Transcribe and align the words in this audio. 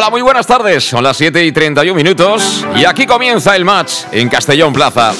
Hola, 0.00 0.08
muy 0.08 0.22
buenas 0.22 0.46
tardes. 0.46 0.88
Son 0.88 1.04
las 1.04 1.14
7 1.18 1.44
y 1.44 1.52
31 1.52 1.94
minutos 1.94 2.64
y 2.74 2.86
aquí 2.86 3.04
comienza 3.04 3.54
el 3.54 3.66
match 3.66 4.04
en 4.10 4.30
Castellón 4.30 4.72
Plaza. 4.72 5.12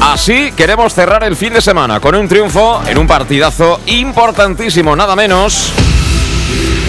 Así 0.00 0.52
queremos 0.52 0.94
cerrar 0.94 1.24
el 1.24 1.34
fin 1.34 1.54
de 1.54 1.60
semana 1.60 1.98
con 1.98 2.14
un 2.14 2.28
triunfo 2.28 2.80
en 2.86 2.96
un 2.96 3.08
partidazo 3.08 3.80
importantísimo, 3.86 4.94
nada 4.94 5.16
menos 5.16 5.72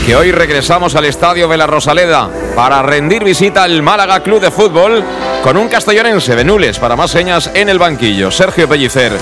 que 0.06 0.16
hoy 0.16 0.32
regresamos 0.32 0.96
al 0.96 1.06
Estadio 1.06 1.48
de 1.48 1.66
Rosaleda 1.66 2.30
para 2.56 2.82
rendir 2.82 3.24
visita 3.24 3.64
al 3.64 3.82
Málaga 3.82 4.22
Club 4.22 4.42
de 4.42 4.52
Fútbol 4.52 5.04
con 5.44 5.58
un 5.58 5.68
castellonense 5.68 6.36
de 6.36 6.44
Nules 6.44 6.78
para 6.80 6.96
más 6.96 7.12
señas 7.12 7.50
en 7.54 7.70
el 7.70 7.80
banquillo, 7.80 8.32
Sergio 8.32 8.68
Pellicer. 8.68 9.18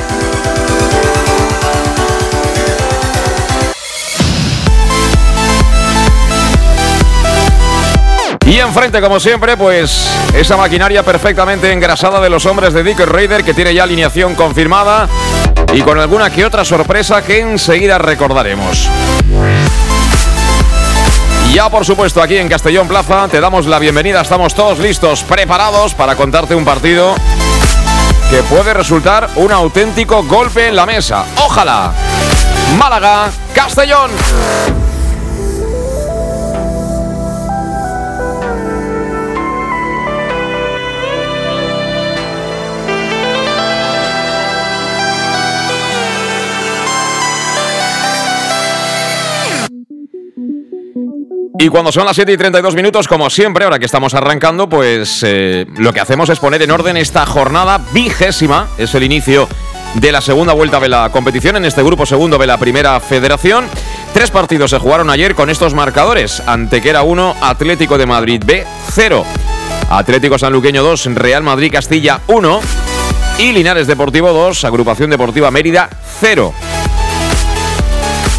Y 8.46 8.58
enfrente, 8.58 9.00
como 9.00 9.20
siempre, 9.20 9.56
pues 9.56 10.10
esa 10.34 10.58
maquinaria 10.58 11.04
perfectamente 11.04 11.72
engrasada 11.72 12.20
de 12.20 12.30
los 12.30 12.46
hombres 12.48 12.74
de 12.74 12.84
Dick 12.84 13.00
Raider 13.00 13.44
que 13.44 13.54
tiene 13.54 13.74
ya 13.74 13.84
alineación 13.84 14.36
confirmada 14.36 15.08
y 15.72 15.82
con 15.82 16.00
alguna 16.00 16.32
que 16.32 16.46
otra 16.46 16.66
sorpresa 16.66 17.22
que 17.22 17.40
enseguida 17.40 17.98
recordaremos. 18.00 18.90
Ya 21.54 21.68
por 21.70 21.84
supuesto 21.84 22.22
aquí 22.22 22.38
en 22.38 22.48
Castellón 22.48 22.88
Plaza 22.88 23.28
te 23.28 23.42
damos 23.42 23.66
la 23.66 23.80
bienvenida, 23.80 24.22
estamos 24.22 24.54
todos 24.54 24.78
listos, 24.78 25.24
preparados 25.24 25.96
para 25.96 26.16
contarte 26.16 26.54
un 26.54 26.64
partido 26.64 27.16
que 28.30 28.44
puede 28.44 28.74
resultar 28.74 29.28
un 29.36 29.52
auténtico 29.52 30.24
golpe 30.24 30.68
en 30.68 30.76
la 30.76 30.86
mesa. 30.86 31.26
Ojalá. 31.38 31.92
Málaga, 32.78 33.32
Castellón. 33.56 34.12
Y 51.62 51.68
cuando 51.68 51.92
son 51.92 52.06
las 52.06 52.16
7 52.16 52.32
y 52.32 52.38
32 52.38 52.74
minutos, 52.74 53.06
como 53.10 53.30
siempre, 53.30 53.66
ahora 53.66 53.80
que 53.80 53.86
estamos 53.86 54.14
arrancando, 54.14 54.70
pues 54.70 55.26
eh, 55.28 55.66
lo 55.76 55.92
que 55.92 56.00
hacemos 56.00 56.30
es 56.30 56.40
poner 56.40 56.62
en 56.62 56.72
orden 56.72 56.96
esta 56.96 57.26
jornada 57.26 57.82
vigésima. 57.92 58.70
Es 58.78 58.96
el 58.96 59.04
inicio 59.04 59.46
de 59.96 60.14
la 60.14 60.22
segunda 60.22 60.54
vuelta 60.54 60.80
de 60.80 60.88
la 60.88 61.10
competición 61.12 61.58
en 61.58 61.66
este 61.66 61.84
grupo 61.84 62.06
segundo 62.06 62.38
de 62.38 62.48
la 62.48 62.58
primera 62.58 62.98
federación. 63.02 63.66
Tres 64.14 64.32
partidos 64.32 64.72
se 64.72 64.80
jugaron 64.80 65.10
ayer 65.10 65.36
con 65.36 65.50
estos 65.50 65.74
marcadores. 65.74 66.42
Antequera 66.48 67.04
1, 67.04 67.36
Atlético 67.42 67.98
de 67.98 68.06
Madrid 68.06 68.42
B 68.46 68.66
0. 68.92 69.26
Atlético 69.90 70.40
Sanluqueño 70.40 70.82
2, 70.82 71.14
Real 71.16 71.44
Madrid 71.44 71.74
Castilla 71.74 72.22
1. 72.28 72.62
Y 73.40 73.52
Linares 73.52 73.86
Deportivo 73.86 74.32
2, 74.32 74.64
Agrupación 74.64 75.10
Deportiva 75.10 75.52
Mérida 75.52 75.90
0. 76.22 76.54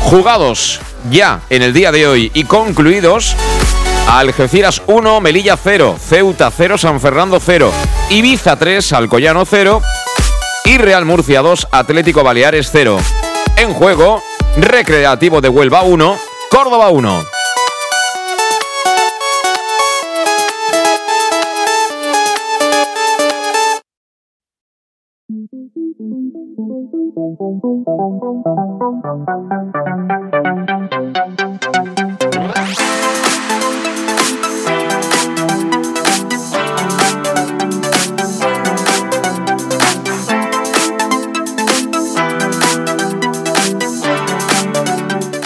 Jugados 0.04 0.80
ya 1.10 1.40
en 1.50 1.62
el 1.62 1.72
día 1.72 1.92
de 1.92 2.06
hoy 2.06 2.30
y 2.34 2.44
concluidos. 2.44 3.36
Algeciras 4.08 4.82
1, 4.86 5.20
Melilla 5.20 5.56
0, 5.56 5.96
Ceuta 6.00 6.50
0, 6.50 6.78
San 6.78 7.00
Fernando 7.00 7.38
0, 7.40 7.72
Ibiza 8.10 8.56
3, 8.56 8.92
Alcoyano 8.92 9.44
0 9.44 9.80
y 10.64 10.78
Real 10.78 11.04
Murcia 11.04 11.42
2, 11.42 11.68
Atlético 11.70 12.24
Baleares 12.24 12.70
0. 12.72 12.98
En 13.56 13.72
juego, 13.72 14.22
Recreativo 14.56 15.40
de 15.40 15.48
Huelva 15.48 15.82
1, 15.82 16.16
Córdoba 16.50 16.90
1. 16.90 17.24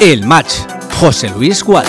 El 0.01 0.27
match. 0.27 0.53
José 1.01 1.31
Luis 1.31 1.65
Gual. 1.65 1.87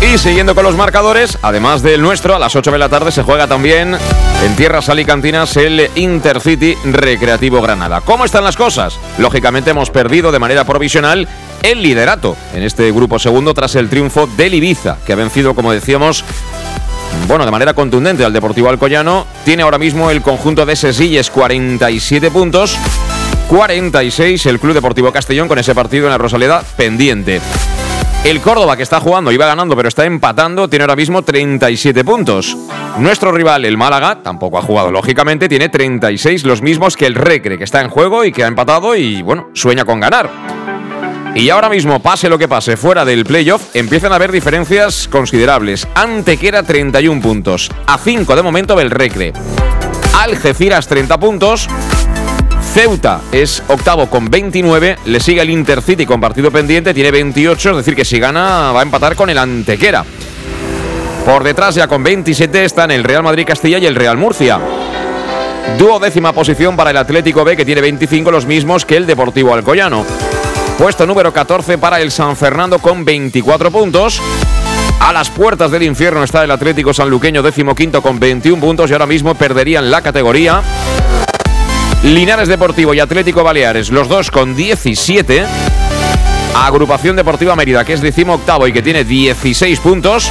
Y 0.00 0.18
siguiendo 0.18 0.54
con 0.54 0.64
los 0.64 0.76
marcadores, 0.76 1.36
además 1.42 1.82
del 1.82 2.00
nuestro, 2.00 2.36
a 2.36 2.38
las 2.38 2.54
8 2.54 2.70
de 2.70 2.78
la 2.78 2.88
tarde 2.88 3.10
se 3.10 3.22
juega 3.22 3.46
también 3.46 3.96
en 4.44 4.56
tierras 4.56 4.88
alicantinas 4.88 5.56
el 5.56 5.90
Intercity 5.94 6.76
Recreativo 6.84 7.60
Granada. 7.62 8.02
¿Cómo 8.02 8.24
están 8.24 8.44
las 8.44 8.56
cosas? 8.56 8.98
Lógicamente 9.18 9.70
hemos 9.70 9.90
perdido 9.90 10.30
de 10.30 10.38
manera 10.38 10.64
provisional 10.64 11.26
el 11.64 11.82
liderato 11.82 12.36
en 12.52 12.62
este 12.62 12.92
grupo 12.92 13.18
segundo 13.18 13.54
tras 13.54 13.74
el 13.74 13.88
triunfo 13.88 14.26
del 14.36 14.52
Ibiza, 14.52 14.98
que 15.06 15.14
ha 15.14 15.16
vencido, 15.16 15.54
como 15.54 15.72
decíamos, 15.72 16.22
bueno, 17.26 17.46
de 17.46 17.50
manera 17.50 17.72
contundente 17.72 18.22
al 18.22 18.34
Deportivo 18.34 18.68
Alcoyano. 18.68 19.26
Tiene 19.46 19.62
ahora 19.62 19.78
mismo 19.78 20.10
el 20.10 20.20
conjunto 20.20 20.66
de 20.66 20.76
Sesilles 20.76 21.30
47 21.30 22.30
puntos. 22.30 22.76
46 23.48 24.44
el 24.46 24.60
Club 24.60 24.74
Deportivo 24.74 25.10
Castellón 25.10 25.48
con 25.48 25.58
ese 25.58 25.74
partido 25.74 26.04
en 26.04 26.10
la 26.10 26.18
Rosaleda 26.18 26.62
pendiente. 26.76 27.40
El 28.24 28.40
Córdoba, 28.40 28.76
que 28.76 28.82
está 28.82 29.00
jugando, 29.00 29.32
iba 29.32 29.46
ganando, 29.46 29.74
pero 29.76 29.88
está 29.88 30.04
empatando, 30.04 30.68
tiene 30.68 30.82
ahora 30.82 30.96
mismo 30.96 31.22
37 31.22 32.04
puntos. 32.04 32.56
Nuestro 32.98 33.32
rival, 33.32 33.64
el 33.64 33.76
Málaga, 33.76 34.22
tampoco 34.22 34.58
ha 34.58 34.62
jugado, 34.62 34.90
lógicamente, 34.90 35.48
tiene 35.48 35.68
36, 35.68 36.44
los 36.44 36.62
mismos 36.62 36.96
que 36.96 37.06
el 37.06 37.14
Recre, 37.14 37.58
que 37.58 37.64
está 37.64 37.82
en 37.82 37.90
juego 37.90 38.24
y 38.24 38.32
que 38.32 38.44
ha 38.44 38.48
empatado 38.48 38.96
y, 38.96 39.20
bueno, 39.20 39.48
sueña 39.52 39.84
con 39.84 40.00
ganar. 40.00 40.30
Y 41.34 41.50
ahora 41.50 41.68
mismo, 41.68 42.00
pase 42.00 42.28
lo 42.28 42.38
que 42.38 42.46
pase, 42.46 42.76
fuera 42.76 43.04
del 43.04 43.24
playoff, 43.24 43.74
empiezan 43.74 44.12
a 44.12 44.16
haber 44.16 44.30
diferencias 44.30 45.08
considerables. 45.08 45.86
Antequera 45.94 46.62
31 46.62 47.20
puntos, 47.20 47.70
a 47.86 47.98
5 47.98 48.36
de 48.36 48.42
momento 48.42 48.76
del 48.76 48.90
Recre. 48.90 49.32
Algeciras 50.16 50.86
30 50.86 51.18
puntos, 51.18 51.68
Ceuta 52.72 53.20
es 53.32 53.64
octavo 53.66 54.08
con 54.08 54.30
29, 54.30 54.98
le 55.04 55.20
sigue 55.20 55.42
el 55.42 55.50
Intercity 55.50 56.06
con 56.06 56.20
partido 56.20 56.52
pendiente, 56.52 56.94
tiene 56.94 57.10
28, 57.10 57.70
es 57.70 57.76
decir 57.78 57.96
que 57.96 58.04
si 58.04 58.20
gana 58.20 58.70
va 58.70 58.80
a 58.80 58.84
empatar 58.84 59.16
con 59.16 59.28
el 59.28 59.38
Antequera. 59.38 60.04
Por 61.26 61.42
detrás 61.42 61.74
ya 61.74 61.88
con 61.88 62.04
27 62.04 62.64
están 62.64 62.92
el 62.92 63.02
Real 63.02 63.24
Madrid 63.24 63.46
Castilla 63.46 63.78
y 63.78 63.86
el 63.86 63.96
Real 63.96 64.16
Murcia. 64.16 64.60
Duodécima 65.78 66.32
posición 66.32 66.76
para 66.76 66.90
el 66.90 66.96
Atlético 66.96 67.42
B 67.42 67.56
que 67.56 67.64
tiene 67.64 67.80
25 67.80 68.30
los 68.30 68.46
mismos 68.46 68.84
que 68.84 68.96
el 68.96 69.06
Deportivo 69.06 69.52
Alcoyano. 69.52 70.04
Puesto 70.78 71.06
número 71.06 71.32
14 71.32 71.78
para 71.78 72.00
el 72.00 72.10
San 72.10 72.36
Fernando 72.36 72.80
con 72.80 73.04
24 73.04 73.70
puntos. 73.70 74.20
A 75.00 75.12
las 75.12 75.30
puertas 75.30 75.70
del 75.70 75.84
infierno 75.84 76.24
está 76.24 76.42
el 76.42 76.50
Atlético 76.50 76.92
Sanluqueño, 76.92 77.42
décimo 77.42 77.74
quinto 77.74 78.02
con 78.02 78.18
21 78.18 78.60
puntos 78.60 78.90
y 78.90 78.92
ahora 78.92 79.06
mismo 79.06 79.34
perderían 79.34 79.90
la 79.90 80.02
categoría. 80.02 80.62
Linares 82.02 82.48
Deportivo 82.48 82.92
y 82.92 83.00
Atlético 83.00 83.44
Baleares, 83.44 83.90
los 83.90 84.08
dos 84.08 84.30
con 84.30 84.56
17. 84.56 85.46
Agrupación 86.56 87.16
Deportiva 87.16 87.54
Mérida, 87.54 87.84
que 87.84 87.92
es 87.92 88.00
décimo 88.00 88.34
octavo 88.34 88.66
y 88.66 88.72
que 88.72 88.82
tiene 88.82 89.04
16 89.04 89.78
puntos. 89.78 90.30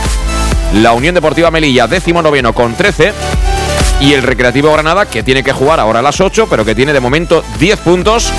La 0.76 0.92
Unión 0.92 1.16
Deportiva 1.16 1.52
Melilla, 1.52 1.88
décimo 1.88 2.22
noveno 2.22 2.54
con 2.54 2.76
13. 2.76 3.14
Y 4.02 4.14
el 4.14 4.22
Recreativo 4.22 4.74
Granada, 4.74 5.06
que 5.06 5.24
tiene 5.24 5.42
que 5.42 5.54
jugar 5.54 5.80
ahora 5.80 6.00
a 6.00 6.04
las 6.04 6.20
8, 6.20 6.48
pero 6.50 6.66
que 6.66 6.76
tiene 6.76 6.92
de 6.92 7.00
momento 7.00 7.44
10 7.60 7.80
puntos 7.80 8.34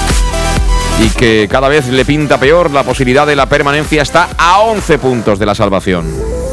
y 1.01 1.09
que 1.11 1.49
cada 1.51 1.69
vez 1.69 1.89
le 1.89 2.05
pinta 2.05 2.39
peor 2.39 2.71
la 2.71 2.83
posibilidad 2.83 3.27
de 3.27 3.37
la 3.37 3.47
permanencia 3.47 4.03
está 4.03 4.31
a 4.37 4.61
11 4.61 4.99
puntos 4.99 5.39
de 5.39 5.47
la 5.47 5.55
salvación. 5.55 6.44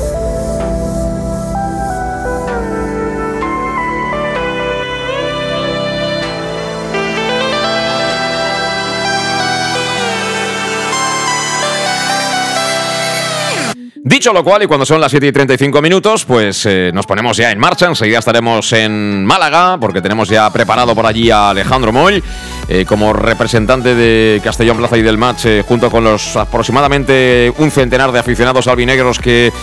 Dicho 14.03 14.33
lo 14.33 14.43
cual, 14.43 14.63
y 14.63 14.65
cuando 14.65 14.83
son 14.83 14.99
las 14.99 15.11
7 15.11 15.27
y 15.27 15.31
35 15.31 15.79
minutos, 15.79 16.25
pues 16.25 16.65
eh, 16.65 16.89
nos 16.91 17.05
ponemos 17.05 17.37
ya 17.37 17.51
en 17.51 17.59
marcha. 17.59 17.85
Enseguida 17.85 18.17
estaremos 18.17 18.73
en 18.73 19.23
Málaga, 19.23 19.77
porque 19.79 20.01
tenemos 20.01 20.27
ya 20.27 20.49
preparado 20.49 20.95
por 20.95 21.05
allí 21.05 21.29
a 21.29 21.51
Alejandro 21.51 21.91
Moy 21.93 22.23
eh, 22.67 22.83
como 22.87 23.13
representante 23.13 23.93
de 23.93 24.41
Castellón 24.43 24.77
Plaza 24.77 24.97
y 24.97 25.03
del 25.03 25.19
match, 25.19 25.45
eh, 25.45 25.63
junto 25.67 25.91
con 25.91 26.03
los 26.03 26.35
aproximadamente 26.35 27.53
un 27.59 27.69
centenar 27.69 28.11
de 28.11 28.17
aficionados 28.17 28.67
albinegros 28.67 29.19
que 29.19 29.53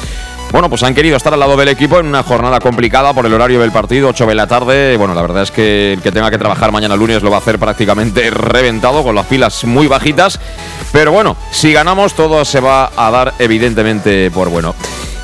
bueno, 0.52 0.68
pues 0.68 0.82
han 0.82 0.94
querido 0.94 1.16
estar 1.16 1.32
al 1.32 1.40
lado 1.40 1.56
del 1.56 1.68
equipo 1.68 1.98
en 1.98 2.06
una 2.06 2.22
jornada 2.22 2.58
complicada 2.60 3.12
por 3.12 3.26
el 3.26 3.34
horario 3.34 3.60
del 3.60 3.70
partido, 3.70 4.08
8 4.08 4.26
de 4.26 4.34
la 4.34 4.46
tarde. 4.46 4.96
Bueno, 4.96 5.14
la 5.14 5.22
verdad 5.22 5.42
es 5.42 5.50
que 5.50 5.92
el 5.92 6.02
que 6.02 6.10
tenga 6.10 6.30
que 6.30 6.38
trabajar 6.38 6.72
mañana 6.72 6.96
lunes 6.96 7.22
lo 7.22 7.30
va 7.30 7.36
a 7.36 7.40
hacer 7.40 7.58
prácticamente 7.58 8.30
reventado, 8.30 9.02
con 9.02 9.14
las 9.14 9.26
pilas 9.26 9.64
muy 9.64 9.86
bajitas. 9.86 10.40
Pero 10.92 11.12
bueno, 11.12 11.36
si 11.50 11.72
ganamos 11.72 12.14
todo 12.14 12.44
se 12.44 12.60
va 12.60 12.90
a 12.96 13.10
dar 13.10 13.34
evidentemente 13.38 14.30
por 14.30 14.48
bueno. 14.48 14.74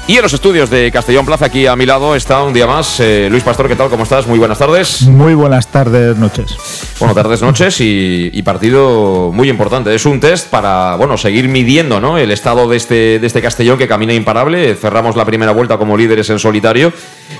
Y 0.06 0.16
en 0.16 0.22
los 0.22 0.34
estudios 0.34 0.68
de 0.68 0.92
Castellón 0.92 1.24
Plaza, 1.24 1.46
aquí 1.46 1.66
a 1.66 1.74
mi 1.76 1.86
lado, 1.86 2.14
está 2.14 2.42
un 2.42 2.52
día 2.52 2.66
más 2.66 3.00
eh, 3.00 3.28
Luis 3.30 3.42
Pastor. 3.42 3.68
¿Qué 3.68 3.74
tal? 3.74 3.88
¿Cómo 3.88 4.02
estás? 4.02 4.26
Muy 4.26 4.38
buenas 4.38 4.58
tardes. 4.58 5.00
Muy 5.02 5.32
buenas 5.32 5.68
tardes, 5.68 6.18
noches. 6.18 6.54
Bueno, 6.98 7.14
tardes, 7.14 7.40
noches 7.40 7.80
y, 7.80 8.42
partido 8.44 9.32
muy 9.32 9.48
importante. 9.48 9.94
Es 9.94 10.04
un 10.04 10.20
test 10.20 10.50
para, 10.50 10.96
bueno, 10.96 11.16
seguir 11.16 11.48
midiendo 11.48 12.00
¿no? 12.00 12.18
el 12.18 12.32
estado 12.32 12.68
de 12.68 12.76
este, 12.76 13.18
de 13.18 13.26
este 13.26 13.40
Castellón 13.40 13.78
que 13.78 13.88
camina 13.88 14.12
imparable. 14.12 14.74
Cerramos 14.74 15.16
la 15.16 15.24
primera 15.24 15.52
vuelta 15.52 15.78
como 15.78 15.96
líderes 15.96 16.28
en 16.28 16.38
solitario. 16.38 16.92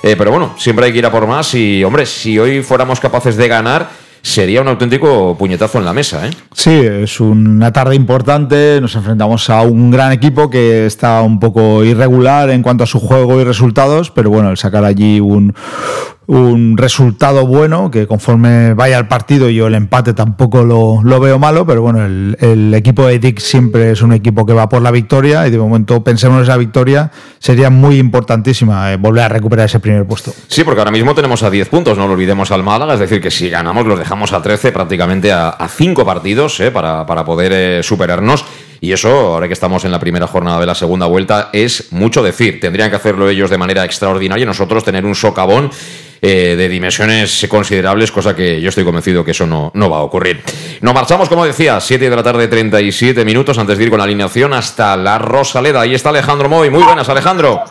Eh, 0.03 0.17
pero 0.17 0.31
bueno, 0.31 0.55
siempre 0.57 0.87
hay 0.87 0.93
que 0.93 0.99
ir 1.01 1.07
a 1.07 1.13
por 1.13 1.27
más 1.27 1.55
y, 1.55 1.85
hombre, 1.85 2.07
si 2.07 2.39
hoy 2.39 2.63
fuéramos 2.63 2.99
capaces 2.99 3.37
de 3.37 3.47
ganar 3.47 4.04
sería 4.25 4.63
un 4.63 4.69
auténtico 4.69 5.37
puñetazo 5.39 5.79
en 5.79 5.85
la 5.85 5.93
mesa. 5.93 6.27
¿eh? 6.27 6.31
Sí, 6.53 6.71
es 6.71 7.21
una 7.21 7.73
tarde 7.73 7.95
importante, 7.95 8.81
nos 8.81 8.97
enfrentamos 8.97 9.51
a 9.51 9.61
un 9.63 9.91
gran 9.91 10.13
equipo 10.13 10.49
que 10.49 10.87
está 10.87 11.21
un 11.21 11.39
poco 11.39 11.85
irregular 11.85 12.49
en 12.49 12.63
cuanto 12.63 12.85
a 12.85 12.87
su 12.87 12.99
juego 12.99 13.41
y 13.41 13.45
resultados, 13.45 14.11
pero 14.11 14.31
bueno, 14.31 14.51
el 14.51 14.57
sacar 14.57 14.85
allí 14.85 15.21
un, 15.21 15.55
un 16.27 16.77
resultado 16.77 17.47
bueno, 17.47 17.91
que 17.91 18.07
conforme 18.07 18.75
vaya 18.75 18.99
el 18.99 19.09
partido 19.09 19.51
yo 19.51 19.67
el 19.67 19.75
empate 19.75 20.15
tampoco 20.15 20.63
lo, 20.63 21.01
lo 21.03 21.21
veo 21.21 21.39
malo, 21.39 21.67
pero 21.67 21.83
bueno, 21.83 22.05
el, 22.05 22.75
equipo 22.75 23.07
de 23.07 23.19
Dick 23.19 23.39
siempre 23.39 23.91
es 23.91 24.03
un 24.03 24.13
equipo 24.13 24.47
que 24.47 24.53
va 24.53 24.69
por 24.69 24.83
la 24.83 24.91
victoria 24.91 25.47
y 25.47 25.51
de 25.51 25.59
momento 25.59 26.03
pensemos 26.03 26.39
en 26.39 26.45
esa 26.45 26.57
victoria, 26.57 27.11
sería 27.39 27.71
muy 27.71 27.99
importantísima 27.99 28.93
eh, 28.93 28.97
volver 28.97 29.25
a 29.25 29.29
recuperar 29.29 29.67
ese 29.67 29.81
primer 29.81 30.07
puesto. 30.07 30.33
Sí, 30.49 30.65
porque 30.65 30.81
ahora 30.81 30.91
mismo 30.91 31.15
tenemos 31.15 31.43
a 31.43 31.51
10 31.51 31.69
puntos, 31.69 31.99
no 31.99 32.07
lo 32.07 32.15
olvidemos 32.15 32.51
al 32.51 32.63
Málaga, 32.63 32.95
es 32.95 33.01
decir, 33.01 33.21
que 33.21 33.31
si 33.31 33.51
ganamos 33.51 33.87
los 33.87 33.99
dejamos 33.99 34.33
a 34.33 34.43
13 34.43 34.73
prácticamente 34.73 35.33
a 35.33 35.69
5 35.69 36.05
partidos 36.05 36.61
eh, 36.61 36.71
para, 36.71 37.07
para, 37.07 37.25
poder 37.25 37.53
eh, 37.53 37.83
superarnos. 37.83 38.45
Y 38.81 38.93
eso, 38.93 39.09
ahora 39.09 39.47
que 39.47 39.55
estamos 39.55 39.85
en 39.85 39.93
la 39.93 39.99
primera 39.99 40.27
jornada 40.27 40.61
de 40.61 40.67
la 40.67 40.75
segunda 40.75 41.07
vuelta, 41.07 41.49
es 41.53 41.93
mucho 41.93 42.23
decir. 42.23 42.61
Tendrían 42.61 42.91
que 42.91 42.97
hacerlo 42.97 43.29
ellos 43.29 43.49
de 43.49 43.57
manera 43.57 43.85
extraordinaria 43.85 44.45
nosotros 44.45 44.85
tener 44.85 45.07
un 45.07 45.15
socavón 45.15 45.71
eh, 46.21 46.55
de 46.57 46.69
dimensiones 46.69 47.47
considerables, 47.49 48.13
cosa 48.13 48.35
que 48.35 48.61
yo 48.61 48.69
estoy 48.69 48.85
convencido 48.85 49.25
que 49.25 49.33
eso 49.33 49.47
no, 49.47 49.71
no 49.75 49.91
va 49.91 49.99
a 49.99 50.03
ocurrir. 50.03 50.43
Nos 50.81 50.95
marchamos, 50.95 51.29
como 51.29 51.45
decía, 51.45 51.81
7 51.81 52.09
de 52.09 52.17
la 52.17 52.23
tarde, 52.23 52.49
37 52.49 53.25
minutos 53.25 53.59
antes 53.59 53.79
de 53.79 53.85
ir 53.85 53.91
con 53.91 53.99
la 53.99 54.05
alineación 54.05 54.53
hasta 54.53 54.97
la 54.97 55.19
Rosaleda. 55.19 55.83
Ahí 55.83 55.95
está 55.95 56.11
Alejandro 56.11 56.49
Moy. 56.49 56.71
Muy 56.71 56.83
buenas, 56.83 57.09
Alejandro. 57.09 57.63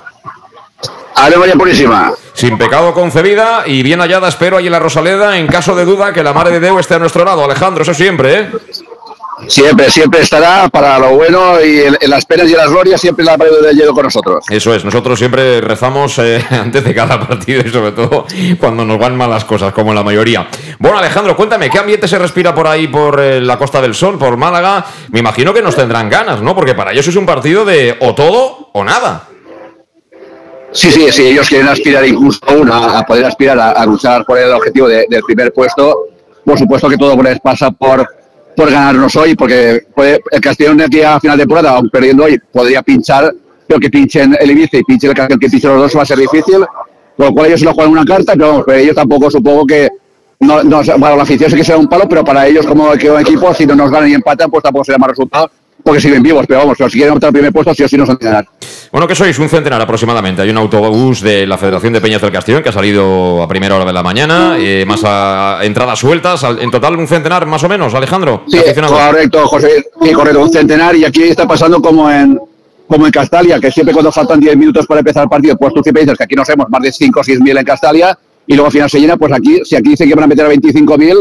Ale 1.16 1.38
María 1.38 1.56
Purísima. 1.56 2.13
Sin 2.34 2.57
pecado 2.57 2.94
concebida 2.94 3.63
y 3.66 3.84
bien 3.84 4.00
hallada, 4.00 4.28
espero, 4.28 4.57
ahí 4.57 4.66
en 4.66 4.72
la 4.72 4.80
Rosaleda, 4.80 5.38
en 5.38 5.48
caso 5.48 5.75
de 5.75 5.86
duda, 5.86 6.12
que 6.12 6.24
la 6.24 6.34
Madre 6.34 6.54
de 6.54 6.60
Deu 6.60 6.80
esté 6.80 6.95
a 6.95 7.00
nuestro 7.00 7.24
lado. 7.24 7.44
Alejandro, 7.44 7.84
eso 7.84 7.94
siempre, 7.94 8.40
¿eh? 8.40 8.50
Siempre, 9.47 9.89
siempre 9.89 10.21
estará 10.21 10.69
para 10.69 11.00
lo 11.00 11.15
bueno 11.15 11.63
y 11.63 11.80
en, 11.80 12.09
las 12.09 12.25
penas 12.25 12.50
y 12.50 12.53
las 12.53 12.69
glorias 12.69 13.01
siempre 13.01 13.25
la 13.25 13.38
Madre 13.38 13.62
de 13.62 13.74
Hielo 13.74 13.94
con 13.94 14.03
nosotros. 14.03 14.45
Eso 14.50 14.74
es, 14.74 14.85
nosotros 14.85 15.18
siempre 15.19 15.59
rezamos 15.62 16.18
eh, 16.19 16.44
antes 16.50 16.83
de 16.83 16.94
cada 16.94 17.19
partido 17.19 17.62
y 17.65 17.69
sobre 17.69 17.91
todo 17.91 18.25
cuando 18.59 18.85
nos 18.85 19.00
van 19.00 19.18
mal 19.18 19.30
las 19.30 19.45
cosas, 19.45 19.74
como 19.74 19.94
la 19.94 20.03
mayoría. 20.03 20.47
Bueno, 20.80 20.97
Alejandro, 20.97 21.35
cuéntame, 21.35 21.69
¿qué 21.69 21.80
ambiente 21.80 22.07
se 22.07 22.19
respira 22.19 22.53
por 22.53 22.68
ahí, 22.68 22.88
por 22.88 23.19
eh, 23.19 23.41
la 23.41 23.57
Costa 23.57 23.81
del 23.81 23.95
Sol, 23.95 24.18
por 24.18 24.38
Málaga? 24.38 24.85
Me 25.09 25.19
imagino 25.19 25.53
que 25.53 25.62
nos 25.62 25.75
tendrán 25.75 26.09
ganas, 26.09 26.41
¿no? 26.41 26.56
Porque 26.56 26.75
para 26.75 26.91
ellos 26.91 27.07
es 27.07 27.15
un 27.15 27.25
partido 27.25 27.65
de 27.65 27.97
o 28.00 28.15
todo 28.15 28.69
o 28.74 28.83
nada. 28.83 29.27
Sí, 30.71 30.91
sí, 30.91 31.12
sí, 31.12 31.27
ellos 31.27 31.47
quieren 31.47 31.68
aspirar 31.68 32.06
incluso 32.06 32.39
aún 32.47 32.69
a, 32.71 33.03
poder 33.03 33.25
aspirar 33.25 33.59
a, 33.59 33.85
luchar 33.85 34.25
por 34.25 34.39
el 34.39 34.51
objetivo 34.51 34.88
del 34.88 35.21
primer 35.25 35.53
puesto. 35.53 36.07
Por 36.44 36.57
supuesto 36.57 36.89
que 36.89 36.97
todo 36.97 37.21
les 37.21 37.39
pasa 37.39 37.69
por 37.71 38.07
por 38.55 38.69
ganarnos 38.69 39.15
hoy, 39.15 39.35
porque 39.35 39.85
el 40.31 40.41
Castellón 40.41 40.77
de 40.77 40.85
aquí 40.85 41.01
a 41.01 41.19
final 41.19 41.38
de 41.38 41.44
temporada, 41.44 41.71
aún 41.71 41.89
perdiendo 41.89 42.25
hoy, 42.25 42.39
podría 42.51 42.81
pinchar, 42.81 43.33
pero 43.67 43.79
que 43.79 43.89
pinchen 43.89 44.35
el 44.39 44.51
Ibiza 44.51 44.77
y 44.77 44.83
pinchen 44.83 45.09
el 45.09 45.15
Castellón, 45.15 45.39
que 45.39 45.50
pinchen 45.50 45.71
los 45.71 45.81
dos 45.81 45.97
va 45.97 46.03
a 46.03 46.05
ser 46.05 46.19
difícil, 46.19 46.65
por 47.17 47.27
lo 47.27 47.33
cual 47.33 47.47
ellos 47.47 47.59
se 47.59 47.65
lo 47.65 47.73
juegan 47.73 47.91
una 47.91 48.05
carta, 48.05 48.33
pero, 48.33 48.63
pero 48.65 48.77
ellos 48.77 48.95
tampoco 48.95 49.29
supongo 49.31 49.65
que, 49.65 49.89
no, 50.39 50.63
no, 50.63 50.81
bueno, 50.97 51.15
la 51.15 51.23
afición 51.23 51.50
sí 51.50 51.55
que 51.55 51.63
será 51.63 51.77
un 51.77 51.88
palo, 51.88 52.07
pero 52.07 52.23
para 52.23 52.47
ellos 52.47 52.65
como 52.65 52.94
equipo, 52.94 53.53
si 53.53 53.65
no 53.65 53.75
nos 53.75 53.91
ganan 53.91 54.09
y 54.09 54.13
empatan, 54.13 54.50
pues 54.50 54.63
tampoco 54.63 54.85
será 54.85 54.97
más 54.97 55.09
resultado, 55.09 55.49
porque 55.83 56.00
siguen 56.00 56.24
vivos, 56.24 56.45
pero 56.47 56.62
vamos, 56.62 56.77
si 56.77 56.97
quieren 56.97 57.13
optar 57.13 57.27
al 57.27 57.33
primer 57.33 57.51
puesto, 57.51 57.74
sí 57.74 57.83
o 57.83 57.88
sí 57.88 57.97
nos 57.97 58.07
van 58.07 58.18
a 58.21 58.25
ganar. 58.25 58.47
Bueno, 58.91 59.07
que 59.07 59.15
sois 59.15 59.38
un 59.39 59.50
centenar 59.50 59.81
aproximadamente. 59.81 60.41
Hay 60.41 60.50
un 60.50 60.57
autobús 60.57 61.21
de 61.21 61.45
la 61.45 61.57
Federación 61.57 61.94
de 61.94 62.01
Peñas 62.01 62.21
del 62.21 62.31
Castellón 62.31 62.63
que 62.63 62.69
ha 62.69 62.74
salido 62.74 63.41
a 63.41 63.47
primera 63.47 63.75
hora 63.75 63.85
de 63.85 63.94
la 63.94 64.03
mañana, 64.03 64.56
eh, 64.57 64.85
más 64.87 65.02
a, 65.04 65.59
entradas 65.63 65.99
sueltas. 65.99 66.44
En 66.59 66.71
total, 66.71 66.97
un 66.97 67.07
centenar 67.07 67.45
más 67.45 67.63
o 67.63 67.69
menos, 67.69 67.94
Alejandro. 67.94 68.44
Sí, 68.47 68.59
correcto, 68.87 69.47
José. 69.47 69.85
Sí, 70.02 70.11
correcto, 70.13 70.42
un 70.42 70.52
centenar. 70.52 70.95
Y 70.95 71.06
aquí 71.06 71.23
está 71.23 71.47
pasando 71.47 71.81
como 71.81 72.09
en 72.09 72.40
como 72.87 73.06
en 73.06 73.11
Castalia, 73.11 73.59
que 73.59 73.71
siempre 73.71 73.94
cuando 73.94 74.11
faltan 74.11 74.40
10 74.40 74.56
minutos 74.57 74.85
para 74.85 74.99
empezar 74.99 75.23
el 75.23 75.30
partido, 75.30 75.57
pues 75.57 75.73
tú 75.73 75.81
siempre 75.81 76.04
dices 76.04 76.18
que 76.18 76.25
aquí 76.25 76.35
nos 76.35 76.47
hemos 76.49 76.69
más 76.69 76.81
de 76.81 76.92
5 76.92 77.19
o 77.19 77.23
6 77.23 77.40
mil 77.40 77.57
en 77.57 77.63
Castalia, 77.63 78.18
y 78.45 78.54
luego 78.54 78.68
al 78.68 78.71
final 78.71 78.90
se 78.90 78.99
llena, 78.99 79.18
pues 79.18 79.31
aquí, 79.31 79.61
si 79.63 79.75
aquí 79.75 79.90
dice 79.90 80.07
que 80.07 80.13
van 80.13 80.25
a 80.25 80.28
meter 80.28 80.45
a 80.45 80.49
25 80.49 80.97
mil, 80.97 81.18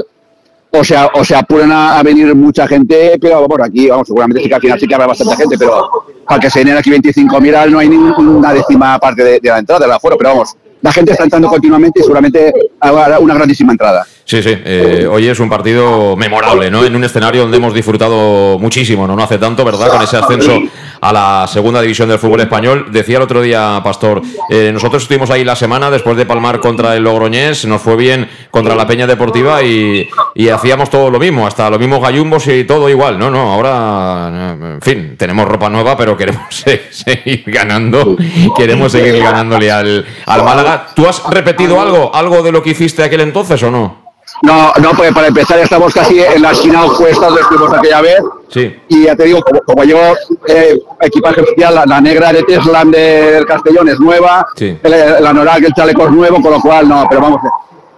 o 0.74 0.82
sea, 0.82 1.10
o 1.14 1.24
sea, 1.24 1.40
apuran 1.40 1.70
a, 1.70 2.02
venir 2.02 2.34
mucha 2.34 2.66
gente, 2.66 3.18
pero 3.20 3.46
bueno, 3.46 3.64
aquí, 3.64 3.88
vamos, 3.88 4.06
seguramente 4.06 4.42
sí 4.42 4.48
que 4.48 4.54
al 4.54 4.60
final 4.60 4.80
sí 4.80 4.86
que 4.86 4.94
habrá 4.94 5.06
bastante 5.06 5.36
gente, 5.36 5.58
pero 5.58 5.88
para 6.26 6.40
que 6.40 6.50
se 6.50 6.60
llenen 6.60 6.78
aquí 6.78 6.90
25.000 6.90 7.70
no 7.70 7.78
hay 7.78 7.88
ninguna 7.88 8.54
décima 8.54 8.98
parte 8.98 9.22
de, 9.22 9.40
de 9.40 9.48
la 9.50 9.58
entrada, 9.58 9.84
del 9.84 9.92
aforo, 9.92 10.16
pero 10.16 10.30
vamos, 10.30 10.56
la 10.82 10.92
gente 10.92 11.12
está 11.12 11.24
entrando 11.24 11.48
continuamente 11.48 12.00
y 12.00 12.02
seguramente 12.02 12.52
habrá 12.80 13.18
una 13.18 13.34
grandísima 13.34 13.72
entrada. 13.72 14.04
Sí, 14.24 14.42
sí. 14.42 14.56
Eh, 14.64 15.06
hoy 15.10 15.28
es 15.28 15.40
un 15.40 15.48
partido 15.48 16.16
memorable, 16.16 16.70
¿no? 16.70 16.84
En 16.84 16.94
un 16.94 17.04
escenario 17.04 17.42
donde 17.42 17.56
hemos 17.56 17.74
disfrutado 17.74 18.58
muchísimo, 18.58 19.06
¿no? 19.06 19.16
No 19.16 19.22
hace 19.22 19.38
tanto, 19.38 19.64
¿verdad? 19.64 19.88
Con 19.88 20.02
ese 20.02 20.16
ascenso 20.16 20.58
a 21.00 21.12
la 21.12 21.46
segunda 21.48 21.82
división 21.82 22.08
del 22.08 22.18
fútbol 22.18 22.40
español. 22.40 22.86
Decía 22.90 23.16
el 23.16 23.22
otro 23.24 23.42
día, 23.42 23.80
Pastor, 23.82 24.22
eh, 24.48 24.70
nosotros 24.72 25.02
estuvimos 25.02 25.30
ahí 25.30 25.44
la 25.44 25.56
semana 25.56 25.90
después 25.90 26.16
de 26.16 26.24
palmar 26.24 26.60
contra 26.60 26.96
el 26.96 27.02
Logroñés, 27.02 27.64
nos 27.66 27.82
fue 27.82 27.96
bien 27.96 28.28
contra 28.50 28.76
la 28.76 28.86
Peña 28.86 29.06
Deportiva 29.06 29.62
y, 29.62 30.08
hacíamos 30.52 30.90
todo 30.90 31.10
lo 31.10 31.18
mismo, 31.18 31.46
hasta 31.46 31.68
los 31.70 31.80
mismos 31.80 32.00
gallumbos 32.00 32.46
y 32.46 32.64
todo 32.64 32.88
igual. 32.88 33.18
No, 33.18 33.30
no, 33.30 33.52
ahora, 33.52 34.54
en 34.74 34.80
fin, 34.80 35.16
tenemos 35.18 35.46
ropa 35.46 35.68
nueva, 35.68 35.96
pero 35.96 36.16
queremos 36.16 36.44
seguir 36.90 37.42
ganando, 37.46 38.16
queremos 38.56 38.92
seguir 38.92 39.20
ganándole 39.20 39.70
al, 39.70 40.06
al 40.26 40.44
Málaga. 40.44 40.71
¿Tú 40.94 41.06
has 41.06 41.22
repetido 41.24 41.80
algo, 41.80 42.14
algo 42.14 42.42
de 42.42 42.52
lo 42.52 42.62
que 42.62 42.70
hiciste 42.70 43.02
aquel 43.02 43.20
entonces 43.20 43.62
o 43.62 43.70
no? 43.70 44.02
No, 44.42 44.72
no, 44.80 44.90
pues 44.96 45.12
para 45.12 45.28
empezar 45.28 45.58
estamos 45.58 45.92
casi 45.92 46.20
en 46.20 46.42
la 46.42 46.52
esquina 46.52 46.84
opuesta 46.84 47.26
donde 47.26 47.42
estuvimos 47.42 47.72
aquella 47.72 48.00
vez. 48.00 48.20
Sí. 48.48 48.74
Y 48.88 49.04
ya 49.04 49.14
te 49.14 49.24
digo, 49.24 49.40
como, 49.66 49.84
llevo 49.84 50.00
eh, 50.46 50.78
equipaje 51.00 51.42
oficial, 51.42 51.82
la, 51.86 52.00
negra 52.00 52.32
de 52.32 52.42
Teslan 52.42 52.90
del 52.90 53.44
Castellón 53.46 53.88
es 53.88 54.00
nueva, 54.00 54.46
sí. 54.56 54.76
la, 54.82 55.20
la 55.20 55.32
Norak, 55.32 55.64
el 55.64 55.72
chaleco 55.74 56.04
es 56.04 56.10
nuevo, 56.10 56.40
con 56.40 56.52
lo 56.52 56.60
cual 56.60 56.88
no, 56.88 57.04
pero 57.08 57.20
vamos, 57.20 57.40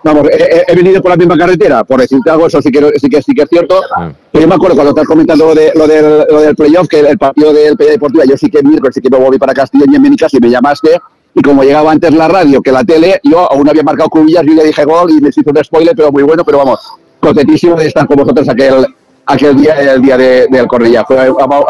vamos, 0.03 0.29
he, 0.31 0.75
venido 0.75 1.01
por 1.01 1.13
la 1.13 1.17
misma 1.17 1.37
carretera, 1.37 1.83
por 1.83 2.01
decirte 2.01 2.31
algo, 2.31 2.47
eso 2.47 2.61
sí 2.61 2.71
que 2.71 2.93
sí 2.99 3.09
que, 3.09 3.23
sí 3.23 3.35
que 3.35 3.43
es 3.43 3.49
cierto. 3.49 3.81
Ah. 3.97 4.13
Pero 4.31 4.43
yo 4.43 4.49
me 4.49 4.55
acuerdo 4.55 4.77
cuando 4.77 4.91
estás 4.91 5.07
comentando 5.07 5.47
lo, 5.47 5.55
de, 5.55 5.73
lo, 5.75 5.87
del, 5.87 6.27
lo 6.29 6.41
del 6.41 6.55
playoff, 6.55 6.89
que 6.89 7.01
el 7.01 7.19
partido 7.19 7.53
del 7.53 7.77
Peña 7.77 7.93
Deportiva, 7.93 8.25
yo 8.25 8.37
sí 8.37 8.51
que 8.51 8.63
miércoles 8.63 8.95
sí 8.95 9.01
que 9.01 9.11
me 9.11 9.19
volví 9.19 9.39
para 9.39 9.55
Castillo 9.55 9.85
y 9.89 9.97
en 9.97 10.03
mi 10.03 10.17
casa 10.17 10.37
y 10.37 10.41
me 10.41 10.51
llamaste. 10.51 11.01
Y 11.35 11.43
como 11.43 11.65
llegaba 11.65 11.91
antes 11.91 12.15
la 12.15 12.29
radio 12.29 12.63
que 12.63 12.71
la 12.71 12.85
tele, 12.85 13.21
yo 13.25 13.51
aún 13.51 13.69
había 13.69 13.83
marcado 13.83 14.09
cubillas, 14.09 14.45
yo 14.47 14.55
le 14.55 14.65
dije 14.65 14.85
gol 14.85 15.11
y 15.11 15.21
me 15.21 15.31
hizo 15.31 15.43
un 15.45 15.65
spoiler, 15.65 15.95
pero 15.97 16.13
muy 16.13 16.23
bueno, 16.23 16.45
pero 16.45 16.59
vamos, 16.59 16.81
contentísimo 17.19 17.75
de 17.75 17.89
estar 17.89 18.07
con 18.07 18.17
vosotros 18.17 18.49
aquel, 18.49 18.87
aquel 19.27 19.57
día, 19.57 19.75
el 19.75 20.03
día 20.03 20.17
de, 20.17 20.67
Cornellá. 20.69 21.05
Fue 21.05 21.17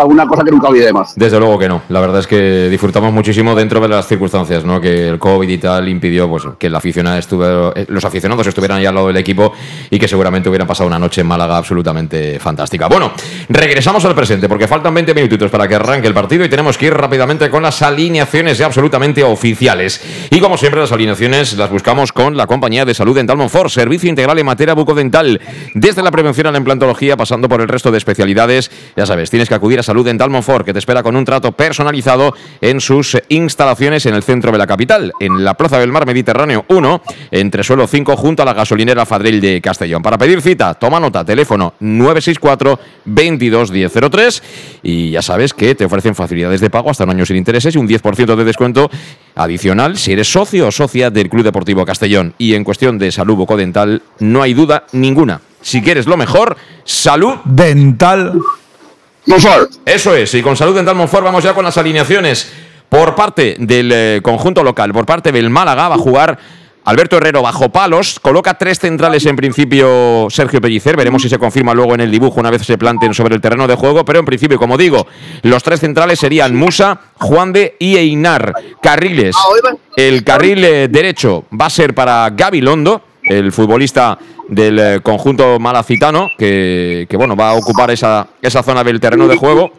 una 0.06 0.26
cosa 0.26 0.44
que 0.44 0.50
nunca 0.50 0.68
olvidemos. 0.68 1.14
Desde 1.16 1.38
luego 1.38 1.58
que 1.58 1.68
no. 1.68 1.82
La 1.88 2.00
verdad 2.00 2.20
es 2.20 2.26
que 2.26 2.68
disfrutamos 2.68 3.12
muchísimo 3.12 3.54
dentro 3.54 3.80
de 3.80 3.88
las 3.88 4.06
circunstancias, 4.06 4.64
¿no? 4.64 4.80
Que 4.80 5.08
el 5.08 5.18
COVID 5.18 5.48
y 5.48 5.58
tal 5.58 5.88
impidió 5.88 6.28
pues, 6.28 6.44
que 6.58 6.66
el 6.66 6.74
aficionado 6.74 7.18
estuve, 7.18 7.46
eh, 7.74 7.86
los 7.88 8.04
aficionados 8.04 8.46
estuvieran 8.46 8.78
ahí 8.78 8.86
al 8.86 8.94
lado 8.94 9.06
del 9.08 9.16
equipo 9.16 9.52
y 9.94 9.98
que 10.00 10.08
seguramente 10.08 10.48
hubieran 10.48 10.66
pasado 10.66 10.88
una 10.88 10.98
noche 10.98 11.20
en 11.20 11.28
Málaga 11.28 11.56
absolutamente 11.56 12.40
fantástica. 12.40 12.88
Bueno, 12.88 13.12
regresamos 13.48 14.04
al 14.04 14.12
presente 14.12 14.48
porque 14.48 14.66
faltan 14.66 14.92
20 14.92 15.14
minutitos 15.14 15.52
para 15.52 15.68
que 15.68 15.76
arranque 15.76 16.08
el 16.08 16.14
partido 16.14 16.44
y 16.44 16.48
tenemos 16.48 16.76
que 16.76 16.86
ir 16.86 16.94
rápidamente 16.94 17.48
con 17.48 17.62
las 17.62 17.80
alineaciones 17.80 18.58
ya 18.58 18.66
absolutamente 18.66 19.22
oficiales. 19.22 20.02
Y 20.30 20.40
como 20.40 20.56
siempre, 20.56 20.80
las 20.80 20.90
alineaciones 20.90 21.56
las 21.56 21.70
buscamos 21.70 22.10
con 22.10 22.36
la 22.36 22.48
compañía 22.48 22.84
de 22.84 22.92
salud 22.92 23.14
Dental 23.14 23.36
Monfort, 23.36 23.70
servicio 23.70 24.10
integral 24.10 24.36
en 24.36 24.46
materia 24.46 24.74
bucodental, 24.74 25.40
desde 25.74 26.02
la 26.02 26.10
prevención 26.10 26.48
a 26.48 26.50
la 26.50 26.58
implantología, 26.58 27.16
pasando 27.16 27.48
por 27.48 27.60
el 27.60 27.68
resto 27.68 27.92
de 27.92 27.98
especialidades. 27.98 28.72
Ya 28.96 29.06
sabes, 29.06 29.30
tienes 29.30 29.48
que 29.48 29.54
acudir 29.54 29.78
a 29.78 29.84
Salud 29.84 30.04
Dental 30.04 30.28
Monfort, 30.28 30.66
que 30.66 30.72
te 30.72 30.80
espera 30.80 31.04
con 31.04 31.14
un 31.14 31.24
trato 31.24 31.52
personalizado 31.52 32.34
en 32.60 32.80
sus 32.80 33.16
instalaciones 33.28 34.06
en 34.06 34.14
el 34.14 34.24
centro 34.24 34.50
de 34.50 34.58
la 34.58 34.66
capital, 34.66 35.12
en 35.20 35.44
la 35.44 35.54
Plaza 35.54 35.78
del 35.78 35.92
Mar 35.92 36.04
Mediterráneo 36.04 36.64
1, 36.66 37.02
entre 37.30 37.62
suelo 37.62 37.86
5, 37.86 38.16
junto 38.16 38.42
a 38.42 38.44
la 38.44 38.54
gasolinera 38.54 39.06
Fadril 39.06 39.40
de 39.40 39.60
Castellón. 39.60 39.83
Para 40.02 40.18
pedir 40.18 40.40
cita, 40.40 40.74
toma 40.74 41.00
nota, 41.00 41.24
teléfono 41.24 41.74
964 41.80 42.78
22 43.04 43.70
1003 43.70 44.42
y 44.82 45.10
ya 45.10 45.22
sabes 45.22 45.54
que 45.54 45.74
te 45.74 45.84
ofrecen 45.84 46.14
facilidades 46.14 46.60
de 46.60 46.70
pago 46.70 46.90
hasta 46.90 47.04
un 47.04 47.10
año 47.10 47.26
sin 47.26 47.36
intereses 47.36 47.74
y 47.74 47.78
un 47.78 47.88
10% 47.88 48.36
de 48.36 48.44
descuento 48.44 48.90
adicional 49.34 49.96
si 49.96 50.12
eres 50.12 50.30
socio 50.30 50.68
o 50.68 50.70
socia 50.70 51.10
del 51.10 51.28
Club 51.28 51.44
Deportivo 51.44 51.84
Castellón. 51.84 52.34
Y 52.38 52.54
en 52.54 52.64
cuestión 52.64 52.98
de 52.98 53.12
salud 53.12 53.36
bucodental, 53.36 54.02
no 54.18 54.42
hay 54.42 54.54
duda 54.54 54.84
ninguna 54.92 55.40
si 55.64 55.80
quieres 55.80 56.06
lo 56.06 56.16
mejor, 56.16 56.56
salud 56.84 57.36
dental. 57.44 58.38
Monfort. 59.26 59.72
Eso 59.86 60.14
es, 60.14 60.34
y 60.34 60.42
con 60.42 60.56
salud 60.56 60.76
dental 60.76 60.94
Monfort 60.94 61.24
vamos 61.24 61.42
ya 61.42 61.54
con 61.54 61.64
las 61.64 61.78
alineaciones. 61.78 62.52
Por 62.90 63.14
parte 63.14 63.56
del 63.58 63.90
eh, 63.92 64.20
conjunto 64.22 64.62
local, 64.62 64.92
por 64.92 65.06
parte 65.06 65.32
del 65.32 65.48
Málaga, 65.48 65.88
va 65.88 65.94
a 65.94 65.98
jugar 65.98 66.38
Alberto 66.84 67.16
Herrero 67.16 67.40
bajo 67.40 67.70
palos, 67.70 68.20
coloca 68.20 68.58
tres 68.58 68.78
centrales 68.78 69.24
en 69.24 69.36
principio 69.36 70.26
Sergio 70.28 70.60
Pellicer, 70.60 70.96
veremos 70.96 71.22
si 71.22 71.30
se 71.30 71.38
confirma 71.38 71.72
luego 71.72 71.94
en 71.94 72.02
el 72.02 72.10
dibujo 72.10 72.40
una 72.40 72.50
vez 72.50 72.62
se 72.62 72.76
planten 72.76 73.14
sobre 73.14 73.34
el 73.34 73.40
terreno 73.40 73.66
de 73.66 73.74
juego, 73.74 74.04
pero 74.04 74.18
en 74.18 74.26
principio, 74.26 74.58
como 74.58 74.76
digo, 74.76 75.06
los 75.42 75.62
tres 75.62 75.80
centrales 75.80 76.18
serían 76.18 76.54
Musa, 76.54 77.00
Juan 77.14 77.54
de 77.54 77.76
y 77.78 77.96
Einar. 77.96 78.52
Carriles, 78.82 79.34
el 79.96 80.24
carril 80.24 80.62
eh, 80.62 80.88
derecho 80.88 81.44
va 81.58 81.66
a 81.66 81.70
ser 81.70 81.94
para 81.94 82.28
Gaby 82.30 82.60
Londo, 82.60 83.02
el 83.22 83.50
futbolista 83.50 84.18
del 84.48 84.78
eh, 84.78 85.00
conjunto 85.02 85.58
malacitano, 85.58 86.30
que, 86.36 87.06
que, 87.08 87.16
bueno, 87.16 87.34
va 87.34 87.50
a 87.50 87.54
ocupar 87.54 87.90
esa, 87.90 88.28
esa 88.42 88.62
zona 88.62 88.84
del 88.84 89.00
terreno 89.00 89.26
de 89.26 89.36
juego. 89.36 89.72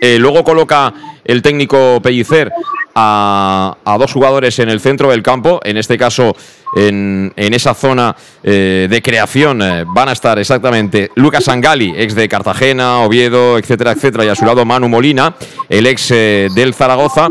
Eh, 0.00 0.18
luego 0.18 0.44
coloca 0.44 0.92
el 1.28 1.42
técnico 1.42 2.00
Pellicer 2.02 2.50
a, 2.96 3.76
dos 3.96 4.12
jugadores 4.12 4.58
en 4.58 4.68
el 4.68 4.80
centro 4.80 5.10
del 5.10 5.22
campo, 5.22 5.60
en 5.62 5.76
este 5.76 5.96
caso 5.96 6.34
en, 6.74 7.32
esa 7.36 7.72
zona 7.74 8.16
eh, 8.42 8.88
de 8.90 9.02
creación 9.02 9.62
van 9.94 10.08
a 10.08 10.12
estar 10.12 10.36
exactamente 10.40 11.12
Lucas 11.14 11.46
Angali, 11.48 11.94
ex 11.96 12.16
de 12.16 12.28
Cartagena, 12.28 12.98
Oviedo, 12.98 13.56
etcétera, 13.56 13.92
etcétera, 13.92 14.24
y 14.24 14.28
a 14.28 14.34
su 14.34 14.44
lado 14.44 14.64
Manu 14.64 14.88
Molina, 14.88 15.36
el 15.68 15.86
ex 15.86 16.08
del 16.08 16.74
Zaragoza. 16.74 17.30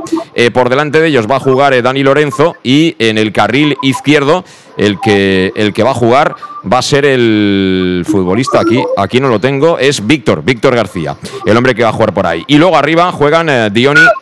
por 0.53 0.69
delante 0.69 1.01
de 1.01 1.09
ellos 1.09 1.27
va 1.29 1.35
a 1.35 1.41
jugar 1.41 1.79
Dani 1.83 2.01
Lorenzo 2.01 2.55
y 2.63 2.95
en 2.99 3.17
el 3.17 3.33
carril 3.33 3.75
izquierdo 3.81 4.45
el 4.77 4.99
que, 4.99 5.51
el 5.55 5.73
que 5.73 5.83
va 5.83 5.91
a 5.91 5.95
jugar 5.95 6.35
va 6.71 6.79
a 6.79 6.81
ser 6.81 7.05
el 7.05 8.05
futbolista 8.07 8.59
aquí, 8.59 8.81
aquí 8.97 9.19
no 9.19 9.29
lo 9.29 9.39
tengo, 9.39 9.77
es 9.79 10.05
Víctor, 10.05 10.43
Víctor 10.43 10.75
García, 10.75 11.15
el 11.45 11.57
hombre 11.57 11.73
que 11.73 11.83
va 11.83 11.89
a 11.89 11.93
jugar 11.93 12.13
por 12.13 12.27
ahí. 12.27 12.43
Y 12.47 12.57
luego 12.57 12.77
arriba 12.77 13.11
juegan 13.11 13.49
eh, 13.49 13.69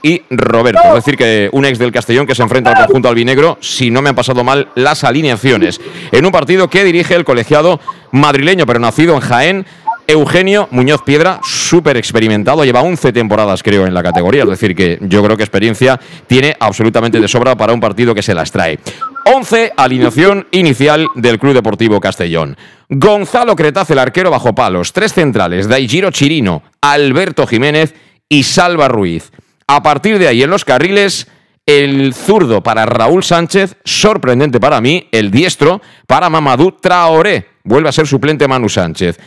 Y 0.04 0.22
Roberto, 0.30 0.82
es 0.90 0.96
decir, 0.96 1.18
que 1.18 1.50
un 1.52 1.66
ex 1.66 1.80
del 1.80 1.92
Castellón 1.92 2.28
que 2.28 2.36
se 2.36 2.44
enfrenta 2.44 2.72
al 2.72 2.86
conjunto 2.86 3.10
albinegro, 3.10 3.58
si 3.62 3.92
no 3.92 4.02
me 4.02 4.10
han 4.10 4.16
pasado 4.16 4.44
mal 4.44 4.70
las 4.76 5.04
alineaciones, 5.04 5.80
en 6.12 6.26
un 6.26 6.32
partido 6.32 6.70
que 6.70 6.84
dirige 6.84 7.16
el 7.16 7.26
colegiado 7.26 7.80
madrileño, 8.12 8.66
pero 8.66 8.80
nacido 8.80 9.16
en 9.16 9.22
Jaén, 9.22 9.66
Eugenio 10.08 10.68
Muñoz 10.70 11.02
Piedra, 11.02 11.40
súper 11.44 11.98
experimentado, 11.98 12.64
lleva 12.64 12.82
11 12.82 13.12
temporadas 13.12 13.64
creo 13.64 13.88
en 13.88 13.94
la 13.94 14.04
categoría, 14.04 14.44
es 14.44 14.50
decir, 14.50 14.76
que 14.76 15.00
yo 15.02 15.24
creo 15.24 15.36
que 15.36 15.44
experiencia 15.44 16.00
tiene 16.28 16.56
absolutamente 16.60 17.20
de 17.20 17.28
sobra 17.28 17.56
para 17.56 17.74
un 17.74 17.80
partido 17.80 18.14
que 18.14 18.22
se 18.22 18.36
las 18.36 18.52
trae. 18.52 18.80
11, 19.26 19.74
alineación 19.76 20.48
inicial 20.52 21.08
del 21.16 21.40
Club 21.40 21.56
Deportivo 21.56 22.00
Castellón. 22.00 22.56
Gonzalo 22.90 23.56
Cretaz, 23.56 23.90
el 23.90 23.98
arquero 23.98 24.30
bajo 24.30 24.54
palos, 24.54 24.94
tres 24.94 25.14
centrales, 25.14 25.68
Daigiro 25.68 26.12
Chirino, 26.12 26.62
Alberto 26.82 27.48
Jiménez 27.48 27.96
y 28.30 28.44
Salva 28.44 28.88
Ruiz. 28.88 29.32
A 29.68 29.82
partir 29.82 30.20
de 30.20 30.28
ahí 30.28 30.44
en 30.44 30.52
los 30.52 30.64
carriles, 30.64 31.28
el 31.66 32.14
zurdo 32.14 32.62
para 32.62 32.86
Raúl 32.86 33.24
Sánchez, 33.24 33.78
sorprendente 33.84 34.60
para 34.60 34.80
mí, 34.80 35.08
el 35.12 35.32
diestro 35.32 35.82
para 36.06 36.30
Mamadou 36.30 36.74
Traoré, 36.74 37.48
vuelve 37.64 37.90
a 37.90 37.92
ser 37.92 38.06
suplente 38.06 38.48
Manu 38.48 38.70
Sánchez. 38.70 39.18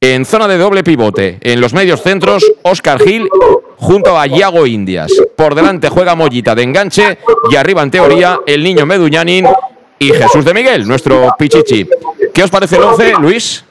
En 0.00 0.24
zona 0.24 0.48
de 0.48 0.56
doble 0.56 0.82
pivote, 0.82 1.38
en 1.42 1.60
los 1.60 1.74
medios 1.74 2.02
centros, 2.02 2.42
Oscar 2.62 3.02
Gil 3.02 3.28
junto 3.76 4.18
a 4.18 4.26
Yago 4.26 4.66
Indias. 4.66 5.12
Por 5.36 5.54
delante 5.54 5.90
juega 5.90 6.14
Mollita 6.14 6.54
de 6.54 6.62
enganche 6.62 7.18
y 7.50 7.56
arriba 7.56 7.82
en 7.82 7.90
teoría 7.90 8.38
el 8.46 8.62
niño 8.62 8.86
Meduñanin 8.86 9.46
y 9.98 10.10
Jesús 10.10 10.42
de 10.42 10.54
Miguel, 10.54 10.88
nuestro 10.88 11.34
Pichichi. 11.38 11.86
¿Qué 12.32 12.42
os 12.42 12.50
parece 12.50 12.76
el 12.76 12.82
11, 12.82 13.12
Luis? 13.20 13.65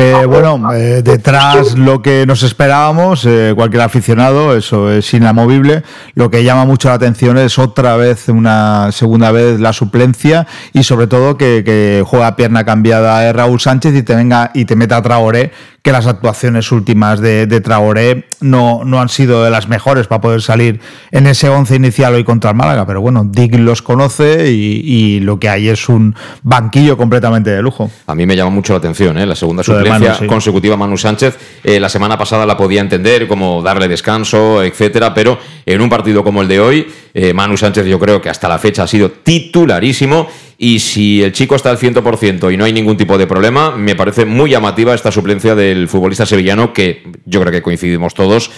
Eh, 0.00 0.24
bueno, 0.24 0.72
eh, 0.72 1.02
detrás 1.02 1.76
lo 1.76 2.00
que 2.00 2.24
nos 2.26 2.42
esperábamos, 2.42 3.26
eh, 3.26 3.52
cualquier 3.54 3.82
aficionado, 3.82 4.56
eso 4.56 4.90
es 4.90 5.12
inamovible. 5.12 5.82
Lo 6.14 6.30
que 6.30 6.42
llama 6.42 6.64
mucho 6.64 6.88
la 6.88 6.94
atención 6.94 7.36
es 7.36 7.58
otra 7.58 7.96
vez, 7.96 8.30
una 8.30 8.92
segunda 8.92 9.30
vez, 9.30 9.60
la 9.60 9.74
suplencia 9.74 10.46
y 10.72 10.84
sobre 10.84 11.06
todo 11.06 11.36
que, 11.36 11.62
que 11.66 12.02
juega 12.06 12.34
pierna 12.34 12.64
cambiada 12.64 13.30
Raúl 13.34 13.60
Sánchez 13.60 13.94
y 13.94 14.02
te 14.02 14.14
venga 14.14 14.50
y 14.54 14.64
te 14.64 14.74
meta 14.74 15.02
Traoré 15.02 15.52
que 15.82 15.92
las 15.92 16.06
actuaciones 16.06 16.72
últimas 16.72 17.20
de, 17.20 17.60
Traoré 17.60 18.26
no, 18.40 18.82
no 18.84 19.00
han 19.00 19.08
sido 19.08 19.44
de 19.44 19.50
las 19.50 19.68
mejores 19.68 20.06
para 20.06 20.20
poder 20.20 20.42
salir 20.42 20.80
en 21.10 21.26
ese 21.26 21.48
once 21.48 21.74
inicial 21.74 22.14
hoy 22.14 22.24
contra 22.24 22.50
el 22.50 22.56
Málaga, 22.56 22.86
pero 22.86 23.00
bueno, 23.00 23.24
Dick 23.24 23.54
los 23.58 23.80
conoce 23.82 24.50
y, 24.50 25.20
lo 25.20 25.38
que 25.38 25.48
hay 25.48 25.68
es 25.68 25.88
un 25.88 26.14
banquillo 26.42 26.96
completamente 26.96 27.50
de 27.50 27.62
lujo. 27.62 27.90
A 28.06 28.14
mí 28.14 28.26
me 28.26 28.36
llama 28.36 28.50
mucho 28.50 28.72
la 28.72 28.78
atención, 28.78 29.18
¿eh? 29.18 29.26
la 29.26 29.34
segunda 29.34 29.62
suplencia 29.62 30.18
consecutiva 30.26 30.76
Manu 30.76 30.96
Sánchez. 30.96 31.38
Eh, 31.62 31.80
la 31.80 31.88
semana 31.88 32.16
pasada 32.16 32.46
la 32.46 32.56
podía 32.56 32.80
entender, 32.80 33.26
como 33.26 33.62
darle 33.62 33.88
descanso, 33.88 34.62
etcétera, 34.62 35.12
pero 35.14 35.38
en 35.66 35.80
un 35.80 35.88
partido 35.88 36.24
como 36.24 36.42
el 36.42 36.48
de 36.48 36.60
hoy, 36.60 36.86
eh, 37.14 37.32
Manu 37.32 37.56
Sánchez 37.56 37.86
yo 37.86 37.98
creo 37.98 38.20
que 38.20 38.28
hasta 38.28 38.48
la 38.48 38.58
fecha 38.58 38.84
ha 38.84 38.86
sido 38.86 39.10
titularísimo 39.10 40.28
y 40.62 40.78
si 40.80 41.22
el 41.22 41.32
chico 41.32 41.54
está 41.54 41.70
al 41.70 41.78
100% 41.78 42.52
y 42.52 42.58
no 42.58 42.66
hay 42.66 42.74
ningún 42.74 42.98
tipo 42.98 43.16
de 43.16 43.26
problema, 43.26 43.70
me 43.70 43.96
parece 43.96 44.26
muy 44.26 44.50
llamativa 44.50 44.94
esta 44.94 45.10
suplencia 45.10 45.54
del 45.54 45.88
futbolista 45.88 46.26
sevillano 46.26 46.74
que 46.74 47.02
yo 47.24 47.40
creo 47.40 47.50
que 47.50 47.62
coincidimos 47.62 48.12
todos 48.12 48.50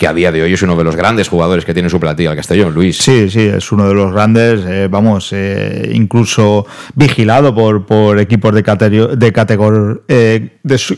que 0.00 0.08
a 0.08 0.14
día 0.14 0.32
de 0.32 0.42
hoy 0.42 0.54
es 0.54 0.62
uno 0.62 0.76
de 0.76 0.82
los 0.82 0.96
grandes 0.96 1.28
jugadores 1.28 1.66
que 1.66 1.74
tiene 1.74 1.90
su 1.90 2.00
plantilla 2.00 2.30
el 2.30 2.36
Castellón, 2.36 2.72
Luis. 2.72 2.96
Sí, 2.96 3.28
sí, 3.28 3.42
es 3.42 3.70
uno 3.70 3.86
de 3.86 3.92
los 3.92 4.10
grandes, 4.14 4.64
eh, 4.66 4.88
vamos, 4.90 5.30
eh, 5.32 5.90
incluso 5.92 6.66
vigilado 6.94 7.54
por, 7.54 7.84
por 7.84 8.18
equipos 8.18 8.54
de, 8.54 8.62
de, 8.62 9.32
categor, 9.34 10.02
eh, 10.08 10.56
de 10.62 10.78
su, 10.78 10.96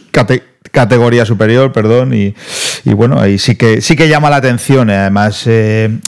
categoría 0.71 1.27
superior, 1.27 1.73
perdón, 1.73 2.15
y, 2.15 2.33
bueno, 2.85 3.21
ahí 3.21 3.39
sí 3.39 3.57
que 3.57 3.81
sí 3.81 3.97
que 3.97 4.09
llama 4.09 4.31
la 4.31 4.37
atención. 4.37 4.89
Además, 4.89 5.49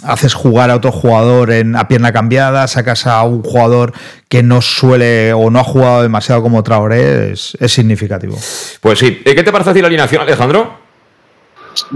haces 0.05 0.35
jugar 0.35 0.71
a 0.71 0.77
otro 0.77 0.93
jugador 0.93 1.51
en, 1.51 1.75
a 1.75 1.89
pierna 1.89 2.13
cambiada, 2.13 2.69
sacas 2.69 3.09
a 3.09 3.25
un 3.25 3.43
jugador 3.43 3.93
que 4.29 4.45
no 4.45 4.63
suele 4.63 5.33
o 5.33 5.51
no 5.51 5.59
ha 5.59 5.65
jugado 5.65 6.03
demasiado 6.03 6.43
como 6.43 6.63
Traoré, 6.63 7.33
es, 7.33 7.57
es 7.59 7.73
significativo. 7.73 8.39
Pues 8.81 9.01
sí. 9.01 9.21
¿Qué 9.25 9.43
te 9.43 9.51
parece 9.51 9.81
la 9.83 9.89
alineación, 9.89 10.23
Alejandro? 10.23 10.84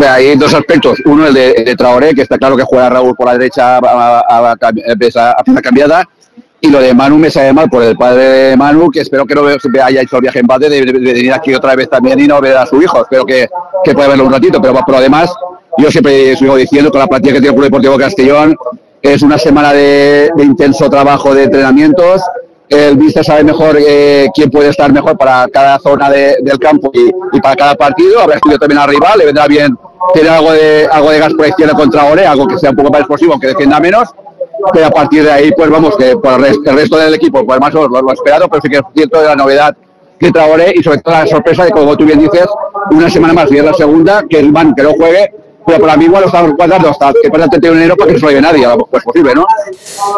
Hay 0.06 0.36
dos 0.36 0.54
aspectos. 0.54 0.98
Uno, 1.04 1.26
el 1.26 1.34
de, 1.34 1.74
Traoré, 1.76 2.14
que 2.14 2.22
está 2.22 2.38
claro 2.38 2.56
que 2.56 2.64
juega 2.64 2.90
Raúl 2.90 3.14
por 3.14 3.26
la 3.26 3.38
derecha 3.38 3.78
a, 3.78 4.20
a, 4.28 4.52
a, 4.52 5.62
cambiada. 5.62 6.04
Y 6.60 6.70
lo 6.70 6.80
de 6.80 6.92
Manu 6.92 7.18
me 7.18 7.30
sale 7.30 7.52
mal 7.52 7.70
por 7.70 7.84
el 7.84 7.96
padre 7.96 8.24
de 8.24 8.56
Manu, 8.56 8.90
que 8.90 9.00
espero 9.00 9.24
que 9.24 9.34
no 9.34 9.46
haya 9.46 10.02
hecho 10.02 10.16
el 10.16 10.22
viaje 10.22 10.40
en 10.40 10.46
base 10.46 10.68
de, 10.68 10.80
venir 10.80 11.32
aquí 11.32 11.54
otra 11.54 11.76
vez 11.76 11.88
también 11.88 12.18
y 12.18 12.26
no 12.26 12.40
ver 12.40 12.56
a 12.56 12.66
su 12.66 12.82
hijo. 12.82 13.00
Espero 13.02 13.24
que, 13.24 13.48
que 13.84 13.94
pueda 13.94 14.08
verlo 14.08 14.24
un 14.24 14.32
ratito. 14.32 14.60
Pero 14.60 14.74
por 14.74 14.96
lo 14.96 15.00
demás, 15.00 15.32
yo 15.76 15.90
siempre 15.90 16.36
sigo 16.36 16.56
diciendo 16.56 16.90
que 16.90 16.98
la 16.98 17.06
plantilla 17.06 17.34
que 17.34 17.40
tiene 17.40 17.50
el 17.50 17.54
Club 17.54 17.66
Deportivo 17.66 17.96
Castellón 17.96 18.56
es 19.02 19.22
una 19.22 19.38
semana 19.38 19.72
de, 19.72 20.30
intenso 20.38 20.90
trabajo 20.90 21.34
de 21.34 21.44
entrenamientos 21.44 22.22
el 22.68 22.96
Vista 22.96 23.22
sabe 23.22 23.44
mejor 23.44 23.78
eh, 23.78 24.28
quién 24.34 24.50
puede 24.50 24.68
estar 24.68 24.92
mejor 24.92 25.16
para 25.16 25.46
cada 25.48 25.78
zona 25.78 26.10
del 26.10 26.58
campo 26.58 26.90
y, 26.92 27.40
para 27.40 27.56
cada 27.56 27.74
partido. 27.74 28.20
Habrá 28.20 28.36
estudiado 28.36 28.60
también 28.60 28.80
al 28.80 28.88
rival, 28.88 29.18
le 29.18 29.26
vendrá 29.26 29.46
bien 29.46 29.76
tener 30.12 30.30
algo 30.30 30.52
de, 30.52 30.88
algo 30.90 31.10
de 31.10 31.18
gas 31.18 31.34
por 31.34 31.46
izquierda 31.46 31.74
contra 31.74 32.04
Ore, 32.04 32.26
algo 32.26 32.46
que 32.46 32.58
sea 32.58 32.70
un 32.70 32.76
poco 32.76 32.90
más 32.90 33.00
explosivo, 33.00 33.32
aunque 33.32 33.48
defienda 33.48 33.80
menos. 33.80 34.08
Pero 34.72 34.86
a 34.86 34.90
partir 34.90 35.22
de 35.22 35.30
ahí, 35.30 35.52
pues 35.56 35.70
vamos, 35.70 35.96
que 35.96 36.16
por 36.16 36.44
el, 36.44 36.64
resto 36.64 36.98
del 36.98 37.14
equipo, 37.14 37.46
pues 37.46 37.60
más 37.60 37.74
o 37.74 37.88
menos 37.88 38.02
lo, 38.02 38.12
esperado, 38.12 38.48
pero 38.48 38.60
sí 38.60 38.68
que 38.68 38.76
es 38.76 38.82
cierto 38.94 39.20
de 39.20 39.26
la 39.26 39.36
novedad 39.36 39.76
que 40.18 40.32
Traoré 40.32 40.72
y 40.74 40.82
sobre 40.82 40.98
todo 40.98 41.14
la 41.14 41.26
sorpresa 41.26 41.64
de, 41.64 41.70
como 41.70 41.96
tú 41.96 42.04
bien 42.04 42.18
dices, 42.18 42.46
una 42.90 43.08
semana 43.08 43.32
más 43.32 43.50
y 43.52 43.58
es 43.58 43.64
la 43.64 43.72
segunda, 43.72 44.24
que 44.28 44.40
el 44.40 44.50
man 44.50 44.74
que 44.74 44.82
no 44.82 44.92
juegue 44.94 45.30
pero 45.68 45.80
para 45.80 45.98
mí 45.98 46.06
igual 46.06 46.22
lo 46.22 46.28
estamos 46.28 46.54
cuadrando 46.56 46.88
hasta 46.88 47.12
que 47.22 47.28
pueda 47.28 47.46
tener 47.46 47.72
enero 47.72 47.94
para 47.94 48.08
que 48.08 48.14
no 48.14 48.18
se 48.18 48.24
lo 48.24 48.30
lleve 48.30 48.40
nadie. 48.40 48.66
Pues 48.90 49.04
posible, 49.04 49.34
¿no? 49.34 49.46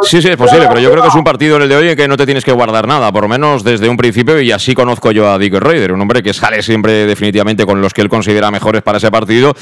Sí, 0.03 0.23
sí, 0.23 0.29
es 0.29 0.37
posible, 0.37 0.67
pero 0.69 0.81
yo 0.81 0.93
creo 0.93 1.03
que 1.03 1.09
es 1.09 1.15
un 1.17 1.25
partido 1.25 1.57
en 1.57 1.63
el 1.63 1.69
de 1.69 1.77
hoy 1.77 1.89
en 1.89 1.97
que 1.97 2.07
no 2.07 2.17
te 2.17 2.25
tienes 2.25 2.45
que 2.45 2.53
guardar 2.53 2.87
nada, 2.87 3.11
por 3.11 3.23
lo 3.23 3.29
menos 3.29 3.65
desde 3.65 3.89
un 3.89 3.97
principio, 3.97 4.41
y 4.41 4.53
así 4.53 4.75
conozco 4.75 5.11
yo 5.11 5.29
a 5.29 5.39
Dick 5.39 5.55
Raider, 5.55 5.93
un 5.93 6.01
hombre 6.01 6.23
que 6.23 6.33
sale 6.33 6.63
siempre 6.63 7.05
definitivamente 7.05 7.67
con 7.67 7.81
los 7.81 7.93
que 7.93 8.01
él 8.01 8.09
considera 8.09 8.53
mejores 8.53 8.83
para 8.83 8.99
ese 8.99 9.11
partido. 9.11 9.53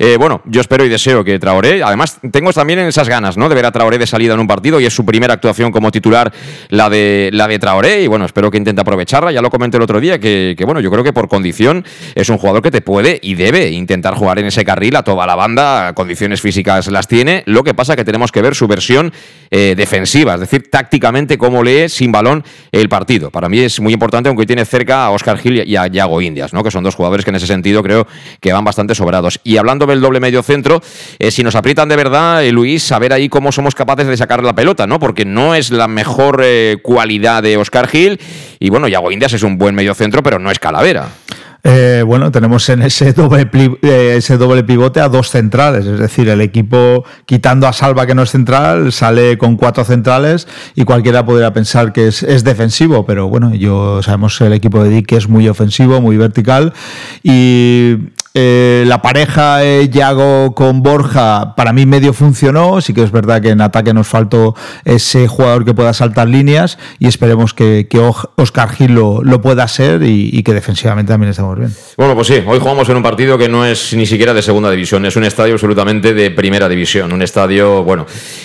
Eh, 0.00 0.16
bueno, 0.18 0.42
yo 0.46 0.60
espero 0.60 0.84
y 0.84 0.88
deseo 0.88 1.22
que 1.22 1.38
Traoré, 1.38 1.80
además 1.80 2.18
tengo 2.32 2.52
también 2.52 2.80
esas 2.80 3.08
ganas, 3.08 3.36
¿no? 3.36 3.48
De 3.48 3.54
ver 3.54 3.66
a 3.66 3.70
Traoré 3.70 3.98
de 3.98 4.06
salida 4.08 4.34
en 4.34 4.40
un 4.40 4.48
partido 4.48 4.80
y 4.80 4.86
es 4.86 4.92
su 4.92 5.06
primera 5.06 5.34
actuación 5.34 5.70
como 5.70 5.92
titular 5.92 6.32
la 6.70 6.90
de, 6.90 7.30
la 7.32 7.46
de 7.46 7.60
Traoré, 7.60 8.02
y 8.02 8.08
bueno, 8.08 8.24
espero 8.24 8.50
que 8.50 8.58
intente 8.58 8.80
aprovecharla. 8.80 9.30
Ya 9.30 9.42
lo 9.42 9.50
comenté 9.50 9.76
el 9.76 9.84
otro 9.84 10.00
día, 10.00 10.18
que 10.18 10.56
bueno, 10.64 10.80
yo 10.80 10.90
creo 10.90 11.04
que 11.04 11.12
por 11.12 11.28
condición 11.28 11.84
es 12.16 12.28
un 12.30 12.38
jugador 12.38 12.62
que 12.62 12.72
te 12.72 12.80
puede 12.80 13.20
y 13.22 13.36
debe 13.36 13.70
intentar 13.70 14.14
jugar 14.14 14.40
en 14.40 14.46
ese 14.46 14.64
carril 14.64 14.96
a 14.96 15.04
toda 15.04 15.24
la 15.24 15.35
banda, 15.36 15.92
condiciones 15.94 16.40
físicas 16.40 16.88
las 16.88 17.06
tiene, 17.06 17.42
lo 17.46 17.62
que 17.62 17.74
pasa 17.74 17.94
que 17.94 18.04
tenemos 18.04 18.32
que 18.32 18.42
ver 18.42 18.54
su 18.54 18.66
versión 18.66 19.12
eh, 19.50 19.74
defensiva, 19.76 20.34
es 20.34 20.40
decir, 20.40 20.70
tácticamente 20.70 21.38
cómo 21.38 21.62
lee 21.62 21.88
sin 21.88 22.10
balón 22.10 22.42
el 22.72 22.88
partido. 22.88 23.30
Para 23.30 23.48
mí 23.48 23.60
es 23.60 23.78
muy 23.80 23.92
importante, 23.92 24.28
aunque 24.28 24.46
tiene 24.46 24.64
cerca 24.64 25.04
a 25.04 25.10
Oscar 25.10 25.38
Gil 25.38 25.62
y 25.66 25.76
a 25.76 25.86
Yago 25.86 26.20
Indias, 26.20 26.52
¿no? 26.52 26.64
que 26.64 26.70
son 26.70 26.82
dos 26.82 26.96
jugadores 26.96 27.24
que 27.24 27.30
en 27.30 27.36
ese 27.36 27.46
sentido 27.46 27.82
creo 27.82 28.06
que 28.40 28.52
van 28.52 28.64
bastante 28.64 28.94
sobrados. 28.94 29.38
Y 29.44 29.56
hablando 29.56 29.86
del 29.86 30.00
doble 30.00 30.18
medio 30.18 30.42
centro, 30.42 30.82
eh, 31.18 31.30
si 31.30 31.44
nos 31.44 31.54
aprietan 31.54 31.88
de 31.88 31.96
verdad, 31.96 32.44
eh, 32.44 32.50
Luis, 32.50 32.82
saber 32.82 33.12
ahí 33.12 33.28
cómo 33.28 33.52
somos 33.52 33.74
capaces 33.74 34.08
de 34.08 34.16
sacar 34.16 34.42
la 34.42 34.54
pelota, 34.54 34.86
¿no? 34.86 34.98
porque 34.98 35.24
no 35.24 35.54
es 35.54 35.70
la 35.70 35.86
mejor 35.86 36.44
cualidad 36.82 37.42
de 37.42 37.56
Oscar 37.56 37.86
Gil 37.86 38.18
y 38.58 38.70
bueno, 38.70 38.88
Yago 38.88 39.12
Indias 39.12 39.32
es 39.32 39.42
un 39.42 39.58
buen 39.58 39.74
medio 39.74 39.94
centro, 39.94 40.22
pero 40.22 40.38
no 40.38 40.50
es 40.50 40.58
calavera. 40.58 41.08
Eh, 41.68 42.04
bueno, 42.06 42.30
tenemos 42.30 42.68
en 42.68 42.82
ese 42.82 43.12
doble, 43.12 43.50
eh, 43.82 44.14
ese 44.18 44.36
doble 44.36 44.62
pivote 44.62 45.00
a 45.00 45.08
dos 45.08 45.30
centrales, 45.30 45.84
es 45.84 45.98
decir, 45.98 46.28
el 46.28 46.40
equipo 46.40 47.04
quitando 47.24 47.66
a 47.66 47.72
Salva 47.72 48.06
que 48.06 48.14
no 48.14 48.22
es 48.22 48.30
central, 48.30 48.92
sale 48.92 49.36
con 49.36 49.56
cuatro 49.56 49.82
centrales 49.82 50.46
y 50.76 50.84
cualquiera 50.84 51.26
podría 51.26 51.52
pensar 51.52 51.92
que 51.92 52.06
es, 52.06 52.22
es 52.22 52.44
defensivo, 52.44 53.04
pero 53.04 53.28
bueno, 53.28 53.52
yo 53.52 54.00
sabemos 54.00 54.40
el 54.42 54.52
equipo 54.52 54.84
de 54.84 54.90
Dick 54.90 55.06
que 55.06 55.16
es 55.16 55.28
muy 55.28 55.48
ofensivo, 55.48 56.00
muy 56.00 56.16
vertical 56.16 56.72
y 57.24 57.96
eh, 58.38 58.84
la 58.86 59.00
pareja 59.00 59.64
eh, 59.64 59.88
Yago 59.88 60.54
con 60.54 60.82
Borja, 60.82 61.54
para 61.56 61.72
mí 61.72 61.86
medio 61.86 62.12
funcionó. 62.12 62.82
Sí 62.82 62.92
que 62.92 63.02
es 63.02 63.10
verdad 63.10 63.40
que 63.40 63.48
en 63.48 63.62
ataque 63.62 63.94
nos 63.94 64.06
faltó 64.06 64.54
ese 64.84 65.26
jugador 65.26 65.64
que 65.64 65.72
pueda 65.72 65.94
saltar 65.94 66.28
líneas 66.28 66.76
y 66.98 67.06
esperemos 67.06 67.54
que, 67.54 67.88
Oscar 68.36 68.68
Gil 68.68 68.92
lo, 68.92 69.40
pueda 69.40 69.66
ser 69.68 70.02
y, 70.02 70.42
que 70.42 70.52
defensivamente 70.52 71.14
también 71.14 71.30
estemos 71.30 71.58
bien. 71.58 71.74
Bueno, 71.96 72.14
pues 72.14 72.26
sí, 72.26 72.42
hoy 72.46 72.58
jugamos 72.58 72.86
en 72.90 72.98
un 72.98 73.02
partido 73.02 73.38
que 73.38 73.48
no 73.48 73.64
es 73.64 73.94
ni 73.94 74.04
siquiera 74.04 74.34
de 74.34 74.42
segunda 74.42 74.70
división, 74.70 75.06
es 75.06 75.16
un 75.16 75.24
estadio 75.24 75.54
absolutamente 75.54 76.12
de 76.12 76.30
primera 76.30 76.68
división. 76.68 77.14
Un 77.14 77.22
estadio, 77.22 77.84
bueno, 77.84 78.04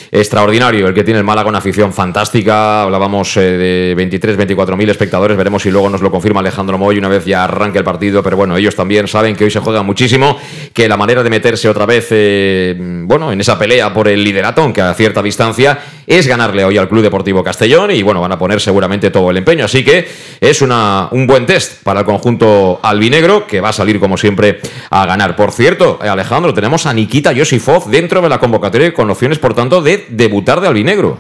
extraordinario, 0.10 0.88
el 0.88 0.94
que 0.94 1.04
tiene 1.04 1.18
el 1.18 1.26
Málaga, 1.26 1.50
una 1.50 1.58
afición 1.58 1.92
fantástica. 1.92 2.84
Hablábamos 2.84 3.36
eh, 3.36 3.42
de 3.42 3.94
23, 3.96 4.38
24 4.38 4.78
mil 4.78 4.90
espectadores. 4.90 5.36
Veremos 5.36 5.64
si 5.64 5.70
luego 5.70 5.90
nos 5.90 6.02
lo 6.02 6.10
confirma 6.10 6.40
Alejandro 6.40 6.78
Moy 6.78 6.98
una 6.98 7.10
vez 7.10 7.26
ya 7.26 7.44
arranque 7.44 7.80
el 7.80 7.84
partido. 7.84 8.24
Pero 8.24 8.38
bueno, 8.38 8.56
ellos 8.56 8.74
también 8.74 9.10
saben 9.10 9.36
que 9.36 9.44
hoy 9.44 9.52
se 9.52 9.60
juega 9.60 9.81
muchísimo, 9.84 10.38
que 10.74 10.88
la 10.88 10.98
manera 10.98 11.24
de 11.24 11.30
meterse 11.30 11.70
otra 11.70 11.86
vez, 11.86 12.08
eh, 12.12 12.76
bueno, 12.78 13.32
en 13.32 13.42
esa 13.42 13.58
pelea 13.58 13.94
por 13.94 14.08
el 14.08 14.24
liderato, 14.24 14.62
aunque 14.62 14.82
a 14.82 14.94
cierta 14.94 15.22
distancia, 15.22 15.80
es 16.08 16.28
ganarle 16.28 16.66
hoy 16.66 16.78
al 16.78 16.90
Club 16.90 17.04
Deportivo 17.04 17.44
Castellón 17.44 17.92
y 17.92 18.02
bueno, 18.04 18.22
van 18.22 18.32
a 18.32 18.38
poner 18.38 18.60
seguramente 18.60 19.10
todo 19.12 19.32
el 19.32 19.38
empeño. 19.38 19.66
Así 19.66 19.84
que 19.84 20.08
es 20.40 20.62
una, 20.62 21.08
un 21.12 21.28
buen 21.28 21.46
test 21.46 21.84
para 21.84 22.02
el 22.02 22.06
conjunto 22.06 22.80
albinegro 22.84 23.48
que 23.48 23.62
va 23.62 23.70
a 23.70 23.74
salir 23.74 24.00
como 24.00 24.18
siempre 24.18 24.60
a 24.90 25.06
ganar. 25.06 25.36
Por 25.36 25.52
cierto, 25.52 26.00
eh, 26.04 26.10
Alejandro, 26.10 26.54
tenemos 26.54 26.86
a 26.86 26.94
Nikita 26.94 27.32
Yosifov 27.32 27.90
dentro 27.90 28.22
de 28.22 28.30
la 28.30 28.40
convocatoria 28.40 28.94
con 28.94 29.10
opciones, 29.10 29.40
por 29.40 29.54
tanto, 29.54 29.82
de 29.82 30.06
debutar 30.10 30.62
de 30.62 30.68
albinegro 30.68 31.20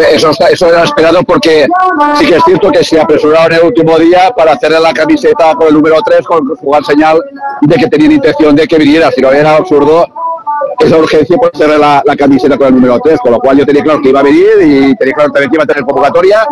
eso, 0.00 0.30
eso 0.50 0.68
era 0.68 0.84
esperado 0.84 1.22
porque 1.22 1.66
sí 2.18 2.26
que 2.26 2.36
es 2.36 2.44
cierto 2.44 2.70
que 2.70 2.84
se 2.84 3.00
apresurado 3.00 3.46
en 3.48 3.52
el 3.54 3.62
último 3.64 3.98
día 3.98 4.32
para 4.36 4.52
hacerle 4.52 4.80
la 4.80 4.92
camiseta 4.92 5.54
con 5.54 5.68
el 5.68 5.74
número 5.74 5.96
3, 6.04 6.26
con 6.26 6.56
jugar 6.56 6.84
señal 6.84 7.20
de 7.60 7.76
que 7.76 7.86
tenían 7.86 8.12
intención 8.12 8.54
de 8.56 8.66
que 8.66 8.78
viniera. 8.78 9.10
Si 9.10 9.20
no 9.20 9.30
era 9.32 9.56
absurdo 9.56 10.06
esa 10.78 10.96
urgencia 10.96 11.36
por 11.36 11.50
hacerle 11.54 11.78
la, 11.78 12.02
camiseta 12.16 12.56
con 12.56 12.68
el 12.68 12.74
número 12.74 12.98
3, 13.02 13.20
con 13.20 13.32
lo 13.32 13.38
cual 13.38 13.58
yo 13.58 13.66
tenía 13.66 13.82
claro 13.82 14.00
que 14.00 14.08
iba 14.08 14.20
a 14.20 14.24
venir 14.24 14.50
y 14.60 14.96
tenía 14.96 15.14
claro 15.14 15.30
también 15.32 15.50
que 15.50 15.56
iba 15.56 15.64
a 15.64 15.66
tener 15.66 15.84
convocatoria. 15.84 16.46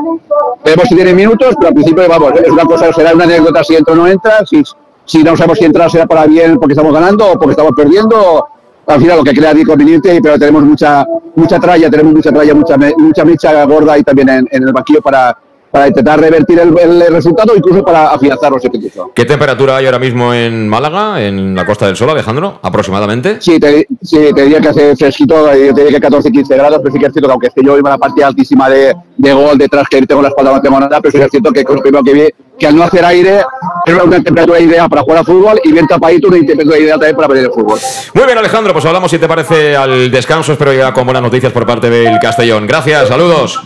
Veremos 0.65 0.89
si 0.89 0.95
tiene 0.95 1.15
minutos, 1.15 1.55
pero 1.57 1.69
al 1.69 1.75
principio, 1.75 2.09
vamos, 2.09 2.33
es 2.43 2.51
una 2.51 2.65
cosa, 2.65 2.93
será 2.93 3.15
una 3.15 3.25
anécdota 3.25 3.65
si 3.65 3.77
entra 3.77 3.95
o 3.95 3.97
no 3.97 4.07
entra, 4.07 4.45
si, 4.47 4.63
si 5.05 5.23
no 5.23 5.37
sabemos 5.37 5.59
si 5.59 5.65
entra 5.65 5.89
será 5.89 6.07
para 6.07 6.27
bien 6.27 6.59
porque 6.59 6.73
estamos 6.75 6.93
ganando 6.93 7.33
o 7.33 7.33
porque 7.33 7.53
estamos 7.53 7.73
perdiendo 7.77 8.47
al 8.95 9.01
final 9.01 9.19
lo 9.19 9.25
que 9.25 9.35
crea 9.35 9.55
conveniente, 9.67 10.21
pero 10.23 10.39
tenemos 10.39 10.65
mucha 10.65 11.07
mucha 11.35 11.59
tralla, 11.59 11.91
tenemos 11.91 12.13
mucha 12.13 12.31
tralla, 12.31 12.55
mucha, 12.55 12.77
mucha 12.99 13.25
mecha 13.25 13.65
gorda 13.65 13.95
ahí 13.95 14.03
también 14.03 14.29
en 14.29 14.63
el 14.63 14.73
banquillo 14.73 15.01
para, 15.01 15.37
para 15.71 15.89
intentar 15.89 16.21
revertir 16.21 16.59
el, 16.59 16.77
el, 16.79 17.13
resultado, 17.13 17.55
incluso 17.57 17.85
para 17.85 18.09
afianzar 18.09 18.51
los 18.51 18.65
equipos. 18.65 19.09
¿Qué 19.15 19.25
temperatura 19.25 19.77
hay 19.77 19.87
ahora 19.87 19.99
mismo 19.99 20.35
en 20.35 20.69
Málaga, 20.69 21.23
en 21.23 21.55
la 21.55 21.65
Costa 21.65 21.87
del 21.87 21.97
Sol, 21.97 22.11
Alejandro, 22.11 22.59
aproximadamente? 22.63 23.37
Sí, 23.41 23.61
te, 23.61 23.87
sí, 24.03 24.19
te 24.35 24.43
diría 24.43 24.61
que 24.61 24.69
hace 24.69 24.97
fresquito, 24.97 25.51
eh, 25.53 25.73
te 25.73 25.85
diría 25.85 26.01
que 26.01 26.09
14-15 26.09 26.49
grados, 26.57 26.81
pero 26.83 26.93
sí 26.93 26.99
que 26.99 27.07
es 27.07 27.13
cierto 27.13 27.29
que 27.29 27.33
aunque 27.33 27.47
esté 27.47 27.63
yo 27.65 27.79
iba 27.79 27.89
a 27.89 27.93
la 27.93 27.99
partida 27.99 28.27
altísima 28.27 28.69
de, 28.69 28.95
de, 29.17 29.33
gol 29.33 29.57
detrás, 29.59 29.87
que 29.89 30.03
tengo 30.03 30.23
la 30.23 30.29
espalda 30.29 30.53
no 30.55 30.61
tengo 30.61 30.81
nada, 30.81 31.01
pero 31.01 31.13
sí 31.13 31.19
que 31.19 31.25
es 31.25 31.31
cierto 31.31 31.53
que 31.53 31.63
lo 31.63 31.81
primero 31.81 32.03
que 32.03 32.15
vi, 32.15 32.23
que 32.59 32.67
al 32.67 32.75
no 32.75 32.83
hacer 32.83 33.05
aire, 33.05 33.43
era 33.87 34.05
una 34.05 34.23
temperatura 34.23 34.59
ideal 34.59 34.89
para 34.91 35.03
jugar 35.03 35.19
al 35.19 35.25
fútbol 35.25 35.61
y 35.63 35.73
bien 35.73 35.87
tapadito, 35.87 36.29
una 36.29 36.39
temperatura 36.39 36.79
ideal 36.79 36.99
también 36.99 37.17
para 37.17 37.29
ver 37.29 37.45
el 37.45 37.51
fútbol. 37.51 37.79
Muy 38.15 38.25
bien, 38.25 38.39
Alejandro, 38.39 38.73
pues 38.73 38.85
hablamos 38.85 39.11
si 39.11 39.19
te 39.19 39.29
parece 39.29 39.77
al 39.77 40.11
descanso, 40.11 40.53
espero 40.53 40.73
llegar 40.73 40.93
con 40.93 41.05
buenas 41.05 41.23
noticias 41.23 41.53
por 41.53 41.65
parte 41.65 41.89
del 41.89 42.19
Castellón. 42.19 42.67
Gracias, 42.67 43.09
saludos. 43.09 43.61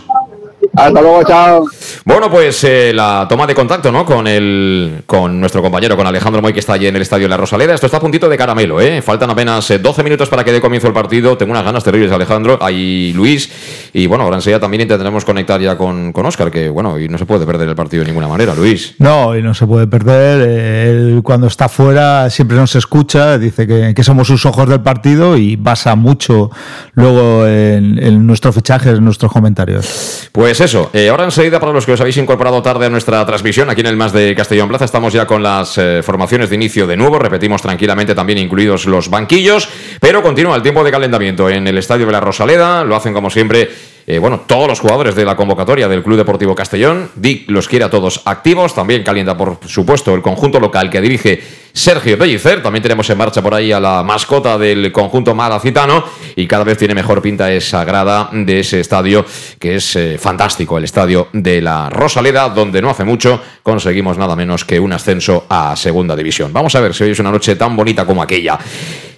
Hasta 0.75 1.01
luego, 1.01 1.23
chao. 1.23 1.65
Bueno, 2.03 2.29
pues 2.29 2.63
eh, 2.65 2.91
la 2.93 3.25
toma 3.29 3.47
de 3.47 3.55
contacto, 3.55 3.91
¿no? 3.91 4.05
Con 4.05 4.27
el, 4.27 5.03
con 5.05 5.39
nuestro 5.39 5.61
compañero, 5.61 5.95
con 5.95 6.05
Alejandro 6.05 6.41
Moy, 6.41 6.53
que 6.53 6.59
está 6.59 6.73
allí 6.73 6.87
en 6.87 6.95
el 6.95 7.01
estadio 7.01 7.27
La 7.27 7.37
Rosaleda. 7.37 7.73
Esto 7.73 7.85
está 7.85 7.97
a 7.97 8.01
puntito 8.01 8.27
de 8.27 8.37
caramelo, 8.37 8.81
¿eh? 8.81 9.01
Faltan 9.01 9.29
apenas 9.29 9.73
12 9.81 10.01
eh, 10.01 10.03
minutos 10.03 10.27
para 10.29 10.43
que 10.43 10.51
dé 10.51 10.59
comienzo 10.59 10.87
el 10.87 10.93
partido. 10.93 11.37
Tengo 11.37 11.51
unas 11.51 11.63
ganas 11.63 11.83
terribles, 11.83 12.11
Alejandro. 12.11 12.59
Ahí 12.61 13.13
Luis. 13.13 13.49
Y 13.93 14.07
bueno, 14.07 14.25
ahora 14.25 14.35
enseguida 14.35 14.59
también 14.59 14.81
intentaremos 14.81 15.23
conectar 15.23 15.61
ya 15.61 15.77
con, 15.77 16.11
con 16.11 16.25
Oscar, 16.25 16.51
que 16.51 16.69
bueno, 16.69 16.99
y 16.99 17.07
no 17.07 17.17
se 17.17 17.25
puede 17.25 17.45
perder 17.45 17.69
el 17.69 17.75
partido 17.75 18.03
de 18.03 18.07
ninguna 18.07 18.27
manera, 18.27 18.53
Luis. 18.53 18.95
No, 18.99 19.35
y 19.35 19.41
no 19.41 19.53
se 19.53 19.65
puede 19.65 19.87
perder. 19.87 20.41
Él 20.41 21.21
cuando 21.23 21.47
está 21.47 21.69
fuera 21.69 22.29
siempre 22.29 22.57
nos 22.57 22.75
escucha, 22.75 23.37
dice 23.37 23.65
que, 23.65 23.93
que 23.95 24.03
somos 24.03 24.27
sus 24.27 24.45
ojos 24.45 24.67
del 24.67 24.81
partido 24.81 25.37
y 25.37 25.55
basa 25.55 25.95
mucho 25.95 26.51
luego 26.93 27.47
en, 27.47 27.97
en 27.97 28.27
nuestros 28.27 28.53
fichajes, 28.53 28.97
en 28.97 29.05
nuestros 29.05 29.31
comentarios. 29.31 30.29
Pues 30.31 30.59
eso. 30.65 30.89
Eh, 30.93 31.09
ahora 31.09 31.23
enseguida, 31.23 31.59
para 31.59 31.71
los 31.71 31.85
que 31.85 31.93
os 31.93 32.01
habéis 32.01 32.17
incorporado 32.17 32.61
tarde 32.61 32.87
a 32.87 32.89
nuestra 32.89 33.25
transmisión, 33.25 33.69
aquí 33.69 33.81
en 33.81 33.87
el 33.87 33.95
Más 33.95 34.11
de 34.11 34.35
Castellón 34.35 34.67
Plaza, 34.67 34.85
estamos 34.85 35.13
ya 35.13 35.25
con 35.25 35.41
las 35.41 35.77
eh, 35.77 36.01
formaciones 36.03 36.49
de 36.49 36.55
inicio 36.55 36.85
de 36.85 36.97
nuevo. 36.97 37.17
Repetimos 37.17 37.61
tranquilamente 37.61 38.13
también 38.13 38.39
incluidos 38.39 38.85
los 38.85 39.09
banquillos, 39.09 39.69
pero 40.01 40.21
continúa 40.21 40.55
el 40.55 40.61
tiempo 40.61 40.83
de 40.83 40.91
calentamiento 40.91 41.49
en 41.49 41.67
el 41.67 41.77
Estadio 41.77 42.05
de 42.05 42.11
la 42.11 42.19
Rosaleda. 42.19 42.83
Lo 42.83 42.95
hacen 42.95 43.13
como 43.13 43.29
siempre 43.29 43.69
eh, 44.07 44.19
bueno, 44.19 44.41
todos 44.45 44.67
los 44.67 44.79
jugadores 44.79 45.15
de 45.15 45.25
la 45.25 45.35
convocatoria 45.35 45.87
del 45.87 46.03
Club 46.03 46.17
Deportivo 46.17 46.53
Castellón. 46.53 47.09
Dick 47.15 47.49
los 47.49 47.67
quiere 47.67 47.89
todos 47.89 48.21
activos. 48.25 48.75
También 48.75 49.03
calienta, 49.03 49.35
por 49.35 49.57
supuesto, 49.65 50.13
el 50.13 50.21
conjunto 50.21 50.59
local 50.59 50.91
que 50.91 51.01
dirige 51.01 51.41
Sergio 51.73 52.15
Pellicer. 52.15 52.61
También 52.61 52.83
tenemos 52.83 53.09
en 53.09 53.17
marcha 53.17 53.41
por 53.41 53.55
ahí 53.55 53.71
a 53.71 53.79
la 53.79 54.03
mascota 54.03 54.59
del 54.59 54.91
conjunto 54.91 55.33
malacitano. 55.33 56.03
Y 56.35 56.45
cada 56.45 56.63
vez 56.63 56.77
tiene 56.77 56.93
mejor 56.93 57.19
pinta 57.21 57.51
esa 57.51 57.83
grada 57.83 58.29
de 58.31 58.59
ese 58.59 58.79
estadio 58.79 59.25
que 59.57 59.75
es 59.75 59.95
eh, 59.95 60.19
fantástico, 60.19 60.77
el 60.77 60.83
estadio 60.83 61.29
de 61.33 61.61
la 61.61 61.89
Rosaleda, 61.89 62.49
donde 62.49 62.83
no 62.83 62.91
hace 62.91 63.03
mucho 63.03 63.41
conseguimos 63.63 64.19
nada 64.19 64.35
menos 64.35 64.63
que 64.63 64.79
un 64.79 64.93
ascenso 64.93 65.47
a 65.49 65.75
Segunda 65.75 66.15
División. 66.15 66.53
Vamos 66.53 66.75
a 66.75 66.81
ver 66.81 66.93
si 66.93 67.03
hoy 67.03 67.11
es 67.11 67.19
una 67.19 67.31
noche 67.31 67.55
tan 67.55 67.75
bonita 67.75 68.05
como 68.05 68.21
aquella. 68.21 68.59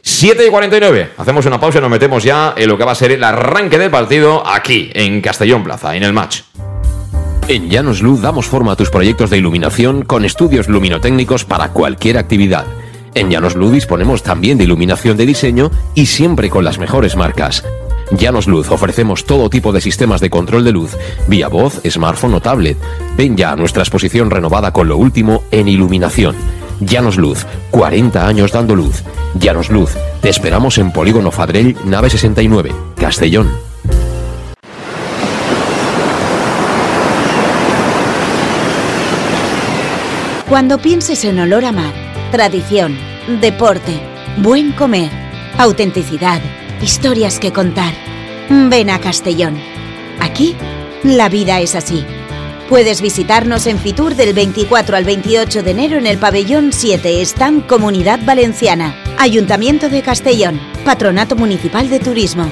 7 0.09 0.47
y 0.47 0.49
49. 0.49 1.11
Hacemos 1.17 1.45
una 1.45 1.59
pausa 1.59 1.79
y 1.79 1.81
nos 1.81 1.91
metemos 1.91 2.23
ya 2.23 2.53
en 2.55 2.69
lo 2.69 2.77
que 2.77 2.85
va 2.85 2.93
a 2.93 2.95
ser 2.95 3.11
el 3.11 3.23
arranque 3.25 3.77
del 3.77 3.91
partido 3.91 4.41
aquí, 4.47 4.89
en 4.93 5.19
Castellón 5.19 5.65
Plaza, 5.65 5.97
en 5.97 6.03
el 6.03 6.13
match. 6.13 6.43
En 7.49 7.69
Llanos 7.69 8.01
Luz 8.01 8.21
damos 8.21 8.45
forma 8.45 8.71
a 8.71 8.75
tus 8.77 8.89
proyectos 8.89 9.29
de 9.29 9.37
iluminación 9.37 10.03
con 10.03 10.23
estudios 10.23 10.69
luminotécnicos 10.69 11.43
para 11.43 11.73
cualquier 11.73 12.17
actividad. 12.17 12.65
En 13.15 13.29
Llanos 13.29 13.55
Luz 13.55 13.73
disponemos 13.73 14.23
también 14.23 14.57
de 14.57 14.63
iluminación 14.63 15.17
de 15.17 15.25
diseño 15.25 15.71
y 15.93 16.05
siempre 16.05 16.49
con 16.49 16.63
las 16.63 16.79
mejores 16.79 17.17
marcas. 17.17 17.65
Llanos 18.11 18.47
Luz 18.47 18.71
ofrecemos 18.71 19.25
todo 19.25 19.49
tipo 19.49 19.73
de 19.73 19.81
sistemas 19.81 20.21
de 20.21 20.29
control 20.29 20.63
de 20.63 20.71
luz, 20.71 20.95
vía 21.27 21.49
voz, 21.49 21.81
smartphone 21.85 22.35
o 22.35 22.39
tablet. 22.39 22.77
Ven 23.17 23.35
ya 23.35 23.51
a 23.51 23.55
nuestra 23.57 23.83
exposición 23.83 24.31
renovada 24.31 24.71
con 24.71 24.87
lo 24.87 24.95
último 24.95 25.43
en 25.51 25.67
iluminación. 25.67 26.33
Llanos 26.79 27.17
Luz, 27.17 27.45
40 27.71 28.27
años 28.27 28.51
dando 28.51 28.75
luz. 28.75 29.03
Llanos 29.39 29.69
Luz, 29.69 29.91
te 30.21 30.29
esperamos 30.29 30.77
en 30.77 30.91
Polígono 30.91 31.31
Fadrell, 31.31 31.75
nave 31.85 32.09
69, 32.09 32.71
Castellón. 32.95 33.49
Cuando 40.47 40.77
pienses 40.77 41.25
en 41.25 41.39
olor 41.39 41.65
a 41.65 41.71
mar, 41.71 41.93
tradición, 42.31 42.97
deporte, 43.41 43.99
buen 44.37 44.71
comer, 44.71 45.11
autenticidad, 45.57 46.41
historias 46.81 47.39
que 47.39 47.51
contar, 47.51 47.93
ven 48.49 48.89
a 48.89 48.99
Castellón. 48.99 49.57
Aquí, 50.21 50.55
la 51.03 51.27
vida 51.27 51.59
es 51.59 51.75
así. 51.75 52.05
Puedes 52.69 53.01
visitarnos 53.01 53.65
en 53.65 53.79
Fitur 53.79 54.15
del 54.15 54.33
24 54.33 54.97
al 54.97 55.05
28 55.05 55.63
de 55.63 55.71
enero 55.71 55.97
en 55.97 56.05
el 56.05 56.17
pabellón 56.17 56.73
7, 56.73 57.21
Stand 57.21 57.65
Comunidad 57.65 58.19
Valenciana, 58.25 59.01
Ayuntamiento 59.17 59.87
de 59.87 60.01
Castellón, 60.01 60.59
Patronato 60.83 61.37
Municipal 61.37 61.89
de 61.89 62.01
Turismo. 62.01 62.51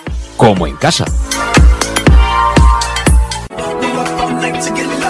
como 0.41 0.65
en 0.65 0.75
casa. 0.75 1.05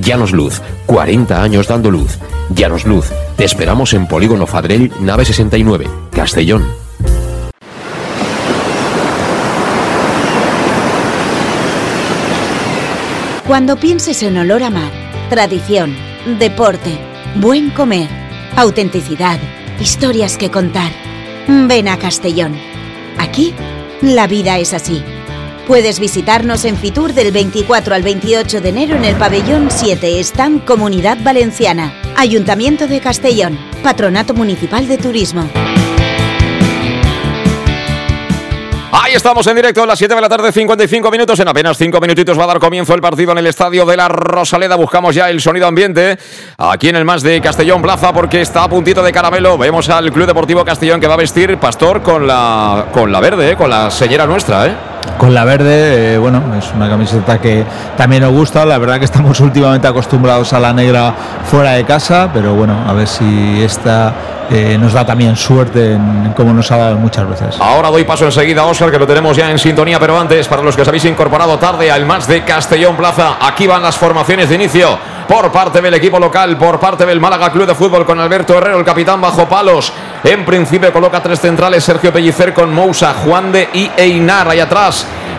Llanos 0.00 0.32
Luz, 0.32 0.62
40 0.86 1.42
años 1.42 1.66
dando 1.68 1.90
luz. 1.90 2.18
Llanos 2.50 2.84
Luz, 2.84 3.06
te 3.36 3.44
esperamos 3.44 3.92
en 3.94 4.06
Polígono 4.06 4.46
Fadrell, 4.46 4.92
nave 5.00 5.24
69, 5.24 5.86
Castellón. 6.12 6.64
Cuando 13.46 13.76
pienses 13.76 14.22
en 14.22 14.36
olor 14.36 14.62
a 14.62 14.70
mar, 14.70 14.92
tradición, 15.30 15.96
deporte, 16.38 16.98
buen 17.36 17.70
comer, 17.70 18.08
autenticidad, 18.56 19.38
historias 19.80 20.36
que 20.36 20.50
contar. 20.50 20.92
Ven 21.46 21.88
a 21.88 21.98
Castellón. 21.98 22.54
Aquí, 23.18 23.54
la 24.02 24.26
vida 24.26 24.58
es 24.58 24.74
así. 24.74 25.02
Puedes 25.68 26.00
visitarnos 26.00 26.64
en 26.64 26.78
Fitur 26.78 27.12
del 27.12 27.30
24 27.30 27.94
al 27.94 28.02
28 28.02 28.62
de 28.62 28.68
enero 28.70 28.96
en 28.96 29.04
el 29.04 29.16
pabellón 29.16 29.70
7, 29.70 30.18
Stand 30.20 30.64
Comunidad 30.64 31.18
Valenciana, 31.22 31.92
Ayuntamiento 32.16 32.86
de 32.86 33.00
Castellón, 33.00 33.58
Patronato 33.82 34.32
Municipal 34.32 34.88
de 34.88 34.96
Turismo. 34.96 35.46
Ahí 38.90 39.12
estamos 39.12 39.46
en 39.46 39.56
directo 39.56 39.82
a 39.82 39.86
las 39.86 39.98
7 39.98 40.14
de 40.14 40.20
la 40.22 40.28
tarde, 40.30 40.50
55 40.50 41.10
minutos. 41.10 41.38
En 41.38 41.48
apenas 41.48 41.76
5 41.76 42.00
minutitos 42.00 42.38
va 42.38 42.44
a 42.44 42.46
dar 42.46 42.60
comienzo 42.60 42.94
el 42.94 43.02
partido 43.02 43.32
en 43.32 43.38
el 43.38 43.46
estadio 43.46 43.84
de 43.84 43.98
la 43.98 44.08
Rosaleda. 44.08 44.74
Buscamos 44.74 45.14
ya 45.14 45.28
el 45.28 45.42
sonido 45.42 45.66
ambiente 45.66 46.18
aquí 46.56 46.88
en 46.88 46.96
el 46.96 47.04
más 47.04 47.22
de 47.22 47.42
Castellón 47.42 47.82
Plaza 47.82 48.14
porque 48.14 48.40
está 48.40 48.64
a 48.64 48.70
puntito 48.70 49.02
de 49.02 49.12
caramelo. 49.12 49.58
Vemos 49.58 49.90
al 49.90 50.10
Club 50.12 50.26
Deportivo 50.26 50.64
Castellón 50.64 50.98
que 50.98 51.06
va 51.06 51.14
a 51.14 51.18
vestir 51.18 51.58
Pastor 51.58 52.02
con 52.02 52.26
la, 52.26 52.86
con 52.90 53.12
la 53.12 53.20
verde, 53.20 53.50
eh, 53.50 53.56
con 53.56 53.68
la 53.68 53.90
señera 53.90 54.26
nuestra. 54.26 54.66
¿eh? 54.66 54.97
Con 55.16 55.34
la 55.34 55.44
verde, 55.44 56.14
eh, 56.14 56.18
bueno, 56.18 56.42
es 56.56 56.72
una 56.74 56.88
camiseta 56.88 57.40
que 57.40 57.64
también 57.96 58.22
nos 58.22 58.32
gusta. 58.32 58.64
La 58.64 58.78
verdad 58.78 58.98
que 58.98 59.04
estamos 59.04 59.40
últimamente 59.40 59.86
acostumbrados 59.88 60.52
a 60.52 60.60
la 60.60 60.72
negra 60.72 61.14
fuera 61.44 61.72
de 61.72 61.84
casa, 61.84 62.30
pero 62.32 62.54
bueno, 62.54 62.76
a 62.86 62.92
ver 62.92 63.08
si 63.08 63.62
esta 63.62 64.12
eh, 64.50 64.78
nos 64.80 64.94
da 64.94 65.04
también 65.04 65.36
suerte, 65.36 65.92
en, 65.92 66.32
como 66.34 66.54
nos 66.54 66.70
ha 66.70 66.76
dado 66.78 66.96
muchas 66.96 67.28
veces. 67.28 67.56
Ahora 67.60 67.90
doy 67.90 68.04
paso 68.04 68.24
enseguida 68.24 68.62
a 68.62 68.64
Oscar, 68.64 68.90
que 68.90 68.98
lo 68.98 69.06
tenemos 69.06 69.36
ya 69.36 69.50
en 69.50 69.58
sintonía, 69.58 69.98
pero 69.98 70.18
antes, 70.18 70.48
para 70.48 70.62
los 70.62 70.74
que 70.74 70.82
os 70.82 70.88
habéis 70.88 71.04
incorporado 71.04 71.58
tarde 71.58 71.90
al 71.90 72.06
match 72.06 72.24
de 72.24 72.42
Castellón 72.44 72.96
Plaza, 72.96 73.36
aquí 73.40 73.66
van 73.66 73.82
las 73.82 73.96
formaciones 73.96 74.48
de 74.48 74.54
inicio 74.54 74.98
por 75.28 75.52
parte 75.52 75.82
del 75.82 75.92
equipo 75.92 76.18
local, 76.18 76.56
por 76.56 76.80
parte 76.80 77.04
del 77.04 77.20
Málaga 77.20 77.52
Club 77.52 77.66
de 77.66 77.74
Fútbol 77.74 78.06
con 78.06 78.18
Alberto 78.18 78.56
Herrero, 78.56 78.78
el 78.78 78.84
capitán 78.84 79.20
bajo 79.20 79.46
palos. 79.46 79.92
En 80.24 80.44
principio 80.46 80.90
coloca 80.90 81.22
tres 81.22 81.38
centrales, 81.38 81.84
Sergio 81.84 82.10
Pellicer 82.10 82.54
con 82.54 82.72
Mousa, 82.72 83.12
Juan 83.12 83.52
de 83.52 83.68
y 83.74 83.90
Einar 83.98 84.48
ahí 84.48 84.60
atrás. 84.60 84.87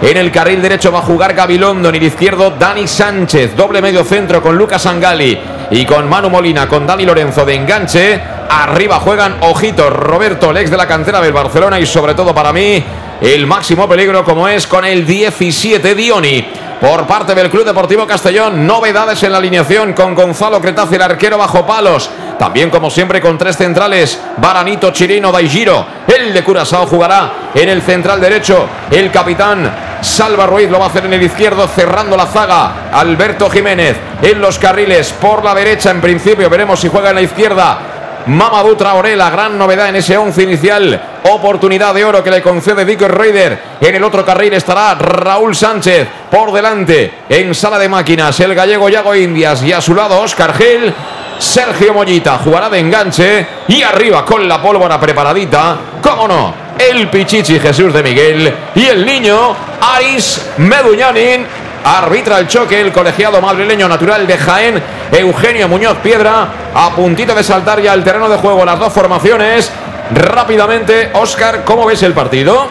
En 0.01 0.15
el 0.15 0.31
carril 0.31 0.61
derecho 0.61 0.91
va 0.91 0.99
a 0.99 1.03
jugar 1.03 1.33
Gabilondo, 1.33 1.89
en 1.89 1.95
el 1.95 2.03
izquierdo 2.03 2.51
Dani 2.51 2.87
Sánchez, 2.87 3.55
doble 3.55 3.81
medio 3.81 4.03
centro 4.03 4.41
con 4.41 4.57
Lucas 4.57 4.85
Angali 4.85 5.37
y 5.71 5.85
con 5.85 6.07
Manu 6.07 6.29
Molina, 6.29 6.67
con 6.67 6.85
Dani 6.85 7.03
Lorenzo 7.03 7.43
de 7.45 7.55
enganche. 7.55 8.21
Arriba 8.49 8.99
juegan 8.99 9.37
Ojitos, 9.41 9.91
Roberto, 9.91 10.51
el 10.51 10.57
ex 10.57 10.71
de 10.71 10.77
la 10.77 10.87
cantera 10.87 11.19
del 11.19 11.33
Barcelona 11.33 11.79
y 11.79 11.85
sobre 11.85 12.13
todo 12.13 12.33
para 12.33 12.53
mí 12.53 12.83
el 13.21 13.47
máximo 13.47 13.89
peligro 13.89 14.23
como 14.23 14.47
es 14.47 14.67
con 14.67 14.85
el 14.85 15.05
17 15.05 15.95
Dioni. 15.95 16.45
Por 16.79 17.05
parte 17.05 17.35
del 17.35 17.49
Club 17.49 17.65
Deportivo 17.65 18.07
Castellón, 18.07 18.65
novedades 18.65 19.21
en 19.23 19.33
la 19.33 19.39
alineación 19.39 19.91
con 19.91 20.15
Gonzalo 20.15 20.61
Cretaz, 20.61 20.89
el 20.93 21.01
arquero 21.01 21.37
bajo 21.37 21.65
palos. 21.65 22.09
También, 22.37 22.69
como 22.69 22.89
siempre, 22.89 23.19
con 23.19 23.37
tres 23.37 23.57
centrales: 23.57 24.17
Baranito, 24.37 24.91
Chirino, 24.91 25.29
Daigiro. 25.29 25.85
El 26.07 26.33
de 26.33 26.41
Curazao 26.41 26.87
jugará 26.87 27.31
en 27.53 27.69
el 27.69 27.81
central 27.81 28.19
derecho. 28.21 28.67
El 28.91 29.11
capitán 29.11 29.71
Salva 30.01 30.45
Ruiz 30.45 30.69
lo 30.69 30.79
va 30.79 30.85
a 30.85 30.89
hacer 30.89 31.05
en 31.05 31.13
el 31.13 31.23
izquierdo, 31.23 31.67
cerrando 31.67 32.15
la 32.15 32.25
zaga. 32.25 32.89
Alberto 32.91 33.49
Jiménez 33.49 33.97
en 34.21 34.41
los 34.41 34.57
carriles 34.57 35.13
por 35.13 35.43
la 35.43 35.53
derecha. 35.53 35.91
En 35.91 36.01
principio, 36.01 36.49
veremos 36.49 36.79
si 36.79 36.87
juega 36.87 37.09
en 37.09 37.15
la 37.15 37.21
izquierda. 37.21 37.79
Mamadou 38.27 38.75
Traoré, 38.75 39.15
la 39.15 39.29
gran 39.29 39.57
novedad 39.57 39.89
en 39.89 39.95
ese 39.95 40.17
once 40.17 40.43
inicial. 40.43 41.01
Oportunidad 41.23 41.93
de 41.93 42.05
oro 42.05 42.23
que 42.23 42.31
le 42.31 42.41
concede 42.41 42.85
Dico 42.85 43.07
Reuter. 43.07 43.59
En 43.81 43.95
el 43.95 44.03
otro 44.03 44.25
carril 44.25 44.53
estará 44.53 44.95
Raúl 44.95 45.55
Sánchez 45.55 46.07
por 46.29 46.51
delante. 46.51 47.11
En 47.27 47.55
sala 47.55 47.79
de 47.79 47.89
máquinas, 47.89 48.39
el 48.39 48.53
gallego 48.53 48.89
Yago 48.89 49.15
Indias 49.15 49.63
y 49.63 49.73
a 49.73 49.81
su 49.81 49.95
lado 49.95 50.19
Oscar 50.21 50.53
Gil. 50.53 50.93
Sergio 51.39 51.93
Mollita 51.93 52.37
jugará 52.37 52.69
de 52.69 52.79
enganche 52.79 53.47
y 53.69 53.81
arriba 53.81 54.25
con 54.25 54.47
la 54.47 54.61
pólvora 54.61 54.99
preparadita. 54.99 55.77
¿Cómo 56.01 56.27
no? 56.27 56.68
El 56.79 57.09
Pichichi 57.09 57.59
Jesús 57.59 57.93
de 57.93 58.01
Miguel 58.01 58.53
y 58.73 58.85
el 58.85 59.05
niño 59.05 59.53
Aris 59.81 60.49
Meduñanin 60.57 61.45
Arbitra 61.83 62.39
el 62.39 62.47
choque 62.47 62.79
el 62.79 62.91
colegiado 62.91 63.41
madrileño 63.41 63.87
natural 63.87 64.27
de 64.27 64.37
Jaén, 64.37 64.81
Eugenio 65.11 65.67
Muñoz 65.67 65.97
Piedra, 65.97 66.47
a 66.73 66.89
puntito 66.91 67.33
de 67.33 67.43
saltar 67.43 67.81
ya 67.81 67.93
al 67.93 68.03
terreno 68.03 68.29
de 68.29 68.37
juego 68.37 68.65
las 68.65 68.79
dos 68.79 68.93
formaciones. 68.93 69.71
Rápidamente, 70.13 71.11
Oscar, 71.13 71.63
¿cómo 71.63 71.85
ves 71.85 72.03
el 72.03 72.13
partido? 72.13 72.67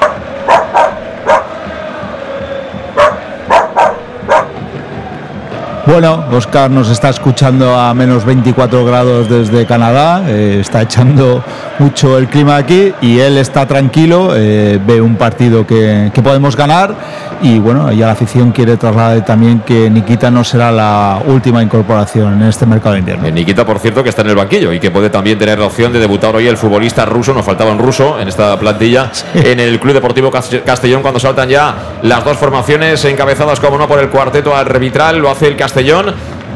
Bueno, 5.91 6.23
Oscar 6.33 6.71
nos 6.71 6.91
está 6.91 7.09
escuchando 7.09 7.75
a 7.75 7.95
menos 7.95 8.27
24 8.27 8.85
grados 8.85 9.27
desde 9.31 9.65
Canadá, 9.65 10.23
eh, 10.29 10.59
está 10.61 10.83
echando 10.83 11.43
mucho 11.79 12.19
el 12.19 12.27
clima 12.29 12.57
aquí 12.59 12.93
y 13.01 13.19
él 13.21 13.39
está 13.39 13.65
tranquilo, 13.67 14.33
eh, 14.37 14.79
ve 14.87 15.01
un 15.01 15.17
partido 15.17 15.67
que, 15.67 16.11
que 16.13 16.21
podemos 16.21 16.55
ganar 16.57 16.95
y 17.41 17.59
bueno, 17.59 17.91
ya 17.91 18.05
la 18.07 18.13
afición 18.13 18.51
quiere 18.53 18.77
trasladar 18.77 19.25
también 19.25 19.61
que 19.61 19.89
Nikita 19.89 20.31
no 20.31 20.45
será 20.45 20.71
la 20.71 21.23
última 21.27 21.63
incorporación 21.63 22.35
en 22.43 22.49
este 22.49 22.67
mercado 22.67 22.93
de 22.93 22.99
invierno. 22.99 23.27
Eh, 23.27 23.33
Nikita, 23.33 23.65
por 23.65 23.79
cierto, 23.79 24.03
que 24.03 24.11
está 24.11 24.21
en 24.21 24.29
el 24.29 24.37
banquillo 24.37 24.71
y 24.75 24.81
que 24.81 24.91
puede 24.91 25.09
también 25.09 25.39
tener 25.39 25.59
la 25.59 25.67
opción 25.67 25.91
de 25.91 26.01
debutar 26.01 26.37
hoy 26.37 26.49
el 26.49 26.59
futbolista 26.59 27.07
ruso, 27.07 27.33
nos 27.33 27.47
faltaba 27.47 27.73
un 27.73 27.79
ruso 27.79 28.21
en 28.21 28.29
esta 28.29 28.59
plantilla, 28.59 29.11
en 29.33 29.59
el 29.59 29.81
Club 29.81 29.95
Deportivo 29.95 30.31
Cas- 30.31 30.51
Castellón 30.67 31.01
cuando 31.01 31.19
saltan 31.19 31.49
ya 31.49 31.75
las 32.03 32.23
dos 32.27 32.37
formaciones 32.37 33.03
encabezadas, 33.07 33.59
como 33.59 33.79
no, 33.79 33.89
por 33.89 34.01
el 34.01 34.11
cuarteto 34.11 34.55
arbitral, 34.55 35.17
lo 35.19 35.31
hace 35.31 35.47
el 35.49 35.57
Castellón. 35.57 35.78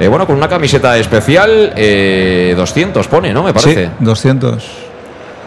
Eh, 0.00 0.08
bueno, 0.08 0.26
con 0.26 0.36
una 0.36 0.48
camiseta 0.48 0.96
especial, 0.98 1.72
eh, 1.76 2.54
200 2.56 3.06
pone, 3.08 3.32
¿no? 3.32 3.42
Me 3.44 3.52
parece. 3.52 3.86
Sí, 3.86 3.90
200. 4.00 4.64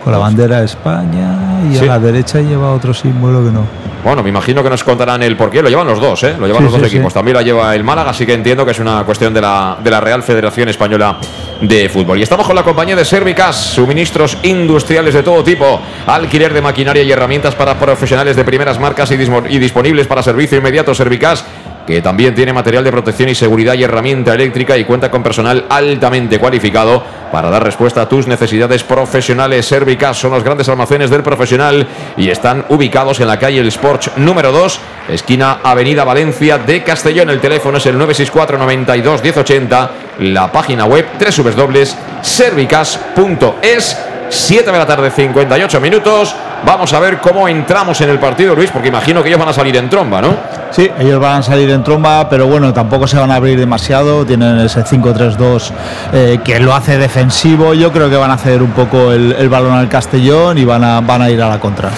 Con 0.04 0.14
la 0.14 0.20
bandera 0.20 0.60
de 0.60 0.66
España 0.66 1.62
y 1.70 1.76
Sí. 1.76 1.84
a 1.84 1.88
la 1.88 2.00
derecha 2.00 2.40
lleva 2.40 2.72
otro 2.72 2.94
símbolo 2.94 3.44
que 3.44 3.52
no. 3.52 3.62
Bueno, 4.04 4.22
me 4.22 4.30
imagino 4.30 4.62
que 4.64 4.70
nos 4.70 4.84
contarán 4.84 5.24
el 5.24 5.36
porqué. 5.36 5.64
Lo 5.64 5.70
llevan 5.70 5.88
los 5.88 6.00
dos, 6.00 6.24
¿eh? 6.24 6.36
Lo 6.40 6.46
llevan 6.46 6.60
Sí, 6.62 6.64
los 6.66 6.74
dos 6.80 6.88
sí, 6.90 6.96
equipos. 6.96 7.12
También 7.12 7.36
la 7.36 7.42
lleva 7.42 7.74
el 7.74 7.84
Málaga, 7.84 8.12
así 8.12 8.24
que 8.24 8.34
entiendo 8.36 8.64
que 8.64 8.72
es 8.72 8.80
una 8.80 9.04
cuestión 9.04 9.34
de 9.34 9.42
la, 9.42 9.78
de 9.84 9.90
la 9.90 10.00
Real 10.00 10.22
Federación 10.22 10.70
Española 10.70 11.18
de 11.60 11.90
Fútbol. 11.90 12.20
Y 12.20 12.22
estamos 12.22 12.46
con 12.46 12.56
la 12.56 12.62
compañía 12.62 12.96
de 12.96 13.04
Servicas, 13.04 13.56
suministros 13.56 14.38
industriales 14.44 15.16
de 15.16 15.24
todo 15.24 15.44
tipo, 15.44 15.82
alquiler 16.06 16.54
de 16.54 16.62
maquinaria 16.62 17.02
y 17.02 17.12
herramientas 17.12 17.56
para 17.56 17.74
profesionales 17.80 18.36
de 18.36 18.44
primeras 18.46 18.80
marcas 18.80 19.10
y, 19.10 19.18
dismo- 19.18 19.44
y 19.50 19.58
disponibles 19.58 20.06
para 20.06 20.22
servicio 20.22 20.60
inmediato. 20.60 20.94
Servicas 20.94 21.44
que 21.86 22.02
también 22.02 22.34
tiene 22.34 22.54
material 22.54 22.84
de 22.84 22.92
protección 22.92 23.30
y 23.30 23.36
seguridad 23.36 23.76
y 23.76 23.84
herramienta 23.84 24.34
eléctrica 24.34 24.78
y 24.78 24.86
cuenta 24.86 25.12
con 25.12 25.24
personal 25.24 25.66
altamente 25.70 26.40
cualificado 26.40 27.04
para 27.32 27.50
dar 27.50 27.64
respuesta 27.64 28.02
a 28.02 28.10
tus 28.10 28.28
necesidades 28.28 28.84
profesionales. 28.84 29.66
Servicas 29.66 30.18
son 30.18 30.32
los 30.32 30.44
grandes 30.44 30.68
almacenes 30.70 31.10
del 31.10 31.24
profesional 31.24 31.88
y 32.18 32.30
están 32.30 32.66
ubicados 32.70 33.20
en 33.20 33.28
la 33.28 33.38
calle 33.38 33.60
El 33.60 33.68
Sports 33.68 34.12
número 34.18 34.52
2, 34.52 34.80
esquina 35.10 35.60
Avenida 35.64 36.04
Valencia 36.04 36.58
de 36.58 36.84
Castellón. 36.84 37.30
El 37.30 37.40
teléfono 37.40 37.78
es 37.78 37.86
el 37.86 37.98
964 37.98 38.58
92 38.58 39.24
1080, 39.24 39.92
la 40.20 40.52
página 40.52 40.86
web 40.86 41.06
www.servicas.es. 41.20 44.15
7 44.30 44.72
de 44.72 44.78
la 44.78 44.86
tarde, 44.86 45.12
58 45.12 45.82
minutos. 45.82 46.36
Vamos 46.66 46.92
a 46.94 47.00
ver 47.00 47.20
cómo 47.20 47.48
entramos 47.48 48.00
en 48.02 48.10
el 48.10 48.18
partido, 48.18 48.56
Luis, 48.56 48.72
porque 48.72 48.88
imagino 48.88 49.22
que 49.22 49.30
ellos 49.30 49.40
van 49.40 49.50
a 49.50 49.54
salir 49.54 49.76
en 49.78 49.90
tromba, 49.90 50.22
¿no? 50.22 50.36
Sí, 50.72 50.90
ellos 51.00 51.20
van 51.20 51.40
a 51.40 51.44
salir 51.44 51.70
en 51.70 51.84
tromba, 51.84 52.28
pero 52.30 52.48
bueno, 52.48 52.74
tampoco 52.74 53.08
se 53.08 53.18
van 53.18 53.32
a 53.32 53.36
abrir 53.36 53.60
demasiado. 53.60 54.26
Tienen 54.26 54.60
ese 54.60 54.84
5-3-2 54.84 55.72
eh, 56.14 56.40
que 56.44 56.60
lo 56.60 56.74
hace 56.74 56.98
defensivo. 56.98 57.74
Yo 57.74 57.92
creo 57.92 58.10
que 58.10 58.16
van 58.16 58.32
a 58.32 58.36
hacer 58.36 58.64
un 58.64 58.72
poco 58.72 59.12
el, 59.12 59.34
el 59.34 59.50
balón 59.50 59.74
al 59.74 59.90
Castellón 59.90 60.58
y 60.58 60.66
van 60.66 60.84
a, 60.84 61.02
van 61.02 61.22
a 61.22 61.30
ir 61.30 61.42
a 61.42 61.50
la 61.50 61.60
contra. 61.60 61.92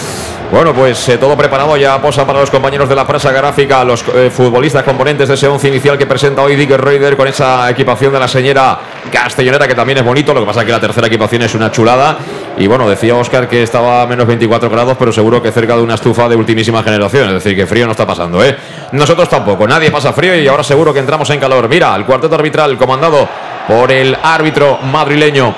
Bueno, 0.50 0.74
pues 0.74 1.10
eh, 1.10 1.18
todo 1.18 1.36
preparado 1.36 1.76
ya 1.76 2.02
posa 2.02 2.26
para 2.26 2.40
los 2.40 2.50
compañeros 2.50 2.88
de 2.88 2.96
la 2.96 3.06
prensa 3.06 3.34
gráfica, 3.34 3.84
los 3.84 4.02
eh, 4.16 4.32
futbolistas 4.34 4.82
componentes 4.84 5.28
de 5.28 5.34
ese 5.34 5.46
once 5.46 5.68
inicial 5.68 5.98
que 5.98 6.06
presenta 6.06 6.42
hoy 6.42 6.56
Dick 6.56 6.72
Reuter 6.72 7.18
con 7.18 7.28
esa 7.28 7.70
equipación 7.70 8.14
de 8.14 8.20
la 8.20 8.30
señora 8.30 8.80
castellonera 9.12 9.68
que 9.68 9.76
también 9.76 9.98
es 9.98 10.06
bonito, 10.06 10.34
lo 10.34 10.40
que 10.40 10.46
pasa 10.46 10.62
es 10.62 10.66
que 10.66 10.72
la 10.72 10.80
tercera 10.80 11.08
equipación 11.08 11.42
es 11.42 11.54
una 11.54 11.70
chulada 11.70 12.18
y 12.58 12.66
bueno, 12.66 12.88
decía 12.90 13.14
Oscar 13.16 13.50
que 13.50 13.62
estaba 13.62 14.04
a 14.04 14.08
menos 14.08 14.26
24 14.26 14.70
grados, 14.70 14.96
pero 14.98 15.12
seguro 15.12 15.44
que 15.44 15.52
cerca 15.52 15.76
de 15.76 15.82
una 15.82 15.96
estufa 15.96 16.30
de 16.30 16.38
ultimísima 16.38 16.82
generación, 16.82 17.28
es 17.28 17.44
decir, 17.44 17.54
que 17.54 17.68
frío 17.68 17.86
no 17.86 17.92
está 17.92 18.08
pasando, 18.08 18.42
¿eh? 18.42 18.56
Nosotros 18.94 19.28
tampoco, 19.28 19.68
nadie 19.68 19.92
pasa 19.92 20.14
frío 20.14 20.34
y 20.34 20.48
ahora 20.48 20.64
seguro 20.64 20.94
que 20.94 21.00
entramos 21.02 21.30
en 21.30 21.42
calor. 21.42 21.68
Mira, 21.68 21.94
el 21.94 22.06
cuarteto 22.06 22.36
arbitral 22.36 22.78
comandado 22.78 23.28
por 23.68 23.92
el 23.92 24.18
árbitro 24.24 24.80
madrileño, 24.82 25.54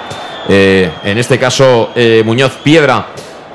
eh, 0.49 0.89
en 1.03 1.17
este 1.19 1.37
caso 1.37 1.91
Muñoz 2.25 2.53
Piedra, 2.63 3.05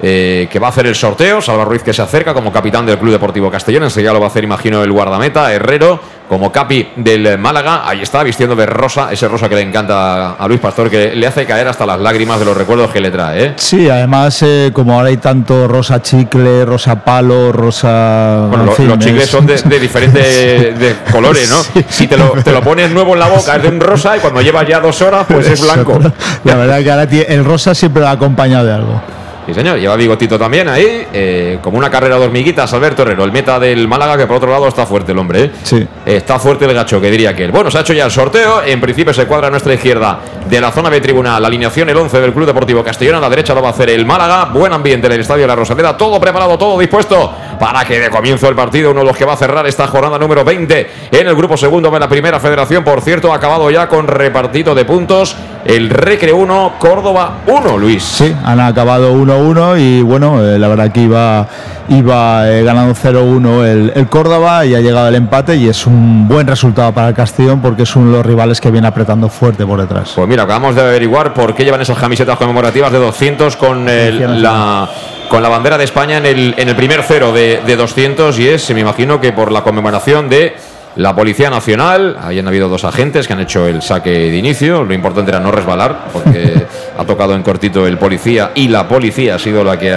eh, 0.07 0.49
que 0.51 0.59
va 0.59 0.67
a 0.67 0.71
hacer 0.71 0.87
el 0.87 0.95
sorteo. 0.95 1.41
Salva 1.41 1.65
Ruiz 1.65 1.83
que 1.83 1.95
se 1.95 2.03
acerca 2.03 2.35
como 2.35 2.53
capitán 2.53 2.85
del 2.85 2.99
Club 2.99 3.13
Deportivo 3.13 3.51
Castellón. 3.51 3.85
Enseguida 3.85 4.13
lo 4.13 4.21
va 4.21 4.27
a 4.27 4.29
hacer, 4.29 4.45
imagino, 4.45 4.83
el 4.83 4.93
guardameta, 4.93 5.51
Herrero. 5.51 5.99
como 6.29 6.53
capi 6.53 6.91
del 6.97 7.39
Málaga. 7.39 7.89
Ahí 7.89 8.03
está, 8.03 8.23
vistiendo 8.23 8.55
de 8.55 8.67
rosa, 8.67 9.11
ese 9.11 9.27
rosa 9.29 9.49
que 9.49 9.55
le 9.55 9.63
encanta 9.63 10.33
a 10.33 10.47
Luis 10.47 10.61
Pastor, 10.61 10.91
que 10.91 11.15
le 11.15 11.27
hace 11.27 11.47
caer 11.47 11.69
hasta 11.69 11.87
las 11.87 11.99
lágrimas 11.99 12.39
de 12.39 12.45
los 12.45 12.55
recuerdos 12.55 12.91
que 12.91 13.01
le 13.01 13.11
trae. 13.11 13.45
¿eh? 13.45 13.53
Sí, 13.57 13.89
además, 13.89 14.43
eh, 14.43 14.73
como 14.75 14.93
ahora 14.93 15.09
hay 15.09 15.17
tanto 15.17 15.67
rosa 15.69 16.03
chicle, 16.03 16.67
rosa 16.67 17.03
palo, 17.03 17.51
rosa. 17.51 18.49
Bueno, 18.51 18.75
los 18.77 18.99
chicles 18.99 19.31
son 19.31 19.47
de, 19.47 19.79
diferentes 19.79 20.97
colores, 21.11 21.49
¿no? 21.49 21.83
Si 21.89 22.07
te 22.07 22.19
lo, 22.19 22.33
te 22.43 22.53
lo, 22.53 22.61
pones 22.61 22.91
nuevo 22.91 23.15
en 23.15 23.21
la 23.21 23.29
boca, 23.29 23.57
es 23.57 23.63
de 23.63 23.69
un 23.69 23.81
rosa 23.81 24.19
y 24.19 24.21
cuando 24.21 24.43
llevas 24.43 24.69
ya 24.69 24.81
dos 24.81 25.01
horas, 25.01 25.25
pues 25.27 25.49
es 25.49 25.63
blanco. 25.63 25.99
La 26.45 26.57
verdad 26.57 26.83
que 26.83 26.91
ahora 26.91 27.05
el 27.05 27.43
rosa 27.43 27.75
siempre 27.75 28.03
va 28.03 28.11
acompañado 28.11 28.67
de 28.67 28.75
algo. 28.75 29.14
Sí, 29.47 29.53
señor, 29.53 29.79
lleva 29.79 29.95
bigotito 29.97 30.39
también 30.39 30.69
ahí, 30.69 31.07
eh, 31.13 31.59
como 31.61 31.77
una 31.77 31.91
carrera 31.91 32.19
de 32.19 32.25
hormiguitas, 32.25 32.73
Alberto 32.73 33.03
Herrero, 33.03 33.25
el 33.25 33.33
meta 33.33 33.59
del 33.61 33.87
Málaga, 33.87 34.17
que 34.17 34.27
por 34.27 34.37
otro 34.37 34.51
lado 34.51 34.67
está 34.67 34.87
fuerte 34.87 35.13
el 35.13 35.19
hombre. 35.19 35.45
¿eh? 35.45 35.51
Sí. 35.63 35.87
Está 36.07 36.39
fuerte 36.39 36.65
el 36.65 36.73
gacho, 36.73 36.99
que 36.99 37.11
diría 37.11 37.37
que 37.37 37.45
él. 37.45 37.51
Bueno, 37.53 37.71
se 37.71 37.77
ha 37.77 37.83
hecho 37.83 37.93
ya 37.93 38.07
el 38.07 38.11
sorteo, 38.11 38.63
en 38.65 38.81
principio 38.81 39.13
se 39.13 39.27
cuadra 39.27 39.49
a 39.49 39.51
nuestra 39.51 39.75
izquierda 39.75 40.19
de 40.49 40.61
la 40.61 40.71
zona 40.71 40.89
de 40.89 41.01
tribunal, 41.01 41.43
la 41.43 41.49
alineación 41.49 41.91
el 41.91 41.97
11 41.97 42.21
del 42.21 42.33
Club 42.33 42.47
Deportivo 42.47 42.83
Castellón, 42.83 43.17
a 43.17 43.21
la 43.21 43.29
derecha 43.29 43.55
lo 43.55 43.61
va 43.61 43.69
a 43.69 43.73
hacer 43.73 43.91
el 43.91 44.07
Málaga, 44.07 44.47
buen 44.47 44.73
ambiente 44.73 45.09
en 45.09 45.13
el 45.13 45.21
Estadio 45.21 45.43
de 45.43 45.49
la 45.49 45.57
Rosaleda, 45.57 45.95
todo 45.95 46.19
preparado, 46.19 46.57
todo 46.57 46.79
dispuesto 46.79 47.33
para 47.59 47.85
que 47.85 48.01
de 48.01 48.11
comienzo 48.11 48.49
el 48.49 48.55
partido, 48.55 48.91
uno 48.91 49.01
de 49.01 49.07
los 49.07 49.17
que 49.17 49.25
va 49.25 49.35
a 49.35 49.37
cerrar 49.37 49.67
esta 49.67 49.87
jornada 49.87 50.19
número 50.19 50.45
20 50.45 50.91
en 51.11 51.27
el 51.27 51.35
grupo 51.35 51.57
segundo 51.57 51.91
de 51.91 52.01
la 52.01 52.09
primera 52.09 52.41
federación, 52.41 52.85
por 52.85 53.01
cierto, 53.01 53.33
ha 53.33 53.37
acabado 53.37 53.71
ya 53.71 53.89
con 53.89 54.07
repartido 54.07 54.75
de 54.75 54.85
puntos 54.85 55.37
el 55.65 55.89
Recre 55.89 56.33
1, 56.33 56.75
Córdoba 56.79 57.39
1, 57.47 57.79
Luis. 57.79 58.03
Sí, 58.03 58.35
han 58.45 58.61
acabado 58.61 59.15
1-1 59.15 59.81
y 59.81 60.03
bueno, 60.03 60.45
eh, 60.45 60.59
la 60.59 60.69
verdad 60.69 60.93
que 60.93 61.01
iba, 61.01 61.49
iba 61.89 62.51
eh, 62.51 62.63
ganando 62.63 62.95
0-1 62.95 63.65
el, 63.65 63.93
el, 63.95 64.07
Córdoba 64.09 64.67
y 64.67 64.75
ha 64.75 64.81
llegado 64.81 65.09
el 65.09 65.15
empate 65.15 65.57
y 65.57 65.69
es 65.69 65.87
un 65.87 66.29
buen 66.29 66.47
resultado 66.47 66.93
para 66.93 67.09
el 67.09 67.15
Castellón 67.15 67.63
porque 67.63 67.85
es 67.85 67.97
uno 67.97 68.11
de 68.11 68.17
los 68.19 68.27
rivales 68.27 68.61
que 68.61 68.71
viene 68.71 68.87
apretando 68.87 69.29
fuerte 69.29 69.65
por 69.65 69.81
detrás. 69.81 70.13
Pues 70.15 70.29
mira, 70.29 70.43
acabamos 70.43 70.75
de 70.75 70.83
averiguar 70.83 71.33
por 71.33 71.55
qué 71.55 71.65
llevan 71.65 71.81
esas 71.81 71.99
camisetas 71.99 72.37
conmemorativas 72.37 72.93
de 72.93 72.99
200 72.99 73.57
con 73.57 73.87
la 73.87 74.89
con 75.35 75.43
la 75.43 75.49
bandera 75.49 75.77
de 75.77 75.83
España 75.83 76.19
en 76.19 76.27
el, 76.27 76.55
en 76.57 76.69
el 76.69 76.77
primer 76.77 77.03
cero 77.03 77.33
de, 77.33 77.61
de 77.67 77.75
200 77.75 78.39
y 78.39 78.47
es, 78.47 78.71
me 78.71 78.79
imagino 78.79 79.21
que 79.21 79.33
por 79.33 79.51
la 79.51 79.63
conmemoración 79.65 80.29
de 80.29 80.55
la 80.95 81.17
Policía 81.17 81.51
Nacional, 81.51 82.17
ahí 82.23 82.39
han 82.39 82.47
habido 82.47 82.69
dos 82.69 82.85
agentes 82.85 83.27
que 83.27 83.33
han 83.33 83.41
hecho 83.41 83.67
el 83.67 83.83
saque 83.83 84.11
de 84.11 84.37
inicio. 84.37 84.85
Lo 84.85 84.95
importante 84.95 85.33
era 85.33 85.41
no 85.41 85.51
resbalar, 85.51 86.05
porque 86.13 86.65
ha 86.97 87.05
tocado 87.05 87.35
en 87.35 87.43
cortito 87.43 87.85
el 87.85 87.99
policía 87.99 88.53
y 88.55 88.69
la 88.69 88.87
policía 88.87 89.35
ha 89.35 89.39
sido 89.41 89.65
la 89.65 89.77
que 89.77 89.87
le 89.87 89.93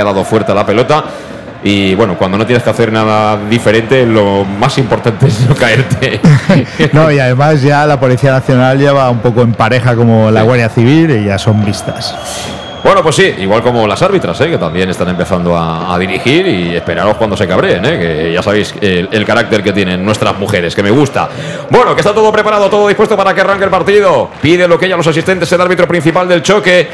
ha 0.00 0.04
dado 0.04 0.24
fuerte 0.24 0.50
a 0.50 0.56
la 0.56 0.66
pelota. 0.66 1.04
Y 1.62 1.94
bueno, 1.94 2.18
cuando 2.18 2.36
no 2.36 2.44
tienes 2.44 2.64
que 2.64 2.70
hacer 2.70 2.92
nada 2.92 3.38
diferente, 3.48 4.04
lo 4.04 4.44
más 4.44 4.76
importante 4.78 5.28
es 5.28 5.48
no 5.48 5.54
caerte. 5.54 6.20
no, 6.92 7.12
y 7.12 7.20
además 7.20 7.62
ya 7.62 7.86
la 7.86 8.00
Policía 8.00 8.32
Nacional 8.32 8.76
lleva 8.76 9.08
un 9.08 9.20
poco 9.20 9.42
en 9.42 9.52
pareja 9.52 9.94
como 9.94 10.32
la 10.32 10.42
Guardia 10.42 10.68
Civil 10.68 11.12
y 11.12 11.26
ya 11.26 11.38
son 11.38 11.64
vistas. 11.64 12.55
Bueno, 12.86 13.02
pues 13.02 13.16
sí, 13.16 13.34
igual 13.38 13.62
como 13.62 13.84
las 13.84 14.00
árbitras, 14.00 14.40
¿eh? 14.42 14.48
que 14.48 14.58
también 14.58 14.88
están 14.88 15.08
empezando 15.08 15.58
a, 15.58 15.98
dirigir 15.98 16.46
y 16.46 16.76
esperaros 16.76 17.16
cuando 17.16 17.36
se 17.36 17.48
cabreen, 17.48 17.84
¿eh? 17.84 17.98
que 17.98 18.32
ya 18.32 18.44
sabéis 18.44 18.72
el, 18.80 19.24
carácter 19.24 19.60
que 19.60 19.72
tienen 19.72 20.04
nuestras 20.04 20.38
mujeres, 20.38 20.72
que 20.72 20.84
me 20.84 20.92
gusta. 20.92 21.28
Bueno, 21.68 21.96
que 21.96 22.00
está 22.00 22.14
todo 22.14 22.30
preparado, 22.30 22.70
todo 22.70 22.86
dispuesto 22.86 23.16
para 23.16 23.34
que 23.34 23.40
arranque 23.40 23.64
el 23.64 23.70
partido. 23.70 24.30
Pide 24.40 24.68
lo 24.68 24.78
que 24.78 24.88
ya 24.88 24.96
los 24.96 25.06
asistentes, 25.08 25.50
el 25.50 25.60
árbitro 25.60 25.88
principal 25.88 26.28
del 26.28 26.44
choque. 26.44 26.86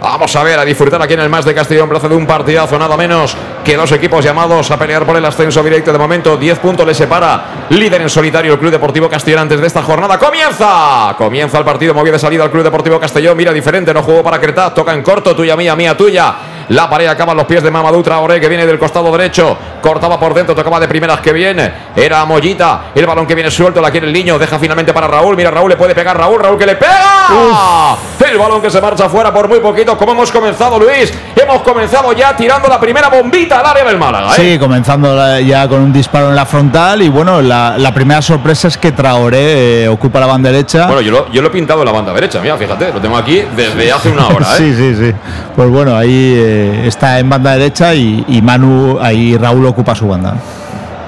Vamos 0.00 0.34
a 0.34 0.42
ver, 0.42 0.58
a 0.58 0.64
disfrutar 0.64 1.02
aquí 1.02 1.12
en 1.12 1.20
el 1.20 1.28
Más 1.28 1.44
de 1.44 1.54
Castellón 1.54 1.86
Plaza 1.86 2.08
de 2.08 2.14
un 2.14 2.26
partidazo, 2.26 2.78
nada 2.78 2.96
menos 2.96 3.36
que 3.62 3.76
dos 3.76 3.92
equipos 3.92 4.24
llamados 4.24 4.70
a 4.70 4.78
pelear 4.78 5.04
por 5.04 5.14
el 5.14 5.24
ascenso 5.24 5.62
directo. 5.62 5.92
De 5.92 5.98
momento, 5.98 6.38
10 6.38 6.58
puntos 6.58 6.86
le 6.86 6.94
separa. 6.94 7.66
Líder 7.68 8.00
en 8.00 8.08
solitario 8.08 8.54
el 8.54 8.58
Club 8.58 8.70
Deportivo 8.70 9.10
Castellón 9.10 9.40
antes 9.40 9.60
de 9.60 9.66
esta 9.66 9.82
jornada. 9.82 10.18
¡Comienza! 10.18 11.14
Comienza 11.18 11.58
el 11.58 11.64
partido, 11.64 11.92
movido 11.92 12.14
de 12.14 12.18
salida 12.18 12.44
al 12.44 12.50
Club 12.50 12.64
Deportivo 12.64 12.98
Castellón. 12.98 13.36
Mira, 13.36 13.52
diferente, 13.52 13.92
no 13.92 14.02
jugó 14.02 14.22
para 14.22 14.40
Cretaz, 14.40 14.72
toca 14.72 14.94
en 14.94 15.02
corto, 15.02 15.36
tuya, 15.36 15.54
mía, 15.54 15.76
mía, 15.76 15.94
tuya. 15.94 16.34
La 16.70 16.88
pared 16.88 17.08
acaba 17.08 17.32
en 17.32 17.38
los 17.38 17.46
pies 17.46 17.64
de 17.64 17.70
Mamadou 17.70 18.00
Traoré, 18.00 18.40
que 18.40 18.48
viene 18.48 18.64
del 18.64 18.78
costado 18.78 19.10
derecho. 19.10 19.58
Cortaba 19.82 20.20
por 20.20 20.34
dentro, 20.34 20.54
tocaba 20.54 20.78
de 20.78 20.86
primeras 20.86 21.20
que 21.20 21.32
viene. 21.32 21.72
Era 21.96 22.24
Mollita. 22.24 22.92
El 22.94 23.06
balón 23.06 23.26
que 23.26 23.34
viene 23.34 23.50
suelto, 23.50 23.80
la 23.80 23.90
quiere 23.90 24.06
el 24.06 24.12
niño. 24.12 24.38
Deja 24.38 24.56
finalmente 24.56 24.92
para 24.92 25.08
Raúl. 25.08 25.36
Mira, 25.36 25.50
Raúl 25.50 25.70
le 25.70 25.76
puede 25.76 25.96
pegar. 25.96 26.16
Raúl, 26.16 26.40
Raúl 26.40 26.56
que 26.56 26.66
le 26.66 26.76
pega. 26.76 27.96
El 28.20 28.38
balón 28.38 28.62
que 28.62 28.70
se 28.70 28.80
marcha 28.80 29.08
fuera 29.08 29.34
por 29.34 29.48
muy 29.48 29.58
poquito. 29.58 29.98
Como 29.98 30.12
hemos 30.12 30.30
comenzado, 30.30 30.78
Luis? 30.78 31.12
Hemos 31.34 31.62
comenzado 31.62 32.12
ya 32.12 32.36
tirando 32.36 32.68
la 32.68 32.78
primera 32.78 33.08
bombita 33.08 33.58
al 33.58 33.66
área 33.66 33.84
del 33.84 33.98
Málaga. 33.98 34.28
¿eh? 34.28 34.36
Sí, 34.36 34.58
comenzando 34.58 35.40
ya 35.40 35.66
con 35.66 35.80
un 35.80 35.92
disparo 35.92 36.28
en 36.28 36.36
la 36.36 36.46
frontal. 36.46 37.02
Y 37.02 37.08
bueno, 37.08 37.42
la, 37.42 37.92
primera 37.92 38.22
sorpresa 38.22 38.68
es 38.68 38.78
que 38.78 38.92
Traoré 38.92 39.82
eh, 39.82 39.88
ocupa 39.88 40.20
la 40.20 40.26
banda 40.26 40.52
derecha. 40.52 40.86
Bueno, 40.86 41.00
yo 41.00 41.10
lo, 41.10 41.32
yo 41.32 41.42
lo 41.42 41.48
he 41.48 41.50
pintado 41.50 41.80
en 41.80 41.86
la 41.86 41.92
banda 41.92 42.12
derecha. 42.12 42.40
Mira, 42.40 42.56
fíjate, 42.56 42.92
lo 42.92 43.00
tengo 43.00 43.16
aquí 43.16 43.42
desde 43.56 43.90
hace 43.90 44.10
una 44.10 44.28
hora. 44.28 44.46
¿eh? 44.52 44.56
sí, 44.58 44.74
sí, 44.74 44.94
sí. 44.94 45.12
Pues 45.56 45.68
bueno, 45.68 45.96
ahí 45.96 46.59
está 46.86 47.18
en 47.18 47.28
banda 47.28 47.52
derecha 47.52 47.94
y, 47.94 48.40
Manu, 48.42 48.98
ahí 49.00 49.36
Raúl 49.36 49.66
ocupa 49.66 49.94
su 49.94 50.08
banda. 50.08 50.34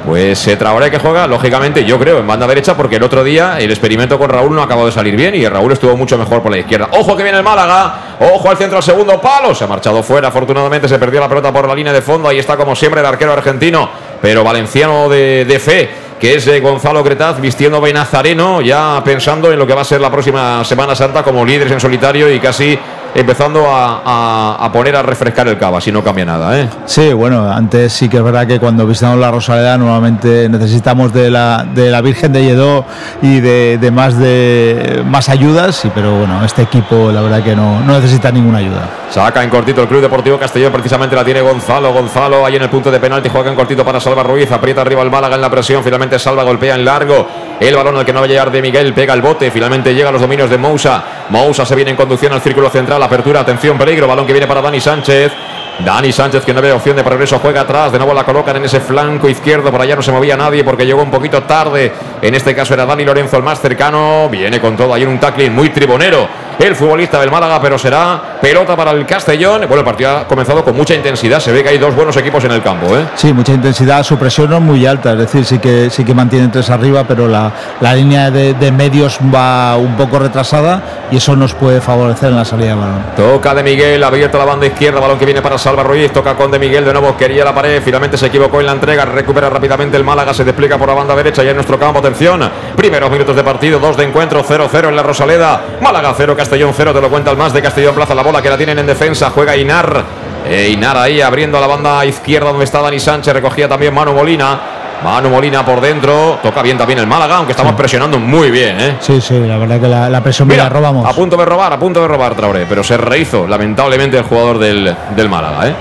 Pues 0.07 0.39
se 0.39 0.57
Traoré 0.57 0.91
que 0.91 0.99
juega, 0.99 1.29
lógicamente, 1.29 1.85
yo 1.85 1.97
creo, 1.99 2.19
en 2.19 2.27
banda 2.27 2.47
derecha, 2.47 2.77
porque 2.77 2.97
el 2.97 3.03
otro 3.05 3.23
día 3.23 3.59
el 3.61 3.71
experimento 3.71 4.19
con 4.19 4.29
Raúl 4.29 4.53
no 4.53 4.61
acabó 4.61 4.87
de 4.87 4.93
salir 4.93 5.15
bien 5.15 5.35
y 5.37 5.47
Raúl 5.47 5.73
estuvo 5.73 5.97
mucho 5.97 6.19
mejor 6.19 6.43
por 6.43 6.51
la 6.51 6.59
izquierda. 6.59 6.89
Ojo 6.93 7.17
que 7.17 7.23
viene 7.23 7.39
el 7.39 7.45
Málaga, 7.45 7.95
ojo 8.19 8.51
al 8.51 8.57
centro 8.57 8.79
al 8.79 8.83
segundo 8.83 9.21
palo, 9.21 9.55
se 9.55 9.63
ha 9.63 9.69
marchado 9.69 10.03
fuera, 10.03 10.29
afortunadamente 10.29 10.89
se 10.89 10.99
perdió 10.99 11.21
la 11.21 11.29
pelota 11.29 11.53
por 11.53 11.69
la 11.69 11.75
línea 11.75 11.93
de 11.93 12.03
fondo, 12.03 12.29
ahí 12.29 12.39
está 12.39 12.57
como 12.57 12.75
siempre 12.75 13.01
el 13.01 13.07
arquero 13.07 13.33
argentino, 13.33 13.89
pero 14.21 14.43
valenciano 14.43 15.09
de, 15.09 15.61
fe 15.63 15.91
que 16.19 16.35
es 16.35 16.63
Gonzalo 16.63 17.03
Cretaz 17.03 17.41
vistiendo 17.41 17.81
Benazareno, 17.81 18.61
ya 18.61 19.03
pensando 19.05 19.53
en 19.53 19.59
lo 19.59 19.67
que 19.67 19.75
va 19.75 19.83
a 19.83 19.85
ser 19.85 20.01
la 20.01 20.11
próxima 20.11 20.65
Semana 20.65 20.95
Santa 20.95 21.23
como 21.23 21.45
líderes 21.45 21.73
en 21.73 21.81
solitario 21.81 22.33
y 22.33 22.39
casi 22.39 22.79
empezando 23.15 23.65
a, 23.69 24.71
poner 24.73 24.97
a 24.97 25.03
refrescar 25.03 25.47
el 25.49 25.59
cava, 25.59 25.81
si 25.81 25.93
no 25.93 26.03
cambia 26.03 26.25
nada. 26.25 26.59
¿eh? 26.59 26.69
Sí, 26.87 27.13
bueno, 27.13 27.51
antes 27.51 27.93
sí 27.93 28.09
que 28.09 28.19
es 28.19 28.23
verdad 28.23 28.47
que 28.47 28.59
cuando 28.59 28.87
visitamos 28.87 29.19
la 29.19 29.31
Rosaleda 29.31 29.77
normalmente 29.77 30.49
necesitamos 30.49 31.13
de 31.13 31.31
la, 31.31 31.67
de 31.75 31.91
la 31.91 32.01
Virgen 32.01 32.33
de 32.33 32.43
Lledó 32.43 32.85
y 33.21 33.41
de, 33.41 33.91
más 33.93 34.19
de 34.19 35.03
más 35.07 35.29
ayudas, 35.29 35.83
pero 35.95 36.19
bueno, 36.19 36.45
este 36.45 36.63
equipo 36.63 37.11
la 37.13 37.21
verdad 37.21 37.43
que 37.43 37.55
no, 37.55 37.81
no 37.81 37.95
necesita 37.95 38.31
ninguna 38.31 38.59
ayuda. 38.59 38.89
Saca 39.11 39.43
en 39.43 39.51
cortito 39.51 39.83
el 39.83 39.89
Club 39.89 40.01
Deportivo 40.01 40.39
Castellón, 40.39 40.73
precisamente 40.73 41.15
la 41.15 41.25
tiene 41.25 41.43
Gonzalo. 41.43 41.93
Gonzalo 41.93 42.47
ahí 42.47 42.57
en 42.57 42.63
el 42.63 42.71
punto 42.71 42.91
de 42.91 42.99
penalti, 42.99 43.29
juega 43.29 43.51
en 43.51 43.57
cortito 43.57 43.85
para 43.85 44.01
Salva 44.01 44.23
Ruiz, 44.23 44.51
aprieta 44.51 44.81
arriba 44.81 45.03
el 45.03 45.11
Málaga 45.11 45.35
en 45.35 45.43
la 45.43 45.51
presión, 45.51 45.85
finalmente 45.85 46.19
Salva 46.19 46.43
golpea 46.45 46.75
en 46.75 46.85
largo. 46.85 47.27
El 47.61 47.77
balón 47.77 47.97
al 47.97 48.05
que 48.05 48.13
no 48.13 48.21
va 48.21 48.25
a 48.25 48.29
llegar 48.29 48.51
de 48.51 48.61
Miguel 48.61 48.93
pega 48.93 49.15
el 49.15 49.23
bote, 49.23 49.51
finalmente 49.51 49.95
llega 49.95 50.09
a 50.09 50.13
los 50.13 50.21
dominios 50.21 50.51
de 50.51 50.59
Mousa. 50.59 51.05
Mousa 51.29 51.65
se 51.65 51.77
viene 51.77 51.93
en 51.93 51.97
conducción 51.97 52.33
al 52.33 52.41
círculo 52.41 52.69
central, 52.71 53.02
apertura, 53.07 53.41
atención, 53.41 53.79
peligro, 53.79 54.07
balón 54.07 54.27
que 54.27 54.33
viene 54.33 54.47
para 54.47 54.61
Dani 54.61 54.81
Sánchez. 54.81 55.33
Dani 55.79 56.13
Sánchez 56.13 56.45
que 56.45 56.53
no 56.53 56.61
ve 56.61 56.71
opción 56.71 56.97
de 56.97 57.03
progreso, 57.03 57.39
juega 57.39 57.63
atrás, 57.63 57.91
de 57.91 57.99
nuevo 57.99 58.13
la 58.13 58.25
colocan 58.25 58.57
en 58.57 58.65
ese 58.65 58.79
flanco 58.79 59.29
izquierdo, 59.29 59.71
por 59.71 59.81
allá 59.81 59.97
no 59.97 60.03
se 60.03 60.13
movía 60.13 60.37
nadie 60.37 60.63
porque 60.63 60.85
llegó 60.85 61.03
un 61.03 61.11
poquito 61.11 61.43
tarde, 61.45 61.91
en 62.21 62.35
este 62.35 62.55
caso 62.55 62.75
era 62.75 62.85
Dani 62.85 63.05
Lorenzo 63.05 63.39
el 63.39 63.43
más 63.43 63.61
cercano, 63.61 64.29
viene 64.29 64.61
con 64.61 64.77
todo 64.77 64.93
ahí 64.93 65.03
en 65.03 65.09
un 65.09 65.19
tackling 65.19 65.53
muy 65.53 65.71
tribunero, 65.71 66.29
el 66.67 66.77
futbolista 66.77 67.19
del 67.19 67.31
Málaga, 67.31 67.61
pero 67.61 67.77
será 67.77 68.39
pelota 68.41 68.77
para 68.77 68.93
el 68.93 69.05
Castellón. 69.05 69.63
Bueno, 69.63 69.81
el 69.81 69.85
partido 69.85 70.19
ha 70.19 70.29
comenzado 70.29 70.65
con 70.65 70.77
mucha 70.77 70.95
intensidad. 70.95 71.41
Se 71.41 71.51
ve 71.51 71.63
que 71.63 71.71
hay 71.71 71.79
dos 71.79 71.95
buenos 71.95 72.17
equipos 72.17 72.45
en 72.45 72.53
el 72.53 72.63
campo. 72.63 72.97
¿eh? 72.97 73.05
Sí, 73.17 73.33
mucha 73.33 73.53
intensidad. 73.53 74.03
Su 74.05 74.17
presión 74.17 74.51
no 74.51 74.57
es 74.57 74.63
muy 74.63 74.87
alta, 74.87 75.13
es 75.13 75.19
decir, 75.19 75.45
sí 75.45 75.59
que 75.59 75.91
sí 75.91 76.05
que 76.05 76.15
mantienen 76.15 76.51
tres 76.51 76.71
arriba, 76.71 77.05
pero 77.07 77.27
la, 77.27 77.51
la 77.81 77.95
línea 77.95 78.31
de, 78.31 78.73
medios 78.73 79.19
va 79.35 79.77
un 79.77 79.97
poco 79.97 80.19
retrasada 80.19 81.09
y 81.11 81.17
eso 81.17 81.37
nos 81.37 81.53
puede 81.53 81.81
favorecer 81.81 82.31
en 82.31 82.37
la 82.37 82.45
salida 82.45 82.69
de 82.69 82.75
balón. 82.75 83.03
Toca 83.17 83.55
de 83.55 83.63
Miguel, 83.63 84.03
abierto 84.03 84.39
la 84.39 84.45
banda 84.45 84.67
izquierda, 84.67 85.01
balón 85.01 85.19
que 85.19 85.27
viene 85.27 85.43
para 85.43 85.59
Salva 85.59 85.83
Ruiz. 85.83 86.13
Toca 86.13 86.35
con 86.37 86.51
de 86.51 86.59
Miguel 86.59 86.85
de 86.85 86.93
nuevo, 86.93 87.17
quería 87.17 87.45
la 87.45 87.55
pared, 87.55 87.83
finalmente 87.85 88.17
se 88.17 88.27
equivocó 88.27 88.61
en 88.61 88.67
la 88.67 88.73
entrega. 88.73 89.05
Recupera 89.05 89.51
rápidamente 89.51 89.97
el 89.97 90.05
Málaga, 90.05 90.33
se 90.33 90.45
despliega 90.45 90.79
por 90.79 90.89
la 90.89 90.95
banda 90.95 91.15
derecha 91.17 91.43
y 91.43 91.49
en 91.49 91.57
nuestro 91.57 91.79
campo. 91.79 91.99
Atención, 91.99 92.41
primeros 92.77 93.11
minutos 93.11 93.35
de 93.35 93.43
partido, 93.43 93.79
dos 93.79 93.97
de 93.97 94.05
encuentro, 94.05 94.45
0-0 94.45 94.89
en 94.89 94.97
la 94.97 95.03
Rosaleda. 95.03 95.61
Málaga 95.81 96.15
0, 96.17 96.35
Castellón 96.37 96.52
0, 96.53 96.93
te 96.93 97.01
lo 97.01 97.09
cuenta 97.09 97.35
más 97.35 97.53
de 97.53 97.63
Castellón 97.63 97.95
Plaza. 97.95 98.15
La 98.15 98.23
bola 98.23 98.43
que 98.43 98.51
la 98.51 98.57
tienen 98.57 98.79
en 98.79 98.87
defensa. 98.87 99.31
Juega 99.31 99.57
Inar. 99.57 100.05
E 100.49 100.69
Inar 100.69 100.99
ahí 100.99 101.21
abriendo 101.21 101.59
la 101.61 101.67
banda 101.67 102.05
izquierda 102.05 102.51
donde 102.51 102.65
está 102.65 102.81
Dani 102.81 103.01
Sánchez. 103.01 103.33
Recogía 103.33 103.69
también 103.69 103.95
Manu 103.95 104.13
Molina. 104.13 104.61
Manu 105.03 105.31
Molina 105.31 105.65
por 105.65 105.81
dentro. 105.81 106.39
Toca 106.43 106.63
bien 106.63 106.77
también 106.77 106.99
el 106.99 107.07
Málaga, 107.07 107.37
aunque 107.37 107.53
estamos 107.53 107.75
presionando 107.75 108.19
muy 108.19 108.51
bien. 108.51 108.79
¿eh? 108.81 108.97
Sí, 109.01 109.21
sí, 109.21 109.39
la 109.39 109.57
verdad 109.57 109.81
que 109.81 109.89
la, 109.89 110.21
presión 110.21 110.47
Mira, 110.47 110.65
la 110.65 110.69
robamos. 110.69 111.07
A 111.07 111.13
punto 111.15 111.37
de 111.37 111.45
robar, 111.45 111.73
a 111.73 111.79
punto 111.79 112.03
de 112.03 112.09
robar 112.09 112.35
Traoré. 112.35 112.67
Pero 112.69 112.85
se 112.85 112.97
rehizo 112.97 113.47
lamentablemente 113.47 114.19
el 114.19 114.25
jugador 114.25 114.59
del, 114.59 114.95
del 115.17 115.29
Málaga. 115.29 115.69
¿eh? 115.69 115.75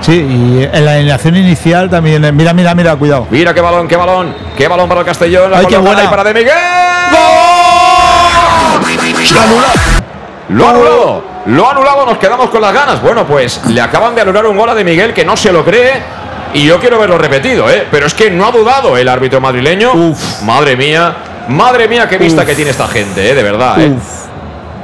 Sí, 0.00 0.12
y 0.12 0.68
en 0.70 0.84
la 0.84 0.94
alineación 0.94 1.36
inicial 1.36 1.88
también. 1.88 2.24
Eh, 2.24 2.32
mira, 2.32 2.52
mira, 2.52 2.74
mira, 2.74 2.96
cuidado. 2.96 3.26
Mira 3.30 3.54
qué 3.54 3.60
balón, 3.60 3.86
qué 3.86 3.96
balón. 3.96 4.34
Qué 4.56 4.68
balón 4.68 4.88
para 4.88 5.00
el 5.00 5.06
Castellón. 5.06 5.52
Ay, 5.54 5.66
qué 5.66 5.78
buena. 5.78 6.10
para 6.10 6.24
De 6.24 6.34
Miguel. 6.34 6.52
¡Gol! 7.12 7.46
Lo 10.48 10.66
ha 10.66 10.70
anulado. 10.70 11.24
Lo 11.46 11.66
ha 11.66 11.70
anulado, 11.72 12.06
nos 12.06 12.18
quedamos 12.18 12.50
con 12.50 12.60
las 12.60 12.72
ganas. 12.72 13.00
Bueno, 13.02 13.24
pues 13.26 13.60
le 13.66 13.80
acaban 13.80 14.14
de 14.14 14.20
anular 14.22 14.46
un 14.46 14.56
gol 14.56 14.68
a 14.70 14.74
de 14.74 14.84
Miguel 14.84 15.12
que 15.12 15.24
no 15.24 15.36
se 15.36 15.52
lo 15.52 15.64
cree. 15.64 16.02
y 16.54 16.64
yo 16.64 16.78
quiero 16.78 16.98
verlo 16.98 17.18
repetido, 17.18 17.68
¿eh? 17.70 17.86
Pero 17.90 18.06
es 18.06 18.14
que 18.14 18.30
no 18.30 18.46
ha 18.46 18.50
dudado 18.50 18.96
el 18.96 19.08
árbitro 19.08 19.40
madrileño. 19.40 19.92
Uf. 19.92 20.42
Madre 20.42 20.76
mía, 20.76 21.14
madre 21.48 21.88
mía, 21.88 22.08
qué 22.08 22.16
vista 22.18 22.46
que 22.46 22.54
tiene 22.54 22.70
esta 22.70 22.86
gente, 22.88 23.30
¿eh? 23.30 23.34
De 23.34 23.42
verdad, 23.42 23.80
¿eh? 23.80 23.92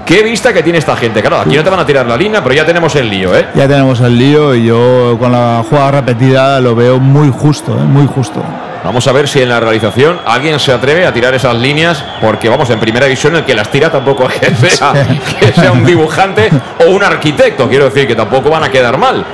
Qué 0.04 0.22
vista 0.22 0.52
que 0.52 0.62
tiene 0.62 0.78
esta 0.80 0.96
gente. 0.96 1.20
Claro, 1.20 1.38
aquí 1.40 1.56
no 1.56 1.62
te 1.62 1.70
van 1.70 1.78
a 1.80 1.86
tirar 1.86 2.04
la 2.06 2.16
línea, 2.16 2.42
pero 2.42 2.54
ya 2.54 2.66
tenemos 2.66 2.94
el 2.96 3.08
lío, 3.08 3.34
¿eh? 3.36 3.46
Ya 3.54 3.68
tenemos 3.68 4.00
el 4.00 4.18
lío 4.18 4.54
y 4.54 4.66
yo 4.66 5.16
con 5.18 5.32
la 5.32 5.64
jugada 5.68 5.92
repetida 5.92 6.60
lo 6.60 6.74
veo 6.74 6.98
muy 6.98 7.30
justo, 7.30 7.72
¿eh? 7.72 7.84
muy 7.84 8.06
justo. 8.06 8.42
Vamos 8.84 9.06
a 9.06 9.12
ver 9.12 9.28
si 9.28 9.40
en 9.40 9.48
la 9.48 9.60
realización 9.60 10.20
alguien 10.26 10.58
se 10.58 10.72
atreve 10.72 11.06
a 11.06 11.12
tirar 11.12 11.34
esas 11.34 11.54
líneas, 11.54 12.04
porque 12.20 12.48
vamos, 12.48 12.68
en 12.70 12.80
primera 12.80 13.06
división 13.06 13.36
el 13.36 13.44
que 13.44 13.54
las 13.54 13.70
tira 13.70 13.90
tampoco 13.90 14.28
es 14.28 14.34
que 14.34 14.54
sea, 14.70 14.92
que 15.38 15.52
sea 15.52 15.70
un 15.72 15.84
dibujante 15.84 16.50
o 16.84 16.90
un 16.90 17.02
arquitecto, 17.02 17.68
quiero 17.68 17.84
decir, 17.84 18.06
que 18.06 18.16
tampoco 18.16 18.50
van 18.50 18.64
a 18.64 18.70
quedar 18.70 18.98
mal. 18.98 19.24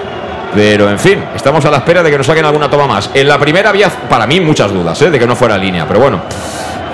Pero 0.55 0.89
en 0.89 0.99
fin, 0.99 1.25
estamos 1.35 1.65
a 1.65 1.71
la 1.71 1.79
espera 1.79 2.03
de 2.03 2.11
que 2.11 2.19
nos 2.19 2.27
saquen 2.27 2.45
alguna 2.45 2.71
toma 2.71 2.87
más. 2.87 3.11
En 3.15 3.29
la 3.29 3.39
primera 3.39 3.71
había, 3.71 3.89
para 3.89 4.27
mí, 4.27 4.41
muchas 4.41 4.73
dudas 4.73 5.01
¿eh? 5.03 5.11
de 5.11 5.19
que 5.19 5.27
no 5.27 5.37
fuera 5.37 5.57
línea, 5.57 5.87
pero 5.87 6.01
bueno. 6.01 6.23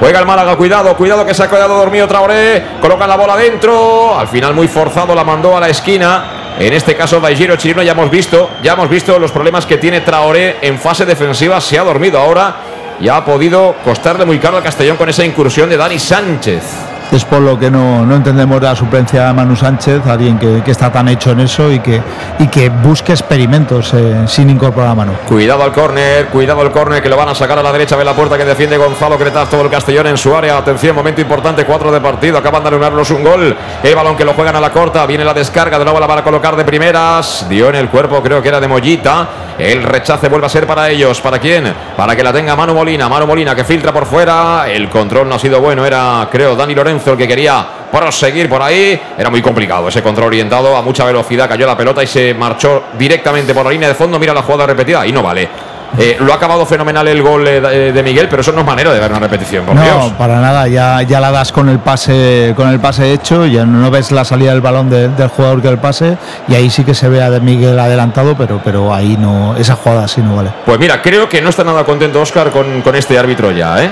Juega 0.00 0.18
el 0.18 0.26
Málaga, 0.26 0.56
cuidado, 0.56 0.96
cuidado 0.96 1.24
que 1.24 1.32
se 1.34 1.44
ha 1.44 1.48
quedado 1.48 1.76
dormido 1.76 2.08
Traoré. 2.08 2.64
Coloca 2.80 3.06
la 3.06 3.16
bola 3.16 3.36
dentro. 3.36 4.18
Al 4.18 4.26
final 4.26 4.52
muy 4.52 4.66
forzado 4.66 5.14
la 5.14 5.22
mandó 5.22 5.56
a 5.56 5.60
la 5.60 5.68
esquina. 5.68 6.43
En 6.58 6.72
este 6.72 6.94
caso, 6.94 7.20
Daigiro 7.20 7.56
Chirino 7.56 7.82
ya 7.82 7.92
hemos 7.92 8.10
visto, 8.10 8.50
ya 8.62 8.74
hemos 8.74 8.88
visto 8.88 9.18
los 9.18 9.32
problemas 9.32 9.66
que 9.66 9.76
tiene 9.76 10.02
Traoré 10.02 10.58
en 10.62 10.78
fase 10.78 11.04
defensiva. 11.04 11.60
Se 11.60 11.78
ha 11.78 11.82
dormido 11.82 12.18
ahora 12.18 12.56
y 13.00 13.08
ha 13.08 13.24
podido 13.24 13.74
costarle 13.84 14.24
muy 14.24 14.38
caro 14.38 14.58
al 14.58 14.62
Castellón 14.62 14.96
con 14.96 15.08
esa 15.08 15.24
incursión 15.24 15.68
de 15.68 15.76
Dani 15.76 15.98
Sánchez. 15.98 16.83
Es 17.12 17.24
por 17.24 17.40
lo 17.40 17.58
que 17.58 17.70
no, 17.70 18.04
no 18.04 18.16
entendemos 18.16 18.60
la 18.60 18.74
suplencia 18.74 19.26
de 19.26 19.32
Manu 19.32 19.54
Sánchez, 19.54 20.04
alguien 20.06 20.38
que, 20.38 20.62
que 20.64 20.70
está 20.70 20.90
tan 20.90 21.08
hecho 21.08 21.30
en 21.30 21.40
eso 21.40 21.70
y 21.70 21.78
que, 21.78 22.02
y 22.38 22.48
que 22.48 22.70
busque 22.70 23.12
experimentos 23.12 23.92
eh, 23.94 24.24
sin 24.26 24.50
incorporar 24.50 24.90
a 24.90 24.94
Manu. 24.94 25.12
Cuidado 25.28 25.62
al 25.62 25.72
córner, 25.72 26.26
cuidado 26.26 26.62
al 26.62 26.72
córner 26.72 27.02
que 27.02 27.08
lo 27.08 27.16
van 27.16 27.28
a 27.28 27.34
sacar 27.34 27.58
a 27.58 27.62
la 27.62 27.70
derecha. 27.70 27.94
Ve 27.96 28.04
la 28.04 28.14
puerta 28.14 28.36
que 28.36 28.44
defiende 28.44 28.76
Gonzalo 28.76 29.16
Cretaz, 29.16 29.48
todo 29.48 29.62
el 29.62 29.70
Castellón 29.70 30.08
en 30.08 30.16
su 30.16 30.34
área. 30.34 30.58
Atención, 30.58 30.96
momento 30.96 31.20
importante, 31.20 31.64
cuatro 31.64 31.92
de 31.92 32.00
partido. 32.00 32.38
Acaban 32.38 32.62
de 32.62 32.68
anunarlos 32.68 33.10
un 33.10 33.22
gol. 33.22 33.56
El 33.82 33.94
balón 33.94 34.16
que 34.16 34.24
lo 34.24 34.32
juegan 34.32 34.56
a 34.56 34.60
la 34.60 34.70
corta. 34.70 35.06
Viene 35.06 35.24
la 35.24 35.34
descarga, 35.34 35.78
de 35.78 35.84
nuevo 35.84 36.00
la 36.00 36.06
van 36.06 36.18
a 36.18 36.24
colocar 36.24 36.56
de 36.56 36.64
primeras. 36.64 37.46
Dio 37.48 37.68
en 37.68 37.76
el 37.76 37.88
cuerpo, 37.88 38.22
creo 38.22 38.42
que 38.42 38.48
era 38.48 38.58
de 38.58 38.66
Mollita. 38.66 39.28
El 39.58 39.82
rechace 39.82 40.28
vuelve 40.28 40.46
a 40.46 40.48
ser 40.48 40.66
para 40.66 40.90
ellos. 40.90 41.20
¿Para 41.20 41.38
quién? 41.38 41.72
Para 41.96 42.16
que 42.16 42.22
la 42.22 42.32
tenga 42.32 42.56
Manu 42.56 42.74
Molina. 42.74 43.08
Manu 43.08 43.26
Molina 43.26 43.54
que 43.54 43.64
filtra 43.64 43.92
por 43.92 44.06
fuera. 44.06 44.66
El 44.68 44.88
control 44.88 45.28
no 45.28 45.36
ha 45.36 45.38
sido 45.38 45.60
bueno. 45.60 45.86
Era, 45.86 46.28
creo, 46.30 46.56
Dani 46.56 46.74
Lorenzo 46.74 47.12
el 47.12 47.18
que 47.18 47.28
quería 47.28 47.64
proseguir 47.90 48.48
por 48.48 48.62
ahí. 48.62 49.00
Era 49.16 49.30
muy 49.30 49.42
complicado 49.42 49.88
ese 49.88 50.02
control 50.02 50.28
orientado 50.28 50.76
a 50.76 50.82
mucha 50.82 51.04
velocidad. 51.04 51.48
Cayó 51.48 51.66
la 51.66 51.76
pelota 51.76 52.02
y 52.02 52.06
se 52.06 52.34
marchó 52.34 52.84
directamente 52.98 53.54
por 53.54 53.64
la 53.64 53.70
línea 53.70 53.88
de 53.88 53.94
fondo. 53.94 54.18
Mira 54.18 54.34
la 54.34 54.42
jugada 54.42 54.66
repetida 54.66 55.06
y 55.06 55.12
no 55.12 55.22
vale. 55.22 55.73
Eh, 55.98 56.16
lo 56.20 56.32
ha 56.32 56.36
acabado 56.36 56.66
fenomenal 56.66 57.06
el 57.08 57.22
gol 57.22 57.46
eh, 57.46 57.92
de 57.92 58.02
Miguel, 58.02 58.26
pero 58.28 58.42
eso 58.42 58.52
no 58.52 58.60
es 58.60 58.66
manera 58.66 58.92
de 58.92 58.98
ver 59.00 59.10
una 59.10 59.20
repetición, 59.20 59.64
por 59.64 59.74
no, 59.76 59.82
Dios. 59.82 60.12
para 60.18 60.40
nada, 60.40 60.66
ya, 60.68 61.02
ya 61.02 61.20
la 61.20 61.30
das 61.30 61.52
con 61.52 61.68
el 61.68 61.78
pase 61.78 62.52
con 62.56 62.68
el 62.68 62.80
pase 62.80 63.12
hecho, 63.12 63.46
ya 63.46 63.64
no 63.64 63.90
ves 63.90 64.10
la 64.12 64.24
salida 64.24 64.50
del 64.50 64.60
balón 64.60 64.90
de- 64.90 65.08
del 65.08 65.28
jugador 65.28 65.62
que 65.62 65.68
el 65.68 65.78
pase 65.78 66.16
y 66.48 66.54
ahí 66.54 66.70
sí 66.70 66.84
que 66.84 66.94
se 66.94 67.08
ve 67.08 67.22
a 67.22 67.30
de 67.30 67.40
Miguel 67.40 67.78
adelantado, 67.78 68.36
pero, 68.36 68.60
pero 68.64 68.92
ahí 68.92 69.16
no, 69.18 69.54
esa 69.56 69.76
jugada 69.76 70.08
sí 70.08 70.20
no 70.20 70.36
vale. 70.36 70.50
Pues 70.66 70.78
mira, 70.78 71.00
creo 71.00 71.28
que 71.28 71.40
no 71.40 71.50
está 71.50 71.64
nada 71.64 71.84
contento 71.84 72.20
Oscar 72.20 72.50
con, 72.50 72.82
con 72.82 72.94
este 72.96 73.18
árbitro 73.18 73.50
ya, 73.52 73.82
¿eh? 73.84 73.90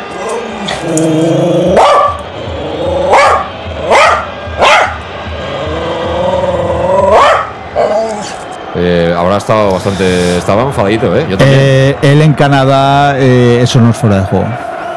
Estado 9.42 9.72
bastante. 9.72 10.38
Estaba 10.38 10.62
enfadadito, 10.62 11.16
¿eh? 11.16 11.26
Yo 11.28 11.36
también. 11.36 11.60
Eh, 11.60 11.96
él 12.02 12.22
en 12.22 12.32
Canadá, 12.32 13.16
eh, 13.18 13.60
eso 13.62 13.80
no 13.80 13.90
es 13.90 13.96
fuera 13.96 14.20
de 14.20 14.22
juego. 14.22 14.46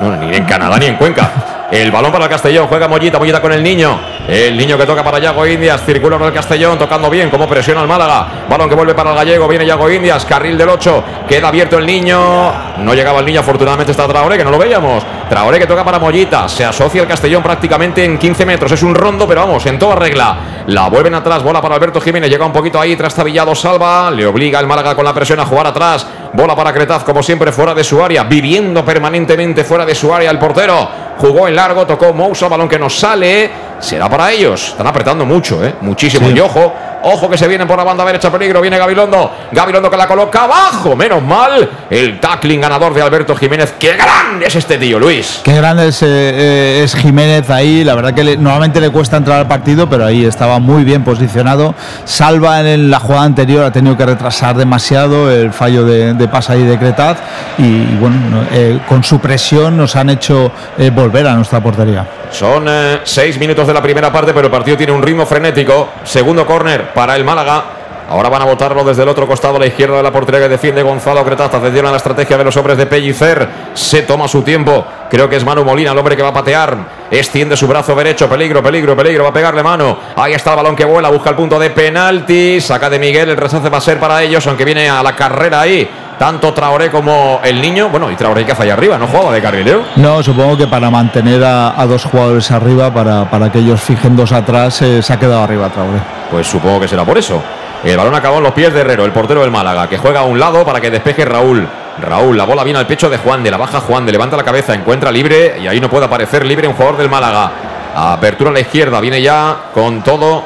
No, 0.01 0.15
ni 0.17 0.35
en 0.35 0.45
Canadá 0.45 0.77
ni 0.77 0.85
en 0.87 0.95
Cuenca. 0.95 1.29
El 1.71 1.91
balón 1.91 2.11
para 2.11 2.25
el 2.25 2.29
Castellón, 2.29 2.67
juega 2.67 2.87
Mollita, 2.87 3.17
Mollita 3.17 3.41
con 3.41 3.51
el 3.51 3.63
niño. 3.63 3.99
El 4.27 4.57
niño 4.57 4.75
que 4.75 4.87
toca 4.87 5.03
para 5.03 5.19
Yago 5.19 5.45
Indias, 5.45 5.83
circula 5.85 6.17
por 6.17 6.27
el 6.27 6.33
Castellón, 6.33 6.79
tocando 6.79 7.11
bien, 7.11 7.29
como 7.29 7.47
presiona 7.47 7.81
el 7.81 7.87
Málaga. 7.87 8.45
Balón 8.49 8.67
que 8.67 8.73
vuelve 8.73 8.95
para 8.95 9.11
el 9.11 9.15
gallego, 9.15 9.47
viene 9.47 9.67
Yago 9.67 9.87
Indias, 9.87 10.25
carril 10.25 10.57
del 10.57 10.67
8, 10.67 11.03
queda 11.27 11.49
abierto 11.49 11.77
el 11.77 11.85
niño. 11.85 12.51
No 12.79 12.95
llegaba 12.95 13.19
el 13.19 13.25
niño, 13.25 13.41
afortunadamente 13.41 13.91
está 13.91 14.07
Traoré, 14.07 14.37
que 14.37 14.43
no 14.43 14.49
lo 14.49 14.57
veíamos. 14.57 15.03
Traoré 15.29 15.59
que 15.59 15.67
toca 15.67 15.83
para 15.83 15.99
Mollita, 15.99 16.49
se 16.49 16.65
asocia 16.65 17.03
el 17.03 17.07
Castellón 17.07 17.43
prácticamente 17.43 18.03
en 18.03 18.17
15 18.17 18.47
metros. 18.47 18.71
Es 18.71 18.81
un 18.81 18.95
rondo, 18.95 19.27
pero 19.27 19.41
vamos, 19.41 19.63
en 19.67 19.77
toda 19.77 19.95
regla. 19.95 20.37
La 20.67 20.89
vuelven 20.89 21.13
atrás, 21.13 21.43
bola 21.43 21.61
para 21.61 21.75
Alberto 21.75 22.01
Jiménez, 22.01 22.27
llega 22.27 22.47
un 22.47 22.53
poquito 22.53 22.81
ahí, 22.81 22.95
trastabillado, 22.95 23.53
salva, 23.53 24.09
le 24.09 24.25
obliga 24.25 24.59
el 24.59 24.65
Málaga 24.65 24.95
con 24.95 25.05
la 25.05 25.13
presión 25.13 25.39
a 25.39 25.45
jugar 25.45 25.67
atrás. 25.67 26.07
Bola 26.33 26.55
para 26.55 26.73
Cretaz, 26.73 27.03
como 27.03 27.21
siempre, 27.21 27.51
fuera 27.51 27.75
de 27.75 27.83
su 27.83 28.03
área, 28.03 28.23
viviendo 28.23 28.83
permanentemente 28.83 29.63
fuera 29.63 29.85
de 29.85 29.93
su 29.93 30.11
área 30.11 30.31
el 30.31 30.39
portero. 30.39 30.89
Jugó 31.17 31.47
en 31.47 31.55
largo, 31.55 31.85
tocó 31.85 32.11
Moussa, 32.13 32.47
balón 32.47 32.67
que 32.67 32.77
nos 32.77 32.97
sale. 32.97 33.49
Será 33.79 34.09
para 34.09 34.31
ellos. 34.31 34.69
Están 34.69 34.87
apretando 34.87 35.25
mucho, 35.25 35.63
¿eh? 35.63 35.75
Muchísimo. 35.81 36.29
Y 36.29 36.39
ojo, 36.39 36.73
ojo 37.03 37.29
que 37.29 37.37
se 37.37 37.47
vienen 37.47 37.67
por 37.67 37.77
la 37.77 37.83
banda 37.83 38.03
derecha, 38.05 38.31
peligro. 38.31 38.61
Viene 38.61 38.77
Gabilondo. 38.77 39.31
Gabilondo 39.51 39.89
que 39.91 39.97
la 39.97 40.07
coloca 40.07 40.43
abajo. 40.45 40.95
Menos 40.95 41.21
mal. 41.21 41.69
El 41.89 42.19
tackling 42.19 42.61
ganador 42.61 42.93
de 42.93 43.01
Alberto 43.01 43.35
Jiménez. 43.35 43.73
¡Qué 43.77 43.93
grande 43.93 44.45
es 44.47 44.55
este 44.55 44.77
tío, 44.77 44.97
Luis! 44.97 45.41
Qué 45.43 45.53
grande 45.55 45.89
es, 45.89 46.01
eh, 46.01 46.81
es 46.83 46.95
Jiménez 46.95 47.49
ahí. 47.49 47.83
La 47.83 47.95
verdad 47.95 48.13
que 48.13 48.23
le- 48.23 48.37
normalmente 48.37 48.79
le 48.81 48.89
cuesta 48.89 49.17
entrar 49.17 49.39
al 49.39 49.47
partido, 49.47 49.87
pero 49.89 50.05
ahí 50.05 50.25
estaba 50.25 50.59
muy 50.59 50.83
bien 50.83 51.03
posicionado. 51.03 51.75
Salva 52.05 52.61
en 52.61 52.89
la 52.89 52.99
jugada 52.99 53.25
anterior, 53.25 53.63
ha 53.65 53.71
tenido 53.71 53.95
que 53.97 54.05
retrasar 54.05 54.55
demasiado 54.55 55.29
el 55.31 55.51
fallo 55.51 55.83
de, 55.85 56.13
de 56.13 56.27
pasa 56.27 56.53
ahí 56.53 56.63
de 56.63 56.77
Cretaz. 56.79 57.17
Y, 57.57 57.63
y 57.63 57.97
bueno, 57.99 58.15
no, 58.31 58.43
eh, 58.51 58.79
con 58.87 59.03
su 59.03 59.19
presión 59.19 59.77
nos 59.77 59.95
han 59.95 60.09
hecho 60.09 60.51
eh, 60.77 60.89
volver 60.89 61.27
a 61.27 61.35
nuestra 61.35 61.59
portería. 61.61 62.05
Son 62.35 62.65
eh, 62.67 62.99
seis 63.05 63.39
minutos 63.39 63.65
de 63.65 63.73
la 63.73 63.81
primera 63.81 64.11
parte, 64.11 64.33
pero 64.33 64.47
el 64.47 64.51
partido 64.51 64.75
tiene 64.75 64.91
un 64.91 65.01
ritmo 65.01 65.25
frenético. 65.25 65.87
Segundo 66.03 66.45
córner 66.45 66.93
para 66.93 67.15
el 67.15 67.23
Málaga. 67.23 67.63
Ahora 68.09 68.27
van 68.27 68.41
a 68.41 68.45
votarlo 68.45 68.83
desde 68.83 69.03
el 69.03 69.09
otro 69.09 69.25
costado, 69.25 69.55
a 69.55 69.59
la 69.59 69.67
izquierda 69.67 69.95
de 69.95 70.03
la 70.03 70.11
portería 70.11 70.41
que 70.41 70.49
defiende 70.49 70.83
Gonzalo 70.83 71.23
Cretaz. 71.23 71.53
Atención 71.53 71.85
a 71.85 71.91
la 71.91 71.97
estrategia 71.97 72.37
de 72.37 72.43
los 72.43 72.57
hombres 72.57 72.77
de 72.77 72.87
Pellicer. 72.87 73.47
Se 73.73 74.01
toma 74.01 74.27
su 74.27 74.41
tiempo. 74.41 74.85
Creo 75.09 75.29
que 75.29 75.37
es 75.37 75.45
Manu 75.45 75.63
Molina, 75.63 75.93
el 75.93 75.97
hombre 75.97 76.17
que 76.17 76.23
va 76.23 76.29
a 76.29 76.33
patear. 76.33 76.75
Extiende 77.09 77.55
su 77.55 77.67
brazo 77.67 77.95
derecho. 77.95 78.27
Peligro, 78.27 78.61
peligro, 78.61 78.97
peligro. 78.97 79.23
Va 79.23 79.29
a 79.29 79.33
pegarle 79.33 79.63
mano. 79.63 79.97
Ahí 80.17 80.33
está 80.33 80.49
el 80.49 80.57
balón 80.57 80.75
que 80.75 80.83
vuela. 80.83 81.09
Busca 81.09 81.29
el 81.29 81.37
punto 81.37 81.57
de 81.57 81.69
penalti. 81.69 82.59
Saca 82.59 82.89
de 82.89 82.99
Miguel. 82.99 83.29
El 83.29 83.37
rechace 83.37 83.69
va 83.69 83.77
a 83.77 83.81
ser 83.81 83.97
para 83.97 84.21
ellos, 84.21 84.45
aunque 84.45 84.65
viene 84.65 84.89
a 84.89 85.01
la 85.01 85.15
carrera 85.15 85.61
ahí. 85.61 85.89
Tanto 86.17 86.53
Traoré 86.53 86.89
como 86.89 87.39
el 87.43 87.61
niño. 87.61 87.89
Bueno, 87.89 88.09
y 88.11 88.15
Traoré 88.15 88.45
que 88.45 88.53
hace 88.53 88.63
ahí 88.63 88.69
arriba, 88.69 88.97
no 88.97 89.07
jugaba 89.07 89.33
de 89.33 89.41
carrilero. 89.41 89.83
No, 89.97 90.23
supongo 90.23 90.57
que 90.57 90.67
para 90.67 90.89
mantener 90.89 91.43
a, 91.43 91.79
a 91.79 91.85
dos 91.85 92.05
jugadores 92.05 92.49
arriba, 92.51 92.93
para, 92.93 93.29
para 93.29 93.51
que 93.51 93.59
ellos 93.59 93.81
fijen 93.81 94.15
dos 94.15 94.31
atrás, 94.31 94.81
eh, 94.81 95.01
se 95.01 95.13
ha 95.13 95.19
quedado 95.19 95.43
arriba 95.43 95.69
Traoré. 95.69 95.99
Pues 96.31 96.47
supongo 96.47 96.79
que 96.79 96.87
será 96.87 97.03
por 97.03 97.17
eso. 97.17 97.41
El 97.83 97.97
balón 97.97 98.15
acabó 98.15 98.37
en 98.37 98.43
los 98.43 98.53
pies 98.53 98.73
de 98.73 98.81
Herrero, 98.81 99.05
el 99.05 99.11
portero 99.11 99.41
del 99.41 99.51
Málaga, 99.51 99.87
que 99.87 99.97
juega 99.97 100.21
a 100.21 100.23
un 100.23 100.39
lado 100.39 100.65
para 100.65 100.81
que 100.81 100.89
despeje 100.89 101.23
Raúl. 101.25 101.67
Raúl, 102.01 102.35
la 102.37 102.43
bola 102.45 102.63
viene 102.63 102.79
al 102.79 102.87
pecho 102.87 103.09
de 103.09 103.17
Juan 103.17 103.43
de 103.43 103.51
la 103.51 103.57
baja 103.57 103.79
Juan 103.79 104.05
de 104.05 104.11
levanta 104.11 104.35
la 104.35 104.43
cabeza, 104.43 104.73
encuentra 104.73 105.11
libre 105.11 105.57
y 105.61 105.67
ahí 105.67 105.79
no 105.79 105.89
puede 105.89 106.05
aparecer 106.05 106.45
libre 106.45 106.67
un 106.67 106.73
jugador 106.73 106.97
del 106.97 107.09
Málaga. 107.09 107.51
Apertura 107.95 108.49
a 108.49 108.53
la 108.53 108.59
izquierda, 108.59 108.99
viene 108.99 109.21
ya 109.21 109.55
con 109.73 110.01
todo. 110.01 110.43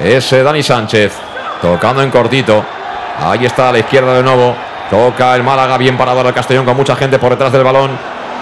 Es 0.00 0.32
eh, 0.32 0.42
Dani 0.42 0.62
Sánchez, 0.62 1.12
tocando 1.60 2.02
en 2.02 2.10
cortito. 2.10 2.64
Ahí 3.22 3.44
está 3.44 3.68
a 3.68 3.72
la 3.72 3.78
izquierda 3.78 4.14
de 4.14 4.22
nuevo. 4.22 4.56
Toca 4.90 5.34
el 5.36 5.42
Málaga, 5.42 5.78
bien 5.78 5.96
parado 5.96 6.20
al 6.20 6.34
Castellón 6.34 6.64
con 6.64 6.76
mucha 6.76 6.96
gente 6.96 7.18
por 7.18 7.30
detrás 7.30 7.52
del 7.52 7.64
balón. 7.64 7.90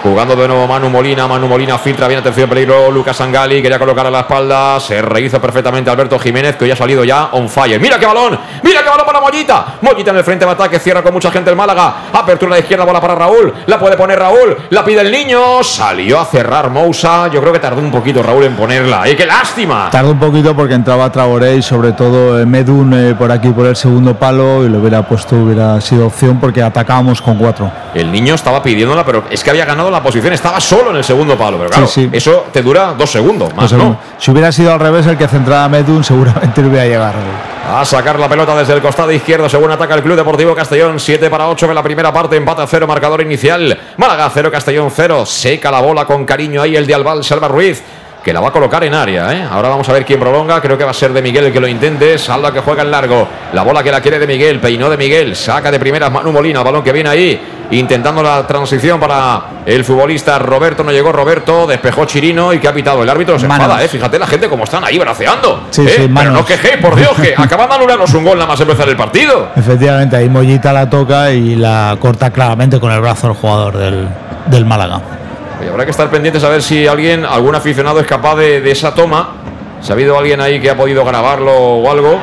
Jugando 0.03 0.35
de 0.35 0.47
nuevo 0.47 0.67
Manu 0.67 0.89
Molina, 0.89 1.27
Manu 1.27 1.47
Molina 1.47 1.77
filtra 1.77 2.07
bien, 2.07 2.21
atención, 2.21 2.49
peligro, 2.49 2.89
Lucas 2.89 3.21
Angali, 3.21 3.61
quería 3.61 3.77
colocar 3.77 4.07
a 4.07 4.09
la 4.09 4.21
espalda, 4.21 4.79
se 4.79 4.99
rehizo 4.99 5.39
perfectamente 5.39 5.91
Alberto 5.91 6.17
Jiménez, 6.17 6.55
que 6.55 6.65
hoy 6.65 6.71
ha 6.71 6.75
salido 6.75 7.03
ya 7.03 7.29
on 7.33 7.47
fire. 7.47 7.79
Mira 7.79 7.99
qué 7.99 8.07
balón, 8.07 8.39
mira 8.63 8.80
para 9.05 9.19
Mollita, 9.19 9.65
Mollita 9.81 10.11
en 10.11 10.17
el 10.17 10.23
frente 10.23 10.45
de 10.45 10.51
ataque, 10.51 10.79
cierra 10.79 11.01
con 11.01 11.13
mucha 11.13 11.31
gente 11.31 11.49
el 11.49 11.55
Málaga, 11.55 11.93
apertura 12.13 12.51
la 12.51 12.59
izquierda, 12.59 12.85
bola 12.85 13.01
para 13.01 13.15
Raúl, 13.15 13.53
la 13.65 13.79
puede 13.79 13.97
poner 13.97 14.19
Raúl, 14.19 14.57
la 14.69 14.83
pide 14.83 15.01
el 15.01 15.11
niño, 15.11 15.63
salió 15.63 16.19
a 16.19 16.25
cerrar 16.25 16.69
Moussa, 16.69 17.27
yo 17.29 17.41
creo 17.41 17.53
que 17.53 17.59
tardó 17.59 17.81
un 17.81 17.91
poquito 17.91 18.21
Raúl 18.23 18.43
en 18.45 18.55
ponerla, 18.55 19.07
¡y 19.09 19.15
qué 19.15 19.25
lástima! 19.25 19.89
Tardó 19.91 20.11
un 20.11 20.19
poquito 20.19 20.55
porque 20.55 20.73
entraba 20.73 21.11
Traoré 21.11 21.55
y 21.55 21.61
sobre 21.61 21.91
todo 21.93 22.39
eh, 22.39 22.45
Medun 22.45 22.93
eh, 22.93 23.15
por 23.15 23.31
aquí 23.31 23.49
por 23.49 23.65
el 23.65 23.75
segundo 23.75 24.15
palo 24.15 24.63
y 24.65 24.69
lo 24.69 24.79
hubiera 24.79 25.01
puesto, 25.03 25.35
hubiera 25.35 25.79
sido 25.81 26.07
opción 26.07 26.39
porque 26.39 26.61
atacábamos 26.61 27.21
con 27.21 27.37
cuatro. 27.37 27.71
El 27.93 28.11
niño 28.11 28.35
estaba 28.35 28.61
pidiéndola, 28.63 29.05
pero 29.05 29.23
es 29.29 29.43
que 29.43 29.49
había 29.49 29.65
ganado 29.65 29.89
la 29.91 30.01
posición, 30.01 30.33
estaba 30.33 30.59
solo 30.59 30.91
en 30.91 30.97
el 30.97 31.03
segundo 31.03 31.37
palo, 31.37 31.57
pero 31.57 31.69
claro, 31.69 31.87
Sí, 31.87 32.03
sí. 32.03 32.09
eso 32.13 32.45
te 32.51 32.61
dura 32.61 32.93
dos 32.97 33.09
segundos, 33.11 33.53
más 33.55 33.71
no. 33.73 33.97
Si 34.17 34.31
hubiera 34.31 34.51
sido 34.51 34.73
al 34.73 34.79
revés 34.79 35.05
el 35.07 35.17
que 35.17 35.27
centraba 35.27 35.67
Medun, 35.67 36.03
seguramente 36.03 36.61
le 36.61 36.67
hubiera 36.67 36.85
llegado. 36.85 37.11
A 37.73 37.85
sacar 37.85 38.19
la 38.19 38.27
pelota 38.27 38.53
desde 38.53 38.73
el 38.73 38.81
costado 38.81 39.13
izquierdo, 39.13 39.47
según 39.47 39.71
ataca 39.71 39.95
el 39.95 40.03
Club 40.03 40.17
Deportivo 40.17 40.53
Castellón. 40.53 40.99
7 40.99 41.29
para 41.29 41.47
8 41.47 41.67
en 41.67 41.75
la 41.75 41.81
primera 41.81 42.11
parte, 42.11 42.35
empate 42.35 42.63
a 42.63 42.67
0, 42.67 42.85
marcador 42.85 43.21
inicial. 43.21 43.79
Málaga 43.95 44.29
0, 44.29 44.51
Castellón 44.51 44.91
0. 44.93 45.25
Seca 45.25 45.71
la 45.71 45.79
bola 45.79 46.03
con 46.03 46.25
cariño 46.25 46.61
ahí 46.61 46.75
el 46.75 46.85
de 46.85 46.93
Albal, 46.93 47.23
Salva 47.23 47.47
Ruiz. 47.47 47.81
Que 48.23 48.31
la 48.31 48.39
va 48.39 48.49
a 48.49 48.51
colocar 48.51 48.83
en 48.83 48.93
área. 48.93 49.33
¿eh? 49.33 49.47
Ahora 49.49 49.69
vamos 49.69 49.87
a 49.89 49.93
ver 49.93 50.05
quién 50.05 50.19
prolonga. 50.19 50.61
Creo 50.61 50.77
que 50.77 50.83
va 50.83 50.91
a 50.91 50.93
ser 50.93 51.11
de 51.11 51.21
Miguel 51.21 51.45
el 51.45 51.53
que 51.53 51.59
lo 51.59 51.67
intente. 51.67 52.17
Salva 52.17 52.53
que 52.53 52.59
juega 52.59 52.83
en 52.83 52.91
largo. 52.91 53.27
La 53.53 53.63
bola 53.63 53.81
que 53.81 53.91
la 53.91 54.01
quiere 54.01 54.19
de 54.19 54.27
Miguel. 54.27 54.59
Peinó 54.59 54.89
de 54.89 54.97
Miguel. 54.97 55.35
Saca 55.35 55.71
de 55.71 55.79
primeras 55.79 56.11
Manu 56.11 56.31
Molina. 56.31 56.61
Balón 56.61 56.83
que 56.83 56.91
viene 56.91 57.09
ahí. 57.09 57.41
Intentando 57.71 58.21
la 58.21 58.45
transición 58.45 58.99
para 58.99 59.41
el 59.65 59.83
futbolista 59.83 60.37
Roberto. 60.37 60.83
No 60.83 60.91
llegó 60.91 61.11
Roberto. 61.11 61.65
Despejó 61.65 62.05
Chirino 62.05 62.53
y 62.53 62.59
que 62.59 62.67
ha 62.67 62.73
pitado. 62.73 63.01
El 63.01 63.09
árbitro 63.09 63.39
se 63.39 63.45
enfada. 63.45 63.83
¿eh? 63.83 63.87
Fíjate 63.87 64.19
la 64.19 64.27
gente 64.27 64.47
como 64.47 64.65
están 64.65 64.83
ahí 64.83 64.99
braceando. 64.99 65.67
Sí, 65.71 65.81
¿eh? 65.81 65.93
sí, 65.95 66.11
Pero 66.13 66.31
no 66.31 66.45
quejéis, 66.45 66.77
por 66.77 66.95
Dios, 66.95 67.11
que 67.19 67.33
acaban 67.37 67.69
de 67.69 67.75
anularnos 67.75 68.13
un 68.13 68.23
gol 68.23 68.37
nada 68.37 68.47
más 68.47 68.59
empezar 68.59 68.87
el 68.87 68.97
partido. 68.97 69.49
Efectivamente, 69.55 70.15
ahí 70.15 70.29
Mollita 70.29 70.71
la 70.71 70.89
toca 70.89 71.31
y 71.31 71.55
la 71.55 71.97
corta 71.99 72.29
claramente 72.29 72.79
con 72.79 72.91
el 72.91 73.01
brazo 73.01 73.27
el 73.27 73.33
jugador 73.33 73.77
del, 73.77 74.07
del 74.47 74.65
Málaga. 74.65 75.01
Y 75.63 75.67
habrá 75.67 75.85
que 75.85 75.91
estar 75.91 76.09
pendientes 76.09 76.43
a 76.43 76.49
ver 76.49 76.61
si 76.61 76.87
alguien, 76.87 77.25
algún 77.25 77.55
aficionado 77.55 77.99
es 77.99 78.07
capaz 78.07 78.35
de, 78.35 78.69
esa 78.71 78.93
toma. 78.93 79.29
Si 79.81 79.91
ha 79.91 79.93
habido 79.93 80.17
alguien 80.17 80.41
ahí 80.41 80.59
que 80.59 80.69
ha 80.69 80.77
podido 80.77 81.03
grabarlo 81.05 81.53
o 81.53 81.91
algo. 81.91 82.19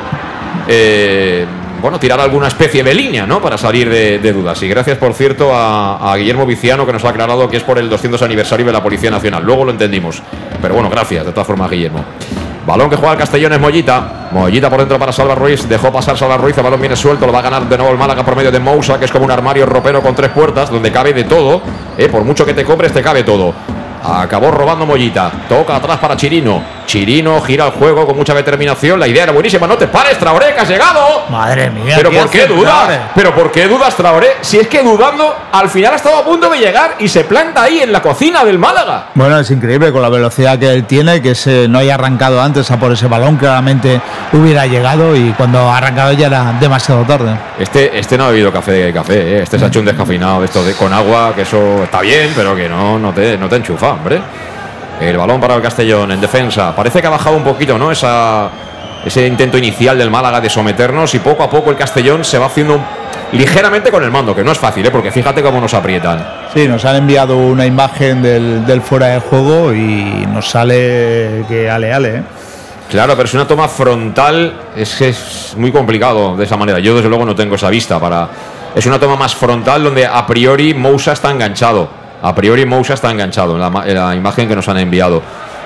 eh, 0.69 1.47
bueno, 1.81 2.01
tirar 2.01 2.19
alguna 2.19 2.49
especie 2.49 2.83
de 2.83 2.93
línea, 2.93 3.25
¿no? 3.25 3.41
Para 3.41 3.57
salir 3.57 3.89
de, 3.89 4.19
de 4.19 4.33
dudas. 4.33 4.61
Y 4.65 4.69
gracias, 4.69 4.99
por 4.99 5.15
cierto, 5.15 5.55
a, 5.55 6.13
a 6.13 6.17
Guillermo 6.17 6.45
Viciano, 6.45 6.85
que 6.85 6.93
nos 6.93 7.05
ha 7.05 7.11
aclarado 7.11 7.49
que 7.49 7.57
es 7.57 7.63
por 7.63 7.79
el 7.79 7.89
200 7.89 8.21
aniversario 8.23 8.67
de 8.67 8.73
la 8.73 8.83
Policía 8.83 9.13
Nacional. 9.13 9.45
Luego 9.45 9.65
lo 9.65 9.71
entendimos. 9.71 10.21
Pero 10.61 10.75
bueno, 10.75 10.91
gracias, 10.91 11.25
de 11.25 11.31
todas 11.31 11.47
formas, 11.47 11.71
Guillermo. 11.71 12.05
Balón 12.69 12.91
que 12.91 12.97
juega 12.97 13.15
el 13.15 13.19
Castellón 13.19 13.55
es 13.55 13.61
Mollita. 13.61 14.29
Mollita 14.31 14.69
por 14.69 14.81
dentro 14.81 14.99
para 14.99 15.11
Salva 15.11 15.35
Ruiz. 15.35 15.67
Dejó 15.67 15.91
pasar 15.91 16.19
Salva 16.19 16.37
Ruiz. 16.37 16.55
El 16.59 16.65
balón 16.65 16.79
viene 16.79 16.97
suelto. 16.97 17.25
Lo 17.25 17.33
va 17.33 17.39
a 17.39 17.43
ganar 17.43 17.67
de 17.67 17.79
nuevo 17.79 17.91
el 17.91 17.97
Málaga 17.97 18.23
por 18.23 18.37
medio 18.37 18.53
de 18.53 18.61
Mousa, 18.61 18.99
que 18.99 19.07
es 19.07 19.11
como 19.11 19.25
un 19.25 19.31
armario 19.31 19.65
ropero 19.65 20.03
con 20.03 20.15
tres 20.15 20.31
puertas, 20.33 20.69
donde 20.69 20.93
cabe 20.93 21.15
de 21.15 21.25
todo. 21.25 21.63
Eh, 21.97 22.11
por 22.11 22.25
mucho 22.25 22.45
que 22.45 22.53
te 22.53 22.67
compres, 22.67 22.93
te 22.93 23.01
cabe 23.01 23.23
todo. 23.23 23.55
Acabó 24.05 24.51
robando 24.51 24.85
Mollita. 24.85 25.33
Toca 25.49 25.77
atrás 25.77 25.97
para 25.97 26.15
Chirino. 26.15 26.78
Chirino 26.89 27.39
gira 27.43 27.67
el 27.67 27.73
juego 27.73 28.07
con 28.07 28.17
mucha 28.17 28.33
determinación. 28.33 28.99
La 28.99 29.07
idea 29.07 29.25
era 29.25 29.33
buenísima. 29.33 29.67
No 29.67 29.77
te 29.77 29.87
pares, 29.89 30.19
Traoré, 30.19 30.55
que 30.55 30.61
has 30.61 30.69
llegado. 30.69 31.27
Madre 31.29 31.71
mía. 31.71 31.95
Pero 31.99 32.11
¿por 32.11 32.31
qué 32.31 32.47
dudas? 32.47 33.11
Pero 33.15 33.35
¿por 33.35 33.53
qué 33.53 33.69
dudas, 33.69 33.95
Traoré? 33.95 34.39
Si 34.41 34.59
es 34.59 34.69
que 34.69 34.83
dudando, 34.83 35.37
al 35.53 35.69
final 35.69 35.93
ha 35.93 35.97
estado 35.97 36.17
a 36.17 36.25
punto 36.25 36.49
de 36.49 36.59
llegar 36.59 36.97
y 36.99 37.07
se 37.09 37.25
planta 37.25 37.65
ahí 37.65 37.81
en 37.81 37.93
la 37.93 38.01
cocina 38.01 38.43
del 38.43 38.59
Málaga. 38.59 39.09
Bueno, 39.15 39.39
es 39.39 39.51
increíble 39.51 39.93
con 39.93 40.01
la 40.01 40.09
velocidad 40.09 40.59
que 40.59 40.73
él 40.73 40.85
tiene, 40.87 41.21
que 41.21 41.35
se, 41.35 41.69
no 41.69 41.79
haya 41.79 41.95
arrancado 41.95 42.41
antes 42.41 42.71
a 42.71 42.79
por 42.79 42.91
ese 42.91 43.07
balón, 43.07 43.37
claramente 43.37 44.01
hubiera 44.33 44.67
llegado 44.67 45.15
y 45.15 45.33
cuando 45.33 45.59
ha 45.59 45.77
arrancado 45.77 46.13
ya 46.13 46.29
era 46.29 46.55
demasiado 46.59 47.03
tarde. 47.03 47.37
Este, 47.59 47.99
este 47.99 48.17
no 48.17 48.25
ha 48.25 48.31
bebido 48.31 48.51
café 48.51 48.73
de 48.73 48.93
café, 48.95 49.37
¿eh? 49.37 49.43
este 49.43 49.59
se 49.59 49.65
ha 49.67 49.69
hecho 49.69 49.81
un 49.81 49.85
descafeinado 49.85 50.41
de 50.41 50.47
esto 50.47 50.65
de, 50.65 50.73
con 50.73 50.91
agua, 50.91 51.35
que 51.35 51.43
eso 51.43 51.85
está 51.85 52.01
bien, 52.01 52.33
pero 52.35 52.57
que 52.57 52.67
no, 52.67 52.99
no, 52.99 53.13
te, 53.13 53.37
no 53.37 53.47
te 53.47 53.57
enchufa, 53.57 53.91
hombre. 53.91 54.23
El 55.01 55.17
balón 55.17 55.41
para 55.41 55.55
el 55.55 55.63
Castellón 55.63 56.13
en 56.13 56.21
defensa. 56.21 56.75
Parece 56.75 57.01
que 57.01 57.07
ha 57.07 57.11
bajado 57.11 57.37
un 57.37 57.45
poquito, 57.45 57.79
¿no? 57.79 57.93
Esa, 57.93 58.51
ese 59.05 59.27
intento 59.27 59.57
inicial 59.57 59.97
del 59.97 60.11
Málaga 60.11 60.41
de 60.41 60.51
someternos 60.51 61.15
y 61.15 61.21
poco 61.21 61.43
a 61.43 61.51
poco 61.51 61.71
el 61.71 61.77
Castellón 61.77 62.25
se 62.25 62.39
va 62.39 62.47
haciendo 62.47 62.81
ligeramente 63.33 63.91
con 63.91 64.03
el 64.03 64.11
mando, 64.11 64.35
que 64.35 64.43
no 64.43 64.53
es 64.53 64.59
fácil, 64.59 64.85
¿eh? 64.87 64.91
porque 64.91 65.11
fíjate 65.11 65.43
cómo 65.43 65.61
nos 65.61 65.75
aprietan. 65.75 66.27
Sí, 66.53 66.67
nos 66.67 66.85
han 66.85 66.97
enviado 66.97 67.37
una 67.37 67.67
imagen 67.67 68.23
del, 68.23 68.67
del 68.67 68.81
fuera 68.81 69.09
de 69.09 69.21
juego 69.21 69.73
y 69.73 70.27
nos 70.33 70.49
sale 70.49 71.45
que 71.49 71.71
ale 71.71 71.93
ale. 71.93 72.17
¿eh? 72.17 72.23
Claro, 72.91 73.15
pero 73.17 73.29
si 73.29 73.37
una 73.37 73.47
toma 73.47 73.69
frontal 73.69 74.55
es 74.75 74.97
que 74.97 75.11
es 75.11 75.55
muy 75.59 75.71
complicado 75.71 76.37
de 76.37 76.45
esa 76.45 76.57
manera. 76.57 76.79
Yo 76.79 76.97
desde 76.97 77.09
luego 77.09 77.27
no 77.27 77.35
tengo 77.35 77.57
esa 77.57 77.69
vista 77.69 78.01
para. 78.01 78.29
Es 78.75 78.87
una 78.87 78.99
toma 78.99 79.17
más 79.17 79.35
frontal 79.35 79.85
donde 79.85 80.07
a 80.07 80.27
priori 80.27 80.73
Mousa 80.73 81.13
está 81.13 81.31
enganchado. 81.31 81.89
A 82.23 82.35
priori 82.35 82.65
Mousa 82.67 82.95
está 82.95 83.11
enganchado 83.11 83.55
en 83.55 83.61
la, 83.61 83.71
ma- 83.71 83.87
en 83.87 83.95
la 83.95 84.15
imagen 84.15 84.49
que 84.49 84.57
nos 84.57 84.69
han 84.69 84.79
enviado. 84.79 85.23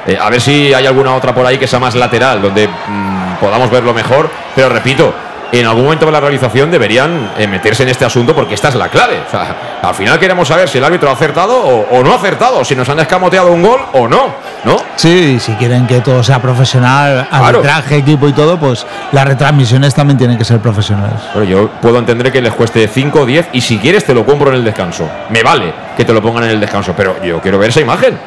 Eh, 0.07 0.19
a 0.21 0.29
ver 0.31 0.41
si 0.41 0.75
hay 0.75 0.85
alguna 0.87 1.15
otra 1.15 1.33
por 1.35 1.47
ahí 1.47 1.59
que 1.59 1.67
sea 1.67 1.79
más 1.79 1.95
lateral, 1.95 2.43
donde 2.43 2.67
mm, 2.69 3.35
podamos 3.41 3.71
verlo 3.71 3.95
mejor. 3.95 4.29
Pero 4.55 4.69
repito, 4.69 5.13
en 5.61 5.67
algún 5.67 5.85
momento 5.85 6.07
de 6.07 6.13
la 6.13 6.21
realización 6.21 6.71
deberían 6.71 7.33
eh, 7.39 7.47
meterse 7.47 7.83
en 7.83 7.91
este 7.91 8.05
asunto 8.05 8.35
porque 8.35 8.55
esta 8.55 8.69
es 8.69 8.75
la 8.75 8.89
clave. 8.89 9.21
O 9.27 9.31
sea, 9.31 9.57
al 9.83 9.95
final 9.95 10.19
queremos 10.19 10.49
saber 10.49 10.69
si 10.69 10.79
el 10.79 10.85
árbitro 10.85 11.11
ha 11.11 11.13
acertado 11.13 11.55
o, 11.57 11.87
o 11.99 12.03
no 12.03 12.13
ha 12.13 12.17
acertado, 12.17 12.65
si 12.65 12.75
nos 12.75 12.89
han 12.89 12.99
escamoteado 13.01 13.53
un 13.53 13.63
gol 13.63 13.81
o 13.93 14.09
no, 14.09 14.35
¿no? 14.65 14.77
Sí, 14.97 15.39
si 15.41 15.53
quieren 15.55 15.87
que 15.87 16.01
todo 16.01 16.23
sea 16.23 16.41
profesional, 16.41 17.27
Claro. 17.29 17.47
arbitraje, 17.59 17.97
equipo 17.97 18.29
y 18.29 18.33
todo, 18.33 18.59
pues 18.59 18.87
las 19.13 19.27
retransmisiones 19.27 19.95
también 19.95 20.17
tienen 20.19 20.39
que 20.39 20.45
ser 20.45 20.59
profesionales. 20.61 21.21
Pero 21.33 21.45
yo 21.45 21.69
puedo 21.81 21.99
entender 21.99 22.33
que 22.33 22.41
les 22.41 22.53
cueste 22.55 22.89
5 22.89 23.21
o 23.21 23.27
10 23.27 23.49
y 23.53 23.61
si 23.61 23.79
quieres 23.79 24.05
te 24.05 24.15
lo 24.15 24.25
compro 24.25 24.49
en 24.51 24.57
el 24.57 24.65
descanso. 24.65 25.09
Me 25.31 25.43
vale 25.43 25.73
que 25.97 26.05
te 26.05 26.13
lo 26.13 26.23
pongan 26.23 26.45
en 26.45 26.51
el 26.51 26.61
descanso, 26.61 26.95
pero 26.97 27.23
yo 27.23 27.41
quiero 27.41 27.59
ver 27.59 27.69
esa 27.71 27.81
imagen. 27.81 28.19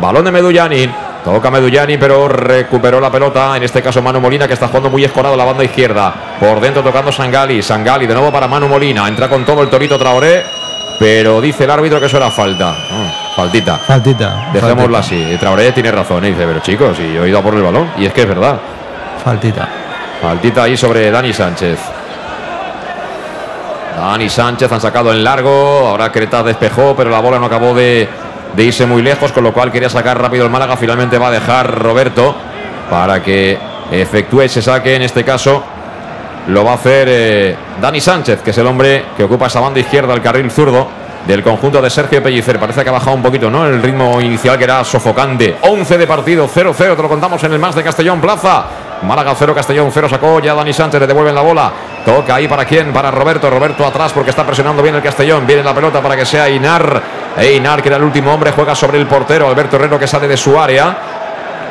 Balón 0.00 0.24
de 0.24 0.30
Medullani. 0.30 0.88
Toca 1.30 1.50
Medullani, 1.50 1.98
pero 1.98 2.26
recuperó 2.26 2.98
la 2.98 3.10
pelota. 3.10 3.54
En 3.54 3.62
este 3.62 3.82
caso 3.82 4.00
Manu 4.00 4.18
Molina, 4.18 4.48
que 4.48 4.54
está 4.54 4.66
jugando 4.68 4.88
muy 4.88 5.04
escorado 5.04 5.36
la 5.36 5.44
banda 5.44 5.62
izquierda. 5.62 6.12
Por 6.40 6.58
dentro 6.58 6.82
tocando 6.82 7.12
Sangali. 7.12 7.62
Sangali 7.62 8.06
de 8.06 8.14
nuevo 8.14 8.32
para 8.32 8.48
Manu 8.48 8.66
Molina. 8.66 9.06
Entra 9.06 9.28
con 9.28 9.44
todo 9.44 9.62
el 9.62 9.68
torito 9.68 9.98
Traoré. 9.98 10.42
Pero 10.98 11.38
dice 11.42 11.64
el 11.64 11.70
árbitro 11.70 12.00
que 12.00 12.06
eso 12.06 12.16
era 12.16 12.30
falta. 12.30 12.74
Ah, 12.90 13.32
faltita. 13.36 13.76
Faltita. 13.76 14.48
Dejémoslo 14.54 14.96
así. 14.96 15.36
Traoré 15.38 15.70
tiene 15.72 15.92
razón. 15.92 16.24
Y 16.24 16.30
dice, 16.30 16.46
pero 16.46 16.60
chicos, 16.60 16.98
y 16.98 17.12
yo 17.12 17.24
he 17.24 17.28
ido 17.28 17.38
a 17.38 17.42
por 17.42 17.54
el 17.54 17.62
balón. 17.62 17.90
Y 17.98 18.06
es 18.06 18.12
que 18.14 18.22
es 18.22 18.28
verdad. 18.28 18.58
Faltita. 19.22 19.68
Faltita 20.22 20.62
ahí 20.62 20.78
sobre 20.78 21.10
Dani 21.10 21.34
Sánchez. 21.34 21.78
Dani 23.98 24.30
Sánchez 24.30 24.72
han 24.72 24.80
sacado 24.80 25.12
en 25.12 25.22
largo. 25.22 25.88
Ahora 25.88 26.10
Cretas 26.10 26.46
despejó, 26.46 26.96
pero 26.96 27.10
la 27.10 27.20
bola 27.20 27.38
no 27.38 27.46
acabó 27.46 27.74
de, 27.74 28.08
de 28.54 28.64
irse 28.64 28.86
muy 28.86 29.02
lejos, 29.02 29.32
con 29.32 29.44
lo 29.44 29.52
cual 29.52 29.70
quería 29.70 29.88
sacar 29.88 30.20
rápido 30.20 30.44
el 30.44 30.50
Málaga. 30.50 30.76
Finalmente 30.76 31.18
va 31.18 31.28
a 31.28 31.32
dejar 31.32 31.78
Roberto 31.78 32.34
para 32.90 33.22
que 33.22 33.58
efectúe 33.90 34.42
ese 34.42 34.62
saque. 34.62 34.94
En 34.96 35.02
este 35.02 35.24
caso 35.24 35.62
lo 36.48 36.64
va 36.64 36.72
a 36.72 36.74
hacer 36.74 37.08
eh, 37.10 37.56
Dani 37.80 38.00
Sánchez, 38.00 38.42
que 38.42 38.50
es 38.50 38.58
el 38.58 38.66
hombre 38.66 39.04
que 39.16 39.24
ocupa 39.24 39.46
esa 39.46 39.60
banda 39.60 39.80
izquierda, 39.80 40.14
el 40.14 40.22
carril 40.22 40.50
zurdo 40.50 40.88
del 41.26 41.42
conjunto 41.42 41.82
de 41.82 41.90
Sergio 41.90 42.22
Pellicer. 42.22 42.58
Parece 42.58 42.82
que 42.82 42.88
ha 42.88 42.92
bajado 42.92 43.14
un 43.14 43.22
poquito, 43.22 43.50
¿no? 43.50 43.66
El 43.66 43.82
ritmo 43.82 44.20
inicial 44.20 44.56
que 44.56 44.64
era 44.64 44.82
sofocante. 44.82 45.56
11 45.60 45.98
de 45.98 46.06
partido, 46.06 46.48
0-0, 46.48 46.74
te 46.74 47.02
lo 47.02 47.08
contamos 47.08 47.42
en 47.44 47.52
el 47.52 47.58
más 47.58 47.74
de 47.74 47.82
Castellón 47.82 48.20
Plaza. 48.20 48.64
Málaga 49.02 49.34
0, 49.38 49.54
Castellón 49.54 49.90
0, 49.92 50.08
sacó 50.08 50.40
ya 50.40 50.54
Dani 50.54 50.72
Sánchez, 50.72 51.00
le 51.00 51.06
devuelven 51.06 51.34
la 51.34 51.42
bola. 51.42 51.72
Toca 52.04 52.34
ahí 52.34 52.48
para 52.48 52.64
quién, 52.64 52.92
para 52.92 53.10
Roberto. 53.10 53.50
Roberto 53.50 53.84
atrás 53.84 54.12
porque 54.12 54.30
está 54.30 54.44
presionando 54.44 54.82
bien 54.82 54.94
el 54.94 55.02
Castellón. 55.02 55.46
Viene 55.46 55.62
la 55.62 55.74
pelota 55.74 56.00
para 56.00 56.16
que 56.16 56.24
sea 56.24 56.48
Inar. 56.48 57.02
E 57.38 57.52
Inar, 57.52 57.82
que 57.82 57.88
era 57.88 57.96
el 57.96 58.02
último 58.02 58.32
hombre, 58.32 58.52
juega 58.52 58.74
sobre 58.74 58.98
el 58.98 59.06
portero. 59.06 59.48
Alberto 59.48 59.76
Herrero 59.76 59.98
que 59.98 60.06
sale 60.06 60.26
de 60.26 60.36
su 60.36 60.58
área. 60.58 60.96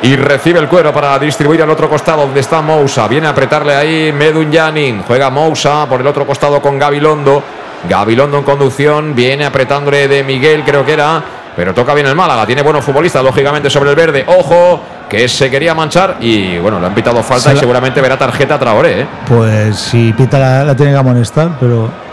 Y 0.00 0.14
recibe 0.14 0.60
el 0.60 0.68
cuero 0.68 0.92
para 0.92 1.18
distribuir 1.18 1.60
al 1.62 1.70
otro 1.70 1.88
costado 1.88 2.22
donde 2.22 2.40
está 2.40 2.62
Mousa. 2.62 3.08
Viene 3.08 3.26
a 3.26 3.30
apretarle 3.30 3.74
ahí 3.74 4.12
Medun 4.12 4.50
Yanin. 4.50 5.02
Juega 5.02 5.28
Mousa 5.28 5.86
por 5.86 6.00
el 6.00 6.06
otro 6.06 6.24
costado 6.26 6.62
con 6.62 6.78
Gabilondo. 6.78 7.42
Gabilondo 7.88 8.38
en 8.38 8.44
conducción. 8.44 9.14
Viene 9.14 9.44
apretándole 9.44 10.06
de 10.06 10.22
Miguel, 10.22 10.62
creo 10.64 10.84
que 10.84 10.92
era. 10.92 11.20
Pero 11.56 11.74
toca 11.74 11.92
bien 11.94 12.06
el 12.06 12.14
Málaga. 12.14 12.46
Tiene 12.46 12.62
buenos 12.62 12.84
futbolistas, 12.84 13.24
lógicamente, 13.24 13.68
sobre 13.68 13.90
el 13.90 13.96
verde. 13.96 14.24
Ojo, 14.28 14.80
que 15.08 15.28
se 15.28 15.50
quería 15.50 15.74
manchar. 15.74 16.16
Y 16.20 16.58
bueno, 16.58 16.78
le 16.78 16.86
han 16.86 16.94
pitado 16.94 17.20
falta 17.24 17.50
Se 17.50 17.56
y 17.56 17.58
seguramente 17.58 18.00
verá 18.00 18.16
tarjeta 18.16 18.54
a 18.54 18.58
Traoré. 18.60 19.00
¿eh? 19.00 19.06
Pues 19.26 19.76
si 19.76 20.12
Pita 20.12 20.38
la, 20.38 20.64
la 20.64 20.76
tiene 20.76 20.92
que 20.92 20.98
amonestar, 20.98 21.50
pero. 21.58 22.07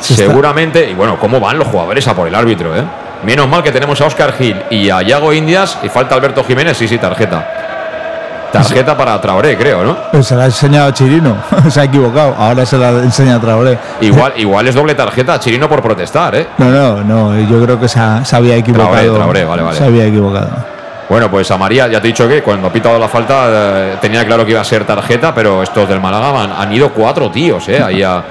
Está- 0.00 0.14
Seguramente. 0.14 0.90
Y 0.90 0.94
bueno, 0.94 1.18
¿cómo 1.18 1.40
van 1.40 1.58
los 1.58 1.68
jugadores 1.68 2.06
a 2.08 2.14
por 2.14 2.28
el 2.28 2.34
árbitro? 2.34 2.76
¿eh? 2.76 2.82
Menos 3.24 3.48
mal 3.48 3.62
que 3.62 3.72
tenemos 3.72 4.00
a 4.00 4.06
Oscar 4.06 4.32
Gil 4.34 4.56
y 4.70 4.90
a 4.90 5.02
Yago 5.02 5.32
Indias. 5.32 5.78
Y 5.82 5.88
falta 5.88 6.14
Alberto 6.14 6.44
Jiménez. 6.44 6.76
Sí, 6.76 6.86
sí, 6.88 6.98
tarjeta. 6.98 7.44
Tarjeta 8.52 8.96
para 8.96 9.20
Traoré, 9.20 9.56
creo, 9.58 9.84
¿no? 9.84 9.96
Pues 10.12 10.26
se 10.28 10.34
la 10.34 10.44
ha 10.44 10.46
enseñado 10.46 10.88
a 10.88 10.94
Chirino, 10.94 11.36
se 11.68 11.80
ha 11.80 11.84
equivocado. 11.84 12.34
Ahora 12.38 12.64
se 12.64 12.78
la 12.78 12.90
enseña 12.90 13.34
a 13.36 13.40
Traoré. 13.40 13.76
Igual, 14.00 14.32
igual 14.36 14.66
es 14.68 14.74
doble 14.74 14.94
tarjeta 14.94 15.34
a 15.34 15.40
Chirino 15.40 15.68
por 15.68 15.82
protestar, 15.82 16.34
¿eh? 16.36 16.46
No, 16.58 16.70
no, 16.70 17.02
no, 17.04 17.38
yo 17.40 17.62
creo 17.62 17.78
que 17.78 17.88
se, 17.88 17.98
ha- 17.98 18.24
se 18.24 18.34
había 18.36 18.56
equivocado. 18.56 18.92
Traoré, 18.92 19.10
Traoré, 19.10 19.44
vale, 19.44 19.62
vale. 19.62 19.76
Se 19.76 19.84
había 19.84 20.06
equivocado. 20.06 20.48
Bueno, 21.08 21.30
pues 21.30 21.50
a 21.50 21.58
María 21.58 21.86
ya 21.88 22.00
te 22.00 22.06
he 22.08 22.10
dicho 22.12 22.26
que 22.26 22.42
cuando 22.42 22.68
ha 22.68 22.72
pitado 22.72 22.98
la 22.98 23.08
falta 23.08 23.44
eh, 23.48 23.96
tenía 24.00 24.24
claro 24.24 24.44
que 24.44 24.52
iba 24.52 24.60
a 24.60 24.64
ser 24.64 24.84
tarjeta, 24.84 25.34
pero 25.34 25.62
estos 25.62 25.86
del 25.88 26.00
Málaga 26.00 26.42
han, 26.42 26.52
han 26.52 26.72
ido 26.72 26.90
cuatro 26.90 27.30
tíos, 27.30 27.68
¿eh? 27.68 27.82
Ahí 27.82 28.02
a. 28.02 28.22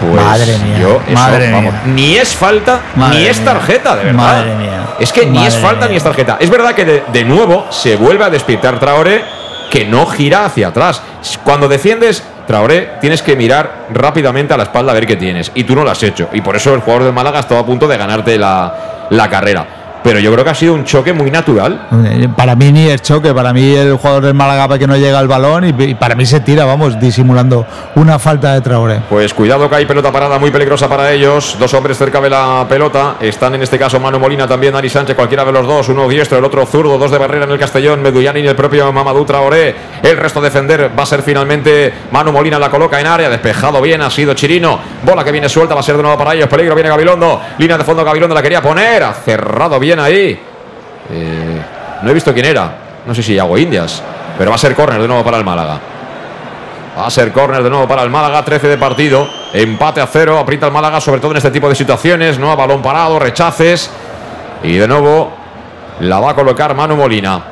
Pues 0.00 0.14
Madre 0.24 0.58
mía, 0.58 0.78
yo 0.80 1.00
eso, 1.06 1.12
madre 1.12 1.52
vamos, 1.52 1.72
mía. 1.74 1.82
ni 1.86 2.16
es 2.16 2.34
falta 2.34 2.80
Madre 2.96 3.18
ni 3.18 3.26
es 3.26 3.44
tarjeta, 3.44 3.96
de 3.96 4.04
verdad. 4.04 4.16
Madre 4.22 4.54
mía. 4.56 4.86
Es 4.98 5.12
que 5.12 5.26
ni 5.26 5.44
es 5.46 5.56
falta 5.56 5.80
mía. 5.82 5.90
ni 5.90 5.96
es 5.96 6.02
tarjeta. 6.02 6.38
Es 6.40 6.48
verdad 6.50 6.74
que 6.74 6.84
de, 6.84 7.02
de 7.12 7.24
nuevo 7.24 7.66
se 7.70 7.96
vuelve 7.96 8.24
a 8.24 8.30
despiertar 8.30 8.78
Traoré 8.80 9.22
que 9.70 9.84
no 9.84 10.06
gira 10.06 10.44
hacia 10.46 10.68
atrás. 10.68 11.02
Cuando 11.44 11.68
defiendes, 11.68 12.24
Traoré, 12.46 12.92
tienes 13.00 13.22
que 13.22 13.36
mirar 13.36 13.86
rápidamente 13.92 14.52
a 14.54 14.56
la 14.56 14.64
espalda 14.64 14.90
a 14.90 14.94
ver 14.94 15.06
qué 15.06 15.16
tienes. 15.16 15.52
Y 15.54 15.64
tú 15.64 15.76
no 15.76 15.84
lo 15.84 15.90
has 15.90 16.02
hecho. 16.02 16.28
Y 16.32 16.40
por 16.40 16.56
eso 16.56 16.74
el 16.74 16.80
jugador 16.80 17.04
del 17.04 17.12
Málaga 17.12 17.40
estaba 17.40 17.60
a 17.60 17.66
punto 17.66 17.86
de 17.86 17.96
ganarte 17.96 18.36
la, 18.38 19.06
la 19.10 19.28
carrera. 19.28 19.66
Pero 20.02 20.18
yo 20.18 20.32
creo 20.32 20.44
que 20.44 20.50
ha 20.50 20.54
sido 20.54 20.74
un 20.74 20.84
choque 20.84 21.12
muy 21.12 21.30
natural. 21.30 21.88
Eh, 22.04 22.28
para 22.36 22.56
mí 22.56 22.72
ni 22.72 22.88
el 22.88 23.00
choque, 23.00 23.34
para 23.34 23.52
mí 23.52 23.74
el 23.74 23.96
jugador 23.96 24.24
del 24.24 24.34
Málaga 24.34 24.78
que 24.78 24.86
no 24.86 24.96
llega 24.96 25.18
al 25.18 25.28
balón 25.28 25.64
y, 25.64 25.94
para 25.94 26.14
mí 26.14 26.24
se 26.26 26.40
tira, 26.40 26.64
vamos, 26.64 26.98
disimulando 27.00 27.66
una 27.96 28.18
falta 28.18 28.54
de 28.54 28.60
Traoré. 28.60 29.00
Pues 29.08 29.34
cuidado 29.34 29.68
que 29.68 29.76
hay 29.76 29.86
pelota 29.86 30.12
parada 30.12 30.38
muy 30.38 30.50
peligrosa 30.50 30.88
para 30.88 31.10
ellos, 31.12 31.56
dos 31.58 31.72
hombres 31.74 31.98
cerca 31.98 32.20
de 32.20 32.30
la 32.30 32.66
pelota, 32.68 33.16
están 33.20 33.54
en 33.54 33.62
este 33.62 33.78
caso 33.78 33.98
Manu 33.98 34.18
Molina, 34.18 34.46
también 34.46 34.72
Dani 34.72 34.88
Sánchez, 34.88 35.16
cualquiera 35.16 35.44
de 35.44 35.52
los 35.52 35.66
dos, 35.66 35.88
uno 35.88 36.08
diestro, 36.08 36.38
el 36.38 36.44
otro 36.44 36.64
zurdo, 36.66 36.98
dos 36.98 37.10
de 37.10 37.18
barrera 37.18 37.44
en 37.44 37.50
el 37.50 37.58
Castellón, 37.58 38.02
Meduyani 38.02 38.40
y 38.40 38.46
el 38.46 38.56
propio 38.56 38.92
Mamadou 38.92 39.24
Traoré, 39.24 39.74
el 40.02 40.16
resto 40.16 40.40
defender 40.40 40.90
va 40.96 41.02
a 41.02 41.06
ser 41.06 41.22
finalmente 41.22 41.92
Manu 42.12 42.32
Molina, 42.32 42.58
la 42.58 42.70
coloca 42.70 43.00
en 43.00 43.06
área, 43.06 43.28
despejado 43.28 43.80
bien, 43.80 44.02
ha 44.02 44.10
sido 44.10 44.34
Chirino, 44.34 44.78
bola 45.02 45.24
que 45.24 45.32
viene 45.32 45.48
suelta, 45.48 45.74
va 45.74 45.80
a 45.80 45.84
ser 45.84 45.96
de 45.96 46.02
nuevo 46.02 46.16
para 46.16 46.34
ellos, 46.34 46.48
peligro, 46.48 46.74
viene 46.74 46.90
Gabilondo, 46.90 47.40
línea 47.58 47.76
de 47.76 47.84
fondo 47.84 48.04
Gabilondo 48.04 48.34
la 48.34 48.42
quería 48.42 48.62
poner, 48.62 49.02
ha 49.02 49.12
cerrado 49.12 49.78
bien 49.78 49.89
ahí. 49.98 50.38
Eh, 51.10 51.62
no 52.02 52.10
he 52.10 52.14
visto 52.14 52.32
quién 52.32 52.46
era. 52.46 52.72
No 53.06 53.14
sé 53.14 53.22
si 53.22 53.38
hago 53.38 53.58
Indias. 53.58 54.02
Pero 54.38 54.50
va 54.50 54.56
a 54.56 54.58
ser 54.58 54.74
córner 54.74 55.00
de 55.00 55.08
nuevo 55.08 55.24
para 55.24 55.38
el 55.38 55.44
Málaga. 55.44 55.80
Va 56.98 57.06
a 57.06 57.10
ser 57.10 57.32
córner 57.32 57.62
de 57.62 57.70
nuevo 57.70 57.88
para 57.88 58.02
el 58.02 58.10
Málaga. 58.10 58.44
13 58.44 58.68
de 58.68 58.78
partido. 58.78 59.28
Empate 59.52 60.00
a 60.00 60.06
cero. 60.06 60.38
Aprieta 60.38 60.66
el 60.66 60.72
Málaga, 60.72 61.00
sobre 61.00 61.20
todo 61.20 61.32
en 61.32 61.38
este 61.38 61.50
tipo 61.50 61.68
de 61.68 61.74
situaciones. 61.74 62.38
No 62.38 62.50
a 62.52 62.56
balón 62.56 62.82
parado, 62.82 63.18
rechaces. 63.18 63.90
Y 64.62 64.76
de 64.76 64.86
nuevo 64.86 65.32
la 66.00 66.20
va 66.20 66.30
a 66.30 66.34
colocar 66.34 66.74
Manu 66.74 66.96
Molina. 66.96 67.42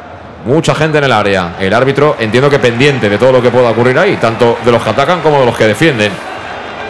Mucha 0.45 0.75
gente 0.75 0.99
en 0.99 1.05
el 1.05 1.13
área. 1.13 1.57
El 1.59 1.75
árbitro 1.75 2.17
entiendo 2.19 2.49
que 2.49 2.59
pendiente 2.59 3.09
de 3.09 3.19
todo 3.19 3.33
lo 3.33 3.43
que 3.43 3.51
pueda 3.51 3.71
ocurrir 3.71 3.99
ahí, 3.99 4.17
tanto 4.17 4.59
de 4.65 4.71
los 4.71 4.83
que 4.83 4.91
atacan 4.91 5.21
como 5.21 5.41
de 5.41 5.47
los 5.47 5.57
que 5.57 5.67
defienden. 5.67 6.13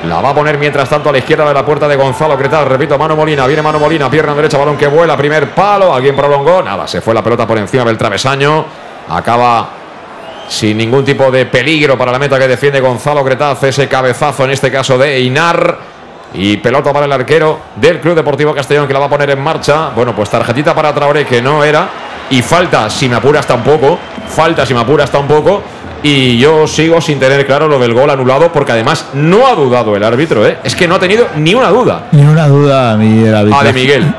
La 0.06 0.20
va 0.20 0.30
a 0.30 0.34
poner 0.34 0.58
mientras 0.58 0.88
tanto 0.88 1.08
a 1.08 1.12
la 1.12 1.18
izquierda 1.18 1.46
de 1.48 1.54
la 1.54 1.64
puerta 1.64 1.88
de 1.88 1.96
Gonzalo 1.96 2.36
Cretal. 2.38 2.66
Repito, 2.66 2.96
Mano 2.96 3.16
Molina. 3.16 3.46
Viene 3.46 3.62
Mano 3.62 3.80
Molina. 3.80 4.08
Pierna 4.08 4.32
derecha, 4.34 4.56
balón 4.56 4.76
que 4.76 4.86
vuela. 4.86 5.16
Primer 5.16 5.50
palo. 5.50 5.92
Alguien 5.92 6.14
prolongó. 6.14 6.62
Nada, 6.62 6.86
se 6.86 7.00
fue 7.00 7.14
la 7.14 7.22
pelota 7.22 7.46
por 7.46 7.58
encima 7.58 7.84
del 7.84 7.98
travesaño. 7.98 8.64
Acaba 9.08 9.70
sin 10.48 10.78
ningún 10.78 11.04
tipo 11.04 11.30
de 11.30 11.46
peligro 11.46 11.98
para 11.98 12.12
la 12.12 12.18
meta 12.18 12.38
que 12.38 12.46
defiende 12.46 12.80
Gonzalo 12.80 13.24
Cretaz. 13.24 13.64
Ese 13.64 13.88
cabezazo 13.88 14.44
en 14.44 14.50
este 14.52 14.70
caso 14.70 14.96
de 14.96 15.20
Inar. 15.20 15.78
Y 16.34 16.58
pelota 16.58 16.92
para 16.92 17.06
el 17.06 17.12
arquero 17.12 17.58
del 17.76 18.00
Club 18.00 18.14
Deportivo 18.14 18.54
Castellón 18.54 18.86
que 18.86 18.92
la 18.92 19.00
va 19.00 19.06
a 19.06 19.10
poner 19.10 19.30
en 19.30 19.40
marcha. 19.40 19.88
Bueno, 19.96 20.14
pues 20.14 20.30
tarjetita 20.30 20.74
para 20.74 20.94
Traoré 20.94 21.26
que 21.26 21.42
no 21.42 21.64
era. 21.64 21.88
Y 22.30 22.42
falta, 22.42 22.88
si 22.88 23.08
me 23.08 23.16
apuras 23.16 23.46
tampoco. 23.46 23.98
Falta, 24.28 24.64
si 24.64 24.74
me 24.74 24.80
apuras 24.80 25.10
tampoco. 25.10 25.62
Y 26.02 26.38
yo 26.38 26.66
sigo 26.66 27.00
sin 27.00 27.18
tener 27.18 27.44
claro 27.44 27.66
lo 27.66 27.78
del 27.78 27.92
gol 27.92 28.08
anulado, 28.10 28.52
porque 28.52 28.72
además 28.72 29.06
no 29.14 29.46
ha 29.46 29.54
dudado 29.54 29.96
el 29.96 30.04
árbitro, 30.04 30.46
¿eh? 30.46 30.58
Es 30.62 30.76
que 30.76 30.86
no 30.86 30.94
ha 30.94 30.98
tenido 30.98 31.26
ni 31.36 31.54
una 31.54 31.68
duda. 31.68 32.02
Ni 32.12 32.22
una 32.22 32.46
duda 32.46 32.92
a 32.92 32.96
mí 32.96 33.24
el 33.24 33.34
árbitro. 33.34 33.58
A 33.58 33.64
de 33.64 33.72
Miguel. 33.72 34.14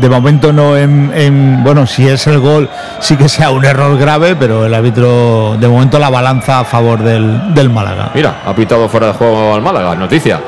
de 0.00 0.08
momento 0.08 0.52
no 0.52 0.76
en, 0.76 1.62
Bueno, 1.64 1.86
si 1.86 2.06
es 2.06 2.26
el 2.26 2.38
gol, 2.38 2.68
sí 3.00 3.16
que 3.16 3.28
sea 3.28 3.50
un 3.50 3.64
error 3.64 3.98
grave, 3.98 4.36
pero 4.36 4.64
el 4.66 4.74
árbitro, 4.74 5.56
de 5.58 5.68
momento, 5.68 5.98
la 5.98 6.10
balanza 6.10 6.60
a 6.60 6.64
favor 6.64 7.00
del, 7.02 7.54
del 7.54 7.68
Málaga. 7.70 8.10
Mira, 8.14 8.42
ha 8.46 8.54
pitado 8.54 8.88
fuera 8.88 9.08
de 9.08 9.12
juego 9.14 9.54
al 9.54 9.62
Málaga. 9.62 9.94
Noticia: 9.96 10.40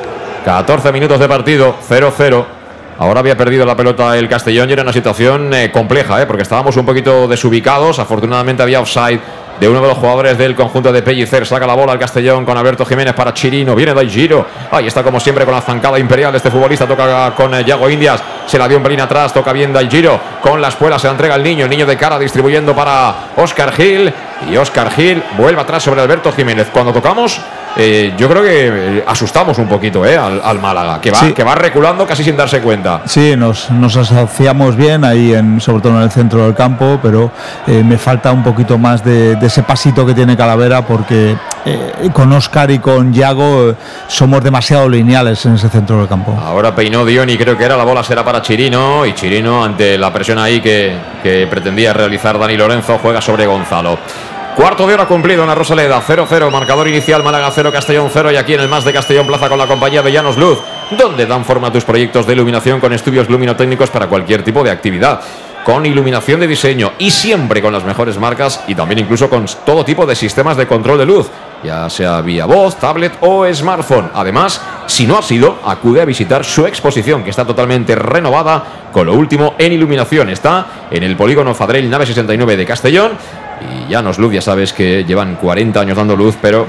14 0.45 0.93
minutos 0.93 1.19
de 1.19 1.29
partido, 1.29 1.75
0-0. 1.89 2.58
Ahora 2.99 3.21
había 3.21 3.37
perdido 3.37 3.65
la 3.65 3.77
pelota 3.77 4.17
el 4.19 4.29
Castellón 4.29 4.69
y 4.69 4.73
era 4.73 4.83
una 4.83 4.93
situación 4.93 5.55
eh, 5.55 5.71
compleja, 5.71 6.21
¿eh? 6.21 6.27
porque 6.27 6.43
estábamos 6.43 6.77
un 6.77 6.85
poquito 6.85 7.29
desubicados. 7.29 8.01
Afortunadamente 8.01 8.61
había 8.63 8.81
offside 8.81 9.21
de 9.61 9.69
uno 9.69 9.81
de 9.81 9.89
los 9.89 9.99
jugadores 9.99 10.37
del 10.37 10.57
conjunto 10.57 10.93
de 10.93 11.03
Pellicer. 11.03 11.47
Saca 11.47 11.65
la 11.65 11.75
bola 11.75 11.93
al 11.93 11.99
Castellón 12.01 12.45
con 12.45 12.57
Alberto 12.59 12.85
Jiménez 12.85 13.15
para 13.15 13.33
Chirino. 13.33 13.77
Viene 13.77 13.95
Dai 13.95 14.09
Giro. 14.09 14.45
Ahí 14.73 14.89
está 14.89 15.05
como 15.05 15.21
siempre 15.21 15.45
con 15.45 15.55
la 15.55 15.61
zancada 15.61 15.97
imperial. 15.97 16.35
Este 16.35 16.51
futbolista 16.51 16.87
toca 16.87 17.33
con 17.37 17.55
eh, 17.55 17.65
Yago 17.65 17.89
Indias. 17.89 18.21
Se 18.47 18.59
la 18.59 18.67
dio 18.67 18.77
un 18.77 18.83
pelín 18.83 19.01
atrás. 19.01 19.33
Toca 19.33 19.53
bien 19.53 19.73
Dai 19.73 19.89
Giro. 19.89 20.19
Con 20.43 20.61
la 20.61 20.67
espuela 20.67 20.99
se 20.99 21.07
la 21.07 21.13
entrega 21.13 21.37
el 21.37 21.43
niño. 21.45 21.67
El 21.67 21.71
niño 21.71 21.87
de 21.87 21.97
cara 21.97 22.19
distribuyendo 22.19 22.75
para 22.75 23.15
Oscar 23.37 23.73
Gil. 23.73 24.13
Y 24.51 24.57
Oscar 24.57 24.91
Gil 24.91 25.23
vuelve 25.37 25.61
atrás 25.61 25.85
sobre 25.85 26.01
Alberto 26.01 26.33
Jiménez. 26.33 26.69
Cuando 26.73 26.93
tocamos 26.93 27.41
eh, 27.81 28.12
yo 28.18 28.29
creo 28.29 28.43
que 28.43 28.99
eh, 28.99 29.05
asustamos 29.07 29.57
un 29.59 29.68
poquito 29.68 30.05
eh, 30.05 30.16
al, 30.18 30.59
Málaga, 30.59 31.01
que 31.01 31.12
va, 31.12 31.33
que 31.33 31.45
va 31.45 31.55
reculando 31.55 32.05
casi 32.05 32.24
sin 32.24 32.37
darse 32.37 32.61
cuenta. 32.61 33.03
Sí, 33.05 33.37
nos, 33.37 33.70
nos 33.70 33.97
asociamos 33.97 34.74
bien 34.74 35.05
ahí, 35.05 35.33
en, 35.33 35.61
sobre 35.61 35.83
todo 35.83 35.97
en 35.99 36.03
el 36.03 36.11
centro 36.11 36.45
del 36.45 36.57
campo, 36.57 36.99
pero 37.01 37.31
me 37.66 37.97
falta 37.97 38.33
un 38.33 38.43
poquito 38.43 38.79
más 38.79 39.05
de, 39.05 39.39
ese 39.41 39.62
pasito 39.62 40.05
que 40.05 40.12
tiene 40.12 40.37
Calavera, 40.37 40.83
porque 40.83 41.37
con 42.12 42.33
Oscar 42.33 42.68
y 42.72 42.81
con 42.81 43.12
Yago 43.12 43.76
somos 44.09 44.43
demasiado 44.43 44.89
lineales 44.89 45.47
en 45.47 45.55
ese 45.55 45.68
centro 45.68 45.99
del 45.99 46.09
campo. 46.09 46.37
Ahora 46.45 46.74
peinó 46.74 47.05
Dion 47.05 47.31
y 47.31 47.39
creo 47.39 47.57
que 47.57 47.64
era 47.64 47.76
la 47.76 47.85
bola 47.85 48.03
será 48.03 48.24
para 48.24 48.43
Chirino, 48.43 49.07
y 49.07 49.12
Chirino, 49.12 49.62
ante 49.62 49.97
la 49.97 50.12
presión 50.12 50.39
ahí 50.39 50.61
que, 50.61 50.97
que 51.22 51.47
pretendía 51.47 51.93
realizar 51.93 52.37
Dani 52.39 52.57
Lorenzo, 52.57 52.99
juega 53.01 53.20
sobre 53.20 53.47
Gonzalo. 53.47 53.99
Cuarto 54.59 54.89
de 54.89 54.95
hora 54.95 55.07
cumplido 55.07 55.43
en 55.43 55.49
la 55.49 55.55
Rosaleda, 55.55 56.03
0-0, 56.03 56.51
marcador 56.51 56.89
inicial, 56.89 57.23
Málaga 57.23 57.49
0, 57.55 57.71
Castellón 57.71 58.11
0 58.13 58.33
y 58.33 58.37
aquí 58.37 58.55
en 58.55 58.61
el 58.61 58.69
más 58.69 58.85
de 58.85 58.93
Castellón 58.93 59.29
Plaza 59.29 59.49
con 59.49 59.57
la 59.57 59.69
compañía 59.69 60.03
de 60.03 60.11
Llanos 60.11 60.37
Luz, 60.37 60.59
donde 60.99 61.27
dan 61.27 61.45
forma 61.45 61.69
a 61.69 61.73
tus 61.73 61.85
proyectos 61.85 62.27
de 62.27 62.33
iluminación 62.33 62.81
con 62.81 62.93
estudios 62.93 63.31
luminotécnicos 63.31 63.89
para 63.89 64.09
cualquier 64.09 64.43
tipo 64.43 64.65
de 64.65 64.73
actividad 64.73 65.21
con 65.65 65.87
iluminación 65.87 66.41
de 66.41 66.49
diseño 66.49 66.95
y 66.99 67.13
siempre 67.13 67.63
con 67.63 67.73
las 67.73 67.85
mejores 67.85 68.19
marcas 68.19 68.65
y 68.67 68.75
también 68.75 68.99
incluso 68.99 69.31
con 69.31 69.47
todo 69.65 69.85
tipo 69.85 70.07
de 70.07 70.17
sistemas 70.17 70.57
de 70.57 70.67
control 70.67 70.99
de 70.99 71.07
luz, 71.07 71.29
ya 71.63 71.89
sea 71.89 72.21
vía 72.21 72.45
voz, 72.45 72.75
tablet 72.81 73.13
o 73.21 73.47
smartphone. 73.55 74.11
Además, 74.13 74.61
si 74.87 75.07
no 75.07 75.19
ha 75.19 75.23
sido, 75.23 75.59
acude 75.65 76.01
a 76.01 76.05
visitar 76.05 76.45
su 76.45 76.67
exposición 76.67 77.23
que 77.23 77.31
está 77.31 77.45
totalmente 77.45 77.95
renovada 77.95 78.89
con 78.93 79.07
lo 79.07 79.15
último 79.15 79.55
en 79.57 79.73
iluminación. 79.73 80.31
Está 80.31 80.67
en 80.91 81.05
el 81.05 81.17
polígono 81.17 81.55
Fadrell 81.55 81.89
Nave 81.89 82.07
69 82.07 82.57
de 82.57 82.67
Castellón 82.67 83.13
y 83.61 83.91
ya 83.91 84.03
nos 84.03 84.19
luz, 84.19 84.33
ya 84.33 84.43
sabes 84.43 84.73
que 84.73 85.05
llevan 85.05 85.37
40 85.37 85.81
años 85.81 85.97
dando 85.97 86.17
luz, 86.17 86.37
pero 86.41 86.67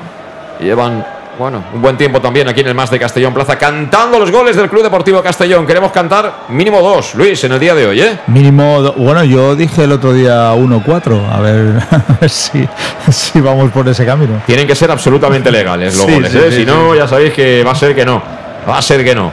llevan, 0.60 1.06
bueno, 1.38 1.64
un 1.74 1.82
buen 1.82 1.98
tiempo 1.98 2.20
también 2.20 2.48
aquí 2.48 2.62
en 2.62 2.68
el 2.68 2.76
Más 2.76 2.90
de 2.92 3.00
Castellón 3.00 3.34
Plaza, 3.34 3.58
cantando 3.58 4.20
los 4.20 4.32
goles 4.32 4.56
del 4.56 4.70
Club 4.70 4.84
Deportivo 4.84 5.22
Castellón. 5.22 5.66
Queremos 5.66 5.92
cantar 5.92 6.46
mínimo 6.50 6.82
dos, 6.82 7.16
Luis, 7.16 7.44
en 7.44 7.54
el 7.54 7.60
día 7.60 7.76
de 7.76 7.88
hoy, 7.88 8.02
¿eh? 8.02 8.20
Mínimo, 8.28 8.94
bueno, 8.94 9.24
yo 9.24 9.56
dije 9.56 9.84
el 9.84 9.92
otro 9.92 10.14
día 10.14 10.54
1-4, 10.54 11.32
a 11.32 11.40
ver, 11.40 11.82
a 11.92 12.18
ver 12.20 12.30
si, 12.30 12.68
si, 13.12 13.40
vamos 13.42 13.72
por 13.72 13.88
ese 13.88 14.06
camino. 14.06 14.42
Tienen 14.46 14.68
que 14.68 14.76
ser 14.76 14.92
absolutamente 14.92 15.52
legales 15.52 15.96
los 15.96 16.10
goles, 16.10 16.34
¿eh? 16.36 16.52
si 16.52 16.66
no, 16.66 16.96
ya 16.96 17.08
sabéis 17.08 17.34
que 17.34 17.64
va 17.64 17.72
a 17.72 17.76
ser 17.76 17.96
que 17.96 18.06
no, 18.06 18.22
va 18.68 18.78
a 18.78 18.82
ser 18.82 19.04
que 19.04 19.16
no. 19.16 19.32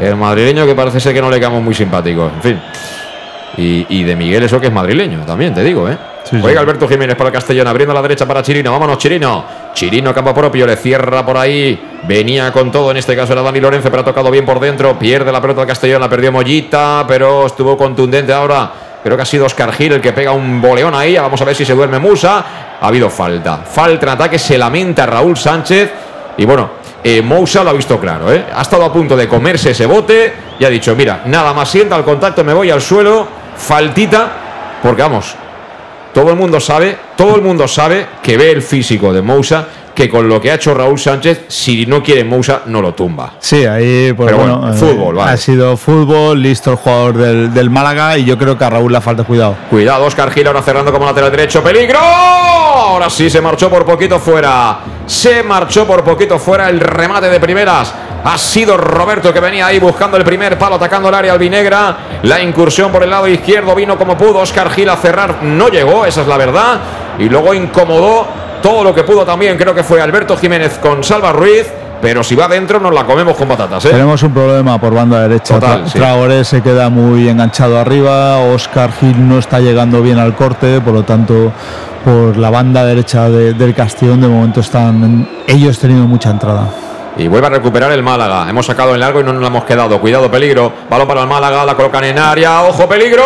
El 0.00 0.16
madrileño 0.16 0.64
que 0.66 0.74
parece 0.74 1.00
ser 1.00 1.12
que 1.12 1.20
no 1.20 1.30
le 1.30 1.38
quedamos 1.38 1.62
muy 1.62 1.74
simpáticos, 1.74 2.32
en 2.32 2.42
fin. 2.42 2.60
Y, 3.56 3.86
y 3.88 4.04
de 4.04 4.14
Miguel 4.14 4.44
eso 4.44 4.60
que 4.60 4.68
es 4.68 4.72
madrileño, 4.72 5.20
también 5.26 5.52
te 5.52 5.64
digo, 5.64 5.88
¿eh? 5.90 5.98
Juega 6.40 6.60
Alberto 6.60 6.86
Jiménez 6.86 7.16
para 7.16 7.30
Castellón, 7.30 7.66
abriendo 7.66 7.92
a 7.92 7.94
la 7.94 8.02
derecha 8.02 8.26
para 8.26 8.42
Chirino. 8.42 8.70
Vámonos, 8.70 8.98
Chirino. 8.98 9.44
Chirino, 9.74 10.14
campo 10.14 10.34
propio, 10.34 10.66
le 10.66 10.76
cierra 10.76 11.24
por 11.24 11.36
ahí. 11.36 11.98
Venía 12.04 12.52
con 12.52 12.70
todo, 12.70 12.90
en 12.90 12.98
este 12.98 13.16
caso 13.16 13.32
era 13.32 13.42
Dani 13.42 13.60
Lorenzo, 13.60 13.90
pero 13.90 14.02
ha 14.02 14.04
tocado 14.04 14.30
bien 14.30 14.44
por 14.44 14.60
dentro. 14.60 14.98
Pierde 14.98 15.32
la 15.32 15.40
pelota 15.40 15.62
de 15.62 15.66
Castellón, 15.66 16.00
la 16.00 16.08
perdió 16.08 16.30
Mollita, 16.30 17.04
pero 17.06 17.46
estuvo 17.46 17.76
contundente 17.76 18.32
ahora. 18.32 18.70
Creo 19.02 19.16
que 19.16 19.22
ha 19.22 19.26
sido 19.26 19.46
Oscar 19.46 19.72
Gil 19.72 19.92
el 19.92 20.00
que 20.00 20.12
pega 20.12 20.32
un 20.32 20.60
boleón 20.60 20.94
ahí. 20.94 21.16
Vamos 21.16 21.40
a 21.40 21.44
ver 21.44 21.54
si 21.54 21.64
se 21.64 21.74
duerme 21.74 21.98
Musa. 21.98 22.44
Ha 22.80 22.86
habido 22.86 23.08
falta. 23.10 23.58
Falta 23.58 24.06
en 24.06 24.12
ataque, 24.12 24.38
se 24.38 24.58
lamenta 24.58 25.06
Raúl 25.06 25.36
Sánchez. 25.36 25.90
Y 26.36 26.44
bueno, 26.44 26.70
eh, 27.02 27.22
Moussa 27.22 27.64
lo 27.64 27.70
ha 27.70 27.72
visto 27.72 27.98
claro, 27.98 28.32
¿eh? 28.32 28.44
Ha 28.54 28.60
estado 28.60 28.84
a 28.84 28.92
punto 28.92 29.16
de 29.16 29.26
comerse 29.26 29.70
ese 29.70 29.86
bote 29.86 30.32
y 30.58 30.64
ha 30.64 30.68
dicho, 30.68 30.94
mira, 30.94 31.22
nada 31.24 31.54
más 31.54 31.70
sienta 31.70 31.96
el 31.96 32.04
contacto, 32.04 32.44
me 32.44 32.52
voy 32.52 32.70
al 32.70 32.82
suelo, 32.82 33.26
faltita, 33.56 34.28
porque 34.82 35.00
vamos, 35.00 35.34
todo 36.12 36.30
el 36.30 36.36
mundo 36.36 36.60
sabe, 36.60 36.96
todo 37.16 37.36
el 37.36 37.42
mundo 37.42 37.68
sabe 37.68 38.06
que 38.22 38.36
ve 38.36 38.50
el 38.50 38.62
físico 38.62 39.12
de 39.12 39.22
Moussa 39.22 39.68
que 39.94 40.08
con 40.08 40.28
lo 40.28 40.40
que 40.40 40.50
ha 40.50 40.54
hecho 40.54 40.72
Raúl 40.72 40.98
Sánchez, 40.98 41.44
si 41.48 41.84
no 41.84 42.02
quiere 42.02 42.24
Moussa, 42.24 42.62
no 42.66 42.80
lo 42.80 42.94
tumba. 42.94 43.34
Sí, 43.38 43.66
ahí 43.66 44.12
pues, 44.14 44.34
bueno, 44.34 44.72
fútbol, 44.72 45.18
eh, 45.18 45.22
Ha 45.22 45.36
sido 45.36 45.76
fútbol, 45.76 46.42
listo 46.42 46.70
el 46.70 46.76
jugador 46.76 47.16
del, 47.52 47.70
Málaga 47.70 48.16
y 48.16 48.24
yo 48.24 48.38
creo 48.38 48.56
que 48.56 48.64
a 48.64 48.70
Raúl 48.70 48.92
le 48.92 49.00
falta 49.00 49.24
cuidado. 49.24 49.56
Cuidado, 49.68 50.06
Oscar 50.06 50.30
Gil 50.30 50.46
ahora 50.46 50.62
cerrando 50.62 50.92
como 50.92 51.04
lateral 51.04 51.30
derecho. 51.30 51.62
¡Peligro! 51.62 51.98
Ahora 51.98 53.10
sí 53.10 53.28
se 53.28 53.40
marchó 53.40 53.68
por 53.68 53.84
poquito 53.84 54.18
fuera. 54.18 54.78
Se 55.10 55.42
marchó 55.42 55.88
por 55.88 56.04
poquito 56.04 56.38
fuera 56.38 56.68
el 56.68 56.78
remate 56.78 57.28
de 57.28 57.40
primeras. 57.40 57.92
Ha 58.22 58.38
sido 58.38 58.76
Roberto 58.76 59.32
que 59.32 59.40
venía 59.40 59.66
ahí 59.66 59.80
buscando 59.80 60.16
el 60.16 60.22
primer 60.22 60.56
palo, 60.56 60.76
atacando 60.76 61.08
el 61.08 61.14
área 61.16 61.32
albinegra. 61.32 61.96
La 62.22 62.40
incursión 62.40 62.92
por 62.92 63.02
el 63.02 63.10
lado 63.10 63.26
izquierdo 63.26 63.74
vino 63.74 63.98
como 63.98 64.16
pudo. 64.16 64.38
Oscar 64.38 64.70
Gil 64.70 64.88
a 64.88 64.96
cerrar 64.96 65.42
no 65.42 65.66
llegó, 65.66 66.06
esa 66.06 66.20
es 66.20 66.28
la 66.28 66.36
verdad. 66.36 66.80
Y 67.18 67.28
luego 67.28 67.52
incomodó 67.52 68.24
todo 68.62 68.84
lo 68.84 68.94
que 68.94 69.02
pudo 69.02 69.24
también. 69.26 69.58
Creo 69.58 69.74
que 69.74 69.82
fue 69.82 70.00
Alberto 70.00 70.36
Jiménez 70.36 70.78
con 70.78 71.02
Salva 71.02 71.32
Ruiz. 71.32 71.66
Pero 72.00 72.24
si 72.24 72.34
va 72.34 72.46
adentro 72.46 72.80
nos 72.80 72.94
la 72.94 73.04
comemos 73.04 73.36
con 73.36 73.48
patatas. 73.48 73.84
¿eh? 73.84 73.90
Tenemos 73.90 74.22
un 74.22 74.32
problema 74.32 74.80
por 74.80 74.94
banda 74.94 75.20
derecha. 75.20 75.58
Traoré 75.92 76.44
se 76.44 76.62
queda 76.62 76.88
muy 76.88 77.28
enganchado 77.28 77.78
arriba. 77.78 78.38
Oscar 78.38 78.90
Gil 78.92 79.28
no 79.28 79.38
está 79.38 79.60
llegando 79.60 80.00
bien 80.00 80.18
al 80.18 80.34
corte. 80.34 80.80
Por 80.80 80.94
lo 80.94 81.02
tanto, 81.02 81.52
por 82.04 82.36
la 82.36 82.48
banda 82.50 82.84
derecha 82.84 83.28
del 83.28 83.74
Castellón 83.74 84.20
de 84.22 84.28
momento 84.28 84.60
están 84.60 85.28
ellos 85.46 85.78
teniendo 85.78 86.06
mucha 86.06 86.30
entrada. 86.30 86.68
Y 87.18 87.28
vuelve 87.28 87.48
a 87.48 87.50
recuperar 87.50 87.92
el 87.92 88.02
Málaga. 88.02 88.48
Hemos 88.48 88.64
sacado 88.64 88.94
el 88.94 89.00
largo 89.00 89.20
y 89.20 89.24
no 89.24 89.32
nos 89.32 89.42
lo 89.42 89.48
hemos 89.48 89.64
quedado. 89.64 90.00
Cuidado, 90.00 90.30
peligro. 90.30 90.72
Balón 90.88 91.06
para 91.06 91.20
el 91.20 91.28
Málaga. 91.28 91.66
La 91.66 91.74
colocan 91.74 92.04
en 92.04 92.18
área. 92.18 92.62
¡Ojo, 92.62 92.88
peligro! 92.88 93.24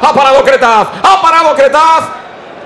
¡Ha 0.00 0.14
parado 0.14 0.44
Cretaz! 0.44 0.88
¡Ha 1.02 1.20
parado 1.20 1.56
Cretaz! 1.56 2.10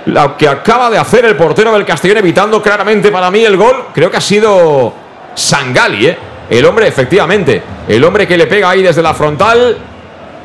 Lo 0.07 0.37
que 0.37 0.49
acaba 0.49 0.91
de 0.91 0.99
hacer 0.99 1.25
el 1.25 1.35
portero 1.35 1.73
del 1.73 1.85
Castellón, 1.85 2.19
evitando 2.19 2.61
claramente 2.63 3.11
para 3.11 3.31
mí 3.31 3.43
el 3.43 3.57
gol. 3.57 3.87
Creo 3.95 4.11
que 4.11 4.19
ha 4.19 4.21
sido 4.21 5.06
Sangali, 5.37 6.07
¿eh? 6.07 6.19
El 6.51 6.65
hombre, 6.65 6.89
efectivamente. 6.89 7.63
El 7.87 8.03
hombre 8.03 8.27
que 8.27 8.37
le 8.37 8.47
pega 8.47 8.71
ahí 8.71 8.83
desde 8.83 9.03
la 9.03 9.15
frontal. 9.15 9.77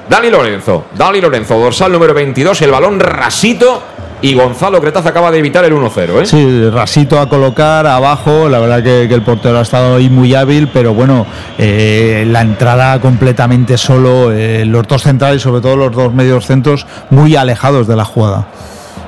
Dani 0.07 0.29
Lorenzo. 0.29 0.85
Dani 0.93 1.21
Lorenzo, 1.21 1.57
dorsal 1.57 1.91
número 1.91 2.13
22. 2.13 2.61
El 2.61 2.71
balón 2.71 2.99
rasito 2.99 3.81
y 4.21 4.35
Gonzalo 4.35 4.79
Cretaz 4.81 5.05
acaba 5.05 5.31
de 5.31 5.39
evitar 5.39 5.65
el 5.65 5.73
1-0. 5.73 6.21
¿eh? 6.21 6.25
Sí, 6.25 6.69
rasito 6.69 7.19
a 7.19 7.27
colocar 7.27 7.87
abajo. 7.87 8.49
La 8.49 8.59
verdad 8.59 8.83
que, 8.83 9.03
el 9.03 9.21
portero 9.23 9.57
ha 9.57 9.61
estado 9.61 9.95
ahí 9.95 10.09
muy 10.09 10.35
hábil, 10.35 10.69
pero 10.71 10.93
bueno, 10.93 11.25
eh, 11.57 12.25
la 12.27 12.41
entrada 12.41 12.99
completamente 12.99 13.77
solo. 13.77 14.31
Eh, 14.31 14.65
los 14.65 14.87
dos 14.87 15.03
centrales, 15.03 15.41
sobre 15.41 15.61
todo 15.61 15.75
los 15.75 15.91
dos 15.91 16.13
medios 16.13 16.45
centros, 16.45 16.85
muy 17.09 17.35
alejados 17.35 17.87
de 17.87 17.95
la 17.95 18.05
jugada. 18.05 18.47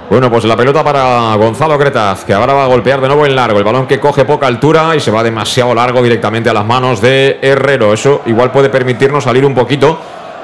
Bueno, 0.10 0.30
pues 0.30 0.44
la 0.44 0.56
pelota 0.56 0.84
para 0.84 1.34
Gonzalo 1.36 1.78
Cretaz, 1.80 2.26
que 2.26 2.34
ahora 2.34 2.54
va 2.54 2.66
a 2.66 2.68
golpear 2.68 3.02
de 3.02 3.08
nuevo 3.08 3.26
en 3.26 3.36
largo. 3.36 3.58
El 3.58 3.64
balón 3.64 3.88
que 3.88 4.00
coge 4.00 4.26
poca 4.26 4.46
altura 4.46 4.96
y 4.96 5.00
se 5.00 5.10
va 5.10 5.24
demasiado 5.24 5.74
largo 5.74 6.04
directamente 6.04 6.50
a 6.50 6.54
las 6.54 6.66
manos 6.66 7.02
de 7.02 7.40
Herrero. 7.42 7.94
Eso 7.94 8.22
igual 8.26 8.52
puede 8.52 8.70
permitirnos 8.70 9.24
salir 9.24 9.46
un 9.46 9.56
poquito, 9.56 9.98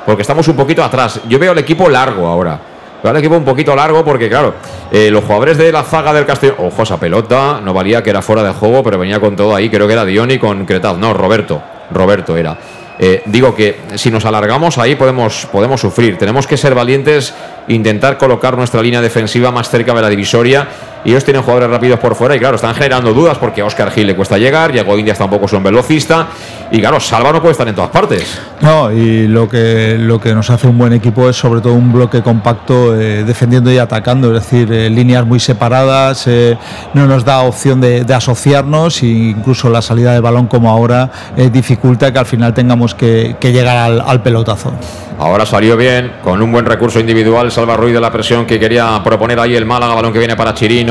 porque 0.05 0.21
estamos 0.21 0.47
un 0.47 0.55
poquito 0.55 0.83
atrás. 0.83 1.21
Yo 1.27 1.37
veo 1.37 1.51
el 1.51 1.57
equipo 1.59 1.89
largo 1.89 2.25
ahora. 2.25 2.59
Veo 3.03 3.11
el 3.11 3.17
equipo 3.17 3.35
un 3.35 3.45
poquito 3.45 3.75
largo 3.75 4.03
porque, 4.03 4.27
claro, 4.27 4.55
eh, 4.91 5.11
los 5.11 5.23
jugadores 5.23 5.57
de 5.57 5.71
la 5.71 5.83
zaga 5.83 6.13
del 6.13 6.25
Castillo. 6.25 6.55
Ojo, 6.57 6.81
esa 6.83 6.97
pelota. 6.97 7.61
No 7.63 7.73
valía 7.73 8.01
que 8.01 8.09
era 8.09 8.21
fuera 8.21 8.41
de 8.41 8.53
juego, 8.53 8.81
pero 8.81 8.97
venía 8.97 9.19
con 9.19 9.35
todo 9.35 9.53
ahí. 9.53 9.69
Creo 9.69 9.85
que 9.87 9.93
era 9.93 10.05
Dioni 10.05 10.39
con 10.39 10.65
Cretaz. 10.65 10.97
No, 10.97 11.13
Roberto. 11.13 11.61
Roberto 11.91 12.35
era. 12.35 12.57
Eh, 13.01 13.23
digo 13.25 13.55
que 13.55 13.77
si 13.95 14.11
nos 14.11 14.25
alargamos 14.25 14.77
ahí 14.77 14.95
podemos, 14.95 15.47
podemos 15.49 15.79
sufrir. 15.79 16.17
Tenemos 16.17 16.45
que 16.45 16.57
ser 16.57 16.75
valientes, 16.75 17.33
intentar 17.69 18.17
colocar 18.17 18.57
nuestra 18.57 18.81
línea 18.81 19.01
defensiva 19.01 19.51
más 19.51 19.69
cerca 19.69 19.93
de 19.93 20.01
la 20.01 20.09
divisoria 20.09 20.67
y 21.03 21.11
ellos 21.11 21.23
tienen 21.23 21.41
jugadores 21.41 21.69
rápidos 21.69 21.99
por 21.99 22.15
fuera 22.15 22.35
y 22.35 22.39
claro, 22.39 22.55
están 22.55 22.75
generando 22.75 23.13
dudas 23.13 23.37
porque 23.37 23.61
a 23.61 23.65
Oscar 23.65 23.91
Gil 23.91 24.07
le 24.07 24.15
cuesta 24.15 24.37
llegar, 24.37 24.71
Diego 24.71 24.97
Indias 24.97 25.17
tampoco 25.17 25.45
es 25.45 25.53
un 25.53 25.63
velocista 25.63 26.27
y 26.71 26.79
claro, 26.79 26.99
Salva 26.99 27.31
no 27.31 27.41
puede 27.41 27.53
estar 27.53 27.67
en 27.67 27.75
todas 27.75 27.89
partes. 27.89 28.39
No, 28.61 28.91
y 28.91 29.27
lo 29.27 29.47
que, 29.47 29.95
lo 29.97 30.19
que 30.19 30.35
nos 30.35 30.49
hace 30.49 30.67
un 30.67 30.77
buen 30.77 30.93
equipo 30.93 31.29
es 31.29 31.35
sobre 31.35 31.61
todo 31.61 31.73
un 31.73 31.91
bloque 31.91 32.21
compacto 32.21 32.99
eh, 32.99 33.23
defendiendo 33.23 33.71
y 33.71 33.77
atacando, 33.77 34.35
es 34.35 34.43
decir, 34.43 34.71
eh, 34.71 34.89
líneas 34.89 35.25
muy 35.25 35.39
separadas, 35.39 36.27
eh, 36.27 36.57
no 36.93 37.07
nos 37.07 37.23
da 37.23 37.39
opción 37.41 37.81
de, 37.81 38.05
asociarnos 38.09 39.01
e 39.03 39.07
incluso 39.07 39.69
la 39.69 39.81
salida 39.81 40.13
de 40.13 40.19
balón 40.19 40.47
como 40.47 40.69
ahora 40.69 41.09
dificulta 41.53 42.11
que 42.11 42.19
al 42.19 42.25
final 42.25 42.53
tengamos 42.53 42.93
que, 42.95 43.37
llegar 43.41 43.77
al, 43.77 44.01
al 44.01 44.21
pelotazo. 44.21 44.73
Ahora 45.17 45.45
salió 45.45 45.77
bien, 45.77 46.13
con 46.23 46.41
un 46.41 46.51
buen 46.51 46.65
recurso 46.65 46.99
individual, 46.99 47.51
Salva 47.51 47.77
Ruiz 47.77 47.93
de 47.93 48.01
la 48.01 48.11
presión 48.11 48.45
que 48.45 48.59
quería 48.59 49.01
proponer 49.03 49.39
ahí 49.39 49.55
el 49.55 49.65
Málaga, 49.65 49.93
balón 49.93 50.11
que 50.11 50.19
viene 50.19 50.35
para 50.35 50.53
Chirino 50.53 50.88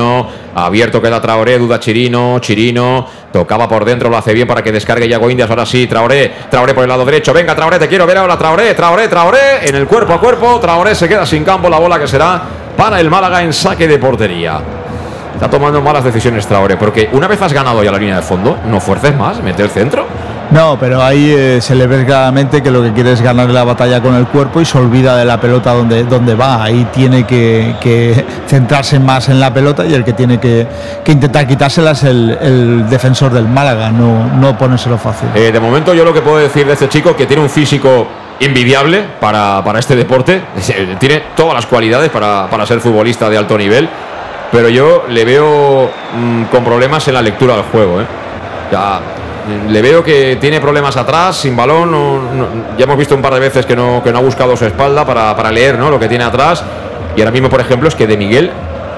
Abierto 0.54 1.00
queda 1.00 1.20
Traoré, 1.20 1.58
duda 1.58 1.78
Chirino. 1.80 2.38
Chirino 2.40 3.06
tocaba 3.32 3.68
por 3.68 3.84
dentro, 3.84 4.08
lo 4.08 4.16
hace 4.16 4.32
bien 4.32 4.46
para 4.46 4.62
que 4.62 4.72
descargue 4.72 5.08
Yago 5.08 5.30
Indias. 5.30 5.48
Ahora 5.50 5.66
sí, 5.66 5.86
Traoré. 5.86 6.32
Traoré 6.50 6.74
por 6.74 6.84
el 6.84 6.88
lado 6.88 7.04
derecho. 7.04 7.32
Venga, 7.32 7.54
Traoré, 7.54 7.78
te 7.78 7.88
quiero 7.88 8.06
ver 8.06 8.18
ahora. 8.18 8.36
Traoré, 8.36 8.74
Traoré, 8.74 9.08
Traoré. 9.08 9.68
En 9.68 9.74
el 9.74 9.86
cuerpo 9.86 10.12
a 10.12 10.20
cuerpo. 10.20 10.58
Traoré 10.60 10.94
se 10.94 11.08
queda 11.08 11.24
sin 11.26 11.44
campo. 11.44 11.68
La 11.68 11.78
bola 11.78 11.98
que 11.98 12.08
será 12.08 12.42
para 12.76 13.00
el 13.00 13.10
Málaga 13.10 13.42
en 13.42 13.52
saque 13.52 13.88
de 13.88 13.98
portería. 13.98 14.60
Está 15.34 15.48
tomando 15.48 15.80
malas 15.80 16.02
decisiones 16.02 16.48
Traoré, 16.48 16.76
porque 16.76 17.08
una 17.12 17.28
vez 17.28 17.40
has 17.40 17.52
ganado 17.52 17.84
ya 17.84 17.92
la 17.92 17.98
línea 17.98 18.16
de 18.16 18.22
fondo, 18.22 18.58
no 18.66 18.80
fuerces 18.80 19.16
más, 19.16 19.40
mete 19.40 19.62
el 19.62 19.70
centro. 19.70 20.04
No, 20.50 20.78
pero 20.78 21.02
ahí 21.02 21.30
eh, 21.30 21.60
se 21.60 21.74
le 21.74 21.86
ve 21.86 22.06
claramente 22.06 22.62
que 22.62 22.70
lo 22.70 22.82
que 22.82 22.92
quiere 22.92 23.12
es 23.12 23.20
ganar 23.20 23.50
la 23.50 23.64
batalla 23.64 24.00
con 24.00 24.14
el 24.14 24.26
cuerpo 24.26 24.60
y 24.60 24.64
se 24.64 24.78
olvida 24.78 25.16
de 25.16 25.24
la 25.24 25.38
pelota 25.38 25.72
donde, 25.72 26.04
donde 26.04 26.34
va. 26.34 26.62
Ahí 26.62 26.86
tiene 26.92 27.24
que, 27.24 28.24
centrarse 28.46 28.98
más 28.98 29.28
en 29.28 29.40
la 29.40 29.52
pelota 29.52 29.84
y 29.84 29.92
el 29.92 30.04
que 30.04 30.14
tiene 30.14 30.38
que, 30.38 30.66
intentar 31.06 31.46
quitársela 31.46 31.90
es 31.90 32.02
el, 32.04 32.88
defensor 32.88 33.32
del 33.32 33.46
Málaga, 33.46 33.90
no, 33.90 34.26
no 34.36 34.56
ponérselo 34.56 34.96
fácil. 34.96 35.28
Eh, 35.34 35.52
de 35.52 35.60
momento 35.60 35.92
yo 35.92 36.04
lo 36.04 36.14
que 36.14 36.22
puedo 36.22 36.38
decir 36.38 36.66
de 36.66 36.72
este 36.72 36.88
chico 36.88 37.14
que 37.14 37.26
tiene 37.26 37.42
un 37.42 37.50
físico 37.50 38.06
envidiable 38.40 39.04
para, 39.20 39.62
este 39.78 39.96
deporte, 39.96 40.42
tiene 40.98 41.24
todas 41.36 41.54
las 41.54 41.66
cualidades 41.66 42.10
para, 42.10 42.66
ser 42.66 42.80
futbolista 42.80 43.28
de 43.28 43.36
alto 43.36 43.58
nivel, 43.58 43.88
pero 44.50 44.68
yo 44.68 45.04
le 45.08 45.24
veo 45.24 45.90
mm, 46.16 46.44
con 46.44 46.64
problemas 46.64 47.06
en 47.08 47.14
la 47.14 47.22
lectura 47.22 47.54
del 47.54 47.64
juego. 47.64 48.00
¿eh? 48.00 48.06
Ya 48.72 49.00
le 49.68 49.82
veo 49.82 50.02
que 50.02 50.36
tiene 50.40 50.60
problemas 50.60 50.96
atrás, 50.96 51.36
sin 51.36 51.56
balón. 51.56 52.76
ya 52.76 52.84
hemos 52.84 52.96
visto 52.96 53.14
un 53.14 53.22
par 53.22 53.34
de 53.34 53.40
veces 53.40 53.66
que 53.66 53.76
no, 53.76 54.02
que 54.02 54.12
no 54.12 54.18
ha 54.18 54.22
buscado 54.22 54.56
su 54.56 54.64
espalda 54.64 55.04
para, 55.04 55.50
leer 55.50 55.78
¿no? 55.78 55.90
lo 55.90 55.98
que 55.98 56.08
tiene 56.08 56.24
atrás. 56.24 56.64
Y 57.16 57.20
ahora 57.20 57.30
mismo, 57.30 57.48
por 57.48 57.60
ejemplo, 57.60 57.88
es 57.88 57.94
que 57.94 58.06
de 58.06 58.16
Miguel, 58.16 58.50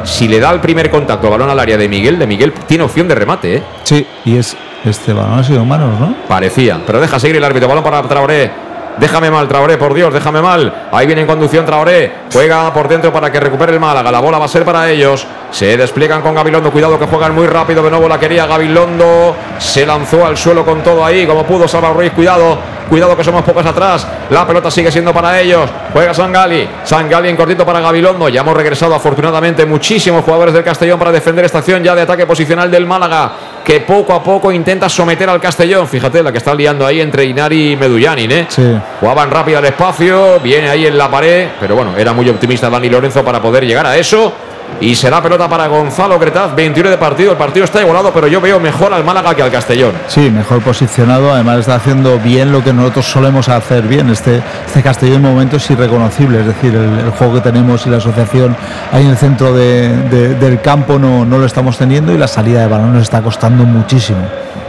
si 0.05 0.29
le 0.29 0.41
da 0.41 0.51
el 0.51 0.61
primer 0.61 0.91
contacto 0.91 1.31
balón 1.31 1.51
al 1.51 1.59
área 1.59 1.77
de 1.77 1.89
Miguel, 1.89 2.19
de 2.19 2.27
Miguel 2.27 2.53
tiene 2.67 2.85
opción 2.85 3.09
de 3.09 3.15
remate. 3.15 3.57
¿eh? 3.57 3.63
Sí, 3.85 4.07
y 4.25 4.37
es 4.37 4.57
este 4.85 5.13
balón 5.13 5.39
ha 5.39 5.45
sido 5.45 5.65
manos, 5.65 6.01
¿no? 6.01 6.15
Parecía, 6.27 6.81
pero 6.87 7.01
deja 7.01 7.19
seguir 7.19 7.37
el 7.37 7.45
árbitro. 7.45 7.69
Balón 7.69 7.85
para 7.85 8.03
Traoré. 8.03 8.51
Déjame 8.99 9.31
mal, 9.31 9.49
Traoré, 9.49 9.79
por 9.79 9.95
Dios, 9.95 10.13
déjame 10.13 10.43
mal. 10.43 10.89
Ahí 10.93 11.07
viene 11.07 11.23
en 11.23 11.27
conducción 11.27 11.65
Traoré. 11.65 12.13
Juega 12.33 12.73
por 12.73 12.89
dentro 12.89 13.13
para 13.13 13.31
que 13.31 13.41
recupere 13.41 13.73
el 13.73 13.81
Málaga. 13.81 14.11
La 14.11 14.21
bola 14.21 14.39
va 14.39 14.45
a 14.45 14.49
ser 14.49 14.65
para 14.65 14.91
ellos. 14.91 15.27
Se 15.51 15.77
despliegan 15.77 16.23
con 16.23 16.35
Gabilondo. 16.35 16.71
Cuidado 16.71 16.99
que 16.99 17.07
juegan 17.07 17.35
muy 17.35 17.47
rápido. 17.47 17.83
De 17.83 17.91
nuevo 17.91 18.09
la 18.09 18.19
quería 18.19 18.47
Gabilondo. 18.47 19.35
Se 19.59 19.87
lanzó 19.87 20.25
al 20.27 20.37
suelo 20.37 20.65
con 20.65 20.83
todo 20.83 21.05
ahí. 21.05 21.27
Como 21.27 21.45
pudo 21.45 21.67
Salva 21.67 21.93
Ruiz. 21.93 22.13
Cuidado. 22.13 22.59
Cuidado 22.91 23.17
que 23.17 23.23
somos 23.23 23.45
pocos 23.45 23.65
atrás. 23.65 24.05
La 24.31 24.45
pelota 24.45 24.69
sigue 24.69 24.91
siendo 24.91 25.15
para 25.15 25.41
ellos. 25.41 25.71
Juega 25.93 26.13
Sangali. 26.13 26.69
Sangali 26.83 27.29
en 27.29 27.37
cortito 27.37 27.65
para 27.65 27.79
Gabilondo. 27.79 28.29
Ya 28.29 28.41
hemos 28.41 28.57
regresado 28.57 28.97
afortunadamente 28.97 29.65
muchísimos 29.65 30.25
jugadores 30.25 30.53
del 30.53 30.65
Castellón 30.65 30.99
para 30.99 31.13
defender 31.13 31.45
esta 31.45 31.59
acción 31.59 31.85
ya 31.85 31.95
de 31.95 32.03
ataque 32.03 32.27
posicional 32.27 32.69
del 32.69 32.87
Málaga. 32.87 33.31
Que 33.65 33.79
poco 33.81 34.13
a 34.13 34.21
poco 34.21 34.51
intenta 34.51 34.89
someter 34.89 35.31
al 35.31 35.41
Castellón. 35.41 35.87
Fíjate 35.87 36.21
la 36.21 36.33
que 36.33 36.39
está 36.39 36.53
liando 36.53 36.85
ahí 36.85 37.01
entre 37.01 37.25
Inari 37.27 37.73
y 37.73 37.77
Medullanin. 37.77 38.33
¿eh? 38.33 38.47
Sí. 38.49 38.77
Jugaban 38.99 39.31
rápido 39.31 39.59
al 39.59 39.67
espacio, 39.67 40.41
viene 40.41 40.69
ahí 40.69 40.87
en 40.87 40.99
la 40.99 41.09
pared, 41.09 41.49
pero 41.61 41.77
bueno, 41.77 41.97
era 41.97 42.13
muy 42.13 42.29
optimista 42.29 42.69
Dani 42.69 42.91
Lorenzo 42.91 43.23
para 43.23 43.41
poder 43.41 43.65
llegar 43.65 43.87
a 43.87 43.97
eso. 43.97 44.33
Y 44.81 44.95
será 44.95 45.23
pelota 45.23 45.49
para 45.49 45.67
Gonzalo 45.67 46.19
Cretaz, 46.19 46.55
21 46.55 46.91
de 46.91 46.99
partido. 46.99 47.33
El 47.33 47.37
partido 47.37 47.65
está 47.65 47.81
igualado, 47.81 48.13
pero 48.13 48.27
yo 48.27 48.41
veo 48.41 48.59
mejor 48.59 48.93
al 48.95 49.05
Málaga 49.05 49.35
que 49.35 49.43
al 49.43 49.51
Castellón. 49.51 49.93
Sí, 50.09 50.31
mejor 50.31 50.63
posicionado. 50.63 51.33
Además, 51.33 51.61
está 51.61 51.75
haciendo 51.75 52.19
bien 52.19 52.51
lo 52.51 52.65
que 52.65 52.73
nosotros 52.73 53.07
solemos 53.07 53.49
hacer 53.49 53.83
bien. 53.83 54.09
Este, 54.09 54.43
este 54.67 54.83
Castellón 54.83 55.17
en 55.17 55.23
momentos 55.23 55.71
irreconocible. 55.71 56.41
Es 56.41 56.47
decir, 56.47 56.75
el, 56.75 57.11
juego 57.11 57.35
que 57.35 57.41
tenemos 57.41 57.87
y 57.87 57.91
la 57.91 57.99
asociación 57.99 58.57
ahí 58.93 59.05
en 59.05 59.11
el 59.11 59.17
centro 59.17 59.53
del 59.53 60.61
campo 60.63 60.99
no, 60.99 61.25
no 61.27 61.39
lo 61.39 61.45
estamos 61.45 61.77
teniendo 61.77 62.13
y 62.13 62.19
la 62.19 62.29
salida 62.29 62.61
de 62.61 62.69
balón 62.69 62.95
nos 62.95 63.03
está 63.03 63.21
costando 63.21 63.65
muchísimo. 63.65 64.21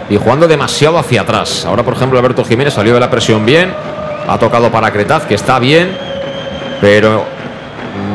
Y 0.10 0.18
jugando 0.18 0.48
demasiado 0.48 0.98
hacia 0.98 1.22
atrás. 1.22 1.66
Ahora, 1.66 1.84
por 1.84 1.94
ejemplo, 1.94 2.20
Alberto 2.20 2.44
Jiménez 2.44 2.74
salió 2.74 2.94
de 2.94 3.00
la 3.00 3.10
presión 3.10 3.46
bien 3.46 3.72
ha 4.28 4.38
tocado 4.38 4.72
para 4.72 4.92
Cretaz, 4.92 5.26
que 5.26 5.36
está 5.36 5.60
bien, 5.60 5.92
pero 6.80 7.26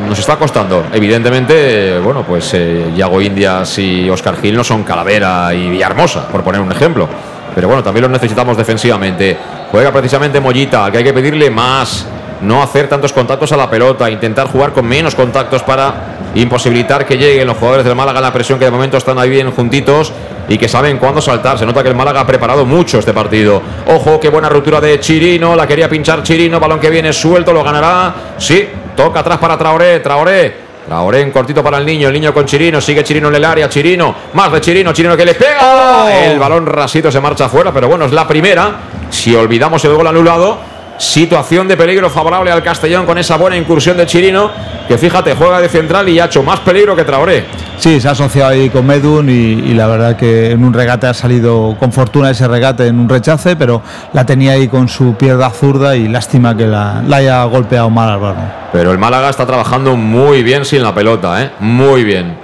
nos 0.09 0.19
está 0.19 0.37
costando. 0.37 0.85
Evidentemente, 0.93 1.99
bueno, 1.99 2.23
pues 2.23 2.53
eh, 2.55 2.93
Yago 2.95 3.21
Indias 3.21 3.79
y 3.79 4.09
Oscar 4.09 4.37
Gil 4.41 4.57
no 4.57 4.65
son 4.65 4.85
Calavera 4.85 5.53
y 5.55 5.69
Villahermosa, 5.69 6.29
por 6.29 6.43
poner 6.43 6.61
un 6.61 6.71
ejemplo. 6.71 7.09
Pero 7.55 7.69
bueno, 7.69 7.83
también 7.83 8.03
los 8.03 8.11
necesitamos 8.11 8.57
defensivamente. 8.57 9.37
Juega 9.71 9.91
precisamente 9.91 10.41
Mollita, 10.41 10.91
que 10.91 10.99
hay 10.99 11.05
que 11.05 11.13
pedirle 11.13 11.51
más. 11.51 12.07
No 12.43 12.63
hacer 12.63 12.87
tantos 12.87 13.15
contactos 13.15 13.51
a 13.53 13.57
la 13.57 13.71
pelota, 13.71 14.11
intentar 14.11 14.49
jugar 14.49 14.73
con 14.73 14.87
menos 14.87 15.15
contactos 15.15 15.63
para 15.63 16.17
imposibilitar 16.35 17.07
que 17.07 17.17
lleguen 17.17 17.47
los 17.47 17.57
jugadores 17.57 17.87
del 17.87 17.95
Málaga 17.95 18.21
la 18.21 18.31
presión 18.31 18.59
que 18.59 18.67
de 18.67 18.71
momento 18.71 18.99
están 18.99 19.19
ahí 19.19 19.31
bien 19.31 19.51
juntitos 19.53 20.13
y 20.47 20.59
que 20.59 20.69
saben 20.69 20.99
cuándo 20.99 21.23
saltar. 21.23 21.59
Se 21.59 21.65
nota 21.65 21.83
que 21.83 21.89
el 21.89 21.97
Málaga 21.97 22.21
ha 22.21 22.27
preparado 22.27 22.67
mucho 22.67 22.99
este 22.99 23.15
partido. 23.15 23.63
Ojo, 23.87 24.21
qué 24.21 24.29
buena 24.29 24.51
ruptura 24.51 24.81
de 24.81 25.01
Chirino. 25.01 25.57
La 25.57 25.67
quería 25.67 25.89
pinchar 25.89 26.23
Chirino. 26.23 26.61
Balón 26.61 26.79
que 26.79 26.91
viene 26.91 27.13
suelto, 27.13 27.55
lo 27.55 27.65
ganará. 27.65 28.15
Sí, 28.37 28.69
toca 28.97 29.21
atrás 29.21 29.39
para 29.39 29.57
Traoré. 29.57 30.01
Traoré. 30.01 30.67
Traoré 30.87 31.21
en 31.21 31.33
cortito 31.33 31.65
para 31.65 31.79
el 31.79 31.85
niño, 31.85 32.07
el 32.07 32.15
niño 32.15 32.33
con 32.33 32.47
Chirino, 32.47 32.81
sigue 32.81 33.03
Chirino 33.03 33.27
en 33.27 33.35
el 33.35 33.45
área, 33.45 33.69
Chirino, 33.69 34.15
más 34.35 34.53
de 34.53 34.61
Chirino, 34.61 34.93
Chirino 34.93 35.17
que 35.17 35.25
le 35.25 35.35
pega, 35.35 36.05
oh. 36.05 36.09
el 36.09 36.39
balón 36.39 36.65
rasito 36.65 37.11
se 37.11 37.21
marcha 37.21 37.47
afuera, 37.47 37.73
pero 37.73 37.89
bueno, 37.89 38.05
es 38.05 38.13
la 38.13 38.27
primera, 38.27 38.77
si 39.11 39.35
olvidamos 39.35 39.85
el 39.85 39.95
gol 39.95 40.07
anulado, 40.07 40.61
Situación 40.99 41.69
de 41.69 41.77
peligro 41.77 42.09
favorable 42.09 42.51
al 42.51 42.63
Castellón 42.63 43.05
con 43.05 43.19
esa 43.19 43.37
buena 43.37 43.57
incursión 43.57 43.97
de 43.97 44.07
Chirino, 44.07 44.51
que 44.89 44.97
fíjate, 44.97 45.35
juega 45.35 45.61
de 45.61 45.69
central 45.69 46.09
y 46.09 46.19
ha 46.19 46.25
hecho 46.25 46.43
más 46.43 46.61
peligro 46.61 46.97
que 46.97 47.05
Traoré. 47.05 47.45
Sí, 47.77 48.01
se 48.01 48.09
ha 48.09 48.13
asociado 48.13 48.51
ahí 48.51 48.71
con 48.71 48.87
Medun 48.87 49.29
y, 49.29 49.75
la 49.75 49.87
verdad 49.87 50.17
que 50.17 50.53
en 50.53 50.65
un 50.65 50.73
regate 50.73 51.07
ha 51.07 51.13
salido 51.13 51.77
con 51.79 51.93
fortuna 51.93 52.31
ese 52.31 52.49
regate 52.49 52.87
en 52.87 52.99
un 52.99 53.09
rechace, 53.09 53.57
pero 53.57 53.83
la 54.15 54.25
tenía 54.25 54.53
ahí 54.53 54.69
con 54.69 54.89
su 54.89 55.15
pierna 55.17 55.51
zurda 55.51 55.95
y 55.95 56.09
lástima 56.09 56.57
que 56.57 56.67
la, 56.67 57.01
haya 57.13 57.45
golpeado 57.45 57.91
mal 57.91 58.09
al. 58.09 58.35
Pero 58.73 58.93
el 58.93 58.99
Málaga 58.99 59.29
está 59.29 59.47
trabajando 59.47 59.97
muy 59.97 60.43
bien 60.43 60.65
sin 60.65 60.83
la 60.83 60.95
pelota, 60.95 61.43
¿eh? 61.43 61.51
muy 61.61 62.05
bien. 62.05 62.39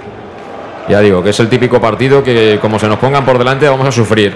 Ya 0.87 0.99
digo, 0.99 1.23
que 1.23 1.31
es 1.31 1.39
el 1.39 1.49
típico 1.49 1.81
partido 1.81 2.23
que 2.23 2.59
como 2.61 2.77
se 2.77 2.87
nos 2.87 2.99
pongan 2.99 3.25
por 3.25 3.39
delante 3.39 3.67
vamos 3.67 3.87
a 3.87 3.91
sufrir. 3.91 4.35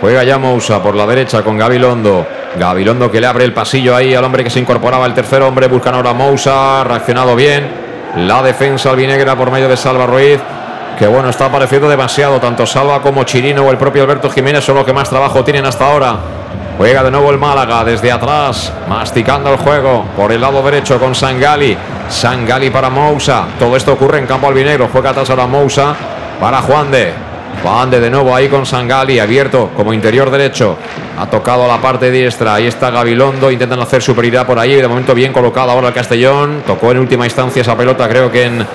Juega 0.00 0.24
ya 0.24 0.38
Mousa 0.38 0.82
por 0.82 0.94
la 0.94 1.06
derecha 1.06 1.42
con 1.42 1.56
Gabilondo. 1.56 2.26
Gabilondo 2.58 3.10
que 3.10 3.20
le 3.20 3.26
abre 3.26 3.44
el 3.44 3.52
pasillo 3.52 3.94
ahí 3.94 4.14
al 4.14 4.24
hombre 4.24 4.42
que 4.42 4.50
se 4.50 4.60
incorporaba, 4.60 5.06
el 5.06 5.14
tercer 5.14 5.42
hombre. 5.42 5.68
Buscan 5.68 5.94
ahora 5.94 6.12
Mousa. 6.12 6.84
Reaccionado 6.84 7.36
bien. 7.36 7.68
La 8.16 8.42
defensa 8.42 8.90
albinegra 8.90 9.36
por 9.36 9.50
medio 9.50 9.68
de 9.68 9.76
Salva 9.76 10.06
Ruiz. 10.06 10.40
Que 10.98 11.06
bueno, 11.06 11.28
está 11.28 11.46
apareciendo 11.46 11.88
demasiado. 11.88 12.40
Tanto 12.40 12.66
Salva 12.66 13.02
como 13.02 13.24
Chirino 13.24 13.62
o 13.62 13.70
el 13.70 13.76
propio 13.76 14.02
Alberto 14.02 14.30
Jiménez 14.30 14.64
son 14.64 14.76
los 14.76 14.84
que 14.84 14.92
más 14.92 15.10
trabajo 15.10 15.44
tienen 15.44 15.66
hasta 15.66 15.86
ahora. 15.86 16.16
Juega 16.78 17.02
de 17.02 17.10
nuevo 17.10 17.30
el 17.30 17.38
Málaga 17.38 17.84
desde 17.84 18.12
atrás, 18.12 18.70
masticando 18.86 19.50
el 19.50 19.56
juego 19.56 20.04
por 20.14 20.30
el 20.30 20.40
lado 20.40 20.62
derecho 20.62 20.98
con 20.98 21.14
Sangali. 21.14 21.76
Sangali 22.08 22.70
para 22.70 22.90
Mousa. 22.90 23.44
Todo 23.58 23.76
esto 23.76 23.92
ocurre 23.92 24.18
en 24.18 24.26
campo 24.26 24.46
albinegro. 24.46 24.88
Juega 24.92 25.10
atrás 25.10 25.28
ahora 25.30 25.46
Mousa 25.46 25.94
para 26.40 26.60
Juan 26.62 26.90
de. 26.90 27.25
Juan 27.62 27.90
de 27.90 28.10
nuevo 28.10 28.34
ahí 28.34 28.48
con 28.48 28.66
Sangali, 28.66 29.18
abierto 29.18 29.70
como 29.76 29.92
interior 29.92 30.30
derecho. 30.30 30.76
Ha 31.18 31.26
tocado 31.26 31.66
la 31.66 31.80
parte 31.80 32.10
diestra. 32.10 32.54
Ahí 32.54 32.66
está 32.66 32.90
Gabilondo. 32.90 33.50
Intentan 33.50 33.80
hacer 33.80 34.02
superioridad 34.02 34.46
por 34.46 34.58
ahí. 34.58 34.74
De 34.74 34.88
momento 34.88 35.14
bien 35.14 35.32
colocado 35.32 35.70
ahora 35.70 35.88
el 35.88 35.94
Castellón. 35.94 36.62
Tocó 36.66 36.92
en 36.92 36.98
última 36.98 37.24
instancia 37.24 37.62
esa 37.62 37.76
pelota, 37.76 38.08
creo 38.08 38.30
que 38.30 38.44
en. 38.44 38.66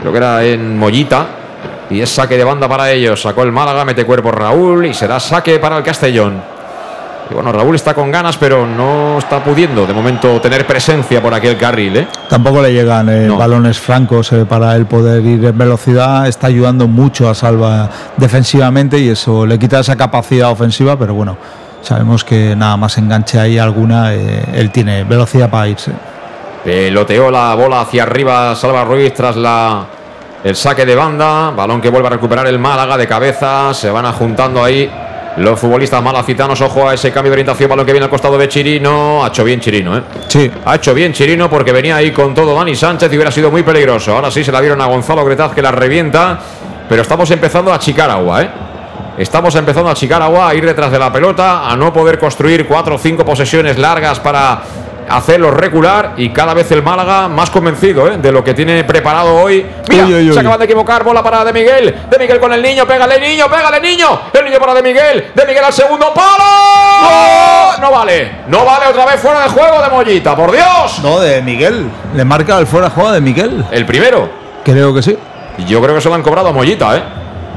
Creo 0.00 0.12
que 0.12 0.18
era 0.18 0.44
en 0.44 0.78
Mollita. 0.78 1.26
Y 1.90 2.00
es 2.00 2.10
saque 2.10 2.36
de 2.36 2.44
banda 2.44 2.68
para 2.68 2.90
ellos. 2.90 3.20
Sacó 3.20 3.42
el 3.42 3.52
Málaga, 3.52 3.84
mete 3.84 4.04
cuerpo 4.04 4.30
Raúl 4.30 4.86
y 4.86 4.94
será 4.94 5.20
saque 5.20 5.58
para 5.58 5.76
el 5.76 5.82
Castellón. 5.82 6.59
Y 7.30 7.34
bueno, 7.34 7.52
Raúl 7.52 7.76
está 7.76 7.94
con 7.94 8.10
ganas, 8.10 8.36
pero 8.36 8.66
no 8.66 9.18
está 9.18 9.42
pudiendo 9.44 9.86
de 9.86 9.92
momento 9.92 10.40
tener 10.40 10.66
presencia 10.66 11.22
por 11.22 11.32
aquel 11.32 11.56
carril. 11.56 11.96
¿eh? 11.98 12.08
Tampoco 12.28 12.60
le 12.60 12.72
llegan 12.72 13.08
eh, 13.08 13.28
balones 13.28 13.78
francos 13.78 14.32
eh, 14.32 14.44
para 14.44 14.74
el 14.74 14.86
poder 14.86 15.24
ir 15.24 15.44
en 15.44 15.56
velocidad. 15.56 16.26
Está 16.26 16.48
ayudando 16.48 16.88
mucho 16.88 17.30
a 17.30 17.34
Salva 17.34 17.88
defensivamente 18.16 18.98
y 18.98 19.10
eso 19.10 19.46
le 19.46 19.58
quita 19.58 19.78
esa 19.78 19.96
capacidad 19.96 20.50
ofensiva, 20.50 20.98
pero 20.98 21.14
bueno, 21.14 21.36
sabemos 21.82 22.24
que 22.24 22.56
nada 22.56 22.76
más 22.76 22.98
enganche 22.98 23.38
ahí 23.38 23.58
alguna, 23.58 24.12
él 24.12 24.70
tiene 24.72 25.04
velocidad 25.04 25.48
para 25.48 25.68
irse. 25.68 25.92
Peloteó 26.64 27.30
la 27.30 27.54
bola 27.54 27.82
hacia 27.82 28.02
arriba 28.02 28.54
Salva 28.56 28.84
Ruiz 28.84 29.14
tras 29.14 29.36
la, 29.36 29.86
el 30.42 30.56
saque 30.56 30.84
de 30.84 30.96
banda. 30.96 31.50
Balón 31.50 31.80
que 31.80 31.90
vuelve 31.90 32.08
a 32.08 32.10
recuperar 32.10 32.46
el 32.48 32.58
Málaga 32.58 32.96
de 32.96 33.06
cabeza. 33.06 33.72
Se 33.72 33.88
van 33.88 34.10
juntando 34.12 34.62
ahí 34.62 34.90
los 35.36 35.58
futbolistas 35.58 36.02
malacitanos, 36.02 36.60
ojo 36.60 36.88
a 36.88 36.94
ese 36.94 37.12
cambio 37.12 37.30
de 37.30 37.34
orientación, 37.34 37.70
balón 37.70 37.86
que 37.86 37.92
viene 37.92 38.04
al 38.04 38.10
costado 38.10 38.36
de 38.36 38.48
Chirino. 38.48 39.24
Ha 39.24 39.28
hecho 39.28 39.44
bien 39.44 39.60
Chirino, 39.60 39.96
¿eh? 39.96 40.02
Sí. 40.28 40.50
Ha 40.64 40.76
hecho 40.76 40.92
bien 40.94 41.12
Chirino 41.12 41.48
porque 41.48 41.72
venía 41.72 41.96
ahí 41.96 42.10
con 42.10 42.34
todo 42.34 42.54
Dani 42.54 42.74
Sánchez 42.74 43.12
y 43.12 43.16
hubiera 43.16 43.30
sido 43.30 43.50
muy 43.50 43.62
peligroso. 43.62 44.14
Ahora 44.14 44.30
sí 44.30 44.42
se 44.44 44.52
la 44.52 44.60
dieron 44.60 44.80
a 44.80 44.86
Gonzalo 44.86 45.24
Gretaz 45.24 45.52
que 45.52 45.62
la 45.62 45.70
revienta, 45.70 46.38
pero 46.88 47.02
estamos 47.02 47.30
empezando 47.30 47.72
a 47.72 47.76
achicar 47.76 48.10
agua, 48.10 48.42
¿eh? 48.42 48.50
Estamos 49.18 49.54
empezando 49.54 49.88
a 49.88 49.92
achicar 49.92 50.22
agua, 50.22 50.48
a 50.48 50.54
ir 50.54 50.64
detrás 50.64 50.90
de 50.90 50.98
la 50.98 51.12
pelota, 51.12 51.70
a 51.70 51.76
no 51.76 51.92
poder 51.92 52.18
construir 52.18 52.66
cuatro 52.66 52.94
o 52.94 52.98
cinco 52.98 53.24
posesiones 53.24 53.76
largas 53.76 54.18
para 54.18 54.62
hacerlo 55.10 55.50
recular 55.50 56.14
y 56.16 56.30
cada 56.30 56.54
vez 56.54 56.70
el 56.70 56.82
Málaga 56.82 57.28
más 57.28 57.50
convencido 57.50 58.06
¿eh? 58.08 58.18
de 58.18 58.32
lo 58.32 58.44
que 58.44 58.54
tiene 58.54 58.84
preparado 58.84 59.34
hoy. 59.34 59.66
Mira, 59.88 60.06
se 60.06 60.38
acaban 60.38 60.58
de 60.58 60.64
equivocar, 60.64 61.02
bola 61.02 61.22
para 61.22 61.44
De 61.44 61.52
Miguel, 61.52 61.94
De 62.08 62.18
Miguel 62.18 62.38
con 62.38 62.52
el 62.52 62.62
niño, 62.62 62.86
pégale 62.86 63.18
niño, 63.20 63.46
pégale 63.48 63.80
niño, 63.80 64.06
el 64.32 64.44
niño 64.44 64.58
para 64.58 64.74
De 64.74 64.82
Miguel, 64.82 65.32
De 65.34 65.46
Miguel 65.46 65.64
al 65.64 65.72
segundo 65.72 66.14
palo. 66.14 67.80
No 67.80 67.90
vale, 67.90 68.32
no 68.48 68.64
vale 68.64 68.86
otra 68.86 69.06
vez 69.06 69.20
fuera 69.20 69.42
de 69.42 69.48
juego 69.48 69.82
de 69.82 69.88
Mollita, 69.88 70.36
por 70.36 70.52
Dios. 70.52 71.00
No, 71.02 71.18
de 71.18 71.42
Miguel, 71.42 71.90
le 72.14 72.24
marca 72.24 72.58
el 72.58 72.66
fuera 72.66 72.88
de 72.88 72.94
juego 72.94 73.10
de 73.12 73.20
Miguel. 73.20 73.64
El 73.70 73.86
primero. 73.86 74.30
Creo 74.64 74.94
que 74.94 75.02
sí. 75.02 75.16
Yo 75.66 75.82
creo 75.82 75.94
que 75.94 76.00
se 76.00 76.08
lo 76.08 76.14
han 76.14 76.22
cobrado 76.22 76.48
a 76.48 76.52
Mollita, 76.52 76.96
¿eh? 76.96 77.02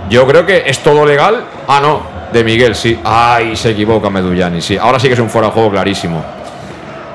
Yo 0.09 0.25
creo 0.27 0.45
que 0.45 0.63
es 0.65 0.79
todo 0.81 1.05
legal. 1.05 1.45
Ah, 1.67 1.79
no, 1.81 2.01
de 2.31 2.43
Miguel, 2.43 2.75
sí. 2.75 2.99
Ay, 3.03 3.55
se 3.55 3.71
equivoca 3.71 4.09
Medullani, 4.09 4.61
sí. 4.61 4.77
Ahora 4.77 4.99
sí 4.99 5.07
que 5.07 5.13
es 5.13 5.19
un 5.19 5.29
fuera 5.29 5.47
de 5.47 5.53
juego 5.53 5.71
clarísimo. 5.71 6.23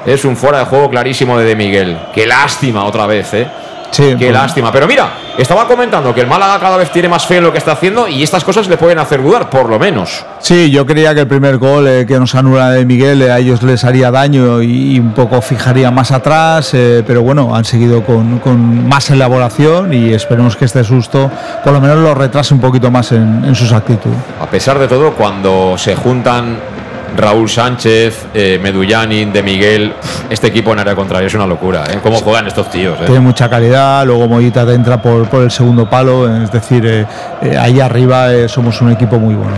Es 0.09 0.25
un 0.25 0.39
fuera 0.39 0.61
de 0.61 0.65
juego 0.65 0.89
clarísimo 0.89 1.39
de 1.39 1.45
De 1.45 1.55
Miguel. 1.55 1.99
Qué 2.15 2.27
lástima 2.27 2.85
otra 2.85 3.07
vez, 3.07 3.35
¿eh? 3.35 3.47
Sí, 3.91 4.15
Qué 4.19 4.33
lástima. 4.33 4.73
Pero 4.73 4.87
mira, 4.87 5.11
estaba 5.37 5.67
comentando 5.67 6.15
que 6.15 6.23
el 6.23 6.27
Málaga 6.27 6.59
cada 6.59 6.79
vez 6.79 6.91
tiene 6.91 7.09
más 7.09 7.27
fe 7.27 7.37
en 7.37 7.45
lo 7.45 7.53
que 7.53 7.59
está 7.59 7.73
haciendo 7.73 8.09
y 8.09 8.23
estas 8.23 8.43
cosas 8.43 8.69
le 8.69 8.79
pueden 8.79 8.99
hacer 8.99 9.23
dudar, 9.23 9.51
por 9.51 9.69
lo 9.69 9.79
menos. 9.79 10.25
Sí, 10.41 10.71
yo 10.71 10.87
creía 10.87 11.15
que 11.15 11.21
el 11.21 11.27
primer 11.27 11.59
gol 11.59 11.87
eh, 11.87 12.07
que 12.07 12.19
nos 12.19 12.35
anula 12.35 12.71
de 12.71 12.87
Miguel 12.87 13.21
eh, 13.21 13.31
a 13.31 13.39
ellos 13.39 13.63
les 13.63 13.85
haría 13.85 14.11
daño 14.11 14.63
y, 14.63 14.99
un 14.99 15.13
poco 15.13 15.43
fijaría 15.43 15.91
más 15.91 16.11
atrás, 16.11 16.73
eh, 16.73 17.03
pero 17.07 17.23
bueno, 17.23 17.55
han 17.55 17.65
seguido 17.65 18.03
con, 18.03 18.39
con, 18.39 18.89
más 18.89 19.11
elaboración 19.11 19.93
y 19.93 20.13
esperemos 20.15 20.57
que 20.57 20.65
este 20.65 20.85
susto 20.85 21.31
por 21.65 21.73
lo 21.73 21.81
menos 21.81 21.99
lo 21.99 22.15
retrase 22.15 22.55
un 22.55 22.61
poquito 22.61 22.91
más 22.91 23.13
en, 23.13 23.45
en 23.45 23.55
sus 23.55 23.73
actitudes. 23.73 24.19
A 24.41 24.47
pesar 24.47 24.79
de 24.79 24.89
todo, 24.89 25.13
cuando 25.13 25.77
se 25.77 25.95
juntan 25.95 26.78
Raúl 27.17 27.49
Sánchez, 27.49 28.27
eh, 28.35 28.59
Medullanin, 28.63 29.33
De 29.33 29.43
Miguel. 29.43 29.93
Este 30.31 30.49
equipo 30.49 30.73
en 30.73 30.81
área 30.81 30.95
contraria 30.95 31.27
es 31.27 31.35
una 31.35 31.47
locura, 31.47 31.85
¿eh? 31.91 31.99
¿Cómo 32.03 32.19
juegan 32.19 32.47
estos 32.47 32.71
tíos? 32.71 32.99
Eh? 33.01 33.05
Tiene 33.07 33.21
mucha 33.21 33.49
calidad, 33.49 34.07
luego 34.07 34.29
Mollita 34.29 34.65
te 34.67 34.75
entra 34.75 35.01
por, 35.01 35.29
por 35.29 35.43
el 35.43 35.51
segundo 35.51 35.89
palo, 35.89 36.43
es 36.43 36.51
decir, 36.51 36.85
eh, 36.87 37.07
eh, 37.43 37.57
ahí 37.57 37.81
arriba 37.81 38.49
somos 38.49 38.81
un 38.81 38.93
equipo 38.93 39.19
muy 39.19 39.35
bueno. 39.35 39.57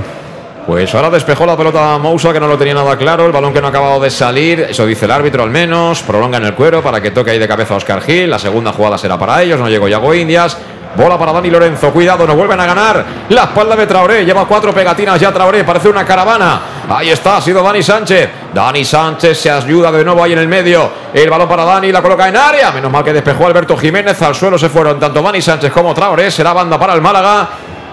Pues 0.67 0.95
ahora 0.95 1.11
despejó 1.11 1.47
la 1.47 1.57
pelota 1.57 1.99
Mousa, 1.99 2.33
que 2.33 2.39
no 2.39 2.47
lo 2.47 2.57
tenía 2.57 2.75
nada 2.75 2.97
claro, 2.97 3.27
el 3.27 3.33
balón 3.33 3.53
que 3.53 3.61
no 3.61 3.67
ha 3.67 3.71
acabado 3.71 3.99
de 3.99 4.11
salir, 4.11 4.61
eso 4.71 4.87
dice 4.87 5.07
el 5.07 5.11
árbitro 5.11 5.43
al 5.43 5.51
menos, 5.51 6.03
prolonga 6.03 6.39
en 6.39 6.45
el 6.45 6.55
cuero 6.55 6.83
para 6.83 7.01
que 7.01 7.11
toque 7.11 7.33
ahí 7.33 7.39
de 7.39 7.49
cabeza 7.49 7.75
a 7.75 7.79
Oscar 7.79 8.01
Gil, 8.03 8.31
la 8.31 8.39
segunda 8.39 8.73
jugada 8.73 8.97
será 8.97 9.19
para 9.19 9.43
ellos, 9.43 9.59
no 9.59 9.69
llegó 9.69 9.89
Yago 9.89 10.15
Indias, 10.15 10.57
Bola 10.97 11.17
para 11.19 11.33
Dani 11.33 11.51
Lorenzo. 11.51 11.91
Cuidado, 11.91 12.27
nos 12.27 12.37
vuelven 12.37 12.59
a 12.61 12.67
ganar. 12.67 13.05
La 13.29 13.45
espalda 13.45 13.77
de 13.77 13.87
Traoré. 13.87 14.25
Lleva 14.25 14.45
cuatro 14.47 14.73
pegatinas 14.73 15.21
ya 15.21 15.33
Traoré. 15.33 15.65
Parece 15.65 15.89
una 15.89 16.05
caravana. 16.05 16.61
Ahí 16.89 17.11
está, 17.11 17.37
ha 17.37 17.41
sido 17.41 17.63
Dani 17.63 17.83
Sánchez. 17.83 18.31
Dani 18.53 18.85
Sánchez 18.85 19.39
se 19.39 19.51
ayuda 19.51 19.93
de 19.93 20.05
nuevo 20.05 20.23
ahí 20.23 20.33
en 20.33 20.41
el 20.41 20.49
medio. 20.49 20.91
El 21.15 21.31
balón 21.31 21.49
para 21.49 21.65
Dani, 21.65 21.93
la 21.93 22.03
coloca 22.03 22.29
en 22.29 22.37
área. 22.37 22.73
Menos 22.73 22.91
mal 22.91 23.05
que 23.05 23.13
despejó 23.13 23.47
Alberto 23.47 23.77
Jiménez. 23.77 24.21
Al 24.23 24.35
suelo 24.35 24.59
se 24.59 24.69
fueron 24.69 24.99
tanto 24.99 25.23
Dani 25.23 25.41
Sánchez 25.41 25.73
como 25.73 25.95
Traoré. 25.95 26.31
Será 26.31 26.53
banda 26.53 26.79
para 26.79 26.95
el 26.95 27.01
Málaga. 27.01 27.49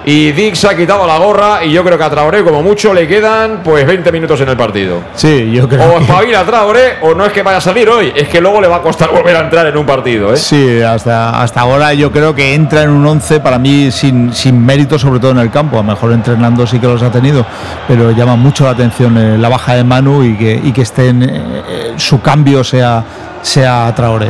Y 0.09 0.31
Dix 0.31 0.63
ha 0.63 0.73
quitado 0.73 1.05
la 1.05 1.17
gorra 1.17 1.65
y 1.65 1.71
yo 1.73 1.83
creo 1.83 1.97
que 1.97 2.03
a 2.05 2.09
Traoré 2.09 2.41
como 2.41 2.63
mucho 2.63 2.93
le 2.93 3.05
quedan 3.05 3.59
pues 3.61 3.85
20 3.85 4.09
minutos 4.13 4.39
en 4.39 4.47
el 4.47 4.55
partido. 4.55 5.01
Sí, 5.13 5.51
yo 5.51 5.67
creo. 5.67 5.83
O 5.83 5.99
espabila 5.99 6.39
a 6.39 6.45
Traoré 6.45 6.99
o 7.01 7.13
no 7.13 7.25
es 7.25 7.33
que 7.33 7.43
vaya 7.43 7.57
a 7.57 7.61
salir 7.61 7.89
hoy, 7.89 8.13
es 8.15 8.29
que 8.29 8.39
luego 8.39 8.61
le 8.61 8.69
va 8.69 8.77
a 8.77 8.81
costar 8.81 9.09
volver 9.13 9.35
a 9.35 9.41
entrar 9.41 9.67
en 9.67 9.75
un 9.75 9.85
partido. 9.85 10.31
¿eh? 10.33 10.37
Sí, 10.37 10.81
hasta, 10.81 11.41
hasta 11.41 11.59
ahora 11.59 11.93
yo 11.93 12.09
creo 12.09 12.33
que 12.33 12.53
entra 12.53 12.83
en 12.83 12.91
un 12.91 13.05
11 13.05 13.41
para 13.41 13.59
mí 13.59 13.91
sin, 13.91 14.33
sin 14.33 14.65
mérito, 14.65 14.97
sobre 14.97 15.19
todo 15.19 15.31
en 15.31 15.39
el 15.39 15.51
campo. 15.51 15.75
A 15.75 15.81
lo 15.81 15.91
mejor 15.91 16.13
entrenando 16.13 16.65
sí 16.65 16.79
que 16.79 16.87
los 16.87 17.03
ha 17.03 17.11
tenido, 17.11 17.45
pero 17.85 18.11
llama 18.11 18.37
mucho 18.37 18.63
la 18.63 18.69
atención 18.69 19.17
eh, 19.17 19.37
la 19.37 19.49
baja 19.49 19.73
de 19.73 19.83
Manu 19.83 20.23
y 20.23 20.37
que, 20.37 20.61
y 20.63 20.71
que 20.71 20.83
esté 20.83 21.09
en, 21.09 21.23
eh, 21.23 21.93
su 21.97 22.21
cambio 22.21 22.63
sea, 22.63 23.03
sea 23.41 23.91
Traoré. 23.93 24.29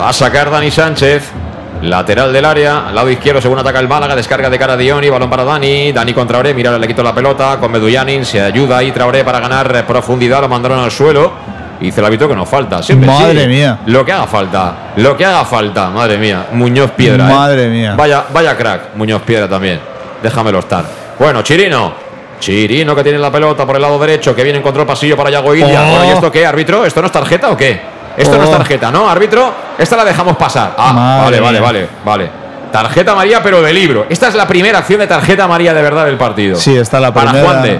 Va 0.00 0.10
a 0.10 0.12
sacar 0.12 0.48
Dani 0.48 0.70
Sánchez. 0.70 1.47
Lateral 1.82 2.32
del 2.32 2.44
área, 2.44 2.88
al 2.88 2.94
lado 2.94 3.08
izquierdo 3.08 3.40
según 3.40 3.58
ataca 3.58 3.78
el 3.78 3.86
Málaga, 3.86 4.16
descarga 4.16 4.50
de 4.50 4.58
cara 4.58 4.72
a 4.72 4.76
Dioni, 4.76 5.08
balón 5.08 5.30
para 5.30 5.44
Dani, 5.44 5.92
Dani 5.92 6.12
con 6.12 6.26
Traoré, 6.26 6.52
mira, 6.52 6.76
le 6.76 6.86
quitó 6.88 7.04
la 7.04 7.14
pelota, 7.14 7.56
con 7.60 7.70
Medullanin, 7.70 8.24
se 8.24 8.40
ayuda 8.40 8.78
ahí 8.78 8.90
Traoré 8.90 9.22
para 9.24 9.38
ganar 9.38 9.86
profundidad, 9.86 10.40
lo 10.40 10.48
mandaron 10.48 10.80
al 10.80 10.90
suelo, 10.90 11.32
y 11.80 11.86
dice 11.86 12.00
el 12.00 12.06
hábito 12.06 12.28
que 12.28 12.34
nos 12.34 12.48
falta, 12.48 12.82
siempre 12.82 13.06
Madre 13.06 13.46
mía. 13.46 13.78
Lo 13.86 14.04
que 14.04 14.10
haga 14.10 14.26
falta, 14.26 14.74
lo 14.96 15.16
que 15.16 15.24
haga 15.24 15.44
falta, 15.44 15.90
madre 15.90 16.18
mía, 16.18 16.46
Muñoz 16.52 16.90
Piedra. 16.90 17.30
¿eh? 17.30 17.32
Madre 17.32 17.68
mía. 17.68 17.94
Vaya, 17.96 18.24
vaya 18.32 18.56
crack, 18.56 18.96
Muñoz 18.96 19.22
Piedra 19.22 19.48
también, 19.48 19.78
déjamelo 20.20 20.58
estar. 20.58 20.84
Bueno, 21.16 21.42
Chirino, 21.42 21.92
Chirino 22.40 22.96
que 22.96 23.04
tiene 23.04 23.20
la 23.20 23.30
pelota 23.30 23.64
por 23.64 23.76
el 23.76 23.82
lado 23.82 23.98
derecho, 24.00 24.34
que 24.34 24.42
viene 24.42 24.58
en 24.58 24.64
control 24.64 24.84
pasillo 24.84 25.16
para 25.16 25.30
Yago 25.30 25.54
India. 25.54 25.84
Oh. 25.84 25.90
Bueno, 25.90 26.04
¿y 26.06 26.08
esto 26.08 26.32
qué, 26.32 26.44
árbitro? 26.44 26.84
¿Esto 26.84 27.00
no 27.00 27.06
es 27.06 27.12
tarjeta 27.12 27.50
o 27.50 27.56
qué? 27.56 27.97
Esto 28.18 28.36
no 28.36 28.42
es 28.44 28.48
Oh. 28.50 28.56
tarjeta, 28.56 28.90
¿no, 28.90 29.08
árbitro? 29.08 29.52
Esta 29.78 29.96
la 29.96 30.04
dejamos 30.04 30.36
pasar. 30.36 30.74
Ah, 30.76 30.92
Madre 30.92 31.40
vale, 31.40 31.60
vale, 31.60 31.60
vale, 31.60 31.88
vale. 32.04 32.30
Tarjeta 32.72 33.14
María, 33.14 33.42
pero 33.42 33.62
de 33.62 33.72
libro. 33.72 34.06
Esta 34.10 34.28
es 34.28 34.34
la 34.34 34.46
primera 34.46 34.78
acción 34.80 35.00
de 35.00 35.06
tarjeta 35.06 35.46
María 35.48 35.72
de 35.72 35.80
verdad 35.82 36.04
del 36.04 36.16
partido. 36.18 36.56
Sí, 36.56 36.76
está 36.76 37.00
la 37.00 37.14
Para 37.14 37.30
primera. 37.30 37.48
Juan 37.50 37.62
de. 37.62 37.78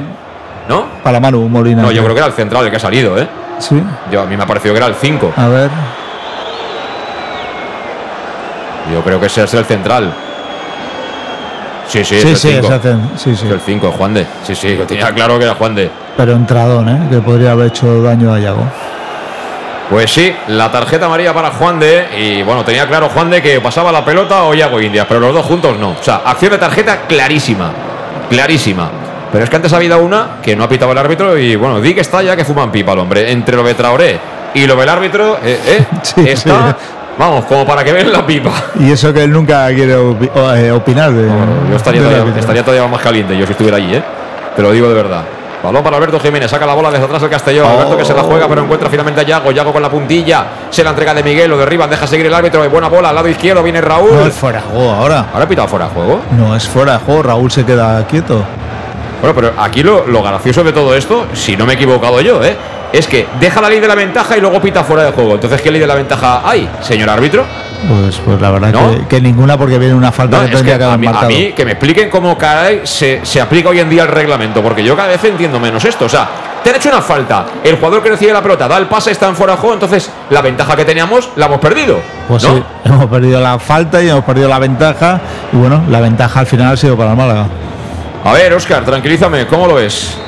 ¿No? 0.68 0.84
Para 1.02 1.20
Manu 1.20 1.48
Molina. 1.48 1.82
No, 1.82 1.90
yo 1.90 2.02
creo 2.02 2.14
que 2.14 2.18
era 2.20 2.26
el 2.28 2.32
central 2.34 2.64
el 2.64 2.70
que 2.70 2.76
ha 2.76 2.80
salido, 2.80 3.18
¿eh? 3.18 3.26
Sí, 3.58 3.82
Yo, 4.12 4.22
a 4.22 4.26
mí 4.26 4.36
me 4.36 4.44
ha 4.44 4.46
parecido 4.46 4.72
que 4.72 4.78
era 4.78 4.86
el 4.86 4.94
5. 4.94 5.32
a 5.36 5.48
ver. 5.48 5.70
Yo 8.92 9.02
creo 9.02 9.20
que 9.20 9.26
ese 9.26 9.44
es 9.44 9.52
el 9.54 9.64
central. 9.64 10.12
Sí, 11.88 12.04
sí, 12.04 12.20
Sí, 12.20 12.28
es 12.28 12.40
sí, 12.40 12.48
el 12.50 12.54
5. 12.62 12.68
se 12.68 12.74
hacen- 12.74 13.10
sí, 13.16 13.36
sí. 13.36 13.46
Es 13.46 13.52
el 13.52 13.60
5, 13.60 13.92
Juan 13.92 14.14
de. 14.14 14.26
Sí, 14.44 14.54
sí, 14.54 14.76
yo 14.76 14.86
tenía 14.86 15.12
claro 15.12 15.38
que 15.38 15.44
era 15.44 15.54
Juan 15.54 15.74
de. 15.74 15.90
Pero 16.16 16.32
entradón, 16.32 16.88
¿eh? 16.88 17.08
que 17.10 17.18
podría 17.18 17.52
haber 17.52 17.66
hecho 17.68 18.02
daño 18.02 18.32
a 18.32 18.38
Yago. 18.38 18.64
Pues 19.90 20.12
sí, 20.12 20.34
la 20.48 20.70
tarjeta 20.70 21.06
amarilla 21.06 21.32
para 21.32 21.50
Juan 21.50 21.80
de. 21.80 22.08
Y 22.18 22.42
bueno, 22.42 22.62
tenía 22.64 22.86
claro 22.86 23.08
Juan 23.08 23.30
de 23.30 23.40
que 23.40 23.60
pasaba 23.60 23.90
la 23.90 24.04
pelota 24.04 24.44
o 24.44 24.52
Yago 24.54 24.80
Indias, 24.80 25.06
pero 25.08 25.20
los 25.20 25.32
dos 25.32 25.46
juntos 25.46 25.78
no. 25.78 25.90
O 25.90 26.02
sea, 26.02 26.22
acción 26.24 26.52
de 26.52 26.58
tarjeta 26.58 27.06
clarísima. 27.08 27.70
Clarísima. 28.28 28.90
Pero 29.32 29.44
es 29.44 29.50
que 29.50 29.56
antes 29.56 29.72
ha 29.72 29.76
habido 29.76 29.98
una 29.98 30.36
que 30.42 30.54
no 30.54 30.64
ha 30.64 30.68
pitado 30.68 30.92
el 30.92 30.98
árbitro 30.98 31.38
y 31.38 31.56
bueno, 31.56 31.80
di 31.80 31.94
que 31.94 32.00
está 32.02 32.22
ya 32.22 32.36
que 32.36 32.44
fuman 32.44 32.70
pipa 32.70 32.92
el 32.92 32.98
hombre. 32.98 33.30
Entre 33.30 33.56
lo 33.56 33.62
de 33.62 33.74
Traoré 33.74 34.18
y 34.54 34.66
lo 34.66 34.76
del 34.76 34.88
árbitro, 34.88 35.38
eh, 35.42 35.58
eh, 35.66 35.84
Sí, 36.02 36.28
está. 36.28 36.76
sí. 36.78 36.86
Vamos, 37.18 37.46
como 37.46 37.66
para 37.66 37.82
que 37.82 37.92
vean 37.92 38.12
la 38.12 38.24
pipa. 38.24 38.52
Y 38.78 38.92
eso 38.92 39.12
que 39.12 39.24
él 39.24 39.32
nunca 39.32 39.66
quiere 39.68 39.94
eh, 39.94 40.70
opinar 40.70 41.12
de. 41.12 41.28
Yo 41.70 41.76
estaría 41.76 42.02
todavía, 42.02 42.38
estaría 42.38 42.62
todavía 42.62 42.86
más 42.86 43.00
caliente 43.00 43.36
yo 43.36 43.44
si 43.44 43.52
estuviera 43.52 43.78
allí, 43.78 43.94
¿eh? 43.94 44.02
Te 44.54 44.62
lo 44.62 44.70
digo 44.70 44.88
de 44.88 44.94
verdad. 44.94 45.22
Balón 45.62 45.82
para 45.82 45.96
Alberto 45.96 46.20
Jiménez, 46.20 46.50
saca 46.50 46.66
la 46.66 46.74
bola 46.74 46.90
desde 46.90 47.04
atrás 47.04 47.22
el 47.22 47.30
Castellón. 47.30 47.66
Oh. 47.66 47.70
Alberto 47.70 47.96
que 47.96 48.04
se 48.04 48.14
la 48.14 48.22
juega, 48.22 48.48
pero 48.48 48.62
encuentra 48.62 48.88
finalmente 48.88 49.20
a 49.20 49.24
Yago. 49.24 49.50
Yago 49.50 49.72
con 49.72 49.82
la 49.82 49.90
puntilla, 49.90 50.44
se 50.70 50.84
la 50.84 50.90
entrega 50.90 51.14
de 51.14 51.22
Miguel, 51.22 51.50
lo 51.50 51.58
derriban, 51.58 51.90
deja 51.90 52.06
seguir 52.06 52.26
el 52.26 52.34
árbitro. 52.34 52.64
Y 52.64 52.68
buena 52.68 52.88
bola 52.88 53.08
al 53.10 53.14
lado 53.14 53.28
izquierdo, 53.28 53.62
viene 53.62 53.80
Raúl. 53.80 54.14
No 54.14 54.26
es 54.26 54.34
fuera 54.34 54.60
de 54.60 54.66
juego 54.66 54.90
ahora. 54.92 55.26
Ahora 55.32 55.44
ha 55.44 55.48
pitado 55.48 55.68
fuera 55.68 55.86
de 55.86 55.90
juego. 55.92 56.20
No 56.32 56.54
es 56.54 56.68
fuera 56.68 56.92
de 56.92 56.98
juego. 56.98 57.22
Raúl 57.22 57.50
se 57.50 57.64
queda 57.64 58.06
quieto. 58.06 58.44
Bueno, 59.20 59.34
pero 59.34 59.52
aquí 59.58 59.82
lo, 59.82 60.06
lo 60.06 60.22
gracioso 60.22 60.62
de 60.62 60.72
todo 60.72 60.94
esto, 60.94 61.26
si 61.32 61.56
no 61.56 61.66
me 61.66 61.72
he 61.72 61.76
equivocado 61.76 62.20
yo, 62.20 62.42
¿eh? 62.44 62.56
es 62.92 63.06
que 63.06 63.26
deja 63.40 63.60
la 63.60 63.68
ley 63.68 63.80
de 63.80 63.88
la 63.88 63.94
ventaja 63.94 64.36
y 64.36 64.40
luego 64.40 64.60
pita 64.60 64.84
fuera 64.84 65.04
de 65.04 65.12
juego. 65.12 65.34
Entonces, 65.34 65.60
¿qué 65.60 65.70
ley 65.70 65.80
de 65.80 65.86
la 65.86 65.94
ventaja 65.94 66.42
hay, 66.44 66.68
señor 66.80 67.10
árbitro? 67.10 67.44
Pues, 67.86 68.18
pues 68.18 68.40
la 68.40 68.50
verdad 68.50 68.72
¿No? 68.72 68.90
que, 68.90 69.06
que 69.06 69.20
ninguna 69.20 69.56
porque 69.56 69.78
viene 69.78 69.94
una 69.94 70.10
falta 70.10 70.38
No, 70.38 70.46
que 70.46 70.56
es 70.56 70.62
que 70.62 70.78
que 70.78 70.84
a 70.84 70.96
mí 70.96 71.52
que 71.52 71.64
me 71.64 71.72
expliquen 71.72 72.10
cómo 72.10 72.36
caray 72.36 72.80
se, 72.84 73.20
se 73.24 73.40
aplica 73.40 73.68
hoy 73.68 73.78
en 73.78 73.88
día 73.88 74.02
el 74.02 74.08
reglamento, 74.08 74.62
porque 74.62 74.82
yo 74.82 74.96
cada 74.96 75.08
vez 75.08 75.22
entiendo 75.24 75.60
menos 75.60 75.84
esto. 75.84 76.06
O 76.06 76.08
sea, 76.08 76.28
te 76.62 76.70
han 76.70 76.76
hecho 76.76 76.88
una 76.88 77.00
falta, 77.00 77.46
el 77.62 77.76
jugador 77.76 78.02
que 78.02 78.10
recibe 78.10 78.32
la 78.32 78.42
pelota 78.42 78.66
da 78.66 78.78
el 78.78 78.86
pase, 78.86 79.12
está 79.12 79.28
en 79.28 79.36
fuera 79.36 79.52
de 79.54 79.60
juego, 79.60 79.74
entonces 79.74 80.10
la 80.30 80.42
ventaja 80.42 80.74
que 80.74 80.84
teníamos 80.84 81.30
la 81.36 81.46
hemos 81.46 81.60
perdido. 81.60 82.00
Pues 82.26 82.42
¿no? 82.42 82.56
sí, 82.56 82.62
hemos 82.84 83.06
perdido 83.06 83.40
la 83.40 83.58
falta 83.58 84.02
y 84.02 84.08
hemos 84.08 84.24
perdido 84.24 84.48
la 84.48 84.58
ventaja. 84.58 85.20
Y 85.52 85.56
bueno, 85.56 85.84
la 85.88 86.00
ventaja 86.00 86.40
al 86.40 86.46
final 86.46 86.72
ha 86.72 86.76
sido 86.76 86.96
para 86.96 87.12
el 87.12 87.16
Málaga. 87.16 87.46
A 88.24 88.32
ver, 88.32 88.52
Oscar, 88.52 88.84
tranquilízame, 88.84 89.46
¿cómo 89.46 89.66
lo 89.68 89.74
ves? 89.74 90.18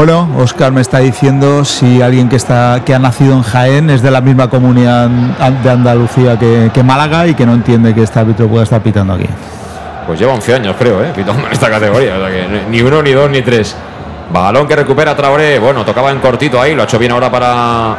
Bueno, 0.00 0.26
Oscar 0.38 0.72
me 0.72 0.80
está 0.80 1.00
diciendo 1.00 1.62
si 1.62 2.00
alguien 2.00 2.30
que 2.30 2.36
está 2.36 2.80
que 2.86 2.94
ha 2.94 2.98
nacido 2.98 3.34
en 3.34 3.42
Jaén 3.42 3.90
es 3.90 4.00
de 4.00 4.10
la 4.10 4.22
misma 4.22 4.48
comunidad 4.48 5.10
de 5.10 5.70
Andalucía 5.70 6.38
que, 6.38 6.70
que 6.72 6.82
Málaga 6.82 7.26
y 7.26 7.34
que 7.34 7.44
no 7.44 7.52
entiende 7.52 7.94
que 7.94 8.04
este 8.04 8.18
árbitro 8.18 8.48
pueda 8.48 8.64
estar 8.64 8.82
pitando 8.82 9.12
aquí. 9.12 9.26
Pues 10.06 10.18
lleva 10.18 10.32
11 10.32 10.54
años, 10.54 10.76
creo, 10.78 11.04
¿eh? 11.04 11.12
pitando 11.14 11.46
en 11.46 11.52
esta 11.52 11.68
categoría. 11.68 12.16
O 12.16 12.18
sea 12.18 12.30
que 12.30 12.62
ni 12.70 12.80
uno, 12.80 13.02
ni 13.02 13.12
dos, 13.12 13.28
ni 13.28 13.42
tres. 13.42 13.76
Balón 14.32 14.66
que 14.66 14.74
recupera 14.74 15.14
Traoré. 15.14 15.58
Bueno, 15.58 15.84
tocaba 15.84 16.10
en 16.10 16.20
cortito 16.20 16.58
ahí. 16.58 16.74
Lo 16.74 16.80
ha 16.80 16.84
hecho 16.86 16.98
bien 16.98 17.12
ahora 17.12 17.30
para 17.30 17.96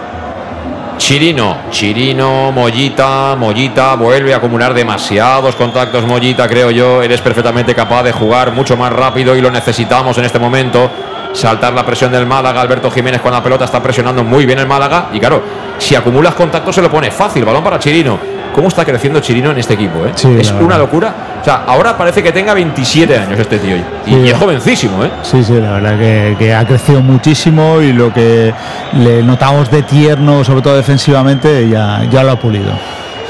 Chirino. 0.98 1.58
Chirino, 1.70 2.52
Mollita, 2.52 3.36
Mollita. 3.38 3.94
Vuelve 3.94 4.34
a 4.34 4.38
acumular 4.38 4.74
demasiados 4.74 5.56
contactos, 5.56 6.04
Mollita, 6.08 6.48
creo 6.48 6.72
yo. 6.72 7.04
Eres 7.04 7.22
perfectamente 7.22 7.76
capaz 7.76 8.02
de 8.02 8.12
jugar 8.12 8.54
mucho 8.54 8.76
más 8.76 8.92
rápido 8.92 9.36
y 9.36 9.42
lo 9.42 9.52
necesitamos 9.52 10.18
en 10.18 10.26
este 10.26 10.40
momento. 10.40 10.90
Saltar 11.34 11.74
la 11.74 11.86
presión 11.86 12.12
del 12.12 12.26
Málaga. 12.26 12.62
Alberto 12.62 12.92
Jiménez 12.92 13.22
con 13.22 13.32
la 13.32 13.42
pelota 13.42 13.66
está 13.66 13.82
presionando 13.82 14.24
muy 14.24 14.46
bien 14.46 14.60
el 14.60 14.68
Málaga. 14.68 15.08
Y 15.14 15.20
claro, 15.20 15.42
si 15.78 15.96
acumulas 15.96 16.36
contactos 16.36 16.76
se 16.76 16.82
lo 16.82 16.90
pone 16.92 17.10
fácil. 17.12 17.46
Balón 17.46 17.64
para 17.64 17.80
Chirino. 17.80 18.20
¿Cómo 18.54 18.68
está 18.68 18.84
creciendo 18.84 19.22
Chirino 19.22 19.52
en 19.52 19.58
este 19.60 19.76
equipo? 19.76 20.06
eh? 20.06 20.12
Sí, 20.14 20.28
es 20.38 20.52
una 20.52 20.78
locura. 20.78 21.14
O 21.40 21.44
sea, 21.44 21.64
ahora 21.66 21.98
parece 21.98 22.22
que 22.22 22.34
tenga 22.34 22.54
27 22.54 23.18
años 23.18 23.40
este 23.40 23.60
tío. 23.60 23.78
Y, 23.78 23.80
Sí. 24.06 24.16
y 24.26 24.28
es 24.30 24.38
jovencísimo, 24.38 25.06
¿eh? 25.06 25.10
Sí, 25.24 25.42
sí, 25.42 25.54
la 25.54 25.72
verdad 25.72 25.98
que, 25.98 26.36
que 26.38 26.54
ha 26.54 26.66
crecido 26.66 27.02
muchísimo 27.02 27.80
y 27.82 27.94
lo 27.94 28.14
que 28.14 28.54
le 28.94 29.24
notamos 29.24 29.72
de 29.72 29.84
tierno, 29.84 30.44
sobre 30.44 30.62
todo 30.62 30.76
defensivamente, 30.76 31.70
ya, 31.70 32.04
ya 32.12 32.24
lo 32.24 32.32
ha 32.34 32.36
pulido. 32.40 32.74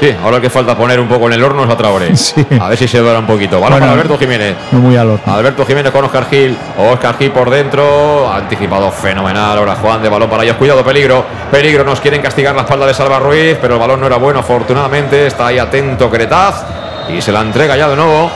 Sí, 0.02 0.12
ahora 0.20 0.40
que 0.40 0.50
falta 0.50 0.76
poner 0.76 0.98
un 0.98 1.06
poco 1.06 1.28
en 1.28 1.34
el 1.34 1.44
horno 1.44 1.62
es 1.62 1.70
a 1.70 1.76
Traoré. 1.76 2.16
Sí. 2.16 2.44
A 2.60 2.68
ver 2.68 2.76
si 2.76 2.88
se 2.88 2.98
dora 2.98 3.20
un 3.20 3.26
poquito. 3.26 3.60
Balón 3.60 3.78
Bueno. 3.78 3.86
para 3.86 3.92
Alberto 3.92 4.18
Jiménez. 4.18 4.56
No 4.72 4.80
muy 4.80 4.96
al 4.96 5.10
horno. 5.10 5.32
Alberto 5.32 5.64
Jiménez 5.64 5.92
con 5.92 6.04
Oscar 6.04 6.26
Gil. 6.28 6.56
Oscar 6.76 7.16
Gil 7.18 7.30
por 7.30 7.48
dentro. 7.50 8.28
Anticipado 8.32 8.90
fenomenal. 8.90 9.58
Ahora 9.58 9.76
Juan 9.76 10.02
de 10.02 10.08
balón 10.08 10.28
para 10.28 10.42
ellos. 10.42 10.56
Cuidado, 10.56 10.82
peligro. 10.82 11.24
Peligro. 11.52 11.84
Nos 11.84 12.00
quieren 12.00 12.20
castigar 12.20 12.52
la 12.56 12.62
espalda 12.62 12.86
de 12.86 12.94
Salva 12.94 13.20
Ruiz. 13.20 13.56
Pero 13.60 13.74
el 13.74 13.80
balón 13.80 14.00
no 14.00 14.06
era 14.06 14.16
bueno, 14.16 14.40
afortunadamente. 14.40 15.28
Está 15.28 15.46
ahí 15.46 15.58
atento 15.60 16.10
Cretaz. 16.10 16.64
Y 17.08 17.20
se 17.22 17.30
la 17.30 17.40
entrega 17.40 17.76
ya 17.76 17.88
de 17.88 17.94
nuevo 17.94 18.28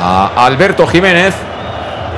a 0.00 0.30
Alberto 0.46 0.86
Jiménez. 0.86 1.34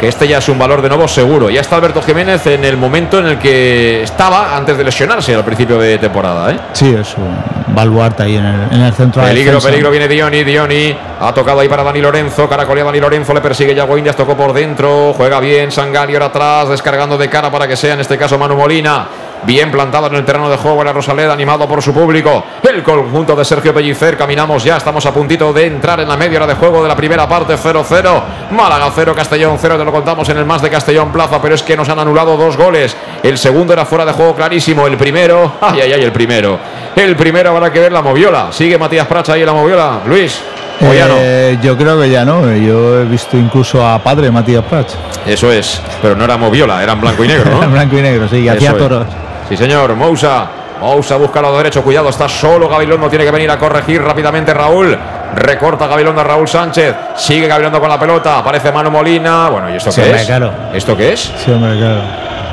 Que 0.01 0.09
este 0.09 0.27
ya 0.27 0.39
es 0.39 0.49
un 0.49 0.59
valor 0.59 0.81
de 0.81 0.89
nuevo 0.89 1.07
seguro. 1.07 1.51
Ya 1.51 1.61
está 1.61 1.77
Alberto 1.77 2.01
Jiménez 2.01 2.47
en 2.47 2.65
el 2.65 2.79
momento 2.79 3.19
en 3.19 3.27
el 3.27 3.39
que 3.39 4.03
estaba 4.03 4.57
antes 4.57 4.79
de 4.79 4.83
lesionarse 4.83 5.35
al 5.35 5.45
principio 5.45 5.79
de 5.79 5.99
temporada. 5.99 6.51
¿eh? 6.53 6.59
Sí, 6.73 6.97
es 6.99 7.15
un 7.19 7.37
baluarte 7.75 8.23
ahí 8.23 8.37
en 8.37 8.47
el, 8.47 8.73
en 8.73 8.81
el 8.81 8.95
centro 8.95 9.23
Peligro, 9.23 9.61
peligro, 9.61 9.91
viene 9.91 10.09
Dioni, 10.09 10.43
Dioni. 10.43 10.97
Ha 11.21 11.35
tocado 11.35 11.61
ahí 11.61 11.69
para 11.69 11.83
Dani 11.83 12.01
Lorenzo. 12.01 12.49
Caracolea 12.49 12.85
Dani 12.85 12.99
Lorenzo, 12.99 13.35
le 13.35 13.43
persigue 13.43 13.75
Yago 13.75 13.99
Indias, 13.99 14.17
tocó 14.17 14.35
por 14.35 14.55
dentro. 14.55 15.13
Juega 15.13 15.39
bien, 15.39 15.71
Sangali 15.71 16.15
ahora 16.15 16.27
atrás, 16.27 16.71
descargando 16.71 17.19
de 17.19 17.29
cara 17.29 17.51
para 17.51 17.69
que 17.69 17.77
sea 17.77 17.93
en 17.93 18.01
este 18.01 18.17
caso 18.17 18.39
Manu 18.39 18.57
Molina. 18.57 19.07
Bien 19.45 19.71
plantado 19.71 20.07
en 20.09 20.17
el 20.17 20.25
terreno 20.25 20.51
de 20.51 20.57
juego 20.57 20.85
la 20.85 20.93
Rosaleda, 20.93 21.33
animado 21.33 21.67
por 21.67 21.83
su 21.83 21.95
público. 21.95 22.45
El 22.63 22.83
conjunto 22.83 23.35
de 23.35 23.45
Sergio 23.45 23.73
Pellicer. 23.73 24.17
Caminamos 24.17 24.63
ya, 24.63 24.77
estamos 24.77 25.05
a 25.07 25.15
puntito 25.15 25.53
de 25.53 25.67
entrar 25.67 26.01
en 26.01 26.09
la 26.09 26.17
media 26.17 26.39
hora 26.39 26.47
de 26.47 26.55
juego 26.55 26.83
de 26.83 26.89
la 26.89 26.97
primera 26.97 27.27
parte 27.27 27.57
0-0. 27.57 28.23
Málaga 28.51 28.91
0, 28.95 29.15
Castellón 29.15 29.57
0. 29.59 29.79
Te 29.79 29.85
lo 29.85 29.93
contamos 29.93 30.29
en 30.29 30.37
el 30.37 30.45
más 30.45 30.61
de 30.61 30.69
Castellón 30.69 31.11
Plaza, 31.11 31.41
pero 31.41 31.55
es 31.55 31.63
que 31.63 31.77
nos 31.77 31.89
han 31.89 31.99
anulado 31.99 32.37
dos 32.37 32.57
goles. 32.57 32.95
El 33.23 33.39
segundo 33.39 33.73
era 33.73 33.87
fuera 33.87 34.05
de 34.05 34.13
juego 34.13 34.35
clarísimo. 34.35 34.87
El 34.87 34.97
primero, 34.97 35.55
ay, 35.61 35.81
ay, 35.81 35.93
ay, 35.95 36.03
el 36.03 36.13
primero. 36.13 36.59
El 36.95 37.17
primero 37.17 37.51
habrá 37.51 37.73
que 37.73 37.81
ver 37.81 37.93
la 37.93 38.03
moviola. 38.03 38.49
Sigue 38.53 38.77
Matías 38.77 39.07
Pracha 39.07 39.33
ahí 39.33 39.41
en 39.41 39.47
la 39.47 39.55
moviola. 39.55 40.01
Luis. 40.07 40.39
O 40.83 40.93
ya 40.95 41.07
no. 41.07 41.15
Eh, 41.19 41.59
yo 41.63 41.77
creo 41.77 42.01
que 42.01 42.11
ya 42.11 42.25
no. 42.25 42.55
Yo 42.57 43.01
he 43.01 43.05
visto 43.05 43.37
incluso 43.37 43.87
a 43.87 43.99
padre 43.99 44.31
Matías 44.31 44.65
Prats. 44.65 44.97
Eso 45.27 45.53
es, 45.53 45.81
pero 46.01 46.17
no 46.17 46.25
era 46.25 46.37
moviola, 46.37 46.83
era 46.83 46.93
en 46.93 47.01
blanco 47.01 47.25
y 47.25 47.29
negro, 47.29 47.51
¿no? 47.51 47.69
Blanco 47.71 47.99
y 47.99 48.03
negro, 48.03 48.29
sí, 48.29 48.39
y 48.39 48.49
hacía 48.49 48.71
es. 48.71 49.30
Sí, 49.51 49.57
señor. 49.57 49.97
Mousa. 49.97 50.47
Mousa 50.81 51.17
busca 51.17 51.41
al 51.41 51.47
lado 51.47 51.57
derecho. 51.59 51.83
Cuidado, 51.83 52.09
está 52.09 52.29
solo 52.29 52.69
Gabilondo. 52.69 53.09
Tiene 53.11 53.25
que 53.25 53.33
venir 53.33 53.51
a 53.51 53.59
corregir 53.59 54.01
rápidamente 54.01 54.55
Raúl. 54.55 54.97
Recorta 55.35 55.89
Gabilondo 55.89 56.21
a 56.21 56.25
Raúl 56.25 56.47
Sánchez. 56.47 56.95
Sigue 57.17 57.49
Gabilondo 57.49 57.81
con 57.81 57.89
la 57.89 57.99
pelota. 57.99 58.39
Aparece 58.39 58.71
Manu 58.71 58.93
Molina. 58.93 59.49
Bueno, 59.49 59.69
¿y 59.69 59.75
esto 59.75 59.91
Sí, 59.91 60.03
qué 60.03 60.13
es? 60.13 60.31
¿Esto 60.73 60.97
qué 60.97 61.13
es? 61.15 61.33
Sí, 61.37 61.51
hombre, 61.51 61.77
claro. 61.77 62.01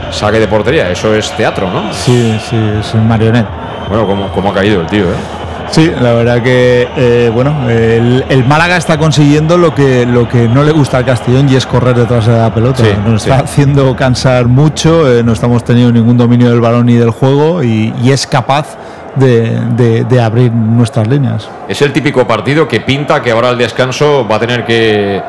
Saque 0.10 0.40
de 0.40 0.48
portería. 0.48 0.90
Eso 0.90 1.14
es 1.14 1.30
teatro, 1.38 1.70
¿no? 1.70 1.94
Sí, 1.94 2.42
sí, 2.50 2.58
es 2.80 2.92
un 2.96 3.08
marioneta. 3.08 3.48
Bueno, 3.90 4.08
¿cómo, 4.08 4.32
cómo 4.32 4.50
ha 4.50 4.54
caído 4.56 4.82
el 4.82 4.88
tío, 4.88 5.04
eh? 5.04 5.37
Sí, 5.72 5.92
la 6.02 6.14
verdad 6.14 6.42
que 6.42 6.88
eh, 6.98 7.30
bueno, 7.34 7.70
el, 7.70 8.24
el 8.30 8.46
Málaga 8.46 8.78
está 8.78 8.98
consiguiendo 8.98 9.58
lo 9.58 9.76
que 9.76 10.06
lo 10.06 10.28
que 10.28 10.48
no 10.48 10.64
le 10.64 10.72
gusta 10.72 10.98
al 10.98 11.06
Castellón 11.06 11.50
y 11.50 11.56
es 11.56 11.66
correr 11.66 11.96
detrás 11.96 12.26
de 12.26 12.38
la 12.38 12.54
pelota. 12.54 12.84
Sí, 12.84 12.90
Nos 13.06 13.24
está 13.24 13.40
haciendo 13.44 13.96
cansar 13.96 14.46
mucho, 14.48 15.10
eh, 15.12 15.24
no 15.24 15.34
estamos 15.34 15.64
teniendo 15.64 15.92
ningún 15.92 16.18
dominio 16.18 16.50
del 16.50 16.62
balón 16.62 16.86
ni 16.86 16.94
del 16.96 17.12
juego 17.12 17.64
y, 17.64 17.94
y 18.02 18.12
es 18.12 18.26
capaz 18.26 18.78
de, 19.16 19.60
de- 19.76 20.04
de 20.06 20.22
abrir 20.22 20.52
nuestras 20.52 21.08
líneas. 21.08 21.48
Es 21.68 21.82
el 21.82 21.92
típico 21.92 22.26
partido 22.28 22.68
que 22.68 22.82
pinta 22.82 23.22
que 23.22 23.32
ahora 23.32 23.50
al 23.50 23.58
descanso 23.58 24.26
va 24.30 24.36
a 24.36 24.40
tener 24.40 24.64
que, 24.66 25.22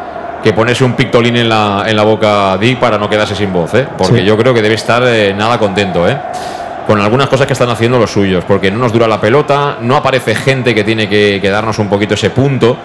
que 0.43 0.53
ponerse 0.53 0.84
un 0.84 0.93
pictolín 0.93 1.36
en 1.36 1.49
la, 1.49 1.84
en 1.86 1.97
la 1.97 2.03
boca 2.05 2.57
Dick 2.59 2.78
para 2.78 2.97
no 2.99 3.09
quedarse 3.11 3.34
sin 3.34 3.53
voz, 3.53 3.74
¿eh? 3.74 3.86
Porque 3.99 4.18
Sí. 4.20 4.24
yo 4.24 4.36
creo 4.36 4.55
que 4.55 4.62
debe 4.62 4.74
estar 4.76 5.03
eh, 5.07 5.34
nada 5.36 5.59
contento, 5.59 6.07
¿eh? 6.09 6.16
Con 6.89 7.03
algunas 7.03 7.28
cosas 7.28 7.47
que 7.47 7.53
están 7.53 7.68
haciendo 7.68 7.99
los 7.99 8.11
suyos, 8.11 8.45
porque 8.49 8.70
no 8.70 8.78
nos 8.78 8.95
dura 8.95 9.07
la 9.07 9.20
pelota, 9.20 9.76
no 9.82 9.95
aparece 9.95 10.34
gente 10.34 10.74
que 10.74 10.84
tiene 10.84 11.07
que, 11.07 11.39
que 11.41 11.51
darnos 11.51 11.78
un 11.78 11.86
poquito 11.86 12.14
ese 12.14 12.30
punto. 12.30 12.78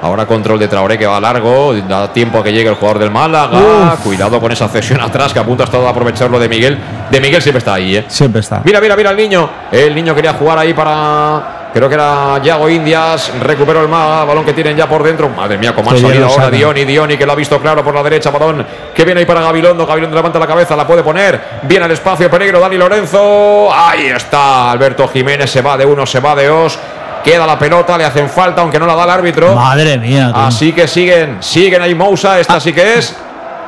Ahora 0.00 0.24
control 0.24 0.58
de 0.58 0.68
Traoré 0.68 0.96
que 0.96 1.04
va 1.04 1.20
largo, 1.20 1.74
da 1.74 2.10
tiempo 2.10 2.38
a 2.38 2.42
que 2.42 2.50
llegue 2.50 2.70
el 2.70 2.76
jugador 2.76 2.98
del 2.98 3.10
Málaga. 3.10 3.96
Cuidado 4.02 4.40
con 4.40 4.50
esa 4.50 4.68
cesión 4.68 5.02
atrás 5.02 5.34
que 5.34 5.38
apunta 5.38 5.64
hasta 5.64 5.76
a 5.76 5.90
aprovecharlo 5.90 6.38
de 6.40 6.48
Miguel. 6.48 6.78
De 7.10 7.20
Miguel 7.20 7.42
siempre 7.42 7.58
está 7.58 7.74
ahí, 7.74 7.96
¿eh? 7.96 8.04
Siempre 8.08 8.40
está. 8.40 8.62
Mira, 8.64 8.80
mira, 8.80 8.96
mira 8.96 9.10
el 9.10 9.16
niño. 9.18 9.48
El 9.70 9.94
niño 9.94 10.14
quería 10.14 10.32
jugar 10.32 10.58
ahí 10.58 10.72
para. 10.72 11.61
Creo 11.72 11.88
que 11.88 11.94
era 11.94 12.38
Yago 12.42 12.68
Indias. 12.68 13.32
Recuperó 13.40 13.80
el 13.80 13.88
ma- 13.88 14.24
balón 14.24 14.44
que 14.44 14.52
tienen 14.52 14.76
ya 14.76 14.86
por 14.88 15.02
dentro. 15.02 15.28
Madre 15.30 15.56
mía, 15.56 15.74
cómo 15.74 15.90
ha 15.90 15.94
Que 15.94 16.00
ya 16.02 16.06
salido 16.08 16.26
ahora. 16.26 16.50
Dioni. 16.50 16.84
Dioni 16.84 17.16
que 17.16 17.24
lo 17.24 17.32
ha 17.32 17.34
visto 17.34 17.58
claro 17.60 17.82
por 17.82 17.94
la 17.94 18.02
derecha. 18.02 18.30
Balón 18.30 18.66
que 18.94 19.04
viene 19.04 19.20
ahí 19.20 19.26
para 19.26 19.40
Gabilondo. 19.40 19.86
Gabilondo 19.86 20.14
levanta 20.14 20.38
la 20.38 20.46
cabeza, 20.46 20.76
la 20.76 20.86
puede 20.86 21.02
poner. 21.02 21.40
Viene 21.62 21.84
al 21.86 21.90
espacio, 21.92 22.30
peligro. 22.30 22.60
Dani 22.60 22.76
Lorenzo. 22.76 23.68
Ahí 23.72 24.06
está. 24.06 24.70
Alberto 24.72 25.08
Jiménez 25.08 25.50
se 25.50 25.62
va 25.62 25.76
de 25.76 25.86
uno, 25.86 26.04
se 26.04 26.20
va 26.20 26.34
de 26.34 26.46
dos. 26.46 26.78
Queda 27.24 27.46
la 27.46 27.58
pelota, 27.58 27.96
le 27.96 28.04
hacen 28.04 28.28
falta, 28.28 28.62
aunque 28.62 28.78
no 28.78 28.86
la 28.86 28.94
da 28.96 29.04
el 29.04 29.10
árbitro. 29.10 29.54
Madre 29.54 29.96
mía. 29.96 30.30
Así 30.34 30.72
que 30.72 30.86
siguen, 30.88 31.38
siguen 31.42 31.80
ahí 31.80 31.94
Mousa. 31.94 32.38
Esta 32.40 32.58
sí 32.60 32.72
que 32.72 32.94
es. 32.98 33.16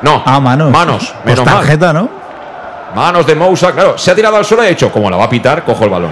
No. 0.03 0.23
Ah, 0.27 0.41
manos. 0.41 0.71
Manos. 0.71 1.15
Pues 1.23 1.37
Menos 1.37 1.47
mal. 1.47 1.55
tarjeta, 1.61 1.93
¿no? 1.93 2.09
Manos 2.95 3.27
de 3.27 3.35
Mousa, 3.35 3.73
claro, 3.73 3.97
se 3.99 4.11
ha 4.11 4.15
tirado 4.15 4.37
al 4.37 4.45
suelo 4.45 4.63
y 4.63 4.67
ha 4.67 4.69
dicho, 4.71 4.91
como 4.93 5.09
la 5.11 5.17
va 5.17 5.25
a 5.25 5.29
pitar, 5.29 5.65
cojo 5.65 5.85
el 5.85 5.91
balón. 5.91 6.11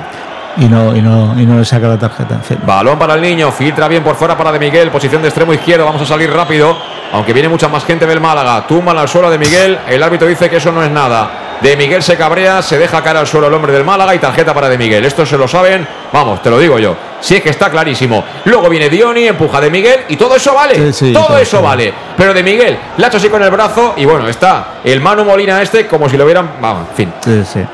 Y 0.59 0.67
no, 0.67 0.95
y 0.95 1.01
no, 1.01 1.35
y 1.41 1.47
no 1.47 1.59
le 1.59 1.65
saca 1.65 1.89
la 1.89 1.99
tarjeta. 1.99 2.41
Balón 2.67 2.99
para 2.99 3.15
el 3.15 3.21
niño, 3.21 3.51
filtra 3.51 3.89
bien 3.89 4.03
por 4.03 4.17
fuera 4.17 4.37
para 4.37 4.53
De 4.53 4.59
Miguel, 4.59 4.91
posición 4.91 5.23
de 5.23 5.29
extremo 5.29 5.53
izquierdo, 5.55 5.85
vamos 5.85 6.03
a 6.03 6.07
salir 6.07 6.31
rápido, 6.31 6.77
aunque 7.13 7.33
viene 7.33 7.49
mucha 7.49 7.69
más 7.69 7.85
gente 7.85 8.07
del 8.07 8.21
Málaga, 8.21 8.67
tumban 8.67 8.99
al 8.99 9.09
suelo 9.09 9.31
de 9.31 9.39
Miguel, 9.39 9.79
el 9.89 10.03
árbitro 10.03 10.29
dice 10.29 10.51
que 10.51 10.57
eso 10.57 10.71
no 10.71 10.83
es 10.83 10.91
nada. 10.91 11.42
De 11.63 11.77
Miguel 11.77 12.03
se 12.03 12.17
cabrea, 12.17 12.61
se 12.61 12.77
deja 12.77 13.03
caer 13.05 13.19
al 13.19 13.27
suelo 13.27 13.47
el 13.47 13.55
hombre 13.55 13.73
del 13.73 13.85
Málaga 13.85 14.13
y 14.17 14.19
tarjeta 14.19 14.53
para 14.53 14.69
De 14.69 14.77
Miguel. 14.77 15.05
Esto 15.05 15.25
se 15.25 15.39
lo 15.39 15.47
saben, 15.47 15.87
vamos, 16.13 16.43
te 16.43 16.51
lo 16.51 16.59
digo 16.59 16.77
yo. 16.81 16.97
Si 17.21 17.37
es 17.37 17.43
que 17.43 17.51
está 17.51 17.71
clarísimo. 17.71 18.25
Luego 18.47 18.69
viene 18.69 18.89
Dioni, 18.89 19.29
empuja 19.29 19.61
de 19.61 19.71
Miguel 19.71 20.01
y 20.09 20.17
todo 20.17 20.35
eso 20.35 20.55
vale. 20.55 20.93
todo 21.13 21.39
eso 21.39 21.63
vale. 21.63 21.95
Pero 22.17 22.35
de 22.35 22.43
Miguel, 22.43 22.77
la 22.97 23.07
ha 23.07 23.09
hecho 23.09 23.19
así 23.19 23.29
con 23.29 23.41
el 23.45 23.51
brazo 23.53 23.95
y 23.97 24.05
bueno, 24.05 24.29
está 24.29 24.81
el 24.83 25.01
Manu 25.01 25.25
Molina 25.25 25.63
este 25.63 25.87
como 25.87 26.09
si 26.09 26.17
lo 26.17 26.25
hubieran. 26.25 26.55
Vamos, 26.61 26.89
en 26.91 26.97
fin. 26.97 27.13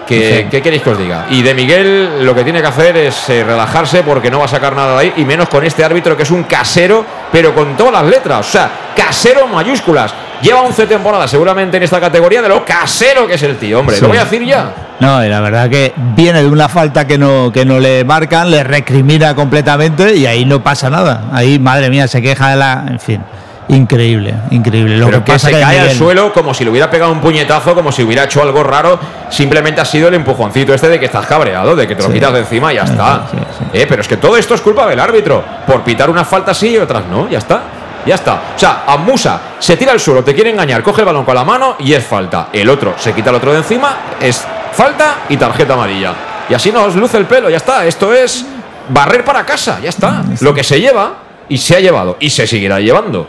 ¿Qué, 0.07 0.49
queréis 0.51 0.83
que 0.83 0.91
os 0.91 0.99
diga? 0.99 1.27
Y 1.31 1.41
de 1.41 1.55
Miguel 1.55 2.27
lo 2.27 2.35
que 2.35 2.45
tiene 2.45 2.61
que 2.61 2.69
hacer 2.69 2.95
es 2.99 3.31
eh, 3.31 3.43
relajarse 3.43 4.03
porque 4.03 4.31
no 4.31 4.39
va 4.39 4.45
a 4.45 4.49
sacar 4.49 4.77
nada 4.77 4.93
de 4.97 5.01
ahí 5.01 5.13
y 5.17 5.25
menos 5.25 5.49
con 5.49 5.65
este 5.65 5.83
árbitro 5.83 6.15
que 6.15 6.25
es 6.25 6.31
un 6.31 6.43
casero, 6.43 7.03
pero 7.33 7.55
con 7.55 7.75
todas 7.75 7.95
las 7.95 8.05
letras. 8.05 8.47
O 8.47 8.51
sea, 8.51 8.71
casero 8.95 9.47
en 9.47 9.53
mayúsculas. 9.53 10.13
Lleva 10.43 10.63
11 10.63 10.87
temporadas 10.87 11.31
seguramente 11.31 11.77
en 11.77 11.83
esta 11.83 12.01
categoría 12.01 12.41
de 12.43 12.49
lo 12.49 12.65
casero 12.65 13.27
que 13.27 13.35
es 13.35 13.43
el 13.43 13.57
tío, 13.57 13.81
hombre. 13.81 14.01
Lo 14.01 14.09
voy 14.09 14.19
a 14.19 14.25
decir 14.25 14.45
ya. 14.45 14.73
No, 15.01 15.25
y 15.25 15.29
la 15.29 15.41
verdad 15.41 15.69
que 15.69 15.93
viene 15.97 16.43
de 16.43 16.49
una 16.49 16.69
falta 16.69 17.07
que 17.07 17.19
no, 17.19 17.53
que 17.53 17.65
no 17.65 17.79
le 17.79 18.05
marcan, 18.05 18.51
le 18.51 18.65
recrimina 18.65 19.35
completamente 19.35 20.15
y 20.15 20.27
ahí 20.27 20.45
no 20.45 20.63
pasa 20.63 20.91
nada. 20.91 21.25
Ahí, 21.33 21.59
madre 21.59 21.91
mía, 21.91 22.09
se 22.09 22.23
queja 22.23 22.51
de 22.51 22.57
la. 22.57 22.85
En 22.89 23.01
fin. 23.01 23.23
Increíble, 23.69 24.35
increíble. 24.51 24.97
Lo 24.97 25.11
que, 25.11 25.21
pasa 25.21 25.49
se 25.49 25.55
que 25.55 25.61
cae 25.61 25.79
al 25.79 25.91
suelo 25.91 26.33
como 26.33 26.55
si 26.55 26.65
le 26.65 26.71
hubiera 26.71 26.91
pegado 26.91 27.13
un 27.13 27.21
puñetazo, 27.21 27.75
como 27.75 27.93
si 27.93 28.03
hubiera 28.03 28.25
hecho 28.25 28.43
algo 28.43 28.63
raro. 28.63 28.99
Simplemente 29.29 29.81
ha 29.81 29.85
sido 29.85 30.09
el 30.09 30.15
empujoncito 30.15 30.73
este 30.73 30.89
de 30.89 30.99
que 30.99 31.07
estás 31.07 31.27
cabreado, 31.27 31.77
de 31.77 31.87
que 31.87 31.95
te 31.95 32.03
lo 32.03 32.11
quitas 32.11 32.33
de 32.33 32.41
encima 32.41 32.73
y 32.73 32.77
ya 32.77 32.85
está. 32.85 33.27
eh, 33.75 33.85
pero 33.87 34.01
es 34.01 34.09
que 34.09 34.17
todo 34.17 34.39
esto 34.39 34.55
es 34.55 34.63
culpa 34.63 34.87
del 34.87 34.99
árbitro. 34.99 35.45
Por 35.67 35.83
pitar 35.83 36.09
una 36.09 36.25
falta 36.25 36.55
sí 36.55 36.69
y 36.71 36.79
otras 36.79 37.05
no, 37.07 37.29
ya 37.29 37.39
está. 37.39 37.61
Ya 38.09 38.15
está. 38.15 38.55
O 38.57 38.59
sea, 38.59 38.85
a 38.87 38.97
Musa 38.97 39.41
se 39.59 39.77
tira 39.77 39.93
al 39.93 40.01
suelo, 40.01 40.25
te 40.25 40.35
quiere 40.35 40.51
engañar, 40.51 40.83
coge 40.83 41.03
el 41.03 41.07
balón 41.07 41.25
con 41.25 41.35
la 41.35 41.45
mano 41.45 41.77
y 41.79 41.93
es 41.93 42.05
falta. 42.05 42.49
El 42.53 42.71
otro 42.71 42.95
se 42.97 43.13
quita 43.13 43.29
el 43.31 43.37
otro 43.37 43.53
de 43.53 43.59
encima, 43.59 43.97
es 44.19 44.45
falta 44.73 45.19
y 45.29 45.37
tarjeta 45.37 45.75
amarilla. 45.75 46.15
Y 46.49 46.55
así 46.55 46.73
nos 46.73 46.97
luce 46.97 47.19
el 47.19 47.27
pelo, 47.27 47.51
ya 47.51 47.59
está. 47.59 47.85
Esto 47.85 48.15
es 48.15 48.47
barrer 48.89 49.25
para 49.25 49.45
casa, 49.45 49.79
ya 49.83 49.91
está. 49.91 50.23
Lo 50.41 50.55
que 50.55 50.65
se 50.65 50.81
lleva 50.81 51.17
y 51.51 51.59
se 51.59 51.77
ha 51.77 51.81
llevado 51.81 52.17
y 52.19 52.31
se 52.31 52.47
seguirá 52.47 52.81
llevando. 52.81 53.29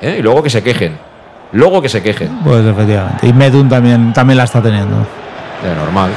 ¿eh? 0.00 0.16
Y 0.20 0.22
luego 0.22 0.42
que 0.42 0.50
se 0.50 0.62
quejen. 0.62 0.96
Luego 1.52 1.82
que 1.82 1.88
se 1.88 2.00
quejen. 2.00 2.38
Pues 2.44 2.64
efectivamente. 2.64 3.26
Y 3.26 3.32
Medun 3.32 3.68
también, 3.68 4.12
también 4.12 4.36
la 4.36 4.44
está 4.44 4.62
teniendo. 4.62 4.96
De 5.64 5.74
normal. 5.74 6.10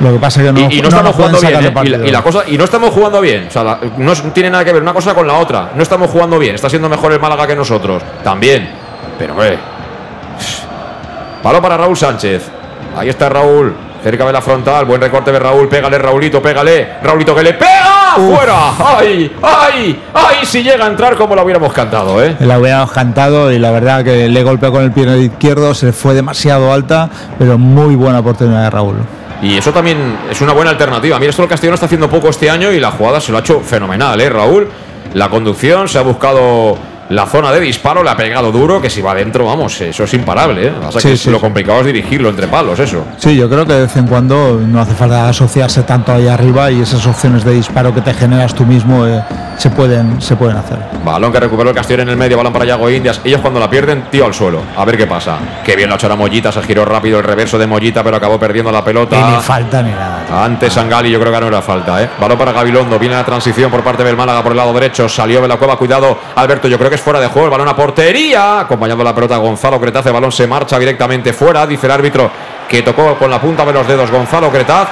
Lo 0.00 0.12
que 0.12 0.18
pasa 0.18 0.40
es 0.40 0.46
que 0.46 0.52
no, 0.52 0.70
y, 0.70 0.82
no, 0.82 0.88
estamos 0.88 1.16
jugando 1.16 1.40
bien. 1.40 1.54
¿eh? 1.54 2.08
Y, 2.08 2.10
la, 2.10 2.22
cosa, 2.22 2.42
y 2.46 2.58
no 2.58 2.64
estamos 2.64 2.90
jugando 2.90 3.20
bien. 3.20 3.46
O 3.48 3.50
sea, 3.50 3.78
no 3.96 4.12
tiene 4.32 4.50
nada 4.50 4.64
que 4.64 4.72
ver 4.72 4.82
una 4.82 4.92
cosa 4.92 5.14
con 5.14 5.26
la 5.26 5.34
otra. 5.34 5.70
No 5.74 5.82
estamos 5.82 6.10
jugando 6.10 6.38
bien. 6.38 6.54
Está 6.54 6.68
siendo 6.68 6.88
mejor 6.88 7.12
el 7.12 7.20
Málaga 7.20 7.46
que 7.46 7.56
nosotros. 7.56 8.02
También. 8.22 8.68
Pero, 9.18 9.32
hombre. 9.32 9.58
Palo 11.42 11.62
para 11.62 11.76
Raúl 11.76 11.96
Sánchez. 11.96 12.42
Ahí 12.96 13.08
está 13.08 13.28
Raúl. 13.28 13.74
Cerca 14.02 14.26
de 14.26 14.32
la 14.32 14.42
frontal. 14.42 14.84
Buen 14.84 15.00
recorte 15.00 15.32
de 15.32 15.38
Raúl. 15.38 15.68
Pégale, 15.68 15.98
Raulito, 15.98 16.42
pégale. 16.42 16.96
Raulito 17.02 17.34
que 17.34 17.42
le 17.42 17.54
pega. 17.54 18.14
¡Fuera! 18.16 18.72
¡Ay! 18.98 19.30
¡Ay! 19.42 20.02
¡Ay! 20.14 20.36
Si 20.44 20.62
llega 20.62 20.84
a 20.84 20.88
entrar 20.88 21.16
como 21.16 21.34
lo 21.34 21.42
hubiéramos 21.42 21.72
cantado, 21.72 22.22
¿eh? 22.22 22.36
La 22.40 22.58
hubiéramos 22.58 22.90
cantado 22.92 23.52
y 23.52 23.58
la 23.58 23.70
verdad 23.70 24.04
que 24.04 24.28
le 24.28 24.42
golpeó 24.42 24.72
con 24.72 24.84
el 24.84 24.92
pie 24.92 25.18
izquierdo. 25.18 25.74
Se 25.74 25.92
fue 25.92 26.14
demasiado 26.14 26.72
alta. 26.72 27.08
Pero 27.38 27.58
muy 27.58 27.94
buena 27.94 28.20
oportunidad 28.20 28.64
de 28.64 28.70
Raúl. 28.70 28.96
Y 29.42 29.56
eso 29.56 29.72
también 29.72 30.18
es 30.30 30.40
una 30.40 30.52
buena 30.52 30.70
alternativa. 30.70 31.18
Mira, 31.18 31.30
esto 31.30 31.42
el 31.42 31.48
Castellón 31.48 31.74
está 31.74 31.86
haciendo 31.86 32.08
poco 32.08 32.28
este 32.28 32.48
año 32.48 32.72
y 32.72 32.80
la 32.80 32.90
jugada 32.90 33.20
se 33.20 33.32
lo 33.32 33.38
ha 33.38 33.40
hecho 33.40 33.60
fenomenal, 33.60 34.20
¿eh, 34.20 34.30
Raúl? 34.30 34.68
La 35.14 35.28
conducción 35.28 35.88
se 35.88 35.98
ha 35.98 36.02
buscado 36.02 36.76
la 37.10 37.26
zona 37.26 37.52
de 37.52 37.60
disparo 37.60 38.02
le 38.02 38.10
ha 38.10 38.16
pegado 38.16 38.50
duro, 38.50 38.80
que 38.80 38.90
si 38.90 39.00
va 39.00 39.12
adentro, 39.12 39.44
vamos, 39.44 39.80
eso 39.80 40.04
es 40.04 40.14
imparable. 40.14 40.68
¿eh? 40.68 40.72
que 41.24 41.30
lo 41.30 41.40
complicado 41.40 41.80
es 41.80 41.86
dirigirlo 41.86 42.28
entre 42.28 42.48
palos, 42.48 42.78
eso. 42.78 43.04
Sí, 43.18 43.36
yo 43.36 43.48
creo 43.48 43.66
que 43.66 43.72
de 43.74 43.82
vez 43.82 43.96
en 43.96 44.06
cuando 44.06 44.60
no 44.60 44.80
hace 44.80 44.94
falta 44.94 45.28
asociarse 45.28 45.82
tanto 45.82 46.12
ahí 46.12 46.26
arriba 46.28 46.70
y 46.70 46.80
esas 46.80 47.06
opciones 47.06 47.44
de 47.44 47.52
disparo 47.52 47.94
que 47.94 48.00
te 48.00 48.12
generas 48.14 48.54
tú 48.54 48.64
mismo 48.64 49.06
eh, 49.06 49.22
se, 49.58 49.70
pueden, 49.70 50.20
se 50.20 50.36
pueden 50.36 50.56
hacer. 50.56 50.78
Balón 51.04 51.32
que 51.32 51.40
recuperó 51.40 51.70
el 51.70 51.76
Castellón 51.76 52.02
en 52.02 52.08
el 52.10 52.16
medio, 52.16 52.36
balón 52.36 52.52
para 52.52 52.64
Yago 52.64 52.90
Indias. 52.90 53.20
Ellos 53.24 53.40
cuando 53.40 53.60
la 53.60 53.70
pierden, 53.70 54.04
tío 54.10 54.26
al 54.26 54.34
suelo. 54.34 54.60
A 54.76 54.84
ver 54.84 54.96
qué 54.96 55.06
pasa. 55.06 55.38
Qué 55.64 55.76
bien 55.76 55.88
lo 55.88 55.94
ha 55.94 55.98
hecho 55.98 56.08
la 56.08 56.16
Mollita, 56.16 56.50
se 56.50 56.62
giró 56.62 56.84
rápido 56.84 57.18
el 57.18 57.24
reverso 57.24 57.58
de 57.58 57.66
Mollita, 57.66 58.02
pero 58.02 58.16
acabó 58.16 58.38
perdiendo 58.38 58.72
la 58.72 58.84
pelota. 58.84 59.30
ni 59.30 59.42
falta 59.42 59.82
ni 59.82 59.90
nada. 59.90 60.44
Antes 60.44 60.72
Sangali, 60.72 61.10
yo 61.10 61.20
creo 61.20 61.32
que 61.32 61.40
no 61.40 61.48
era 61.48 61.62
falta. 61.62 62.02
¿eh? 62.02 62.08
Balón 62.20 62.38
para 62.38 62.52
Gabilondo, 62.52 62.98
viene 62.98 63.14
la 63.14 63.24
transición 63.24 63.70
por 63.70 63.82
parte 63.82 64.02
del 64.02 64.16
Málaga 64.16 64.42
por 64.42 64.52
el 64.52 64.56
lado 64.58 64.72
derecho. 64.72 65.08
Salió 65.08 65.40
de 65.40 65.48
la 65.48 65.56
cueva, 65.56 65.76
cuidado, 65.76 66.18
Alberto, 66.34 66.68
yo 66.68 66.78
creo 66.78 66.90
que 66.90 66.95
es 66.96 67.00
fuera 67.00 67.20
de 67.20 67.28
juego. 67.28 67.46
El 67.46 67.58
balón 67.58 67.76
portería. 67.76 68.60
Acompañando 68.60 69.04
la 69.04 69.14
pelota 69.14 69.36
Gonzalo 69.36 69.80
Cretaz. 69.80 70.04
El 70.06 70.12
balón 70.12 70.32
se 70.32 70.46
marcha 70.46 70.78
directamente 70.78 71.32
fuera. 71.32 71.66
Dice 71.66 71.86
el 71.86 71.92
árbitro 71.92 72.30
que 72.68 72.82
tocó 72.82 73.16
con 73.16 73.30
la 73.30 73.40
punta 73.40 73.64
de 73.64 73.72
los 73.72 73.86
dedos 73.86 74.10
Gonzalo 74.10 74.50
Cretaz. 74.50 74.88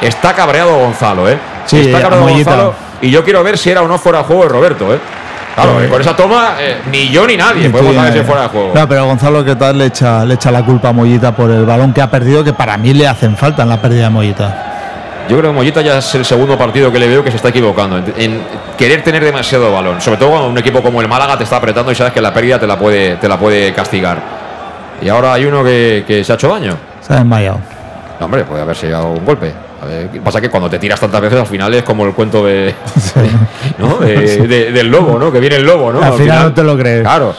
Está 0.00 0.32
cabreado 0.32 0.78
Gonzalo, 0.78 1.28
¿eh? 1.28 1.38
Sí, 1.66 1.80
está 1.80 2.02
cabreado 2.02 2.28
Gonzalo. 2.28 2.74
Y 3.00 3.10
yo 3.10 3.24
quiero 3.24 3.42
ver 3.42 3.58
si 3.58 3.70
era 3.70 3.82
o 3.82 3.88
no 3.88 3.98
fuera 3.98 4.18
de 4.18 4.24
juego 4.24 4.42
de 4.44 4.48
Roberto, 4.48 4.94
¿eh? 4.94 4.98
Claro, 5.54 5.90
con 5.90 6.00
esa 6.00 6.14
toma, 6.14 6.54
eh, 6.60 6.82
ni 6.88 7.08
yo 7.08 7.26
ni 7.26 7.36
nadie 7.36 7.68
podemos 7.68 7.92
saber 7.92 8.12
si 8.12 8.20
fuera 8.20 8.42
de 8.42 8.48
juego. 8.48 8.72
No, 8.72 8.88
pero 8.88 9.06
Gonzalo 9.06 9.44
Cretaz 9.44 9.74
le 9.74 9.86
echa, 9.86 10.24
le 10.24 10.34
echa 10.34 10.52
la 10.52 10.64
culpa 10.64 10.90
a 10.90 10.92
Mollita 10.92 11.34
por 11.34 11.50
el 11.50 11.64
balón 11.64 11.92
que 11.92 12.00
ha 12.00 12.08
perdido, 12.08 12.44
que 12.44 12.52
para 12.52 12.76
mí 12.76 12.94
le 12.94 13.08
hacen 13.08 13.36
falta 13.36 13.64
en 13.64 13.68
la 13.68 13.80
pérdida 13.82 14.04
de 14.04 14.10
Mollita. 14.10 14.67
Yo 15.28 15.36
creo 15.36 15.50
que 15.50 15.56
Mollita 15.56 15.82
ya 15.82 15.98
es 15.98 16.14
el 16.14 16.24
segundo 16.24 16.56
partido 16.56 16.90
que 16.90 16.98
le 16.98 17.06
veo 17.06 17.22
que 17.22 17.30
se 17.30 17.36
está 17.36 17.50
equivocando 17.50 18.00
en, 18.16 18.40
querer 18.78 19.04
tener 19.04 19.22
demasiado 19.22 19.70
balón. 19.70 20.00
Sobre 20.00 20.16
todo 20.16 20.30
cuando 20.30 20.48
un 20.48 20.56
equipo 20.56 20.82
como 20.82 21.02
el 21.02 21.08
Málaga 21.08 21.36
te 21.36 21.44
está 21.44 21.56
apretando 21.56 21.92
y 21.92 21.94
sabes 21.94 22.14
que 22.14 22.20
la 22.22 22.32
pérdida 22.32 22.58
te 22.58 22.66
la 22.66 22.78
puede, 22.78 23.16
te 23.16 23.28
la 23.28 23.38
puede 23.38 23.74
castigar. 23.74 24.18
Y 25.02 25.08
ahora 25.08 25.34
hay 25.34 25.44
uno 25.44 25.62
que, 25.62 26.22
se 26.24 26.32
ha 26.32 26.34
hecho 26.34 26.48
daño. 26.48 26.76
Se 27.02 27.12
ha 27.12 27.16
desmayado. 27.16 27.60
No, 28.18 28.26
hombre, 28.26 28.44
puede 28.44 28.62
haberse 28.62 28.86
llegado 28.86 29.08
un 29.10 29.24
golpe. 29.24 29.52
pasa 30.24 30.40
que 30.40 30.48
cuando 30.48 30.70
te 30.70 30.78
tiras 30.78 30.98
tantas 30.98 31.20
veces 31.20 31.38
al 31.38 31.46
final 31.46 31.74
es 31.74 31.82
como 31.82 32.06
el 32.06 32.14
cuento 32.14 32.46
de, 32.46 32.74
del 34.72 34.88
lobo, 34.88 35.18
¿no? 35.18 35.30
Que 35.30 35.40
viene 35.40 35.56
el 35.56 35.64
lobo, 35.64 35.92
¿no? 35.92 36.02
Al, 36.02 36.14
final, 36.14 36.44
no 36.44 36.54
te 36.54 36.64
lo 36.64 36.76
crees. 36.76 37.02
Claro. 37.02 37.34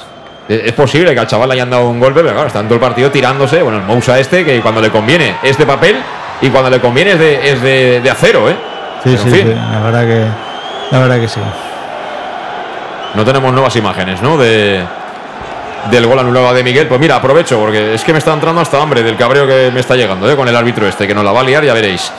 Es 0.48 0.74
posible 0.74 1.14
que 1.14 1.20
al 1.20 1.28
chaval 1.28 1.50
le 1.50 1.54
hayan 1.54 1.70
dado 1.70 1.90
un 1.90 2.00
golpe, 2.00 2.22
pero 2.22 2.34
claro, 2.34 2.48
está 2.48 2.60
en 2.60 2.66
todo 2.66 2.76
el 2.76 2.82
partido 2.82 3.12
tirándose. 3.12 3.62
Bueno, 3.62 3.80
el 3.80 3.84
Mousa 3.84 4.20
este, 4.20 4.44
que 4.44 4.62
cuando 4.62 4.82
le 4.82 4.90
conviene 4.90 5.36
es 5.44 5.58
de 5.60 5.66
papel, 5.66 5.98
y 6.42 6.50
cuando 6.50 6.70
le 6.70 6.80
conviene 6.80 7.12
es 7.12 7.20
de, 7.20 7.52
es 7.52 7.62
de, 8.04 8.10
acero, 8.10 8.50
¿eh? 8.50 8.56
Sí, 9.04 9.18
sí, 9.18 9.32
sí, 9.32 9.44
la 9.44 9.80
verdad 9.80 10.06
que 10.06 10.26
la 10.92 11.00
verdad 11.00 11.20
que 11.20 11.28
sí. 11.28 11.40
No 13.16 13.26
tenemos 13.26 13.52
nuevas 13.54 13.76
imágenes, 13.76 14.22
¿no? 14.22 14.38
De 14.38 14.84
del 15.92 16.06
gol 16.06 16.20
anulado 16.20 16.54
de 16.54 16.64
Miguel. 16.64 16.88
Pues 16.88 17.00
mira, 17.00 17.16
aprovecho 17.16 17.60
porque 17.60 17.94
es 17.96 18.04
que 18.04 18.12
me 18.12 18.20
está 18.20 18.34
entrando 18.34 18.62
hasta 18.62 18.82
hambre 18.82 19.02
del 19.02 19.16
cabreo 19.16 19.48
que 19.48 19.72
me 19.74 19.80
está 19.80 19.96
llegando, 19.96 20.30
¿eh? 20.30 20.36
Con 20.36 20.48
el 20.48 20.56
árbitro 20.56 20.88
este 20.88 21.08
que 21.08 21.14
nos 21.14 21.24
la 21.24 21.32
va 21.32 21.42
a 21.42 21.44
liar, 21.44 21.64
ya 21.64 21.74
veréis. 21.74 22.12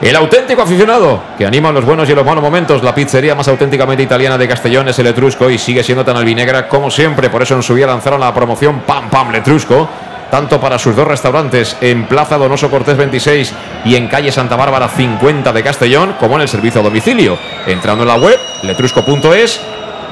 El 0.00 0.14
auténtico 0.14 0.62
aficionado 0.62 1.22
que 1.36 1.44
anima 1.44 1.72
los 1.72 1.84
buenos 1.84 2.08
y 2.08 2.14
los 2.14 2.24
malos 2.24 2.42
momentos. 2.42 2.82
La 2.82 2.94
pizzería 2.94 3.34
más 3.34 3.48
auténticamente 3.48 4.02
italiana 4.02 4.38
de 4.38 4.46
Castellón 4.46 4.88
es 4.88 4.98
el 5.00 5.08
Etrusco 5.08 5.50
y 5.50 5.58
sigue 5.58 5.82
siendo 5.82 6.04
tan 6.04 6.16
albinegra 6.16 6.68
como 6.68 6.90
siempre. 6.90 7.28
Por 7.30 7.42
eso 7.42 7.54
en 7.54 7.62
su 7.62 7.74
día 7.74 7.86
lanzaron 7.86 8.20
la 8.20 8.32
promoción 8.32 8.80
Pam 8.80 9.10
Pam 9.10 9.32
Letrusco 9.32 9.88
tanto 10.30 10.60
para 10.60 10.78
sus 10.78 10.94
dos 10.94 11.06
restaurantes 11.06 11.76
en 11.80 12.06
Plaza 12.06 12.36
Donoso 12.38 12.70
Cortés 12.70 12.96
26 12.96 13.52
y 13.84 13.96
en 13.96 14.08
calle 14.08 14.32
Santa 14.32 14.56
Bárbara 14.56 14.88
50 14.88 15.52
de 15.52 15.62
Castellón, 15.62 16.14
como 16.20 16.36
en 16.36 16.42
el 16.42 16.48
servicio 16.48 16.80
a 16.80 16.84
domicilio. 16.84 17.38
Entrando 17.66 18.02
en 18.02 18.08
la 18.08 18.16
web, 18.16 18.38
letrusco.es, 18.62 19.60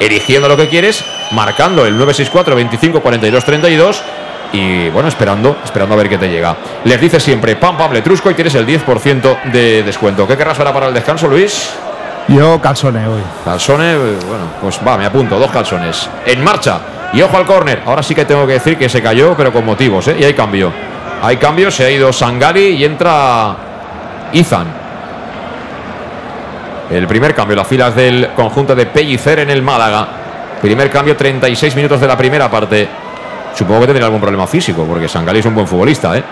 eligiendo 0.00 0.48
lo 0.48 0.56
que 0.56 0.68
quieres, 0.68 1.04
marcando 1.32 1.84
el 1.86 1.96
964 1.96 2.54
25 2.54 3.00
42 3.00 3.44
32 3.44 4.02
y 4.52 4.88
bueno, 4.90 5.08
esperando, 5.08 5.56
esperando 5.64 5.94
a 5.94 5.98
ver 5.98 6.08
qué 6.08 6.18
te 6.18 6.28
llega. 6.28 6.56
Les 6.84 7.00
dice 7.00 7.20
siempre 7.20 7.56
pam 7.56 7.76
pam 7.76 7.92
letrusco 7.92 8.30
y 8.30 8.34
tienes 8.34 8.54
el 8.54 8.66
10% 8.66 9.50
de 9.52 9.82
descuento. 9.82 10.26
¿Qué 10.26 10.36
querrás 10.36 10.58
ahora 10.58 10.72
para 10.72 10.88
el 10.88 10.94
descanso, 10.94 11.28
Luis? 11.28 11.70
Yo 12.28 12.60
calzone 12.60 13.06
hoy. 13.06 13.22
Calzone, 13.44 13.96
bueno, 13.96 14.44
pues 14.60 14.80
va, 14.86 14.96
me 14.96 15.06
apunto, 15.06 15.38
dos 15.38 15.50
calzones. 15.50 16.08
En 16.24 16.42
marcha. 16.42 16.80
Y 17.12 17.22
ojo 17.22 17.36
al 17.36 17.46
córner. 17.46 17.82
Ahora 17.86 18.02
sí 18.02 18.14
que 18.14 18.24
tengo 18.24 18.46
que 18.46 18.54
decir 18.54 18.76
que 18.76 18.88
se 18.88 19.02
cayó, 19.02 19.34
pero 19.36 19.52
con 19.52 19.64
motivos, 19.64 20.08
¿eh? 20.08 20.16
Y 20.18 20.24
hay 20.24 20.34
cambio. 20.34 20.72
Hay 21.22 21.36
cambio, 21.38 21.70
se 21.70 21.84
ha 21.84 21.90
ido 21.90 22.12
Sangari 22.12 22.76
y 22.76 22.84
entra 22.84 23.56
Izan. 24.32 24.66
El 26.90 27.06
primer 27.06 27.34
cambio, 27.34 27.56
las 27.56 27.66
filas 27.66 27.94
del 27.96 28.30
conjunto 28.36 28.74
de 28.74 28.86
Pellicer 28.86 29.40
en 29.40 29.50
el 29.50 29.62
Málaga. 29.62 30.06
Primer 30.60 30.90
cambio, 30.90 31.16
36 31.16 31.74
minutos 31.74 32.00
de 32.00 32.06
la 32.06 32.16
primera 32.16 32.50
parte. 32.50 32.88
Supongo 33.54 33.80
que 33.80 33.86
tendría 33.86 34.06
algún 34.06 34.20
problema 34.20 34.46
físico, 34.46 34.84
porque 34.84 35.08
Sangali 35.08 35.40
es 35.40 35.46
un 35.46 35.54
buen 35.54 35.66
futbolista, 35.66 36.16
¿eh? 36.16 36.22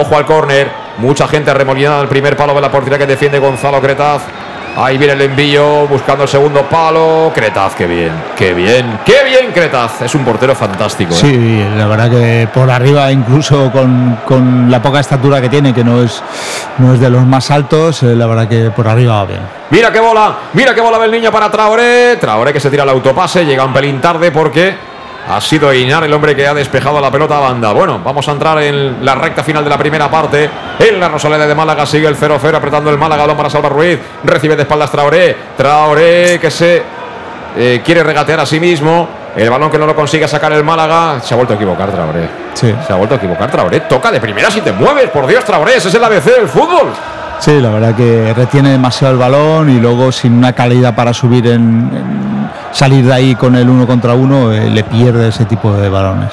Ojo 0.00 0.16
al 0.16 0.24
córner. 0.24 0.86
Mucha 0.98 1.28
gente 1.28 1.52
remolinada 1.52 2.00
al 2.00 2.08
primer 2.08 2.36
palo 2.36 2.54
de 2.54 2.60
la 2.60 2.70
portería 2.70 2.98
que 2.98 3.06
defiende 3.06 3.38
Gonzalo 3.38 3.80
Cretaz. 3.80 4.22
Ahí 4.78 4.98
viene 4.98 5.14
el 5.14 5.22
envío, 5.22 5.86
buscando 5.86 6.24
el 6.24 6.28
segundo 6.28 6.62
palo. 6.64 7.32
Cretaz, 7.34 7.74
qué 7.74 7.86
bien, 7.86 8.12
qué 8.36 8.52
bien, 8.52 9.00
qué 9.06 9.24
bien 9.24 9.50
Cretaz. 9.50 10.02
Es 10.02 10.14
un 10.14 10.22
portero 10.22 10.54
fantástico. 10.54 11.14
¿eh? 11.14 11.16
Sí, 11.16 11.64
la 11.78 11.86
verdad 11.86 12.10
que 12.10 12.46
por 12.52 12.70
arriba, 12.70 13.10
incluso 13.10 13.72
con, 13.72 14.70
la 14.70 14.82
poca 14.82 15.00
estatura 15.00 15.40
que 15.40 15.48
tiene, 15.48 15.72
que 15.72 15.82
no 15.82 16.02
es, 16.02 16.22
no 16.76 16.92
es 16.92 17.00
de 17.00 17.08
los 17.08 17.24
más 17.24 17.50
altos, 17.50 18.02
eh, 18.02 18.14
la 18.14 18.26
verdad 18.26 18.48
que 18.48 18.70
por 18.70 18.86
arriba 18.86 19.14
va 19.14 19.24
bien. 19.24 19.40
Mira 19.70 19.90
qué 19.90 19.98
bola, 19.98 20.36
mira 20.52 20.74
qué 20.74 20.82
bola 20.82 20.98
del 20.98 21.10
niño 21.10 21.32
para 21.32 21.50
Traoré. 21.50 22.16
Traoré 22.16 22.52
que 22.52 22.60
se 22.60 22.68
tira 22.68 22.82
al 22.82 22.90
autopase, 22.90 23.46
llega 23.46 23.64
un 23.64 23.72
pelín 23.72 23.98
tarde 23.98 24.30
porque 24.30 24.76
Ha 25.28 25.40
sido 25.40 25.72
Inar 25.74 26.04
el 26.04 26.12
hombre 26.12 26.36
que 26.36 26.46
ha 26.46 26.54
despejado 26.54 27.00
la 27.00 27.10
pelota 27.10 27.36
a 27.38 27.40
banda. 27.40 27.72
Bueno, 27.72 28.00
vamos 28.04 28.28
a 28.28 28.32
entrar 28.32 28.62
en 28.62 29.04
la 29.04 29.16
recta 29.16 29.42
final 29.42 29.64
de 29.64 29.70
la 29.70 29.76
primera 29.76 30.08
parte. 30.08 30.48
En 30.78 31.00
la 31.00 31.08
Rosaleda 31.08 31.46
de 31.46 31.54
Málaga 31.54 31.84
sigue 31.84 32.06
el 32.06 32.16
0-0 32.16 32.54
apretando 32.54 32.90
el 32.90 32.98
Málaga. 32.98 33.22
Balón 33.22 33.36
para 33.36 33.50
Salva 33.50 33.68
Ruiz. 33.68 33.98
Recibe 34.22 34.54
de 34.54 34.62
espaldas 34.62 34.90
Traoré. 34.90 35.36
Traoré 35.56 36.38
que 36.40 36.50
se 36.50 36.82
eh, 37.56 37.82
quiere 37.84 38.04
regatear 38.04 38.38
a 38.38 38.46
sí 38.46 38.60
mismo. 38.60 39.08
El 39.34 39.50
balón 39.50 39.70
que 39.70 39.78
no 39.78 39.86
lo 39.86 39.96
consigue 39.96 40.28
sacar 40.28 40.52
el 40.52 40.62
Málaga. 40.62 41.20
Se 41.20 41.34
ha 41.34 41.36
vuelto 41.36 41.54
a 41.54 41.56
equivocar 41.56 41.90
Traoré. 41.90 42.28
Sí. 42.54 42.72
Se 42.86 42.92
ha 42.92 42.96
vuelto 42.96 43.16
a 43.16 43.18
equivocar 43.18 43.50
Traoré. 43.50 43.80
Toca 43.80 44.12
de 44.12 44.20
primera 44.20 44.48
si 44.48 44.60
te 44.60 44.72
mueves. 44.72 45.10
Por 45.10 45.26
Dios, 45.26 45.44
Traoré. 45.44 45.76
Ese 45.76 45.88
es 45.88 45.94
el 45.94 46.04
ABC 46.04 46.24
del 46.36 46.48
fútbol. 46.48 46.92
Sí, 47.40 47.60
la 47.60 47.70
verdad 47.70 47.94
que 47.94 48.32
retiene 48.32 48.70
demasiado 48.70 49.12
el 49.12 49.18
balón 49.18 49.68
y 49.70 49.80
luego 49.80 50.12
sin 50.12 50.32
una 50.34 50.52
calidad 50.52 50.94
para 50.94 51.12
subir 51.12 51.46
en, 51.48 51.90
en 51.92 52.35
salir 52.76 53.06
de 53.06 53.14
ahí 53.14 53.34
con 53.34 53.56
el 53.56 53.70
uno 53.70 53.86
contra 53.86 54.12
uno 54.12 54.52
eh, 54.52 54.68
le 54.68 54.84
pierde 54.84 55.28
ese 55.28 55.46
tipo 55.46 55.72
de 55.72 55.88
balones. 55.88 56.30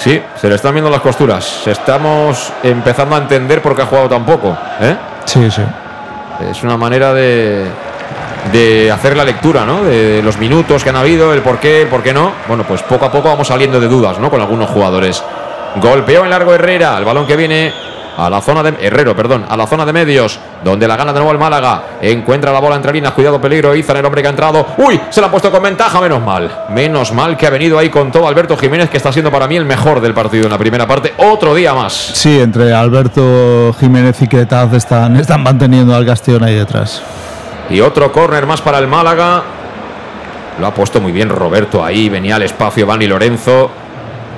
Sí, 0.00 0.20
se 0.38 0.48
le 0.48 0.56
están 0.56 0.74
viendo 0.74 0.90
las 0.90 1.00
costuras. 1.00 1.64
Estamos 1.64 2.52
empezando 2.64 3.14
a 3.14 3.18
entender 3.18 3.62
por 3.62 3.76
qué 3.76 3.82
ha 3.82 3.86
jugado 3.86 4.08
tan 4.08 4.26
poco. 4.26 4.56
¿eh? 4.80 4.96
Sí, 5.24 5.48
sí. 5.48 5.62
Es 6.50 6.62
una 6.64 6.76
manera 6.76 7.14
de, 7.14 7.66
de 8.52 8.90
hacer 8.90 9.16
la 9.16 9.24
lectura, 9.24 9.64
¿no? 9.64 9.84
De 9.84 10.22
los 10.22 10.38
minutos 10.38 10.82
que 10.82 10.90
han 10.90 10.96
habido, 10.96 11.32
el 11.32 11.40
por 11.40 11.58
qué, 11.58 11.82
el 11.82 11.88
por 11.88 12.02
qué 12.02 12.12
no. 12.12 12.32
Bueno, 12.48 12.64
pues 12.64 12.82
poco 12.82 13.06
a 13.06 13.12
poco 13.12 13.28
vamos 13.28 13.46
saliendo 13.46 13.80
de 13.80 13.86
dudas, 13.86 14.18
¿no? 14.18 14.28
Con 14.28 14.40
algunos 14.40 14.68
jugadores. 14.68 15.22
Golpeó 15.76 16.24
en 16.24 16.30
largo 16.30 16.52
Herrera, 16.52 16.98
el 16.98 17.04
balón 17.04 17.26
que 17.26 17.36
viene 17.36 17.72
a 18.16 18.30
la 18.30 18.40
zona 18.40 18.62
de 18.62 18.74
Herrero, 18.80 19.14
perdón, 19.14 19.44
a 19.48 19.56
la 19.56 19.66
zona 19.66 19.84
de 19.84 19.92
medios, 19.92 20.38
donde 20.64 20.88
la 20.88 20.96
gana 20.96 21.12
de 21.12 21.18
nuevo 21.18 21.32
el 21.32 21.38
Málaga. 21.38 21.82
Encuentra 22.00 22.52
la 22.52 22.60
bola 22.60 22.76
entre 22.76 22.92
líneas, 22.92 23.12
cuidado, 23.12 23.40
peligro. 23.40 23.74
Izan, 23.74 23.98
el 23.98 24.04
hombre 24.04 24.22
que 24.22 24.28
ha 24.28 24.30
entrado. 24.30 24.66
Uy, 24.78 25.00
se 25.10 25.20
la 25.20 25.26
ha 25.26 25.30
puesto 25.30 25.50
con 25.50 25.62
ventaja, 25.62 26.00
menos 26.00 26.22
mal. 26.22 26.64
Menos 26.70 27.12
mal 27.12 27.36
que 27.36 27.46
ha 27.46 27.50
venido 27.50 27.78
ahí 27.78 27.90
con 27.90 28.10
todo 28.10 28.26
Alberto 28.26 28.56
Jiménez, 28.56 28.88
que 28.88 28.96
está 28.96 29.12
siendo 29.12 29.30
para 29.30 29.46
mí 29.46 29.56
el 29.56 29.64
mejor 29.64 30.00
del 30.00 30.14
partido 30.14 30.44
en 30.44 30.50
la 30.50 30.58
primera 30.58 30.86
parte. 30.86 31.14
Otro 31.18 31.54
día 31.54 31.74
más. 31.74 31.92
Sí, 31.92 32.40
entre 32.40 32.72
Alberto 32.72 33.74
Jiménez 33.78 34.20
y 34.22 34.28
Cretaz 34.28 34.72
están, 34.72 35.16
están 35.16 35.42
manteniendo 35.42 35.94
al 35.94 36.06
Castellón 36.06 36.44
ahí 36.44 36.54
detrás. 36.54 37.02
Y 37.68 37.80
otro 37.80 38.12
córner 38.12 38.46
más 38.46 38.60
para 38.62 38.78
el 38.78 38.86
Málaga. 38.86 39.42
Lo 40.58 40.66
ha 40.66 40.72
puesto 40.72 41.00
muy 41.00 41.12
bien 41.12 41.28
Roberto 41.28 41.84
ahí. 41.84 42.08
Venía 42.08 42.36
al 42.36 42.42
espacio 42.42 42.86
Vani 42.86 43.06
Lorenzo. 43.06 43.70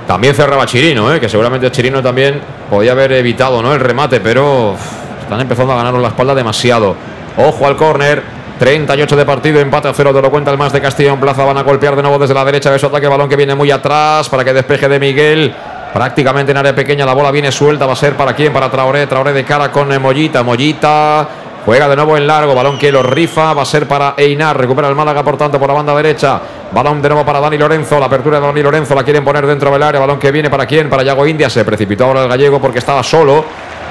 También 0.09 0.35
cerraba 0.35 0.64
Chirino, 0.64 1.14
¿eh? 1.14 1.20
que 1.20 1.28
seguramente 1.28 1.70
Chirino 1.70 2.02
también 2.02 2.40
podía 2.70 2.93
haber 2.93 3.12
evitado 3.12 3.60
¿no? 3.60 3.74
el 3.74 3.78
remate, 3.78 4.20
pero 4.20 4.74
están 5.20 5.39
empezando 5.39 5.74
a 5.74 5.76
ganarnos 5.76 6.01
la 6.01 6.09
espalda 6.09 6.35
demasiado. 6.35 6.97
Ojo 7.36 7.66
al 7.66 7.76
córner. 7.76 8.39
38 8.59 9.14
de 9.14 9.24
partido, 9.24 9.60
empate 9.60 9.86
a 9.86 9.93
cero, 9.93 10.12
te 10.12 10.20
lo 10.20 10.30
cuenta 10.30 10.51
el 10.51 10.56
más 10.56 10.72
de 10.72 10.80
Castellón 10.80 11.20
Plaza. 11.20 11.44
Van 11.44 11.59
a 11.59 11.62
golpear 11.62 11.94
de 11.94 12.01
nuevo 12.02 12.18
desde 12.18 12.32
la 12.32 12.44
derecha 12.44 12.72
de 12.72 12.78
su 12.78 12.86
ataque, 12.86 13.06
balón 13.06 13.28
que 13.28 13.36
viene 13.36 13.55
muy 13.55 13.70
atrás 13.70 14.30
para 14.30 14.43
que 14.44 14.55
despeje 14.55 14.89
de 14.89 14.98
Miguel. 14.98 15.55
Prácticamente 15.93 16.52
en 16.52 16.56
área 16.56 16.74
pequeña, 16.74 17.05
la 17.05 17.12
bola 17.12 17.30
viene 17.30 17.52
suelta. 17.52 17.85
Va 17.85 17.93
a 17.93 17.97
ser 17.97 18.14
para 18.14 18.32
quién? 18.35 18.51
Para 18.51 18.70
Traoré. 18.70 19.06
Traoré 19.06 19.35
de 19.35 19.44
cara 19.44 19.70
con 19.70 19.93
eh, 19.93 19.98
Mollita. 19.98 20.43
Mollita 20.43 21.28
Juega 21.68 21.86
de 21.86 21.97
nuevo 21.97 22.16
en 22.16 22.26
largo, 22.26 22.55
balón 22.55 22.78
que 22.78 22.90
lo 22.90 23.02
rifa, 23.02 23.52
va 23.52 23.60
a 23.60 23.66
ser 23.66 23.86
para 23.86 24.14
Einar, 24.16 24.56
recupera 24.56 24.89
el 24.89 24.94
Málaga 24.94 25.22
por 25.22 25.36
tanto 25.36 25.59
por 25.59 25.68
la 25.68 25.74
banda 25.74 25.94
derecha, 25.94 26.40
balón 26.73 27.01
de 27.03 27.09
nuevo 27.09 27.24
para 27.24 27.40
Dani 27.40 27.57
Lorenzo, 27.59 27.99
la 27.99 28.07
apertura 28.07 28.40
de 28.40 28.47
Dani 28.47 28.62
Lorenzo 28.62 28.95
la 28.95 29.03
quieren 29.03 29.24
poner 29.24 29.47
dentro 29.47 29.70
del 29.70 29.82
área, 29.82 30.01
balón 30.01 30.19
que 30.19 30.31
viene 30.31 30.51
para 30.51 30.66
quién, 30.66 30.89
para 30.90 31.03
Yago 31.03 31.27
India, 31.27 31.49
se 31.49 31.65
precipitó 31.65 32.05
ahora 32.05 32.23
el 32.23 32.28
gallego 32.28 32.61
porque 32.61 32.78
estaba 32.78 33.03
solo 33.03 33.45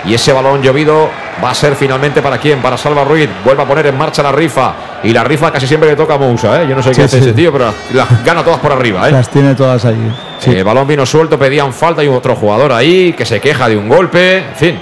y 0.06 0.14
ese 0.14 0.32
balón 0.32 0.62
llovido 0.62 1.10
va 1.44 1.50
a 1.50 1.56
ser 1.56 1.76
finalmente 1.76 2.22
para 2.22 2.38
quién, 2.38 2.60
para 2.60 2.78
Salva 2.78 3.04
Ruiz, 3.04 3.28
vuelve 3.44 3.64
a 3.64 3.66
poner 3.66 3.88
en 3.88 3.98
marcha 3.98 4.22
la 4.22 4.32
rifa 4.32 4.74
y 5.04 5.12
la 5.12 5.24
rifa 5.24 5.52
casi 5.52 5.68
siempre 5.68 5.90
le 5.90 5.96
toca 5.96 6.14
a 6.14 6.18
Mousa, 6.18 6.62
¿eh? 6.62 6.68
yo 6.70 6.76
no 6.76 6.84
sé 6.84 6.92
Sí, 6.94 6.98
qué 6.98 7.06
hace 7.06 7.18
sí. 7.20 7.24
ese 7.26 7.34
tío, 7.34 7.52
pero 7.52 7.74
las 7.94 8.24
gana 8.24 8.44
todas 8.44 8.60
por 8.60 8.72
arriba. 8.72 9.08
¿eh? 9.10 9.12
Las 9.12 9.30
tiene 9.30 9.56
todas 9.56 9.84
allí. 9.86 10.12
Sí. 10.40 10.52
El 10.52 10.64
balón 10.64 10.88
vino 10.88 11.06
suelto, 11.06 11.38
pedían 11.38 11.74
falta 11.74 12.04
y 12.04 12.08
otro 12.08 12.36
jugador 12.36 12.72
ahí 12.72 13.14
que 13.14 13.26
se 13.26 13.40
queja 13.42 13.68
de 13.68 13.76
un 13.76 13.90
golpe. 13.90 14.38
En 14.38 14.56
fin, 14.56 14.80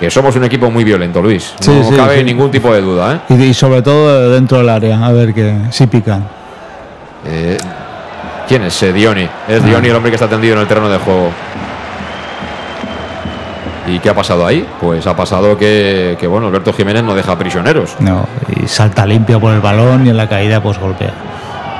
que 0.00 0.10
somos 0.10 0.34
un 0.36 0.44
equipo 0.44 0.68
muy 0.70 0.82
violento, 0.84 1.22
Luis. 1.22 1.54
Sí, 1.60 1.70
no 1.70 1.88
sí, 1.88 1.96
cabe 1.96 2.18
sí. 2.18 2.24
ningún 2.24 2.50
tipo 2.50 2.72
de 2.74 2.80
duda. 2.80 3.22
¿eh? 3.28 3.34
Y, 3.34 3.42
y 3.44 3.54
sobre 3.54 3.82
todo 3.82 4.30
dentro 4.30 4.58
del 4.58 4.68
área, 4.68 5.04
a 5.06 5.12
ver 5.12 5.32
que 5.32 5.54
si 5.70 5.86
pican. 5.86 6.26
Eh, 7.26 7.58
quién 8.48 8.62
es? 8.64 8.82
Eh, 8.82 8.92
Dioni. 8.92 9.28
Es 9.48 9.64
Dioni 9.64 9.88
el 9.88 9.96
hombre 9.96 10.10
que 10.10 10.16
está 10.16 10.28
tendido 10.28 10.54
en 10.54 10.60
el 10.60 10.66
terreno 10.66 10.88
de 10.88 10.98
juego. 10.98 11.30
¿Y 13.86 13.98
qué 13.98 14.08
ha 14.08 14.14
pasado 14.14 14.46
ahí? 14.46 14.66
Pues 14.80 15.06
ha 15.06 15.14
pasado 15.14 15.58
que, 15.58 16.16
que, 16.18 16.26
bueno, 16.26 16.46
Alberto 16.46 16.72
Jiménez 16.72 17.04
no 17.04 17.14
deja 17.14 17.36
prisioneros. 17.36 17.96
No, 18.00 18.26
y 18.48 18.66
salta 18.66 19.04
limpio 19.04 19.38
por 19.38 19.52
el 19.52 19.60
balón 19.60 20.06
y 20.06 20.10
en 20.10 20.16
la 20.16 20.26
caída 20.26 20.62
pues 20.62 20.78
golpea. 20.78 21.12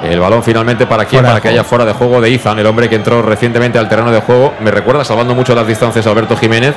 El 0.05 0.21
balón 0.21 0.43
finalmente 0.43 0.87
para 0.87 1.07
quién, 1.07 1.23
para 1.23 1.41
que 1.41 1.49
haya 1.49 1.65
fuera 1.65 1.87
de 1.87 1.95
juego 1.95 2.21
de 2.21 2.29
Izan, 2.29 2.59
el 2.59 2.66
hombre 2.66 2.91
que 2.91 2.97
entró 2.97 3.23
recientemente 3.23 3.79
al 3.79 3.89
terreno 3.89 4.11
de 4.11 4.21
juego. 4.21 4.53
Me 4.61 4.71
recuerda, 4.71 5.03
salvando 5.03 5.35
mucho 5.35 5.55
las 5.55 5.66
distancias, 5.66 6.07
a 6.07 6.11
Alberto 6.11 6.37
Jiménez. 6.37 6.75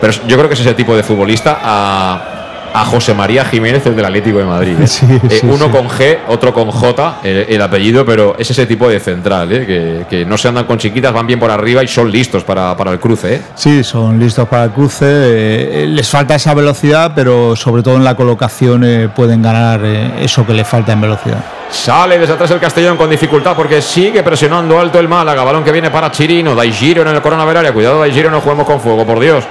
Pero 0.00 0.12
yo 0.26 0.36
creo 0.36 0.48
que 0.48 0.54
es 0.54 0.60
ese 0.60 0.74
tipo 0.74 0.96
de 0.96 1.02
futbolista 1.02 1.58
a, 1.62 2.20
a 2.76 2.84
José 2.84 3.14
María 3.14 3.44
Jiménez, 3.44 3.86
el 3.86 3.94
del 3.94 4.04
Atlético 4.04 4.38
de 4.38 4.44
Madrid. 4.44 4.76
¿eh? 4.80 4.86
Sí, 4.94 5.06
Eh, 5.30 5.38
sí, 5.40 5.46
uno 5.46 5.66
sí. 5.66 5.70
con 5.70 5.88
G, 5.88 6.18
otro 6.28 6.52
con 6.52 6.70
J, 6.70 7.20
el, 7.22 7.46
el 7.48 7.62
apellido, 7.62 8.04
pero 8.04 8.34
es 8.38 8.50
ese 8.50 8.66
tipo 8.66 8.88
de 8.88 8.98
central, 9.00 9.52
¿eh? 9.52 9.64
que, 9.66 10.04
que 10.10 10.26
no 10.26 10.36
se 10.36 10.48
andan 10.48 10.64
con 10.64 10.76
chiquitas, 10.78 11.12
van 11.12 11.26
bien 11.26 11.38
por 11.38 11.50
arriba 11.50 11.82
y 11.84 11.88
son 11.88 12.10
listos 12.10 12.42
para, 12.44 12.76
para 12.76 12.90
el 12.90 12.98
cruce. 12.98 13.36
¿eh? 13.36 13.42
Sí, 13.54 13.84
son 13.84 14.18
listos 14.18 14.48
para 14.48 14.64
el 14.64 14.70
cruce. 14.72 15.86
les 15.86 16.08
falta 16.08 16.34
esa 16.34 16.52
velocidad, 16.52 17.12
pero 17.14 17.54
sobre 17.56 17.82
todo 17.82 17.96
en 17.96 18.04
la 18.04 18.14
colocación 18.16 19.12
pueden 19.14 19.40
ganar 19.40 19.84
eso 19.84 20.44
que 20.44 20.52
le 20.52 20.64
falta 20.64 20.92
en 20.92 21.00
velocidad. 21.00 21.44
Sale 21.70 22.18
desde 22.18 22.34
atrás 22.34 22.50
el 22.50 22.60
Castellón 22.60 22.96
con 22.96 23.08
dificultad 23.10 23.54
porque 23.56 23.80
sigue 23.82 24.22
presionando 24.22 24.78
alto 24.78 24.98
el 25.00 25.08
Málaga. 25.08 25.42
Balón 25.44 25.64
que 25.64 25.72
viene 25.72 25.90
para 25.90 26.10
Chirino. 26.10 26.54
Daigiro 26.54 27.02
en 27.02 27.08
el 27.08 27.20
corona 27.22 27.44
veraria. 27.44 27.72
Cuidado, 27.72 28.00
Daigiro, 28.00 28.30
no 28.30 28.40
juguemos 28.40 28.66
con 28.66 28.80
fuego, 28.80 29.04
por 29.04 29.18
Dios. 29.20 29.44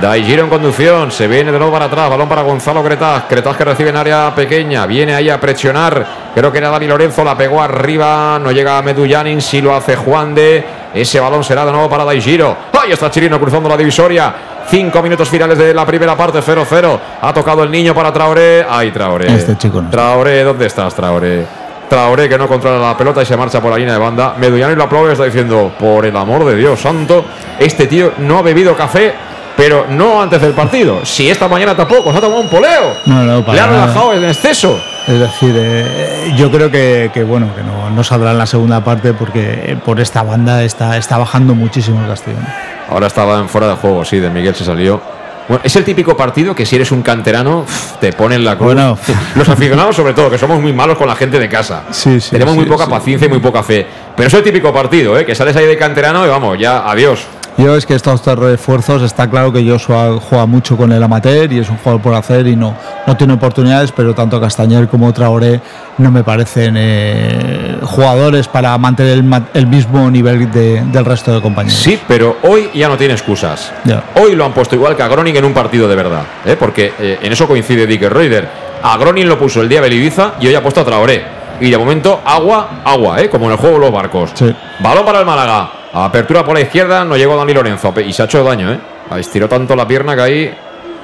Daigiro 0.00 0.44
en 0.44 0.48
conducción. 0.48 1.10
Se 1.10 1.26
viene 1.26 1.50
de 1.50 1.58
nuevo 1.58 1.72
para 1.72 1.86
atrás. 1.86 2.08
Balón 2.08 2.28
para 2.28 2.42
Gonzalo 2.42 2.84
Cretaz. 2.84 3.24
Cretaz 3.28 3.56
que 3.56 3.64
recibe 3.64 3.90
en 3.90 3.96
área 3.96 4.32
pequeña. 4.34 4.86
Viene 4.86 5.14
ahí 5.14 5.28
a 5.28 5.40
presionar. 5.40 6.06
Creo 6.34 6.52
que 6.52 6.58
era 6.58 6.70
Dani 6.70 6.86
Lorenzo. 6.86 7.24
La 7.24 7.36
pegó 7.36 7.60
arriba. 7.60 8.38
No 8.40 8.52
llega 8.52 8.78
a 8.78 8.82
Medullanin. 8.82 9.40
Si 9.40 9.60
lo 9.60 9.74
hace 9.74 9.96
Juan 9.96 10.34
de. 10.34 10.64
Ese 10.94 11.18
balón 11.18 11.42
será 11.42 11.66
de 11.66 11.72
nuevo 11.72 11.88
para 11.90 12.04
Daigiro. 12.04 12.56
Ahí 12.80 12.92
está 12.92 13.10
Chirino 13.10 13.40
cruzando 13.40 13.68
la 13.68 13.76
divisoria. 13.76 14.32
Cinco 14.68 15.02
minutos 15.02 15.28
finales 15.28 15.58
de 15.58 15.74
la 15.74 15.84
primera 15.84 16.16
parte, 16.16 16.40
0-0. 16.40 16.98
Ha 17.22 17.32
tocado 17.32 17.64
el 17.64 17.70
niño 17.70 17.94
para 17.94 18.12
Traoré. 18.12 18.64
Ay, 18.68 18.90
Traoré. 18.90 19.34
Este 19.34 19.56
chico 19.56 19.82
no. 19.82 19.90
Traoré, 19.90 20.44
¿dónde 20.44 20.66
estás, 20.66 20.94
Traoré? 20.94 21.44
Traoré 21.88 22.28
que 22.28 22.36
no 22.36 22.46
controla 22.46 22.88
la 22.88 22.96
pelota 22.96 23.22
y 23.22 23.26
se 23.26 23.36
marcha 23.36 23.60
por 23.60 23.70
la 23.70 23.78
línea 23.78 23.94
de 23.94 23.98
banda. 23.98 24.34
Medullano 24.38 24.74
y 24.74 24.76
lo 24.76 24.84
aplaude 24.84 25.12
está 25.12 25.24
diciendo, 25.24 25.72
por 25.78 26.04
el 26.04 26.14
amor 26.14 26.44
de 26.44 26.54
Dios 26.54 26.78
santo, 26.78 27.24
este 27.58 27.86
tío 27.86 28.12
no 28.18 28.38
ha 28.38 28.42
bebido 28.42 28.76
café, 28.76 29.14
pero 29.58 29.86
no 29.90 30.22
antes 30.22 30.40
del 30.40 30.52
partido. 30.52 31.04
Si 31.04 31.28
esta 31.28 31.48
mañana 31.48 31.76
tampoco, 31.76 32.12
se 32.12 32.18
ha 32.18 32.20
tomado 32.20 32.42
un 32.42 32.48
poleo. 32.48 32.94
No, 33.06 33.24
no, 33.24 33.44
para 33.44 33.54
Le 33.54 33.60
ha 33.60 33.66
relajado 33.66 34.14
en 34.14 34.24
exceso. 34.24 34.80
Es 35.08 35.18
decir, 35.18 35.52
eh, 35.58 36.32
yo 36.36 36.48
creo 36.48 36.70
que, 36.70 37.10
que, 37.12 37.24
bueno 37.24 37.52
que 37.56 37.64
no, 37.64 37.90
no 37.90 38.04
saldrá 38.04 38.30
en 38.30 38.38
la 38.38 38.46
segunda 38.46 38.84
parte 38.84 39.14
porque 39.14 39.72
eh, 39.72 39.76
por 39.84 39.98
esta 39.98 40.22
banda 40.22 40.62
está, 40.62 40.96
está 40.96 41.18
bajando 41.18 41.56
muchísimo 41.56 42.00
el 42.00 42.06
Castellón. 42.06 42.46
Ahora 42.88 43.08
estaba 43.08 43.40
en 43.40 43.48
fuera 43.48 43.66
de 43.66 43.74
juego, 43.74 44.04
sí, 44.04 44.20
de 44.20 44.30
Miguel 44.30 44.54
se 44.54 44.64
salió. 44.64 45.00
Bueno, 45.48 45.62
es 45.64 45.74
el 45.74 45.82
típico 45.82 46.16
partido 46.16 46.54
que 46.54 46.64
si 46.64 46.76
eres 46.76 46.92
un 46.92 47.02
canterano 47.02 47.66
te 48.00 48.12
ponen 48.12 48.44
la 48.44 48.56
cruz. 48.56 48.74
Bueno. 48.74 48.96
Los 49.34 49.48
aficionados 49.48 49.96
sobre 49.96 50.14
todo, 50.14 50.30
que 50.30 50.38
somos 50.38 50.60
muy 50.60 50.72
malos 50.72 50.96
con 50.96 51.08
la 51.08 51.16
gente 51.16 51.36
de 51.40 51.48
casa. 51.48 51.82
Sí, 51.90 52.20
sí, 52.20 52.30
Tenemos 52.30 52.54
muy 52.54 52.66
poca 52.66 52.84
sí. 52.84 52.90
paciencia 52.90 53.26
y 53.26 53.28
muy 53.28 53.40
poca 53.40 53.64
fe. 53.64 53.84
Pero 54.14 54.28
es 54.28 54.34
el 54.34 54.44
típico 54.44 54.72
partido, 54.72 55.18
¿eh? 55.18 55.26
que 55.26 55.34
sales 55.34 55.56
ahí 55.56 55.66
de 55.66 55.76
canterano 55.76 56.24
y 56.24 56.28
vamos, 56.28 56.56
ya, 56.60 56.88
adiós. 56.88 57.26
Yo 57.58 57.74
es 57.76 57.84
que 57.86 57.94
estos 57.94 58.22
tres 58.22 58.38
refuerzos 58.38 59.02
está 59.02 59.28
claro 59.28 59.52
que 59.52 59.68
Joshua 59.68 60.20
juega 60.20 60.46
mucho 60.46 60.76
con 60.76 60.92
el 60.92 61.02
amateur 61.02 61.52
y 61.52 61.58
es 61.58 61.68
un 61.68 61.76
jugador 61.78 62.00
por 62.00 62.14
hacer 62.14 62.46
y 62.46 62.54
no, 62.54 62.76
no 63.04 63.16
tiene 63.16 63.32
oportunidades, 63.32 63.90
pero 63.90 64.14
tanto 64.14 64.40
Castañer 64.40 64.86
como 64.86 65.12
Traoré 65.12 65.60
no 65.98 66.12
me 66.12 66.22
parecen 66.22 66.76
eh, 66.78 67.76
jugadores 67.82 68.46
para 68.46 68.78
mantener 68.78 69.18
el, 69.18 69.42
el 69.54 69.66
mismo 69.66 70.08
nivel 70.08 70.48
de- 70.52 70.82
del 70.82 71.04
resto 71.04 71.34
de 71.34 71.40
compañeros. 71.40 71.80
Sí, 71.80 71.98
pero 72.06 72.36
hoy 72.44 72.70
ya 72.74 72.88
no 72.88 72.96
tiene 72.96 73.14
excusas. 73.14 73.72
Hoy 74.14 74.36
lo 74.36 74.44
han 74.44 74.52
puesto 74.52 74.76
igual 74.76 74.94
que 74.94 75.02
a 75.02 75.08
Groning 75.08 75.34
en 75.36 75.44
un 75.44 75.52
partido 75.52 75.88
de 75.88 75.96
verdad. 75.96 76.22
¿eh? 76.46 76.54
Porque 76.56 76.92
eh, 77.00 77.18
en 77.20 77.32
eso 77.32 77.48
coincide 77.48 77.88
Dick 77.88 78.02
Reuter. 78.02 78.48
A 78.84 78.96
Groning 78.98 79.26
lo 79.28 79.36
puso 79.36 79.62
el 79.62 79.68
día 79.68 79.80
de 79.80 79.92
Ibiza 79.92 80.34
y 80.40 80.46
hoy 80.46 80.54
ha 80.54 80.62
puesto 80.62 80.82
a 80.82 80.84
Traoré. 80.84 81.24
Y 81.60 81.70
de 81.70 81.76
momento, 81.76 82.20
agua, 82.24 82.82
agua, 82.84 83.20
¿eh? 83.20 83.28
como 83.28 83.46
en 83.46 83.52
el 83.52 83.58
juego 83.58 83.74
de 83.80 83.80
los 83.86 83.90
barcos. 83.92 84.30
Sí. 84.34 84.54
Balón 84.78 85.04
para 85.04 85.18
el 85.18 85.26
Málaga. 85.26 85.70
Apertura 85.92 86.44
por 86.44 86.54
la 86.54 86.60
izquierda, 86.60 87.04
no 87.04 87.16
llegó 87.16 87.36
Dani 87.36 87.54
Lorenzo. 87.54 87.94
Y 88.04 88.12
se 88.12 88.22
ha 88.22 88.24
hecho 88.26 88.44
daño, 88.44 88.72
¿eh? 88.72 88.78
Estiró 89.16 89.48
tanto 89.48 89.74
la 89.74 89.88
pierna 89.88 90.14
que 90.14 90.20
ahí, 90.20 90.54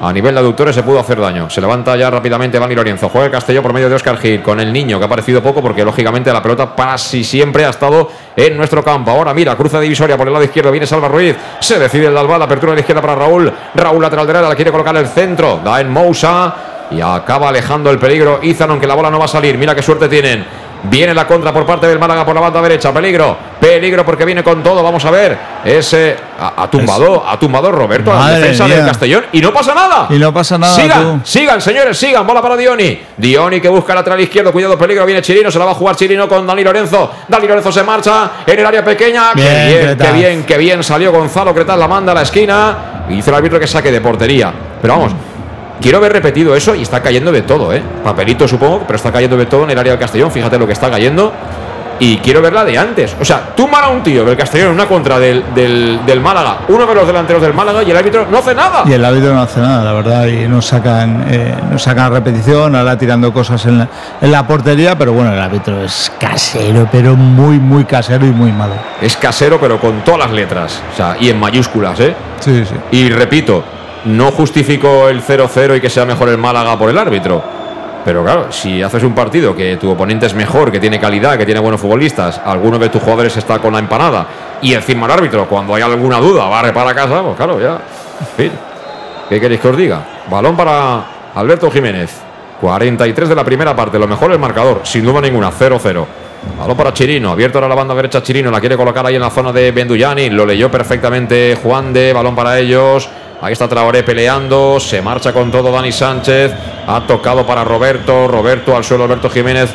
a 0.00 0.12
nivel 0.12 0.34
de 0.34 0.40
aductores, 0.40 0.74
se 0.74 0.82
pudo 0.82 1.00
hacer 1.00 1.18
daño. 1.18 1.48
Se 1.48 1.60
levanta 1.60 1.96
ya 1.96 2.10
rápidamente 2.10 2.58
Dani 2.58 2.74
Lorenzo. 2.74 3.08
Juega 3.08 3.38
el 3.38 3.62
por 3.62 3.72
medio 3.72 3.88
de 3.88 3.94
Oscar 3.94 4.18
Gil 4.18 4.42
con 4.42 4.60
el 4.60 4.70
niño, 4.70 4.98
que 4.98 5.04
ha 5.04 5.06
aparecido 5.06 5.42
poco 5.42 5.62
porque, 5.62 5.84
lógicamente, 5.84 6.30
la 6.30 6.42
pelota 6.42 6.74
casi 6.76 7.24
siempre 7.24 7.64
ha 7.64 7.70
estado 7.70 8.10
en 8.36 8.56
nuestro 8.56 8.84
campo. 8.84 9.10
Ahora, 9.10 9.32
mira, 9.32 9.56
cruza 9.56 9.80
divisoria 9.80 10.18
por 10.18 10.26
el 10.26 10.32
lado 10.34 10.44
izquierdo. 10.44 10.70
Viene 10.70 10.86
Salva 10.86 11.08
Ruiz. 11.08 11.34
Se 11.60 11.78
decide 11.78 12.08
el 12.08 12.14
Dalval. 12.14 12.42
Apertura 12.42 12.72
de 12.72 12.76
la 12.76 12.80
izquierda 12.80 13.00
para 13.00 13.14
Raúl. 13.14 13.50
Raúl 13.74 14.02
lateral 14.02 14.26
derecha, 14.26 14.48
la 14.48 14.54
quiere 14.54 14.70
colocar 14.70 14.94
el 14.96 15.06
centro. 15.06 15.60
Da 15.64 15.80
en 15.80 15.90
Mousa. 15.90 16.54
Y 16.90 17.00
acaba 17.00 17.48
alejando 17.48 17.90
el 17.90 17.98
peligro. 17.98 18.40
Izan, 18.42 18.70
aunque 18.70 18.86
la 18.86 18.94
bola 18.94 19.10
no 19.10 19.18
va 19.18 19.24
a 19.24 19.28
salir. 19.28 19.56
Mira 19.56 19.74
qué 19.74 19.82
suerte 19.82 20.08
tienen. 20.08 20.44
Viene 20.84 21.14
la 21.14 21.26
contra 21.26 21.52
por 21.52 21.64
parte 21.64 21.86
del 21.86 21.98
Málaga 21.98 22.24
por 22.24 22.34
la 22.34 22.40
banda 22.42 22.60
derecha. 22.60 22.92
Peligro, 22.92 23.36
peligro 23.58 24.04
porque 24.04 24.24
viene 24.24 24.42
con 24.42 24.62
todo. 24.62 24.82
Vamos 24.82 25.04
a 25.04 25.10
ver. 25.10 25.36
Ese 25.64 26.16
ha, 26.38 26.68
tumbado, 26.68 27.24
ha 27.26 27.38
tumbado 27.38 27.72
Roberto 27.72 28.12
a 28.12 28.30
la 28.30 28.38
defensa 28.38 28.66
del 28.68 28.84
Castellón 28.84 29.24
y 29.32 29.40
no 29.40 29.52
pasa 29.52 29.74
nada. 29.74 30.06
Y 30.10 30.18
no 30.18 30.32
pasa 30.32 30.58
nada. 30.58 30.74
Sigan, 30.74 31.22
sigan, 31.24 31.60
señores, 31.60 31.96
sigan. 31.96 32.26
Bola 32.26 32.42
para 32.42 32.56
Dioni. 32.56 33.00
Dioni 33.16 33.60
que 33.60 33.68
busca 33.68 33.94
lateral 33.94 34.20
izquierdo. 34.20 34.52
Cuidado, 34.52 34.76
peligro. 34.76 35.06
Viene 35.06 35.22
Chirino. 35.22 35.50
Se 35.50 35.58
la 35.58 35.64
va 35.64 35.70
a 35.70 35.74
jugar 35.74 35.96
Chirino 35.96 36.28
con 36.28 36.46
Dani 36.46 36.62
Lorenzo. 36.62 37.10
Dani 37.28 37.46
Lorenzo 37.46 37.72
se 37.72 37.82
marcha 37.82 38.30
en 38.46 38.58
el 38.58 38.66
área 38.66 38.84
pequeña. 38.84 39.32
qué 39.34 39.40
bien, 39.40 39.96
qué 39.96 40.12
bien, 40.12 40.44
qué 40.44 40.58
bien 40.58 40.84
salió 40.84 41.12
Gonzalo 41.12 41.54
Cretal. 41.54 41.80
La 41.80 41.88
manda 41.88 42.12
a 42.12 42.14
la 42.14 42.22
esquina. 42.22 43.04
Y 43.08 43.14
dice 43.14 43.30
el 43.30 43.36
árbitro 43.36 43.58
que 43.58 43.66
saque 43.66 43.90
de 43.90 44.00
portería. 44.00 44.52
Pero 44.82 44.94
vamos. 44.94 45.12
Quiero 45.80 46.00
ver 46.00 46.12
repetido 46.12 46.54
eso 46.54 46.74
y 46.74 46.82
está 46.82 47.02
cayendo 47.02 47.32
de 47.32 47.42
todo, 47.42 47.72
¿eh? 47.72 47.82
Papelito 48.02 48.46
supongo, 48.46 48.84
pero 48.86 48.96
está 48.96 49.12
cayendo 49.12 49.36
de 49.36 49.46
todo 49.46 49.64
en 49.64 49.70
el 49.70 49.78
área 49.78 49.92
del 49.92 50.00
Castellón. 50.00 50.30
Fíjate 50.30 50.58
lo 50.58 50.66
que 50.66 50.72
está 50.72 50.90
cayendo. 50.90 51.32
Y 51.98 52.18
quiero 52.18 52.42
ver 52.42 52.52
la 52.52 52.64
de 52.64 52.76
antes. 52.76 53.14
O 53.20 53.24
sea, 53.24 53.54
tú 53.54 53.68
a 53.72 53.88
un 53.88 54.02
tío 54.02 54.24
del 54.24 54.36
Castellón 54.36 54.68
en 54.68 54.74
una 54.74 54.86
contra 54.86 55.18
del, 55.18 55.44
del, 55.54 56.20
Málaga, 56.20 56.60
uno 56.68 56.86
de 56.86 56.94
los 56.94 57.06
delanteros 57.06 57.42
del 57.42 57.54
Málaga 57.54 57.82
y 57.82 57.90
el 57.90 57.96
árbitro 57.96 58.26
no 58.30 58.38
hace 58.38 58.54
nada. 58.54 58.82
Y 58.86 58.92
el 58.92 59.04
árbitro 59.04 59.34
no 59.34 59.42
hace 59.42 59.60
nada, 59.60 59.84
la 59.84 59.92
verdad. 59.92 60.26
Y 60.26 60.48
no 60.48 60.60
sacan, 60.62 61.26
eh, 61.28 61.54
no 61.70 61.78
sacan 61.78 62.12
repetición, 62.12 62.74
ahora 62.74 62.96
tirando 62.98 63.32
cosas 63.32 63.64
en 63.66 63.78
la, 63.78 63.88
en 64.20 64.32
la 64.32 64.46
portería, 64.46 64.96
pero 64.96 65.12
bueno, 65.12 65.32
el 65.32 65.38
árbitro 65.38 65.82
es 65.82 66.10
casero, 66.18 66.88
pero 66.90 67.14
muy, 67.14 67.58
muy 67.58 67.84
casero 67.84 68.26
y 68.26 68.30
muy 68.30 68.52
malo. 68.52 68.74
Es 69.00 69.16
casero, 69.16 69.60
pero 69.60 69.78
con 69.78 70.02
todas 70.02 70.20
las 70.20 70.30
letras. 70.30 70.82
O 70.92 70.96
sea, 70.96 71.16
y 71.20 71.28
en 71.28 71.38
mayúsculas, 71.38 72.00
¿eh? 72.00 72.14
Sí, 72.40 72.64
sí. 72.64 72.74
Y 72.90 73.10
repito, 73.10 73.62
no 74.04 74.30
justifico 74.30 75.08
el 75.08 75.22
0-0 75.22 75.76
y 75.76 75.80
que 75.80 75.90
sea 75.90 76.04
mejor 76.04 76.28
el 76.28 76.38
Málaga 76.38 76.78
por 76.78 76.90
el 76.90 76.98
árbitro. 76.98 77.42
Pero 78.04 78.22
claro, 78.22 78.52
si 78.52 78.82
haces 78.82 79.02
un 79.02 79.14
partido 79.14 79.56
que 79.56 79.76
tu 79.78 79.90
oponente 79.90 80.26
es 80.26 80.34
mejor, 80.34 80.70
que 80.70 80.78
tiene 80.78 81.00
calidad, 81.00 81.38
que 81.38 81.46
tiene 81.46 81.60
buenos 81.60 81.80
futbolistas, 81.80 82.40
alguno 82.44 82.78
de 82.78 82.90
tus 82.90 83.02
jugadores 83.02 83.34
está 83.36 83.58
con 83.58 83.72
la 83.72 83.78
empanada 83.78 84.26
y 84.60 84.74
encima 84.74 85.06
el 85.06 85.12
árbitro, 85.12 85.48
cuando 85.48 85.74
hay 85.74 85.82
alguna 85.82 86.18
duda, 86.18 86.46
barre 86.46 86.72
para 86.72 86.94
casa, 86.94 87.22
pues 87.22 87.36
claro, 87.36 87.60
ya. 87.60 87.78
¿Qué 89.28 89.40
queréis 89.40 89.60
que 89.60 89.68
os 89.68 89.76
diga? 89.76 90.04
Balón 90.30 90.54
para 90.54 91.04
Alberto 91.34 91.70
Jiménez. 91.70 92.20
43 92.60 93.28
de 93.28 93.34
la 93.34 93.44
primera 93.44 93.74
parte, 93.74 93.98
lo 93.98 94.06
mejor 94.06 94.32
el 94.32 94.38
marcador, 94.38 94.82
sin 94.84 95.04
duda 95.04 95.20
ninguna, 95.20 95.50
0-0. 95.50 96.06
Balón 96.58 96.76
para 96.76 96.92
Chirino, 96.92 97.30
abierto 97.30 97.58
ahora 97.58 97.68
la 97.68 97.74
banda 97.74 97.94
derecha 97.94 98.22
Chirino, 98.22 98.50
la 98.50 98.60
quiere 98.60 98.76
colocar 98.76 99.04
ahí 99.04 99.16
en 99.16 99.20
la 99.20 99.30
zona 99.30 99.52
de 99.52 99.72
Benduyani, 99.72 100.30
lo 100.30 100.46
leyó 100.46 100.70
perfectamente 100.70 101.58
Juan 101.62 101.92
de, 101.92 102.12
balón 102.12 102.34
para 102.34 102.58
ellos. 102.58 103.08
Ahí 103.40 103.52
está 103.52 103.68
Traoré 103.68 104.02
peleando. 104.02 104.78
Se 104.80 105.02
marcha 105.02 105.32
con 105.32 105.50
todo 105.50 105.70
Dani 105.70 105.92
Sánchez. 105.92 106.52
Ha 106.86 107.06
tocado 107.06 107.46
para 107.46 107.64
Roberto. 107.64 108.28
Roberto 108.28 108.76
al 108.76 108.84
suelo. 108.84 109.04
Alberto 109.04 109.28
Jiménez. 109.30 109.70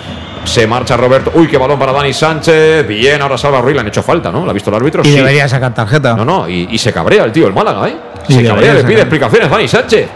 Se 0.46 0.66
marcha 0.66 0.98
Roberto. 0.98 1.32
Uy, 1.36 1.48
qué 1.48 1.58
balón 1.58 1.78
para 1.78 1.92
Dani 1.92 2.14
Sánchez. 2.14 2.88
Bien, 2.88 3.22
ahora 3.22 3.38
salva 3.38 3.62
Ruiz. 3.62 3.76
Le 3.76 3.82
han 3.82 3.88
hecho 3.88 4.02
falta, 4.02 4.32
¿no? 4.32 4.46
¿La 4.46 4.52
ha 4.52 4.54
visto 4.54 4.70
el 4.70 4.76
árbitro? 4.76 5.04
Y 5.04 5.12
debería 5.12 5.48
sacar 5.48 5.74
tarjeta. 5.74 6.16
No, 6.16 6.26
no. 6.26 6.50
Y, 6.50 6.78
se 6.78 6.92
cabrea 6.92 7.24
el 7.26 7.32
tío, 7.32 7.48
el 7.48 7.54
Málaga, 7.54 7.88
¿eh? 7.90 7.98
Se 8.28 8.44
cabrea, 8.44 8.74
le 8.74 8.84
pide 8.84 9.02
explicaciones 9.02 9.50
Dani 9.50 9.68
Sánchez. 9.68 10.10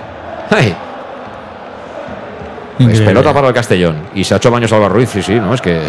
Ay. 0.50 0.76
Es 2.80 3.02
pelota 3.02 3.34
para 3.34 3.50
el 3.50 3.54
Castellón. 3.54 4.08
Y 4.16 4.24
se 4.24 4.34
ha 4.34 4.38
hecho 4.38 4.50
baño 4.50 4.68
Salva 4.68 4.90
Ruiz, 4.90 5.10
sí, 5.10 5.22
sí, 5.22 5.36
¿no? 5.36 5.54
Es 5.54 5.62
que, 5.62 5.80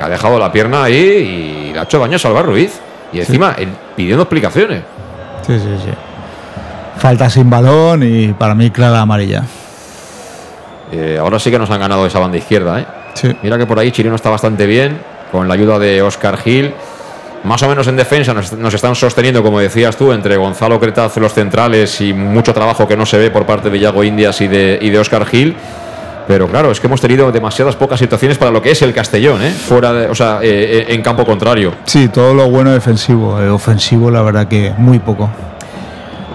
ha 0.00 0.08
dejado 0.08 0.38
la 0.38 0.50
pierna 0.50 0.84
ahí 0.84 0.96
y 0.96 1.72
le 1.72 1.78
ha 1.78 1.84
hecho 1.84 2.00
baño 2.00 2.18
Salva 2.18 2.42
Ruiz. 2.42 2.80
Y 3.12 3.20
encima 3.20 3.54
pidiendo 3.94 4.22
explicaciones. 4.22 4.82
Sí, 5.46 5.58
sí, 5.58 5.68
sí. 5.84 5.90
Falta 6.96 7.28
sin 7.28 7.50
balón 7.50 8.02
y 8.02 8.32
para 8.32 8.54
mí 8.54 8.70
clara 8.70 9.00
amarilla. 9.00 9.44
Eh, 10.92 11.18
ahora 11.20 11.38
sí 11.38 11.50
que 11.50 11.58
nos 11.58 11.70
han 11.70 11.80
ganado 11.80 12.06
esa 12.06 12.18
banda 12.18 12.36
izquierda. 12.36 12.80
¿eh? 12.80 12.86
Mira 13.42 13.58
que 13.58 13.66
por 13.66 13.78
ahí 13.78 13.90
Chirino 13.90 14.14
está 14.14 14.30
bastante 14.30 14.66
bien, 14.66 14.98
con 15.32 15.48
la 15.48 15.54
ayuda 15.54 15.78
de 15.78 16.02
Oscar 16.02 16.36
Gil. 16.38 16.72
Más 17.44 17.62
o 17.62 17.68
menos 17.68 17.86
en 17.88 17.96
defensa 17.96 18.32
nos, 18.32 18.74
están 18.74 18.94
sosteniendo, 18.94 19.42
como 19.42 19.60
decías 19.60 19.96
tú, 19.96 20.12
entre 20.12 20.36
Gonzalo 20.36 20.80
Cretaz, 20.80 21.16
los 21.18 21.34
centrales 21.34 22.00
y 22.00 22.14
mucho 22.14 22.54
trabajo 22.54 22.88
que 22.88 22.96
no 22.96 23.04
se 23.04 23.18
ve 23.18 23.30
por 23.30 23.44
parte 23.44 23.68
de 23.68 23.78
Yago 23.78 24.02
Indias 24.02 24.40
y 24.40 24.48
de, 24.48 24.78
y 24.80 24.88
de 24.88 24.98
Oscar 24.98 25.26
Gil. 25.26 25.54
Pero 26.26 26.48
claro, 26.48 26.70
es 26.70 26.80
que 26.80 26.86
hemos 26.86 27.02
tenido 27.02 27.30
demasiadas 27.30 27.76
pocas 27.76 27.98
situaciones 27.98 28.38
para 28.38 28.50
lo 28.50 28.62
que 28.62 28.70
es 28.70 28.80
el 28.80 28.94
Castellón, 28.94 29.42
¿eh? 29.42 29.50
fuera 29.50 29.92
de, 29.92 30.06
o 30.06 30.14
sea, 30.14 30.38
eh, 30.42 30.86
en 30.88 31.02
campo 31.02 31.26
contrario. 31.26 31.74
Sí, 31.84 32.08
todo 32.08 32.32
lo 32.32 32.48
bueno 32.48 32.72
defensivo, 32.72 33.34
ofensivo 33.52 34.10
la 34.10 34.22
verdad 34.22 34.48
que 34.48 34.72
muy 34.78 34.98
poco. 34.98 35.28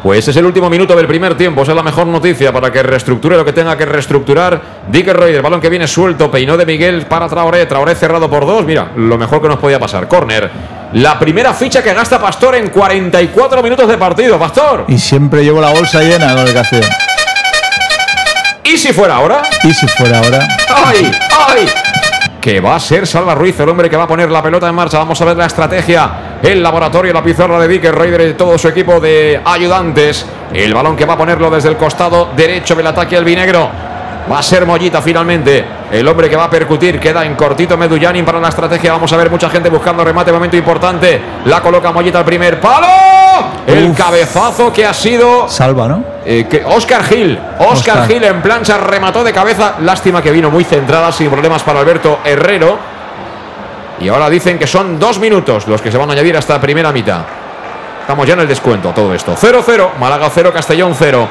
Pues 0.02 0.28
es 0.28 0.36
el 0.38 0.46
último 0.46 0.70
minuto 0.70 0.96
del 0.96 1.08
primer 1.08 1.36
tiempo. 1.36 1.62
Esa 1.62 1.74
es 1.74 1.76
la 1.76 1.84
mejor 1.84 2.08
noticia 2.08 2.54
para 2.54 2.72
que 2.72 2.82
reestructure 2.82 3.36
lo 3.36 3.44
que 3.44 3.52
tenga 3.52 3.78
que 3.78 3.86
reestructurar. 3.86 4.62
Dicker 4.88 5.16
Roy, 5.16 5.34
el 5.34 5.42
balón 5.42 5.60
que 5.60 5.70
viene 5.70 5.88
suelto, 5.88 6.32
peinó 6.32 6.56
de 6.56 6.66
Miguel 6.66 7.06
para 7.06 7.28
Traoré. 7.28 7.66
Traoré 7.66 7.96
cerrado 7.96 8.30
por 8.30 8.46
dos. 8.46 8.66
Mira, 8.66 8.92
lo 8.96 9.18
mejor 9.18 9.42
que 9.42 9.50
nos 9.50 9.60
podía 9.60 9.80
pasar. 9.80 10.08
Corner. 10.08 10.50
La 10.94 11.20
primera 11.20 11.54
ficha 11.54 11.84
que 11.84 11.94
gasta 11.94 12.20
Pastor 12.20 12.56
en 12.56 12.70
44 12.70 13.62
minutos 13.62 13.88
de 13.88 13.98
partido. 13.98 14.40
Pastor. 14.40 14.86
Y 14.88 14.98
siempre 14.98 15.44
llevo 15.44 15.60
la 15.60 15.72
bolsa 15.72 16.02
llena 16.02 16.32
el 16.32 16.54
Castellón. 16.54 16.90
¿Y 18.64 18.78
si 18.78 18.94
fuera 18.94 19.16
ahora? 19.16 19.42
¿Y 19.64 19.74
si 19.74 19.88
fuera 19.88 20.20
ahora? 20.20 20.48
¡Ay! 20.70 21.12
¡Ay! 21.48 21.68
que 22.40 22.60
va 22.60 22.76
a 22.76 22.80
ser 22.80 23.06
Salva 23.06 23.36
Ruiz, 23.36 23.60
el 23.60 23.70
hombre 23.70 23.90
que 23.90 23.98
va 23.98 24.04
a 24.04 24.08
poner 24.08 24.32
la 24.32 24.42
pelota 24.42 24.68
en 24.68 24.76
marcha. 24.76 24.98
Vamos 24.98 25.20
a 25.22 25.26
ver 25.26 25.38
la 25.38 25.46
estrategia, 25.46 26.10
el 26.42 26.64
laboratorio, 26.64 27.14
la 27.14 27.24
pizarra 27.24 27.60
de 27.60 27.68
Vicker 27.68 27.94
Raider 27.94 28.22
y 28.22 28.34
todo 28.34 28.58
su 28.58 28.68
equipo 28.68 29.00
de 29.00 29.42
ayudantes. 29.44 30.26
El 30.54 30.74
balón 30.74 30.96
que 30.96 31.06
va 31.06 31.14
a 31.14 31.18
ponerlo 31.18 31.50
desde 31.50 31.70
el 31.70 31.78
costado 31.78 32.30
derecho 32.36 32.76
del 32.76 32.88
ataque 32.88 33.18
albinegro. 33.18 33.70
Va 34.32 34.40
a 34.40 34.44
ser 34.44 34.66
Mollita 34.66 35.02
finalmente. 35.02 35.66
El 35.92 36.08
hombre 36.08 36.30
que 36.30 36.36
va 36.36 36.46
a 36.46 36.50
percutir 36.50 37.00
queda 37.00 37.26
en 37.26 37.36
cortito 37.36 37.78
Medullanin 37.78 38.24
para 38.24 38.40
la 38.40 38.50
estrategia. 38.50 38.92
Vamos 38.92 39.12
a 39.12 39.18
ver 39.18 39.30
mucha 39.30 39.50
gente 39.50 39.70
buscando 39.70 40.04
remate, 40.04 40.32
momento 40.32 40.56
importante. 40.56 41.20
La 41.46 41.62
coloca 41.62 41.92
Mollita 41.92 42.20
al 42.20 42.26
primer 42.26 42.60
palo. 42.60 42.88
El 43.66 43.94
cabezazo 43.94 44.72
que 44.72 44.86
ha 44.86 44.94
sido. 44.94 45.48
Salva, 45.50 45.88
¿no? 45.88 46.04
Eh, 46.26 46.46
que 46.50 46.64
Oscar 46.64 47.04
Gil. 47.04 47.40
Oscar, 47.60 48.08
Gil 48.08 48.24
en 48.24 48.42
plancha 48.42 48.78
remató 48.78 49.24
de 49.24 49.34
cabeza. 49.34 49.76
Lástima 49.82 50.22
que 50.22 50.32
vino 50.32 50.50
muy 50.50 50.64
centrada, 50.64 51.12
sin 51.12 51.30
problemas 51.30 51.64
para 51.64 51.80
Alberto 51.80 52.20
Herrero. 52.24 52.99
Y 54.02 54.08
ahora 54.08 54.30
dicen 54.30 54.58
que 54.58 54.68
son 54.68 55.00
dos 55.00 55.20
minutos 55.20 55.68
los 55.68 55.82
que 55.82 55.92
se 55.92 55.98
van 55.98 56.10
a 56.10 56.14
añadir 56.14 56.38
hasta 56.38 56.60
primera 56.60 56.92
mitad. 56.92 57.22
Estamos 58.02 58.26
ya 58.26 58.34
en 58.34 58.40
el 58.40 58.48
descuento, 58.48 58.90
todo 58.90 59.14
esto. 59.14 59.36
0-0, 59.36 59.98
Málaga 60.00 60.30
0, 60.34 60.52
Castellón 60.54 60.96
0. 60.98 61.28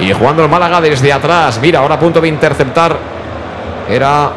Y 0.00 0.12
jugando 0.12 0.42
el 0.42 0.48
Málaga 0.48 0.80
desde 0.80 1.12
atrás. 1.12 1.58
Mira, 1.60 1.80
ahora 1.80 1.96
a 1.96 1.98
punto 1.98 2.20
de 2.20 2.28
interceptar. 2.28 2.96
Era 3.88 4.30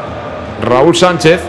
Raúl 0.62 0.96
Sánchez. 0.96 1.42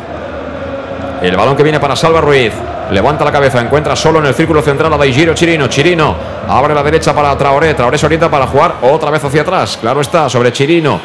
El 1.23 1.37
balón 1.37 1.57
que 1.57 1.63
viene 1.63 1.81
para 1.81 1.97
Salva 1.97 2.21
Ruiz. 2.21 2.53
Levanta 2.91 3.25
la 3.25 3.33
cabeza, 3.33 3.61
encuentra 3.61 3.95
solo 3.97 4.19
en 4.21 4.27
el 4.27 4.35
círculo 4.35 4.63
central 4.63 4.93
a 4.93 4.97
Daigiro 4.97 5.35
Chirino. 5.35 5.67
Chirino 5.67 6.15
abre 6.49 6.75
la 6.75 6.83
derecha 6.83 7.13
para 7.15 7.37
Traoré. 7.37 7.75
Traoré 7.75 7.99
se 7.99 8.07
orienta 8.07 8.31
para 8.31 8.47
jugar 8.47 8.77
otra 8.83 9.11
vez 9.11 9.25
hacia 9.25 9.43
atrás. 9.43 9.77
Claro 9.81 10.01
está, 10.01 10.29
sobre 10.29 10.53
Chirino. 10.53 11.01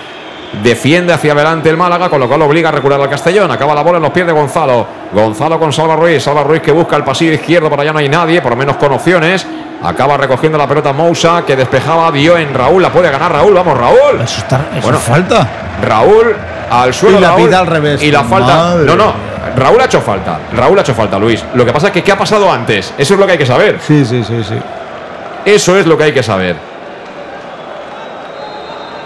Defiende 0.62 1.14
hacia 1.14 1.34
adelante 1.34 1.70
el 1.70 1.78
Málaga, 1.78 2.10
con 2.10 2.20
lo 2.20 2.28
cual 2.28 2.42
obliga 2.44 2.70
a 2.70 2.72
recular 2.72 3.02
al 3.02 3.10
Castellón. 3.10 3.50
Acaba 3.50 3.74
la 3.74 3.82
bola 3.82 3.98
en 3.98 4.04
los 4.04 4.12
pies 4.12 4.26
de 4.28 4.34
Gonzalo. 4.34 4.86
Gonzalo 5.12 5.60
con 5.60 5.74
Salva 5.74 5.96
Ruiz. 5.96 6.22
Salva 6.24 6.44
Ruiz 6.44 6.62
que 6.62 6.72
busca 6.72 6.96
el 6.96 7.04
pasillo 7.04 7.34
izquierdo, 7.34 7.70
para 7.70 7.82
allá 7.82 7.94
no 7.94 8.00
hay 8.00 8.10
nadie, 8.10 8.42
por 8.42 8.52
lo 8.52 8.58
menos 8.58 8.76
con 8.78 8.92
opciones. 8.92 9.48
Acaba 9.84 10.16
recogiendo 10.16 10.58
la 10.58 10.68
pelota 10.68 10.94
Mousa, 10.94 11.44
que 11.46 11.56
despejaba, 11.56 12.12
dio 12.12 12.38
en 12.38 12.54
Raúl. 12.54 12.82
La 12.82 12.90
puede 12.90 13.10
ganar 13.10 13.32
Raúl. 13.32 13.54
Vamos, 13.54 13.78
Raúl. 13.78 14.22
Eso, 14.24 14.40
está, 14.42 14.62
bueno, 14.82 14.98
falta. 15.00 15.48
Raúl 15.82 16.36
al 16.70 16.94
suelo. 16.94 17.18
Y 17.18 17.22
la 17.22 17.36
pida 17.36 17.60
al 17.60 17.68
revés. 17.68 18.02
Y 18.02 18.12
la 18.12 18.24
falta. 18.24 18.76
No, 18.76 18.96
no. 18.96 19.14
Raúl 19.58 19.82
ha 19.82 19.86
hecho 19.86 20.02
falta. 20.02 20.40
Raúl 20.56 20.78
ha 20.78 20.82
hecho 20.82 20.94
falta, 20.94 21.20
Luis. 21.20 21.44
Lo 21.54 21.66
que 21.66 21.74
pasa 21.74 21.88
es 21.88 21.94
que 21.94 22.02
¿qué 22.02 22.12
ha 22.12 22.18
pasado 22.18 22.50
antes? 22.50 22.94
Eso 22.98 23.14
es 23.16 23.20
lo 23.20 23.26
que 23.26 23.34
hay 23.34 23.38
que 23.38 23.46
saber. 23.46 23.80
Sí, 23.82 24.06
sí, 24.06 24.24
sí, 24.24 24.44
sí. 24.44 24.56
Eso 25.46 25.78
es 25.78 25.86
lo 25.86 25.98
que 25.98 26.06
hay 26.06 26.14
que 26.14 26.24
saber. 26.24 26.56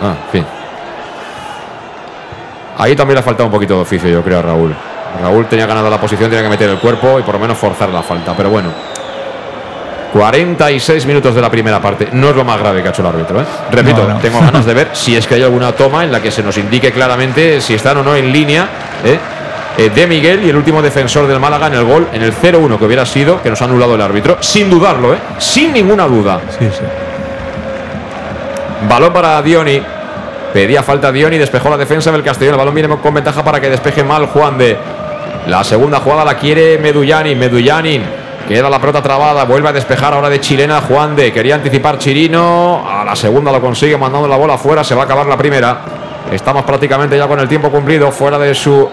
Ah, 0.03 0.13
en 0.25 0.31
fin. 0.31 0.56
Ahí 2.77 2.95
también 2.95 3.15
le 3.15 3.19
ha 3.21 3.23
faltado 3.23 3.47
un 3.47 3.51
poquito 3.51 3.75
de 3.75 3.81
oficio, 3.81 4.09
yo 4.09 4.23
creo, 4.23 4.39
a 4.39 4.41
Raúl. 4.41 4.75
Raúl 5.21 5.47
tenía 5.47 5.65
ganado 5.65 5.89
la 5.89 5.99
posición, 5.99 6.29
tenía 6.29 6.43
que 6.43 6.49
meter 6.49 6.69
el 6.69 6.77
cuerpo 6.77 7.19
y 7.19 7.23
por 7.23 7.35
lo 7.35 7.39
menos 7.39 7.57
forzar 7.57 7.89
la 7.89 8.03
falta. 8.03 8.33
Pero 8.35 8.49
bueno, 8.49 8.69
46 10.13 11.05
minutos 11.05 11.33
de 11.33 11.41
la 11.41 11.49
primera 11.49 11.81
parte. 11.81 12.09
No 12.11 12.29
es 12.29 12.35
lo 12.35 12.43
más 12.43 12.59
grave 12.59 12.81
que 12.81 12.89
ha 12.89 12.91
hecho 12.91 13.01
el 13.01 13.07
árbitro. 13.07 13.41
¿eh? 13.41 13.45
Repito, 13.71 14.07
tengo 14.21 14.39
ganas 14.39 14.65
de 14.65 14.73
ver 14.73 14.89
si 14.93 15.15
es 15.15 15.25
que 15.25 15.35
hay 15.35 15.43
alguna 15.43 15.71
toma 15.71 16.03
en 16.03 16.11
la 16.11 16.21
que 16.21 16.31
se 16.31 16.43
nos 16.43 16.57
indique 16.57 16.91
claramente 16.91 17.61
si 17.61 17.73
están 17.73 17.97
o 17.97 18.03
no 18.03 18.15
en 18.15 18.31
línea. 18.31 18.67
¿eh? 19.03 19.17
Eh, 19.77 19.91
de 19.93 20.07
Miguel 20.07 20.43
y 20.43 20.49
el 20.49 20.55
último 20.55 20.81
defensor 20.81 21.27
del 21.27 21.39
Málaga 21.39 21.67
en 21.67 21.75
el 21.75 21.83
gol, 21.83 22.07
en 22.11 22.23
el 22.23 22.33
0-1 22.33 22.79
que 22.79 22.85
hubiera 22.85 23.05
sido, 23.05 23.43
que 23.43 23.51
nos 23.51 23.61
ha 23.61 23.65
anulado 23.65 23.93
el 23.93 24.01
árbitro, 24.01 24.37
sin 24.39 24.71
dudarlo, 24.71 25.13
¿eh? 25.13 25.19
sin 25.37 25.71
ninguna 25.71 26.07
duda. 26.07 26.41
Sí, 26.57 26.67
sí. 26.71 26.83
Balón 28.89 29.13
para 29.13 29.39
Dioni. 29.43 29.79
Pedía 30.57 30.81
falta 30.81 31.11
Dioni, 31.11 31.37
despejó 31.37 31.69
la 31.69 31.77
defensa 31.77 32.11
del 32.11 32.23
Castellón. 32.23 32.55
El 32.55 32.57
balón 32.57 32.73
viene 32.73 32.97
con 32.97 33.13
ventaja 33.13 33.43
para 33.43 33.61
que 33.61 33.69
despeje 33.69 34.03
mal 34.03 34.25
Juan 34.25 34.57
de. 34.57 34.75
La 35.45 35.63
segunda 35.63 35.99
jugada 35.99 36.25
la 36.25 36.35
quiere 36.35 36.79
Medullani. 36.79 37.35
Medullani 37.35 38.01
Queda 38.47 38.67
la 38.67 38.79
pelota 38.79 39.03
trabada, 39.03 39.43
vuelve 39.43 39.69
a 39.69 39.71
despejar 39.71 40.15
ahora 40.15 40.31
de 40.31 40.41
chilena 40.41 40.81
Juan 40.81 41.15
de. 41.15 41.31
Quería 41.31 41.53
anticipar 41.53 41.99
Chirino. 41.99 42.83
A 42.89 43.05
la 43.05 43.15
segunda 43.15 43.51
lo 43.51 43.61
consigue 43.61 43.97
mandando 43.97 44.27
la 44.27 44.35
bola 44.35 44.57
fuera. 44.57 44.83
Se 44.83 44.95
va 44.95 45.03
a 45.03 45.05
acabar 45.05 45.27
la 45.27 45.37
primera. 45.37 45.77
Estamos 46.31 46.63
prácticamente 46.63 47.15
ya 47.15 47.27
con 47.27 47.39
el 47.39 47.47
tiempo 47.47 47.69
cumplido, 47.69 48.11
fuera 48.11 48.39
de 48.39 48.55
su 48.55 48.89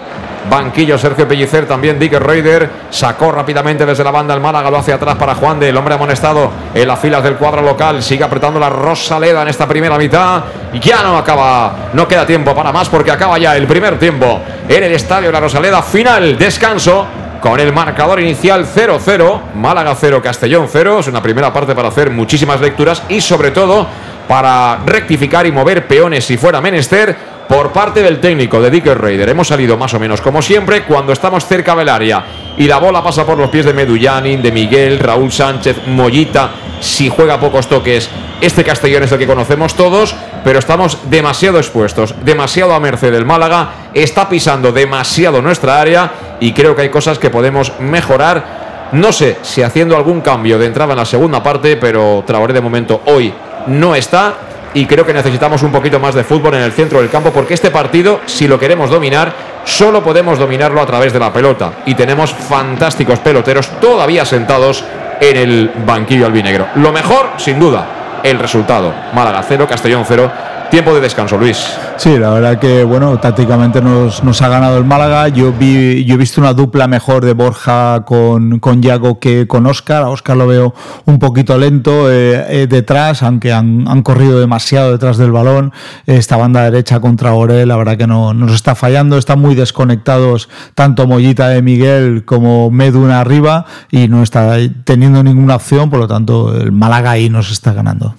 banquillo 0.49 0.97
Sergio 0.97 1.27
Pellicer, 1.27 1.67
también 1.67 1.99
Dick 1.99 2.13
Reuter, 2.13 2.69
sacó 2.89 3.31
rápidamente 3.31 3.85
desde 3.85 4.03
la 4.03 4.11
banda 4.11 4.33
el 4.33 4.39
Málaga, 4.39 4.69
lo 4.69 4.77
hace 4.77 4.93
atrás 4.93 5.15
para 5.15 5.35
Juan 5.35 5.59
de, 5.59 5.69
el 5.69 5.77
hombre 5.77 5.95
amonestado 5.95 6.51
en 6.73 6.87
las 6.87 6.99
filas 6.99 7.23
del 7.23 7.35
cuadro 7.35 7.61
local, 7.61 8.01
sigue 8.01 8.23
apretando 8.23 8.59
la 8.59 8.69
Rosaleda 8.69 9.41
en 9.41 9.47
esta 9.47 9.67
primera 9.67 9.97
mitad, 9.97 10.43
ya 10.81 11.01
no 11.03 11.17
acaba, 11.17 11.89
no 11.93 12.07
queda 12.07 12.25
tiempo 12.25 12.55
para 12.55 12.71
más 12.71 12.89
porque 12.89 13.11
acaba 13.11 13.37
ya 13.37 13.55
el 13.55 13.67
primer 13.67 13.97
tiempo 13.99 14.41
en 14.67 14.83
el 14.83 14.91
estadio 14.91 15.31
la 15.31 15.39
Rosaleda, 15.39 15.81
final, 15.81 16.37
descanso, 16.37 17.05
con 17.41 17.59
el 17.59 17.71
marcador 17.71 18.19
inicial 18.19 18.65
0-0, 18.65 19.53
Málaga 19.53 19.95
0, 19.95 20.19
Castellón 20.23 20.67
0. 20.67 21.01
Es 21.01 21.07
una 21.07 21.21
primera 21.21 21.53
parte 21.53 21.75
para 21.75 21.89
hacer 21.89 22.09
muchísimas 22.09 22.59
lecturas 22.59 23.03
y 23.07 23.21
sobre 23.21 23.51
todo 23.51 23.85
para 24.27 24.79
rectificar 24.83 25.45
y 25.45 25.51
mover 25.51 25.85
peones 25.85 26.25
si 26.25 26.37
fuera 26.37 26.59
menester 26.59 27.15
por 27.47 27.71
parte 27.71 28.01
del 28.01 28.19
técnico 28.19 28.61
de 28.61 28.71
Dicker 28.71 28.99
Raider. 28.99 29.29
Hemos 29.29 29.47
salido 29.47 29.77
más 29.77 29.93
o 29.93 29.99
menos 29.99 30.21
como 30.21 30.41
siempre 30.41 30.83
cuando 30.83 31.13
estamos 31.13 31.45
cerca 31.45 31.75
del 31.75 31.89
área 31.89 32.23
y 32.57 32.67
la 32.67 32.77
bola 32.77 33.03
pasa 33.03 33.25
por 33.25 33.37
los 33.37 33.49
pies 33.49 33.65
de 33.65 33.73
Medullanin, 33.73 34.41
de 34.41 34.51
Miguel, 34.51 34.99
Raúl 34.99 35.31
Sánchez, 35.31 35.87
Mollita. 35.87 36.51
Si 36.79 37.09
juega 37.09 37.39
pocos 37.39 37.67
toques, 37.67 38.09
este 38.41 38.63
Castellón 38.63 39.03
es 39.03 39.11
el 39.11 39.19
que 39.19 39.27
conocemos 39.27 39.75
todos, 39.75 40.15
pero 40.43 40.59
estamos 40.59 41.09
demasiado 41.09 41.57
expuestos, 41.57 42.15
demasiado 42.23 42.73
a 42.73 42.79
merced 42.79 43.11
del 43.11 43.25
Málaga, 43.25 43.69
está 43.93 44.29
pisando 44.29 44.71
demasiado 44.71 45.41
nuestra 45.41 45.79
área 45.79 46.11
y 46.39 46.53
creo 46.53 46.75
que 46.75 46.83
hay 46.83 46.89
cosas 46.89 47.19
que 47.19 47.29
podemos 47.29 47.73
mejorar. 47.79 48.89
No 48.91 49.11
sé 49.11 49.37
si 49.41 49.63
haciendo 49.63 49.97
algún 49.97 50.21
cambio 50.21 50.59
de 50.59 50.67
entrada 50.67 50.93
en 50.93 50.99
la 50.99 51.05
segunda 51.05 51.41
parte, 51.41 51.77
pero 51.77 52.23
Traoré 52.25 52.53
de 52.53 52.61
momento 52.61 53.01
hoy 53.05 53.33
no 53.67 53.95
está 53.95 54.33
y 54.75 54.85
creo 54.85 55.05
que 55.05 55.13
necesitamos 55.13 55.63
un 55.63 55.71
poquito 55.71 55.99
más 55.99 56.13
de 56.13 56.23
fútbol 56.23 56.53
en 56.53 56.61
el 56.61 56.73
centro 56.73 56.99
del 56.99 57.09
campo 57.09 57.31
porque 57.31 57.55
este 57.55 57.71
partido, 57.71 58.19
si 58.25 58.47
lo 58.47 58.59
queremos 58.59 58.89
dominar, 58.89 59.33
solo 59.63 60.03
podemos 60.03 60.37
dominarlo 60.37 60.81
a 60.81 60.85
través 60.85 61.13
de 61.13 61.19
la 61.19 61.33
pelota 61.33 61.71
y 61.85 61.95
tenemos 61.95 62.33
fantásticos 62.33 63.19
peloteros 63.19 63.69
todavía 63.79 64.25
sentados 64.25 64.83
en 65.21 65.37
el 65.37 65.71
banquillo 65.85 66.25
albinegro. 66.25 66.67
Lo 66.75 66.91
mejor, 66.91 67.31
sin 67.37 67.57
duda, 67.57 68.19
el 68.21 68.37
resultado. 68.37 68.93
Málaga 69.13 69.43
0, 69.47 69.65
Castellón 69.67 70.03
0 70.05 70.31
Tiempo 70.69 70.93
de 70.93 70.99
descanso, 70.99 71.37
Luis. 71.37 71.57
Sí, 71.95 72.17
la 72.17 72.31
verdad 72.31 72.59
que, 72.59 72.83
bueno, 72.83 73.17
tácticamente 73.19 73.81
nos, 73.81 74.41
ha 74.41 74.49
ganado 74.49 74.77
el 74.77 74.83
Málaga. 74.83 75.29
Yo, 75.29 75.53
vi, 75.53 76.03
yo 76.05 76.15
he 76.15 76.17
visto 76.17 76.41
una 76.41 76.53
dupla 76.53 76.87
mejor 76.87 77.23
de 77.23 77.33
Borja 77.33 78.03
con, 78.05 78.59
con 78.59 78.81
Yago 78.81 79.19
que 79.19 79.47
con 79.47 79.65
Oscar. 79.67 80.03
Oscar 80.03 80.35
lo 80.35 80.47
veo 80.47 80.73
un 81.05 81.19
poquito 81.19 81.57
lento 81.57 82.11
eh, 82.11 82.45
eh, 82.49 82.67
detrás, 82.67 83.23
aunque 83.23 83.53
han, 83.53 83.85
corrido 84.01 84.39
demasiado 84.39 84.91
detrás 84.91 85.17
del 85.17 85.31
balón. 85.31 85.71
Esta 86.07 86.35
banda 86.35 86.63
derecha 86.63 86.99
contra 86.99 87.33
Orel, 87.33 87.69
la 87.69 87.77
verdad 87.77 87.97
que 87.97 88.07
no 88.07 88.33
nos 88.33 88.53
está 88.53 88.75
fallando. 88.75 89.17
Están 89.17 89.39
muy 89.39 89.55
desconectados 89.55 90.49
tanto 90.73 91.07
Mollita 91.07 91.47
de 91.47 91.61
Miguel 91.61 92.25
como 92.25 92.71
Meduna 92.71 93.21
arriba 93.21 93.65
y 93.91 94.07
no 94.07 94.23
está 94.23 94.57
teniendo 94.83 95.23
ninguna 95.23 95.55
opción, 95.55 95.89
por 95.89 95.99
lo 95.99 96.07
tanto, 96.07 96.53
el 96.55 96.71
Málaga 96.71 97.11
ahí 97.11 97.29
nos 97.29 97.51
está 97.51 97.71
ganando. 97.71 98.15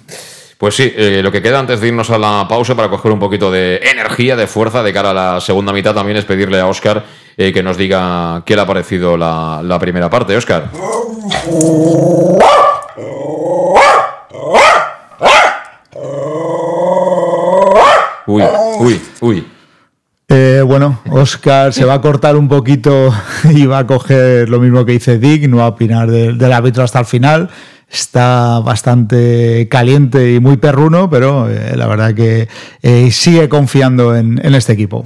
Pues 0.57 0.75
sí, 0.75 0.91
eh, 0.95 1.21
lo 1.21 1.31
que 1.31 1.41
queda 1.41 1.59
antes 1.59 1.81
de 1.81 1.89
irnos 1.89 2.09
a 2.09 2.17
la 2.17 2.47
pausa 2.49 2.73
para 2.75 2.89
coger 2.89 3.11
un 3.11 3.19
poquito 3.19 3.51
de 3.51 3.77
energía, 3.77 4.35
de 4.35 4.47
fuerza 4.47 4.81
de 4.81 4.91
cara 4.91 5.11
a 5.11 5.13
la 5.13 5.41
segunda 5.41 5.71
mitad 5.71 5.93
también 5.93 6.17
es 6.17 6.25
pedirle 6.25 6.59
a 6.59 6.65
Oscar 6.65 7.03
eh, 7.37 7.53
que 7.53 7.61
nos 7.61 7.77
diga 7.77 8.41
qué 8.43 8.55
le 8.55 8.61
ha 8.63 8.65
parecido 8.65 9.15
la, 9.17 9.77
primera 9.79 10.09
parte. 10.09 10.35
Oscar. 10.35 10.71
Uy, 18.25 18.43
uy, 18.79 19.01
uy. 19.21 19.47
Eh, 20.29 20.63
bueno, 20.65 20.99
Oscar 21.11 21.71
se 21.71 21.85
va 21.85 21.93
a 21.93 22.01
cortar 22.01 22.35
un 22.35 22.49
poquito 22.49 23.13
y 23.51 23.67
va 23.67 23.79
a 23.79 23.87
coger 23.87 24.49
lo 24.49 24.59
mismo 24.59 24.83
que 24.85 24.93
dice 24.93 25.19
Dick, 25.19 25.47
no 25.47 25.61
a 25.61 25.67
opinar 25.67 26.09
del 26.09 26.51
árbitro 26.51 26.83
hasta 26.83 26.99
el 26.99 27.05
final 27.05 27.49
está 27.89 28.59
bastante 28.59 29.67
caliente 29.69 30.33
y 30.33 30.39
muy 30.39 30.57
perruno, 30.57 31.09
pero 31.09 31.49
eh, 31.49 31.75
la 31.75 31.87
verdad 31.87 32.13
que 32.13 32.47
eh, 32.81 33.11
sigue 33.11 33.47
confiando 33.49 34.15
en, 34.15 34.39
este 34.55 34.73
equipo. 34.73 35.05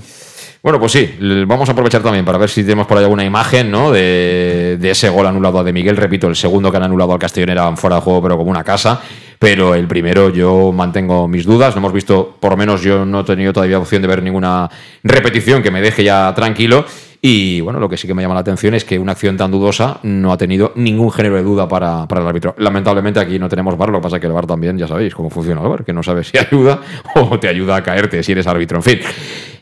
Bueno, 0.64 0.80
pues 0.80 0.92
sí, 0.92 1.18
vamos 1.48 1.68
a 1.70 1.72
aprovechar 1.72 2.04
también 2.04 2.24
para 2.24 2.38
ver 2.38 2.50
si 2.50 2.62
tenemos 2.62 2.86
por 2.86 2.98
ahí 2.98 3.04
alguna 3.04 3.26
imagen 3.26 3.72
¿no? 3.72 3.92
de, 3.92 4.78
ese 4.84 5.10
gol 5.10 5.26
anulado 5.26 5.60
a 5.60 5.64
De 5.64 5.74
Miguel. 5.74 5.98
Repito, 5.98 6.28
el 6.28 6.36
segundo 6.36 6.70
que 6.70 6.78
han 6.78 6.84
anulado 6.84 7.14
al 7.14 7.20
Castellón 7.20 7.50
era 7.50 7.76
fuera 7.76 7.96
de 7.96 8.02
juego, 8.04 8.22
pero 8.22 8.38
como 8.38 8.52
una 8.52 8.64
casa. 8.64 9.02
Pero 9.40 9.74
el 9.74 9.88
primero 9.88 10.30
yo 10.30 10.72
mantengo 10.72 11.28
mis 11.28 11.46
dudas. 11.46 11.74
No 11.74 11.80
hemos 11.80 11.94
visto, 11.94 12.38
por 12.40 12.52
lo 12.52 12.58
menos 12.58 12.84
yo 12.84 13.06
no 13.06 13.22
he 13.22 13.24
tenido 13.24 13.52
todavía 13.52 13.80
opción 13.80 14.04
de 14.04 14.08
ver 14.08 14.22
ninguna 14.22 14.70
repetición 15.04 15.64
que 15.64 15.72
me 15.72 15.82
deje 15.82 16.04
ya 16.04 16.32
tranquilo. 16.36 16.86
Y 17.24 17.62
bueno, 17.62 17.80
lo 17.80 17.88
que 17.88 17.98
sí 17.98 18.08
que 18.08 18.16
me 18.16 18.24
llama 18.24 18.34
la 18.34 18.40
atención 18.40 18.74
es 18.74 18.84
que 18.84 18.98
una 18.98 19.12
acción 19.12 19.38
tan 19.38 19.52
dudosa 19.52 20.00
no 20.02 20.34
ha 20.34 20.38
tenido 20.38 20.74
ningún 20.76 21.12
género 21.12 21.36
de 21.36 21.44
duda 21.44 21.68
para, 21.68 22.08
el 22.10 22.28
árbitro. 22.28 22.56
Lamentablemente 22.58 23.20
aquí 23.20 23.38
no 23.38 23.48
tenemos 23.48 23.78
VAR, 23.78 23.90
lo 23.90 24.00
que 24.00 24.04
pasa 24.04 24.16
es 24.16 24.22
que 24.22 24.28
el 24.28 24.34
VAR 24.34 24.48
también, 24.48 24.76
ya 24.76 24.88
sabéis 24.88 25.14
cómo 25.14 25.30
funciona 25.30 25.62
el 25.62 25.68
VAR, 25.68 25.86
que 25.86 25.94
no 25.94 26.02
sabes 26.02 26.30
si 26.30 26.38
ayuda 26.40 26.82
o 27.16 27.40
te 27.40 27.48
ayuda 27.48 27.76
a 27.76 27.84
caerte 27.84 28.24
si 28.24 28.32
eres 28.32 28.48
árbitro. 28.48 28.78
En 28.78 28.84
fin, 28.84 29.00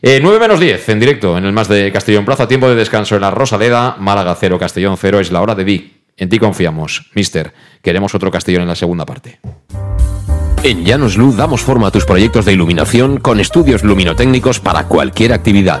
9 0.02 0.36
eh, 0.36 0.40
menos 0.40 0.58
10 0.58 0.88
en 0.88 1.00
directo 1.00 1.36
en 1.36 1.44
el 1.44 1.52
más 1.52 1.68
de 1.68 1.92
Castellón 1.92 2.24
Plaza, 2.24 2.48
tiempo 2.48 2.66
de 2.66 2.76
descanso 2.76 3.14
en 3.14 3.20
la 3.20 3.30
Rosaleda, 3.30 3.96
Málaga 3.98 4.34
0, 4.40 4.58
Castellón 4.58 4.96
0, 4.96 5.20
es 5.20 5.30
la 5.30 5.42
hora 5.42 5.54
de 5.54 5.64
Di. 5.64 5.92
En 6.16 6.30
ti 6.30 6.38
confiamos, 6.38 7.10
mister. 7.14 7.52
Queremos 7.82 8.14
otro 8.14 8.30
Castellón 8.30 8.62
en 8.62 8.68
la 8.68 8.74
segunda 8.74 9.04
parte. 9.04 9.38
En 10.62 10.84
Llanos 10.84 11.16
Luz 11.16 11.36
damos 11.36 11.62
forma 11.62 11.88
a 11.88 11.90
tus 11.90 12.06
proyectos 12.06 12.46
de 12.46 12.54
iluminación 12.54 13.18
con 13.18 13.38
estudios 13.38 13.84
luminotécnicos 13.84 14.60
para 14.60 14.84
cualquier 14.84 15.32
actividad 15.32 15.80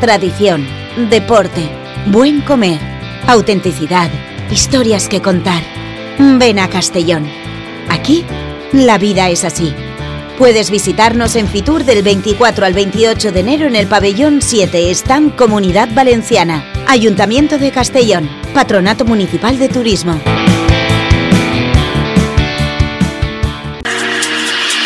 Tradición, 0.00 0.66
deporte, 1.08 1.70
buen 2.06 2.42
comer, 2.42 2.78
autenticidad, 3.26 4.10
historias 4.50 5.08
que 5.08 5.22
contar. 5.22 5.62
Ven 6.18 6.58
a 6.58 6.68
Castellón. 6.68 7.26
Aquí, 7.88 8.24
la 8.72 8.98
vida 8.98 9.30
es 9.30 9.44
así. 9.44 9.72
Puedes 10.36 10.70
visitarnos 10.70 11.36
en 11.36 11.48
Fitur 11.48 11.84
del 11.84 12.02
24 12.02 12.66
al 12.66 12.74
28 12.74 13.32
de 13.32 13.40
enero 13.40 13.66
en 13.66 13.76
el 13.76 13.86
pabellón 13.86 14.42
7, 14.42 14.90
Stand 14.90 15.36
Comunidad 15.36 15.88
Valenciana, 15.94 16.64
Ayuntamiento 16.86 17.56
de 17.56 17.70
Castellón, 17.70 18.28
Patronato 18.52 19.04
Municipal 19.04 19.58
de 19.58 19.68
Turismo. 19.68 20.20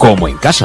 como 0.00 0.28
en 0.28 0.38
casa. 0.38 0.64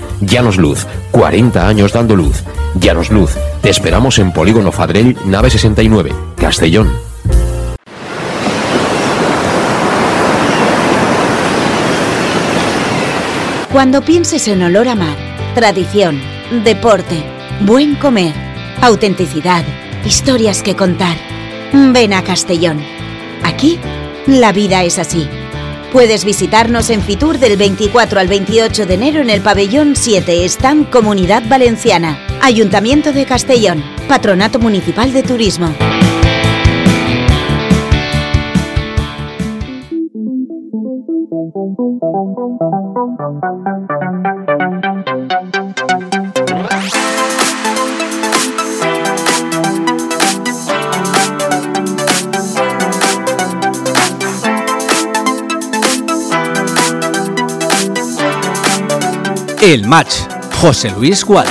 Llanos 0.21 0.57
Luz, 0.57 0.85
40 1.11 1.67
años 1.67 1.93
dando 1.93 2.15
luz. 2.15 2.43
Llanos 2.75 3.09
Luz, 3.09 3.31
te 3.61 3.69
esperamos 3.69 4.19
en 4.19 4.31
Polígono 4.31 4.71
Fadrell, 4.71 5.17
nave 5.25 5.49
69, 5.49 6.13
Castellón. 6.37 6.91
Cuando 13.71 14.01
pienses 14.01 14.47
en 14.47 14.61
olor 14.61 14.87
a 14.89 14.95
mar, 14.95 15.17
tradición, 15.55 16.21
deporte, 16.63 17.23
buen 17.61 17.95
comer, 17.95 18.33
autenticidad, 18.81 19.63
historias 20.05 20.61
que 20.61 20.75
contar, 20.75 21.17
ven 21.73 22.13
a 22.13 22.23
Castellón. 22.23 22.79
Aquí, 23.43 23.79
la 24.27 24.51
vida 24.51 24.83
es 24.83 24.99
así. 24.99 25.27
Puedes 25.91 26.23
visitarnos 26.23 26.89
en 26.89 27.01
Fitur 27.01 27.37
del 27.37 27.57
24 27.57 28.21
al 28.21 28.29
28 28.29 28.85
de 28.85 28.93
enero 28.93 29.19
en 29.19 29.29
el 29.29 29.41
pabellón 29.41 29.97
7, 29.97 30.45
Stand 30.45 30.89
Comunidad 30.89 31.43
Valenciana, 31.49 32.17
Ayuntamiento 32.41 33.11
de 33.11 33.25
Castellón, 33.25 33.83
Patronato 34.07 34.57
Municipal 34.57 35.11
de 35.11 35.21
Turismo. 35.21 35.75
El 59.61 59.85
match. 59.85 60.15
José 60.59 60.89
Luis 60.89 61.23
Cual. 61.23 61.45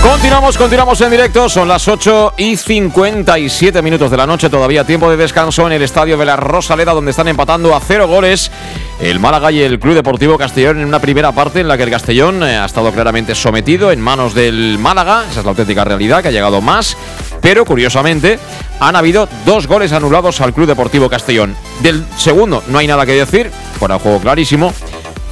Continuamos, 0.00 0.56
continuamos 0.56 1.00
en 1.00 1.10
directo. 1.10 1.48
Son 1.48 1.66
las 1.66 1.88
8 1.88 2.34
y 2.36 2.56
57 2.56 3.82
minutos 3.82 4.08
de 4.08 4.16
la 4.16 4.28
noche. 4.28 4.48
Todavía 4.48 4.84
tiempo 4.84 5.10
de 5.10 5.16
descanso 5.16 5.66
en 5.66 5.72
el 5.72 5.82
estadio 5.82 6.16
de 6.16 6.24
la 6.24 6.36
Rosaleda, 6.36 6.92
donde 6.92 7.10
están 7.10 7.26
empatando 7.26 7.74
a 7.74 7.80
cero 7.80 8.06
goles 8.06 8.52
el 9.00 9.18
Málaga 9.18 9.50
y 9.50 9.60
el 9.60 9.80
Club 9.80 9.94
Deportivo 9.94 10.38
Castellón 10.38 10.78
en 10.78 10.86
una 10.86 11.00
primera 11.00 11.32
parte 11.32 11.60
en 11.60 11.66
la 11.66 11.76
que 11.76 11.82
el 11.82 11.90
Castellón 11.90 12.44
eh, 12.44 12.56
ha 12.56 12.64
estado 12.64 12.92
claramente 12.92 13.34
sometido 13.34 13.90
en 13.90 14.00
manos 14.00 14.34
del 14.34 14.78
Málaga. 14.78 15.24
Esa 15.28 15.40
es 15.40 15.44
la 15.44 15.50
auténtica 15.50 15.82
realidad, 15.82 16.22
que 16.22 16.28
ha 16.28 16.32
llegado 16.32 16.60
más. 16.60 16.96
Pero 17.42 17.64
curiosamente, 17.64 18.38
han 18.78 18.94
habido 18.94 19.28
dos 19.44 19.66
goles 19.66 19.92
anulados 19.92 20.40
al 20.40 20.54
Club 20.54 20.68
Deportivo 20.68 21.10
Castellón. 21.10 21.56
Del 21.82 22.04
segundo 22.16 22.62
no 22.68 22.78
hay 22.78 22.86
nada 22.86 23.04
que 23.04 23.12
decir, 23.12 23.50
fuera 23.80 23.98
juego 23.98 24.20
clarísimo. 24.20 24.72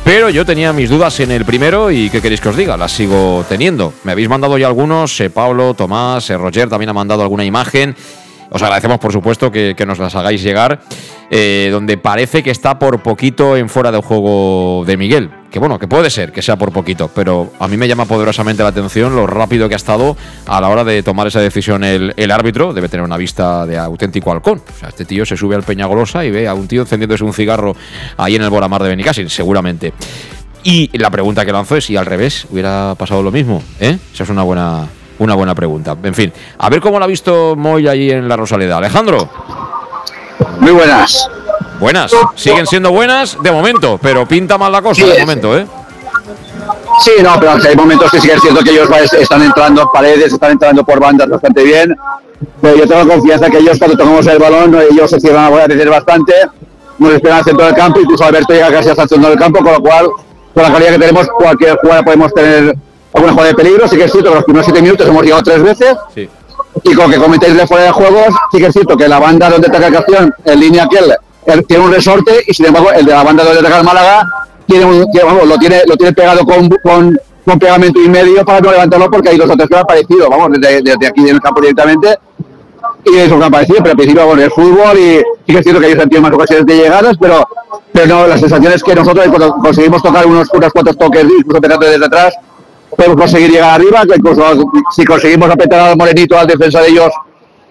Pero 0.05 0.29
yo 0.29 0.45
tenía 0.45 0.75
mis 0.75 0.91
dudas 0.91 1.19
en 1.21 1.31
el 1.31 1.47
primero 1.47 1.91
y 1.91 2.11
¿qué 2.11 2.21
queréis 2.21 2.43
que 2.43 2.51
os 2.51 2.57
diga? 2.57 2.77
Las 2.77 2.93
sigo 2.93 3.43
teniendo. 3.49 3.95
Me 4.05 4.13
habéis 4.13 4.29
mandado 4.29 4.59
ya 4.59 4.67
algunos, 4.67 5.19
eh, 5.21 5.31
Pablo, 5.31 5.73
Tomás, 5.73 6.29
eh, 6.29 6.37
Roger 6.37 6.69
también 6.69 6.91
ha 6.91 6.93
mandado 6.93 7.23
alguna 7.23 7.43
imagen. 7.43 7.97
Os 8.51 8.63
agradecemos 8.63 8.99
por 8.99 9.13
supuesto 9.13 9.51
que, 9.51 9.75
nos 9.87 9.99
las 9.99 10.15
hagáis 10.15 10.43
llegar, 10.43 10.81
eh, 11.31 11.69
donde 11.71 11.97
parece 11.99 12.43
que 12.43 12.51
está 12.51 12.79
por 12.79 13.03
poquito 13.03 13.57
en 13.57 13.69
fuera 13.69 13.93
de 13.93 13.99
juego 13.99 14.85
de 14.87 14.97
Miguel. 14.97 15.31
Que 15.51 15.61
bueno, 15.61 15.79
que 15.79 15.87
puede 15.87 16.11
ser 16.11 16.33
que 16.33 16.43
sea 16.43 16.57
por 16.57 16.73
poquito, 16.73 17.09
pero 17.15 17.53
a 17.61 17.69
mí 17.69 17.77
me 17.77 17.87
llama 17.87 18.07
poderosamente 18.07 18.65
la 18.65 18.71
atención 18.71 19.15
lo 19.15 19.27
rápido 19.27 19.69
que 19.69 19.75
ha 19.75 19.77
estado 19.77 20.17
a 20.47 20.61
la 20.61 20.69
hora 20.69 20.83
de 20.83 21.03
tomar 21.05 21.29
esa 21.29 21.41
decisión 21.41 21.85
el, 21.85 22.31
árbitro. 22.33 22.73
Debe 22.73 22.89
tener 22.89 23.05
una 23.05 23.17
vista 23.17 23.65
de 23.65 23.79
auténtico 23.79 24.33
halcón. 24.33 24.63
O 24.69 24.79
sea, 24.81 24.89
este 24.89 25.05
tío 25.05 25.25
se 25.25 25.37
sube 25.37 25.55
al 25.55 25.63
Peñagolosa 25.63 26.25
y 26.25 26.33
ve 26.33 26.49
a 26.49 26.55
un 26.55 26.67
tío 26.67 26.83
encendiéndose 26.83 27.23
un 27.23 27.33
cigarro 27.33 27.77
ahí 28.17 28.35
en 28.35 28.43
el 28.43 28.51
Boramar 28.51 28.83
de 28.83 28.89
Benicassin, 28.89 29.31
seguramente. 29.31 29.93
Y 30.65 30.91
la 30.99 31.11
pregunta 31.11 31.45
que 31.45 31.53
lanzo 31.53 31.77
es 31.77 31.85
si 31.85 31.97
al 31.97 32.07
revés 32.07 32.47
hubiera 32.51 32.97
pasado 32.99 33.23
lo 33.23 33.31
mismo. 33.31 33.63
¿eh? 33.79 33.99
Esa 34.13 34.25
es 34.25 34.31
una 34.31 34.43
buena, 34.43 34.89
una 35.19 35.35
buena 35.35 35.55
pregunta. 35.55 35.97
En 36.03 36.15
fin, 36.15 36.33
a 36.59 36.69
ver 36.69 36.81
cómo 36.81 36.99
lo 36.99 37.05
ha 37.05 37.09
visto 37.09 37.55
Moy 37.57 37.89
allí 37.89 38.11
en 38.11 38.29
la 38.29 38.37
Rosaleda. 38.37 38.79
Alejandro. 38.79 39.29
Muy 40.61 40.73
buenas. 40.73 41.29
Buenas, 41.81 42.13
siguen 42.37 42.67
siendo 42.67 42.91
buenas 42.93 43.37
de 43.43 43.51
momento, 43.51 43.99
pero 44.01 44.27
pinta 44.27 44.57
mal 44.57 44.73
la 44.73 44.81
cosa 44.81 45.05
de 45.07 45.21
momento, 45.21 45.59
¿eh? 45.59 45.67
Sí, 47.01 47.11
no, 47.23 47.39
pero 47.39 47.53
hay 47.53 47.77
momentos 47.77 48.11
que 48.11 48.21
sí 48.21 48.29
que 48.29 48.35
es 48.35 48.41
cierto 48.41 48.63
que 48.63 48.71
ellos 48.71 48.89
están 49.19 49.43
entrando 49.43 49.91
paredes, 49.93 50.33
están 50.33 50.53
entrando 50.53 50.85
por 50.85 51.01
bandas 51.01 51.29
bastante 51.29 51.65
bien. 51.65 51.97
Pero 52.61 52.77
yo 52.77 52.87
tengo 52.87 53.09
confianza 53.09 53.51
que 53.51 53.59
ellos 53.59 53.79
cuando 53.79 53.97
tocamos 53.97 54.27
el 54.27 54.39
balón, 54.39 54.77
ellos 54.91 55.11
se 55.11 55.21
cierran 55.21 55.53
a 55.53 55.67
veces 55.67 55.89
bastante, 55.89 56.33
nos 56.99 57.13
esperan 57.13 57.39
al 57.39 57.45
centro 57.45 57.67
del 57.67 57.75
campo, 57.75 58.01
incluso 58.01 58.25
Alberto 58.25 58.53
llega 58.53 58.71
casi 58.71 58.91
hasta 58.91 59.03
el 59.03 59.09
centro 59.09 59.31
del 59.31 59.39
campo, 59.39 59.63
con 59.63 59.73
lo 59.73 59.81
cual, 59.81 60.09
con 60.55 60.63
la 60.63 60.73
calidad 60.73 60.93
que 60.93 60.99
tenemos, 60.99 61.29
cualquier 61.29 61.77
jugada 61.79 62.03
podemos 62.03 62.33
tener 62.33 62.77
alguna 63.15 63.33
jugada 63.33 63.49
de 63.49 63.55
peligro. 63.55 63.89
Sí 63.89 63.97
que 63.97 64.05
es 64.05 64.13
cierto 64.13 64.31
que 64.31 64.37
los 64.37 64.45
primeros 64.45 64.67
siete 64.67 64.83
minutos 64.83 65.09
hemos 65.09 65.23
llegado 65.23 65.43
tres 65.43 65.63
veces. 65.63 65.97
Y 66.83 66.95
con 66.95 67.11
que 67.11 67.19
comentéis 67.19 67.57
de 67.57 67.67
fuera 67.67 67.85
de 67.85 67.93
juegos, 67.93 68.35
sí 68.53 68.59
que 68.59 68.67
es 68.67 68.73
cierto 68.73 68.97
que 68.97 69.09
la 69.09 69.19
banda 69.19 69.49
donde 69.49 69.69
ataca 69.69 69.87
el 69.87 69.97
acción, 69.97 70.35
en 70.45 70.61
línea 70.61 70.85
aquel, 70.85 71.15
tiene 71.67 71.85
un 71.85 71.93
resorte 71.93 72.43
y 72.47 72.53
sin 72.53 72.67
embargo 72.67 72.91
el 72.93 73.07
de 73.07 73.13
la 73.13 73.23
banda 73.23 73.45
donde 73.45 73.61
ataca 73.61 73.79
el 73.79 73.85
Málaga 73.85 74.29
tiene, 74.67 74.85
un, 74.85 75.07
vamos, 75.25 75.47
lo 75.47 75.59
tiene 75.59 75.83
lo 75.87 75.97
tiene 75.97 76.13
pegado 76.13 76.45
con, 76.45 76.69
con, 76.83 77.19
con, 77.45 77.59
pegamento 77.59 78.01
y 78.01 78.09
medio 78.09 78.45
para 78.45 78.61
no 78.61 78.73
levantarlo 78.73 79.11
porque 79.11 79.29
hay 79.29 79.37
dos 79.37 79.51
otros 79.51 79.69
que 79.69 79.75
han 79.75 79.83
aparecido, 79.83 80.29
vamos, 80.29 80.53
desde, 80.59 80.83
desde 80.83 81.07
aquí 81.07 81.21
en 81.21 81.29
el 81.29 81.41
campo 81.41 81.61
directamente 81.61 82.19
y 83.05 83.17
eso 83.17 83.39
que 83.39 83.45
han 83.45 83.49
aparecido, 83.49 83.79
pero 83.79 83.91
al 83.91 83.97
principio 83.97 84.27
bueno, 84.27 84.43
el 84.43 84.51
fútbol 84.51 84.99
y 84.99 85.19
sí 85.19 85.53
que 85.53 85.59
es 85.59 85.63
cierto 85.63 85.81
que 85.81 85.87
ellos 85.87 86.03
han 86.03 86.09
tenido 86.09 86.23
más 86.23 86.33
ocasiones 86.33 86.67
de 86.67 86.77
llegadas, 86.77 87.17
pero, 87.21 87.47
pero 87.93 88.07
no, 88.07 88.27
la 88.27 88.39
sensación 88.39 88.73
es 88.73 88.83
que 88.83 88.95
nosotros 88.95 89.27
cuando 89.29 89.55
conseguimos 89.57 90.03
tocar 90.03 90.27
unos, 90.27 90.49
unos 90.53 90.73
cuantos 90.73 90.97
toques, 90.97 91.25
incluso 91.39 91.61
pegando 91.61 91.87
desde 91.87 92.07
atrás, 92.07 92.35
podemos 92.97 93.17
conseguir 93.19 93.51
llegar 93.51 93.81
arriba, 93.81 94.03
que 94.07 94.17
incluso 94.17 94.43
si 94.95 95.05
conseguimos 95.05 95.51
apretar 95.51 95.81
al 95.81 95.97
Morenito 95.97 96.39
al 96.39 96.47
defensa 96.47 96.81
de 96.81 96.89
ellos, 96.89 97.11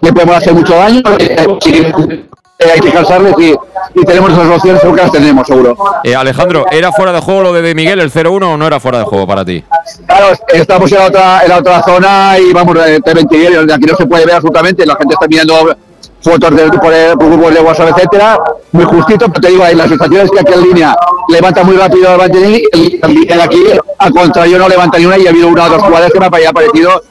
le 0.02 0.14
podemos 0.14 0.36
hacer 0.36 0.54
mucho 0.54 0.76
daño. 0.76 1.02
Eh, 1.20 2.72
hay 2.72 2.80
que 2.80 2.92
cansarles 2.92 3.34
y, 3.40 4.06
tenemos 4.06 4.32
esas 4.32 4.48
opciones, 4.48 4.82
seguro 4.82 4.98
que 4.98 5.04
las 5.04 5.12
tenemos, 5.12 5.48
seguro. 5.48 5.76
Eh, 6.04 6.16
Alejandro, 6.16 6.66
¿era 6.72 6.92
fuera 6.92 7.12
de 7.12 7.20
juego 7.20 7.42
lo 7.42 7.54
de, 7.54 7.76
Miguel, 7.76 8.00
el 8.00 8.12
0-1 8.12 8.54
o 8.54 8.58
no 8.58 8.68
era 8.68 8.80
fuera 8.80 9.00
de 9.00 9.04
juego 9.06 9.28
para 9.28 9.44
ti? 9.44 9.64
Claro, 10.06 10.28
estamos 10.48 10.92
en 10.92 10.98
la 11.00 11.06
otra, 11.06 11.44
en 11.44 11.50
la 11.50 11.58
otra 11.58 11.84
zona 11.84 12.38
y 12.40 12.54
vamos, 12.54 12.76
de, 12.76 13.00
de 13.00 13.74
aquí 13.74 13.86
no 13.86 13.96
se 13.96 14.06
puede 14.06 14.26
ver 14.26 14.36
absolutamente, 14.36 14.86
la 14.86 14.96
gente 14.96 15.14
está 15.14 15.28
mirando 15.28 15.76
fotos 16.24 16.56
de 16.56 16.70
grupos 16.70 17.54
de 17.54 17.60
WhatsApp, 17.60 17.90
etcétera, 17.96 18.40
muy 18.72 18.86
justito, 18.86 19.28
pero 19.28 19.42
te 19.42 19.50
digo, 19.50 19.64
ahí 19.64 19.76
la 19.76 19.88
sensación 19.88 20.22
es 20.22 20.32
que 20.32 20.40
aquí 20.40 20.54
en 20.54 20.62
línea 20.64 20.96
levanta 21.28 21.64
muy 21.64 21.76
rápido 21.76 22.10
al 22.10 22.18
Banchini 22.18 22.64
y 22.74 23.32
el 23.32 23.42
aquí, 23.42 23.64
al 23.98 24.14
contrario, 24.14 24.58
no 24.58 24.70
levanta 24.70 24.98
ni 24.98 25.06
una 25.06 25.18
y 25.18 25.28
ha 25.28 25.30
habido 25.30 25.48
una 25.48 25.66
o 25.66 25.70
dos 25.70 25.84
jugadas 25.84 26.12
que 26.12 26.20
me 26.20 26.26
ha 26.26 26.30
parecido 26.30 27.02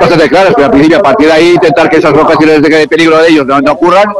bastante 0.00 0.28
claras, 0.28 0.52
pero 0.54 0.66
al 0.66 0.70
principio 0.70 0.98
a 0.98 1.02
partir 1.02 1.26
de 1.26 1.32
ahí 1.32 1.50
intentar 1.54 1.90
que 1.90 1.96
esas 1.96 2.12
ocasiones 2.12 2.62
de 2.62 2.88
peligro 2.88 3.18
de 3.18 3.28
ellos 3.28 3.46
no, 3.46 3.72
ocurran 3.72 4.12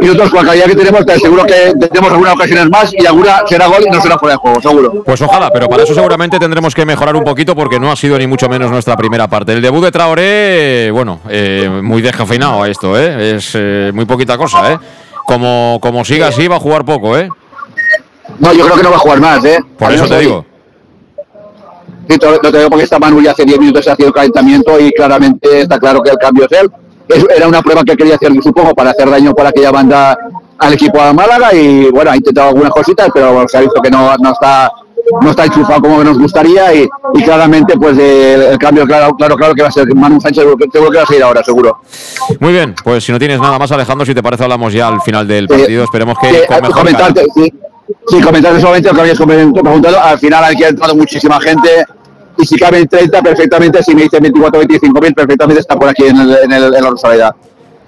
y 0.00 0.06
nosotros 0.06 0.30
con 0.30 0.44
la 0.44 0.52
calidad 0.52 0.66
que 0.66 0.76
tenemos 0.76 1.06
te 1.06 1.18
seguro 1.18 1.44
que 1.44 1.72
tendremos 1.78 2.12
algunas 2.12 2.34
ocasiones 2.34 2.70
más 2.70 2.92
y 2.92 3.06
alguna 3.06 3.42
será 3.46 3.66
gol 3.66 3.84
y 3.86 3.90
no 3.90 4.00
será 4.00 4.18
fuera 4.18 4.34
de 4.34 4.38
juego, 4.38 4.60
seguro. 4.60 5.02
Pues 5.04 5.20
ojalá, 5.22 5.50
pero 5.50 5.68
para 5.68 5.82
eso 5.82 5.94
seguramente 5.94 6.38
tendremos 6.38 6.74
que 6.74 6.84
mejorar 6.84 7.16
un 7.16 7.24
poquito 7.24 7.54
porque 7.54 7.78
no 7.78 7.90
ha 7.90 7.96
sido 7.96 8.18
ni 8.18 8.26
mucho 8.26 8.48
menos 8.48 8.70
nuestra 8.70 8.96
primera 8.96 9.28
parte. 9.28 9.52
El 9.52 9.62
debut 9.62 9.84
de 9.84 9.90
Traoré, 9.90 10.90
bueno, 10.90 11.20
eh, 11.28 11.68
muy 11.82 12.02
descafeinado 12.02 12.62
a 12.62 12.68
esto, 12.68 12.98
¿eh? 12.98 13.36
es 13.36 13.52
eh, 13.54 13.90
muy 13.94 14.04
poquita 14.04 14.36
cosa, 14.36 14.72
¿eh? 14.72 14.78
Como, 15.24 15.78
como 15.80 16.04
siga 16.04 16.28
así 16.28 16.48
va 16.48 16.56
a 16.56 16.60
jugar 16.60 16.84
poco, 16.84 17.16
¿eh? 17.16 17.28
No, 18.38 18.52
yo 18.52 18.64
creo 18.64 18.76
que 18.76 18.82
no 18.82 18.90
va 18.90 18.96
a 18.96 19.00
jugar 19.00 19.20
más, 19.20 19.44
¿eh? 19.44 19.58
Por 19.78 19.92
eso 19.92 20.06
te 20.06 20.18
digo. 20.18 20.51
Sí, 22.12 22.18
no 22.20 22.50
te 22.50 22.58
digo 22.58 22.68
porque 22.68 22.84
esta 22.84 22.98
Manu 22.98 23.22
ya 23.22 23.30
hace 23.30 23.44
10 23.44 23.58
minutos 23.58 23.88
ha 23.88 23.96
el 23.98 24.12
calentamiento 24.12 24.78
y 24.78 24.92
claramente 24.92 25.62
está 25.62 25.78
claro 25.78 26.02
que 26.02 26.10
el 26.10 26.18
cambio 26.18 26.46
es 26.50 26.60
él. 26.60 26.70
era 27.34 27.48
una 27.48 27.62
prueba 27.62 27.82
que 27.84 27.96
quería 27.96 28.16
hacer, 28.16 28.30
supongo, 28.42 28.74
para 28.74 28.90
hacer 28.90 29.08
daño 29.08 29.32
para 29.34 29.48
aquella 29.48 29.70
banda 29.70 30.16
al 30.58 30.72
equipo 30.74 31.02
de 31.02 31.12
Málaga 31.14 31.54
y 31.54 31.90
bueno, 31.90 32.10
ha 32.10 32.16
intentado 32.16 32.48
algunas 32.48 32.70
cositas, 32.70 33.08
pero 33.14 33.48
se 33.48 33.56
ha 33.56 33.60
visto 33.62 33.80
que 33.80 33.90
no, 33.90 34.14
no 34.18 34.32
está 34.32 34.70
no 35.20 35.30
está 35.30 35.46
enchufado 35.46 35.80
como 35.80 36.04
nos 36.04 36.16
gustaría 36.16 36.72
y, 36.74 36.88
claramente 37.24 37.74
pues 37.76 37.98
el, 37.98 38.56
cambio 38.56 38.86
claro, 38.86 39.12
claro 39.16 39.34
claro 39.36 39.52
que 39.52 39.62
va 39.62 39.68
a 39.68 39.72
ser 39.72 39.92
Manu 39.96 40.20
Sánchez 40.20 40.44
seguro 40.72 40.90
que 40.90 40.98
va 40.98 41.02
a 41.02 41.06
seguir 41.06 41.24
ahora 41.24 41.42
seguro. 41.42 41.80
Muy 42.38 42.52
bien 42.52 42.74
pues 42.84 43.02
si 43.04 43.10
no 43.10 43.18
tienes 43.18 43.40
nada 43.40 43.58
más 43.58 43.72
Alejandro 43.72 44.06
si 44.06 44.14
te 44.14 44.22
parece 44.22 44.44
hablamos 44.44 44.72
ya 44.72 44.88
al 44.88 45.00
final 45.00 45.26
del 45.26 45.48
partido. 45.48 45.84
Esperemos 45.84 46.16
que 46.20 46.28
sí, 46.28 46.36
con 46.46 46.70
comentarte, 46.70 47.26
sí, 47.34 47.52
sí, 48.06 48.20
comentarte 48.20 48.60
solamente 48.60 48.90
lo 48.90 48.94
que 48.94 49.00
habías 49.00 49.18
preguntado. 49.18 50.00
Al 50.00 50.18
final 50.18 50.44
aquí 50.44 50.62
ha 50.62 50.68
entrado 50.68 50.94
muchísima 50.94 51.40
gente 51.40 51.84
y 52.38 52.46
si 52.46 52.56
caben 52.56 52.86
30 52.86 53.22
perfectamente, 53.22 53.82
si 53.82 53.94
me 53.94 54.02
dicen 54.02 54.22
24 54.22 54.60
25 54.60 55.00
mil, 55.00 55.14
perfectamente 55.14 55.60
está 55.60 55.76
por 55.76 55.88
aquí 55.88 56.04
en, 56.04 56.16
el, 56.18 56.36
en, 56.44 56.52
el, 56.52 56.74
en 56.74 56.82
la 56.84 56.90
Rosaleda. 56.90 57.34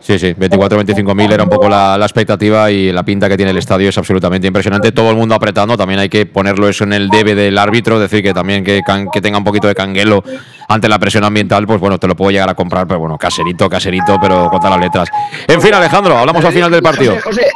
Sí, 0.05 0.19
sí, 0.19 0.35
24-25 0.35 1.15
mil 1.15 1.33
era 1.33 1.45
un 1.45 1.49
poco 1.49 1.67
la, 1.67 1.97
expectativa 2.03 2.71
y 2.71 2.93
la 2.93 3.03
pinta 3.05 3.27
que 3.27 3.39
tiene 3.39 3.53
el 3.53 3.57
estadio 3.57 3.89
es 3.89 3.97
absolutamente 3.97 4.47
impresionante. 4.47 4.93
Todo 4.93 5.11
el 5.11 5.17
mundo 5.17 5.35
apretando, 5.35 5.79
también 5.79 5.99
hay 5.99 6.11
que 6.11 6.27
ponerlo 6.27 6.69
eso 6.69 6.85
en 6.85 6.93
el 6.93 7.09
debe 7.09 7.35
del 7.35 7.57
árbitro, 7.57 7.99
decir 7.99 8.23
que 8.23 8.35
también 8.35 8.63
que, 8.63 8.83
que 9.11 9.21
tenga 9.23 9.39
un 9.39 9.45
poquito 9.45 9.67
de 9.67 9.75
canguelo 9.75 10.23
ante 10.69 10.91
la 10.91 10.99
presión 10.99 11.25
ambiental, 11.25 11.67
pues 11.67 11.81
bueno, 11.81 11.99
te 11.99 12.07
lo 12.07 12.15
puedo 12.15 12.31
llegar 12.31 12.51
a 12.51 12.55
comprar, 12.55 12.87
pero 12.87 13.01
bueno, 13.01 13.17
caserito, 13.17 13.67
caserito, 13.71 14.19
pero 14.21 14.51
con 14.51 14.61
todas 14.61 14.73
las 14.73 14.81
letras. 14.81 15.09
En 15.49 15.63
fin, 15.63 15.73
Alejandro, 15.73 16.19
hablamos 16.19 16.45
al 16.45 16.53
final 16.53 16.71
del 16.71 16.83
partido. 16.83 17.17
José, 17.25 17.47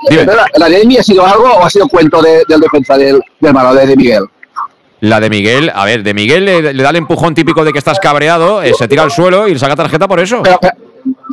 ¿la, 0.56 0.68
de 0.70 0.80
Emi 0.80 0.96
ha 0.96 1.02
sido 1.02 1.26
algo 1.26 1.52
o 1.52 1.66
ha 1.66 1.68
sido 1.68 1.86
cuento 1.86 2.22
del 2.22 2.60
defensa 2.60 2.96
del, 2.96 3.20
del 3.40 3.52
malo, 3.52 3.74
de 3.74 3.94
Miguel? 3.94 4.24
La 5.00 5.20
de 5.20 5.30
Miguel, 5.30 5.70
a 5.74 5.84
ver, 5.84 6.02
de 6.02 6.12
Miguel 6.12 6.44
le, 6.44 6.74
da 6.74 6.90
el 6.90 6.96
empujón 6.96 7.34
típico 7.34 7.64
de 7.64 7.72
que 7.72 7.78
estás 7.78 8.00
cabreado, 8.00 8.62
eh, 8.62 8.72
se 8.76 8.88
tira 8.88 9.04
al 9.04 9.12
suelo 9.12 9.46
y 9.46 9.52
le 9.52 9.58
saca 9.58 9.76
tarjeta 9.76 10.08
por 10.08 10.18
eso. 10.18 10.42
Pero, 10.42 10.58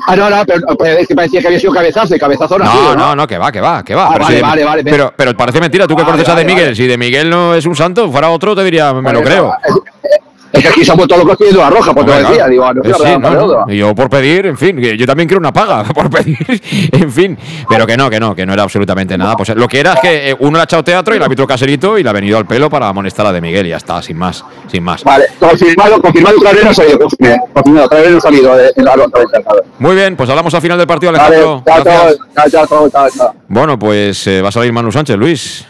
ah, 0.07 0.15
no, 0.15 0.29
no, 0.29 0.45
pero, 0.45 0.99
es 0.99 1.07
que 1.07 1.15
parecía 1.15 1.41
que 1.41 1.47
había 1.47 1.59
sido 1.59 1.73
cabezazo, 1.73 2.15
cabezazo 2.19 2.59
no, 2.59 2.65
no, 2.65 2.95
no, 2.95 3.15
no, 3.15 3.27
que 3.27 3.39
va, 3.39 3.51
que 3.51 3.61
va, 3.61 3.83
que 3.83 3.95
va. 3.95 4.07
Ah, 4.07 4.11
pero 4.13 4.41
vale, 4.41 4.63
vale, 4.63 4.83
Pero, 4.83 5.13
pero 5.15 5.35
parece 5.35 5.59
mentira, 5.59 5.87
tú 5.87 5.95
que 5.95 6.03
conoces 6.03 6.29
a 6.29 6.35
de 6.35 6.45
Miguel, 6.45 6.75
si 6.75 6.85
de 6.85 6.97
Miguel 6.97 7.29
no 7.29 7.55
es 7.55 7.65
un 7.65 7.75
santo, 7.75 8.11
fuera 8.11 8.29
otro 8.29 8.55
te 8.55 8.63
diría, 8.63 8.93
me 8.93 9.11
lo 9.11 9.23
creo. 9.23 9.51
Es 9.63 9.73
que 10.61 10.67
aquí 10.67 10.85
se 10.85 10.91
ha 10.91 10.95
puesto 10.95 11.17
loco 11.17 11.35
pidiendo 11.35 11.61
la 11.61 11.69
roja, 11.69 11.93
por 11.93 12.05
te 12.05 12.11
decía. 12.11 12.47
Digo, 12.47 12.65
sí, 12.83 13.17
no, 13.19 13.65
Y 13.67 13.77
yo 13.77 13.95
por 13.95 14.09
pedir, 14.09 14.45
en 14.45 14.57
fin, 14.57 14.77
yo 14.79 15.05
también 15.05 15.27
quiero 15.27 15.39
una 15.39 15.53
paga 15.53 15.83
por 15.93 16.09
pedir, 16.09 16.37
en 16.91 17.11
fin. 17.11 17.37
Pero 17.67 17.85
que 17.85 17.97
no, 17.97 18.09
que 18.09 18.19
no, 18.19 18.35
que 18.35 18.45
no 18.45 18.53
era 18.53 18.63
absolutamente 18.63 19.17
nada. 19.17 19.35
Pues 19.35 19.49
lo 19.55 19.67
que 19.67 19.79
era 19.79 19.93
es 19.93 19.99
que 19.99 20.29
eh, 20.31 20.35
uno 20.39 20.57
le 20.57 20.61
ha 20.61 20.63
echado 20.63 20.83
teatro 20.83 21.13
y 21.13 21.17
el 21.17 21.23
árbitro 21.23 21.47
caserito 21.47 21.97
y 21.97 22.03
le 22.03 22.09
ha 22.09 22.13
venido 22.13 22.37
al 22.37 22.45
pelo 22.45 22.69
para 22.69 22.87
amonestar 22.87 23.25
a 23.25 23.31
de 23.31 23.41
Miguel 23.41 23.67
y 23.67 23.69
ya 23.69 23.77
está, 23.77 24.01
sin 24.01 24.17
más, 24.17 24.43
sin 24.67 24.83
más. 24.83 25.03
Vale, 25.03 25.25
confirmado, 25.39 26.01
confirmado 26.01 26.37
que 26.39 26.63
no 26.63 26.69
ha 26.69 26.73
salido, 26.73 26.99
confirmado, 26.99 27.85
otra 27.85 28.01
vez 28.01 28.11
no 28.11 28.17
ha 28.17 28.21
salido 28.21 28.55
la 28.55 28.95
Muy 29.79 29.95
bien, 29.95 30.15
pues 30.15 30.29
hablamos 30.29 30.53
al 30.53 30.61
final 30.61 30.77
del 30.77 30.87
partido, 30.87 31.09
Alejandro. 31.09 31.63
Vale, 31.65 31.83
chao, 31.83 32.49
chao, 32.49 32.89
chao, 32.89 33.09
chao, 33.09 33.33
Bueno, 33.47 33.77
pues 33.77 34.27
eh, 34.27 34.41
va 34.41 34.49
a 34.49 34.51
salir 34.51 34.71
Manu 34.71 34.91
Sánchez, 34.91 35.17
Luis. 35.17 35.65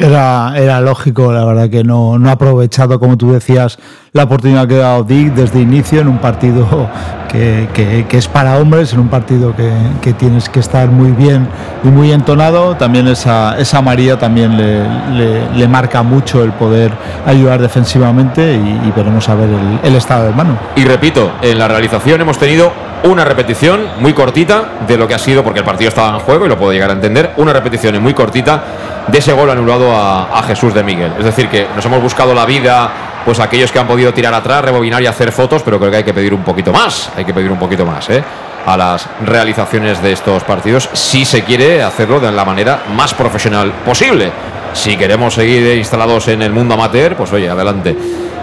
Era, 0.00 0.54
era 0.56 0.80
lógico, 0.80 1.30
la 1.30 1.44
verdad 1.44 1.68
que 1.68 1.84
no, 1.84 2.18
no 2.18 2.30
ha 2.30 2.32
aprovechado, 2.32 2.98
como 2.98 3.18
tú 3.18 3.32
decías, 3.32 3.78
la 4.12 4.22
oportunidad 4.24 4.66
que 4.66 4.76
ha 4.76 4.78
dado 4.78 5.04
Dick 5.04 5.34
desde 5.34 5.60
inicio 5.60 6.00
en 6.00 6.08
un 6.08 6.16
partido 6.16 6.88
que, 7.28 7.68
que, 8.08 8.16
es 8.16 8.26
para 8.26 8.56
hombres, 8.56 8.94
en 8.94 9.00
un 9.00 9.08
partido 9.08 9.54
que, 9.54 9.70
que, 10.00 10.14
tienes 10.14 10.48
que 10.48 10.58
estar 10.58 10.88
muy 10.88 11.10
bien 11.10 11.46
y 11.84 11.88
muy 11.88 12.12
entonado. 12.12 12.76
También 12.76 13.08
esa, 13.08 13.58
esa 13.58 13.82
María 13.82 14.18
también 14.18 14.56
le, 14.56 15.50
le, 15.54 15.68
marca 15.68 16.02
mucho 16.02 16.42
el 16.42 16.52
poder 16.52 16.90
ayudar 17.26 17.60
defensivamente 17.60 18.54
y, 18.54 18.92
veremos 18.96 19.28
a 19.28 19.34
ver 19.34 19.50
el, 19.50 19.80
el 19.82 19.96
estado 19.96 20.24
de 20.24 20.32
mano. 20.32 20.58
Y 20.76 20.84
repito, 20.84 21.30
en 21.42 21.58
la 21.58 21.68
realización 21.68 22.22
hemos 22.22 22.38
tenido 22.38 22.72
una 23.04 23.24
repetición 23.24 23.80
muy 24.00 24.12
cortita 24.12 24.72
de 24.86 24.96
lo 24.96 25.06
que 25.06 25.14
ha 25.14 25.18
sido, 25.18 25.44
porque 25.44 25.60
el 25.60 25.64
partido 25.64 25.88
estaba 25.88 26.14
en 26.16 26.20
juego 26.20 26.46
y 26.46 26.48
lo 26.48 26.58
puedo 26.58 26.72
llegar 26.72 26.90
a 26.90 26.94
entender, 26.94 27.32
una 27.36 27.52
repetición 27.52 28.02
muy 28.02 28.14
cortita 28.14 28.62
de 29.06 29.18
ese 29.18 29.32
gol 29.32 29.50
anulado 29.50 29.89
a, 29.96 30.42
Jesús 30.46 30.74
de 30.74 30.82
Miguel. 30.82 31.12
Es 31.18 31.24
decir, 31.24 31.48
que 31.48 31.66
nos 31.74 31.84
hemos 31.84 32.02
buscado 32.02 32.34
la 32.34 32.44
vida, 32.44 32.90
pues 33.24 33.38
aquellos 33.40 33.70
que 33.70 33.78
han 33.78 33.86
podido 33.86 34.12
tirar 34.12 34.34
atrás, 34.34 34.64
rebobinar 34.64 35.02
y 35.02 35.06
hacer 35.06 35.32
fotos, 35.32 35.62
pero 35.62 35.78
creo 35.78 35.90
que 35.90 35.98
hay 35.98 36.04
que 36.04 36.14
pedir 36.14 36.34
un 36.34 36.42
poquito 36.42 36.72
más, 36.72 37.10
hay 37.16 37.24
que 37.24 37.34
pedir 37.34 37.50
un 37.50 37.58
poquito 37.58 37.84
más, 37.84 38.08
¿eh? 38.10 38.22
a 38.66 38.76
las 38.76 39.08
realizaciones 39.24 40.02
de 40.02 40.12
estos 40.12 40.44
partidos 40.44 40.90
si 40.92 41.24
se 41.24 41.42
quiere 41.44 41.82
hacerlo 41.82 42.20
de 42.20 42.30
la 42.30 42.44
manera 42.44 42.82
más 42.94 43.14
profesional 43.14 43.72
posible. 43.84 44.30
Si 44.72 44.96
queremos 44.96 45.34
seguir 45.34 45.76
instalados 45.76 46.28
en 46.28 46.42
el 46.42 46.52
mundo 46.52 46.74
amateur, 46.74 47.16
pues 47.16 47.32
oye, 47.32 47.48
adelante. 47.48 47.96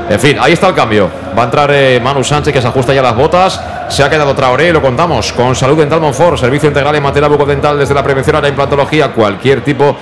En 0.10 0.20
fin, 0.20 0.38
ahí 0.40 0.54
está 0.54 0.70
el 0.70 0.74
cambio. 0.74 1.10
Va 1.38 1.44
a 1.44 1.46
entrar 1.46 1.70
eh, 1.74 2.00
Manu 2.02 2.24
Sánchez 2.24 2.54
que 2.54 2.62
se 2.62 2.68
ajusta 2.68 2.94
ya 2.94 3.02
las 3.02 3.16
botas. 3.16 3.62
Se 3.90 4.04
ha 4.04 4.10
quedado 4.10 4.34
Traoré, 4.36 4.72
lo 4.72 4.82
contamos, 4.82 5.34
con 5.34 5.56
Salud 5.56 5.78
Dental 5.78 6.00
Monfort, 6.00 6.38
servicio 6.38 6.70
integral 6.70 6.96
en 6.96 7.04
materia 7.04 7.28
bucodental 7.28 7.78
desde 7.78 7.94
la 7.94 8.04
prevención 8.04 8.36
a 8.38 8.42
la 8.42 8.48
implantología, 8.48 9.10
cualquier 9.10 9.62
tipo 9.62 9.98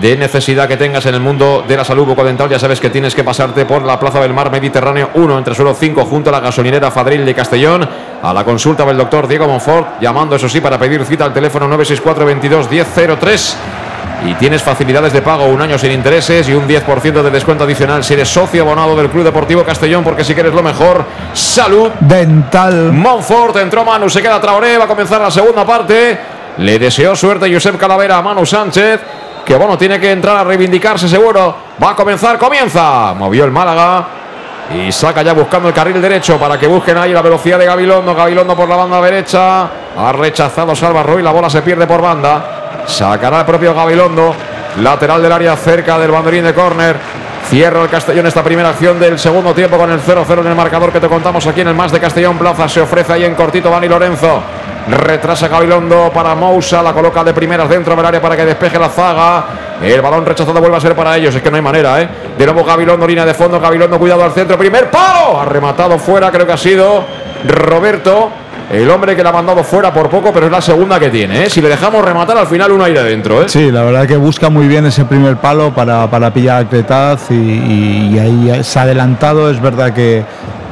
necesidad 0.00 0.68
que 0.68 0.76
tengas 0.76 1.06
en 1.06 1.14
el 1.14 1.20
mundo 1.20 1.64
de 1.66 1.76
la 1.76 1.84
salud 1.84 2.04
bucodental, 2.04 2.48
ya 2.48 2.58
sabes 2.58 2.80
que 2.80 2.90
tienes 2.90 3.14
que 3.14 3.24
pasarte 3.24 3.64
por 3.64 3.82
la 3.82 3.98
Plaza 3.98 4.20
del 4.20 4.34
Mar 4.34 4.50
Mediterráneo 4.50 5.10
1, 5.14 5.38
entre 5.38 5.54
suelo 5.54 5.74
5, 5.74 6.04
junto 6.04 6.30
a 6.30 6.32
la 6.32 6.40
gasolinera 6.40 6.90
Fadril 6.90 7.24
de 7.24 7.34
Castellón, 7.34 7.88
a 8.22 8.32
la 8.32 8.44
consulta 8.44 8.84
del 8.84 8.96
doctor 8.96 9.26
Diego 9.26 9.46
Monfort, 9.46 10.00
llamando 10.00 10.36
eso 10.36 10.48
sí 10.48 10.60
para 10.60 10.78
pedir 10.78 11.04
cita 11.04 11.24
al 11.24 11.32
teléfono 11.32 11.66
964 11.66 12.26
22 12.26 12.70
1003 12.70 13.56
y 14.24 14.34
tienes 14.34 14.62
facilidades 14.62 15.12
de 15.12 15.22
pago, 15.22 15.46
un 15.46 15.60
año 15.60 15.78
sin 15.78 15.92
intereses 15.92 16.48
y 16.48 16.54
un 16.54 16.66
10% 16.66 17.22
de 17.22 17.30
descuento 17.30 17.64
adicional 17.64 18.02
si 18.02 18.14
eres 18.14 18.28
socio 18.28 18.62
abonado 18.62 18.96
del 18.96 19.10
Club 19.10 19.24
Deportivo 19.24 19.62
Castellón, 19.64 20.02
porque 20.02 20.24
si 20.24 20.34
quieres 20.34 20.54
lo 20.54 20.62
mejor, 20.62 21.04
salud 21.32 21.90
dental. 22.00 22.92
Monfort 22.92 23.56
entró 23.56 23.84
Manu, 23.84 24.08
se 24.08 24.22
queda 24.22 24.40
Traoré, 24.40 24.78
va 24.78 24.84
a 24.84 24.88
comenzar 24.88 25.20
la 25.20 25.30
segunda 25.30 25.64
parte. 25.64 26.18
Le 26.58 26.78
deseó 26.78 27.14
suerte 27.14 27.52
Josep 27.52 27.76
Calavera 27.76 28.16
a 28.16 28.22
Manu 28.22 28.46
Sánchez, 28.46 29.00
que 29.46 29.54
bueno, 29.54 29.78
tiene 29.78 30.00
que 30.00 30.10
entrar 30.10 30.38
a 30.38 30.44
reivindicarse 30.44 31.08
seguro. 31.08 31.54
Va 31.82 31.90
a 31.90 31.94
comenzar, 31.94 32.36
comienza. 32.36 33.14
Movió 33.14 33.44
el 33.44 33.52
Málaga. 33.52 34.04
Y 34.74 34.90
saca 34.90 35.22
ya 35.22 35.32
buscando 35.32 35.68
el 35.68 35.74
carril 35.74 36.02
derecho 36.02 36.36
para 36.36 36.58
que 36.58 36.66
busquen 36.66 36.98
ahí 36.98 37.12
la 37.12 37.22
velocidad 37.22 37.56
de 37.56 37.66
Gabilondo. 37.66 38.12
Gabilondo 38.12 38.56
por 38.56 38.68
la 38.68 38.74
banda 38.74 39.00
derecha. 39.00 39.68
Ha 39.96 40.12
rechazado 40.12 40.74
Salva 40.74 41.04
Ruiz. 41.04 41.22
La 41.22 41.30
bola 41.30 41.48
se 41.48 41.62
pierde 41.62 41.86
por 41.86 42.02
banda. 42.02 42.82
Sacará 42.86 43.40
el 43.40 43.46
propio 43.46 43.72
Gabilondo. 43.72 44.34
Lateral 44.82 45.22
del 45.22 45.30
área 45.30 45.54
cerca 45.54 45.96
del 45.96 46.10
banderín 46.10 46.42
de 46.42 46.52
córner. 46.52 46.96
Cierra 47.48 47.82
el 47.84 47.88
Castellón 47.88 48.26
esta 48.26 48.42
primera 48.42 48.70
acción 48.70 48.98
del 48.98 49.16
segundo 49.20 49.54
tiempo 49.54 49.78
con 49.78 49.88
el 49.92 50.00
0-0 50.00 50.40
en 50.40 50.48
el 50.48 50.56
marcador 50.56 50.90
que 50.90 50.98
te 50.98 51.08
contamos 51.08 51.46
aquí 51.46 51.60
en 51.60 51.68
el 51.68 51.74
más 51.76 51.92
de 51.92 52.00
Castellón 52.00 52.36
Plaza. 52.36 52.68
Se 52.68 52.80
ofrece 52.80 53.12
ahí 53.12 53.24
en 53.24 53.36
cortito 53.36 53.70
Dani 53.70 53.86
Lorenzo. 53.86 54.42
Retrasa 54.88 55.48
Gabilondo 55.48 56.10
para 56.14 56.34
Mousa. 56.34 56.82
La 56.82 56.92
coloca 56.92 57.24
de 57.24 57.32
primeras 57.32 57.68
dentro 57.68 57.96
del 57.96 58.04
área 58.04 58.20
para 58.20 58.36
que 58.36 58.44
despeje 58.44 58.78
la 58.78 58.88
zaga. 58.88 59.44
El 59.82 60.00
balón 60.00 60.24
rechazado 60.24 60.60
vuelve 60.60 60.76
a 60.76 60.80
ser 60.80 60.94
para 60.94 61.16
ellos. 61.16 61.34
Es 61.34 61.42
que 61.42 61.50
no 61.50 61.56
hay 61.56 61.62
manera, 61.62 62.00
¿eh? 62.00 62.08
De 62.38 62.44
nuevo 62.44 62.64
Gabilondo, 62.64 63.06
línea 63.06 63.24
de 63.24 63.34
fondo. 63.34 63.60
Gabilondo, 63.60 63.98
cuidado 63.98 64.24
al 64.24 64.32
centro. 64.32 64.56
Primer 64.56 64.90
palo. 64.90 65.40
Ha 65.40 65.44
rematado 65.44 65.98
fuera, 65.98 66.30
creo 66.30 66.46
que 66.46 66.52
ha 66.52 66.56
sido 66.56 67.04
Roberto. 67.46 68.30
El 68.70 68.90
hombre 68.90 69.14
que 69.14 69.22
la 69.22 69.28
ha 69.28 69.32
mandado 69.32 69.62
fuera 69.62 69.92
por 69.92 70.10
poco, 70.10 70.32
pero 70.32 70.46
es 70.46 70.52
la 70.52 70.60
segunda 70.60 70.98
que 70.98 71.08
tiene. 71.08 71.44
¿eh? 71.44 71.50
Si 71.50 71.60
le 71.60 71.68
dejamos 71.68 72.04
rematar, 72.04 72.36
al 72.36 72.48
final 72.48 72.72
uno 72.72 72.82
aire 72.82 73.02
dentro. 73.04 73.42
¿eh? 73.42 73.48
Sí, 73.48 73.70
la 73.70 73.82
verdad 73.84 74.08
que 74.08 74.16
busca 74.16 74.50
muy 74.50 74.66
bien 74.66 74.84
ese 74.86 75.04
primer 75.04 75.36
palo 75.36 75.72
para, 75.72 76.10
para 76.10 76.32
pillar 76.32 76.64
a 76.64 76.68
Cretaz 76.68 77.30
y, 77.30 77.34
y, 77.34 78.18
ahí 78.18 78.64
se 78.64 78.78
ha 78.78 78.82
adelantado. 78.82 79.50
Es 79.50 79.60
verdad 79.62 79.92
que, 79.92 80.24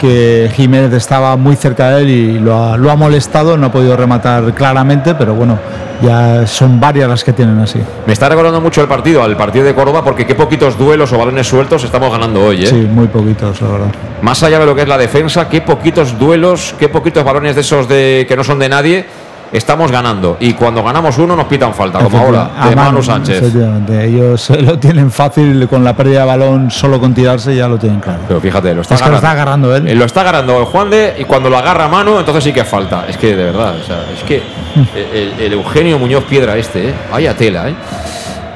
que 0.05 0.51
Jiménez 0.55 0.93
estaba 0.93 1.35
muy 1.37 1.57
cerca 1.57 1.93
de 1.93 2.03
él 2.03 2.11
y 2.11 2.39
lo 2.39 2.63
ha, 2.63 2.77
lo 2.77 2.91
ha 2.91 2.97
molestado, 2.97 3.57
no 3.57 3.69
ha 3.69 3.73
podido 3.73 3.97
rematar 3.97 4.53
claramente, 4.53 5.15
pero 5.15 5.35
bueno, 5.35 5.59
ya 6.03 6.47
son 6.47 6.79
varias 6.79 7.09
las 7.09 7.25
que 7.25 7.33
tienen 7.33 7.59
así. 7.59 7.81
Me 8.07 8.13
está 8.13 8.29
recordando 8.29 8.61
mucho 8.61 8.83
el 8.83 8.87
partido, 8.87 9.23
al 9.23 9.35
partido 9.35 9.65
de 9.65 9.75
Córdoba, 9.75 10.05
porque 10.05 10.27
qué 10.27 10.35
poquitos 10.35 10.77
duelos 10.77 11.11
o 11.15 11.19
balones 11.19 11.47
sueltos 11.47 11.85
estamos 11.85 12.13
ganando 12.13 12.45
hoy. 12.45 12.65
¿eh? 12.65 12.67
Sí, 12.67 12.77
muy 12.77 13.07
poquitos, 13.07 13.63
la 13.63 13.69
verdad. 13.69 13.87
Más 14.21 14.43
allá 14.43 14.59
de 14.59 14.67
lo 14.67 14.75
que 14.75 14.83
es 14.83 14.89
la 14.89 14.99
defensa, 14.99 15.49
qué 15.49 15.63
poquitos 15.63 16.19
duelos, 16.19 16.75
qué 16.79 16.91
poquitos 16.91 17.25
balones 17.25 17.55
de 17.55 17.63
esos 17.63 17.89
de 17.89 18.27
que 18.29 18.37
no 18.37 18.45
son 18.45 18.59
de 18.59 18.69
nadie 18.69 19.07
estamos 19.55 19.91
ganando. 19.91 20.37
Y 20.41 20.53
cuando 20.55 20.83
ganamos 20.83 21.17
uno 21.19 21.37
nos 21.37 21.47
pitan 21.47 21.73
falta, 21.73 22.01
como 22.01 22.19
ahora, 22.19 22.51
de 22.69 22.77
Manu 22.77 23.03
Sánchez. 23.03 23.55
Ellos 23.89 24.51
lo 24.51 24.79
tienen 24.79 25.11
fácil 25.11 25.69
con 25.69 25.85
la 25.85 25.95
pérdida 25.95 26.21
de 26.21 26.27
balón, 26.27 26.71
solo 26.71 27.01
con 27.01 27.15
tirarse 27.15 27.55
ya 27.55 27.69
lo 27.69 27.79
tienen 27.79 28.01
claro. 28.01 28.21
Pero 28.27 28.41
fíjate, 28.41 28.75
lo 28.75 28.83
está, 28.83 28.97
es 28.97 29.03
agarrando, 29.03 29.13
lo 29.13 29.17
está 29.17 29.31
agarrando 29.31 29.77
él. 29.77 29.99
Lo 29.99 30.05
está 30.05 30.21
agarrando 30.23 30.67
Juan 30.67 30.91
de 30.91 31.15
y 31.19 31.25
cuando 31.25 31.49
lo 31.49 31.57
agarra 31.57 31.89
mano, 31.89 32.19
entonces 32.19 32.43
sí 32.43 32.53
que 32.53 32.65
falta. 32.65 33.07
Es 33.09 33.17
que 33.17 33.37
de 33.37 33.45
verdad, 33.45 33.77
o 33.81 33.85
sea, 33.85 34.05
es 34.13 34.23
que 34.25 34.43
el, 35.15 35.41
el, 35.41 35.53
Eugenio 35.53 35.99
Muñoz 35.99 36.25
Piedra 36.25 36.57
este, 36.57 36.89
¿eh? 36.89 36.95
vaya 37.11 37.37
tela, 37.37 37.69
¿eh? 37.69 37.75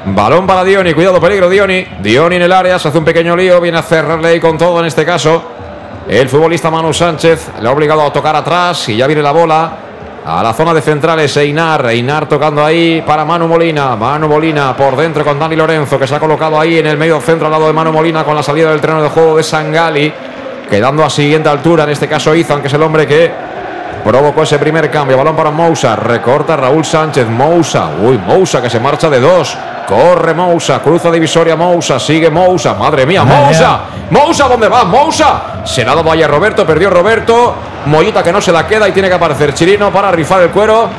Balón 0.05 0.47
para 0.47 0.63
Dioni, 0.63 0.93
cuidado, 0.93 1.19
peligro 1.21 1.49
Dioni. 1.49 1.85
Dioni 2.01 2.35
en 2.35 2.41
el 2.41 2.51
área, 2.51 2.77
se 2.77 2.89
hace 2.89 2.97
un 2.97 3.05
pequeño 3.05 3.35
lío, 3.35 3.61
viene 3.61 3.77
a 3.77 3.83
cerrarle 3.83 4.29
ahí 4.29 4.39
con 4.39 4.57
todo 4.57 4.79
en 4.79 4.85
este 4.85 5.05
caso. 5.05 5.43
El 6.07 6.27
futbolista 6.27 6.69
Manu 6.71 6.91
Sánchez 6.91 7.51
le 7.61 7.67
ha 7.69 7.71
obligado 7.71 8.01
a 8.01 8.11
tocar 8.11 8.35
atrás 8.35 8.89
y 8.89 8.97
ya 8.97 9.05
viene 9.07 9.21
la 9.21 9.31
bola 9.31 9.88
a 10.25 10.43
la 10.43 10.53
zona 10.53 10.73
de 10.73 10.81
centrales 10.81 11.35
Einar, 11.37 11.85
Einar 11.87 12.27
tocando 12.27 12.63
ahí 12.63 13.01
para 13.05 13.25
Manu 13.25 13.47
Molina, 13.47 13.95
Manu 13.95 14.27
Molina 14.27 14.75
por 14.75 14.95
dentro 14.95 15.23
con 15.23 15.39
Dani 15.39 15.55
Lorenzo 15.55 15.97
que 15.97 16.07
se 16.07 16.15
ha 16.15 16.19
colocado 16.19 16.59
ahí 16.59 16.77
en 16.77 16.87
el 16.87 16.97
medio 16.97 17.19
centro 17.21 17.47
al 17.47 17.51
lado 17.51 17.67
de 17.67 17.73
Manu 17.73 17.91
Molina 17.91 18.23
con 18.23 18.35
la 18.35 18.43
salida 18.43 18.69
del 18.69 18.81
terreno 18.81 19.01
de 19.01 19.09
juego 19.09 19.37
de 19.37 19.43
Sangali, 19.43 20.13
quedando 20.69 21.03
a 21.03 21.09
siguiente 21.09 21.49
altura, 21.49 21.85
en 21.85 21.91
este 21.91 22.07
caso 22.07 22.35
Izan 22.35 22.61
que 22.61 22.67
es 22.67 22.73
el 22.73 22.83
hombre 22.83 23.07
que 23.07 23.31
provocó 24.03 24.43
ese 24.43 24.59
primer 24.59 24.89
cambio, 24.91 25.17
balón 25.17 25.35
para 25.35 25.51
Mousa, 25.51 25.95
recorta 25.95 26.55
Raúl 26.55 26.85
Sánchez, 26.85 27.27
Mousa, 27.27 27.89
uy 28.01 28.17
Mousa 28.17 28.61
que 28.61 28.69
se 28.69 28.79
marcha 28.79 29.09
de 29.09 29.19
dos, 29.19 29.57
corre 29.87 30.33
Mousa, 30.33 30.79
cruza 30.81 31.11
divisoria 31.11 31.55
Mousa, 31.55 31.99
sigue 31.99 32.29
Mousa, 32.29 32.73
madre 32.73 33.05
mía, 33.05 33.23
Mousa, 33.23 33.79
Mousa, 34.11 34.47
¿dónde 34.47 34.67
va? 34.67 34.83
Mousa, 34.85 35.61
se 35.65 35.83
la 35.85 35.91
ha 35.91 35.95
dado 35.95 36.11
ahí 36.11 36.21
a 36.23 36.27
Roberto, 36.27 36.65
perdió 36.65 36.89
Roberto, 36.89 37.55
Mollita 37.85 38.23
que 38.23 38.31
no 38.31 38.41
se 38.41 38.51
la 38.51 38.65
queda 38.67 38.87
y 38.87 38.91
tiene 38.91 39.07
que 39.09 39.15
aparecer 39.15 39.53
Chirino 39.53 39.91
para 39.91 40.11
rifar 40.11 40.41
el 40.41 40.49
cuero. 40.49 40.89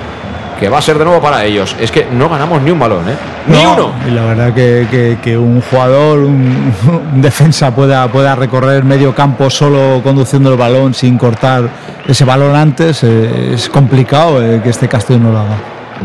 Que 0.58 0.68
va 0.68 0.76
a 0.76 0.82
ser 0.82 0.98
de 0.98 1.06
nuevo 1.06 1.22
para 1.22 1.42
ellos. 1.42 1.74
Es 1.80 1.90
que 1.90 2.06
no 2.12 2.28
ganamos 2.28 2.60
ni 2.60 2.70
un 2.70 2.78
balón, 2.78 3.08
¿eh? 3.08 3.14
Ni 3.46 3.62
No, 3.62 3.72
uno. 3.72 3.92
Y 4.06 4.10
la 4.10 4.24
verdad 4.26 4.52
que, 4.52 4.86
que- 4.90 5.16
que 5.22 5.38
un 5.38 5.62
jugador, 5.62 6.18
un, 6.18 6.74
un 7.14 7.22
defensa 7.22 7.70
pueda, 7.74 8.06
pueda 8.08 8.34
recorrer 8.34 8.84
medio 8.84 9.14
campo 9.14 9.48
solo 9.48 10.02
conduciendo 10.02 10.50
el 10.52 10.58
balón 10.58 10.92
sin 10.92 11.16
cortar 11.16 11.62
ese 12.06 12.26
balón 12.26 12.54
antes, 12.54 13.02
eh, 13.04 13.52
es 13.54 13.70
complicado 13.70 14.42
eh, 14.44 14.60
que 14.62 14.68
este 14.68 14.86
Castellón 14.86 15.22
no 15.22 15.32
lo 15.32 15.38
haga. 15.38 15.56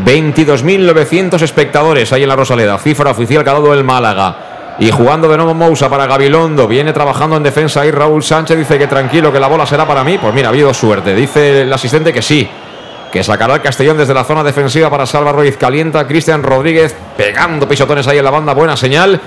22.900 0.04 1.40
espectadores 1.42 2.12
ahí 2.12 2.22
en 2.22 2.28
la 2.28 2.36
Rosaleda. 2.36 2.78
Cifra 2.78 3.10
oficial 3.10 3.42
que 3.42 3.50
ha 3.50 3.54
dado 3.54 3.72
el 3.72 3.84
Málaga. 3.84 4.76
Y 4.78 4.90
jugando 4.90 5.28
de 5.28 5.36
nuevo 5.36 5.54
Mousa 5.54 5.88
para 5.88 6.06
Gabilondo. 6.06 6.68
Viene 6.68 6.92
trabajando 6.92 7.36
en 7.36 7.42
defensa 7.42 7.80
ahí 7.80 7.90
Raúl 7.90 8.22
Sánchez. 8.22 8.58
Dice 8.58 8.78
que 8.78 8.86
tranquilo, 8.86 9.32
que 9.32 9.40
la 9.40 9.46
bola 9.46 9.64
será 9.64 9.86
para 9.86 10.04
mí. 10.04 10.18
Pues 10.18 10.34
mira, 10.34 10.48
ha 10.48 10.50
habido 10.50 10.72
suerte. 10.74 11.14
Dice 11.14 11.62
el 11.62 11.72
asistente 11.72 12.12
que 12.12 12.20
sí. 12.20 12.48
Que 13.10 13.24
sacará 13.24 13.54
el 13.54 13.62
Castellón 13.62 13.96
desde 13.96 14.12
la 14.12 14.24
zona 14.24 14.44
defensiva 14.44 14.90
para 14.90 15.06
Salva 15.06 15.32
Ruiz. 15.32 15.56
Calienta 15.56 16.06
Cristian 16.06 16.42
Rodríguez 16.42 16.94
pegando 17.16 17.66
pisotones 17.66 18.06
ahí 18.06 18.18
en 18.18 18.24
la 18.24 18.30
banda. 18.30 18.52
Buena 18.52 18.76
señal. 18.76 19.18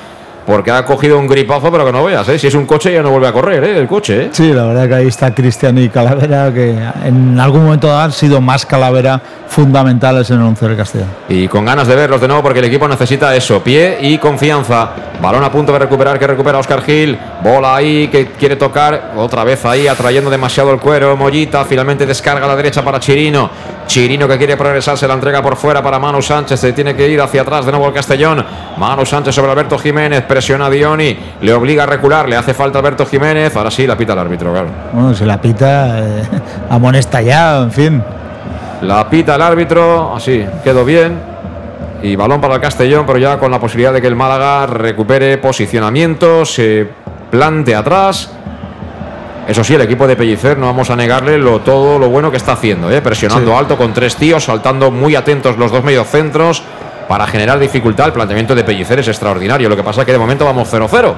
Porque 0.49 0.71
ha 0.71 0.84
cogido 0.84 1.19
un 1.19 1.27
gripazo, 1.27 1.71
pero 1.71 1.85
que 1.85 1.91
no 1.91 2.03
veas, 2.03 2.27
¿eh? 2.27 2.39
Si 2.39 2.47
es 2.47 2.55
un 2.55 2.65
coche 2.65 2.91
ya 2.91 3.03
no 3.03 3.11
vuelve 3.11 3.27
a 3.27 3.31
correr, 3.31 3.63
¿eh? 3.63 3.77
El 3.77 3.88
coche, 3.88 4.23
¿eh? 4.23 4.30
Sí, 4.31 4.51
la 4.51 4.63
verdad 4.63 4.88
que 4.88 4.95
ahí 4.95 5.07
está 5.07 5.31
Cristian 5.31 5.77
y 5.77 5.89
Calavera, 5.89 6.51
que 6.51 6.76
en 7.05 7.39
algún 7.39 7.65
momento 7.65 7.95
han 7.95 8.11
sido 8.11 8.41
más 8.41 8.65
Calavera 8.65 9.21
fundamentales 9.47 10.27
en 10.31 10.38
el 10.38 10.47
once 10.47 10.67
del 10.67 10.76
Castellón. 10.76 11.09
Y 11.27 11.47
con 11.47 11.65
ganas 11.65 11.88
de 11.88 11.95
verlos 11.95 12.19
de 12.19 12.27
nuevo 12.27 12.41
porque 12.41 12.57
el 12.57 12.65
equipo 12.65 12.88
necesita 12.88 13.35
eso, 13.35 13.61
pie 13.61 13.99
y 14.01 14.17
confianza. 14.17 14.89
Balón 15.21 15.43
a 15.43 15.51
punto 15.51 15.71
de 15.71 15.77
recuperar, 15.77 16.17
que 16.17 16.26
recupera 16.26 16.57
Oscar 16.57 16.81
Gil. 16.81 17.15
Bola 17.43 17.76
ahí 17.76 18.07
que 18.07 18.30
quiere 18.31 18.55
tocar. 18.55 19.11
Otra 19.17 19.43
vez 19.43 19.63
ahí 19.65 19.88
atrayendo 19.88 20.31
demasiado 20.31 20.73
el 20.73 20.80
cuero. 20.80 21.15
Mollita 21.15 21.63
finalmente 21.63 22.07
descarga 22.07 22.45
a 22.45 22.47
la 22.47 22.55
derecha 22.55 22.84
para 22.84 22.99
Chirino. 22.99 23.51
Chirino 23.90 24.28
que 24.28 24.38
quiere 24.38 24.56
progresar, 24.56 24.99
se 24.99 25.07
la 25.07 25.16
entrega 25.16 25.41
por 25.41 25.56
fuera 25.56 25.82
para 25.82 25.98
Manu 25.98 26.22
Sánchez. 26.22 26.60
Se 26.60 26.74
tiene 26.74 26.95
que 26.95 27.10
ir 27.10 27.20
hacia 27.20 27.41
atrás 27.41 27.66
de 27.66 27.72
nuevo 27.72 27.88
el 27.88 27.94
Castellón. 27.94 28.45
Manu 28.78 29.03
Sánchez 29.03 29.34
sobre 29.34 29.52
Alberto 29.52 29.80
Jiménez. 29.80 30.22
Presiona 30.26 30.68
a 30.68 30.70
Dioni. 30.70 31.18
Le 31.41 31.53
obliga 31.53 31.84
a 31.84 31.86
recular. 31.88 32.30
Le 32.30 32.36
hace 32.36 32.53
falta 32.53 32.78
a 32.78 32.82
Alberto 32.82 33.07
Jiménez. 33.07 33.56
Ahora 33.56 33.72
sí 33.72 33.88
la 33.88 33.98
pita 33.98 34.14
el 34.14 34.20
árbitro, 34.20 34.52
claro. 34.52 34.68
Bueno, 34.94 35.16
se 35.16 35.26
la 35.26 35.41
pita, 35.41 35.99
eh, 36.02 36.24
amonesta 36.70 37.20
ya, 37.24 37.57
en 37.64 37.72
fin. 37.72 38.03
La 38.84 39.10
pita 39.10 39.34
el 39.34 39.41
árbitro, 39.41 40.16
así, 40.16 40.45
quedó 40.64 40.86
bien. 40.86 41.20
Y 42.03 42.16
balón 42.16 42.40
para 42.40 42.56
el 42.56 42.61
Castellón, 42.61 43.07
pero 43.07 43.18
ya 43.18 43.40
con 43.40 43.49
la 43.49 43.60
posibilidad 43.60 43.91
de 43.91 44.02
que 44.02 44.07
el 44.07 44.16
Málaga 44.16 44.68
recupere 44.68 45.40
posicionamiento, 45.40 46.45
se 46.45 46.88
plante 47.32 47.76
atrás. 47.76 48.32
Eso 49.49 49.63
sí, 49.63 49.73
el 49.73 49.81
equipo 49.81 50.05
de 50.05 50.15
Pellicer 50.15 50.59
no 50.59 50.67
vamos 50.67 50.91
a 50.91 50.95
negarle 50.95 51.39
lo, 51.39 51.61
todo 51.61 51.97
lo 51.97 52.07
bueno 52.07 52.30
que 52.30 52.38
está 52.38 52.51
haciendo, 52.51 52.91
¿eh? 52.91 53.01
presionando 53.01 53.49
Sí. 53.51 53.57
alto 53.57 53.77
con 53.77 53.95
tres 53.95 54.15
tíos, 54.15 54.43
saltando 54.43 54.91
muy 54.91 55.15
atentos 55.15 55.57
los 55.57 55.71
dos 55.71 55.84
mediocentros 55.84 56.61
para 57.07 57.26
generar 57.26 57.57
dificultad. 57.57 58.05
El 58.05 58.13
planteamiento 58.13 58.53
de 58.53 58.63
Pellicer 58.63 58.99
es 58.99 59.07
extraordinario. 59.07 59.67
Lo 59.67 59.76
que 59.76 59.81
pasa 59.81 60.01
es 60.01 60.05
que 60.05 60.11
de 60.11 60.19
momento 60.19 60.45
vamos 60.45 60.71
0-0 60.71 61.15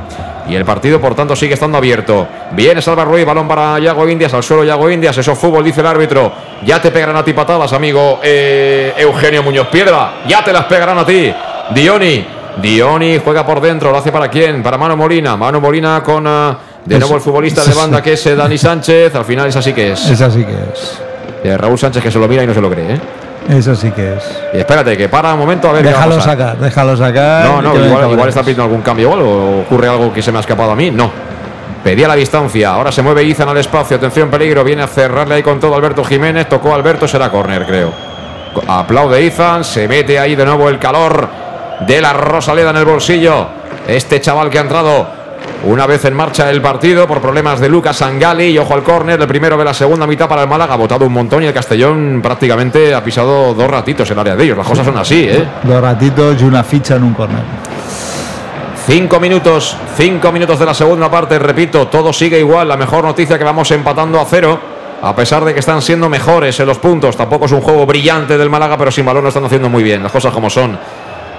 y 0.48 0.56
el 0.56 0.64
partido, 0.64 1.02
por 1.02 1.14
tanto, 1.14 1.36
sigue 1.36 1.56
estando 1.56 1.78
abierto. 1.78 2.26
Viene 2.52 2.82
Salva 2.82 3.04
Ruiz, 3.04 3.26
balón 3.26 3.50
para 3.50 3.78
Yago 3.80 4.08
Indias, 4.08 4.34
al 4.34 4.44
suelo 4.44 4.64
Yago 4.64 4.90
Indias. 4.90 5.18
Eso 5.18 5.34
es 5.34 5.38
fútbol, 5.38 5.66
dice 5.66 5.82
el 5.82 5.88
árbitro. 5.88 6.32
Ya 6.64 6.82
te 6.82 6.90
pegarán 6.90 7.18
a 7.18 7.26
ti 7.26 7.34
patadas, 7.34 7.74
amigo 7.74 8.22
eh, 8.24 8.94
Eugenio 8.96 9.44
Muñoz 9.44 9.68
Piedra. 9.68 10.22
Ya 10.26 10.42
te 10.42 10.54
las 10.54 10.64
pegarán 10.64 10.98
a 10.98 11.06
ti. 11.06 11.34
Dioni. 11.76 12.26
Dioni 12.62 13.18
juega 13.22 13.46
por 13.46 13.60
dentro, 13.60 13.92
lo 13.92 13.98
hace 13.98 14.12
para 14.12 14.30
quién? 14.30 14.64
Para 14.64 14.78
Mano 14.78 14.96
Molina. 14.96 15.36
Mano 15.36 15.60
Molina 15.60 16.02
con 16.02 16.26
ah, 16.28 16.58
de 16.86 17.00
nuevo 17.00 17.16
el 17.16 17.22
futbolista 17.22 17.64
de 17.64 17.74
banda 17.76 18.02
que 18.02 18.14
es 18.14 18.26
eh, 18.26 18.36
Dani 18.36 18.58
Sánchez. 18.58 19.16
Al 19.16 19.26
final 19.26 19.48
es 19.48 19.56
así 19.56 19.74
que 19.74 19.94
es. 19.94 20.10
Esa 20.10 20.30
sí 20.30 20.44
que 20.44 20.52
es. 20.52 21.02
Eh, 21.44 21.58
Raúl 21.58 21.78
Sánchez 21.78 22.04
que 22.04 22.12
se 22.12 22.20
lo 22.20 22.28
mira 22.28 22.44
y 22.44 22.48
no 22.48 22.54
se 22.54 22.62
lo 22.62 22.70
cree. 22.70 22.96
¿eh? 22.96 23.00
Eso 23.50 23.76
sí 23.76 23.92
que 23.92 24.14
es. 24.14 24.24
Y 24.54 24.58
espérate, 24.58 24.96
que 24.96 25.10
para 25.10 25.34
un 25.34 25.40
momento 25.40 25.70
a 25.70 25.74
ver 25.74 25.82
qué 25.84 25.90
Déjalo 25.90 26.16
pasar. 26.16 26.38
sacar, 26.38 26.58
déjalo 26.60 26.96
sacar. 26.96 27.46
No, 27.46 27.62
no, 27.62 28.12
igual, 28.12 28.30
está 28.30 28.42
pidiendo 28.42 28.64
algún 28.64 28.82
cambio 28.82 29.10
o 29.10 29.14
algo, 29.16 29.30
o 29.30 29.62
ocurre 29.62 29.88
algo 29.88 30.14
que 30.14 30.22
se 30.22 30.32
me 30.32 30.38
ha 30.38 30.42
escapado 30.42 30.72
a 30.72 30.76
mí. 30.76 30.92
No. 30.92 31.12
Pedía 31.84 32.08
la 32.08 32.16
distancia. 32.16 32.70
Ahora 32.74 32.92
se 32.92 33.02
mueve 33.02 33.24
Izan 33.24 33.50
al 33.50 33.58
espacio. 33.58 33.98
Atención, 33.98 34.30
peligro. 34.30 34.64
Viene 34.64 34.84
a 34.84 34.88
cerrarle 34.88 35.36
ahí 35.36 35.44
con 35.44 35.60
todo 35.60 35.76
Alberto 35.76 36.04
Jiménez. 36.04 36.48
Tocó 36.48 36.76
Alberto, 36.76 37.08
será 37.08 37.32
córner, 37.32 37.66
creo. 37.66 37.92
Aplaude 38.68 39.24
Izan. 39.24 39.64
Se 39.64 39.88
mete 39.88 40.20
ahí 40.20 40.36
de 40.36 40.46
nuevo 40.46 40.70
el 40.70 40.78
calor 40.78 41.28
de 41.88 42.00
la 42.00 42.14
Rosaleda 42.14 42.70
en 42.70 42.78
el 42.78 42.86
bolsillo. 42.86 43.48
Este 43.88 44.22
chaval 44.22 44.52
que 44.52 44.60
ha 44.60 44.62
entrado 44.62 45.21
una 45.64 45.86
vez 45.86 46.04
en 46.06 46.16
marcha 46.16 46.50
el 46.50 46.62
partido 46.62 47.08
por 47.08 47.22
problemas 47.22 47.60
de 47.60 47.70
Lucas 47.70 48.02
Angali 48.02 48.46
y 48.46 48.58
ojo 48.58 48.74
al 48.74 48.84
córner, 48.84 49.22
el 49.22 49.28
primero 49.28 49.58
de 49.58 49.66
la 49.66 49.74
segunda 49.74 50.08
mitad 50.08 50.28
para 50.28 50.44
el 50.44 50.50
Málaga, 50.50 50.74
ha 50.74 50.78
votado 50.78 51.06
un 51.06 51.14
montón 51.14 51.44
y 51.44 51.46
el 51.46 51.54
Castellón 51.54 52.20
prácticamente 52.22 52.94
ha 52.94 53.04
pisado 53.04 53.54
dos 53.54 53.70
ratitos 53.70 54.10
en 54.10 54.14
el 54.14 54.20
área 54.20 54.36
de 54.36 54.44
ellos. 54.44 54.58
Las 54.58 54.68
cosas 54.68 54.86
son 54.86 54.98
así, 54.98 55.28
¿eh? 55.30 55.46
Dos 55.64 55.82
ratitos 55.82 56.42
y 56.42 56.46
una 56.46 56.64
ficha 56.64 56.96
en 56.96 57.04
un 57.04 57.14
córner. 57.14 57.44
Cinco 58.88 59.20
minutos, 59.20 59.78
cinco 59.96 60.32
minutos 60.32 60.58
de 60.58 60.66
la 60.66 60.74
segunda 60.74 61.10
parte, 61.12 61.38
repito, 61.38 61.88
todo 61.88 62.12
sigue 62.12 62.40
igual. 62.40 62.68
La 62.68 62.78
mejor 62.78 63.04
noticia 63.04 63.38
que 63.38 63.44
vamos 63.44 63.70
empatando 63.72 64.20
a 64.20 64.26
cero. 64.26 64.60
A 65.04 65.16
pesar 65.16 65.44
de 65.44 65.54
que 65.54 65.62
están 65.62 65.82
siendo 65.82 66.10
mejores 66.10 66.60
en 66.60 66.68
los 66.68 66.78
puntos, 66.78 67.18
tampoco 67.18 67.46
es 67.46 67.52
un 67.52 67.62
juego 67.62 67.88
brillante 67.88 68.38
del 68.38 68.52
Málaga, 68.52 68.78
pero 68.78 68.92
sin 68.92 69.04
balón 69.04 69.24
lo 69.24 69.30
están 69.30 69.44
haciendo 69.44 69.68
muy 69.68 69.82
bien, 69.82 70.04
las 70.04 70.12
cosas 70.12 70.32
como 70.32 70.48
son. 70.48 70.78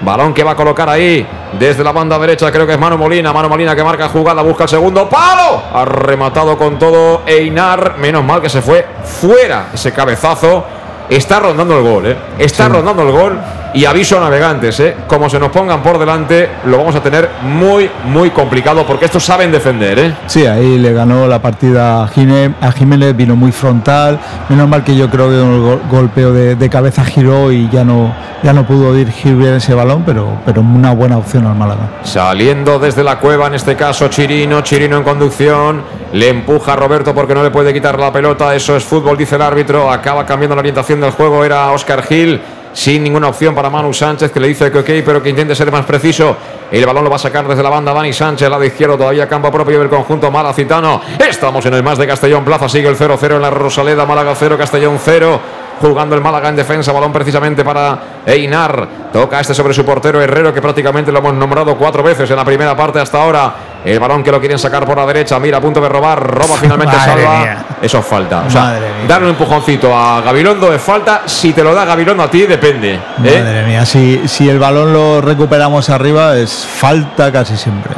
Balón 0.03 0.33
que 0.33 0.43
va 0.43 0.51
a 0.51 0.55
colocar 0.55 0.89
ahí 0.89 1.25
desde 1.57 1.83
la 1.83 1.91
banda 1.91 2.19
derecha, 2.19 2.51
creo 2.51 2.67
que 2.67 2.73
es 2.73 2.79
Mano 2.79 2.97
Molina. 2.97 3.31
Mano 3.31 3.47
Molina 3.47 3.75
que 3.75 3.83
marca 3.83 4.09
jugada, 4.09 4.41
busca 4.41 4.63
el 4.63 4.69
segundo 4.69 5.07
palo. 5.07 5.61
Ha 5.73 5.85
rematado 5.85 6.57
con 6.57 6.77
todo 6.77 7.21
Einar. 7.25 7.95
Menos 7.97 8.23
mal 8.23 8.41
que 8.41 8.49
se 8.49 8.61
fue 8.61 8.85
fuera 9.03 9.67
ese 9.73 9.93
cabezazo. 9.93 10.65
Está 11.13 11.39
rondando 11.39 11.77
el 11.77 11.83
gol, 11.83 12.07
¿eh? 12.07 12.17
Está 12.39 12.67
rondando 12.67 13.03
el 13.03 13.11
gol. 13.11 13.39
Y 13.75 13.85
aviso 13.85 14.17
a 14.17 14.19
navegantes, 14.19 14.79
¿eh? 14.81 14.95
como 15.07 15.27
se 15.31 15.39
nos 15.39 15.49
pongan 15.49 15.81
por 15.81 15.97
delante, 15.97 16.47
lo 16.65 16.77
vamos 16.77 16.95
a 16.95 17.01
tener 17.01 17.27
muy, 17.41 17.89
muy 18.05 18.29
complicado 18.29 18.85
porque 18.85 19.05
estos 19.05 19.23
saben 19.25 19.51
defender. 19.51 19.97
¿eh? 19.97 20.15
Sí, 20.27 20.45
ahí 20.45 20.77
le 20.77 20.93
ganó 20.93 21.25
la 21.25 21.41
partida 21.41 22.03
a 22.03 22.07
Jiménez, 22.07 23.17
vino 23.17 23.35
muy 23.35 23.51
frontal. 23.51 24.19
Menos 24.49 24.69
mal 24.69 24.83
que 24.83 24.95
yo 24.95 25.09
creo 25.09 25.27
que 25.27 25.37
un 25.37 25.89
golpeo 25.89 26.31
de, 26.31 26.69
cabeza 26.69 27.03
giró 27.03 27.51
y 27.51 27.67
ya 27.69 27.83
no, 27.83 28.13
ya 28.43 28.53
no 28.53 28.63
pudo 28.65 28.93
dirigir 28.93 29.35
bien 29.35 29.55
ese 29.55 29.73
balón, 29.73 30.03
pero, 30.05 30.37
pero 30.45 30.61
una 30.61 30.93
buena 30.93 31.17
opción 31.17 31.47
al 31.47 31.55
Málaga. 31.55 31.89
Saliendo 32.03 32.77
desde 32.77 33.03
la 33.03 33.17
cueva, 33.17 33.47
en 33.47 33.55
este 33.55 33.75
caso 33.75 34.07
Chirino, 34.07 34.61
Chirino 34.61 34.97
en 34.97 35.03
conducción, 35.03 35.81
le 36.13 36.29
empuja 36.29 36.73
a 36.73 36.75
Roberto 36.75 37.13
porque 37.15 37.33
no 37.33 37.41
le 37.41 37.49
puede 37.49 37.73
quitar 37.73 37.99
la 37.99 38.13
pelota. 38.13 38.53
Eso 38.53 38.75
es 38.75 38.83
fútbol, 38.83 39.17
dice 39.17 39.35
el 39.35 39.41
árbitro. 39.41 39.91
Acaba 39.91 40.25
cambiando 40.25 40.55
la 40.55 40.59
orientación 40.59 41.01
del 41.05 41.13
juego, 41.13 41.43
era 41.43 41.71
Oscar 41.71 42.03
Gil 42.03 42.41
sin 42.73 43.03
ninguna 43.03 43.27
opción 43.27 43.53
para 43.53 43.69
Manu 43.69 43.93
Sánchez, 43.93 44.31
que 44.31 44.39
le 44.39 44.47
dice 44.47 44.71
que 44.71 44.79
ok, 44.79 44.89
pero 45.05 45.21
que 45.21 45.29
intente 45.29 45.55
ser 45.55 45.71
más 45.71 45.85
preciso. 45.85 46.35
El 46.71 46.85
balón 46.85 47.03
lo 47.03 47.09
va 47.09 47.17
a 47.17 47.19
sacar 47.19 47.47
desde 47.47 47.61
la 47.61 47.69
banda 47.69 47.93
Dani 47.93 48.11
Sánchez, 48.11 48.49
lado 48.49 48.63
izquierdo, 48.63 48.97
todavía 48.97 49.27
campo 49.27 49.51
propio 49.51 49.79
del 49.79 49.89
conjunto 49.89 50.31
Malacitano. 50.31 50.99
Estamos 51.19 51.65
en 51.67 51.75
el 51.75 51.83
más 51.83 51.97
de 51.99 52.07
Castellón 52.07 52.43
Plaza, 52.43 52.67
sigue 52.67 52.89
el 52.89 52.97
0-0 52.97 53.35
en 53.35 53.41
la 53.41 53.51
Rosaleda, 53.51 54.05
Málaga 54.05 54.33
0, 54.35 54.57
Castellón 54.57 54.97
0 54.99 55.39
jugando 55.81 56.15
el 56.15 56.21
Málaga 56.21 56.49
en 56.49 56.55
defensa, 56.55 56.91
balón 56.91 57.11
precisamente 57.11 57.63
para 57.63 57.99
Einar. 58.25 58.87
Toca 59.11 59.39
este 59.39 59.53
sobre 59.53 59.73
su 59.73 59.83
portero 59.83 60.21
Herrero, 60.21 60.53
que 60.53 60.61
prácticamente 60.61 61.11
lo 61.11 61.19
hemos 61.19 61.33
nombrado 61.33 61.75
cuatro 61.77 62.01
veces 62.01 62.29
en 62.29 62.37
la 62.37 62.45
primera 62.45 62.75
parte 62.75 62.99
hasta 62.99 63.21
ahora. 63.21 63.53
El 63.85 63.99
balón 63.99 64.23
que 64.23 64.31
lo 64.31 64.39
quieren 64.39 64.57
sacar 64.57 64.85
por 64.85 64.95
la 64.97 65.05
derecha, 65.05 65.37
mira 65.39 65.57
a 65.57 65.61
punto 65.61 65.81
de 65.81 65.89
robar, 65.89 66.21
roba 66.21 66.55
finalmente 66.59 66.95
salva. 66.95 67.65
Eso 67.81 67.99
es 67.99 68.05
falta. 68.05 68.43
O 68.47 68.49
sea, 68.49 68.79
darle 69.07 69.27
un 69.27 69.31
empujoncito 69.31 69.93
a 69.93 70.21
Gabilondo 70.21 70.73
es 70.73 70.81
falta. 70.81 71.23
Si 71.25 71.51
te 71.51 71.63
lo 71.63 71.73
da 71.73 71.83
Gabilondo 71.83 72.23
a 72.23 72.31
ti, 72.31 72.43
depende. 72.43 72.93
¿eh? 72.93 72.99
Madre 73.43 73.63
mía, 73.63 73.85
si, 73.85 74.25
si 74.27 74.47
el 74.47 74.57
balón 74.57 74.93
lo 74.93 75.19
recuperamos 75.19 75.89
arriba, 75.89 76.37
es 76.37 76.65
falta 76.65 77.29
casi 77.31 77.57
siempre. 77.57 77.93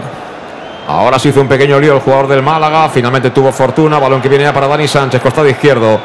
Ahora 0.88 1.20
se 1.20 1.30
hizo 1.30 1.41
un 1.41 1.48
pequeño 1.48 1.80
lío 1.80 1.94
el 1.94 1.99
jugador 1.99 2.28
del 2.28 2.41
Málaga. 2.41 2.90
Finalmente 2.90 3.30
tuvo 3.30 3.52
fortuna. 3.52 3.99
Balón 3.99 4.22
que 4.22 4.30
viene 4.30 4.52
para 4.53 4.68
Dani 4.68 4.88
Sánchez, 4.88 5.22
costado 5.22 5.48
izquierdo. 5.48 5.99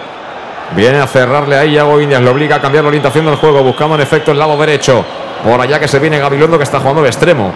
Viene 0.77 1.01
a 1.01 1.07
cerrarle 1.07 1.57
ahí 1.57 1.73
Yago 1.73 2.01
Indias. 2.01 2.23
Le 2.23 2.31
obliga 2.31 2.57
a 2.57 2.61
cambiar 2.61 2.85
la 2.85 2.89
orientación 2.89 3.25
del 3.25 3.37
juego. 3.37 3.63
Buscando 3.63 3.95
en 3.95 4.03
efecto 4.03 4.33
el 4.33 4.39
lado 4.39 4.59
derecho. 4.59 5.05
Por 5.43 5.59
allá 5.59 5.81
que 5.81 5.89
se 5.89 5.99
viene 5.99 6.19
Gabilondo 6.19 6.59
que 6.59 6.65
está 6.65 6.81
jugando 6.81 7.03
de 7.03 7.09
extremo. 7.09 7.53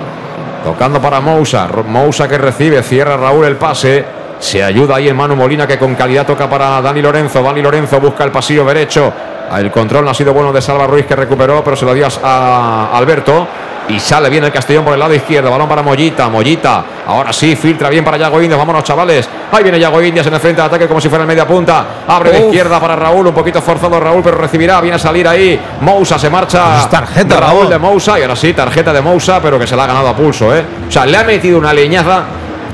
Tocando 0.65 1.01
para 1.01 1.21
Mousa. 1.21 1.69
Mousa 1.87 2.27
que 2.27 2.39
recibe. 2.39 2.83
Cierra 2.83 3.19
Raúl 3.19 3.45
el 3.45 3.57
pase. 3.57 4.03
Se 4.39 4.65
ayuda 4.65 4.97
ahí 4.97 5.09
en 5.09 5.17
mano 5.17 5.37
Molina 5.37 5.67
que 5.67 5.79
con 5.79 5.95
calidad 5.95 6.27
toca 6.27 6.49
para 6.49 6.81
Dani 6.81 7.03
Lorenzo. 7.03 7.43
Dani 7.43 7.61
Lorenzo 7.61 8.01
busca 8.01 8.25
el 8.25 8.33
pasillo 8.33 8.65
derecho. 8.65 9.13
El 9.55 9.71
control 9.71 10.07
no 10.07 10.11
ha 10.11 10.15
sido 10.15 10.33
bueno 10.33 10.53
de 10.53 10.63
Salva 10.63 10.87
Ruiz 10.87 11.05
que 11.05 11.15
recuperó, 11.15 11.63
pero 11.63 11.77
se 11.77 11.85
lo 11.85 11.93
dio 11.93 12.09
a 12.23 12.91
Alberto. 12.95 13.47
Y 13.89 14.01
sale 14.01 14.31
bien 14.31 14.45
el 14.45 14.53
Castellón 14.53 14.85
por 14.85 14.95
el 14.95 15.01
lado 15.01 15.15
izquierdo. 15.15 15.51
Balón 15.51 15.69
para 15.69 15.83
Mollita. 15.83 16.29
Mollita. 16.29 16.85
Ahora 17.07 17.33
sí, 17.33 17.55
filtra 17.55 17.91
bien 17.91 18.05
para 18.05 18.17
Yago 18.17 18.41
Indias. 18.41 18.59
Vámonos, 18.59 18.83
chavales. 18.83 19.29
Ahí 19.53 19.63
viene 19.63 19.79
Yago 19.79 20.01
Indias 20.03 20.27
en 20.27 20.35
el 20.35 20.41
frente 20.41 20.63
de 20.63 20.67
ataque 20.67 20.89
como 20.89 21.01
si 21.01 21.09
fuera 21.09 21.23
el 21.23 21.29
media 21.29 21.47
punta. 21.47 21.85
Abre 22.09 22.31
de 22.31 22.47
izquierda 22.47 22.81
para 22.81 22.97
Raúl. 22.97 23.27
Un 23.27 23.35
poquito 23.35 23.61
forzado 23.61 24.01
Raúl, 24.01 24.23
pero 24.23 24.39
recibirá. 24.39 24.81
Viene 24.81 24.97
a 24.97 24.99
salir 24.99 25.29
ahí. 25.29 25.61
Mousa 25.81 26.19
se 26.19 26.31
marcha. 26.31 26.89
tarjeta, 26.89 27.39
Raúl 27.39 27.69
de 27.69 27.79
Mousa. 27.79 28.19
Y 28.19 28.23
ahora 28.23 28.37
sí, 28.37 28.53
tarjeta 28.55 28.93
de 28.93 29.03
Mousa, 29.03 29.41
pero 29.43 29.59
que 29.59 29.67
se 29.67 29.77
la 29.77 29.85
ha 29.85 29.87
ganado 29.87 30.09
a 30.09 30.17
pulso, 30.17 30.55
¿eh? 30.57 30.65
O 30.89 30.91
sea, 30.91 31.05
le 31.05 31.17
ha 31.17 31.25
metido 31.25 31.59
una 31.59 31.73
leñaza 31.73 32.25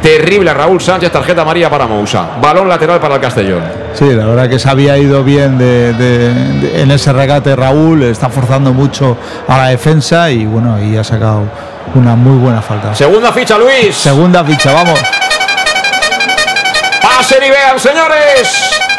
Terrible 0.03 0.55
Raúl 0.55 0.81
Sánchez, 0.81 1.13
tarjeta 1.13 1.45
María 1.45 1.69
para 1.69 1.87
Mousa. 1.87 2.27
Balón 2.41 2.69
lateral 2.69 2.99
para 3.01 3.17
el 3.17 3.21
Castellón. 3.21 3.63
Sí, 3.93 4.07
la 4.11 4.25
verdad 4.27 4.49
que 4.49 4.59
se 4.59 4.69
había 4.69 4.97
ido 4.97 5.23
bien 5.23 5.59
de, 5.59 5.91
en 6.75 6.91
ese 6.91 7.13
regate 7.13 7.55
Raúl, 7.55 8.05
está 8.05 8.31
forzando 8.31 8.73
mucho 8.73 9.17
a 9.47 9.59
la 9.59 9.69
defensa 9.69 10.31
y 10.31 10.47
bueno, 10.47 10.83
y 10.83 10.97
ha 10.97 11.05
sacado 11.05 11.43
una 11.95 12.17
muy 12.17 12.39
buena 12.39 12.63
falta. 12.63 12.95
Segunda 12.95 13.31
ficha, 13.33 13.59
Luis. 13.59 13.95
Segunda 13.95 14.43
ficha, 14.45 14.73
vamos. 14.73 14.99
Pasen 17.03 17.45
y 17.45 17.51
vean, 17.51 17.79
señores. 17.79 18.90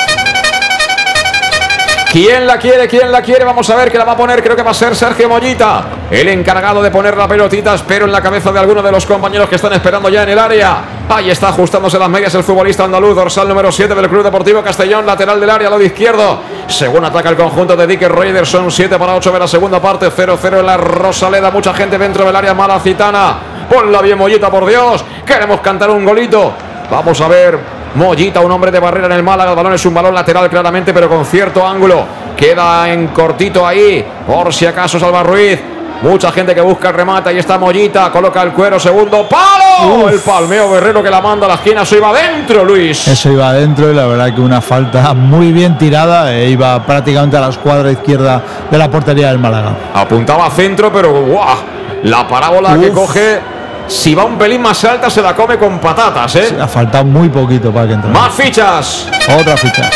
¿Quién 2.11 2.45
la 2.45 2.57
quiere? 2.57 2.89
¿Quién 2.89 3.09
la 3.09 3.21
quiere? 3.21 3.45
Vamos 3.45 3.69
a 3.69 3.75
ver 3.77 3.89
que 3.89 3.97
la 3.97 4.03
va 4.03 4.11
a 4.11 4.17
poner. 4.17 4.43
Creo 4.43 4.53
que 4.53 4.63
va 4.63 4.71
a 4.71 4.73
ser 4.73 4.93
Sergio 4.97 5.29
Mollita, 5.29 5.85
el 6.11 6.27
encargado 6.27 6.81
de 6.81 6.91
poner 6.91 7.15
la 7.15 7.25
pelotita. 7.25 7.73
Espero 7.73 8.03
en 8.03 8.11
la 8.11 8.21
cabeza 8.21 8.51
de 8.51 8.59
alguno 8.59 8.81
de 8.81 8.91
los 8.91 9.05
compañeros 9.05 9.47
que 9.47 9.55
están 9.55 9.71
esperando 9.71 10.09
ya 10.09 10.23
en 10.23 10.29
el 10.29 10.37
área. 10.37 10.83
Ahí 11.07 11.29
está 11.29 11.47
ajustándose 11.47 11.97
las 11.97 12.09
medias 12.09 12.35
el 12.35 12.43
futbolista 12.43 12.83
andaluz, 12.83 13.15
dorsal 13.15 13.47
número 13.47 13.71
7 13.71 13.95
del 13.95 14.09
Club 14.09 14.23
Deportivo 14.23 14.61
Castellón, 14.61 15.05
lateral 15.05 15.39
del 15.39 15.49
área, 15.49 15.69
lado 15.69 15.81
izquierdo. 15.81 16.41
Según 16.67 17.05
ataca 17.05 17.29
el 17.29 17.37
conjunto 17.37 17.77
de 17.77 17.87
Dick 17.87 18.01
Raiders, 18.01 18.49
son 18.49 18.69
7 18.69 18.99
para 18.99 19.15
8 19.15 19.31
de 19.31 19.39
la 19.39 19.47
segunda 19.47 19.81
parte, 19.81 20.11
0-0 20.11 20.59
en 20.59 20.65
la 20.65 20.75
Rosaleda. 20.75 21.49
Mucha 21.49 21.73
gente 21.73 21.97
dentro 21.97 22.25
del 22.25 22.35
área 22.35 22.53
malacitana. 22.53 23.37
Ponla 23.69 24.01
bien, 24.01 24.17
Mollita, 24.17 24.51
por 24.51 24.65
Dios. 24.65 25.01
Queremos 25.25 25.61
cantar 25.61 25.89
un 25.89 26.03
golito. 26.03 26.51
Vamos 26.91 27.21
a 27.21 27.29
ver 27.29 27.80
Mollita, 27.95 28.39
un 28.39 28.51
hombre 28.51 28.71
de 28.71 28.79
barrera 28.79 29.07
en 29.07 29.13
el 29.13 29.23
Málaga. 29.23 29.51
El 29.51 29.55
balón 29.55 29.73
es 29.73 29.85
un 29.85 29.93
balón 29.93 30.15
lateral 30.15 30.49
claramente, 30.49 30.93
pero 30.93 31.09
con 31.09 31.25
cierto 31.25 31.65
ángulo. 31.65 32.05
Queda 32.37 32.89
en 32.91 33.07
cortito 33.07 33.65
ahí. 33.67 34.05
Por 34.25 34.53
si 34.53 34.65
acaso 34.65 34.99
Salva 34.99 35.23
Ruiz. 35.23 35.59
Mucha 36.01 36.31
gente 36.31 36.55
que 36.55 36.61
busca 36.61 36.89
el 36.89 36.95
remate. 36.95 37.29
Ahí 37.29 37.37
está 37.37 37.59
Mollita. 37.59 38.11
Coloca 38.11 38.41
el 38.41 38.53
cuero. 38.53 38.79
Segundo 38.79 39.27
palo. 39.29 40.09
El 40.09 40.19
palmeo 40.19 40.71
Guerrero 40.71 41.03
que 41.03 41.11
la 41.11 41.21
manda 41.21 41.45
a 41.45 41.49
la 41.49 41.55
esquina. 41.55 41.83
Eso 41.83 41.97
iba 41.97 42.09
adentro, 42.09 42.63
Luis. 42.63 43.07
Eso 43.07 43.29
iba 43.29 43.49
adentro 43.49 43.91
y 43.91 43.93
la 43.93 44.07
verdad 44.07 44.33
que 44.33 44.41
una 44.41 44.61
falta 44.61 45.13
muy 45.13 45.51
bien 45.51 45.77
tirada. 45.77 46.33
E 46.33 46.49
iba 46.49 46.83
prácticamente 46.83 47.37
a 47.37 47.41
la 47.41 47.49
escuadra 47.49 47.91
izquierda 47.91 48.41
de 48.71 48.77
la 48.77 48.89
portería 48.89 49.27
del 49.27 49.37
Málaga. 49.37 49.75
Apuntaba 49.93 50.47
a 50.47 50.49
centro, 50.49 50.91
pero 50.91 51.11
¡guau! 51.11 51.57
La 52.03 52.27
parábola 52.27 52.79
que 52.79 52.89
coge 52.89 53.39
si 53.87 54.15
va 54.15 54.25
un 54.25 54.37
pelín 54.37 54.61
más 54.61 54.83
alta, 54.83 55.09
se 55.09 55.21
la 55.21 55.35
come 55.35 55.57
con 55.57 55.79
patatas, 55.79 56.35
¿eh? 56.35 56.57
ha 56.59 56.67
faltado 56.67 57.05
muy 57.05 57.29
poquito 57.29 57.71
para 57.71 57.87
que 57.87 57.93
entre. 57.93 58.11
Más 58.11 58.33
fichas. 58.33 59.07
Otra 59.39 59.57
ficha. 59.57 59.89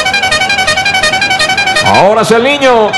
Ahora 1.85 2.21
es 2.21 2.31
el 2.31 2.43
niño. 2.43 2.91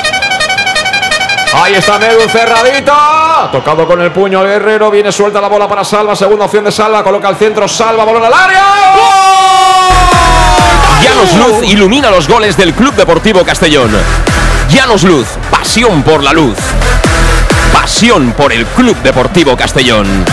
Ahí 1.54 1.74
está 1.74 1.98
Medu 1.98 2.28
cerradita. 2.28 3.48
Tocado 3.50 3.86
con 3.86 4.00
el 4.00 4.10
puño 4.10 4.42
el 4.42 4.48
Guerrero. 4.48 4.90
Viene 4.90 5.10
suelta 5.12 5.40
la 5.40 5.48
bola 5.48 5.68
para 5.68 5.84
Salva. 5.84 6.14
Segunda 6.14 6.44
opción 6.44 6.64
de 6.64 6.72
Salva. 6.72 7.02
Coloca 7.02 7.28
al 7.28 7.36
centro. 7.36 7.66
Salva. 7.66 8.04
Balón 8.04 8.24
al 8.24 8.32
área. 8.32 8.64
Llanos 11.02 11.34
Luz 11.34 11.68
ilumina 11.68 12.10
los 12.10 12.28
goles 12.28 12.56
del 12.56 12.74
Club 12.74 12.94
Deportivo 12.94 13.44
Castellón. 13.44 13.90
Llanos 14.70 15.02
Luz. 15.02 15.26
Pasión 15.50 16.02
por 16.02 16.22
la 16.22 16.32
luz. 16.32 16.56
Pasión 17.72 18.32
por 18.32 18.52
el 18.52 18.66
Club 18.66 18.96
Deportivo 19.02 19.56
Castellón. 19.56 20.24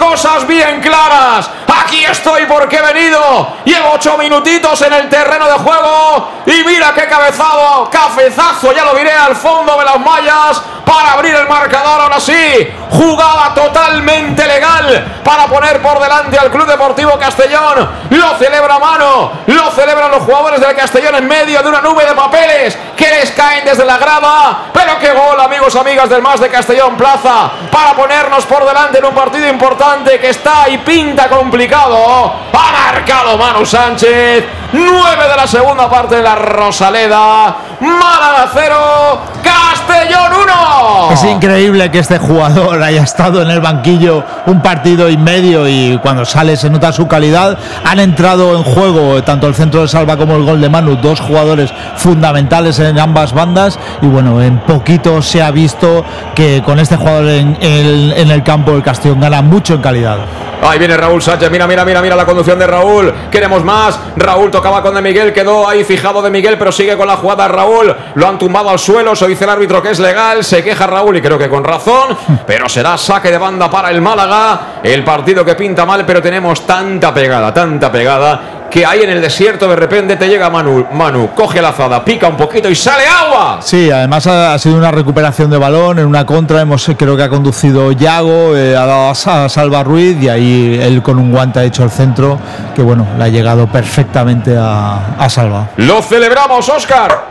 Cosas 0.00 0.46
bien 0.46 0.80
claras. 0.80 1.48
Aquí 1.84 2.04
estoy 2.04 2.46
porque 2.46 2.76
he 2.76 2.82
venido. 2.82 3.54
Llevo 3.64 3.92
ocho 3.92 4.16
minutitos 4.16 4.80
en 4.82 4.92
el 4.92 5.08
terreno 5.08 5.46
de 5.46 5.52
juego 5.52 6.28
Y 6.46 6.64
mira 6.64 6.92
qué 6.94 7.06
cabezado, 7.06 7.88
cafezazo, 7.90 8.72
ya 8.72 8.84
lo 8.84 8.94
diré, 8.94 9.12
al 9.12 9.36
fondo 9.36 9.78
de 9.78 9.84
las 9.84 10.00
mallas 10.00 10.62
para 10.84 11.12
abrir 11.12 11.34
el 11.34 11.46
marcador. 11.46 12.00
Ahora 12.00 12.18
sí, 12.18 12.68
jugada 12.90 13.54
totalmente 13.54 14.46
legal 14.46 15.20
para 15.24 15.46
poner 15.46 15.80
por 15.80 16.00
delante 16.00 16.38
al 16.38 16.50
Club 16.50 16.66
Deportivo 16.66 17.18
Castellón. 17.18 17.88
Lo 18.10 18.36
celebra 18.38 18.78
mano, 18.78 19.32
lo 19.46 19.70
celebran 19.70 20.10
los 20.10 20.22
jugadores 20.22 20.60
del 20.60 20.74
Castellón 20.74 21.14
en 21.16 21.28
medio 21.28 21.62
de 21.62 21.68
una 21.68 21.80
nube 21.80 22.04
de 22.04 22.14
papeles 22.14 22.76
que 22.96 23.08
les 23.08 23.30
caen 23.32 23.64
desde 23.64 23.84
la 23.84 23.98
grada. 23.98 24.64
Pero 24.72 24.98
qué 24.98 25.12
gol, 25.12 25.40
amigos, 25.40 25.74
amigas 25.76 26.08
del 26.08 26.22
Más 26.22 26.40
de 26.40 26.48
Castellón 26.48 26.96
Plaza, 26.96 27.50
para 27.70 27.94
ponernos 27.94 28.44
por 28.46 28.66
delante 28.66 28.98
en 28.98 29.04
un 29.04 29.14
partido 29.14 29.48
importante 29.48 30.18
que 30.18 30.30
está 30.30 30.68
y 30.68 30.78
pinta 30.78 31.28
complicado. 31.28 32.34
Ha 32.52 32.92
marcado 32.92 33.38
Manu 33.38 33.64
Sánchez. 33.64 34.44
9 34.72 35.28
de 35.28 35.36
la 35.36 35.46
segunda 35.46 35.88
parte 35.88 36.16
de 36.16 36.22
la 36.22 36.36
Rosaleda. 36.36 37.56
Málaga 37.80 38.50
0, 38.52 39.20
Castellón 39.42 40.32
1. 40.44 41.12
Es 41.12 41.24
increíble 41.24 41.90
que 41.90 41.98
este 41.98 42.18
jugador 42.18 42.79
haya 42.82 43.02
estado 43.02 43.42
en 43.42 43.50
el 43.50 43.60
banquillo 43.60 44.24
un 44.46 44.60
partido 44.60 45.08
y 45.08 45.16
medio 45.16 45.68
y 45.68 45.98
cuando 46.02 46.24
sale 46.24 46.56
se 46.56 46.70
nota 46.70 46.92
su 46.92 47.06
calidad. 47.06 47.58
Han 47.84 48.00
entrado 48.00 48.56
en 48.56 48.62
juego 48.62 49.22
tanto 49.22 49.46
el 49.46 49.54
centro 49.54 49.82
de 49.82 49.88
Salva 49.88 50.16
como 50.16 50.36
el 50.36 50.44
gol 50.44 50.60
de 50.60 50.68
Manu, 50.68 50.96
dos 50.96 51.20
jugadores 51.20 51.72
fundamentales 51.96 52.78
en 52.78 52.98
ambas 52.98 53.32
bandas 53.32 53.78
y 54.02 54.06
bueno, 54.06 54.42
en 54.42 54.58
poquito 54.58 55.22
se 55.22 55.42
ha 55.42 55.50
visto 55.50 56.04
que 56.34 56.62
con 56.62 56.78
este 56.78 56.96
jugador 56.96 57.28
en 57.28 57.56
el, 57.60 58.12
el 58.12 58.42
campo 58.42 58.72
el 58.72 58.82
Castellón 58.82 59.20
gana 59.20 59.42
mucho 59.42 59.74
en 59.74 59.80
calidad. 59.80 60.18
Ahí 60.62 60.78
viene 60.78 60.96
Raúl 60.96 61.22
Sánchez, 61.22 61.50
mira, 61.50 61.66
mira, 61.66 61.84
mira, 61.84 62.02
mira 62.02 62.16
la 62.16 62.26
conducción 62.26 62.58
de 62.58 62.66
Raúl. 62.66 63.12
Queremos 63.30 63.64
más. 63.64 63.98
Raúl 64.16 64.50
tocaba 64.50 64.82
con 64.82 64.94
De 64.94 65.02
Miguel, 65.02 65.32
quedó 65.32 65.68
ahí 65.68 65.84
fijado 65.84 66.20
De 66.20 66.30
Miguel, 66.30 66.58
pero 66.58 66.70
sigue 66.70 66.96
con 66.96 67.06
la 67.06 67.16
jugada 67.16 67.48
Raúl. 67.48 67.94
Lo 68.14 68.28
han 68.28 68.38
tumbado 68.38 68.70
al 68.70 68.78
suelo, 68.78 69.16
se 69.16 69.26
dice 69.26 69.44
el 69.44 69.50
árbitro 69.50 69.82
que 69.82 69.90
es 69.90 69.98
legal. 69.98 70.44
Se 70.44 70.62
queja 70.62 70.86
Raúl 70.86 71.16
y 71.16 71.22
creo 71.22 71.38
que 71.38 71.48
con 71.48 71.64
razón. 71.64 72.16
Pero 72.46 72.68
será 72.68 72.96
saque 72.98 73.30
de 73.30 73.38
banda 73.38 73.70
para 73.70 73.90
el 73.90 74.00
Málaga. 74.00 74.60
El 74.82 75.04
partido 75.04 75.44
que 75.44 75.54
pinta 75.54 75.86
mal, 75.86 76.04
pero 76.04 76.20
tenemos 76.22 76.66
tanta 76.66 77.12
pegada, 77.12 77.52
tanta 77.52 77.92
pegada 77.92 78.59
que 78.70 78.86
ahí 78.86 79.02
en 79.02 79.10
el 79.10 79.20
desierto 79.20 79.68
de 79.68 79.76
repente 79.76 80.16
te 80.16 80.28
llega 80.28 80.48
Manu, 80.48 80.86
Manu, 80.92 81.30
coge 81.34 81.60
la 81.60 81.70
azada, 81.70 82.04
pica 82.04 82.28
un 82.28 82.36
poquito 82.36 82.70
y 82.70 82.74
sale 82.74 83.04
agua. 83.06 83.58
Sí, 83.60 83.90
además 83.90 84.26
ha, 84.26 84.54
ha 84.54 84.58
sido 84.58 84.76
una 84.76 84.90
recuperación 84.90 85.50
de 85.50 85.58
balón 85.58 85.98
en 85.98 86.06
una 86.06 86.24
contra, 86.24 86.60
hemos 86.60 86.88
creo 86.96 87.16
que 87.16 87.22
ha 87.24 87.28
conducido 87.28 87.92
Yago, 87.92 88.56
eh, 88.56 88.76
ha 88.76 88.86
dado 88.86 89.08
a, 89.08 89.44
a 89.44 89.48
Salva 89.48 89.82
Ruiz 89.82 90.16
y 90.22 90.28
ahí 90.28 90.78
él 90.80 91.02
con 91.02 91.18
un 91.18 91.30
guante 91.30 91.58
ha 91.60 91.64
hecho 91.64 91.82
el 91.82 91.90
centro, 91.90 92.38
que 92.74 92.82
bueno, 92.82 93.06
le 93.18 93.24
ha 93.24 93.28
llegado 93.28 93.66
perfectamente 93.66 94.56
a, 94.56 95.16
a 95.18 95.28
Salva. 95.28 95.68
Lo 95.76 96.00
celebramos, 96.02 96.68
Oscar. 96.68 97.29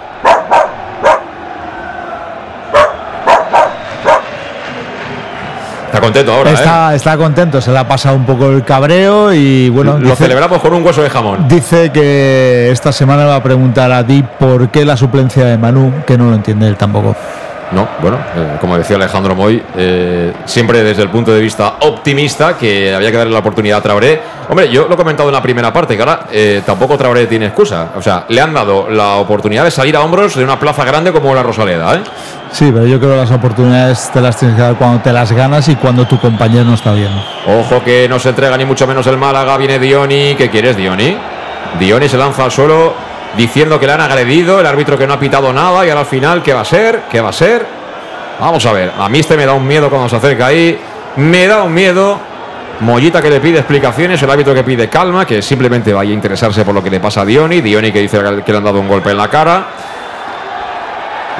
Está 5.89 6.01
contento 6.01 6.31
ahora, 6.31 6.51
¿eh? 6.51 6.53
Está, 6.53 6.93
está 6.93 7.17
contento, 7.17 7.59
se 7.59 7.71
le 7.71 7.79
ha 7.79 7.87
pasado 7.87 8.15
un 8.15 8.23
poco 8.23 8.51
el 8.51 8.63
cabreo 8.63 9.33
y 9.33 9.69
bueno, 9.69 9.93
Lo 9.93 10.11
dice, 10.11 10.17
celebramos 10.17 10.59
con 10.59 10.71
un 10.73 10.85
hueso 10.85 11.01
de 11.01 11.09
jamón. 11.09 11.47
dice 11.47 11.91
que 11.91 12.69
esta 12.71 12.91
semana 12.91 13.25
va 13.25 13.37
a 13.37 13.43
preguntar 13.43 13.91
a 13.91 14.03
Di 14.03 14.21
por 14.21 14.69
qué 14.69 14.85
la 14.85 14.95
suplencia 14.95 15.45
de 15.45 15.57
Manu, 15.57 15.91
que 16.05 16.15
no 16.15 16.29
lo 16.29 16.35
entiende 16.35 16.67
él 16.67 16.75
tampoco. 16.77 17.15
No, 17.71 17.87
bueno, 18.01 18.17
eh, 18.35 18.57
como 18.59 18.77
decía 18.77 18.95
Alejandro 18.95 19.35
Moy, 19.35 19.61
eh, 19.77 20.33
siempre 20.45 20.83
desde 20.83 21.03
el 21.03 21.09
punto 21.09 21.31
de 21.31 21.39
vista 21.39 21.75
optimista, 21.81 22.57
que 22.57 22.93
había 22.93 23.11
que 23.11 23.17
darle 23.17 23.33
la 23.33 23.39
oportunidad 23.39 23.77
a 23.77 23.81
Traoré. 23.81 24.21
Hombre, 24.49 24.69
yo 24.69 24.87
lo 24.87 24.95
he 24.95 24.97
comentado 24.97 25.29
en 25.29 25.35
la 25.35 25.41
primera 25.41 25.71
parte, 25.71 25.95
que 25.95 26.01
ahora 26.01 26.21
eh, 26.31 26.63
tampoco 26.65 26.97
Traoré 26.97 27.27
tiene 27.27 27.45
excusa. 27.45 27.89
O 27.95 28.01
sea, 28.01 28.25
le 28.27 28.41
han 28.41 28.53
dado 28.53 28.89
la 28.89 29.17
oportunidad 29.17 29.63
de 29.63 29.71
salir 29.71 29.95
a 29.95 30.01
hombros 30.01 30.35
de 30.35 30.43
una 30.43 30.59
plaza 30.59 30.83
grande 30.83 31.11
como 31.11 31.35
la 31.35 31.43
Rosaleda, 31.43 31.95
¿eh? 31.95 32.01
Sí, 32.51 32.71
pero 32.73 32.87
yo 32.87 32.99
creo 32.99 33.11
que 33.11 33.17
las 33.17 33.31
oportunidades 33.31 34.09
te 34.11 34.19
las 34.19 34.35
tienes 34.37 34.57
que 34.57 34.63
dar 34.63 34.75
cuando 34.75 35.01
te 35.01 35.13
las 35.13 35.31
ganas 35.31 35.69
y 35.69 35.75
cuando 35.75 36.07
tu 36.07 36.19
compañero 36.19 36.63
no 36.63 36.73
está 36.73 36.93
bien. 36.93 37.11
Ojo 37.45 37.83
que 37.83 38.09
no 38.09 38.17
se 38.17 38.29
entrega 38.29 38.57
ni 38.57 38.65
mucho 38.65 38.87
menos 38.87 39.05
el 39.05 39.17
Málaga. 39.17 39.55
Viene 39.57 39.77
Dioni. 39.77 40.33
¿Qué 40.35 40.49
quieres, 40.49 40.75
Dioni? 40.75 41.15
Dioni 41.77 42.09
se 42.09 42.17
lanza 42.17 42.45
al 42.45 42.51
suelo 42.51 43.08
diciendo 43.37 43.79
que 43.79 43.85
le 43.85 43.93
han 43.93 44.01
agredido. 44.01 44.59
El 44.59 44.65
árbitro 44.65 44.97
que 44.97 45.07
no 45.07 45.13
ha 45.13 45.19
pitado 45.19 45.51
nada. 45.53 45.85
Y 45.85 45.89
ahora 45.89 46.01
al 46.01 46.07
final, 46.07 46.43
¿qué 46.43 46.53
va 46.53 46.61
a 46.61 46.65
ser? 46.65 47.01
¿Qué 47.11 47.21
va 47.21 47.29
a 47.29 47.33
ser? 47.33 47.65
Vamos 48.39 48.65
a 48.65 48.71
ver. 48.71 48.91
A 48.97 49.09
mí 49.09 49.19
este 49.19 49.35
me 49.37 49.45
da 49.45 49.53
un 49.53 49.65
miedo 49.67 49.89
cuando 49.89 50.09
se 50.09 50.15
acerca 50.15 50.47
ahí. 50.47 50.79
Me 51.17 51.47
da 51.47 51.63
un 51.63 51.73
miedo. 51.73 52.19
Mollita 52.81 53.21
que 53.21 53.29
le 53.29 53.39
pide 53.39 53.59
explicaciones. 53.59 54.21
El 54.21 54.29
árbitro 54.29 54.53
que 54.53 54.63
pide 54.63 54.89
calma. 54.89 55.25
Que 55.25 55.41
simplemente 55.41 55.93
vaya 55.93 56.11
a 56.11 56.13
interesarse 56.13 56.63
por 56.63 56.73
lo 56.73 56.83
que 56.83 56.89
le 56.89 56.99
pasa 56.99 57.21
a 57.21 57.25
Dioni. 57.25 57.61
Dioni 57.61 57.91
que 57.91 57.99
dice 57.99 58.19
que 58.45 58.51
le 58.51 58.57
han 58.57 58.63
dado 58.63 58.79
un 58.79 58.87
golpe 58.87 59.11
en 59.11 59.17
la 59.17 59.27
cara. 59.27 59.65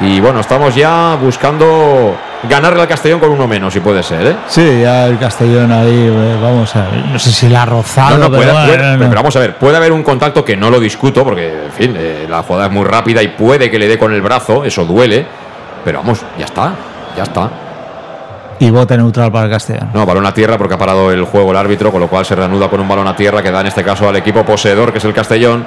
Y 0.02 0.20
bueno, 0.22 0.40
estamos 0.40 0.74
ya 0.76 1.18
buscando 1.22 2.16
ganarle 2.48 2.82
al 2.82 2.88
Castellón 2.88 3.20
con 3.20 3.32
uno 3.32 3.48
menos, 3.48 3.74
si 3.74 3.80
puede 3.80 4.02
ser, 4.04 4.26
¿eh? 4.28 4.36
Sí, 4.48 4.82
ya 4.82 5.08
el 5.08 5.18
Castellón 5.18 5.72
ahí, 5.72 6.08
eh, 6.12 6.38
vamos 6.42 6.74
a 6.76 6.84
ver, 6.84 7.06
no 7.12 7.20
sé 7.20 7.32
si 7.32 7.50
la 7.50 7.64
ha 7.64 7.66
rozado, 7.66 8.12
No, 8.18 8.30
no, 8.30 8.32
pero 8.32 8.38
puede, 8.38 8.52
bueno, 8.54 8.66
puede- 8.68 8.78
no, 8.84 8.94
no. 8.94 9.10
pero 9.10 9.16
vamos 9.16 9.36
a 9.36 9.40
ver, 9.40 9.56
puede 9.58 9.78
haber 9.78 9.92
un 9.92 10.04
contacto 10.04 10.46
que 10.46 10.56
no 10.56 10.70
lo 10.70 10.80
discuto, 10.80 11.24
porque, 11.24 11.66
en 11.66 11.72
fin, 11.72 11.96
eh, 11.98 12.26
la 12.30 12.44
jugada 12.44 12.68
es 12.68 12.72
muy 12.72 12.86
rápida 12.86 13.22
y 13.22 13.30
puede 13.30 13.70
que 13.70 13.78
le 13.80 13.88
dé 13.88 13.98
con 13.98 14.14
el 14.14 14.22
brazo, 14.22 14.64
eso 14.64 14.86
duele, 14.86 15.26
pero 15.84 16.00
vamos, 16.00 16.22
ya 16.38 16.46
está, 16.46 16.72
ya 17.18 17.24
está. 17.24 17.50
Y 18.62 18.70
bote 18.72 18.98
neutral 18.98 19.32
para 19.32 19.46
el 19.46 19.52
Castellón. 19.52 19.90
No, 19.94 20.06
balón 20.06 20.26
a 20.26 20.34
tierra 20.34 20.58
porque 20.58 20.74
ha 20.74 20.78
parado 20.78 21.12
el 21.12 21.24
juego 21.24 21.52
el 21.52 21.58
árbitro, 21.58 21.92
con 21.92 22.02
lo 22.02 22.08
cual 22.10 22.26
se 22.26 22.36
reanuda 22.36 22.68
con 22.70 22.80
un 22.82 22.88
balón 22.90 23.08
a 23.08 23.16
tierra 23.16 23.42
que 23.42 23.52
da 23.52 23.62
en 23.62 23.68
este 23.68 23.84
caso 23.86 24.08
al 24.10 24.18
equipo 24.18 24.44
poseedor, 24.44 24.92
que 24.92 24.98
es 24.98 25.06
el 25.06 25.14
Castellón. 25.14 25.66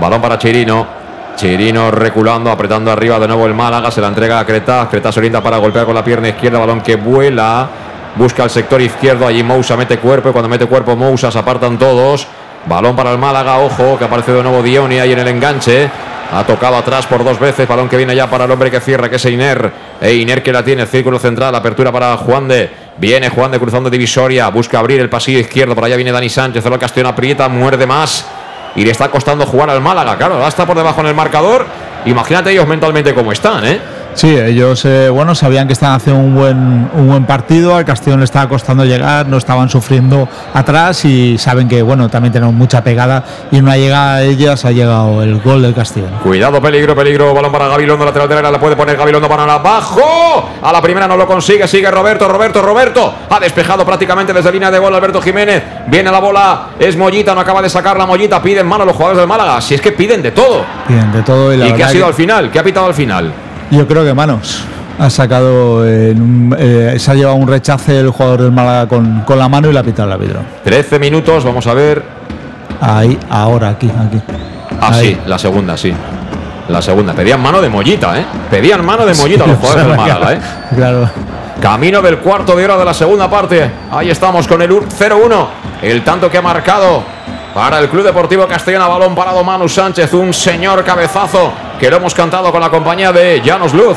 Balón 0.00 0.20
para 0.20 0.38
Chirino. 0.38 1.01
Chirino 1.36 1.90
reculando, 1.90 2.50
apretando 2.50 2.90
arriba 2.90 3.18
de 3.18 3.26
nuevo 3.26 3.46
el 3.46 3.54
Málaga, 3.54 3.90
se 3.90 4.00
la 4.00 4.08
entrega 4.08 4.38
a 4.38 4.46
Creta. 4.46 4.88
Creta 4.90 5.10
se 5.10 5.20
orienta 5.20 5.42
para 5.42 5.56
golpear 5.58 5.86
con 5.86 5.94
la 5.94 6.04
pierna 6.04 6.28
izquierda, 6.28 6.58
balón 6.58 6.80
que 6.80 6.96
vuela. 6.96 7.68
Busca 8.16 8.44
el 8.44 8.50
sector 8.50 8.80
izquierdo, 8.80 9.26
allí 9.26 9.42
Mousa 9.42 9.76
mete 9.76 9.98
cuerpo 9.98 10.28
y 10.28 10.32
cuando 10.32 10.48
mete 10.48 10.66
cuerpo 10.66 10.94
Mousa 10.96 11.30
se 11.30 11.38
apartan 11.38 11.78
todos. 11.78 12.26
Balón 12.66 12.94
para 12.94 13.10
el 13.10 13.18
Málaga, 13.18 13.58
ojo, 13.58 13.98
que 13.98 14.04
aparece 14.04 14.32
de 14.32 14.42
nuevo 14.42 14.62
Dioni 14.62 14.98
ahí 14.98 15.12
en 15.12 15.18
el 15.18 15.28
enganche. 15.28 15.90
Ha 16.34 16.44
tocado 16.44 16.76
atrás 16.76 17.06
por 17.06 17.24
dos 17.24 17.38
veces, 17.38 17.68
balón 17.68 17.88
que 17.88 17.96
viene 17.96 18.14
ya 18.14 18.30
para 18.30 18.44
el 18.44 18.50
hombre 18.50 18.70
que 18.70 18.80
cierra, 18.80 19.10
que 19.10 19.16
es 19.16 19.24
Einer. 19.26 19.70
Einer 20.00 20.42
que 20.42 20.52
la 20.52 20.64
tiene, 20.64 20.86
círculo 20.86 21.18
central, 21.18 21.54
apertura 21.54 21.90
para 21.90 22.16
Juan 22.16 22.48
de. 22.48 22.70
Viene 22.98 23.30
Juan 23.30 23.50
de 23.50 23.58
cruzando 23.58 23.90
divisoria, 23.90 24.48
busca 24.48 24.78
abrir 24.78 25.00
el 25.00 25.08
pasillo 25.08 25.38
izquierdo, 25.38 25.74
por 25.74 25.84
allá 25.84 25.96
viene 25.96 26.12
Dani 26.12 26.28
Sánchez, 26.28 26.64
el 26.64 26.78
Castellón 26.78 27.12
aprieta, 27.12 27.48
muerde 27.48 27.86
más. 27.86 28.26
Y 28.74 28.84
le 28.84 28.90
está 28.90 29.10
costando 29.10 29.46
jugar 29.46 29.70
al 29.70 29.80
Málaga, 29.80 30.16
claro, 30.16 30.34
ahora 30.34 30.48
está 30.48 30.66
por 30.66 30.76
debajo 30.76 31.00
en 31.00 31.08
el 31.08 31.14
marcador. 31.14 31.66
Imagínate 32.06 32.50
ellos 32.50 32.66
mentalmente 32.66 33.14
cómo 33.14 33.32
están, 33.32 33.64
¿eh? 33.64 33.80
Sí, 34.14 34.28
ellos 34.36 34.84
eh, 34.84 35.08
bueno 35.08 35.34
sabían 35.34 35.66
que 35.66 35.72
estaban 35.72 35.96
haciendo 35.96 36.22
un 36.22 36.34
buen, 36.34 36.56
un 36.94 37.08
buen 37.08 37.24
partido, 37.24 37.74
al 37.76 37.84
Castellón 37.84 38.20
le 38.20 38.24
estaba 38.24 38.48
costando 38.48 38.84
llegar, 38.84 39.26
no 39.26 39.38
estaban 39.38 39.68
sufriendo 39.70 40.28
atrás 40.52 41.04
y 41.04 41.38
saben 41.38 41.66
que 41.68 41.82
bueno 41.82 42.08
también 42.08 42.32
tenemos 42.32 42.54
mucha 42.54 42.84
pegada 42.84 43.24
y 43.50 43.56
en 43.56 43.64
una 43.64 43.76
llegada 43.76 44.16
a 44.16 44.22
ellas 44.22 44.64
ha 44.64 44.70
llegado 44.70 45.22
el 45.22 45.40
gol 45.40 45.62
del 45.62 45.74
Castellón. 45.74 46.10
Cuidado, 46.22 46.60
peligro, 46.60 46.94
peligro. 46.94 47.32
Balón 47.32 47.50
para 47.52 47.68
Gabilondo, 47.68 48.04
lateral 48.04 48.28
derecha. 48.28 48.50
La 48.50 48.60
puede 48.60 48.76
poner 48.76 48.96
Gabilondo 48.96 49.28
para 49.28 49.44
abajo. 49.54 50.50
A 50.62 50.72
la 50.72 50.82
primera 50.82 51.06
no 51.08 51.16
lo 51.16 51.26
consigue. 51.26 51.66
Sigue 51.66 51.90
Roberto, 51.90 52.28
Roberto, 52.28 52.60
Roberto. 52.62 53.14
Ha 53.30 53.40
despejado 53.40 53.84
prácticamente 53.86 54.32
desde 54.32 54.52
línea 54.52 54.70
de 54.70 54.78
gol 54.78 54.94
Alberto 54.94 55.20
Jiménez. 55.22 55.62
Viene 55.86 56.10
la 56.10 56.18
bola. 56.20 56.68
Es 56.78 56.96
Mollita, 56.96 57.34
no 57.34 57.40
acaba 57.40 57.62
de 57.62 57.68
sacar 57.70 57.96
la 57.96 58.06
Mollita. 58.06 58.42
Piden 58.42 58.66
mano 58.66 58.84
los 58.84 58.94
jugadores 58.94 59.18
del 59.18 59.28
Málaga. 59.28 59.60
Si 59.60 59.74
es 59.74 59.80
que 59.80 59.92
piden 59.92 60.22
de 60.22 60.32
todo. 60.32 60.64
De 60.88 61.22
todo 61.22 61.52
y 61.52 61.56
la 61.56 61.64
¿Y 61.66 61.68
qué 61.68 61.72
verdad 61.74 61.88
ha 61.88 61.92
sido 61.92 62.04
que- 62.04 62.08
al 62.08 62.14
final? 62.14 62.50
¿Qué 62.50 62.58
ha 62.58 62.62
pitado 62.64 62.86
al 62.86 62.94
final? 62.94 63.32
Yo 63.72 63.88
creo 63.88 64.04
que 64.04 64.12
manos. 64.12 64.64
Ha 64.98 65.08
sacado, 65.08 65.86
eh, 65.86 66.10
en 66.10 66.54
eh, 66.58 66.94
se 66.98 67.10
ha 67.10 67.14
llevado 67.14 67.36
un 67.36 67.48
rechace 67.48 67.98
el 67.98 68.10
jugador 68.10 68.42
del 68.42 68.52
Málaga 68.52 68.86
con, 68.86 69.22
con 69.22 69.38
la 69.38 69.48
mano 69.48 69.70
y 69.70 69.72
la 69.72 69.80
ha 69.80 69.82
pitado 69.82 70.08
el 70.08 70.12
árbitro. 70.12 70.40
13 70.62 70.98
minutos, 70.98 71.42
vamos 71.42 71.66
a 71.66 71.72
ver. 71.72 72.02
Ahí, 72.82 73.18
ahora, 73.30 73.70
aquí, 73.70 73.86
aquí. 73.88 74.20
Ah, 74.78 74.90
Ahí. 74.92 75.14
sí, 75.14 75.18
la 75.26 75.38
segunda, 75.38 75.74
sí. 75.78 75.90
La 76.68 76.82
segunda. 76.82 77.14
Pedían 77.14 77.40
mano 77.40 77.62
de 77.62 77.70
Mollita, 77.70 78.18
¿eh? 78.20 78.26
Pedían 78.50 78.84
mano 78.84 79.06
de 79.06 79.14
Mollita 79.14 79.46
los 79.46 79.56
jugadores 79.58 79.86
del 79.86 79.96
Málaga, 79.96 80.32
¿eh? 80.34 80.40
Claro. 80.76 81.10
Camino 81.62 82.02
del 82.02 82.18
cuarto 82.18 82.54
de 82.54 82.64
hora 82.66 82.76
de 82.76 82.84
la 82.84 82.94
segunda 82.94 83.30
parte. 83.30 83.70
Ahí 83.90 84.10
estamos 84.10 84.46
con 84.46 84.60
el 84.60 84.70
UR 84.70 84.86
0-1. 84.86 85.46
El 85.80 86.04
tanto 86.04 86.30
que 86.30 86.36
ha 86.36 86.42
marcado 86.42 87.02
para 87.54 87.78
el 87.78 87.88
Club 87.88 88.04
Deportivo 88.04 88.46
Castellana. 88.46 88.86
Balón 88.86 89.14
parado 89.14 89.42
Manu 89.42 89.66
Sánchez. 89.66 90.12
Un 90.12 90.34
señor 90.34 90.84
cabezazo 90.84 91.52
que 91.82 91.90
lo 91.90 91.96
hemos 91.96 92.14
cantado 92.14 92.52
con 92.52 92.60
la 92.60 92.70
compañía 92.70 93.10
de 93.10 93.40
Llanos 93.40 93.74
Luz. 93.74 93.96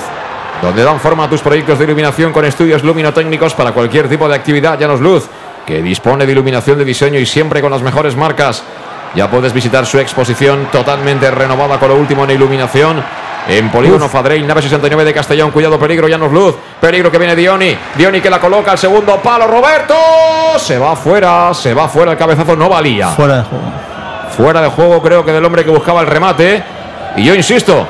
Donde 0.60 0.84
dan 0.84 1.00
forma 1.00 1.26
a 1.26 1.30
tus 1.30 1.42
proyectos 1.42 1.78
de 1.78 1.86
iluminación 1.86 2.34
con 2.34 2.44
estudios 2.44 2.84
luminotécnicos 2.84 3.54
para 3.54 3.74
cualquier 3.74 4.10
tipo 4.10 4.28
de 4.28 4.34
actividad. 4.34 4.80
Llanos 4.80 5.02
Luz, 5.02 5.28
que 5.68 5.84
dispone 5.84 6.26
de 6.26 6.32
iluminación 6.32 6.80
de 6.80 6.84
diseño 6.84 7.20
y 7.20 7.28
siempre 7.28 7.62
con 7.62 7.70
las 7.70 7.84
mejores 7.84 8.16
marcas. 8.16 8.64
Ya 9.14 9.30
puedes 9.30 9.54
visitar 9.54 9.86
su 9.86 10.00
exposición 10.00 10.68
totalmente 10.72 11.30
renovada 11.30 11.78
con 11.78 11.90
lo 11.90 11.96
último 11.96 12.24
en 12.24 12.32
iluminación. 12.32 13.04
En 13.48 13.70
Polígono 13.70 14.10
Fadrell, 14.10 14.48
nave 14.48 14.64
69 14.64 15.06
de 15.06 15.14
Castellón. 15.14 15.52
Cuidado, 15.52 15.78
peligro, 15.78 16.08
Llanos 16.08 16.32
Luz. 16.32 16.56
Peligro 16.82 17.12
que 17.12 17.20
viene 17.20 17.36
Dioni. 17.36 17.78
Dioni 17.96 18.20
que 18.20 18.32
la 18.32 18.40
coloca 18.40 18.72
al 18.72 18.80
segundo 18.80 19.18
palo. 19.18 19.46
Roberto. 19.46 19.94
Se 20.58 20.80
va 20.80 20.96
fuera, 20.96 21.54
se 21.54 21.76
va 21.76 21.88
fuera. 21.88 22.14
El 22.14 22.18
cabezazo 22.18 22.56
no 22.56 22.68
valía. 22.68 23.10
Fuera 23.10 23.38
de 23.38 23.44
juego. 23.44 23.66
Fuera 24.36 24.62
de 24.62 24.70
juego, 24.70 25.04
creo 25.04 25.24
que 25.24 25.32
del 25.32 25.46
hombre 25.46 25.64
que 25.64 25.70
buscaba 25.70 26.02
el 26.02 26.08
remate. 26.08 26.64
Y 27.18 27.24
yo 27.24 27.34
insisto, 27.34 27.88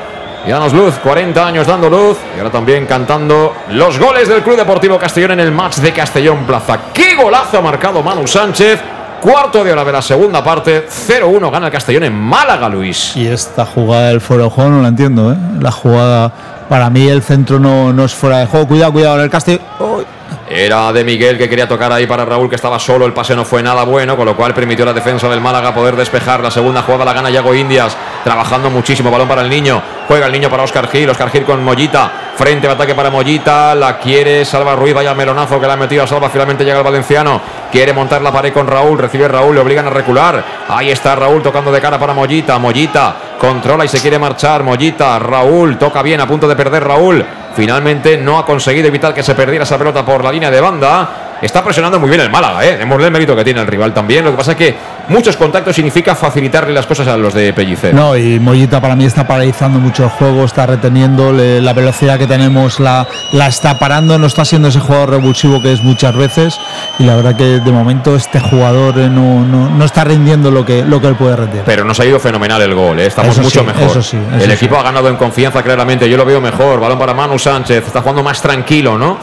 Danos 0.48 0.72
luz, 0.72 0.94
40 1.02 1.44
años 1.44 1.66
dando 1.66 1.90
luz 1.90 2.18
y 2.34 2.38
ahora 2.38 2.52
también 2.52 2.86
cantando 2.86 3.52
los 3.70 3.98
goles 3.98 4.28
del 4.28 4.44
Club 4.44 4.56
Deportivo 4.56 4.96
Castellón 4.96 5.32
en 5.32 5.40
el 5.40 5.50
match 5.50 5.78
de 5.78 5.92
Castellón 5.92 6.44
Plaza. 6.46 6.78
¡Qué 6.94 7.16
golazo 7.16 7.58
ha 7.58 7.62
marcado 7.62 8.00
Manu 8.00 8.28
Sánchez! 8.28 8.80
Cuarto 9.20 9.64
de 9.64 9.72
hora 9.72 9.84
de 9.84 9.90
la 9.90 10.02
segunda 10.02 10.44
parte, 10.44 10.86
0-1 10.88 11.50
gana 11.50 11.66
el 11.66 11.72
Castellón 11.72 12.04
en 12.04 12.14
Málaga, 12.14 12.68
Luis. 12.68 13.16
Y 13.16 13.26
esta 13.26 13.66
jugada 13.66 14.08
del 14.08 14.20
Forojón 14.20 14.70
no 14.70 14.82
la 14.82 14.88
entiendo, 14.88 15.32
¿eh? 15.32 15.36
La 15.60 15.72
jugada, 15.72 16.30
para 16.68 16.90
mí 16.90 17.08
el 17.08 17.22
centro 17.22 17.58
no, 17.58 17.92
no 17.92 18.04
es 18.04 18.14
fuera 18.14 18.38
de 18.38 18.46
juego. 18.46 18.68
Cuidado, 18.68 18.92
cuidado, 18.92 19.20
el 19.20 19.30
Castellón. 19.30 19.62
Era 20.48 20.92
de 20.92 21.02
Miguel 21.02 21.36
que 21.36 21.48
quería 21.48 21.66
tocar 21.66 21.92
ahí 21.92 22.06
para 22.06 22.24
Raúl, 22.24 22.48
que 22.48 22.54
estaba 22.54 22.78
solo. 22.78 23.04
El 23.04 23.12
pase 23.12 23.34
no 23.34 23.44
fue 23.44 23.64
nada 23.64 23.82
bueno, 23.82 24.16
con 24.16 24.26
lo 24.26 24.36
cual 24.36 24.54
permitió 24.54 24.84
la 24.84 24.92
defensa 24.92 25.28
del 25.28 25.40
Málaga 25.40 25.74
poder 25.74 25.96
despejar. 25.96 26.40
La 26.40 26.52
segunda 26.52 26.82
jugada 26.82 27.04
la 27.04 27.12
gana 27.12 27.30
Yago 27.30 27.52
Indias, 27.52 27.96
trabajando 28.22 28.70
muchísimo. 28.70 29.10
Balón 29.10 29.26
para 29.26 29.42
el 29.42 29.50
niño. 29.50 29.82
Juega 30.06 30.26
el 30.26 30.32
niño 30.32 30.48
para 30.48 30.62
Oscar 30.62 30.88
Gil. 30.88 31.10
Oscar 31.10 31.30
Gil 31.30 31.44
con 31.44 31.64
Mollita. 31.64 32.12
Frente 32.36 32.68
de 32.68 32.72
ataque 32.74 32.94
para 32.94 33.10
Mollita. 33.10 33.74
La 33.74 33.98
quiere 33.98 34.44
Salva 34.44 34.76
Ruiz. 34.76 34.94
Vaya 34.94 35.14
melonazo 35.14 35.60
que 35.60 35.66
la 35.66 35.72
ha 35.72 35.76
metido 35.76 36.04
a 36.04 36.06
Salva. 36.06 36.30
Finalmente 36.30 36.64
llega 36.64 36.78
el 36.78 36.84
valenciano. 36.84 37.40
Quiere 37.72 37.92
montar 37.92 38.22
la 38.22 38.30
pared 38.30 38.52
con 38.52 38.68
Raúl. 38.68 38.98
Recibe 38.98 39.26
Raúl. 39.26 39.56
Le 39.56 39.60
obligan 39.62 39.88
a 39.88 39.90
recular. 39.90 40.44
Ahí 40.68 40.90
está 40.90 41.16
Raúl 41.16 41.42
tocando 41.42 41.72
de 41.72 41.80
cara 41.80 41.98
para 41.98 42.14
Mollita. 42.14 42.56
Mollita 42.60 43.16
controla 43.40 43.84
y 43.84 43.88
se 43.88 44.00
quiere 44.00 44.20
marchar. 44.20 44.62
Mollita. 44.62 45.18
Raúl 45.18 45.76
toca 45.76 46.02
bien. 46.02 46.20
A 46.20 46.28
punto 46.28 46.46
de 46.46 46.54
perder 46.54 46.84
Raúl. 46.84 47.26
Finalmente 47.56 48.18
no 48.18 48.38
ha 48.38 48.44
conseguido 48.44 48.88
evitar 48.88 49.14
que 49.14 49.22
se 49.22 49.34
perdiera 49.34 49.64
esa 49.64 49.78
pelota 49.78 50.04
por 50.04 50.22
la 50.22 50.30
línea 50.30 50.50
de 50.50 50.60
banda. 50.60 51.25
Está 51.42 51.62
presionando 51.62 52.00
muy 52.00 52.08
bien 52.08 52.22
el 52.22 52.30
Málaga, 52.30 52.64
¿eh? 52.64 52.78
Hemos 52.80 53.02
el 53.02 53.10
mérito 53.10 53.36
que 53.36 53.44
tiene 53.44 53.60
el 53.60 53.66
rival 53.66 53.92
también. 53.92 54.24
Lo 54.24 54.30
que 54.30 54.36
pasa 54.38 54.52
es 54.52 54.56
que 54.56 54.74
muchos 55.08 55.36
contactos 55.36 55.76
significa 55.76 56.14
facilitarle 56.14 56.72
las 56.72 56.86
cosas 56.86 57.06
a 57.08 57.16
los 57.16 57.34
de 57.34 57.52
Pellicer. 57.52 57.94
No, 57.94 58.16
y 58.16 58.40
Mollita 58.40 58.80
para 58.80 58.96
mí 58.96 59.04
está 59.04 59.26
paralizando 59.26 59.78
mucho 59.78 60.04
el 60.04 60.10
juego, 60.10 60.44
está 60.44 60.66
reteniendo 60.66 61.32
la 61.32 61.72
velocidad 61.74 62.18
que 62.18 62.26
tenemos, 62.26 62.80
la, 62.80 63.06
la 63.32 63.48
está 63.48 63.78
parando, 63.78 64.18
no 64.18 64.26
está 64.26 64.44
siendo 64.44 64.68
ese 64.68 64.80
jugador 64.80 65.10
revulsivo 65.10 65.60
que 65.60 65.72
es 65.72 65.82
muchas 65.82 66.16
veces. 66.16 66.58
Y 66.98 67.04
la 67.04 67.16
verdad 67.16 67.36
que 67.36 67.60
de 67.60 67.72
momento 67.72 68.16
este 68.16 68.40
jugador 68.40 68.98
eh, 68.98 69.08
no, 69.08 69.44
no, 69.44 69.84
está 69.84 70.04
rindiendo 70.04 70.50
lo 70.50 70.64
que, 70.64 70.84
lo 70.84 71.00
que 71.00 71.08
él 71.08 71.16
puede 71.16 71.36
rendir. 71.36 71.62
Pero 71.66 71.84
nos 71.84 72.00
ha 72.00 72.06
ido 72.06 72.18
fenomenal 72.18 72.62
el 72.62 72.74
gol, 72.74 72.98
¿eh? 72.98 73.06
estamos 73.06 73.38
mucho 73.38 73.62
mejor. 73.62 73.90
Eso 73.90 74.02
sí, 74.02 74.18
el 74.40 74.50
equipo 74.50 74.76
ha 74.76 74.82
ganado 74.82 75.08
en 75.08 75.16
confianza 75.16 75.62
claramente, 75.62 76.08
yo 76.08 76.16
lo 76.16 76.24
veo 76.24 76.40
mejor. 76.40 76.80
Balón 76.80 76.98
para 76.98 77.12
Manu 77.12 77.38
Sánchez, 77.38 77.86
está 77.86 78.00
jugando 78.00 78.22
más 78.22 78.40
tranquilo, 78.40 78.96
¿no? 78.96 79.18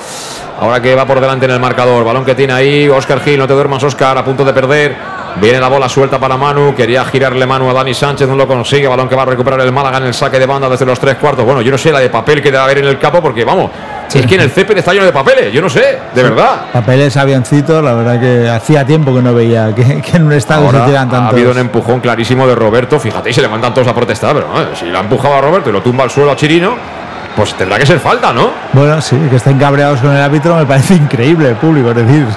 Ahora 0.60 0.82
que 0.82 0.96
va 0.96 1.06
por 1.06 1.20
delante 1.20 1.46
en 1.46 1.52
el 1.52 1.60
marcador. 1.60 2.04
Balón 2.04 2.26
que 2.26 2.36
tiene 2.36 2.54
ahí 2.54 2.88
Oscar 2.88 3.20
Gil. 3.22 3.38
No 3.38 3.48
te 3.48 3.54
duermas, 3.54 3.84
Oscar. 3.84 4.18
A 4.18 4.24
punto 4.24 4.46
de 4.46 4.54
perder. 4.54 4.96
Viene 5.42 5.60
la 5.60 5.68
bola 5.68 5.90
suelta 5.90 6.20
para 6.20 6.38
Manu. 6.38 6.76
Quería 6.76 7.04
girarle 7.06 7.46
Manu 7.48 7.70
a 7.70 7.74
Dani 7.74 7.94
Sánchez. 7.94 8.28
No 8.28 8.36
lo 8.36 8.48
consigue. 8.48 8.88
Balón 8.88 9.10
que 9.10 9.16
va 9.16 9.24
a 9.24 9.26
recuperar 9.26 9.60
el 9.62 9.72
Málaga 9.72 9.98
en 9.98 10.06
el 10.06 10.14
saque 10.14 10.40
de 10.40 10.46
banda 10.46 10.70
desde 10.70 10.86
los 10.86 11.00
tres 11.00 11.16
cuartos. 11.16 11.44
Bueno, 11.44 11.62
yo 11.62 11.72
no 11.72 11.78
sé 11.78 11.92
la 11.92 12.00
de 12.00 12.10
papel 12.10 12.42
que 12.42 12.52
debe 12.52 12.64
haber 12.64 12.78
en 12.78 12.86
el 12.86 13.00
campo 13.00 13.22
porque, 13.22 13.44
vamos, 13.44 13.72
es 14.14 14.28
que 14.28 14.36
en 14.36 14.42
el 14.42 14.52
césped 14.52 14.78
está 14.78 14.94
lleno 14.94 15.06
de 15.06 15.12
papeles. 15.12 15.52
Yo 15.52 15.62
no 15.62 15.70
sé, 15.70 15.98
de 16.14 16.24
verdad. 16.24 16.68
Papeles 16.72 17.18
avioncitos. 17.18 17.84
La 17.84 17.94
verdad 17.94 18.20
que 18.20 18.48
hacía 18.48 18.86
tiempo 18.86 19.14
que 19.14 19.22
no 19.24 19.34
veía 19.34 19.74
que, 19.74 20.02
en 20.14 20.24
un 20.24 20.34
estado 20.34 20.70
se 20.70 20.80
tiran 20.82 21.10
tantos. 21.10 21.30
Ha 21.32 21.36
habido 21.36 21.52
un 21.52 21.58
empujón 21.58 22.00
clarísimo 22.00 22.46
de 22.48 22.54
Roberto. 22.54 23.00
Fíjate, 23.00 23.32
y 23.32 23.34
se 23.34 23.42
levantan 23.42 23.74
todos 23.74 23.88
a 23.88 23.96
protestar. 23.96 24.36
Pero 24.36 24.76
si 24.76 24.86
la 24.86 25.00
ha 25.00 25.02
empujado 25.02 25.34
a 25.34 25.42
Roberto 25.42 25.70
y 25.72 25.74
lo 25.74 25.82
tumba 25.82 26.04
al 26.04 26.12
suelo 26.12 26.32
a 26.32 26.36
Chirino 26.36 27.03
pues 27.35 27.53
tendrá 27.55 27.77
que 27.77 27.85
ser 27.85 27.99
falta, 27.99 28.31
¿no? 28.31 28.51
Bueno, 28.73 29.01
sí, 29.01 29.18
que 29.30 29.38
estén 29.38 29.57
cabreados 29.57 29.99
con 30.01 30.11
el 30.11 30.22
árbitro 30.22 30.55
me 30.55 30.65
parece 30.65 30.93
increíble 30.95 31.49
el 31.49 31.55
público. 31.55 31.89
Es 31.89 31.95
decir, 31.95 32.27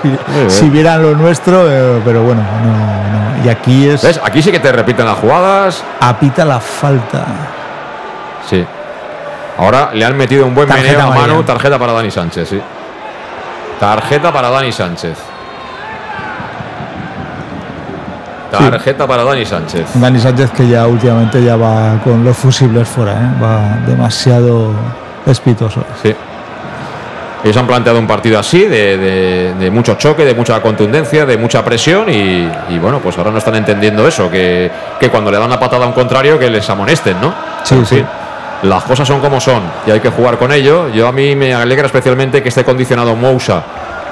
si, 0.49 0.71
vieran 0.71 1.03
lo 1.03 1.15
nuestro, 1.15 1.71
eh, 1.71 2.01
pero 2.05 2.23
bueno, 2.23 2.43
no, 2.43 3.39
no. 3.39 3.45
Y 3.45 3.49
aquí 3.49 3.89
es. 3.89 4.03
¿Ves? 4.03 4.21
Aquí 4.25 4.43
sí 4.43 4.51
que 4.51 4.61
te 4.61 4.73
repiten 4.73 5.07
las 5.07 5.19
jugadas. 5.19 5.85
Apita 6.01 6.45
la 6.45 6.61
falta. 6.61 7.25
Sí. 8.49 8.65
Ahora 9.59 9.91
le 9.93 10.05
han 10.05 10.17
metido 10.17 10.47
un 10.47 10.55
buen 10.55 10.69
meneo 10.69 11.01
a 11.01 11.11
mano, 11.11 11.45
tarjeta 11.45 11.79
para 11.79 11.93
Dani 11.93 12.11
Sánchez, 12.11 12.49
sí. 12.49 12.61
Tarjeta 13.81 14.33
para 14.33 14.51
Dani 14.51 14.73
Sánchez. 14.73 15.17
Tarjeta 18.59 19.07
para 19.07 19.25
Dani 19.25 19.45
Sánchez. 19.45 19.87
Dani 19.95 20.19
Sánchez 20.19 20.51
que 20.51 20.69
ya 20.69 20.87
últimamente 20.87 21.43
ya 21.43 21.57
va 21.57 22.01
con 22.03 22.25
los 22.25 22.37
fusibles 22.37 22.89
fuera, 22.89 23.13
¿eh? 23.13 23.43
va 23.43 23.87
demasiado 23.87 24.73
espitoso. 25.27 25.83
Sí. 26.03 26.15
Ellos 27.45 27.57
han 27.59 27.67
planteado 27.67 27.99
un 27.99 28.07
partido 28.07 28.39
así, 28.39 28.65
de, 28.65 29.71
mucho 29.73 29.95
choque, 29.95 30.25
de 30.25 30.35
mucha 30.35 30.61
contundencia, 30.61 31.25
de 31.27 31.37
mucha 31.37 31.65
presión 31.65 32.09
y, 32.09 32.79
bueno, 32.81 32.99
pues 32.99 33.17
ahora 33.19 33.31
no 33.31 33.39
están 33.39 33.55
entendiendo 33.55 34.07
eso, 34.09 34.29
que, 34.31 34.71
cuando 35.13 35.31
le 35.31 35.39
dan 35.39 35.51
la 35.51 35.61
patada 35.61 35.85
a 35.85 35.89
un 35.89 35.93
contrario 35.93 36.39
que 36.39 36.51
les 36.51 36.69
amonesten, 36.69 37.21
¿no? 37.21 37.33
Sí, 37.63 37.77
sí. 37.85 38.05
Las 38.63 38.83
cosas 38.85 39.07
son 39.07 39.21
como 39.21 39.41
son 39.41 39.63
y 39.87 39.91
hay 39.91 40.01
que 40.01 40.09
jugar 40.09 40.39
con 40.39 40.51
ello. 40.51 40.89
Yo 40.89 41.07
a 41.07 41.13
mí 41.13 41.37
me 41.37 41.55
alegra 41.55 41.87
especialmente 41.87 42.43
que 42.43 42.49
esté 42.49 42.65
condicionado 42.65 43.15
Mousa 43.15 43.63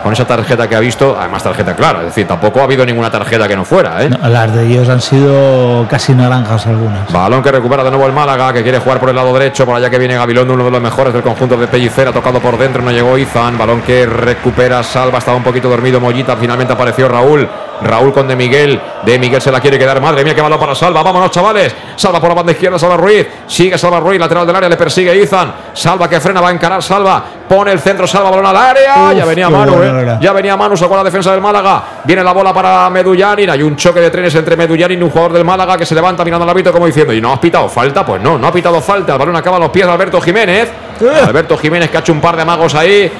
con 0.05 0.13
esa 0.13 0.27
tarjeta 0.27 0.69
que 0.69 0.77
ha 0.77 0.81
visto, 0.81 1.17
además 1.19 1.43
tarjeta 1.43 1.75
clara, 1.75 2.01
es 2.01 2.07
decir, 2.09 2.27
tampoco 2.27 2.61
ha 2.61 2.65
habido 2.65 2.85
ninguna 2.85 3.11
tarjeta 3.11 3.49
que 3.49 3.57
no 3.57 3.65
fuera. 3.65 4.03
¿eh? 4.03 4.11
las 4.11 4.55
de 4.55 4.67
ellos 4.67 4.87
han 4.91 5.01
sido 5.01 5.87
casi 5.89 6.13
naranjas 6.13 6.67
algunas. 6.67 7.11
Balón 7.11 7.43
que 7.43 7.51
recupera 7.51 7.83
de 7.83 7.91
nuevo 7.91 8.07
el 8.07 8.13
Málaga, 8.13 8.53
que 8.53 8.63
quiere 8.63 8.81
jugar 8.81 9.01
por 9.01 9.09
el 9.09 9.17
lado 9.17 9.33
derecho, 9.33 9.65
por 9.65 9.75
allá 9.75 9.89
que 9.89 9.99
viene 9.99 10.15
Gabilondo, 10.15 10.53
uno 10.53 10.65
de 10.67 10.71
los 10.71 10.83
mejores 10.83 11.15
del 11.15 11.23
conjunto 11.23 11.57
de 11.57 11.69
Pellicera, 11.69 12.13
tocado 12.13 12.39
por 12.39 12.59
dentro, 12.59 12.83
no 12.83 12.91
llegó 12.91 13.17
Izan, 13.17 13.57
balón 13.57 13.81
que 13.81 14.05
recupera 14.05 14.83
Salva, 14.83 15.21
estaba 15.21 15.39
un 15.39 15.43
poquito 15.43 15.71
dormido 15.71 15.99
Mollita, 15.99 16.37
finalmente 16.37 16.75
apareció 16.75 17.09
Raúl. 17.09 17.49
Raúl 17.83 18.13
con 18.13 18.29
De 18.29 18.37
Miguel. 18.37 18.81
De 19.05 19.19
Miguel 19.19 19.41
se 19.41 19.51
la 19.51 19.61
quiere 19.61 19.79
quedar. 19.79 20.01
Madre 20.01 20.25
mía, 20.25 20.35
qué 20.35 20.41
balón 20.41 20.59
para 20.59 20.75
Salva. 20.75 21.03
Vámonos, 21.03 21.31
chavales. 21.31 21.75
Salva 21.97 22.21
por 22.21 22.29
la 22.31 22.35
banda 22.37 22.53
izquierda, 22.53 22.79
Salva 22.79 22.97
Ruiz. 22.97 23.27
Sigue 23.47 23.77
Salva 23.79 24.01
Ruiz, 24.01 24.19
lateral 24.19 24.47
del 24.47 24.57
área, 24.57 24.69
le 24.69 24.77
persigue 24.77 25.15
Izan. 25.17 25.53
Salva 25.73 26.09
que 26.09 26.21
frena, 26.21 26.41
va 26.41 26.49
a 26.49 26.53
encarar 26.53 26.83
Salva. 26.83 27.23
Pone 27.49 27.73
el 27.73 27.81
centro, 27.81 28.07
Salva, 28.07 28.31
balón 28.31 28.47
al 28.47 28.57
área. 28.57 29.13
ya 29.13 29.25
venía 29.25 29.51
Manu, 29.51 29.83
eh. 29.83 30.19
Ya 30.21 30.33
venía 30.33 30.57
Manu, 30.57 30.77
sacó 30.77 30.97
la 30.97 31.05
defensa 31.05 31.31
del 31.33 31.41
Málaga. 31.41 31.83
Viene 32.05 32.23
la 32.25 32.33
bola 32.33 32.53
para 32.53 32.89
Medullanin. 32.91 33.51
Hay 33.51 33.63
un 33.63 33.77
choque 33.77 34.01
de 34.01 34.11
trenes 34.11 34.35
entre 34.35 34.57
Medullanin 34.57 34.99
y 34.99 35.03
un 35.03 35.11
jugador 35.11 35.33
del 35.35 35.45
Málaga 35.45 35.77
que 35.77 35.87
se 35.87 35.95
levanta 35.95 36.25
mirando 36.25 36.45
al 36.45 36.51
árbitro 36.51 36.73
como 36.73 36.87
diciendo, 36.87 37.13
¿y 37.13 37.21
no 37.21 37.33
has 37.33 37.39
pitado 37.39 37.69
falta? 37.69 38.05
Pues 38.05 38.23
no, 38.23 38.39
no 38.39 38.47
ha 38.47 38.53
pitado 38.53 38.81
falta. 38.81 39.13
El 39.13 39.19
balón 39.19 39.37
acaba 39.37 39.57
a 39.59 39.61
los 39.61 39.71
pies 39.71 39.87
de 39.87 39.93
Alberto 39.93 40.21
Jiménez. 40.21 40.71
Eh. 41.01 41.21
Alberto 41.27 41.57
Jiménez 41.59 41.91
que 41.91 41.97
ha 41.97 42.01
hecho 42.01 42.13
un 42.13 42.21
par 42.21 42.37
de 42.37 42.45
magos 42.45 42.75
ahí. 42.75 43.11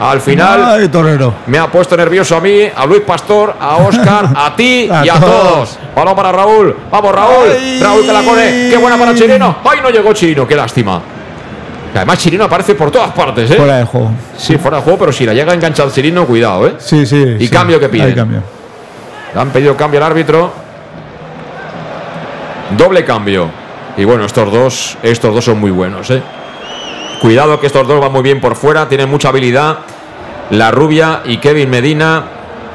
Al 0.00 0.20
final 0.20 0.88
me 1.46 1.58
ha 1.58 1.66
puesto 1.66 1.96
nervioso 1.96 2.36
a 2.36 2.40
mí, 2.40 2.62
a 2.74 2.86
Luis 2.86 3.00
Pastor, 3.00 3.56
a 3.58 3.78
Oscar, 3.78 4.28
a 4.36 4.54
ti 4.54 4.88
y 5.04 5.08
a 5.08 5.14
todos. 5.18 5.78
Balón 5.94 6.14
para 6.14 6.30
Raúl. 6.30 6.76
Vamos, 6.90 7.12
Raúl. 7.12 7.48
Raúl 7.80 8.02
que 8.06 8.12
la 8.12 8.22
pone. 8.22 8.68
Qué 8.70 8.76
buena 8.76 8.96
para 8.96 9.14
Chirino. 9.14 9.56
Ay, 9.64 9.80
no 9.82 9.90
llegó 9.90 10.12
Chirino. 10.12 10.46
Qué 10.46 10.54
lástima. 10.54 11.00
Además, 11.94 12.18
Chirino 12.18 12.44
aparece 12.44 12.74
por 12.74 12.90
todas 12.90 13.10
partes, 13.12 13.50
¿eh? 13.50 13.54
Fuera 13.54 13.78
de 13.78 13.84
juego. 13.84 14.10
Sí, 14.36 14.56
fuera 14.56 14.76
de 14.76 14.82
juego, 14.84 14.98
pero 15.00 15.12
si 15.12 15.24
la 15.24 15.32
llega 15.34 15.50
a 15.50 15.54
enganchar 15.54 15.90
Chirino, 15.90 16.26
cuidado, 16.26 16.68
¿eh? 16.68 16.74
Sí, 16.78 17.04
sí. 17.04 17.36
Y 17.40 17.48
cambio 17.48 17.80
que 17.80 17.88
pide. 17.88 18.14
cambio. 18.14 18.42
Le 19.34 19.40
han 19.40 19.50
pedido 19.50 19.76
cambio 19.76 19.98
al 19.98 20.06
árbitro. 20.06 20.52
Doble 22.76 23.04
cambio. 23.04 23.48
Y 23.96 24.04
bueno, 24.04 24.24
estos 24.26 24.52
dos, 24.52 24.98
estos 25.02 25.34
dos 25.34 25.44
son 25.44 25.58
muy 25.58 25.70
buenos, 25.70 26.08
¿eh? 26.10 26.22
Cuidado 27.20 27.58
que 27.58 27.66
estos 27.66 27.86
dos 27.86 28.00
van 28.00 28.12
muy 28.12 28.22
bien 28.22 28.40
por 28.40 28.54
fuera, 28.54 28.88
tienen 28.88 29.10
mucha 29.10 29.30
habilidad. 29.30 29.78
La 30.50 30.70
Rubia 30.70 31.22
y 31.24 31.38
Kevin 31.38 31.68
Medina. 31.68 32.24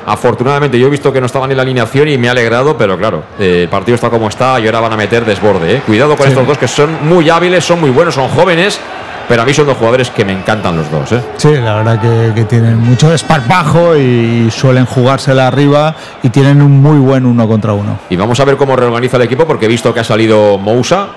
Afortunadamente 0.05 0.77
yo 0.77 0.87
he 0.87 0.89
visto 0.89 1.13
que 1.13 1.21
no 1.21 1.27
estaban 1.27 1.49
en 1.51 1.57
la 1.57 1.63
alineación 1.63 2.09
y 2.09 2.17
me 2.17 2.27
ha 2.27 2.31
alegrado, 2.31 2.77
pero 2.77 2.97
claro, 2.97 3.23
eh, 3.39 3.61
el 3.63 3.69
partido 3.69 3.95
está 3.95 4.09
como 4.09 4.27
está 4.27 4.59
y 4.59 4.65
ahora 4.65 4.81
van 4.81 4.91
a 4.91 4.97
meter 4.97 5.23
desborde. 5.23 5.75
¿eh? 5.75 5.81
Cuidado 5.85 6.17
con 6.17 6.27
estos 6.27 6.45
dos 6.45 6.57
que 6.57 6.67
son 6.67 7.07
muy 7.07 7.29
hábiles, 7.29 7.63
son 7.63 7.79
muy 7.79 7.89
buenos, 7.89 8.15
son 8.15 8.27
jóvenes, 8.27 8.81
pero 9.29 9.43
a 9.43 9.45
mí 9.45 9.53
son 9.53 9.65
dos 9.65 9.77
jugadores 9.77 10.09
que 10.09 10.25
me 10.25 10.33
encantan 10.33 10.75
los 10.75 10.91
dos. 10.91 11.09
¿eh? 11.13 11.21
Sí, 11.37 11.53
la 11.53 11.75
verdad 11.75 12.01
que, 12.35 12.43
tienen 12.43 12.79
mucho 12.79 13.09
desparpajo 13.09 13.95
y 13.95 14.51
suelen 14.51 14.85
jugársela 14.85 15.47
arriba 15.47 15.95
y 16.21 16.29
tienen 16.29 16.61
un 16.61 16.81
muy 16.81 16.97
buen 16.97 17.25
uno 17.25 17.47
contra 17.47 17.71
uno. 17.71 17.97
Y 18.09 18.17
vamos 18.17 18.37
a 18.41 18.45
ver 18.45 18.57
cómo 18.57 18.75
reorganiza 18.75 19.15
el 19.15 19.23
equipo 19.23 19.45
porque 19.45 19.65
he 19.65 19.69
visto 19.69 19.93
que 19.93 20.01
ha 20.01 20.03
salido 20.03 20.57
Mousa. 20.57 21.07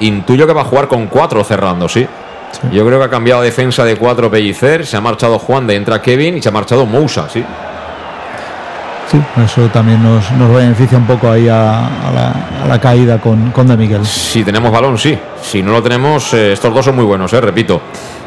Intuyo 0.00 0.46
que 0.46 0.54
va 0.54 0.62
a 0.62 0.64
jugar 0.64 0.88
con 0.88 1.08
cuatro 1.08 1.44
cerrando, 1.44 1.86
sí. 1.86 2.06
Yo 2.72 2.84
creo 2.84 2.98
que 2.98 3.04
ha 3.04 3.10
cambiado 3.10 3.42
defensa 3.42 3.84
de 3.84 3.96
cuatro 3.96 4.30
Pellicer, 4.30 4.86
se 4.86 4.96
ha 4.96 5.00
marchado 5.00 5.38
Juan 5.38 5.66
de 5.66 5.76
entra 5.76 6.02
Kevin 6.02 6.36
y 6.36 6.42
se 6.42 6.48
ha 6.48 6.52
marchado 6.52 6.86
Mousa, 6.86 7.28
sí. 7.28 7.44
Sí, 9.10 9.20
eso 9.44 9.62
también 9.72 10.00
nos, 10.02 10.54
beneficia 10.54 10.96
un 10.96 11.06
poco 11.06 11.30
ahí 11.30 11.48
a, 11.48 11.88
la, 12.68 12.80
caída 12.80 13.18
con, 13.18 13.50
con 13.50 13.66
De 13.66 13.76
Miguel. 13.76 14.06
Si 14.06 14.44
tenemos 14.44 14.70
balón, 14.70 14.96
sí. 14.98 15.18
Si 15.42 15.62
no 15.62 15.72
lo 15.72 15.82
tenemos, 15.82 16.32
eh, 16.34 16.52
estos 16.52 16.72
dos 16.72 16.84
son 16.84 16.94
muy 16.94 17.04
buenos, 17.04 17.32
eh, 17.32 17.40
repito. 17.40 17.80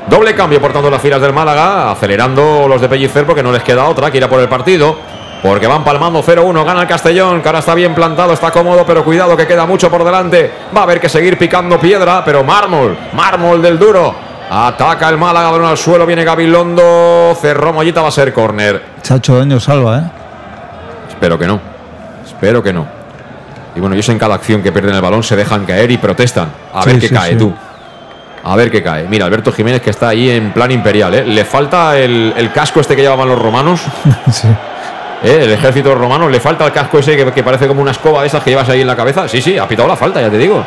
Doble 0.09 0.35
cambio 0.35 0.59
por 0.59 0.73
tanto 0.73 0.89
las 0.89 1.01
filas 1.01 1.21
del 1.21 1.31
Málaga, 1.31 1.91
acelerando 1.91 2.67
los 2.67 2.81
de 2.81 2.89
Pellicer 2.89 3.25
porque 3.25 3.41
no 3.41 3.53
les 3.53 3.63
queda 3.63 3.85
otra 3.85 4.11
que 4.11 4.17
ir 4.17 4.23
a 4.25 4.29
por 4.29 4.41
el 4.41 4.49
partido 4.49 5.12
porque 5.43 5.67
van 5.67 5.83
palmando 5.83 6.23
0-1, 6.23 6.63
gana 6.63 6.81
el 6.81 6.87
Castellón, 6.87 7.41
que 7.41 7.49
ahora 7.49 7.59
está 7.59 7.75
bien 7.75 7.93
plantado, 7.93 8.31
está 8.31 8.49
cómodo, 8.49 8.85
pero 8.85 9.03
cuidado 9.03 9.35
que 9.35 9.45
queda 9.45 9.65
mucho 9.65 9.91
por 9.91 10.05
delante. 10.05 10.49
Va 10.75 10.79
a 10.79 10.83
haber 10.83 11.01
que 11.01 11.09
seguir 11.09 11.37
picando 11.37 11.77
piedra, 11.77 12.23
pero 12.23 12.45
mármol, 12.45 12.97
mármol 13.11 13.61
del 13.61 13.77
duro. 13.77 14.15
Ataca 14.49 15.09
el 15.09 15.17
Málaga, 15.17 15.51
balón 15.51 15.67
al 15.67 15.77
suelo, 15.77 16.05
viene 16.05 16.23
Gabilondo, 16.23 17.37
cerró 17.41 17.73
Mollita, 17.73 18.01
va 18.01 18.07
a 18.07 18.11
ser 18.11 18.31
córner. 18.31 18.81
Hecho 19.03 19.37
daño, 19.37 19.59
salva, 19.59 19.97
¿eh? 19.99 20.03
Espero 21.09 21.37
que 21.37 21.45
no, 21.45 21.59
espero 22.25 22.63
que 22.63 22.71
no. 22.71 22.87
Y 23.75 23.81
bueno, 23.81 23.95
ellos 23.95 24.07
en 24.07 24.19
cada 24.19 24.35
acción 24.35 24.63
que 24.63 24.71
pierden 24.71 24.95
el 24.95 25.01
balón 25.01 25.23
se 25.23 25.35
dejan 25.35 25.65
caer 25.65 25.91
y 25.91 25.97
protestan. 25.97 26.47
A 26.73 26.85
ver 26.85 26.99
qué 26.99 27.09
sí, 27.09 27.13
cae 27.13 27.31
sí. 27.31 27.37
tú. 27.37 27.53
A 28.45 28.55
ver 28.55 28.71
qué 28.71 28.81
cae. 28.81 29.07
Mira, 29.09 29.25
Alberto 29.25 29.51
Jiménez 29.51 29.81
que 29.81 29.89
está 29.89 30.09
ahí 30.09 30.29
en 30.29 30.53
plan 30.53 30.71
imperial. 30.71 31.13
¿eh? 31.15 31.25
Le 31.25 31.43
falta 31.43 31.97
el, 31.97 32.33
el 32.37 32.51
casco 32.53 32.79
este 32.79 32.95
que 32.95 33.01
llevaban 33.01 33.27
los 33.27 33.41
romanos. 33.41 33.81
Sí. 34.31 34.47
¿Eh? 35.23 35.39
El 35.43 35.51
ejército 35.51 35.95
romano. 35.95 36.29
Le 36.29 36.39
falta 36.39 36.65
el 36.65 36.71
casco 36.71 36.99
ese 36.99 37.15
que, 37.15 37.43
parece 37.43 37.67
como 37.67 37.81
una 37.81 37.91
escoba 37.91 38.21
de 38.21 38.27
esas 38.27 38.43
que 38.43 38.51
llevas 38.51 38.69
ahí 38.69 38.81
en 38.81 38.87
la 38.87 38.95
cabeza. 38.95 39.27
Sí, 39.27 39.41
sí, 39.41 39.57
ha 39.57 39.67
pitado 39.67 39.87
la 39.87 39.95
falta, 39.95 40.21
ya 40.21 40.29
te 40.29 40.37
digo. 40.37 40.63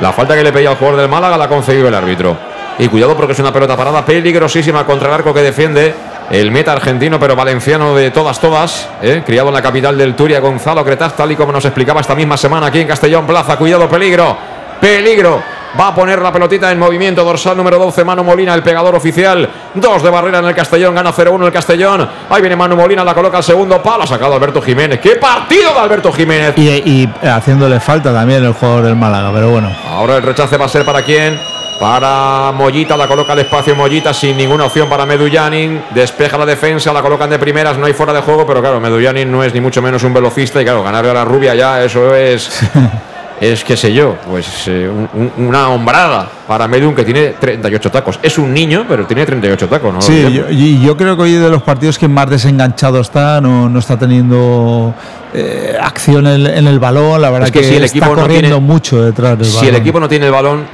La 0.00 0.12
falta 0.12 0.36
que 0.36 0.44
le 0.44 0.52
pedía 0.52 0.70
al 0.70 0.76
jugador 0.76 1.00
del 1.00 1.08
Málaga 1.08 1.36
la 1.36 1.44
ha 1.44 1.72
el 1.72 1.94
árbitro. 1.94 2.36
Y 2.78 2.86
cuidado 2.86 3.16
porque 3.16 3.32
es 3.32 3.38
una 3.40 3.52
pelota 3.52 3.76
parada 3.76 4.04
peligrosísima 4.04 4.84
contra 4.86 5.08
el 5.08 5.14
arco 5.14 5.34
que 5.34 5.40
defiende 5.40 5.92
el 6.30 6.50
meta 6.52 6.72
argentino, 6.72 7.18
pero 7.18 7.34
valenciano 7.34 7.96
de 7.96 8.12
todas, 8.12 8.38
todas. 8.38 8.88
¿eh? 9.02 9.22
Criado 9.26 9.48
en 9.48 9.54
la 9.54 9.62
capital 9.62 9.98
del 9.98 10.14
Turia, 10.14 10.38
Gonzalo 10.38 10.84
Cretaz, 10.84 11.16
tal 11.16 11.32
y 11.32 11.36
como 11.36 11.50
nos 11.50 11.64
explicaba 11.64 12.00
esta 12.00 12.14
misma 12.14 12.36
semana 12.36 12.66
aquí 12.66 12.80
en 12.80 12.86
Castellón 12.86 13.26
Plaza. 13.26 13.56
Cuidado, 13.56 13.88
peligro, 13.88 14.36
peligro. 14.80 15.57
Va 15.78 15.88
a 15.88 15.94
poner 15.94 16.20
la 16.20 16.32
pelotita 16.32 16.70
en 16.70 16.78
movimiento. 16.78 17.24
Dorsal 17.24 17.56
número 17.56 17.78
12, 17.78 18.04
Manu 18.04 18.24
Molina, 18.24 18.54
el 18.54 18.62
pegador 18.62 18.94
oficial. 18.94 19.48
Dos 19.74 20.02
de 20.02 20.10
barrera 20.10 20.38
en 20.38 20.46
el 20.46 20.54
Castellón, 20.54 20.94
gana 20.94 21.12
0-1 21.12 21.46
el 21.46 21.52
Castellón. 21.52 22.08
Ahí 22.30 22.40
viene 22.40 22.56
Manu 22.56 22.76
Molina, 22.76 23.04
la 23.04 23.14
coloca 23.14 23.38
al 23.38 23.44
segundo 23.44 23.82
palo. 23.82 24.04
Ha 24.04 24.06
sacado 24.06 24.34
Alberto 24.34 24.62
Jiménez. 24.62 25.00
¡Qué 25.00 25.16
partido 25.16 25.74
de 25.74 25.80
Alberto 25.80 26.12
Jiménez! 26.12 26.54
Y, 26.56 26.68
y 26.68 27.08
haciéndole 27.26 27.80
falta 27.80 28.12
también 28.12 28.44
el 28.44 28.52
jugador 28.52 28.84
del 28.84 28.96
Málaga, 28.96 29.30
pero 29.32 29.50
bueno. 29.50 29.70
Ahora 29.90 30.16
el 30.16 30.22
rechace 30.22 30.56
va 30.56 30.66
a 30.66 30.68
ser 30.68 30.84
para 30.84 31.02
quién? 31.02 31.38
Para 31.78 32.50
Mollita, 32.52 32.96
la 32.96 33.06
coloca 33.06 33.34
al 33.34 33.38
espacio 33.38 33.76
Mollita 33.76 34.12
sin 34.12 34.36
ninguna 34.36 34.64
opción 34.64 34.88
para 34.88 35.06
Medullanin. 35.06 35.80
Despeja 35.90 36.36
la 36.36 36.44
defensa, 36.44 36.92
la 36.92 37.02
colocan 37.02 37.30
de 37.30 37.38
primeras, 37.38 37.78
no 37.78 37.86
hay 37.86 37.92
fuera 37.92 38.12
de 38.12 38.20
juego, 38.20 38.44
pero 38.44 38.60
claro, 38.60 38.80
Medullanin 38.80 39.30
no 39.30 39.44
es 39.44 39.54
ni 39.54 39.60
mucho 39.60 39.80
menos 39.80 40.02
un 40.02 40.12
velocista 40.12 40.60
y 40.60 40.64
claro, 40.64 40.82
ganarle 40.82 41.10
a 41.10 41.14
la 41.14 41.24
rubia 41.24 41.54
ya, 41.54 41.84
eso 41.84 42.14
es. 42.16 42.62
Es 43.40 43.62
qué 43.62 43.76
sé 43.76 43.92
yo, 43.92 44.16
pues 44.28 44.46
eh, 44.66 44.90
un- 44.92 45.08
un- 45.38 45.46
una 45.46 45.68
hombrada 45.68 46.28
para 46.48 46.66
Medun 46.66 46.92
que 46.94 47.04
tiene 47.04 47.34
38 47.38 47.88
tacos. 47.90 48.18
Es 48.20 48.36
un 48.36 48.52
niño, 48.52 48.84
pero 48.88 49.06
tiene 49.06 49.24
38 49.24 49.68
tacos, 49.68 49.94
¿no? 49.94 50.02
Sí, 50.02 50.32
yo, 50.32 50.50
y 50.50 50.80
yo 50.80 50.96
creo 50.96 51.16
que 51.16 51.22
hoy 51.22 51.32
de 51.34 51.48
los 51.48 51.62
partidos 51.62 51.98
que 51.98 52.08
más 52.08 52.28
desenganchado 52.28 53.00
está, 53.00 53.40
no, 53.40 53.68
no 53.68 53.78
está 53.78 53.96
teniendo 53.96 54.92
eh, 55.34 55.76
acción 55.80 56.26
en, 56.26 56.46
en 56.46 56.66
el 56.66 56.80
balón, 56.80 57.20
la 57.22 57.30
verdad 57.30 57.46
Es 57.48 57.52
que 57.52 57.62
si 57.62 57.76
el 57.76 57.84
está 57.84 57.98
equipo 57.98 58.16
no 58.16 58.22
corriendo 58.22 58.48
tiene- 58.56 58.60
mucho 58.66 59.02
detrás 59.04 59.38
del 59.38 59.46
Si 59.46 59.54
balón. 59.56 59.68
el 59.68 59.80
equipo 59.80 60.00
no 60.00 60.08
tiene 60.08 60.26
el 60.26 60.32
balón, 60.32 60.64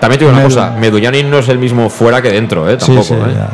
también 0.00 0.18
te 0.20 0.24
digo 0.26 0.36
una 0.36 0.44
cosa, 0.44 0.70
Medullanin 0.78 1.28
no 1.28 1.38
es 1.38 1.48
el 1.48 1.58
mismo 1.58 1.90
fuera 1.90 2.22
que 2.22 2.30
dentro, 2.30 2.68
¿eh? 2.70 2.76
Sí, 2.78 2.86
Tampoco, 2.94 3.04
sí, 3.08 3.14
¿eh? 3.14 3.34
ya. 3.34 3.48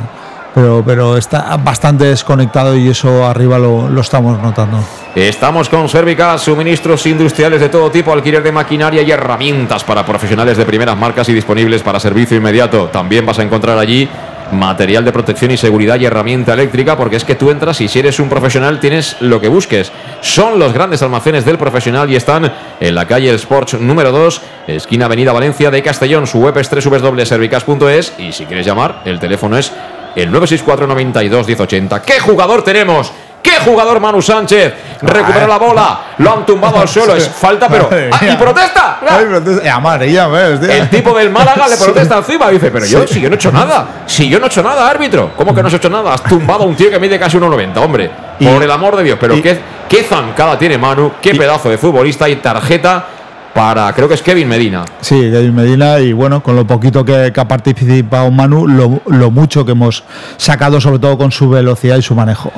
Pero, 0.54 0.82
pero 0.84 1.16
está 1.16 1.56
bastante 1.56 2.04
desconectado 2.04 2.76
y 2.76 2.88
eso 2.88 3.24
arriba 3.24 3.56
lo, 3.58 3.88
lo 3.88 4.00
estamos 4.00 4.38
notando. 4.42 4.78
Estamos 5.14 5.68
con 5.68 5.88
Servica, 5.88 6.38
suministros 6.38 7.04
industriales 7.06 7.60
de 7.60 7.68
todo 7.68 7.90
tipo, 7.90 8.12
alquiler 8.12 8.44
de 8.44 8.52
maquinaria 8.52 9.02
y 9.02 9.10
herramientas 9.10 9.82
para 9.82 10.06
profesionales 10.06 10.56
de 10.56 10.64
primeras 10.64 10.96
marcas 10.96 11.28
y 11.28 11.32
disponibles 11.34 11.82
para 11.82 11.98
servicio 11.98 12.36
inmediato. 12.36 12.88
También 12.92 13.26
vas 13.26 13.40
a 13.40 13.42
encontrar 13.42 13.76
allí 13.76 14.08
material 14.52 15.04
de 15.04 15.10
protección 15.10 15.50
y 15.50 15.56
seguridad 15.56 15.98
y 15.98 16.04
herramienta 16.04 16.54
eléctrica, 16.54 16.96
porque 16.96 17.16
es 17.16 17.24
que 17.24 17.34
tú 17.34 17.50
entras 17.50 17.80
y 17.80 17.88
si 17.88 17.98
eres 17.98 18.20
un 18.20 18.28
profesional 18.28 18.78
tienes 18.78 19.16
lo 19.18 19.40
que 19.40 19.48
busques. 19.48 19.90
Son 20.20 20.60
los 20.60 20.72
grandes 20.72 21.02
almacenes 21.02 21.44
del 21.44 21.58
profesional 21.58 22.08
y 22.08 22.14
están 22.14 22.52
en 22.78 22.94
la 22.94 23.06
calle 23.08 23.34
Sports 23.34 23.80
número 23.80 24.12
2, 24.12 24.42
esquina 24.68 25.06
Avenida 25.06 25.32
Valencia 25.32 25.72
de 25.72 25.82
Castellón. 25.82 26.28
Su 26.28 26.38
web 26.38 26.56
es 26.56 26.70
www.servicas.es 26.70 28.14
y 28.18 28.30
si 28.30 28.44
quieres 28.44 28.64
llamar, 28.64 29.02
el 29.04 29.18
teléfono 29.18 29.58
es 29.58 29.72
el 30.14 30.30
964 30.30 30.86
92 30.86 31.46
1080. 31.48 32.02
¿Qué 32.02 32.20
jugador 32.20 32.62
tenemos? 32.62 33.12
¿Qué 33.42 33.52
jugador 33.64 34.00
Manu 34.00 34.20
Sánchez? 34.20 34.74
Recupera 35.00 35.46
la 35.46 35.56
bola, 35.58 36.00
lo 36.18 36.30
han 36.32 36.44
tumbado 36.44 36.78
al 36.78 36.86
suelo, 36.86 37.14
es 37.16 37.26
falta, 37.28 37.68
pero. 37.68 37.88
¡Ah, 38.12 38.18
¡Y 38.26 38.36
protesta! 38.36 38.98
Ay, 39.08 39.24
protesta. 39.24 39.66
Eh, 39.66 39.70
amarilla, 39.70 40.28
¿ves? 40.28 40.60
El 40.62 40.90
tipo 40.90 41.16
del 41.16 41.30
Málaga 41.30 41.66
le 41.68 41.76
Sí. 41.76 41.84
protesta 41.84 42.18
encima. 42.18 42.50
Dice, 42.50 42.70
pero 42.70 42.84
yo, 42.84 43.06
si 43.06 43.18
yo 43.20 43.30
no 43.30 43.34
he 43.34 43.36
hecho 43.36 43.50
nada. 43.50 43.86
Si 44.06 44.28
yo 44.28 44.38
no 44.38 44.44
he 44.44 44.48
hecho 44.48 44.62
nada, 44.62 44.88
árbitro. 44.90 45.30
¿Cómo 45.36 45.54
que 45.54 45.62
no 45.62 45.68
has 45.68 45.74
hecho 45.74 45.88
nada? 45.88 46.12
Has 46.12 46.22
tumbado 46.24 46.64
a 46.64 46.66
un 46.66 46.74
tío 46.76 46.90
que 46.90 46.98
mide 46.98 47.18
casi 47.18 47.38
1,90, 47.38 47.78
hombre. 47.78 48.10
Y- 48.38 48.46
Por 48.46 48.62
el 48.62 48.70
amor 48.70 48.94
de 48.96 49.04
Dios. 49.04 49.18
Pero 49.18 49.34
y- 49.36 49.40
qué, 49.40 49.58
qué 49.88 50.02
zancada 50.02 50.58
tiene 50.58 50.76
Manu. 50.76 51.12
Qué 51.22 51.34
pedazo 51.34 51.70
de 51.70 51.78
futbolista 51.78 52.28
y 52.28 52.36
tarjeta 52.36 53.06
para, 53.54 53.90
creo 53.94 54.06
que 54.06 54.14
es 54.14 54.22
Kevin 54.22 54.48
Medina. 54.48 54.84
Sí, 55.00 55.30
David 55.30 55.50
Medina 55.50 55.98
y 55.98 56.12
bueno, 56.12 56.42
con 56.42 56.54
lo 56.56 56.66
poquito 56.66 57.04
que, 57.06 57.32
que 57.34 57.40
ha 57.40 57.48
participado 57.48 58.30
Manu, 58.30 58.68
lo, 58.68 59.00
lo 59.06 59.30
mucho 59.30 59.64
que 59.64 59.72
hemos 59.72 60.04
sacado, 60.36 60.78
sobre 60.80 60.98
todo 60.98 61.16
con 61.16 61.32
su 61.32 61.48
velocidad 61.48 61.96
y 61.96 62.02
su 62.02 62.14
manejo. 62.14 62.52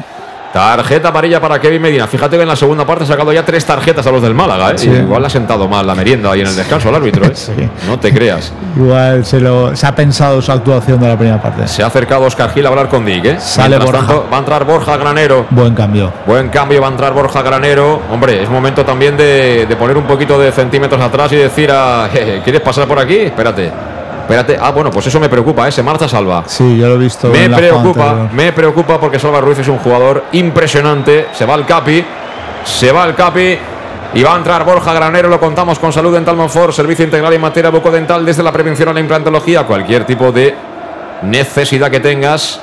Tarjeta 0.52 1.08
amarilla 1.08 1.40
para 1.40 1.58
Kevin 1.60 1.80
Medina. 1.80 2.06
Fíjate 2.06 2.36
que 2.36 2.42
en 2.42 2.48
la 2.48 2.56
segunda 2.56 2.84
parte 2.84 3.04
ha 3.04 3.06
sacado 3.06 3.32
ya 3.32 3.42
tres 3.44 3.64
tarjetas 3.64 4.06
a 4.06 4.10
los 4.10 4.20
del 4.20 4.34
Málaga. 4.34 4.72
¿eh? 4.72 4.78
Sí. 4.78 4.90
Igual 4.90 5.22
le 5.22 5.26
ha 5.26 5.30
sentado 5.30 5.66
mal 5.66 5.86
la 5.86 5.94
merienda 5.94 6.30
ahí 6.30 6.40
en 6.42 6.46
el 6.46 6.54
descanso 6.56 6.88
al 6.90 6.96
árbitro. 6.96 7.24
¿eh? 7.26 7.32
Sí. 7.42 7.52
No 7.88 7.98
te 7.98 8.12
creas. 8.12 8.52
Igual 8.76 9.24
se, 9.24 9.40
lo, 9.40 9.74
se 9.74 9.86
ha 9.86 9.94
pensado 9.94 10.40
su 10.42 10.52
actuación 10.52 11.00
de 11.00 11.08
la 11.08 11.16
primera 11.16 11.40
parte. 11.40 11.66
Se 11.68 11.82
ha 11.82 11.86
acercado 11.86 12.22
Oscar 12.24 12.52
Gil 12.52 12.64
a 12.66 12.68
hablar 12.68 12.88
con 12.88 13.04
Dick. 13.04 13.24
¿eh? 13.24 13.36
Sale 13.40 13.78
Borja. 13.78 13.98
tanto, 13.98 14.26
va 14.30 14.36
a 14.36 14.40
entrar 14.40 14.64
Borja 14.64 14.96
Granero. 14.98 15.46
Buen 15.50 15.74
cambio. 15.74 16.12
Buen 16.26 16.48
cambio, 16.50 16.80
va 16.80 16.88
a 16.88 16.90
entrar 16.90 17.12
Borja 17.14 17.42
Granero. 17.42 18.02
Hombre, 18.10 18.42
es 18.42 18.48
momento 18.50 18.84
también 18.84 19.16
de, 19.16 19.66
de 19.66 19.76
poner 19.76 19.96
un 19.96 20.04
poquito 20.04 20.38
de 20.38 20.52
centímetros 20.52 21.00
atrás 21.00 21.32
y 21.32 21.36
decir 21.36 21.70
a. 21.72 22.08
"Jeje, 22.12 22.40
¿Quieres 22.42 22.60
pasar 22.60 22.86
por 22.86 22.98
aquí? 22.98 23.16
Espérate. 23.16 23.70
Espérate. 24.22 24.56
Ah, 24.60 24.70
bueno, 24.70 24.90
pues 24.90 25.06
eso 25.06 25.20
me 25.20 25.28
preocupa, 25.28 25.68
¿eh? 25.68 25.72
Se 25.72 25.82
marcha 25.82 26.08
Salva. 26.08 26.44
Sí, 26.46 26.78
yo 26.78 26.88
lo 26.88 26.94
he 26.94 26.98
visto. 26.98 27.28
Me 27.28 27.44
en 27.44 27.54
preocupa, 27.54 28.28
me 28.32 28.52
preocupa 28.52 28.98
porque 28.98 29.18
Salva 29.18 29.40
Ruiz 29.40 29.58
es 29.58 29.68
un 29.68 29.78
jugador 29.78 30.24
impresionante. 30.32 31.26
Se 31.32 31.44
va 31.44 31.54
al 31.54 31.66
Capi, 31.66 32.04
se 32.64 32.92
va 32.92 33.02
al 33.02 33.14
Capi 33.14 33.58
y 34.14 34.22
va 34.22 34.34
a 34.34 34.36
entrar 34.36 34.64
Borja 34.64 34.94
Granero. 34.94 35.28
Lo 35.28 35.40
contamos 35.40 35.78
con 35.78 35.92
Salud 35.92 36.14
Dental 36.14 36.36
Monfort, 36.36 36.72
servicio 36.72 37.04
integral 37.04 37.32
en 37.32 37.40
materia 37.40 37.70
bucodental 37.70 38.24
desde 38.24 38.42
la 38.42 38.52
prevención 38.52 38.88
a 38.88 38.92
la 38.92 39.00
implantología, 39.00 39.64
cualquier 39.64 40.04
tipo 40.04 40.30
de 40.32 40.54
necesidad 41.22 41.90
que 41.90 42.00
tengas. 42.00 42.60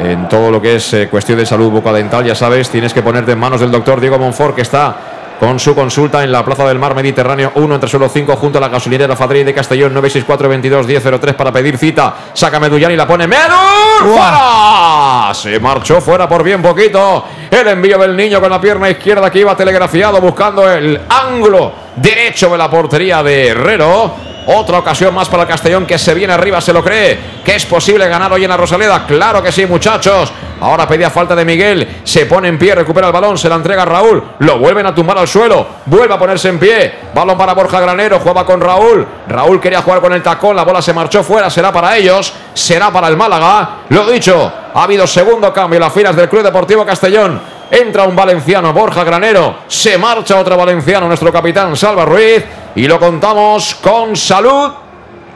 En 0.00 0.28
todo 0.28 0.52
lo 0.52 0.62
que 0.62 0.76
es 0.76 0.94
eh, 0.94 1.08
cuestión 1.08 1.38
de 1.38 1.44
salud 1.44 1.70
bucodental, 1.70 2.24
ya 2.24 2.36
sabes, 2.36 2.70
tienes 2.70 2.94
que 2.94 3.02
ponerte 3.02 3.32
en 3.32 3.38
manos 3.40 3.60
del 3.60 3.72
doctor 3.72 4.00
Diego 4.00 4.16
Monfort, 4.16 4.54
que 4.54 4.62
está 4.62 4.96
con 5.38 5.58
su 5.60 5.74
consulta 5.74 6.24
en 6.24 6.32
la 6.32 6.44
Plaza 6.44 6.66
del 6.66 6.78
Mar 6.78 6.94
Mediterráneo 6.94 7.52
1 7.54 7.74
entre 7.74 7.88
suelo 7.88 8.08
5 8.08 8.36
junto 8.36 8.58
a 8.58 8.60
la 8.60 8.68
gasolinera 8.68 9.14
Fadrey 9.14 9.44
de 9.44 9.54
Castellón 9.54 9.94
964 9.94 10.48
22 10.48 10.86
1003 10.86 11.34
para 11.34 11.52
pedir 11.52 11.78
cita. 11.78 12.14
Saca 12.32 12.58
Medullán 12.58 12.92
y 12.92 12.96
la 12.96 13.06
pone 13.06 13.26
Medu 13.26 13.54
fuera. 14.02 15.30
Se 15.32 15.60
marchó 15.60 16.00
fuera 16.00 16.28
por 16.28 16.42
bien 16.42 16.60
poquito. 16.60 17.24
El 17.50 17.68
envío 17.68 17.98
del 17.98 18.16
niño 18.16 18.40
con 18.40 18.50
la 18.50 18.60
pierna 18.60 18.90
izquierda 18.90 19.30
que 19.30 19.40
iba 19.40 19.56
telegrafiado 19.56 20.20
buscando 20.20 20.70
el 20.70 21.00
ángulo 21.08 21.72
derecho 21.96 22.50
de 22.50 22.58
la 22.58 22.68
portería 22.68 23.22
de 23.22 23.48
Herrero. 23.48 24.37
Otra 24.50 24.78
ocasión 24.78 25.14
más 25.14 25.28
para 25.28 25.42
el 25.42 25.48
Castellón 25.48 25.84
que 25.84 25.98
se 25.98 26.14
viene 26.14 26.32
arriba, 26.32 26.58
se 26.62 26.72
lo 26.72 26.82
cree. 26.82 27.18
Que 27.44 27.56
es 27.56 27.66
posible 27.66 28.08
ganar 28.08 28.32
hoy 28.32 28.44
en 28.44 28.48
la 28.48 28.56
Rosaleda. 28.56 29.04
Claro 29.06 29.42
que 29.42 29.52
sí, 29.52 29.66
muchachos. 29.66 30.32
Ahora 30.62 30.88
pedía 30.88 31.10
falta 31.10 31.36
de 31.36 31.44
Miguel. 31.44 32.00
Se 32.02 32.24
pone 32.24 32.48
en 32.48 32.58
pie, 32.58 32.74
recupera 32.74 33.08
el 33.08 33.12
balón, 33.12 33.36
se 33.36 33.46
la 33.46 33.56
entrega 33.56 33.82
a 33.82 33.84
Raúl. 33.84 34.24
Lo 34.38 34.58
vuelven 34.58 34.86
a 34.86 34.94
tumbar 34.94 35.18
al 35.18 35.28
suelo. 35.28 35.66
Vuelve 35.84 36.14
a 36.14 36.18
ponerse 36.18 36.48
en 36.48 36.58
pie. 36.58 36.94
Balón 37.14 37.36
para 37.36 37.52
Borja 37.52 37.78
Granero. 37.78 38.20
Jugaba 38.20 38.46
con 38.46 38.58
Raúl. 38.58 39.06
Raúl 39.28 39.60
quería 39.60 39.82
jugar 39.82 40.00
con 40.00 40.14
el 40.14 40.22
tacón. 40.22 40.56
La 40.56 40.64
bola 40.64 40.80
se 40.80 40.94
marchó 40.94 41.22
fuera. 41.22 41.50
Será 41.50 41.70
para 41.70 41.94
ellos. 41.98 42.32
Será 42.54 42.90
para 42.90 43.08
el 43.08 43.18
Málaga. 43.18 43.80
Lo 43.90 44.06
dicho. 44.10 44.50
Ha 44.72 44.82
habido 44.82 45.06
segundo 45.06 45.52
cambio 45.52 45.76
en 45.76 45.82
las 45.82 45.92
filas 45.92 46.16
del 46.16 46.26
Club 46.26 46.42
Deportivo 46.42 46.86
Castellón. 46.86 47.57
Entra 47.70 48.04
un 48.04 48.16
valenciano, 48.16 48.72
Borja 48.72 49.04
Granero. 49.04 49.58
Se 49.68 49.98
marcha 49.98 50.38
otro 50.38 50.56
valenciano, 50.56 51.06
nuestro 51.06 51.32
capitán 51.32 51.76
Salva 51.76 52.04
Ruiz. 52.04 52.44
Y 52.74 52.86
lo 52.86 52.98
contamos 52.98 53.74
con 53.76 54.16
salud 54.16 54.70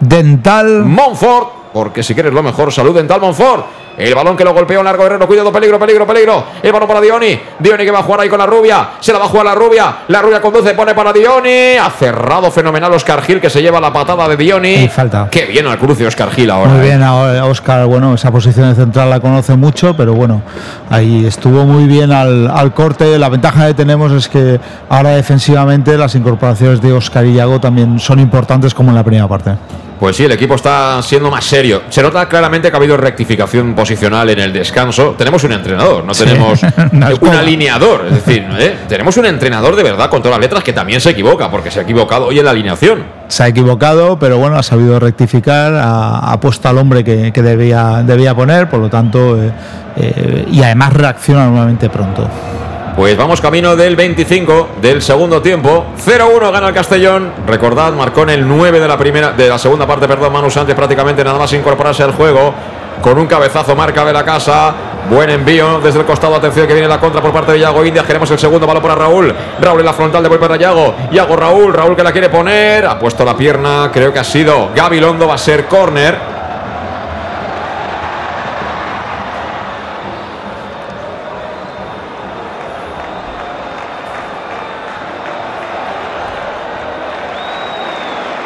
Dental. 0.02 0.84
Monfort. 0.84 1.72
Porque 1.72 2.02
si 2.02 2.14
quieres 2.14 2.32
lo 2.32 2.42
mejor, 2.42 2.72
salud 2.72 2.94
dental 2.94 3.20
Monfort. 3.20 3.66
El 3.96 4.14
balón 4.14 4.36
que 4.36 4.44
lo 4.44 4.54
golpea 4.54 4.78
un 4.78 4.84
largo 4.84 5.04
herrero, 5.04 5.26
cuidado, 5.26 5.52
peligro, 5.52 5.78
peligro, 5.78 6.06
peligro. 6.06 6.44
El 6.62 6.72
balón 6.72 6.88
para 6.88 7.00
Dioni. 7.00 7.38
Dioni 7.58 7.84
que 7.84 7.90
va 7.90 8.00
a 8.00 8.02
jugar 8.02 8.20
ahí 8.20 8.28
con 8.28 8.38
la 8.38 8.46
rubia. 8.46 8.90
Se 9.00 9.12
la 9.12 9.18
va 9.18 9.26
a 9.26 9.28
jugar 9.28 9.46
la 9.46 9.54
rubia. 9.54 9.96
La 10.08 10.22
rubia 10.22 10.40
conduce, 10.40 10.74
pone 10.74 10.94
para 10.94 11.12
Dioni. 11.12 11.76
Ha 11.76 11.90
cerrado 11.90 12.50
fenomenal 12.50 12.92
Oscar 12.92 13.22
Gil 13.22 13.40
que 13.40 13.50
se 13.50 13.60
lleva 13.60 13.80
la 13.80 13.92
patada 13.92 14.28
de 14.28 14.36
Dioni. 14.36 14.88
Falta. 14.88 15.28
Qué 15.30 15.44
bien 15.46 15.66
al 15.66 15.78
cruce 15.78 16.06
Oscar 16.06 16.30
Gil 16.30 16.50
ahora. 16.50 16.70
Muy 16.70 16.80
¿eh? 16.80 16.88
bien, 16.88 17.02
ahora 17.02 17.44
Oscar, 17.46 17.86
bueno, 17.86 18.14
esa 18.14 18.30
posición 18.30 18.68
de 18.70 18.74
central 18.74 19.10
la 19.10 19.20
conoce 19.20 19.56
mucho, 19.56 19.94
pero 19.96 20.14
bueno, 20.14 20.42
ahí 20.90 21.26
estuvo 21.26 21.64
muy 21.64 21.84
bien 21.84 22.12
al, 22.12 22.48
al 22.48 22.72
corte. 22.72 23.18
La 23.18 23.28
ventaja 23.28 23.66
que 23.66 23.74
tenemos 23.74 24.12
es 24.12 24.28
que 24.28 24.58
ahora 24.88 25.10
defensivamente 25.10 25.96
las 25.96 26.14
incorporaciones 26.14 26.80
de 26.80 26.92
Oscar 26.92 27.24
y 27.26 27.34
Yago 27.34 27.60
también 27.60 27.98
son 27.98 28.18
importantes 28.18 28.74
como 28.74 28.90
en 28.90 28.96
la 28.96 29.04
primera 29.04 29.28
parte. 29.28 29.52
Pues 30.02 30.16
sí, 30.16 30.24
el 30.24 30.32
equipo 30.32 30.56
está 30.56 31.00
siendo 31.00 31.30
más 31.30 31.44
serio. 31.44 31.82
Se 31.88 32.02
nota 32.02 32.28
claramente 32.28 32.68
que 32.68 32.76
ha 32.76 32.80
habido 32.80 32.96
rectificación 32.96 33.72
posicional 33.72 34.28
en 34.30 34.40
el 34.40 34.52
descanso. 34.52 35.14
Tenemos 35.16 35.44
un 35.44 35.52
entrenador, 35.52 36.04
no 36.04 36.12
Sí, 36.12 36.24
tenemos 36.24 36.60
un 37.20 37.28
alineador. 37.28 38.06
Es 38.08 38.14
decir, 38.14 38.44
¿eh? 38.58 38.78
tenemos 38.88 39.16
un 39.16 39.26
entrenador 39.26 39.76
de 39.76 39.84
verdad 39.84 40.10
con 40.10 40.20
todas 40.20 40.38
las 40.38 40.40
letras 40.40 40.64
que 40.64 40.72
también 40.72 41.00
se 41.00 41.10
equivoca, 41.10 41.52
porque 41.52 41.70
se 41.70 41.78
ha 41.78 41.82
equivocado 41.84 42.26
hoy 42.26 42.40
en 42.40 42.44
la 42.44 42.50
alineación. 42.50 43.04
Se 43.28 43.44
ha 43.44 43.46
equivocado, 43.46 44.18
pero 44.18 44.38
bueno, 44.38 44.56
ha 44.56 44.64
sabido 44.64 44.98
rectificar, 44.98 45.72
ha, 45.72 46.32
ha 46.32 46.40
puesto 46.40 46.68
al 46.68 46.78
hombre 46.78 47.04
que, 47.04 47.32
que 47.32 47.40
debía, 47.40 48.02
debía 48.04 48.34
poner, 48.34 48.68
por 48.68 48.80
lo 48.80 48.90
tanto, 48.90 49.40
eh, 49.40 49.52
eh, 49.98 50.46
y 50.50 50.64
además 50.64 50.94
reacciona 50.94 51.44
normalmente 51.44 51.88
pronto. 51.88 52.28
Pues 52.96 53.16
vamos 53.16 53.40
camino 53.40 53.74
del 53.74 53.96
25 53.96 54.68
del 54.82 55.00
segundo 55.00 55.40
tiempo. 55.40 55.86
0-1 56.04 56.52
gana 56.52 56.68
el 56.68 56.74
Castellón. 56.74 57.32
Recordad, 57.46 57.94
marcó 57.94 58.24
en 58.24 58.30
el 58.30 58.46
9 58.46 58.80
de 58.80 58.86
la 58.86 58.98
primera 58.98 59.32
de 59.32 59.48
la 59.48 59.58
segunda 59.58 59.86
parte, 59.86 60.06
perdón, 60.06 60.30
Manu 60.30 60.50
Sánchez 60.50 60.76
prácticamente 60.76 61.24
nada 61.24 61.38
más 61.38 61.50
incorporarse 61.54 62.02
al 62.02 62.12
juego. 62.12 62.52
Con 63.00 63.18
un 63.18 63.26
cabezazo 63.26 63.74
marca 63.74 64.04
de 64.04 64.12
la 64.12 64.24
casa. 64.24 64.74
Buen 65.10 65.30
envío 65.30 65.80
desde 65.80 66.00
el 66.00 66.04
costado. 66.04 66.36
Atención 66.36 66.66
que 66.68 66.74
viene 66.74 66.86
la 66.86 67.00
contra 67.00 67.20
por 67.22 67.32
parte 67.32 67.52
de 67.52 67.60
Yago 67.60 67.84
Indias. 67.84 68.06
Queremos 68.06 68.30
el 68.30 68.38
segundo 68.38 68.66
balón 68.66 68.82
para 68.82 68.94
Raúl. 68.94 69.34
Raúl 69.60 69.80
en 69.80 69.86
la 69.86 69.92
frontal 69.94 70.22
de 70.22 70.28
vuelta 70.28 70.46
para 70.46 70.60
Yago. 70.60 70.94
Yago 71.10 71.34
Raúl. 71.34 71.72
Raúl 71.72 71.96
que 71.96 72.04
la 72.04 72.12
quiere 72.12 72.28
poner. 72.28 72.86
Ha 72.86 72.98
puesto 72.98 73.24
la 73.24 73.36
pierna. 73.36 73.90
Creo 73.92 74.12
que 74.12 74.20
ha 74.20 74.24
sido 74.24 74.68
Gabilondo. 74.76 75.26
Va 75.26 75.34
a 75.34 75.38
ser 75.38 75.64
córner. 75.64 76.31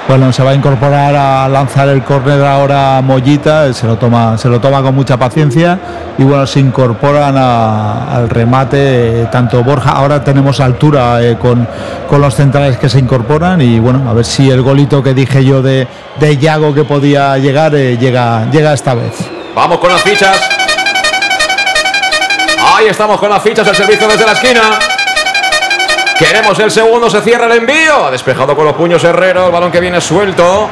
Bueno, 0.09 0.33
se 0.33 0.45
va 0.45 0.53
a 0.53 0.55
incorporar 0.55 1.17
a 1.17 1.49
lanzar 1.49 1.89
el 1.89 2.05
córner 2.05 2.41
ahora 2.45 3.03
Mollita, 3.03 3.73
se 3.73 3.89
lo 3.89 3.97
toma, 3.97 4.39
se 4.39 4.49
lo 4.49 4.61
toma 4.61 4.81
con 4.81 4.95
mucha 4.95 5.17
paciencia 5.17 5.81
y 6.17 6.23
bueno, 6.23 6.47
se 6.47 6.61
incorporan 6.61 7.37
al 7.37 8.31
remate 8.31 9.23
eh, 9.23 9.29
tanto 9.33 9.65
Borja, 9.65 9.91
ahora 9.91 10.23
tenemos 10.23 10.61
altura 10.61 11.21
eh, 11.23 11.37
con, 11.37 11.67
los 12.21 12.35
centrales 12.37 12.79
que 12.79 12.89
se 12.89 13.01
incorporan 13.01 13.61
y 13.61 13.81
bueno, 13.81 14.09
a 14.09 14.13
ver 14.13 14.25
si 14.25 14.49
el 14.49 14.63
golito 14.63 15.03
que 15.03 15.13
dije 15.13 15.45
yo 15.45 15.61
de, 15.61 15.89
de 16.21 16.37
Yago 16.37 16.73
que 16.73 16.85
podía 16.85 17.37
llegar, 17.39 17.75
eh, 17.75 17.99
llega, 17.99 18.49
llega 18.53 18.73
esta 18.73 18.95
vez. 18.95 19.13
Vamos 19.57 19.79
con 19.79 19.91
las 19.91 20.03
fichas. 20.03 20.39
Ahí 22.77 22.87
estamos 22.87 23.19
con 23.19 23.29
las 23.29 23.43
fichas 23.43 23.67
del 23.67 23.75
servicio 23.75 24.07
desde 24.07 24.25
la 24.25 24.33
esquina. 24.33 24.96
Queremos 26.19 26.59
el 26.61 26.71
segundo, 26.71 27.11
se 27.11 27.21
cierra 27.21 27.45
el 27.45 27.53
envío. 27.53 28.11
Despejado 28.11 28.57
con 28.57 28.65
los 28.65 28.75
puños 28.75 29.05
Herrero, 29.05 29.47
el 29.47 29.53
balón 29.53 29.71
que 29.71 29.81
viene 29.81 30.01
suelto. 30.01 30.69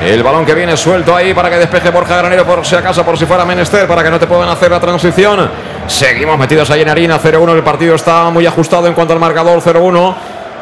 El 0.00 0.22
balón 0.22 0.46
que 0.46 0.54
viene 0.54 0.76
suelto 0.76 1.14
ahí 1.14 1.34
para 1.34 1.50
que 1.50 1.56
despeje 1.56 1.90
Borja 1.90 2.16
Granero 2.16 2.44
por 2.44 2.64
si 2.64 2.74
acaso, 2.74 3.04
por 3.04 3.18
si 3.18 3.26
fuera 3.26 3.44
menester, 3.44 3.86
para 3.86 4.02
que 4.02 4.10
no 4.10 4.18
te 4.18 4.26
puedan 4.26 4.48
hacer 4.48 4.70
la 4.70 4.80
transición. 4.80 5.50
Seguimos 5.86 6.38
metidos 6.38 6.70
ahí 6.70 6.80
en 6.80 6.88
harina, 6.88 7.20
0-1. 7.20 7.54
El 7.54 7.62
partido 7.62 7.94
está 7.94 8.30
muy 8.30 8.46
ajustado 8.46 8.86
en 8.86 8.94
cuanto 8.94 9.12
al 9.12 9.20
marcador, 9.20 9.60
0-1 9.60 10.14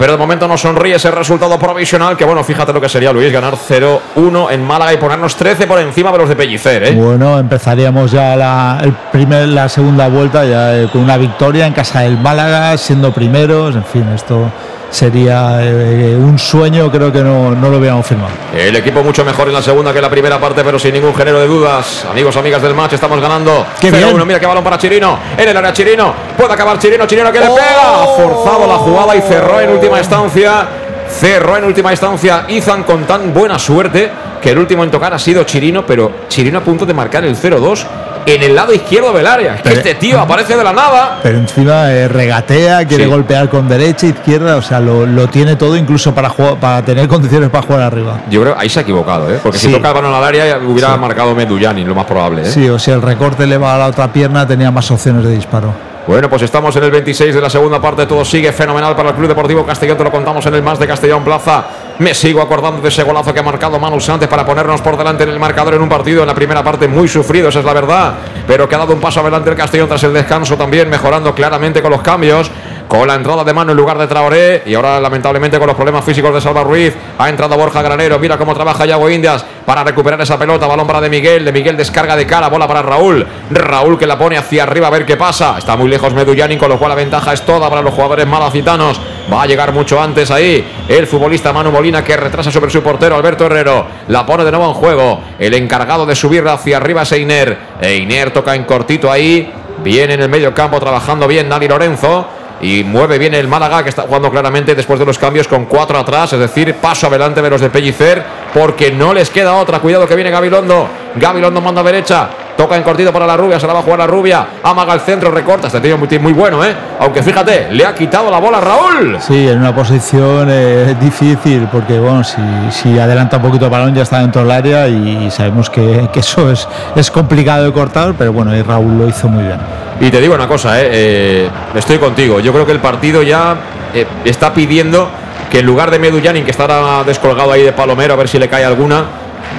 pero 0.03 0.15
de 0.15 0.19
momento 0.19 0.49
no 0.49 0.59
sonríe 0.59 0.97
ese 0.97 1.12
resultado 1.12 1.57
provisional. 1.61 2.16
Que 2.16 2.24
bueno, 2.24 2.43
fíjate 2.43 2.73
lo 2.73 2.81
que 2.81 2.89
sería, 2.89 3.12
Luis, 3.12 3.33
ganar 3.33 3.55
0-1 3.55 4.51
en 4.51 4.66
Málaga 4.66 4.93
y 4.93 4.97
ponernos 4.97 5.37
13 5.37 5.69
por 5.69 5.79
encima 5.79 6.11
de 6.11 6.19
los 6.19 6.29
de 6.29 6.35
Pellicer. 6.35 6.83
¿eh? 6.83 6.91
Bueno, 6.91 7.39
empezaríamos 7.39 8.11
ya 8.11 8.35
la, 8.35 8.83
la 9.12 9.69
segunda 9.69 10.09
vuelta 10.09 10.45
ya 10.45 10.77
eh, 10.77 10.89
con 10.93 11.03
una 11.03 11.16
victoria 11.16 11.69
en 11.69 11.73
casa 11.73 12.01
del 12.01 12.19
Málaga, 12.19 12.77
siendo 12.79 13.12
primeros. 13.12 13.77
En 13.77 13.85
fin, 13.85 14.09
esto 14.12 14.51
sería 14.93 15.59
eh, 15.62 16.14
un 16.14 16.39
sueño, 16.39 16.90
creo 16.93 17.10
que 17.10 17.23
no, 17.23 17.51
no, 17.51 17.70
lo 17.70 17.78
hubiéramos 17.78 18.06
firmado. 18.06 18.31
El 18.55 18.77
equipo 18.77 19.02
mucho 19.02 19.24
mejor 19.24 19.48
en 19.48 19.55
la 19.55 19.62
segunda 19.62 19.90
que 19.90 19.98
en 19.98 20.02
la 20.02 20.10
primera 20.10 20.39
parte, 20.39 20.62
pero 20.62 20.78
sin 20.78 20.93
ningún 20.93 21.14
género 21.14 21.40
de 21.40 21.47
dudas. 21.47 22.05
Amigos, 22.09 22.36
amigas 22.36 22.62
del 22.62 22.74
match, 22.74 22.93
estamos 22.93 23.20
ganando. 23.20 23.66
Qué 23.81 23.90
uno, 23.90 24.24
mira 24.27 24.39
qué 24.39 24.47
balón 24.47 24.62
para 24.62 24.78
Chirino. 24.78 25.19
En 25.36 25.48
el 25.48 25.56
área 25.56 25.73
Chirino. 25.73 26.14
Puede 26.36 26.52
acabar 26.52 26.78
Chirino. 26.78 27.06
Chirino 27.06 27.32
que 27.32 27.40
le 27.40 27.47
pega. 27.47 28.02
Ha 28.02 28.06
forzado 28.06 28.66
la 28.66 28.77
jugada 28.77 29.16
y 29.16 29.23
cerró 29.23 29.60
en 29.60 29.70
última 29.70 29.98
instancia. 29.98 30.69
Cerró 31.09 31.59
en 31.59 31.64
última 31.64 31.90
instancia 31.90 32.47
Izan 32.48 32.85
con 32.85 33.05
tan 33.05 33.35
buena 33.35 33.59
suerte 33.59 34.10
que 34.40 34.51
el 34.51 34.59
último 34.59 34.82
en 34.82 34.90
tocar 34.90 35.12
ha 35.14 35.19
sido 35.19 35.44
Chirino, 35.44 35.85
pero 35.86 36.10
Chirino 36.28 36.59
a 36.59 36.62
punto 36.62 36.85
de 36.85 36.94
marcar 36.94 37.24
el 37.24 37.36
0-2 37.36 37.86
en 38.27 38.43
el 38.43 38.55
lado 38.55 38.73
izquierdo 38.73 39.12
del 39.12 39.27
área. 39.27 39.61
este 39.65 39.94
tío 39.94 40.20
aparece 40.20 40.57
de 40.57 40.65
la 40.65 40.73
nada. 40.73 41.19
Pero 41.23 41.39
encima 41.39 41.90
eh, 41.93 42.09
regatea, 42.09 42.86
quiere 42.86 43.07
golpear 43.07 43.49
con 43.49 43.69
derecha, 43.69 44.07
izquierda, 44.07 44.57
o 44.57 44.62
sea, 44.62 44.81
lo, 44.81 45.27
tiene 45.28 45.57
todo 45.57 45.77
incluso 45.77 46.15
para 46.15 46.31
para 46.32 46.82
tener 46.85 47.09
condiciones 47.09 47.51
para 47.51 47.66
jugar 47.66 47.82
arriba. 47.82 48.20
Yo 48.31 48.43
creo 48.43 48.55
ahí 48.59 48.69
se 48.69 48.81
ha 48.81 48.82
equivocado, 48.82 49.32
¿eh? 49.32 49.39
porque 49.43 49.59
si 49.59 49.70
toca 49.70 49.89
el 49.89 49.94
balón 49.94 50.15
al 50.15 50.24
área 50.24 50.59
hubiera 50.59 50.97
marcado 50.97 51.35
Meduyani, 51.35 51.85
lo 51.85 51.94
más 51.94 52.07
probable. 52.07 52.43
¿eh? 52.43 52.47
Sí, 52.47 52.69
o 52.69 52.78
si 52.78 52.90
el 52.90 53.03
recorte 53.03 53.47
le 53.47 53.59
va 53.59 53.74
a 53.74 53.78
la 53.78 53.86
otra 53.86 54.12
pierna, 54.12 54.47
tenía 54.47 54.70
más 54.70 54.90
opciones 54.90 55.24
de 55.24 55.32
disparo. 55.32 55.73
Bueno, 56.07 56.28
pues 56.28 56.43
estamos 56.43 56.74
en 56.74 56.82
el 56.82 56.90
26 56.90 57.32
de 57.32 57.40
la 57.40 57.49
segunda 57.49 57.81
parte. 57.81 58.07
Todo 58.07 58.24
sigue 58.24 58.51
fenomenal 58.53 58.97
para 58.97 59.11
el 59.11 59.15
Club 59.15 59.28
Deportivo 59.28 59.65
Castellón. 59.65 59.97
Te 59.97 60.03
lo 60.03 60.11
contamos 60.11 60.44
en 60.47 60.55
el 60.55 60.62
más 60.62 60.78
de 60.78 60.86
Castellón 60.86 61.23
Plaza. 61.23 61.65
Me 61.98 62.14
sigo 62.14 62.40
acordando 62.40 62.81
de 62.81 62.89
ese 62.89 63.02
golazo 63.02 63.32
que 63.32 63.40
ha 63.40 63.43
marcado 63.43 63.78
Manu 63.78 64.01
Sánchez 64.01 64.28
para 64.28 64.44
ponernos 64.44 64.81
por 64.81 64.97
delante 64.97 65.24
en 65.24 65.28
el 65.28 65.39
marcador 65.39 65.74
en 65.74 65.82
un 65.82 65.89
partido 65.89 66.23
en 66.23 66.27
la 66.27 66.35
primera 66.35 66.64
parte 66.64 66.89
muy 66.89 67.06
sufrido, 67.06 67.48
esa 67.48 67.60
es 67.60 67.64
la 67.64 67.73
verdad. 67.73 68.14
Pero 68.47 68.69
que 68.69 68.74
ha 68.74 68.78
dado 68.78 68.94
un 68.94 69.01
paso 69.01 69.20
adelante 69.20 69.51
el 69.51 69.56
Castellón 69.56 69.89
tras 69.89 70.02
el 70.05 70.12
descanso 70.12 70.56
también, 70.56 70.89
mejorando 70.89 71.35
claramente 71.35 71.82
con 71.82 71.90
los 71.90 72.02
cambios 72.02 72.51
con 72.93 73.09
la 73.09 73.14
entrada 73.14 73.43
de 73.43 73.55
mano 73.55 73.70
en 73.70 73.78
lugar 73.78 73.97
de 73.97 74.06
Traoré. 74.06 74.64
Y 74.66 74.74
ahora 74.74 75.01
lamentablemente 75.01 75.59
con 75.59 75.66
los 75.66 75.74
problemas 75.74 76.05
físicos 76.05 76.35
de 76.35 76.43
Salva 76.43 76.62
Ruiz. 76.62 76.94
Ha 77.16 77.31
entrado 77.31 77.56
Borja 77.56 77.81
Granero, 77.81 78.19
mira 78.19 78.36
cómo 78.36 78.52
trabaja 78.52 78.85
Yago 78.85 79.09
Indias 79.09 79.43
para 79.64 79.82
recuperar 79.82 80.20
esa 80.20 80.39
pelota, 80.39 80.66
balón 80.66 80.86
para 80.86 81.01
de 81.01 81.09
Miguel, 81.09 81.43
de 81.43 81.52
Miguel 81.52 81.74
descarga 81.74 82.16
de 82.16 82.27
cara, 82.27 82.48
bola 82.48 82.69
para 82.69 82.82
Raúl, 82.82 83.27
Raúl 83.51 83.98
que 83.98 84.06
la 84.06 84.19
pone 84.19 84.36
hacia 84.36 84.64
arriba 84.64 84.89
a 84.89 84.90
ver 84.90 85.06
qué 85.06 85.16
pasa, 85.16 85.56
está 85.56 85.74
muy 85.74 85.89
lejos 85.89 86.12
Medullani 86.12 86.59
con 86.59 86.69
lo 86.69 86.78
cual 86.78 86.90
la 86.90 86.97
ventaja 86.97 87.32
es 87.32 87.43
toda 87.43 87.70
para 87.70 87.81
los 87.81 87.94
jugadores 87.94 88.27
malacitanos, 88.27 89.01
va 89.32 89.43
a 89.43 89.47
llegar 89.47 89.73
mucho 89.73 90.02
antes 90.02 90.31
ahí 90.31 90.66
el 90.89 91.06
futbolista 91.06 91.52
Manu 91.52 91.70
Molina 91.70 92.05
que 92.05 92.16
retrasa 92.16 92.51
sobre 92.51 92.70
su 92.70 92.82
portero 92.82 93.14
Alberto 93.14 93.47
Herrero, 93.47 93.86
la 94.09 94.27
pone 94.27 94.44
de 94.44 94.51
nuevo 94.51 94.66
en 94.66 94.74
juego, 94.74 95.20
el 95.39 95.55
encargado 95.55 96.05
de 96.05 96.16
subir 96.16 96.47
hacia 96.47 96.77
arriba 96.77 97.02
es 97.02 97.12
Einer, 97.12 97.56
Einer 97.81 98.32
toca 98.32 98.55
en 98.55 98.64
cortito 98.64 99.10
ahí, 99.10 99.51
viene 99.82 100.14
en 100.14 100.23
el 100.23 100.28
medio 100.28 100.52
campo 100.52 100.81
trabajando 100.81 101.28
bien 101.28 101.48
Dani 101.48 101.69
Lorenzo, 101.69 102.27
y 102.63 102.85
mueve 102.85 103.19
bien 103.19 103.35
el 103.35 103.49
Málaga 103.49 103.83
que 103.83 103.91
está 103.91 104.03
jugando 104.03 104.31
claramente 104.31 104.75
después 104.75 104.99
de 104.99 105.05
los 105.05 105.19
cambios 105.19 105.49
con 105.49 105.67
cuatro 105.67 105.99
atrás, 105.99 106.33
es 106.33 106.39
decir, 106.39 106.75
paso 106.77 107.09
adelante 107.09 107.43
de 107.43 107.51
los 107.51 107.61
de 107.61 107.69
Pellicer 107.69 108.25
porque 108.53 108.91
no 108.91 109.15
les 109.15 109.31
queda 109.31 109.55
otra. 109.55 109.81
Cuidado 109.81 110.07
que 110.07 110.15
viene 110.15 110.31
Gabilondo. 110.31 110.89
Gabilondo 111.16 111.61
manda 111.61 111.81
a 111.81 111.85
derecha. 111.85 112.29
Toca 112.57 112.77
en 112.77 112.83
cortito 112.83 113.12
para 113.12 113.27
la 113.27 113.37
rubia, 113.37 113.59
se 113.59 113.66
la 113.66 113.73
va 113.73 113.81
a 113.81 113.83
jugar 113.83 113.99
la 114.01 114.07
rubia. 114.07 114.47
Amaga 114.62 114.93
el 114.93 115.01
centro, 115.01 115.31
recorta. 115.31 115.69
Este 115.69 115.81
tío 115.81 115.97
muy, 115.97 116.19
muy 116.19 116.33
bueno, 116.33 116.62
¿eh? 116.65 116.74
Aunque 117.01 117.23
fíjate, 117.23 117.69
le 117.70 117.85
ha 117.87 117.95
quitado 117.95 118.31
la 118.31 118.39
bola 118.39 118.59
a 118.59 118.61
Raúl. 118.61 119.16
Sí, 119.20 119.49
en 119.49 119.59
una 119.59 119.74
posición 119.74 120.49
eh, 120.51 120.95
difícil, 121.01 121.66
porque 121.73 121.99
bueno, 121.99 122.23
si, 122.23 122.41
si, 122.70 122.99
adelanta 122.99 123.39
un 123.39 123.45
poquito 123.45 123.65
el 123.65 123.70
balón 123.70 123.95
ya 123.95 124.03
está 124.03 124.19
dentro 124.19 124.43
del 124.43 124.51
área 124.51 124.87
y 124.87 125.31
sabemos 125.31 125.70
que, 125.70 126.09
eso 126.15 126.51
es, 126.51 126.69
es 126.95 127.11
complicado 127.11 127.65
de 127.65 127.73
cortar, 127.73 128.15
pero 128.19 128.33
bueno, 128.33 128.55
y 128.55 128.62
Raúl 128.62 128.99
lo 128.99 129.09
hizo 129.09 129.29
muy 129.29 129.45
bien. 129.45 129.59
Y 130.01 130.11
te 130.11 130.20
digo 130.20 130.35
una 130.35 130.47
cosa, 130.47 130.81
¿eh? 130.81 130.89
eh 130.93 131.51
estoy 131.74 131.99
contigo. 131.99 132.39
Yo 132.41 132.53
creo 132.53 132.66
que 132.66 132.73
el 132.73 132.81
partido 132.81 133.23
ya 133.23 133.57
eh, 133.95 134.07
está 134.24 134.53
pidiendo 134.53 135.09
que 135.53 135.59
en 135.59 135.66
lugar 135.66 135.91
de 135.91 135.99
Medullanin, 135.99 136.47
que 136.47 136.51
estará 136.51 137.05
descolgado 137.05 137.53
ahí 137.53 137.62
de 137.62 137.74
Palomero, 137.74 138.15
a 138.15 138.16
ver 138.16 138.27
si 138.27 138.39
le 138.39 138.49
cae 138.49 138.65
alguna, 138.65 139.05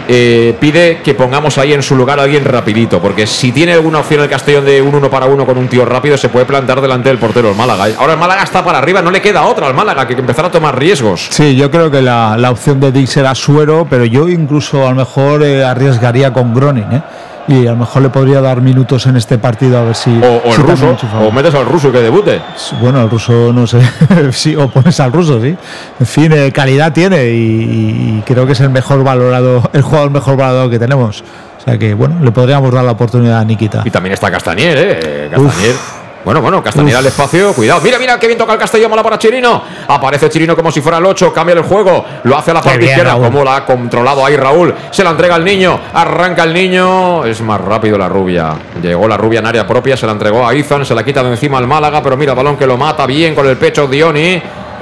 eh, 0.08 0.58
pide 0.60 1.02
que 1.04 1.14
pongamos 1.14 1.60
ahí 1.60 1.72
en 1.72 1.84
su 1.84 1.96
lugar 1.96 2.20
a 2.20 2.24
alguien 2.24 2.44
rapidito, 2.46 3.00
porque 3.00 3.28
si 3.28 3.52
tiene 3.52 3.74
alguna 3.74 4.00
opción 4.00 4.20
el 4.22 4.28
Castellón 4.28 4.66
de 4.66 4.82
un 4.82 4.96
uno 4.96 5.12
para 5.12 5.28
uno 5.28 5.46
con 5.46 5.56
un 5.56 5.68
tío 5.68 5.86
rápido, 5.86 6.18
se 6.18 6.30
puede 6.30 6.48
plantar 6.48 6.82
delante 6.82 7.10
del 7.10 7.20
portero 7.20 7.52
el 7.52 7.56
Málaga. 7.56 7.86
Ahora 8.00 8.14
el 8.14 8.20
Málaga 8.20 8.42
está 8.42 8.66
para 8.66 8.80
arriba, 8.80 9.04
no 9.04 9.12
le 9.12 9.22
queda 9.22 9.44
otra 9.44 9.68
al 9.68 9.76
Málaga 9.76 10.08
que 10.08 10.14
empezar 10.14 10.46
a 10.46 10.50
tomar 10.50 10.80
riesgos. 10.80 11.28
Sí, 11.30 11.56
yo 11.56 11.70
creo 11.70 11.92
que 11.92 12.02
la, 12.02 12.50
opción 12.50 12.80
de 12.80 12.92
Dix 12.92 13.16
era 13.18 13.36
Suero, 13.36 13.86
pero 13.88 14.04
yo 14.04 14.28
incluso 14.28 14.88
a 14.88 14.90
lo 14.90 14.96
mejor 14.96 15.44
eh, 15.44 15.64
arriesgaría 15.64 16.34
con 16.34 16.56
Gronin, 16.56 16.92
¿eh? 16.92 17.04
Y 17.48 17.68
a 17.68 17.72
lo 17.72 17.78
mejor 17.78 18.02
le 18.02 18.10
podría 18.10 18.42
dar 18.42 18.62
minutos 18.62 19.06
en 19.06 19.18
este 19.18 19.38
partido 19.38 19.78
a 19.78 19.84
ver 19.84 19.96
si. 19.96 20.10
O, 20.10 20.54
el 20.54 20.58
ruso, 20.58 20.96
o 21.22 21.32
metes 21.32 21.54
al 21.54 21.66
ruso 21.66 21.92
que 21.92 22.00
debute. 22.00 22.42
Bueno, 22.80 23.02
el 23.02 23.10
ruso 23.10 23.52
no 23.54 23.68
sé, 23.68 23.82
sí, 24.32 24.56
o 24.56 24.70
pones 24.70 25.00
al 25.00 25.12
ruso, 25.12 25.42
sí. 25.42 25.56
En 26.00 26.06
fin, 26.06 26.32
eh, 26.32 26.52
calidad 26.52 26.94
tiene 26.94 27.26
y, 27.32 28.24
creo 28.26 28.46
que 28.46 28.54
es 28.54 28.60
el 28.62 28.70
mejor 28.70 29.04
valorado, 29.04 29.70
el 29.74 29.82
jugador 29.82 30.12
mejor 30.12 30.38
valorado 30.38 30.70
que 30.70 30.80
tenemos. 30.80 31.24
O 31.60 31.64
sea 31.64 31.78
que, 31.78 31.94
bueno, 31.94 32.18
le 32.22 32.32
podríamos 32.32 32.74
dar 32.74 32.84
la 32.84 32.92
oportunidad 32.92 33.40
a 33.40 33.46
Nikita. 33.46 33.84
Y 33.86 33.90
también 33.90 34.14
está 34.14 34.30
Castañer, 34.30 34.78
¿eh? 34.78 35.30
Castañer. 35.32 36.03
Bueno, 36.24 36.42
bueno, 36.42 36.64
Castañeda 36.64 37.00
al 37.00 37.06
espacio. 37.06 37.54
Cuidado. 37.54 37.82
Mira, 37.82 38.00
mira, 38.00 38.18
qué 38.18 38.28
bien 38.28 38.40
toca 38.40 38.54
el 38.54 38.60
Castellón. 38.60 38.90
Mola 38.90 39.04
para 39.04 39.20
Chirino. 39.20 39.62
Aparece 39.88 40.30
Chirino 40.30 40.56
como 40.56 40.72
si 40.72 40.80
fuera 40.80 40.98
el 40.98 41.06
8. 41.06 41.34
Cambia 41.34 41.54
el 41.54 41.64
juego. 41.64 42.06
Lo 42.24 42.38
hace 42.38 42.52
a 42.52 42.54
la 42.54 42.62
parte 42.62 42.86
izquierda. 42.86 43.16
Como 43.16 43.44
la 43.44 43.58
ha 43.58 43.66
controlado 43.66 44.26
ahí 44.26 44.38
Raúl. 44.38 44.74
Se 44.92 45.04
la 45.04 45.10
entrega 45.10 45.36
al 45.36 45.44
niño. 45.44 45.78
Arranca 45.94 46.44
el 46.44 46.54
niño. 46.54 47.26
Es 47.26 47.42
más 47.42 47.60
rápido 47.60 47.98
la 47.98 48.08
rubia. 48.08 48.54
Llegó 48.82 49.08
la 49.08 49.18
rubia 49.18 49.40
en 49.40 49.48
área 49.48 49.68
propia. 49.68 49.98
Se 49.98 50.06
la 50.06 50.14
entregó 50.14 50.48
a 50.48 50.56
Izan. 50.56 50.86
Se 50.86 50.96
la 50.96 51.04
quita 51.04 51.22
de 51.24 51.32
encima 51.32 51.58
al 51.58 51.68
Málaga. 51.68 52.02
Pero 52.02 52.16
mira, 52.16 52.34
balón 52.34 52.56
que 52.56 52.66
lo 52.66 52.78
mata 52.78 53.06
bien 53.06 53.36
con 53.36 53.46
el 53.46 53.58
pecho 53.58 53.88
Dioni. 53.88 54.42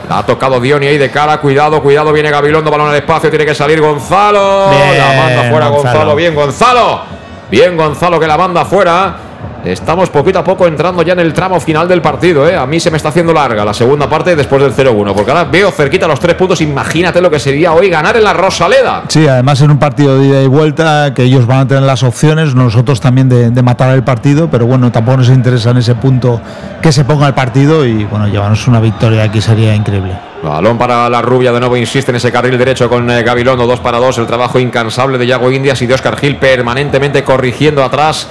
La 0.10 0.20
ha 0.20 0.26
tocado 0.26 0.60
Dioni 0.60 0.86
ahí 0.86 1.00
de 1.00 1.10
cara. 1.10 1.40
Cuidado, 1.40 1.82
cuidado. 1.82 2.14
Viene 2.14 2.30
Gabilondo. 2.30 2.70
Balón 2.70 2.90
al 2.90 2.96
espacio. 2.98 3.32
Tiene 3.32 3.48
que 3.48 3.56
salir 3.56 3.82
Gonzalo. 3.82 4.70
la 4.72 5.14
manda 5.18 5.50
fuera 5.50 5.68
Gonzalo. 5.70 5.94
Gonzalo. 5.94 6.16
Bien, 6.16 6.36
Gonzalo. 6.36 7.02
Bien, 7.50 7.76
Gonzalo 7.76 8.20
que 8.20 8.28
la 8.28 8.38
manda 8.38 8.64
fuera. 8.64 9.31
Estamos 9.64 10.10
poquito 10.10 10.40
a 10.40 10.44
poco 10.44 10.66
entrando 10.66 11.04
ya 11.04 11.14
en 11.14 11.20
el 11.20 11.34
tramo 11.34 11.60
final 11.60 11.88
del 11.88 12.02
partido. 12.02 12.48
¿eh? 12.48 12.56
A 12.56 12.66
mí 12.66 12.80
se 12.80 12.90
me 12.90 12.98
está 12.98 13.10
haciendo 13.10 13.32
larga 13.32 13.64
la 13.64 13.74
segunda 13.74 14.10
parte 14.10 14.36
después 14.36 14.62
del 14.62 14.74
0-1. 14.74 15.14
Porque 15.14 15.32
ahora 15.32 15.44
veo 15.44 15.72
cerquita 15.72 16.08
los 16.08 16.20
tres 16.20 16.36
puntos. 16.36 16.62
Imagínate 16.62 17.22
lo 17.22 17.30
que 17.30 17.40
sería 17.40 17.74
hoy 17.74 17.90
ganar 17.90 18.18
en 18.18 18.24
la 18.24 18.34
Rosaleda. 18.34 19.04
Sí, 19.08 19.28
además 19.28 19.62
en 19.62 19.72
un 19.72 19.78
partido 19.78 20.18
de 20.18 20.26
ida 20.26 20.42
y 20.42 20.48
vuelta 20.48 21.14
que 21.14 21.24
ellos 21.24 21.46
van 21.46 21.60
a 21.60 21.68
tener 21.68 21.84
las 21.84 22.02
opciones, 22.04 22.56
nosotros 22.56 23.00
también 23.00 23.30
de, 23.30 23.52
de 23.52 23.62
matar 23.62 23.94
el 23.94 24.04
partido. 24.04 24.50
Pero 24.50 24.66
bueno, 24.66 24.92
tampoco 24.92 25.18
nos 25.18 25.30
interesa 25.30 25.72
en 25.72 25.78
ese 25.78 25.96
punto 25.96 26.42
que 26.82 26.92
se 26.92 27.06
ponga 27.06 27.28
el 27.28 27.34
partido. 27.34 27.86
Y 27.86 28.06
bueno, 28.06 28.28
llevarnos 28.28 28.68
una 28.68 28.80
victoria 28.80 29.24
aquí 29.24 29.42
sería 29.42 29.76
increíble. 29.76 30.32
Balón 30.44 30.80
para 30.80 31.08
la 31.08 31.22
rubia, 31.22 31.52
de 31.52 31.60
nuevo 31.60 31.78
insiste 31.78 32.12
en 32.12 32.16
ese 32.16 32.32
carril 32.32 32.58
derecho 32.58 32.90
con 32.90 33.08
eh, 33.12 33.22
Gabilondo, 33.22 33.68
2 33.68 33.80
para 33.80 34.00
2. 34.00 34.18
El 34.18 34.26
trabajo 34.26 34.60
incansable 34.60 35.20
de 35.20 35.28
Yago 35.28 35.52
Indias 35.52 35.80
y 35.84 35.86
de 35.86 35.94
Oscar 35.94 36.18
Gil 36.18 36.38
permanentemente 36.38 37.24
corrigiendo 37.24 37.84
atrás. 37.84 38.28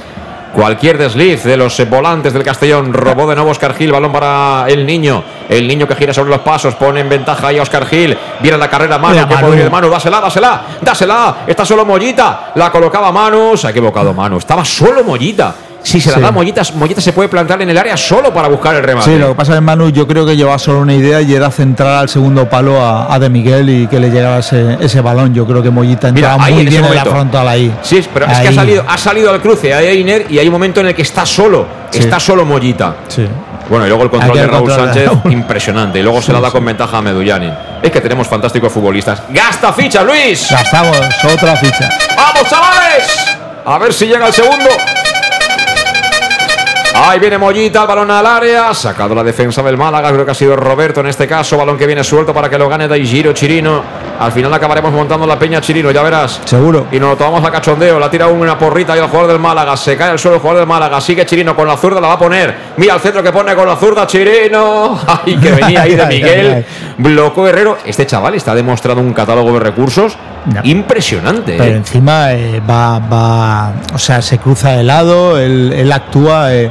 Cualquier 0.55 0.98
desliz 0.98 1.44
de 1.44 1.56
los 1.56 1.89
volantes 1.89 2.32
del 2.32 2.43
Castellón 2.43 2.93
robó 2.93 3.28
de 3.28 3.36
nuevo 3.36 3.51
Oscar 3.51 3.74
Gil, 3.74 3.93
balón 3.93 4.10
para 4.12 4.64
el 4.68 4.85
niño. 4.85 5.22
El 5.48 5.66
niño 5.68 5.86
que 5.86 5.94
gira 5.94 6.12
sobre 6.12 6.31
los 6.31 6.40
pasos, 6.40 6.74
pone 6.74 7.01
en 7.01 7.09
ventaja 7.09 7.47
ahí 7.48 7.59
a 7.59 7.62
Oscar 7.62 7.86
Gil. 7.86 8.16
Viene 8.40 8.59
la 8.59 8.68
carrera 8.68 8.98
Manu, 8.98 9.14
Mira, 9.14 9.28
que 9.28 9.35
Manu. 9.35 9.47
podría 9.47 9.64
de 9.64 9.70
Manu, 9.70 9.89
dásela, 9.89 10.20
dásela, 10.20 10.62
dásela. 10.81 11.36
Está 11.47 11.64
solo 11.64 11.85
Mollita, 11.85 12.52
la 12.56 12.70
colocaba 12.70 13.12
Manu, 13.12 13.56
se 13.56 13.68
ha 13.68 13.70
equivocado 13.70 14.12
Manu. 14.12 14.39
Estaba 14.39 14.64
solo 14.64 15.05
Mollita. 15.05 15.55
Si 15.82 16.01
se 16.01 16.11
la 16.11 16.16
Sí. 16.16 16.23
da 16.23 16.31
Mollita, 16.31 16.62
Mollita 16.74 17.01
se 17.01 17.12
puede 17.12 17.28
plantar 17.28 17.61
en 17.62 17.70
el 17.70 17.78
área 17.78 17.97
solo 17.97 18.32
para 18.35 18.48
buscar 18.48 18.77
el 18.77 18.82
remate. 18.82 19.11
Sí, 19.12 19.19
lo 19.19 19.28
que 19.28 19.35
pasa 19.35 19.52
es 19.52 19.57
que 19.57 19.61
Manu 19.62 19.89
yo 19.90 20.07
creo 20.07 20.27
que 20.27 20.36
llevaba 20.36 20.59
solo 20.59 20.81
una 20.81 20.93
idea 20.94 21.20
y 21.23 21.35
era 21.35 21.51
centrar 21.51 21.98
al 22.01 22.09
segundo 22.09 22.48
palo 22.48 22.85
a, 22.85 23.12
a 23.12 23.19
De 23.19 23.31
Miguel 23.31 23.69
y 23.70 23.86
que 23.86 23.98
le 23.98 24.11
llegara 24.11 24.39
ese, 24.40 24.77
ese 24.81 25.01
balón. 25.01 25.32
Yo 25.35 25.47
creo 25.47 25.62
que 25.62 25.70
Mollita 25.70 26.12
Mira, 26.12 26.28
entraba 26.32 26.44
ahí 26.44 26.52
muy 26.55 26.62
en 26.65 26.69
bien 26.69 26.85
en 26.85 26.94
la 26.94 27.05
frontal 27.05 27.48
ahí. 27.48 27.74
Sí, 27.82 28.05
pero 28.12 28.27
es 28.27 28.32
que 28.39 28.47
ha 28.47 28.51
Ahí. 28.51 28.55
salido, 28.55 28.85
ha 28.86 28.98
salido 28.98 29.31
al 29.32 29.40
cruce 29.40 29.73
a 29.73 29.81
Einer 29.82 30.27
y 30.28 30.39
hay 30.39 30.47
un 30.47 30.52
momento 30.52 30.81
en 30.81 30.89
el 30.89 30.94
que 30.94 31.02
está 31.02 31.24
solo. 31.24 31.66
Sí. 31.90 32.01
Está 32.01 32.20
solo 32.20 32.44
Mollita. 32.44 32.97
Sí. 33.09 33.27
Bueno, 33.69 33.86
y 33.86 33.89
luego 33.89 34.02
el 34.05 34.11
control 34.11 34.36
de 34.36 34.47
Raúl 34.48 34.69
control 34.69 34.93
Sánchez, 34.94 35.11
impresionante. 35.32 35.98
Y 36.01 36.02
luego 36.02 36.20
se 36.20 36.32
la 36.32 36.40
da 36.40 36.51
con 36.51 36.65
ventaja 36.65 36.98
a 36.98 37.02
Medullani. 37.02 37.51
Es 37.82 37.90
que 37.90 38.01
tenemos 38.01 38.27
fantásticos 38.27 38.70
futbolistas. 38.73 39.23
¡Gasta 39.31 39.73
ficha, 39.73 40.02
Luis! 40.02 40.47
Gastamos 40.51 40.97
otra 41.32 41.57
ficha. 41.57 41.89
¡Vamos, 42.16 42.48
chavales! 42.51 43.36
A 43.65 43.78
ver 43.78 43.93
si 43.93 44.07
llega 44.07 44.27
el 44.27 44.32
segundo. 44.32 44.69
Ahí 47.02 47.18
viene 47.18 47.39
Mollita, 47.39 47.86
balón 47.86 48.10
al 48.10 48.27
área, 48.27 48.74
sacado 48.74 49.14
la 49.14 49.24
defensa 49.24 49.62
del 49.62 49.78
Málaga, 49.78 50.12
creo 50.12 50.27
que 50.27 50.32
ha 50.32 50.35
sido 50.35 50.55
Roberto 50.55 51.01
en 51.01 51.06
este 51.06 51.27
caso, 51.27 51.56
balón 51.56 51.78
que 51.78 51.86
viene 51.86 52.05
suelto 52.05 52.35
para 52.35 52.51
que 52.51 52.59
lo 52.59 52.68
gane 52.68 52.86
Daigiro 52.86 53.32
Chirino. 53.32 54.10
Al 54.20 54.32
final 54.32 54.52
acabaremos 54.52 54.92
montando 54.92 55.26
la 55.26 55.38
peña 55.38 55.60
Chirino, 55.60 55.90
ya 55.90 56.02
verás. 56.02 56.40
Seguro. 56.44 56.86
Y 56.92 57.01
nos 57.01 57.10
lo 57.10 57.16
tomamos 57.16 57.42
a 57.44 57.51
cachondeo, 57.51 57.98
la 57.98 58.10
tira 58.10 58.26
una 58.28 58.59
porrita 58.59 58.94
y 58.94 58.98
el 59.01 59.06
jugador 59.06 59.28
del 59.32 59.40
Málaga, 59.40 59.76
se 59.76 59.97
cae 59.97 60.10
al 60.10 60.18
suelo 60.18 60.36
el 60.36 60.40
jugador 60.42 60.60
del 60.60 60.68
Málaga, 60.68 61.01
sigue 61.01 61.24
Chirino 61.26 61.56
con 61.56 61.66
la 61.66 61.76
zurda, 61.76 62.01
la 62.01 62.09
va 62.09 62.14
a 62.14 62.18
poner. 62.18 62.55
Mira 62.76 62.94
el 62.94 63.01
centro 63.01 63.22
que 63.22 63.32
pone 63.32 63.55
con 63.55 63.66
la 63.66 63.76
zurda 63.76 64.06
Chirino. 64.06 64.98
Ay, 65.24 65.36
que 65.36 65.51
venía 65.52 65.82
ahí 65.82 65.97
de 65.97 66.06
Miguel. 66.06 66.66
Bloco 66.98 67.48
Herrero. 67.48 67.78
Este 67.84 68.06
chaval 68.06 68.34
está 68.34 68.55
demostrando 68.55 69.01
un 69.02 69.12
catálogo 69.14 69.52
de 69.55 69.60
recursos 69.60 70.16
impresionante. 70.64 71.55
Pero 71.59 71.72
¿eh? 71.72 71.76
encima 71.76 72.32
eh, 72.32 72.60
va, 72.68 72.98
va, 72.98 73.72
o 73.94 73.98
sea, 73.98 74.22
se 74.22 74.38
cruza 74.38 74.70
de 74.72 74.82
lado, 74.82 75.38
él, 75.38 75.72
él 75.74 75.92
actúa, 75.92 76.55
eh, 76.55 76.70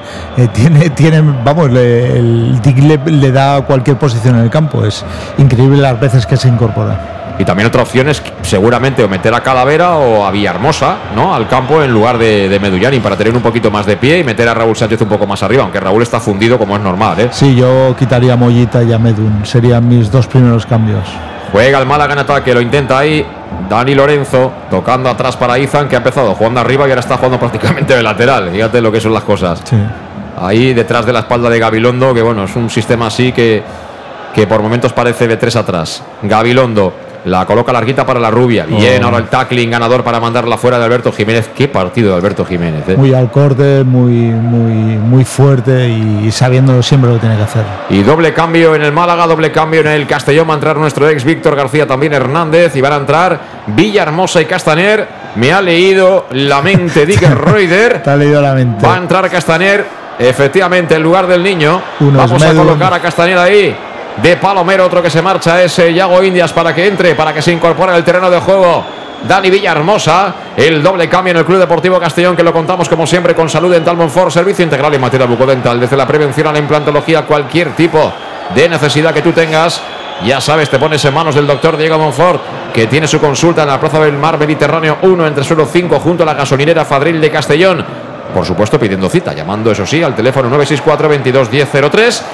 tiene, 0.53 0.89
tiene, 0.91 1.21
vamos, 1.43 1.71
le- 1.71 2.17
el 2.17 2.59
le, 2.61 2.97
le 3.11 3.31
da 3.31 3.61
cualquier 3.61 3.97
posición 3.97 4.35
en 4.37 4.41
el 4.43 4.49
campo. 4.49 4.85
Es 4.85 5.03
increíble 5.37 5.77
las 5.81 5.99
veces 5.99 6.25
que 6.25 6.37
se 6.37 6.47
incorpora. 6.47 7.18
Y 7.39 7.45
también 7.45 7.67
otra 7.67 7.83
opción 7.83 8.09
es 8.09 8.21
seguramente 8.41 9.01
o 9.01 9.07
meter 9.07 9.33
a 9.33 9.41
Calavera 9.41 9.95
o 9.95 10.25
a 10.25 10.29
Villahermosa, 10.31 10.97
¿no? 11.15 11.33
Al 11.33 11.47
campo 11.47 11.81
en 11.81 11.91
lugar 11.91 12.17
de, 12.17 12.49
de 12.49 12.59
Medullani 12.59 12.99
para 12.99 13.15
tener 13.15 13.33
un 13.33 13.41
poquito 13.41 13.71
más 13.71 13.85
de 13.85 13.95
pie 13.95 14.19
y 14.19 14.23
meter 14.25 14.49
a 14.49 14.53
Raúl 14.53 14.75
Sánchez 14.75 15.01
un 15.01 15.07
poco 15.07 15.25
más 15.25 15.41
arriba, 15.41 15.63
aunque 15.63 15.79
Raúl 15.79 16.03
está 16.03 16.19
fundido 16.19 16.59
como 16.59 16.75
es 16.75 16.83
normal, 16.83 17.17
¿eh? 17.17 17.29
Sí, 17.31 17.55
yo 17.55 17.95
quitaría 17.97 18.33
a 18.33 18.35
Mollita 18.35 18.83
y 18.83 18.91
a 18.91 18.99
Medun, 18.99 19.45
serían 19.45 19.87
mis 19.87 20.11
dos 20.11 20.27
primeros 20.27 20.65
cambios. 20.65 21.05
Juega 21.53 21.79
el 21.79 21.85
Málaga 21.85 22.13
en 22.13 22.19
ataque, 22.19 22.53
lo 22.53 22.59
intenta 22.59 22.99
ahí. 22.99 23.25
Dani 23.69 23.95
Lorenzo 23.95 24.51
tocando 24.69 25.09
atrás 25.09 25.37
para 25.37 25.57
Izan, 25.57 25.87
que 25.87 25.95
ha 25.95 25.99
empezado 25.99 26.35
jugando 26.35 26.59
arriba 26.59 26.87
y 26.87 26.91
ahora 26.91 26.99
está 26.99 27.15
jugando 27.15 27.39
prácticamente 27.39 27.95
de 27.95 28.03
lateral. 28.03 28.49
Fíjate 28.51 28.81
lo 28.81 28.91
que 28.91 28.99
son 28.99 29.13
las 29.13 29.23
cosas. 29.23 29.61
Sí. 29.63 29.77
Ahí 30.41 30.73
detrás 30.73 31.05
de 31.05 31.13
la 31.13 31.19
espalda 31.19 31.49
de 31.49 31.57
Gabilondo, 31.57 32.13
que 32.13 32.21
bueno, 32.21 32.43
es 32.43 32.55
un 32.57 32.69
sistema 32.69 33.07
así 33.07 33.31
que, 33.31 33.63
que 34.35 34.45
por 34.45 34.61
momentos 34.61 34.91
parece 34.91 35.27
de 35.27 35.37
tres 35.37 35.55
atrás. 35.55 36.03
Gabilondo 36.21 36.93
la 37.25 37.45
coloca 37.45 37.71
larguita 37.73 38.05
para 38.05 38.19
la 38.19 38.31
rubia. 38.31 38.65
Bien, 38.65 39.03
Oh. 39.03 39.07
ahora 39.07 39.17
el 39.17 39.25
tackling 39.27 39.69
ganador 39.71 40.03
para 40.03 40.19
mandarla 40.19 40.57
fuera 40.57 40.79
de 40.79 40.85
Alberto 40.85 41.11
Jiménez. 41.11 41.49
Qué 41.55 41.67
partido 41.67 42.11
de 42.11 42.15
Alberto 42.15 42.45
Jiménez. 42.45 42.83
¿eh? 42.87 42.95
Muy 42.97 43.13
al 43.13 43.29
corte, 43.29 43.83
muy, 43.83 44.11
muy, 44.11 44.97
muy 44.97 45.25
fuerte 45.25 45.89
y 45.89 46.31
sabiendo 46.31 46.81
siempre 46.81 47.09
lo 47.09 47.15
que 47.15 47.21
tiene 47.21 47.35
que 47.37 47.43
hacer. 47.43 47.63
Y 47.89 48.03
doble 48.03 48.33
cambio 48.33 48.75
en 48.75 48.83
el 48.83 48.91
Málaga, 48.91 49.27
doble 49.27 49.51
cambio 49.51 49.81
en 49.81 49.87
el 49.87 50.07
Castellón. 50.07 50.47
Va 50.49 50.53
a 50.53 50.55
entrar 50.55 50.77
nuestro 50.77 51.09
ex 51.09 51.23
Víctor 51.23 51.55
García, 51.55 51.85
también 51.85 52.13
Hernández. 52.13 52.75
Y 52.75 52.81
van 52.81 52.93
a 52.93 52.97
entrar 52.97 53.39
Villahermosa 53.67 54.41
y 54.41 54.45
Castaner. 54.45 55.07
Me 55.35 55.51
ha 55.51 55.61
leído 55.61 56.25
la 56.31 56.61
mente 56.61 57.05
Dicker 57.05 57.37
Reuter. 57.37 58.01
Te 58.01 58.09
ha 58.09 58.15
leído 58.15 58.41
la 58.41 58.53
mente. 58.53 58.85
Va 58.85 58.95
a 58.95 58.97
entrar 58.97 59.29
Castaner, 59.29 59.85
efectivamente, 60.17 60.95
en 60.95 61.03
lugar 61.03 61.27
del 61.27 61.43
niño. 61.43 61.81
Vamos 61.99 62.41
a 62.43 62.53
colocar 62.53 62.93
a 62.93 62.99
Castaner 62.99 63.37
ahí. 63.37 63.75
De 64.21 64.35
Palomero, 64.35 64.85
otro 64.85 65.01
que 65.01 65.09
se 65.09 65.21
marcha 65.21 65.63
es 65.63 65.79
eh, 65.79 65.93
Yago 65.93 66.21
Indias 66.21 66.51
para 66.51 66.75
que 66.75 66.87
entre, 66.87 67.15
para 67.15 67.33
que 67.33 67.41
se 67.41 67.53
incorpore 67.53 67.93
al 67.93 68.03
terreno 68.03 68.29
de 68.29 68.39
juego. 68.39 68.83
Dani 69.27 69.49
Villahermosa, 69.49 70.33
el 70.57 70.81
doble 70.81 71.07
cambio 71.07 71.31
en 71.31 71.37
el 71.37 71.45
Club 71.45 71.59
Deportivo 71.59 71.99
Castellón, 71.99 72.35
que 72.35 72.43
lo 72.43 72.51
contamos 72.51 72.89
como 72.89 73.05
siempre 73.05 73.35
con 73.35 73.49
Salud 73.49 73.71
Dental 73.71 73.95
Monfort, 73.95 74.31
servicio 74.31 74.63
integral 74.63 74.93
en 74.93 75.01
materia 75.01 75.25
bucodental, 75.25 75.79
desde 75.79 75.95
la 75.95 76.07
prevención 76.07 76.47
a 76.47 76.51
la 76.51 76.59
implantología, 76.59 77.23
cualquier 77.23 77.75
tipo 77.75 78.11
de 78.55 78.67
necesidad 78.67 79.13
que 79.13 79.21
tú 79.21 79.31
tengas. 79.31 79.81
Ya 80.25 80.41
sabes, 80.41 80.69
te 80.69 80.79
pones 80.79 81.03
en 81.05 81.13
manos 81.13 81.35
del 81.35 81.47
doctor 81.47 81.77
Diego 81.77 81.97
Monfort, 81.97 82.41
que 82.73 82.87
tiene 82.87 83.07
su 83.07 83.19
consulta 83.19 83.61
en 83.61 83.69
la 83.69 83.79
Plaza 83.79 83.99
del 83.99 84.17
Mar 84.17 84.37
Mediterráneo 84.37 84.97
1, 85.01 85.27
entre 85.27 85.43
suelo 85.45 85.65
5, 85.65 85.99
junto 85.99 86.23
a 86.23 86.25
la 86.25 86.33
gasolinera 86.33 86.83
Fadril 86.83 87.21
de 87.21 87.31
Castellón. 87.31 87.85
Por 88.33 88.45
supuesto, 88.45 88.77
pidiendo 88.77 89.09
cita, 89.09 89.33
llamando, 89.33 89.71
eso 89.71 89.85
sí, 89.85 90.03
al 90.03 90.15
teléfono 90.15 90.49
964 90.49 91.09
22 91.09 91.51
1003. 91.51 92.25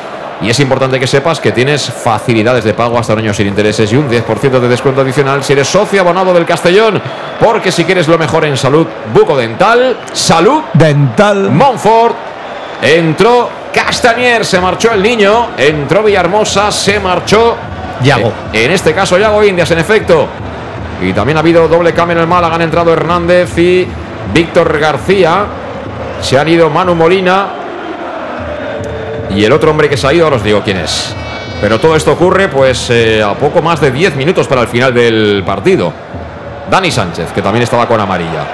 Y 0.41 0.49
es 0.49 0.59
importante 0.59 0.99
que 0.99 1.07
sepas 1.07 1.39
que 1.39 1.51
tienes 1.53 1.89
facilidades 1.89 2.63
de 2.63 2.73
pago 2.73 2.97
hasta 2.99 3.13
un 3.13 3.19
año 3.19 3.33
sin 3.33 3.47
intereses 3.47 3.91
y 3.91 3.95
un 3.95 4.09
10% 4.09 4.59
de 4.59 4.67
descuento 4.67 5.01
adicional 5.01 5.43
si 5.43 5.53
eres 5.53 5.67
socio 5.67 6.01
abonado 6.01 6.33
del 6.33 6.45
Castellón. 6.45 7.01
Porque 7.39 7.71
si 7.71 7.85
quieres 7.85 8.07
lo 8.07 8.17
mejor 8.17 8.43
en 8.45 8.57
salud 8.57 8.85
bucodental, 9.13 9.97
salud 10.11 10.61
Dental. 10.73 11.49
Montfort. 11.51 12.15
Entró 12.81 13.49
Castañer, 13.73 14.45
se 14.45 14.59
marchó 14.59 14.91
el 14.91 15.01
niño. 15.01 15.49
Entró 15.57 16.03
Villahermosa, 16.03 16.71
se 16.71 16.99
marchó. 16.99 17.55
Yago. 18.03 18.31
Eh, 18.51 18.65
En 18.65 18.71
este 18.71 18.93
caso, 18.93 19.17
Yago 19.17 19.43
Indias, 19.43 19.71
en 19.71 19.79
efecto. 19.79 20.27
Y 21.01 21.13
también 21.13 21.37
ha 21.37 21.39
habido 21.39 21.67
doble 21.67 21.93
cambio 21.93 22.15
en 22.17 22.21
el 22.21 22.27
Málaga. 22.27 22.55
Han 22.55 22.61
entrado 22.61 22.91
Hernández 22.91 23.57
y 23.57 23.87
Víctor 24.33 24.77
García. 24.79 25.45
Se 26.21 26.37
han 26.37 26.47
ido 26.49 26.69
Manu 26.69 26.93
Molina. 26.93 27.47
Y 29.31 29.43
el 29.43 29.51
otro 29.51 29.71
hombre 29.71 29.89
que 29.89 29.97
se 29.97 30.07
ha 30.07 30.13
ido, 30.13 30.25
ahora 30.25 30.37
os 30.37 30.43
digo 30.43 30.61
quién 30.63 30.77
es. 30.77 31.15
Pero 31.61 31.79
todo 31.79 31.95
esto 31.95 32.11
ocurre 32.11 32.49
pues 32.49 32.89
eh, 32.89 33.23
a 33.23 33.33
poco 33.33 33.61
más 33.61 33.79
de 33.81 33.91
10 33.91 34.15
minutos 34.15 34.47
para 34.47 34.61
el 34.61 34.67
final 34.67 34.93
del 34.93 35.43
partido. 35.45 35.91
Dani 36.69 36.91
Sánchez, 36.91 37.31
que 37.31 37.41
también 37.41 37.63
estaba 37.63 37.87
con 37.87 37.99
amarilla. 37.99 38.45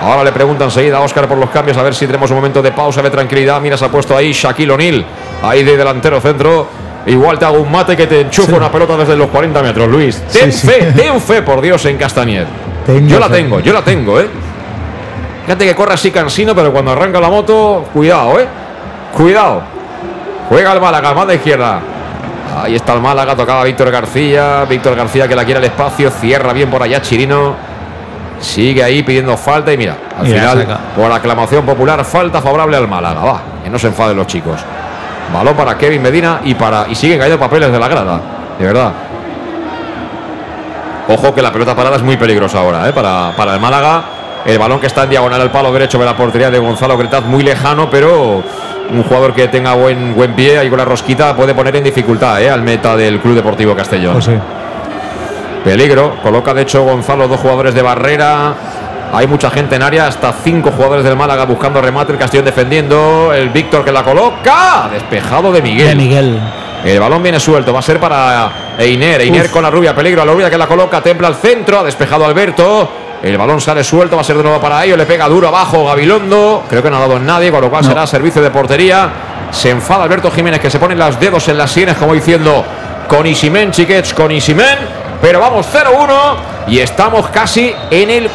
Ahora 0.00 0.22
le 0.22 0.32
pregunta 0.32 0.64
enseguida 0.64 0.98
a 0.98 1.00
Óscar 1.00 1.26
por 1.26 1.38
los 1.38 1.50
cambios, 1.50 1.76
a 1.76 1.82
ver 1.82 1.94
si 1.94 2.06
tenemos 2.06 2.30
un 2.30 2.36
momento 2.36 2.62
de 2.62 2.70
pausa, 2.70 3.02
de 3.02 3.10
tranquilidad. 3.10 3.60
Mira, 3.60 3.76
se 3.76 3.84
ha 3.84 3.88
puesto 3.88 4.16
ahí 4.16 4.32
Shaquille 4.32 4.70
O'Neal, 4.70 5.04
ahí 5.42 5.64
de 5.64 5.76
delantero 5.76 6.20
centro. 6.20 6.68
Igual 7.06 7.38
te 7.38 7.44
hago 7.44 7.58
un 7.58 7.70
mate 7.72 7.96
que 7.96 8.06
te 8.06 8.20
enchufo 8.20 8.56
una 8.56 8.70
pelota 8.70 8.96
desde 8.96 9.16
los 9.16 9.28
40 9.28 9.62
metros, 9.62 9.88
Luis. 9.88 10.22
Ten 10.32 10.52
Sí, 10.52 10.60
sí. 10.60 10.66
fe, 10.68 10.92
ten 10.94 11.20
fe, 11.20 11.42
por 11.42 11.60
Dios, 11.60 11.84
en 11.86 11.96
Castañer. 11.96 12.46
Tengo 12.86 13.08
yo 13.08 13.18
la 13.18 13.28
fe. 13.28 13.34
tengo, 13.36 13.60
yo 13.60 13.72
la 13.72 13.82
tengo, 13.82 14.20
¿eh? 14.20 14.28
Fíjate 15.46 15.64
que 15.66 15.74
corre 15.74 15.94
así 15.94 16.10
cansino, 16.10 16.54
pero 16.54 16.70
cuando 16.72 16.92
arranca 16.92 17.18
la 17.20 17.28
moto, 17.28 17.86
cuidado, 17.92 18.38
¿eh? 18.38 18.46
Cuidado. 19.16 19.62
Juega 20.48 20.72
el 20.72 20.80
Málaga, 20.80 21.12
más 21.14 21.26
de 21.26 21.34
izquierda. 21.36 21.80
Ahí 22.62 22.74
está 22.74 22.94
el 22.94 23.00
Málaga, 23.00 23.36
tocaba 23.36 23.64
Víctor 23.64 23.90
García. 23.90 24.64
Víctor 24.68 24.94
García 24.96 25.28
que 25.28 25.36
la 25.36 25.44
quiere 25.44 25.58
al 25.58 25.64
espacio, 25.64 26.10
cierra 26.10 26.52
bien 26.52 26.70
por 26.70 26.82
allá 26.82 27.00
Chirino. 27.02 27.54
Sigue 28.40 28.82
ahí 28.84 29.02
pidiendo 29.02 29.36
falta 29.36 29.72
y 29.72 29.76
mira, 29.76 29.96
al 30.16 30.24
Mira, 30.24 30.38
final, 30.40 30.58
saca. 30.60 30.78
por 30.94 31.10
aclamación 31.10 31.66
popular, 31.66 32.04
falta 32.04 32.40
favorable 32.40 32.76
al 32.76 32.86
Málaga. 32.86 33.20
Va, 33.20 33.40
que 33.64 33.68
no 33.70 33.78
se 33.78 33.88
enfaden 33.88 34.16
los 34.16 34.26
chicos. 34.28 34.60
Balón 35.34 35.54
para 35.54 35.76
Kevin 35.76 36.00
Medina 36.00 36.40
y 36.44 36.54
para 36.54 36.86
y 36.88 36.94
siguen 36.94 37.18
cayendo 37.18 37.38
papeles 37.38 37.70
de 37.72 37.78
la 37.78 37.88
grada. 37.88 38.20
De 38.58 38.64
verdad. 38.64 38.92
Ojo 41.08 41.34
que 41.34 41.42
la 41.42 41.52
pelota 41.52 41.74
parada 41.74 41.96
es 41.96 42.02
muy 42.02 42.16
peligrosa 42.16 42.60
ahora, 42.60 42.88
¿eh? 42.88 42.92
para, 42.92 43.32
para 43.36 43.54
el 43.54 43.60
Málaga. 43.60 44.02
El 44.44 44.58
balón 44.58 44.78
que 44.78 44.86
está 44.86 45.02
en 45.02 45.10
diagonal 45.10 45.40
al 45.40 45.50
palo 45.50 45.72
derecho 45.72 45.98
de 45.98 46.04
la 46.04 46.16
portería 46.16 46.50
de 46.50 46.58
Gonzalo 46.58 46.96
Gretaz, 46.96 47.24
muy 47.24 47.42
lejano, 47.42 47.90
pero 47.90 48.42
un 48.90 49.02
jugador 49.02 49.34
que 49.34 49.48
tenga 49.48 49.74
buen, 49.74 50.14
buen 50.14 50.34
pie 50.34 50.58
ahí 50.58 50.68
con 50.68 50.78
la 50.78 50.84
rosquita 50.84 51.34
puede 51.36 51.54
poner 51.54 51.76
en 51.76 51.84
dificultad 51.84 52.40
¿eh? 52.42 52.50
al 52.50 52.62
meta 52.62 52.96
del 52.96 53.20
Club 53.20 53.34
Deportivo 53.34 53.74
Castellón. 53.74 54.14
Pues 54.14 54.24
sí. 54.26 54.32
Peligro, 55.64 56.16
coloca 56.22 56.54
de 56.54 56.62
hecho 56.62 56.82
Gonzalo 56.84 57.28
dos 57.28 57.40
jugadores 57.40 57.74
de 57.74 57.82
barrera. 57.82 58.54
Hay 59.12 59.26
mucha 59.26 59.50
gente 59.50 59.76
en 59.76 59.82
área, 59.82 60.06
hasta 60.06 60.32
cinco 60.32 60.70
jugadores 60.70 61.02
del 61.02 61.16
Málaga 61.16 61.46
buscando 61.46 61.80
remate, 61.80 62.12
el 62.12 62.18
Castellón 62.18 62.44
defendiendo, 62.44 63.32
el 63.34 63.48
Víctor 63.48 63.84
que 63.84 63.90
la 63.90 64.02
coloca, 64.02 64.88
despejado 64.92 65.50
de 65.50 65.62
Miguel. 65.62 65.88
De 65.88 65.94
Miguel. 65.94 66.40
El 66.84 67.00
balón 67.00 67.22
viene 67.22 67.40
suelto, 67.40 67.72
va 67.72 67.80
a 67.80 67.82
ser 67.82 67.98
para 67.98 68.50
Einer. 68.78 69.22
Einer 69.22 69.50
con 69.50 69.62
la 69.62 69.70
rubia, 69.70 69.94
peligro 69.94 70.22
a 70.22 70.24
la 70.24 70.32
rubia 70.32 70.50
que 70.50 70.58
la 70.58 70.66
coloca, 70.66 71.00
templa 71.00 71.28
al 71.28 71.34
centro, 71.34 71.80
ha 71.80 71.84
despejado 71.84 72.24
Alberto. 72.24 73.07
El 73.22 73.36
balón 73.36 73.60
sale 73.60 73.82
suelto, 73.82 74.14
va 74.16 74.22
a 74.22 74.24
ser 74.24 74.36
de 74.36 74.42
nuevo 74.44 74.60
para 74.60 74.84
ellos, 74.84 74.96
le 74.96 75.04
pega 75.04 75.28
duro 75.28 75.48
abajo 75.48 75.84
Gabilondo. 75.86 76.64
Creo 76.68 76.82
que 76.82 76.90
no 76.90 76.98
ha 76.98 77.00
dado 77.00 77.16
en 77.16 77.26
nadie, 77.26 77.50
con 77.50 77.60
lo 77.60 77.70
cual 77.70 77.84
será 77.84 78.06
servicio 78.06 78.40
de 78.40 78.50
portería. 78.50 79.10
Se 79.50 79.70
enfada 79.70 80.04
Alberto 80.04 80.30
Jiménez 80.30 80.60
que 80.60 80.70
se 80.70 80.78
pone 80.78 80.94
los 80.94 81.18
dedos 81.18 81.48
en 81.48 81.58
las 81.58 81.70
sienes 81.70 81.96
como 81.96 82.14
diciendo 82.14 82.64
con 83.08 83.26
Isimen, 83.26 83.72
chiquets, 83.72 84.14
con 84.14 84.30
Isimen. 84.30 85.08
Pero 85.20 85.40
vamos 85.40 85.66
0-1 85.72 86.68
y 86.68 86.78
estamos 86.78 87.28
casi 87.30 87.74
en 87.90 88.08
el, 88.08 88.30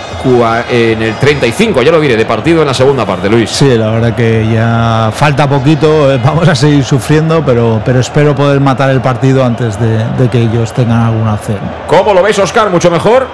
en 0.69 1.01
el 1.01 1.15
35, 1.15 1.81
ya 1.81 1.91
lo 1.91 1.99
diré, 2.01 2.18
de 2.18 2.26
partido 2.26 2.61
en 2.61 2.68
la 2.68 2.73
segunda 2.73 3.05
parte, 3.05 3.30
Luis. 3.30 3.49
Sí, 3.49 3.77
la 3.77 3.89
verdad 3.91 4.14
que 4.14 4.45
ya 4.51 5.10
falta 5.14 5.47
poquito, 5.47 6.11
eh, 6.11 6.19
vamos 6.23 6.45
a 6.49 6.55
seguir 6.55 6.84
sufriendo, 6.84 7.41
pero, 7.45 7.81
pero 7.85 8.01
espero 8.01 8.35
poder 8.35 8.60
matar 8.60 8.89
el 8.89 8.99
partido 8.99 9.45
antes 9.45 9.80
de, 9.80 10.03
de 10.18 10.30
que 10.30 10.39
ellos 10.39 10.73
tengan 10.73 11.03
alguna 11.03 11.35
acción. 11.35 11.60
¿Cómo 11.88 12.14
lo 12.14 12.22
veis, 12.22 12.38
Oscar? 12.38 12.69
¿Mucho 12.69 12.91
mejor? 12.91 13.27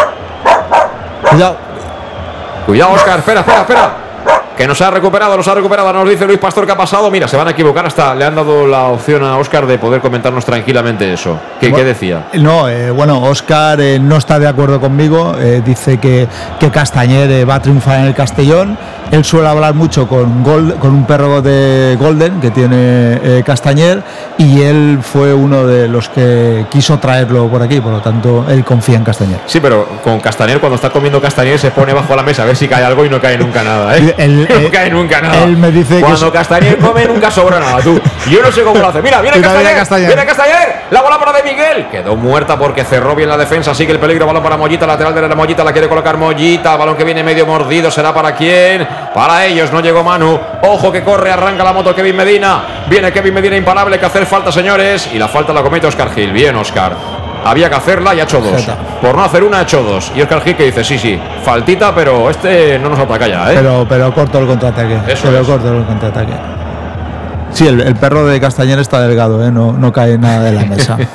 Cuidado. 1.29 1.57
Cuidado, 2.65 2.91
Oscar, 2.93 3.19
espera, 3.19 3.39
espera, 3.41 3.61
espera. 3.61 3.91
Que 4.57 4.67
nos 4.67 4.81
ha 4.81 4.91
recuperado, 4.91 5.37
nos 5.37 5.47
ha 5.47 5.55
recuperado, 5.55 5.93
nos 5.93 6.09
dice 6.09 6.25
Luis 6.25 6.37
Pastor 6.37 6.65
que 6.65 6.73
ha 6.73 6.77
pasado. 6.77 7.09
Mira, 7.09 7.29
se 7.29 7.37
van 7.37 7.47
a 7.47 7.51
equivocar 7.51 7.85
hasta 7.85 8.13
le 8.13 8.25
han 8.25 8.35
dado 8.35 8.67
la 8.67 8.87
opción 8.87 9.23
a 9.23 9.37
Oscar 9.37 9.65
de 9.65 9.79
poder 9.79 10.01
comentarnos 10.01 10.43
tranquilamente 10.43 11.13
eso. 11.13 11.39
¿Qué, 11.61 11.71
¿qué 11.71 11.85
decía? 11.85 12.25
No, 12.33 12.67
eh, 12.67 12.91
bueno, 12.91 13.23
Oscar 13.23 13.79
eh, 13.79 13.99
no 13.99 14.17
está 14.17 14.37
de 14.37 14.49
acuerdo 14.49 14.81
conmigo. 14.81 15.33
Eh, 15.39 15.61
dice 15.63 15.97
que, 15.97 16.27
que 16.59 16.71
Castañer 16.71 17.49
va 17.49 17.55
a 17.55 17.61
triunfar 17.61 17.99
en 17.99 18.07
el 18.07 18.13
Castellón. 18.13 18.77
Él 19.11 19.25
suele 19.25 19.47
hablar 19.47 19.73
mucho 19.73 20.07
con, 20.07 20.43
Gold, 20.43 20.77
con 20.79 20.91
un 20.91 21.05
perro 21.05 21.41
de 21.41 21.97
Golden 21.99 22.39
que 22.39 22.51
tiene 22.51 23.19
eh, 23.23 23.43
Castañer 23.45 24.03
y 24.37 24.61
él 24.61 24.99
fue 25.01 25.33
uno 25.33 25.65
de 25.65 25.87
los 25.87 26.09
que 26.09 26.65
quiso 26.69 26.99
traerlo 26.99 27.47
por 27.47 27.61
aquí, 27.63 27.81
por 27.81 27.91
lo 27.91 28.01
tanto 28.01 28.45
él 28.49 28.63
confía 28.63 28.97
en 28.97 29.03
Castañer. 29.03 29.39
Sí, 29.47 29.59
pero 29.59 29.87
con 30.03 30.19
Castañer, 30.19 30.59
cuando 30.59 30.75
está 30.75 30.91
comiendo 30.91 31.19
Castañer, 31.19 31.57
se 31.57 31.71
pone 31.71 31.93
bajo 31.93 32.15
la 32.15 32.21
mesa 32.21 32.43
a 32.43 32.45
ver 32.45 32.55
si 32.55 32.67
cae 32.67 32.83
algo 32.83 33.03
y 33.03 33.09
no 33.09 33.19
cae 33.19 33.37
nunca 33.37 33.63
nada, 33.63 33.97
¿eh? 33.97 34.13
Él, 34.17 34.47
no 34.49 34.55
eh, 34.55 34.69
cae 34.71 34.91
nunca 34.91 35.21
nada. 35.21 35.43
él 35.43 35.57
me 35.57 35.71
dice 35.71 35.95
que 35.95 36.01
Cuando 36.01 36.27
es- 36.27 36.31
Castañer 36.33 36.77
come, 36.77 37.05
nunca 37.05 37.31
sobra 37.31 37.59
nada, 37.59 37.81
tú. 37.81 37.99
Yo 38.29 38.41
no 38.43 38.51
sé 38.51 38.61
cómo 38.63 38.79
lo 38.79 38.87
hace. 38.89 39.01
Mira, 39.01 39.21
viene 39.21 39.41
Castañer, 39.41 39.63
viene 39.63 39.79
Castañer. 39.79 40.07
Viene 40.07 40.25
Castañer. 40.25 40.79
La 40.91 41.01
bola 41.01 41.19
para 41.19 41.33
de 41.33 41.43
Miguel. 41.43 41.87
Quedó 41.89 42.15
muerta 42.15 42.57
porque 42.57 42.83
cerró 42.83 43.15
bien 43.15 43.29
la 43.29 43.37
defensa. 43.37 43.73
Sigue 43.73 43.91
el 43.91 43.99
peligro. 43.99 44.25
Balón 44.25 44.43
para 44.43 44.57
Mollita. 44.57 44.85
Lateral 44.85 45.13
de 45.15 45.21
la 45.27 45.35
Mollita. 45.35 45.63
La 45.63 45.71
quiere 45.71 45.87
colocar 45.87 46.17
Mollita. 46.17 46.75
Balón 46.77 46.95
que 46.95 47.03
viene 47.03 47.23
medio 47.23 47.45
mordido. 47.45 47.89
¿Será 47.89 48.13
para 48.13 48.35
quién? 48.35 48.87
Para 49.13 49.45
ellos. 49.45 49.71
No 49.71 49.79
llegó 49.81 50.03
Manu. 50.03 50.39
Ojo 50.63 50.91
que 50.91 51.03
corre. 51.03 51.31
Arranca 51.31 51.63
la 51.63 51.73
moto 51.73 51.93
Kevin 51.95 52.15
Medina. 52.15 52.61
Viene 52.87 53.11
Kevin 53.11 53.33
Medina 53.33 53.55
imparable. 53.57 53.99
Que 53.99 54.05
hacer 54.05 54.25
falta, 54.25 54.51
señores. 54.51 55.09
Y 55.13 55.17
la 55.17 55.27
falta 55.27 55.53
la 55.53 55.61
comete 55.61 55.87
Oscar 55.87 56.11
Gil. 56.13 56.31
Bien, 56.31 56.55
Oscar. 56.55 56.93
Había 57.45 57.69
que 57.69 57.75
hacerla 57.75 58.13
y 58.13 58.19
ha 58.19 58.23
hecho 58.23 58.41
dos. 58.41 58.59
Jeta. 58.59 58.75
Por 59.01 59.15
no 59.15 59.23
hacer 59.23 59.43
una, 59.43 59.59
ha 59.59 59.61
hecho 59.61 59.81
dos. 59.81 60.11
Y 60.15 60.21
Oscar 60.21 60.41
Gil 60.41 60.55
que 60.55 60.65
dice: 60.65 60.83
Sí, 60.83 60.97
sí, 60.97 61.19
faltita, 61.43 61.95
pero 61.95 62.29
este 62.29 62.77
no 62.79 62.89
nos 62.89 62.99
ataca 62.99 63.27
ya, 63.27 63.51
¿eh? 63.51 63.55
Pero, 63.55 63.85
pero 63.87 64.13
corto 64.13 64.39
el 64.39 64.47
contraataque. 64.47 64.99
Eso 65.07 65.23
pero 65.29 65.39
es. 65.39 65.47
corto 65.47 65.77
el 65.77 65.85
contraataque. 65.85 66.33
Sí, 67.51 67.65
el, 67.67 67.79
el 67.81 67.95
perro 67.95 68.25
de 68.27 68.39
Castañer 68.39 68.77
está 68.79 69.01
delgado, 69.01 69.43
¿eh? 69.43 69.51
no, 69.51 69.71
no 69.73 69.91
cae 69.91 70.17
nada 70.19 70.43
de 70.43 70.51
la 70.51 70.65
mesa. 70.65 70.97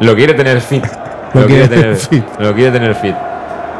Lo 0.00 0.14
quiere 0.14 0.34
tener 0.34 0.60
fit. 0.60 0.84
Lo, 1.34 1.42
Lo 1.42 1.46
quiere, 1.46 1.68
quiere 1.68 1.82
tener 1.82 1.96
fit. 1.96 2.24
Lo 2.38 2.54
quiere 2.54 2.70
tener 2.70 2.94
fit. 2.94 3.14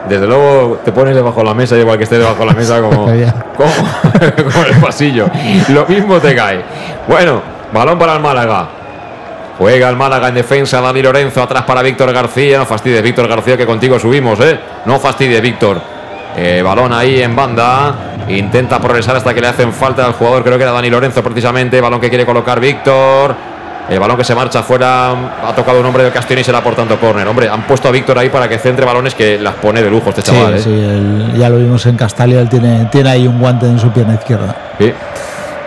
Desde 0.09 0.26
luego 0.26 0.81
te 0.85 0.93
pones 0.93 1.14
debajo 1.14 1.40
de 1.40 1.47
la 1.47 1.55
mesa, 1.55 1.76
igual 1.76 1.97
que 1.97 2.05
esté 2.05 2.18
debajo 2.18 2.40
de 2.40 2.47
la 2.47 2.52
mesa, 2.52 2.81
como, 2.81 3.06
como, 3.56 3.72
como 4.52 4.64
en 4.66 4.74
el 4.74 4.81
pasillo. 4.81 5.26
Lo 5.68 5.86
mismo 5.86 6.18
te 6.18 6.35
cae. 6.35 6.62
Bueno, 7.09 7.40
balón 7.72 7.98
para 7.98 8.14
el 8.14 8.20
Málaga. 8.20 8.68
Juega 9.59 9.89
el 9.89 9.97
Málaga 9.97 10.28
en 10.28 10.35
defensa, 10.35 10.81
Dani 10.81 11.01
Lorenzo, 11.01 11.43
atrás 11.43 11.62
para 11.62 11.81
Víctor 11.81 12.12
García. 12.12 12.59
No 12.59 12.66
fastidies, 12.66 13.02
Víctor 13.02 13.28
García, 13.28 13.56
que 13.56 13.64
contigo 13.64 13.98
subimos, 13.98 14.40
¿eh? 14.40 14.59
No 14.85 14.98
fastidies, 14.98 15.40
Víctor. 15.40 15.81
Eh, 16.36 16.60
balón 16.62 16.93
ahí 16.93 17.22
en 17.22 17.35
banda. 17.35 17.94
Intenta 18.28 18.81
progresar 18.81 19.16
hasta 19.16 19.32
que 19.32 19.40
le 19.40 19.47
hacen 19.47 19.72
falta 19.72 20.05
al 20.06 20.14
jugador, 20.14 20.43
creo 20.43 20.56
que 20.56 20.64
era 20.64 20.72
Dani 20.72 20.90
Lorenzo 20.90 21.22
precisamente. 21.22 21.81
Balón 21.81 22.01
que 22.01 22.09
quiere 22.09 22.26
colocar 22.26 22.59
Víctor. 22.59 23.53
El 23.89 23.98
balón 24.01 24.16
que 24.16 24.24
se 24.24 24.35
marcha 24.35 24.62
fuera 24.62 25.11
ha 25.47 25.55
tocado 25.55 25.78
un 25.81 25.86
hombre 25.86 26.05
del 26.05 26.12
Castellón 26.12 26.40
y 26.40 26.44
será 26.44 26.62
por 26.62 26.74
tanto 26.74 26.98
córner. 26.98 27.28
Hombre, 27.28 27.48
han 27.51 27.62
puesto 27.66 27.89
a 27.89 27.90
Víctor 27.90 28.19
ahí 28.19 28.31
para 28.31 28.48
que 28.48 28.59
centre 28.59 28.85
balones 28.86 29.15
que 29.15 29.39
las 29.39 29.55
pone 29.56 29.82
de 29.82 29.90
lujo 29.90 30.09
este 30.09 30.23
Sí, 30.23 30.32
chaval. 30.32 30.55
¿eh? 30.55 30.59
sí, 30.61 30.70
él- 30.70 31.32
ya 31.36 31.48
lo 31.51 31.56
vimos 31.59 31.85
en 31.86 31.97
Castalia, 31.97 32.40
él 32.40 32.48
tiene, 32.48 32.86
tiene 32.90 33.11
ahí 33.11 33.27
un 33.27 33.39
guante 33.39 33.66
en 33.66 33.78
su 33.78 33.90
pierna 33.90 34.15
izquierda. 34.15 34.56
Sí. 34.78 34.93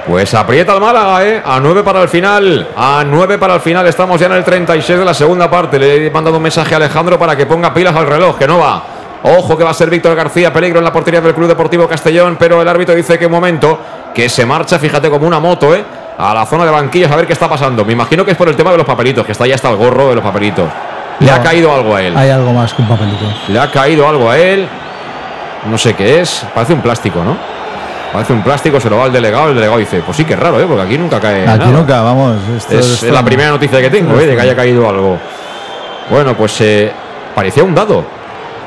Pues 0.07 0.33
aprieta 0.33 0.73
el 0.73 0.79
Málaga, 0.79 1.23
¿eh? 1.25 1.41
A 1.45 1.59
9 1.59 1.83
para 1.83 2.01
el 2.01 2.07
final. 2.07 2.67
A 2.77 3.03
9 3.05 3.37
para 3.37 3.55
el 3.55 3.59
final. 3.59 3.85
Estamos 3.87 4.19
ya 4.19 4.27
en 4.27 4.31
el 4.33 4.43
36 4.43 4.97
de 4.99 5.03
la 5.05 5.13
segunda 5.13 5.51
parte. 5.51 5.77
Le 5.77 6.07
he 6.07 6.09
mandado 6.09 6.37
un 6.37 6.43
mensaje 6.43 6.73
a 6.73 6.77
Alejandro 6.77 7.19
para 7.19 7.35
que 7.35 7.45
ponga 7.45 7.73
pilas 7.73 7.93
al 7.95 8.07
reloj, 8.07 8.37
que 8.37 8.47
no 8.47 8.57
va. 8.59 8.81
Ojo 9.23 9.57
que 9.57 9.63
va 9.65 9.71
a 9.71 9.73
ser 9.73 9.89
Víctor 9.89 10.15
García, 10.15 10.53
peligro 10.53 10.79
en 10.79 10.85
la 10.85 10.93
portería 10.93 11.19
del 11.19 11.33
Club 11.33 11.47
Deportivo 11.49 11.87
Castellón, 11.89 12.37
pero 12.39 12.61
el 12.61 12.67
árbitro 12.67 12.95
dice 12.95 13.19
que 13.19 13.25
un 13.25 13.31
momento, 13.33 13.77
que 14.13 14.29
se 14.29 14.45
marcha, 14.45 14.79
fíjate, 14.79 15.09
como 15.09 15.27
una 15.27 15.39
moto, 15.41 15.75
¿eh? 15.75 15.83
A 16.17 16.33
la 16.33 16.45
zona 16.45 16.65
de 16.65 16.71
banquillos 16.71 17.11
a 17.11 17.15
ver 17.15 17.27
qué 17.27 17.33
está 17.33 17.47
pasando. 17.47 17.85
Me 17.85 17.93
imagino 17.93 18.25
que 18.25 18.31
es 18.31 18.37
por 18.37 18.47
el 18.49 18.55
tema 18.55 18.71
de 18.71 18.77
los 18.77 18.85
papelitos, 18.85 19.25
que 19.25 19.31
está 19.33 19.45
ya 19.45 19.55
hasta 19.55 19.69
el 19.69 19.75
gorro 19.75 20.09
de 20.09 20.15
los 20.15 20.23
papelitos. 20.23 20.67
Le 21.19 21.31
ha 21.31 21.41
caído 21.41 21.73
algo 21.73 21.95
a 21.95 22.01
él. 22.01 22.15
Hay 22.17 22.29
algo 22.29 22.53
más 22.53 22.73
que 22.73 22.81
un 22.81 22.87
papelito. 22.87 23.25
Le 23.47 23.59
ha 23.59 23.69
caído 23.71 24.07
algo 24.07 24.29
a 24.29 24.37
él. 24.37 24.67
No 25.69 25.77
sé 25.77 25.93
qué 25.93 26.21
es. 26.21 26.45
Parece 26.53 26.73
un 26.73 26.81
plástico, 26.81 27.23
¿no? 27.23 27.37
Parece 28.13 28.33
un 28.33 28.41
plástico, 28.41 28.79
se 28.79 28.89
lo 28.89 28.97
va 28.97 29.05
al 29.05 29.13
delegado. 29.13 29.49
El 29.49 29.55
delegado 29.55 29.77
dice: 29.79 30.01
Pues 30.05 30.17
sí, 30.17 30.25
que 30.25 30.33
es 30.33 30.39
raro, 30.39 30.59
¿eh? 30.59 30.65
Porque 30.67 30.83
aquí 30.83 30.97
nunca 30.97 31.19
cae. 31.19 31.47
Aquí 31.47 31.59
nada". 31.59 31.71
nunca, 31.71 32.01
vamos. 32.01 32.37
esto 32.55 32.79
Es, 32.79 33.03
es 33.03 33.11
la 33.11 33.23
primera 33.23 33.49
noticia 33.49 33.81
que 33.81 33.89
tengo, 33.89 34.19
¿eh? 34.19 34.25
De 34.25 34.35
que 34.35 34.41
haya 34.41 34.55
caído 34.55 34.87
algo. 34.87 35.17
Bueno, 36.09 36.35
pues 36.35 36.59
eh, 36.61 36.91
parecía 37.35 37.63
un 37.63 37.75
dado. 37.75 38.03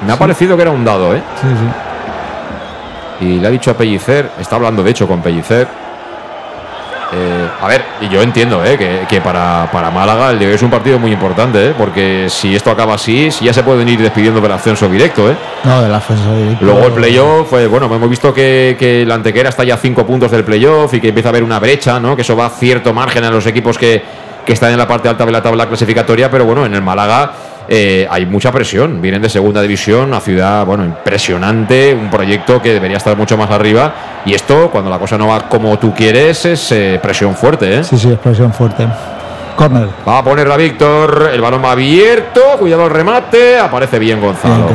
Me 0.06 0.12
ha 0.12 0.16
parecido 0.16 0.56
que 0.56 0.62
era 0.62 0.70
un 0.70 0.84
dado, 0.84 1.14
¿eh? 1.14 1.22
Sí, 1.40 1.46
sí. 1.48 3.26
Y 3.26 3.40
le 3.40 3.48
ha 3.48 3.50
dicho 3.50 3.70
a 3.70 3.74
Pellicer, 3.74 4.30
está 4.38 4.56
hablando 4.56 4.82
de 4.82 4.90
hecho 4.90 5.06
con 5.06 5.20
Pellicer. 5.20 5.66
A 7.60 7.68
ver, 7.68 7.84
y 8.00 8.08
yo 8.08 8.22
entiendo 8.22 8.64
¿eh? 8.64 8.78
que, 8.78 9.06
que 9.08 9.20
para, 9.20 9.68
para 9.70 9.90
Málaga 9.90 10.30
el 10.30 10.38
de 10.38 10.46
hoy 10.46 10.54
es 10.54 10.62
un 10.62 10.70
partido 10.70 10.98
muy 10.98 11.12
importante, 11.12 11.68
¿eh? 11.68 11.74
porque 11.76 12.26
si 12.28 12.54
esto 12.54 12.70
acaba 12.70 12.94
así, 12.94 13.30
si 13.30 13.44
ya 13.44 13.52
se 13.52 13.62
pueden 13.62 13.88
ir 13.88 14.00
despidiendo 14.00 14.40
del 14.40 14.52
ascenso 14.52 14.88
directo. 14.88 15.30
¿eh? 15.30 15.36
No, 15.64 15.82
del 15.82 15.92
ascenso 15.92 16.34
directo. 16.34 16.64
Luego 16.64 16.86
el 16.86 16.92
playoff, 16.92 17.50
bueno, 17.68 17.86
hemos 17.86 18.08
visto 18.08 18.32
que, 18.32 18.76
que 18.78 19.04
la 19.04 19.16
Antequera 19.16 19.50
está 19.50 19.64
ya 19.64 19.74
a 19.74 19.78
cinco 19.78 20.06
puntos 20.06 20.30
del 20.30 20.44
playoff 20.44 20.94
y 20.94 21.00
que 21.00 21.08
empieza 21.08 21.28
a 21.28 21.30
haber 21.30 21.44
una 21.44 21.58
brecha, 21.58 22.00
¿no? 22.00 22.16
Que 22.16 22.22
eso 22.22 22.34
va 22.34 22.46
a 22.46 22.50
cierto 22.50 22.94
margen 22.94 23.24
a 23.24 23.30
los 23.30 23.46
equipos 23.46 23.76
que, 23.76 24.02
que 24.46 24.52
están 24.52 24.72
en 24.72 24.78
la 24.78 24.88
parte 24.88 25.08
alta 25.08 25.26
de 25.26 25.32
la 25.32 25.42
tabla 25.42 25.68
clasificatoria, 25.68 26.30
pero 26.30 26.44
bueno, 26.46 26.64
en 26.64 26.74
el 26.74 26.82
Málaga 26.82 27.32
eh, 27.72 28.04
hay 28.10 28.26
mucha 28.26 28.50
presión. 28.50 29.00
Vienen 29.00 29.22
de 29.22 29.28
segunda 29.28 29.62
división, 29.62 30.08
una 30.08 30.18
ciudad, 30.18 30.66
bueno, 30.66 30.84
impresionante, 30.84 31.94
un 31.94 32.10
proyecto 32.10 32.60
que 32.60 32.72
debería 32.72 32.96
estar 32.96 33.16
mucho 33.16 33.36
más 33.36 33.48
arriba. 33.48 33.94
Y 34.26 34.34
esto, 34.34 34.70
cuando 34.70 34.90
la 34.90 34.98
cosa 34.98 35.16
no 35.16 35.28
va 35.28 35.48
como 35.48 35.78
tú 35.78 35.94
quieres, 35.94 36.44
es 36.46 36.72
eh, 36.72 36.98
presión 37.00 37.36
fuerte, 37.36 37.78
¿eh? 37.78 37.84
Sí, 37.84 37.96
sí, 37.96 38.10
expresión 38.10 38.52
fuerte. 38.52 38.88
Corner. 39.54 39.86
Va 40.08 40.18
a 40.18 40.24
ponerla 40.24 40.56
Víctor, 40.56 41.30
el 41.32 41.40
balón 41.40 41.62
va 41.64 41.72
abierto, 41.72 42.40
cuidado 42.58 42.86
el 42.86 42.90
remate, 42.90 43.58
aparece 43.58 44.00
bien 44.00 44.20
Gonzalo. 44.20 44.68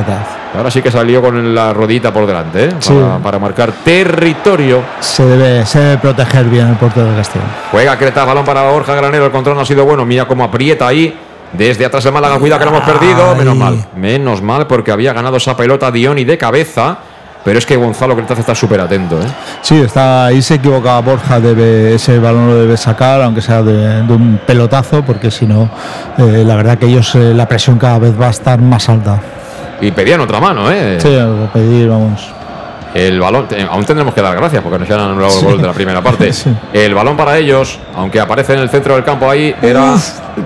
Ahora 0.55 0.71
sí 0.71 0.81
que 0.81 0.89
salió 0.89 1.21
con 1.21 1.53
la 1.53 1.73
rodita 1.73 2.13
por 2.13 2.25
delante, 2.25 2.65
¿eh? 2.65 2.69
Sí. 2.79 2.93
para, 2.93 3.17
para 3.17 3.39
marcar 3.39 3.73
territorio. 3.83 4.81
Se 5.01 5.25
debe, 5.25 5.65
se 5.65 5.79
debe 5.79 5.97
proteger 5.97 6.45
bien 6.45 6.69
el 6.69 6.75
portero 6.75 7.07
de 7.11 7.17
Castellón. 7.17 7.47
Juega 7.71 7.97
Creta, 7.97 8.23
balón 8.23 8.45
para 8.45 8.61
Borja 8.69 8.95
Granero, 8.95 9.25
el 9.25 9.31
control 9.31 9.55
no 9.55 9.63
ha 9.63 9.65
sido 9.65 9.83
bueno, 9.83 10.05
mira 10.05 10.25
cómo 10.25 10.45
aprieta 10.45 10.87
ahí. 10.87 11.13
Desde 11.53 11.85
atrás 11.85 12.05
el 12.05 12.11
Málaga, 12.11 12.37
cuidado 12.37 12.59
que 12.59 12.65
lo 12.65 12.75
hemos 12.75 12.83
perdido. 12.89 13.31
Ay. 13.31 13.37
Menos 13.37 13.55
mal, 13.55 13.85
menos 13.95 14.41
mal 14.41 14.67
porque 14.67 14.91
había 14.91 15.13
ganado 15.13 15.37
esa 15.37 15.55
pelota 15.55 15.91
Dioni 15.91 16.23
de 16.25 16.37
cabeza. 16.37 16.97
Pero 17.43 17.59
es 17.59 17.65
que 17.67 17.75
Gonzalo 17.75 18.15
Cretaz 18.15 18.39
está 18.39 18.55
súper 18.55 18.81
atento, 18.81 19.21
¿eh? 19.21 19.27
Sí, 19.61 19.79
está 19.79 20.25
ahí 20.25 20.41
se 20.41 20.55
equivoca 20.55 20.99
Borja, 21.01 21.39
debe, 21.39 21.93
ese 21.93 22.17
balón 22.17 22.47
lo 22.47 22.55
debe 22.55 22.75
sacar, 22.75 23.21
aunque 23.21 23.39
sea 23.39 23.61
de, 23.61 24.01
de 24.01 24.13
un 24.13 24.39
pelotazo, 24.47 25.03
porque 25.03 25.29
si 25.29 25.45
no, 25.45 25.69
eh, 26.17 26.43
la 26.43 26.55
verdad 26.55 26.79
que 26.79 26.87
ellos 26.87 27.13
eh, 27.13 27.35
la 27.35 27.47
presión 27.47 27.77
cada 27.77 27.99
vez 27.99 28.19
va 28.19 28.27
a 28.27 28.31
estar 28.31 28.59
más 28.59 28.89
alta. 28.89 29.21
Y 29.79 29.91
pedían 29.91 30.21
otra 30.21 30.39
mano, 30.39 30.71
¿eh? 30.71 30.97
Sí, 30.99 31.15
pedir, 31.53 31.87
vamos. 31.87 32.33
El 32.95 33.19
balón, 33.19 33.45
aún 33.69 33.83
tendremos 33.85 34.13
que 34.13 34.21
dar 34.21 34.35
gracias 34.37 34.63
porque 34.63 34.79
nos 34.79 34.89
han 34.89 34.99
anulado 35.01 35.29
Sí. 35.31 35.39
el 35.45 35.51
gol 35.51 35.61
de 35.61 35.67
la 35.67 35.73
primera 35.73 36.01
parte. 36.01 36.31
Sí. 36.33 36.49
El 36.73 36.95
balón 36.95 37.17
para 37.17 37.37
ellos, 37.37 37.77
aunque 37.93 38.19
aparece 38.21 38.53
en 38.53 38.59
el 38.59 38.69
centro 38.69 38.95
del 38.95 39.03
campo 39.03 39.29
ahí, 39.29 39.53
era 39.61 39.95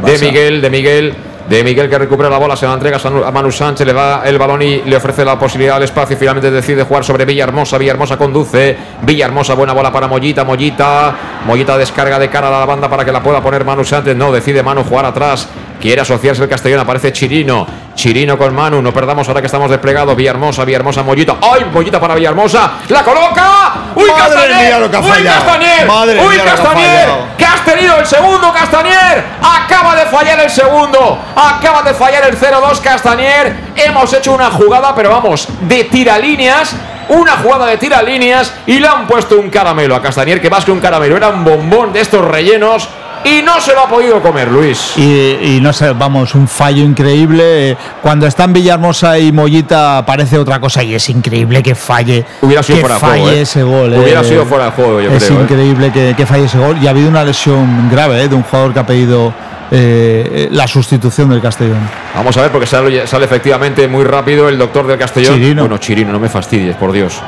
de. 0.03 0.17
Miguel, 0.19 0.59
de 0.61 0.69
Miguel, 0.71 1.13
de 1.47 1.63
Miguel 1.63 1.89
que 1.89 1.97
recupera 1.99 2.27
la 2.29 2.37
bola, 2.37 2.55
se 2.55 2.65
la 2.65 2.73
entrega 2.73 2.97
a 3.03 3.31
Manu 3.31 3.51
Sánchez, 3.51 3.85
le 3.85 3.93
da 3.93 4.23
el 4.25 4.37
balón 4.39 4.61
y 4.63 4.81
le 4.81 4.95
ofrece 4.95 5.23
la 5.23 5.37
posibilidad 5.37 5.75
al 5.77 5.83
espacio 5.83 6.15
y 6.15 6.19
finalmente 6.19 6.49
decide 6.49 6.83
jugar 6.83 7.03
sobre 7.03 7.23
Villahermosa. 7.25 7.77
Villahermosa 7.77 8.17
conduce, 8.17 8.75
Villahermosa, 9.03 9.53
buena 9.53 9.73
bola 9.73 9.91
para 9.91 10.07
Mollita, 10.07 10.43
Mollita, 10.43 11.13
Mollita 11.45 11.77
descarga 11.77 12.17
de 12.17 12.29
cara 12.29 12.47
a 12.47 12.59
la 12.59 12.65
banda 12.65 12.89
para 12.89 13.05
que 13.05 13.11
la 13.11 13.21
pueda 13.21 13.41
poner 13.41 13.63
Manu 13.63 13.83
Sánchez. 13.83 14.15
No, 14.15 14.31
decide 14.31 14.63
Manu 14.63 14.83
jugar 14.83 15.05
atrás 15.05 15.47
Quiere 15.79 16.01
asociarse 16.01 16.43
el 16.43 16.49
Castellón, 16.49 16.79
aparece 16.81 17.13
Chirino. 17.13 17.65
Chirino 17.95 18.37
con 18.37 18.53
Manu, 18.53 18.81
no 18.81 18.93
perdamos 18.93 19.27
ahora 19.27 19.41
que 19.41 19.47
estamos 19.47 19.69
desplegados. 19.69 20.15
Villahermosa, 20.15 20.65
Villahermosa, 20.65 21.03
Mollita. 21.03 21.35
¡Ay, 21.41 21.65
Mollita 21.71 21.99
para 21.99 22.15
Villahermosa! 22.15 22.71
¡La 22.89 23.03
coloca! 23.03 23.73
¡Uy, 23.95 24.09
Madre 24.09 24.35
Castañer! 24.35 24.65
mía 24.65 24.79
lo 24.79 24.91
que 24.91 24.97
ha 24.97 24.99
¡Uy! 24.99 25.23
Castañer! 25.23 25.87
Madre 25.87 26.19
¡Uy, 26.19 26.27
mía 26.27 26.37
lo 26.37 26.43
que 26.43 26.49
ha 26.49 26.55
Castañer! 26.55 27.09
¡Que 27.37 27.45
has 27.45 27.65
tenido 27.65 27.97
el 27.97 28.05
segundo, 28.05 28.53
Castañer! 28.53 29.23
Acaba 29.41 29.95
de 29.95 30.05
fallar 30.05 30.39
el 30.39 30.49
segundo. 30.49 31.17
Acaba 31.35 31.81
de 31.81 31.93
fallar 31.93 32.25
el 32.27 32.37
0-2, 32.37 32.79
Castañer. 32.81 33.55
Hemos 33.75 34.13
hecho 34.13 34.33
una 34.33 34.51
jugada, 34.51 34.93
pero 34.93 35.09
vamos, 35.09 35.47
de 35.61 35.85
tiralíneas. 35.85 36.75
Una 37.09 37.37
jugada 37.37 37.65
de 37.65 37.77
tiralíneas 37.77 38.53
y 38.67 38.79
le 38.79 38.87
han 38.87 39.07
puesto 39.07 39.39
un 39.39 39.49
caramelo 39.49 39.95
a 39.95 40.01
Castañer, 40.01 40.39
que 40.39 40.49
más 40.49 40.63
que 40.63 40.71
un 40.71 40.79
caramelo 40.79 41.17
era 41.17 41.29
un 41.29 41.43
bombón 41.43 41.91
de 41.91 42.01
estos 42.01 42.23
rellenos 42.23 42.87
y 43.23 43.41
no 43.41 43.59
se 43.59 43.73
lo 43.73 43.81
ha 43.81 43.87
podido 43.87 44.21
comer, 44.21 44.49
Luis. 44.49 44.93
Y, 44.97 45.55
y 45.55 45.59
no 45.61 45.73
sé, 45.73 45.91
vamos, 45.91 46.35
un 46.35 46.47
fallo 46.47 46.83
increíble. 46.83 47.77
Cuando 48.01 48.25
están 48.27 48.53
Villahermosa 48.53 49.19
y 49.19 49.31
Mollita 49.31 50.03
parece 50.05 50.37
otra 50.37 50.59
cosa 50.59 50.83
y 50.83 50.95
es 50.95 51.09
increíble 51.09 51.61
que 51.61 51.75
falle. 51.75 52.25
Hubiera 52.41 52.63
sido 52.63 52.77
que 52.77 52.81
fuera 52.81 52.95
de 52.95 53.01
falle 53.01 53.21
juego, 53.21 53.37
¿eh? 53.37 53.41
ese 53.41 53.63
gol. 53.63 53.93
Hubiera 53.93 54.21
eh. 54.21 54.25
sido 54.25 54.45
fuera 54.45 54.65
de 54.65 54.71
juego, 54.71 55.01
yo 55.01 55.11
es 55.11 55.23
creo, 55.23 55.39
¿eh? 55.39 55.43
increíble 55.43 55.91
que, 55.91 56.13
que 56.15 56.25
falle 56.25 56.45
ese 56.45 56.57
gol. 56.57 56.77
Y 56.81 56.87
ha 56.87 56.91
habido 56.91 57.09
una 57.09 57.23
lesión 57.23 57.89
grave 57.91 58.23
eh, 58.23 58.27
de 58.27 58.35
un 58.35 58.43
jugador 58.43 58.73
que 58.73 58.79
ha 58.79 58.85
pedido 58.85 59.33
eh, 59.71 60.47
la 60.51 60.67
sustitución 60.67 61.29
del 61.29 61.41
Castellón. 61.41 61.79
Vamos 62.15 62.35
a 62.37 62.41
ver, 62.41 62.51
porque 62.51 62.67
sale, 62.67 63.05
sale 63.05 63.25
efectivamente 63.25 63.87
muy 63.87 64.03
rápido 64.03 64.49
el 64.49 64.57
doctor 64.57 64.87
del 64.87 64.97
Castellón. 64.97 65.35
Chirino. 65.35 65.61
Bueno, 65.63 65.77
Chirino, 65.77 66.11
no 66.11 66.19
me 66.19 66.29
fastidies, 66.29 66.75
por 66.75 66.91
Dios. 66.91 67.21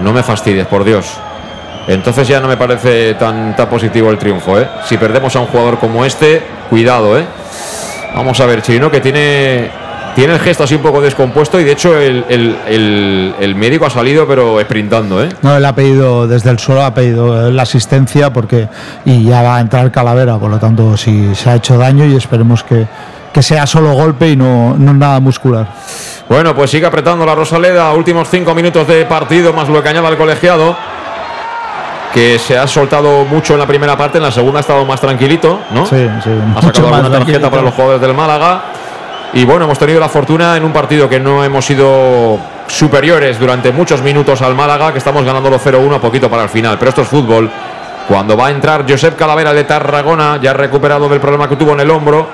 No 0.00 0.12
me 0.12 0.22
fastidies, 0.22 0.66
por 0.66 0.84
Dios. 0.84 1.18
Entonces 1.90 2.28
ya 2.28 2.40
no 2.40 2.46
me 2.48 2.56
parece 2.56 3.14
tan, 3.14 3.56
tan 3.56 3.68
positivo 3.68 4.10
el 4.10 4.18
triunfo, 4.18 4.58
¿eh? 4.60 4.68
Si 4.86 4.96
perdemos 4.96 5.34
a 5.34 5.40
un 5.40 5.46
jugador 5.46 5.78
como 5.78 6.04
este, 6.04 6.40
cuidado, 6.68 7.18
¿eh? 7.18 7.24
Vamos 8.14 8.38
a 8.40 8.46
ver, 8.46 8.62
Chirino, 8.62 8.90
que 8.90 9.00
tiene, 9.00 9.70
tiene 10.14 10.34
el 10.34 10.38
gesto 10.40 10.64
así 10.64 10.76
un 10.76 10.82
poco 10.82 11.00
descompuesto 11.00 11.58
y 11.60 11.64
de 11.64 11.72
hecho 11.72 11.96
el, 11.98 12.24
el- 12.28 12.56
el- 12.68 13.34
el 13.40 13.54
médico 13.56 13.86
ha 13.86 13.90
salido 13.90 14.26
pero 14.28 14.60
sprintando, 14.60 15.22
¿eh? 15.22 15.28
No, 15.42 15.56
él 15.56 15.64
ha 15.64 15.74
pedido, 15.74 16.28
desde 16.28 16.50
el 16.50 16.58
suelo 16.60 16.82
ha 16.84 16.94
pedido 16.94 17.48
eh, 17.48 17.52
la 17.52 17.62
asistencia 17.62 18.32
porque 18.32 18.68
y 19.04 19.24
ya 19.24 19.42
va 19.42 19.56
a 19.56 19.60
entrar 19.60 19.90
Calavera, 19.90 20.38
por 20.38 20.50
lo 20.50 20.58
tanto, 20.58 20.96
si 20.96 21.34
se 21.34 21.50
ha 21.50 21.56
hecho 21.56 21.76
daño 21.76 22.04
y 22.06 22.14
esperemos 22.14 22.62
que, 22.62 22.86
que 23.32 23.42
sea 23.42 23.66
solo 23.66 23.92
golpe 23.94 24.30
y 24.30 24.36
no, 24.36 24.76
no 24.78 24.92
nada 24.94 25.18
muscular. 25.18 25.66
Bueno, 26.28 26.54
pues 26.54 26.70
sigue 26.70 26.86
apretando 26.86 27.26
la 27.26 27.34
Rosaleda. 27.34 27.92
Últimos 27.92 28.28
cinco 28.30 28.54
minutos 28.54 28.86
de 28.86 29.04
partido, 29.06 29.52
más 29.52 29.68
lo 29.68 29.82
que 29.82 29.88
añada 29.88 30.08
el 30.08 30.16
colegiado. 30.16 30.76
Que 32.14 32.38
se 32.38 32.58
ha 32.58 32.66
soltado 32.66 33.24
mucho 33.24 33.52
en 33.52 33.60
la 33.60 33.66
primera 33.66 33.96
parte, 33.96 34.18
en 34.18 34.24
la 34.24 34.32
segunda 34.32 34.58
ha 34.58 34.62
estado 34.62 34.84
más 34.84 35.00
tranquilito, 35.00 35.60
¿no? 35.70 35.86
Sí, 35.86 36.08
sí, 36.24 36.30
Ha 36.56 36.62
sacado 36.62 36.94
alguna 36.94 37.18
tarjeta 37.18 37.50
para 37.50 37.62
los 37.62 37.72
jugadores 37.72 38.00
del 38.00 38.14
Málaga. 38.14 38.62
Y 39.32 39.44
bueno, 39.44 39.64
hemos 39.64 39.78
tenido 39.78 40.00
la 40.00 40.08
fortuna 40.08 40.56
en 40.56 40.64
un 40.64 40.72
partido 40.72 41.08
que 41.08 41.20
no 41.20 41.44
hemos 41.44 41.64
sido 41.64 42.36
superiores 42.66 43.38
durante 43.38 43.70
muchos 43.70 44.02
minutos 44.02 44.42
al 44.42 44.56
Málaga, 44.56 44.92
que 44.92 44.98
estamos 44.98 45.24
ganando 45.24 45.50
los 45.50 45.64
0-1 45.64 45.96
a 45.96 46.00
poquito 46.00 46.28
para 46.28 46.42
el 46.42 46.48
final. 46.48 46.76
Pero 46.78 46.88
esto 46.88 47.02
es 47.02 47.08
fútbol. 47.08 47.48
Cuando 48.08 48.36
va 48.36 48.48
a 48.48 48.50
entrar 48.50 48.84
Josep 48.88 49.16
Calavera 49.16 49.52
de 49.52 49.62
Tarragona, 49.62 50.40
ya 50.42 50.52
recuperado 50.52 51.08
del 51.08 51.20
problema 51.20 51.48
que 51.48 51.54
tuvo 51.54 51.74
en 51.74 51.80
el 51.80 51.90
hombro, 51.90 52.26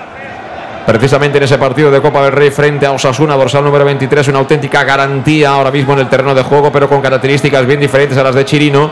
precisamente 0.86 1.36
en 1.36 1.44
ese 1.44 1.59
partido 1.59 1.90
de 1.90 2.01
Copa 2.01 2.23
del 2.23 2.32
Rey 2.32 2.51
frente 2.51 2.86
a 2.86 2.93
Osasuna, 2.93 3.36
dorsal 3.36 3.62
número 3.62 3.85
23, 3.85 4.28
una 4.28 4.39
auténtica 4.39 4.85
garantía 4.85 5.51
ahora 5.51 5.70
mismo 5.70 5.93
en 5.93 5.98
el 5.98 6.09
terreno 6.09 6.35
de 6.35 6.43
juego, 6.43 6.73
pero 6.73 6.89
con 6.89 7.03
características 7.03 7.66
bien 7.66 7.78
diferentes 7.78 8.16
a 8.16 8.23
las 8.23 8.35
de 8.35 8.47
Chirino. 8.47 8.90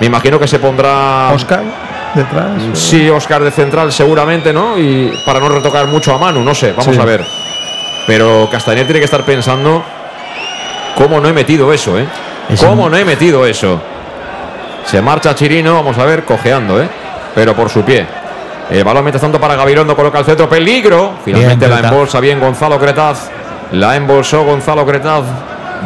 Me 0.00 0.06
imagino 0.06 0.38
que 0.38 0.46
se 0.46 0.58
pondrá 0.58 1.30
Oscar, 1.32 1.62
detrás. 2.14 2.46
Sí, 2.74 3.08
Oscar 3.08 3.42
de 3.42 3.50
central 3.50 3.92
seguramente, 3.92 4.52
¿no? 4.52 4.78
Y 4.78 5.12
para 5.24 5.40
no 5.40 5.48
retocar 5.48 5.86
mucho 5.86 6.14
a 6.14 6.18
Manu, 6.18 6.42
no 6.42 6.54
sé, 6.54 6.72
vamos 6.76 6.94
Sí. 6.94 7.00
a 7.00 7.04
ver. 7.04 7.24
Pero 8.06 8.48
Castañer 8.50 8.84
tiene 8.84 8.98
que 9.00 9.06
estar 9.06 9.22
pensando 9.24 9.82
cómo 10.96 11.20
no 11.20 11.28
he 11.28 11.32
metido 11.32 11.72
eso, 11.72 11.98
¿eh? 11.98 12.06
Eso 12.48 12.68
¿Cómo 12.68 12.88
no- 12.88 12.96
he 12.96 13.04
metido 13.04 13.44
eso? 13.46 13.80
Se 14.84 15.02
marcha 15.02 15.34
Chirino, 15.34 15.74
vamos 15.74 15.98
a 15.98 16.04
ver, 16.04 16.24
cojeando, 16.24 16.80
¿eh? 16.80 16.88
Pero 17.34 17.54
por 17.54 17.68
su 17.68 17.82
pie. 17.82 18.06
El 18.70 18.84
balón 18.84 19.02
mientras 19.04 19.22
tanto 19.22 19.40
para 19.40 19.56
Gabirondo, 19.56 19.94
coloca 19.96 20.18
el 20.20 20.24
centro, 20.24 20.48
peligro. 20.48 21.14
Finalmente 21.24 21.66
Bien, 21.66 21.82
la 21.82 21.88
embolsa 21.88 22.20
bien 22.20 22.38
Gonzalo 22.40 22.78
Cretaz. 22.78 23.28
La 23.72 23.96
embolsó 23.96 24.44
Gonzalo 24.44 24.84
Cretaz. 24.86 25.24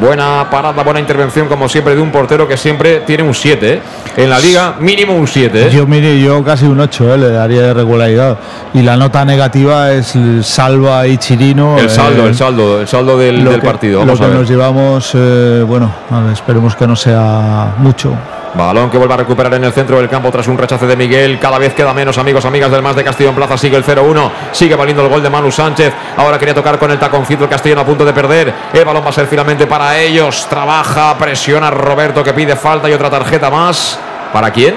Buena 0.00 0.46
parada, 0.50 0.82
buena 0.82 1.00
intervención, 1.00 1.48
como 1.48 1.68
siempre, 1.68 1.94
de 1.94 2.00
un 2.00 2.10
portero 2.10 2.46
que 2.46 2.56
siempre 2.56 3.00
tiene 3.00 3.22
un 3.22 3.34
7, 3.34 3.72
¿eh? 3.74 3.80
En 4.16 4.28
la 4.30 4.38
liga, 4.38 4.74
mínimo 4.78 5.14
un 5.14 5.26
7, 5.26 5.66
¿eh? 5.66 5.70
Yo, 5.70 5.86
mire, 5.86 6.20
yo 6.20 6.42
casi 6.44 6.66
un 6.66 6.78
8 6.80 7.16
le 7.16 7.30
daría 7.30 7.62
de 7.62 7.74
regularidad. 7.74 8.38
Y 8.74 8.82
la 8.82 8.96
nota 8.96 9.24
negativa 9.24 9.92
es 9.92 10.14
el 10.14 10.44
Salva 10.44 11.06
y 11.06 11.16
Chirino. 11.18 11.78
El 11.78 11.90
saldo, 11.90 12.24
eh, 12.24 12.28
el 12.28 12.34
saldo, 12.34 12.80
el 12.80 12.88
saldo 12.88 13.18
del, 13.18 13.42
lo 13.44 13.50
del 13.52 13.60
que- 13.60 13.66
partido. 13.66 14.04
Lo 14.04 14.14
que 14.16 14.24
a 14.24 14.26
ver. 14.28 14.36
nos 14.36 14.48
llevamos, 14.48 15.10
eh, 15.14 15.64
bueno, 15.66 15.90
a 16.10 16.20
ver, 16.20 16.32
esperemos 16.32 16.74
que 16.76 16.86
no 16.86 16.94
sea 16.96 17.74
mucho. 17.78 18.14
Balón 18.52 18.90
que 18.90 18.98
vuelve 18.98 19.14
a 19.14 19.16
recuperar 19.18 19.54
en 19.54 19.62
el 19.64 19.72
centro 19.72 19.96
del 19.98 20.08
campo 20.08 20.28
tras 20.30 20.48
un 20.48 20.58
rechace 20.58 20.84
de 20.86 20.96
Miguel. 20.96 21.38
Cada 21.38 21.56
vez 21.58 21.72
queda 21.72 21.94
menos 21.94 22.18
amigos, 22.18 22.44
amigas 22.44 22.70
del 22.70 22.82
más 22.82 22.96
de 22.96 23.04
Castillo 23.04 23.30
en 23.30 23.36
Plaza. 23.36 23.56
Sigue 23.56 23.76
el 23.76 23.84
0-1. 23.84 24.30
Sigue 24.50 24.74
valiendo 24.74 25.02
el 25.04 25.08
gol 25.08 25.22
de 25.22 25.30
Manu 25.30 25.52
Sánchez. 25.52 25.92
Ahora 26.16 26.36
quería 26.38 26.54
tocar 26.54 26.76
con 26.78 26.90
el 26.90 26.98
taconcito 26.98 27.44
el 27.44 27.50
Castellón 27.50 27.78
a 27.78 27.84
punto 27.86 28.04
de 28.04 28.12
perder. 28.12 28.52
El 28.72 28.84
balón 28.84 29.04
va 29.04 29.10
a 29.10 29.12
ser 29.12 29.26
finalmente 29.28 29.66
para 29.68 29.96
ellos. 29.98 30.46
Trabaja, 30.50 31.16
presiona 31.16 31.70
Roberto 31.70 32.24
que 32.24 32.32
pide 32.32 32.56
falta 32.56 32.90
y 32.90 32.92
otra 32.92 33.08
tarjeta 33.08 33.50
más. 33.50 33.98
¿Para 34.32 34.50
quién? 34.50 34.74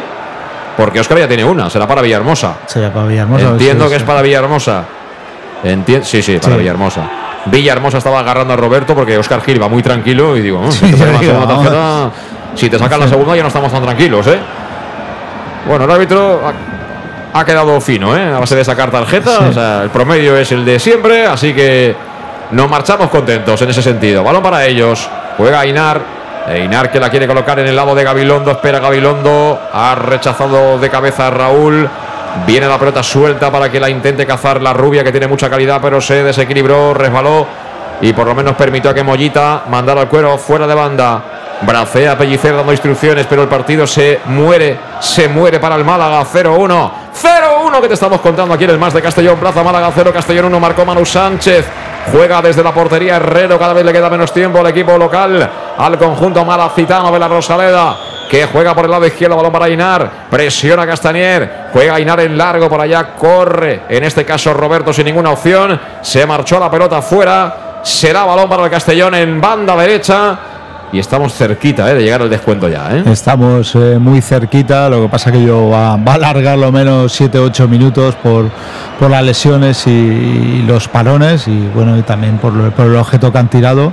Porque 0.77 0.99
Oscar 0.99 1.17
ya 1.17 1.27
tiene 1.27 1.43
una. 1.43 1.67
Será 1.69 1.87
para 1.87 2.01
Villahermosa. 2.03 2.53
Sería 2.67 2.93
para 2.93 3.07
Villahermosa. 3.07 3.49
Entiendo 3.49 3.85
sí, 3.85 3.89
que 3.89 3.95
sí. 3.95 4.01
es 4.01 4.07
para 4.07 4.21
Villahermosa. 4.21 4.83
Enti- 5.63 6.03
sí, 6.03 6.21
sí, 6.21 6.37
para 6.37 6.53
Sí. 6.53 6.59
Villahermosa. 6.59 7.01
Villahermosa 7.45 7.97
estaba 7.97 8.19
agarrando 8.19 8.53
a 8.53 8.57
Roberto 8.57 8.93
porque 8.95 9.17
Oscar 9.17 9.41
Gil 9.41 9.61
va 9.61 9.67
muy 9.67 9.81
tranquilo 9.83 10.37
y 10.37 10.41
digo, 10.41 10.61
"Oh, 10.63 10.71
Sí, 10.71 10.85
si 12.55 12.69
te 12.69 12.77
sacan 12.79 12.99
la 12.99 13.07
segunda 13.07 13.35
ya 13.35 13.41
no 13.41 13.47
estamos 13.47 13.71
tan 13.71 13.81
tranquilos, 13.83 14.25
¿eh? 14.27 14.39
Bueno, 15.67 15.85
el 15.85 15.91
árbitro 15.91 16.41
ha, 17.33 17.39
ha 17.39 17.45
quedado 17.45 17.79
fino, 17.81 18.15
¿eh? 18.17 18.33
A 18.33 18.39
base 18.39 18.55
de 18.55 18.63
sacar 18.65 18.91
tarjeta, 18.91 19.37
Sí. 19.39 19.45
o 19.49 19.53
sea, 19.53 19.81
el 19.83 19.89
promedio 19.89 20.37
es 20.37 20.51
el 20.51 20.65
de 20.65 20.79
siempre, 20.79 21.25
así 21.25 21.53
que 21.53 21.95
nos 22.51 22.69
marchamos 22.69 23.09
contentos 23.09 23.61
en 23.61 23.69
ese 23.69 23.81
sentido. 23.81 24.23
Balón 24.23 24.43
para 24.43 24.65
ellos, 24.65 25.07
juega 25.37 25.59
Ainar. 25.61 26.23
Einar 26.45 26.91
que 26.91 26.99
la 26.99 27.09
quiere 27.09 27.25
colocar 27.25 27.57
en 27.59 27.67
el 27.67 27.75
lado 27.75 27.95
de 27.95 28.03
Gabilondo, 28.03 28.51
espera 28.51 28.79
Gabilondo, 28.79 29.57
ha 29.71 29.95
rechazado 29.95 30.77
de 30.77 30.89
cabeza 30.89 31.27
a 31.27 31.29
Raúl. 31.31 31.87
Viene 32.45 32.67
la 32.67 32.77
pelota 32.77 33.01
suelta 33.01 33.49
para 33.49 33.71
que 33.71 33.79
la 33.79 33.89
intente 33.89 34.25
cazar 34.25 34.61
la 34.61 34.73
rubia, 34.73 35.03
que 35.05 35.11
tiene 35.11 35.27
mucha 35.27 35.49
calidad, 35.49 35.79
pero 35.81 36.01
se 36.01 36.21
desequilibró, 36.23 36.93
resbaló 36.93 37.47
y 38.01 38.11
por 38.11 38.25
lo 38.27 38.35
menos 38.35 38.55
permitió 38.55 38.89
a 38.89 38.93
que 38.93 39.03
Mollita 39.03 39.61
mandara 39.69 40.01
al 40.01 40.09
cuero 40.09 40.37
fuera 40.37 40.67
de 40.67 40.73
banda. 40.75 41.21
Bracea 41.65 42.17
Pellicer 42.17 42.55
dando 42.55 42.71
instrucciones, 42.71 43.25
pero 43.27 43.43
el 43.43 43.47
partido 43.47 43.87
se 43.87 44.19
muere, 44.25 44.77
se 44.99 45.27
muere 45.27 45.59
para 45.59 45.75
el 45.75 45.83
Málaga 45.83 46.23
0-1. 46.25 46.91
0-1 47.13 47.81
que 47.81 47.87
te 47.87 47.93
estamos 47.93 48.21
contando 48.21 48.53
aquí 48.53 48.63
en 48.63 48.71
el 48.71 48.79
más 48.79 48.93
de 48.93 49.01
Castellón, 49.01 49.37
Plaza 49.37 49.63
Málaga 49.63 49.91
0, 49.93 50.11
Castellón 50.13 50.45
1, 50.45 50.59
marcó 50.59 50.85
Manu 50.85 51.05
Sánchez. 51.05 51.65
Juega 52.11 52.41
desde 52.41 52.63
la 52.63 52.73
portería 52.73 53.15
Herrero, 53.15 53.57
cada 53.57 53.73
vez 53.73 53.85
le 53.85 53.93
queda 53.93 54.09
menos 54.09 54.33
tiempo 54.33 54.59
al 54.59 54.67
equipo 54.67 54.97
local, 54.97 55.49
al 55.77 55.97
conjunto 55.97 56.43
malacitano 56.43 57.11
de 57.11 57.19
la 57.19 57.27
Rosaleda 57.29 57.95
que 58.29 58.47
juega 58.47 58.73
por 58.73 58.85
el 58.85 58.89
lado 58.89 59.05
izquierdo, 59.05 59.35
balón 59.35 59.51
para 59.51 59.69
Inar, 59.69 60.09
presiona 60.27 60.87
Castañer, 60.87 61.67
juega 61.71 61.99
Inar 61.99 62.19
en 62.21 62.35
largo, 62.35 62.67
por 62.67 62.81
allá 62.81 63.13
corre, 63.13 63.83
en 63.87 64.03
este 64.03 64.25
caso 64.25 64.55
Roberto 64.55 64.91
sin 64.91 65.05
ninguna 65.05 65.29
opción, 65.29 65.79
se 66.01 66.25
marchó 66.25 66.59
la 66.59 66.71
pelota 66.71 66.99
fuera, 67.03 67.81
será 67.83 68.25
balón 68.25 68.49
para 68.49 68.63
el 68.63 68.71
Castellón 68.71 69.13
en 69.13 69.39
banda 69.39 69.75
derecha 69.75 70.39
y 70.93 70.99
estamos 70.99 71.33
cerquita 71.33 71.91
eh, 71.91 71.95
de 71.95 72.03
llegar 72.03 72.21
al 72.21 72.29
descuento 72.29 72.69
ya. 72.69 72.87
¿eh? 72.95 73.03
Estamos 73.11 73.75
eh, 73.75 73.97
muy 73.99 74.21
cerquita, 74.21 74.87
lo 74.89 75.01
que 75.01 75.09
pasa 75.09 75.31
que 75.31 75.43
yo 75.43 75.69
va, 75.69 75.97
va 75.97 76.13
a 76.13 76.15
alargar 76.15 76.57
lo 76.57 76.71
menos 76.71 77.19
7-8 77.19 77.67
minutos 77.67 78.15
por, 78.15 78.45
por 78.99 79.09
las 79.09 79.23
lesiones 79.23 79.85
y, 79.87 79.89
y 79.89 80.63
los 80.65 80.87
parones 80.87 81.47
y 81.47 81.67
bueno, 81.75 81.97
y 81.97 82.03
también 82.03 82.37
por, 82.37 82.53
lo- 82.53 82.71
por 82.71 82.85
el 82.85 82.95
objeto 82.95 83.31
que 83.31 83.37
han 83.39 83.49
tirado, 83.49 83.91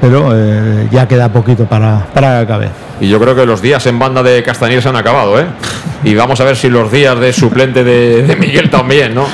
pero 0.00 0.32
ya 0.90 1.06
queda 1.06 1.28
poquito 1.28 1.66
para, 1.66 2.06
para 2.14 2.38
que 2.38 2.42
acabe. 2.44 2.68
Y 3.02 3.08
yo 3.08 3.18
creo 3.20 3.34
que 3.34 3.44
los 3.44 3.60
días 3.60 3.84
en 3.86 3.98
banda 3.98 4.22
de 4.22 4.42
Castañer 4.42 4.80
se 4.82 4.88
han 4.88 4.96
acabado, 4.96 5.38
¿eh? 5.40 5.46
Y 6.04 6.14
vamos 6.14 6.40
a 6.40 6.44
ver 6.44 6.56
si 6.56 6.68
los 6.70 6.90
días 6.92 7.18
de 7.18 7.32
suplente 7.32 7.82
de, 7.84 8.22
de 8.22 8.36
Miguel 8.36 8.70
también, 8.70 9.14
¿no? 9.14 9.24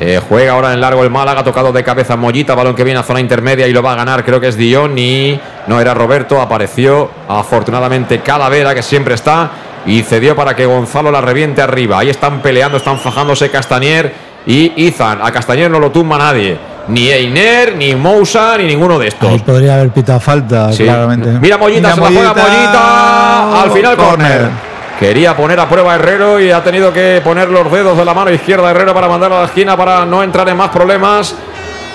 Eh, 0.00 0.20
juega 0.28 0.52
ahora 0.54 0.72
en 0.72 0.80
largo 0.80 1.04
el 1.04 1.10
Málaga, 1.10 1.44
tocado 1.44 1.72
de 1.72 1.84
cabeza 1.84 2.16
Mollita, 2.16 2.54
balón 2.54 2.74
que 2.74 2.82
viene 2.82 2.98
a 2.98 3.04
zona 3.04 3.20
intermedia 3.20 3.68
y 3.68 3.72
lo 3.72 3.80
va 3.82 3.92
a 3.92 3.96
ganar, 3.96 4.24
creo 4.24 4.40
que 4.40 4.48
es 4.48 4.56
Dion 4.56 4.98
y 4.98 5.38
no 5.68 5.80
era 5.80 5.94
Roberto, 5.94 6.40
apareció 6.40 7.10
afortunadamente 7.28 8.18
Calavera 8.20 8.74
que 8.74 8.82
siempre 8.82 9.14
está 9.14 9.50
y 9.86 10.02
cedió 10.02 10.34
para 10.34 10.56
que 10.56 10.66
Gonzalo 10.66 11.12
la 11.12 11.20
reviente 11.20 11.62
arriba. 11.62 11.98
Ahí 12.00 12.10
están 12.10 12.40
peleando, 12.40 12.78
están 12.78 12.98
fajándose 12.98 13.50
Castañer 13.50 14.12
y 14.46 14.72
Izan. 14.84 15.20
A 15.22 15.30
Castañer 15.30 15.70
no 15.70 15.78
lo 15.78 15.92
tumba 15.92 16.18
nadie, 16.18 16.58
ni 16.88 17.10
Einer, 17.10 17.76
ni 17.76 17.94
Moussa, 17.94 18.56
ni 18.58 18.64
ninguno 18.64 18.98
de 18.98 19.08
estos. 19.08 19.28
Ahí 19.30 19.38
podría 19.38 19.74
haber 19.74 19.90
pitado 19.90 20.18
falta, 20.18 20.72
Sí. 20.72 20.82
claramente. 20.84 21.28
Mira 21.40 21.56
Mollita, 21.56 21.94
se 21.94 22.00
la 22.00 22.06
juega 22.08 22.34
Mollita. 22.34 23.62
Al 23.62 23.70
final, 23.70 23.96
córner. 23.96 24.73
Quería 24.98 25.36
poner 25.36 25.58
a 25.58 25.68
prueba 25.68 25.92
a 25.92 25.96
Herrero 25.96 26.40
y 26.40 26.50
ha 26.50 26.62
tenido 26.62 26.92
que 26.92 27.20
poner 27.22 27.48
los 27.48 27.70
dedos 27.70 27.98
de 27.98 28.04
la 28.04 28.14
mano 28.14 28.30
izquierda 28.30 28.68
a 28.68 28.70
Herrero 28.70 28.94
para 28.94 29.08
mandarlo 29.08 29.36
a 29.36 29.40
la 29.40 29.46
esquina 29.46 29.76
para 29.76 30.04
no 30.04 30.22
entrar 30.22 30.48
en 30.48 30.56
más 30.56 30.70
problemas. 30.70 31.34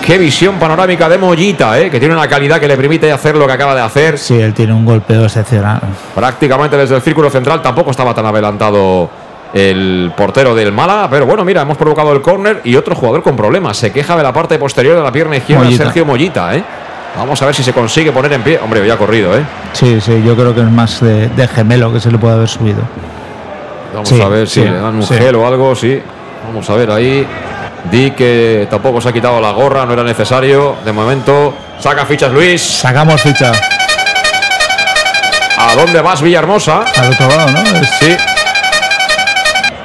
Qué 0.05 0.17
visión 0.17 0.59
panorámica 0.59 1.07
de 1.07 1.17
Mollita, 1.17 1.79
¿eh? 1.79 1.89
que 1.89 1.99
tiene 1.99 2.13
una 2.13 2.27
calidad 2.27 2.59
que 2.59 2.67
le 2.67 2.75
permite 2.75 3.11
hacer 3.11 3.35
lo 3.35 3.47
que 3.47 3.53
acaba 3.53 3.75
de 3.75 3.81
hacer. 3.81 4.17
Sí, 4.17 4.39
él 4.39 4.53
tiene 4.53 4.73
un 4.73 4.85
golpeo 4.85 5.23
excepcional. 5.23 5.81
Prácticamente 6.15 6.77
desde 6.77 6.95
el 6.95 7.01
círculo 7.01 7.29
central 7.29 7.61
tampoco 7.61 7.91
estaba 7.91 8.13
tan 8.13 8.25
adelantado 8.25 9.09
el 9.53 10.11
portero 10.15 10.53
del 10.53 10.71
Mala, 10.71 11.07
pero 11.09 11.25
bueno, 11.25 11.43
mira, 11.43 11.61
hemos 11.61 11.77
provocado 11.77 12.13
el 12.13 12.21
córner 12.21 12.61
y 12.63 12.75
otro 12.75 12.95
jugador 12.95 13.23
con 13.23 13.35
problemas. 13.35 13.77
Se 13.77 13.91
queja 13.91 14.15
de 14.15 14.23
la 14.23 14.31
parte 14.31 14.57
posterior 14.57 14.95
de 14.95 15.03
la 15.03 15.11
pierna 15.11 15.37
izquierda 15.37 15.63
Mollita. 15.63 15.83
Sergio 15.85 16.05
Mollita, 16.05 16.55
¿eh? 16.55 16.63
Vamos 17.19 17.41
a 17.41 17.45
ver 17.45 17.53
si 17.56 17.64
se 17.64 17.73
consigue 17.73 18.11
poner 18.11 18.31
en 18.33 18.41
pie. 18.43 18.59
Hombre, 18.64 18.85
ya 18.88 18.93
ha 18.93 18.98
corrido, 18.98 19.38
¿eh? 19.38 19.43
Sí, 19.73 19.99
sí, 20.01 20.23
yo 20.25 20.35
creo 20.35 20.56
que 20.56 20.61
es 20.61 20.72
más 20.72 21.01
de, 21.01 21.27
de 21.27 21.48
gemelo 21.48 21.91
que 21.91 21.99
se 21.99 22.09
le 22.11 22.17
puede 22.17 22.33
haber 22.35 22.48
subido. 22.48 22.80
Vamos 23.93 24.07
Sí, 24.07 24.22
a 24.22 24.27
ver 24.30 24.48
si 24.48 24.61
sí, 24.61 24.67
le 24.69 24.80
dan 24.80 24.95
un 24.95 25.03
sí. 25.03 25.14
gel 25.15 25.35
o 25.35 25.45
algo, 25.45 25.75
sí. 25.75 26.01
Vamos 26.48 26.69
a 26.69 26.75
ver 26.75 26.89
ahí. 26.91 27.27
Di 27.91 28.11
que 28.11 28.67
tampoco 28.69 28.99
se 29.01 29.09
ha 29.09 29.11
quitado 29.14 29.39
la 29.41 29.51
gorra, 29.51 29.85
no 29.85 29.93
era 29.93 30.03
necesario. 30.03 30.77
De 30.85 30.91
momento, 30.93 31.53
saca 31.80 32.06
fichas 32.06 32.31
Luis. 32.31 32.61
Sacamos 32.61 33.22
ficha 33.22 33.51
¿A 35.57 35.75
dónde 35.75 35.99
vas, 36.01 36.22
Villahermosa? 36.22 36.85
al 36.95 37.11
otro 37.11 37.27
lado, 37.27 37.51
¿no? 37.51 37.59
Es- 37.81 37.89
Sí. 37.99 38.15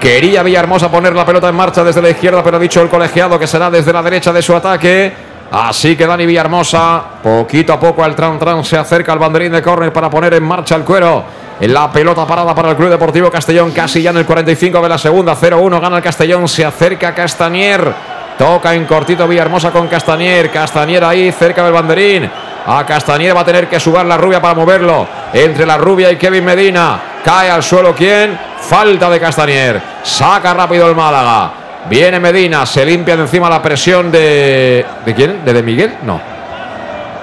Quería 0.01 0.43
Villahermosa 0.43 0.91
poner 0.91 1.15
la 1.15 1.25
pelota 1.25 1.49
en 1.49 1.55
marcha 1.57 1.83
desde 1.83 2.01
la 2.03 2.11
izquierda, 2.11 2.43
pero 2.45 2.59
ha 2.59 2.61
dicho 2.61 2.81
el 2.83 2.89
colegiado 2.89 3.39
que 3.39 3.47
será 3.47 3.71
desde 3.71 3.93
la 3.93 4.03
derecha 4.03 4.33
de 4.33 4.43
su 4.43 4.55
ataque. 4.55 5.13
Así 5.57 5.94
que 5.94 6.05
Dani 6.05 6.26
Villahermosa, 6.26 7.00
poquito 7.23 7.73
a 7.74 7.78
poco 7.78 8.02
al 8.02 8.16
tran 8.16 8.41
tran 8.41 8.65
se 8.65 8.76
acerca 8.76 9.12
al 9.12 9.20
banderín 9.20 9.52
de 9.52 9.62
córner 9.62 9.92
para 9.92 10.10
poner 10.10 10.34
en 10.34 10.42
marcha 10.42 10.74
el 10.74 10.83
cuero. 10.83 11.23
La 11.60 11.92
pelota 11.92 12.26
parada 12.26 12.52
para 12.52 12.70
el 12.70 12.76
Club 12.76 12.91
Deportivo 12.91 13.31
Castellón, 13.31 13.70
casi 13.70 14.02
ya 14.02 14.10
en 14.10 14.16
el 14.16 14.26
45 14.26 14.81
de 14.81 14.89
la 14.89 14.99
segunda, 14.99 15.36
0-1 15.36 15.81
gana 15.81 15.99
el 15.99 16.02
Castellón, 16.02 16.49
se 16.49 16.65
acerca 16.65 17.15
Castanier. 17.15 17.94
Toca 18.36 18.74
en 18.74 18.84
cortito 18.84 19.28
Villahermosa 19.28 19.70
con 19.70 19.86
Castanier. 19.86 20.50
Castanier 20.50 21.05
ahí 21.05 21.31
cerca 21.31 21.62
del 21.62 21.73
banderín. 21.73 22.28
A 22.66 22.84
Castanier 22.84 23.36
va 23.36 23.42
a 23.42 23.44
tener 23.44 23.68
que 23.68 23.78
subir 23.78 24.05
la 24.05 24.16
rubia 24.16 24.42
para 24.42 24.57
moverlo. 24.57 25.07
Entre 25.33 25.65
la 25.65 25.76
rubia 25.76 26.10
y 26.10 26.16
Kevin 26.16 26.44
Medina. 26.44 26.99
Cae 27.24 27.49
al 27.49 27.62
suelo 27.62 27.94
quién? 27.94 28.36
Falta 28.60 29.08
de 29.08 29.20
Castanier. 29.20 29.81
Saca 30.02 30.52
rápido 30.52 30.89
el 30.89 30.97
Málaga. 30.97 31.64
Viene 31.89 32.19
Medina. 32.19 32.65
Se 32.67 32.85
limpia 32.85 33.17
de 33.17 33.23
encima 33.23 33.49
la 33.51 33.63
presión 33.63 34.11
de. 34.11 34.85
¿De 35.05 35.15
quién? 35.15 35.45
¿De 35.45 35.53
De 35.53 35.63
Miguel? 35.63 35.95
No. 36.03 36.21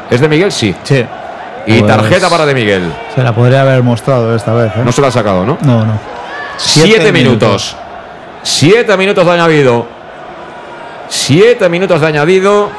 ¿Es 0.10 0.22
de 0.22 0.28
Miguel? 0.28 0.52
Sí. 0.52 0.76
Sí. 0.84 1.06
Y 1.66 1.80
Pues 1.80 1.88
tarjeta 1.88 2.30
para 2.30 2.46
De 2.46 2.54
Miguel. 2.54 2.92
Se 3.16 3.24
la 3.24 3.34
podría 3.34 3.62
haber 3.62 3.84
mostrado 3.84 4.36
esta 4.36 4.54
vez. 4.54 4.72
¿eh? 4.76 4.82
No 4.84 4.92
se 4.92 5.02
la 5.02 5.08
ha 5.08 5.12
sacado, 5.12 5.46
¿no? 5.46 5.58
no, 5.62 5.86
no. 5.86 6.00
Siete, 6.58 7.12
minutos. 7.12 7.76
Siete 8.44 8.96
minutos 8.98 9.26
de 9.26 9.32
añadido. 9.32 9.88
Siete 11.10 11.68
minutos 11.70 12.00
de 12.00 12.08
añadido. 12.08 12.70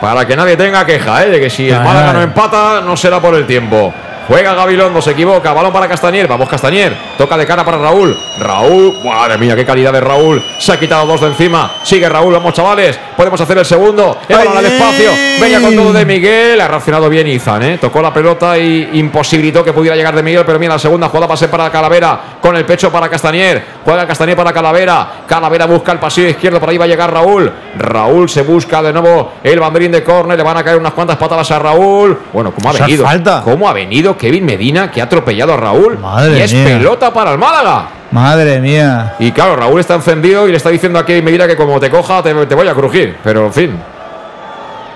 Para 0.00 0.26
que 0.26 0.34
nadie 0.34 0.56
tenga 0.56 0.84
queja, 0.84 1.24
¿eh? 1.24 1.30
De 1.30 1.40
que 1.40 1.50
si 1.50 1.68
el 1.68 1.78
Málaga 1.80 2.12
no 2.14 2.22
empata, 2.22 2.80
no 2.80 2.96
será 2.96 3.20
por 3.20 3.34
el 3.34 3.46
tiempo. 3.46 3.92
Juega 4.30 4.54
Gabilondo, 4.54 5.02
se 5.02 5.10
equivoca. 5.10 5.52
Balón 5.52 5.72
para 5.72 5.88
Castañer. 5.88 6.28
Vamos, 6.28 6.48
Castañer. 6.48 6.96
Toca 7.18 7.36
de 7.36 7.44
cara 7.44 7.64
para 7.64 7.78
Raúl. 7.78 8.16
Raúl. 8.38 8.96
Madre 9.04 9.36
mía, 9.38 9.56
qué 9.56 9.64
calidad 9.64 9.92
de 9.92 10.00
Raúl. 10.00 10.40
Se 10.60 10.72
ha 10.72 10.78
quitado 10.78 11.04
dos 11.04 11.20
de 11.20 11.26
encima. 11.26 11.68
Sigue 11.82 12.08
Raúl. 12.08 12.34
Vamos, 12.34 12.54
chavales. 12.54 12.96
Podemos 13.16 13.40
hacer 13.40 13.58
el 13.58 13.64
segundo. 13.64 14.18
El 14.28 14.36
balón 14.36 14.56
al 14.56 14.66
espacio. 14.66 15.10
Venía 15.40 15.60
con 15.60 15.74
todo 15.74 15.92
de 15.92 16.06
Miguel. 16.06 16.60
Ha 16.60 16.68
reaccionado 16.68 17.08
bien 17.08 17.26
Izan, 17.26 17.64
¿eh? 17.64 17.78
Tocó 17.78 18.00
la 18.00 18.14
pelota 18.14 18.56
y 18.56 18.90
imposibilitó 18.92 19.64
que 19.64 19.72
pudiera 19.72 19.96
llegar 19.96 20.14
de 20.14 20.22
Miguel. 20.22 20.44
Pero 20.46 20.60
mira, 20.60 20.74
la 20.74 20.78
segunda 20.78 21.08
jugada 21.08 21.26
va 21.26 21.34
a 21.34 21.36
ser 21.36 21.50
para 21.50 21.68
Calavera. 21.68 22.20
Con 22.40 22.54
el 22.54 22.64
pecho 22.64 22.92
para 22.92 23.08
Castañer. 23.08 23.64
Juega 23.84 24.06
Castañer 24.06 24.36
para 24.36 24.52
Calavera. 24.52 25.24
Calavera 25.26 25.66
busca 25.66 25.90
el 25.90 25.98
pasillo 25.98 26.28
izquierdo. 26.28 26.60
Por 26.60 26.68
ahí 26.70 26.78
va 26.78 26.84
a 26.84 26.88
llegar 26.88 27.12
Raúl. 27.12 27.52
Raúl 27.78 28.28
se 28.30 28.42
busca 28.42 28.80
de 28.80 28.92
nuevo 28.92 29.32
el 29.42 29.58
banderín 29.58 29.90
de 29.90 30.04
córner. 30.04 30.38
Le 30.38 30.44
van 30.44 30.56
a 30.56 30.62
caer 30.62 30.76
unas 30.76 30.92
cuantas 30.92 31.16
patadas 31.16 31.50
a 31.50 31.58
Raúl. 31.58 32.16
Bueno, 32.32 32.52
¿cómo 32.52 32.70
ha 32.70 32.74
venido? 32.74 33.04
falta. 33.04 33.42
¿Cómo 33.44 33.68
ha 33.68 33.72
venido 33.72 34.16
Kevin 34.20 34.44
Medina 34.44 34.90
que 34.90 35.00
ha 35.00 35.04
atropellado 35.04 35.54
a 35.54 35.56
Raúl? 35.56 35.98
Madre 35.98 36.38
y 36.38 36.42
es 36.42 36.52
mía. 36.52 36.64
pelota 36.64 37.10
para 37.12 37.32
el 37.32 37.38
Málaga. 37.38 37.88
Madre 38.10 38.60
mía. 38.60 39.14
Y 39.18 39.32
claro, 39.32 39.56
Raúl 39.56 39.80
está 39.80 39.94
encendido 39.94 40.46
y 40.46 40.50
le 40.50 40.58
está 40.58 40.68
diciendo 40.68 40.98
a 40.98 41.06
Kevin 41.06 41.24
Medina 41.24 41.46
que 41.46 41.56
como 41.56 41.80
te 41.80 41.90
coja 41.90 42.22
te, 42.22 42.34
te 42.46 42.54
voy 42.54 42.68
a 42.68 42.74
crujir. 42.74 43.16
Pero 43.24 43.46
en 43.46 43.52
fin, 43.52 43.78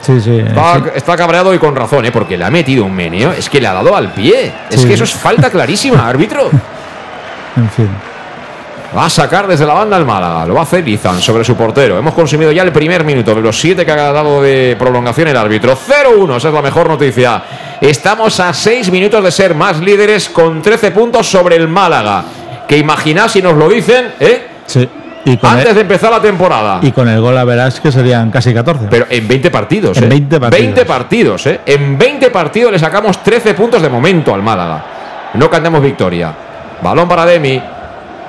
Sí, 0.02 0.20
sí. 0.20 0.38
está, 0.46 0.74
sí. 0.74 0.82
está 0.96 1.16
cabreado 1.16 1.54
y 1.54 1.58
con 1.58 1.74
razón, 1.74 2.04
¿eh? 2.04 2.12
porque 2.12 2.36
le 2.36 2.44
ha 2.44 2.50
metido 2.50 2.84
un 2.84 2.94
meneo. 2.94 3.32
Es 3.32 3.48
que 3.48 3.58
le 3.60 3.66
ha 3.66 3.72
dado 3.72 3.96
al 3.96 4.12
pie. 4.12 4.52
Es 4.70 4.84
que 4.84 4.92
eso 4.92 5.04
es 5.04 5.14
falta 5.14 5.48
clarísima, 5.48 6.06
árbitro. 6.08 6.50
En 7.56 7.70
fin. 7.70 7.88
Va 8.96 9.06
a 9.06 9.10
sacar 9.10 9.46
desde 9.48 9.64
la 9.66 9.72
banda 9.74 9.96
el 9.96 10.04
Málaga. 10.04 10.46
Lo 10.46 10.54
va 10.54 10.60
a 10.60 10.62
hacer 10.64 10.86
Izan 10.86 11.20
sobre 11.20 11.42
su 11.42 11.56
portero. 11.56 11.98
Hemos 11.98 12.14
consumido 12.14 12.52
ya 12.52 12.62
el 12.62 12.70
primer 12.72 13.02
minuto 13.02 13.34
de 13.34 13.40
los 13.40 13.58
siete 13.58 13.84
que 13.84 13.90
ha 13.90 14.12
dado 14.12 14.40
de 14.42 14.76
prolongación 14.78 15.26
el 15.28 15.36
árbitro. 15.36 15.74
0-1, 15.76 16.36
esa 16.36 16.48
es 16.48 16.54
la 16.54 16.62
mejor 16.62 16.88
noticia. 16.88 17.42
Estamos 17.80 18.40
a 18.40 18.52
seis 18.52 18.90
minutos 18.90 19.22
de 19.22 19.30
ser 19.30 19.54
más 19.54 19.80
líderes 19.80 20.28
con 20.28 20.62
13 20.62 20.90
puntos 20.90 21.26
sobre 21.26 21.56
el 21.56 21.68
Málaga. 21.68 22.24
Que 22.68 22.78
imaginad 22.78 23.28
si 23.28 23.42
nos 23.42 23.54
lo 23.54 23.68
dicen, 23.68 24.12
¿eh? 24.20 24.46
Sí. 24.66 24.88
Y 25.26 25.38
Antes 25.42 25.68
el, 25.68 25.74
de 25.74 25.80
empezar 25.80 26.10
la 26.10 26.20
temporada. 26.20 26.80
y 26.82 26.92
con 26.92 27.08
el 27.08 27.18
gol 27.20 27.36
a 27.38 27.44
verás 27.44 27.80
que 27.80 27.90
serían 27.90 28.30
casi 28.30 28.52
14. 28.52 28.88
Pero 28.90 29.06
en 29.08 29.26
20 29.26 29.50
partidos. 29.50 29.98
En 29.98 30.04
¿eh? 30.04 30.08
20 30.08 30.40
partidos. 30.40 30.64
20 30.66 30.84
partidos, 30.84 31.46
¿eh? 31.46 31.60
En 31.64 31.96
20 31.96 32.30
partidos 32.30 32.72
le 32.72 32.78
sacamos 32.78 33.22
13 33.22 33.54
puntos 33.54 33.80
de 33.80 33.88
momento 33.88 34.34
al 34.34 34.42
Málaga. 34.42 34.84
No 35.34 35.48
cantemos 35.48 35.82
victoria. 35.82 36.32
Balón 36.82 37.08
para 37.08 37.24
Demi. 37.24 37.60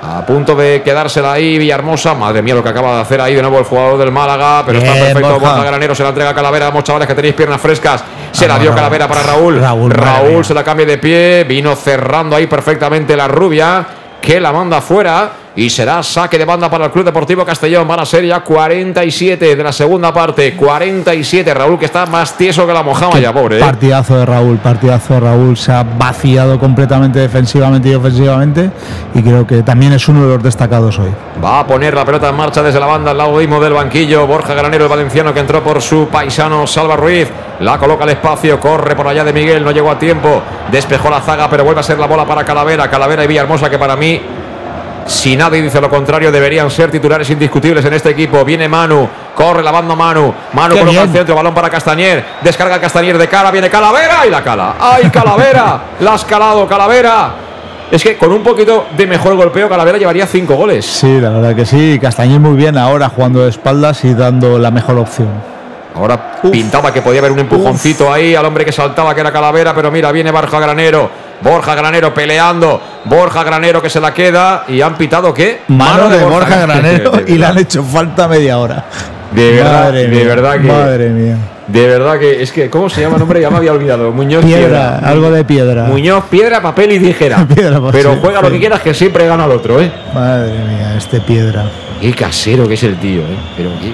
A 0.02 0.24
punto 0.24 0.54
de 0.54 0.82
quedársela 0.82 1.32
ahí 1.32 1.58
Villahermosa. 1.58 2.14
Madre 2.14 2.42
mía 2.42 2.54
lo 2.54 2.62
que 2.62 2.68
acaba 2.68 2.96
de 2.96 3.00
hacer 3.02 3.20
ahí 3.20 3.34
de 3.34 3.42
nuevo 3.42 3.58
el 3.58 3.64
jugador 3.64 3.98
del 3.98 4.12
Málaga. 4.12 4.62
Pero 4.66 4.78
está 4.78 4.92
perfecto. 4.92 5.40
Borja. 5.40 5.64
Granero 5.64 5.94
se 5.94 6.02
la 6.02 6.10
entrega 6.10 6.30
a 6.30 6.34
Calavera. 6.34 6.66
Vamos 6.66 6.84
chavales 6.84 7.08
que 7.08 7.14
tenéis 7.14 7.34
piernas 7.34 7.60
frescas. 7.60 8.04
Se 8.32 8.46
la 8.46 8.54
Vamos, 8.54 8.62
dio 8.62 8.70
Raúl. 8.70 8.76
Calavera 8.76 9.08
para 9.08 9.22
Raúl. 9.22 9.60
Raúl, 9.60 10.30
mía. 10.32 10.44
se 10.44 10.54
la 10.54 10.62
cambia 10.62 10.86
de 10.86 10.98
pie. 10.98 11.44
Vino 11.44 11.74
cerrando 11.74 12.36
ahí 12.36 12.46
perfectamente 12.46 13.16
la 13.16 13.26
rubia. 13.28 13.86
Que 14.20 14.40
la 14.40 14.52
manda 14.52 14.80
fuera. 14.80 15.30
Y 15.58 15.70
será 15.70 16.02
saque 16.02 16.36
de 16.36 16.44
banda 16.44 16.68
para 16.68 16.84
el 16.84 16.90
Club 16.90 17.06
Deportivo 17.06 17.42
Castellón. 17.42 17.88
Van 17.88 18.00
a 18.00 18.04
ser 18.04 18.26
ya 18.26 18.40
47 18.40 19.56
de 19.56 19.64
la 19.64 19.72
segunda 19.72 20.12
parte. 20.12 20.54
47. 20.54 21.54
Raúl 21.54 21.78
que 21.78 21.86
está 21.86 22.04
más 22.04 22.36
tieso 22.36 22.66
que 22.66 22.74
la 22.74 22.82
mojama 22.82 23.18
ya, 23.18 23.32
pobre. 23.32 23.56
¿eh? 23.56 23.60
Partidazo 23.60 24.18
de 24.18 24.26
Raúl, 24.26 24.58
partidazo 24.58 25.14
de 25.14 25.20
Raúl. 25.20 25.56
Se 25.56 25.72
ha 25.72 25.82
vaciado 25.82 26.58
completamente 26.58 27.20
defensivamente 27.20 27.88
y 27.88 27.94
ofensivamente. 27.94 28.70
Y 29.14 29.22
creo 29.22 29.46
que 29.46 29.62
también 29.62 29.94
es 29.94 30.06
uno 30.08 30.26
de 30.26 30.34
los 30.34 30.42
destacados 30.42 30.98
hoy. 30.98 31.08
Va 31.42 31.60
a 31.60 31.66
poner 31.66 31.94
la 31.94 32.04
pelota 32.04 32.28
en 32.28 32.36
marcha 32.36 32.62
desde 32.62 32.78
la 32.78 32.86
banda 32.86 33.12
al 33.12 33.16
lado 33.16 33.38
mismo 33.38 33.58
del 33.58 33.72
banquillo. 33.72 34.26
Borja 34.26 34.52
Granero, 34.52 34.84
el 34.84 34.90
valenciano 34.90 35.32
que 35.32 35.40
entró 35.40 35.64
por 35.64 35.80
su 35.80 36.08
paisano 36.08 36.66
Salva 36.66 36.96
Ruiz. 36.96 37.28
La 37.60 37.78
coloca 37.78 38.04
al 38.04 38.10
espacio, 38.10 38.60
corre 38.60 38.94
por 38.94 39.08
allá 39.08 39.24
de 39.24 39.32
Miguel, 39.32 39.64
no 39.64 39.70
llegó 39.70 39.90
a 39.90 39.98
tiempo. 39.98 40.42
Despejó 40.70 41.08
la 41.08 41.22
zaga, 41.22 41.48
pero 41.48 41.64
vuelve 41.64 41.80
a 41.80 41.82
ser 41.82 41.98
la 41.98 42.06
bola 42.06 42.26
para 42.26 42.44
Calavera. 42.44 42.90
Calavera 42.90 43.24
y 43.24 43.26
Villahermosa, 43.26 43.70
que 43.70 43.78
para 43.78 43.96
mí, 43.96 44.20
si 45.06 45.36
nadie 45.36 45.62
dice 45.62 45.80
lo 45.80 45.88
contrario, 45.88 46.32
deberían 46.32 46.70
ser 46.70 46.90
titulares 46.90 47.28
indiscutibles 47.30 47.84
en 47.84 47.92
este 47.94 48.10
equipo. 48.10 48.44
Viene 48.44 48.68
Manu, 48.68 49.08
corre 49.34 49.62
la 49.62 49.70
banda 49.70 49.94
Manu. 49.94 50.34
Manu 50.52 50.74
Qué 50.74 50.80
coloca 50.80 51.02
bien. 51.02 51.12
centro, 51.12 51.34
balón 51.34 51.54
para 51.54 51.70
Castañer. 51.70 52.24
Descarga 52.42 52.80
Castañer 52.80 53.16
de 53.16 53.28
cara, 53.28 53.50
viene 53.50 53.70
Calavera 53.70 54.26
y 54.26 54.30
la 54.30 54.42
cala. 54.42 54.74
¡Ay, 54.78 55.08
Calavera! 55.10 55.80
la 56.00 56.14
has 56.14 56.24
calado, 56.24 56.66
Calavera. 56.66 57.30
Es 57.90 58.02
que 58.02 58.16
con 58.16 58.32
un 58.32 58.42
poquito 58.42 58.86
de 58.96 59.06
mejor 59.06 59.36
golpeo, 59.36 59.68
Calavera 59.68 59.96
llevaría 59.96 60.26
cinco 60.26 60.56
goles. 60.56 60.84
Sí, 60.84 61.20
la 61.20 61.30
verdad 61.30 61.54
que 61.54 61.64
sí. 61.64 61.98
Castañer 62.00 62.40
muy 62.40 62.56
bien 62.56 62.76
ahora 62.76 63.08
jugando 63.08 63.44
de 63.44 63.50
espaldas 63.50 64.04
y 64.04 64.12
dando 64.12 64.58
la 64.58 64.72
mejor 64.72 64.98
opción. 64.98 65.28
Ahora 65.94 66.38
Uf. 66.42 66.50
pintaba 66.50 66.92
que 66.92 67.00
podía 67.00 67.20
haber 67.20 67.32
un 67.32 67.38
empujoncito 67.38 68.12
ahí 68.12 68.34
al 68.34 68.44
hombre 68.44 68.64
que 68.64 68.72
saltaba, 68.72 69.14
que 69.14 69.20
era 69.20 69.32
Calavera, 69.32 69.72
pero 69.72 69.90
mira, 69.90 70.10
viene 70.12 70.30
Borja 70.32 70.58
Granero. 70.58 71.08
Borja 71.42 71.74
Granero 71.74 72.12
peleando. 72.14 72.80
Borja 73.04 73.44
Granero 73.44 73.80
que 73.82 73.90
se 73.90 74.00
la 74.00 74.12
queda. 74.14 74.64
¿Y 74.68 74.80
han 74.80 74.96
pitado 74.96 75.32
qué? 75.34 75.60
Mano 75.68 76.08
de 76.08 76.24
Borja 76.24 76.56
Granero 76.66 77.12
y 77.26 77.34
le 77.36 77.46
han 77.46 77.58
hecho 77.58 77.82
falta 77.82 78.26
media 78.28 78.58
hora. 78.58 78.84
De 79.32 79.52
verdad, 79.52 79.84
Madre 79.84 80.02
de 80.02 80.08
mía, 80.08 80.24
verdad 80.24 80.52
que. 80.60 80.68
Madre 80.68 81.08
mía. 81.10 81.36
De 81.66 81.86
verdad 81.86 82.18
que. 82.18 82.42
Es 82.42 82.52
que, 82.52 82.70
¿cómo 82.70 82.88
se 82.88 83.00
llama 83.00 83.14
el 83.16 83.20
nombre? 83.20 83.40
Ya 83.40 83.50
me 83.50 83.56
había 83.58 83.72
olvidado. 83.72 84.12
Muñoz 84.12 84.44
Piedra, 84.44 84.98
algo 85.00 85.30
de 85.30 85.44
piedra. 85.44 85.84
Muñoz, 85.84 86.24
piedra, 86.30 86.62
papel 86.62 86.92
y 86.92 87.00
tijera. 87.00 87.44
Piedra, 87.54 87.76
papel, 87.80 87.90
pero 87.92 88.12
sí, 88.14 88.18
juega 88.22 88.40
lo 88.40 88.48
sí. 88.48 88.54
que 88.54 88.60
quieras, 88.60 88.80
que 88.80 88.94
siempre 88.94 89.26
gana 89.26 89.44
el 89.46 89.50
otro, 89.50 89.80
¿eh? 89.80 89.90
Madre 90.14 90.52
mía, 90.52 90.94
este 90.96 91.20
piedra. 91.20 91.64
Qué 92.00 92.12
casero 92.14 92.68
que 92.68 92.74
es 92.74 92.82
el 92.84 92.96
tío, 92.98 93.22
¿eh? 93.22 93.36
Pero, 93.56 93.70
qué- 93.80 93.92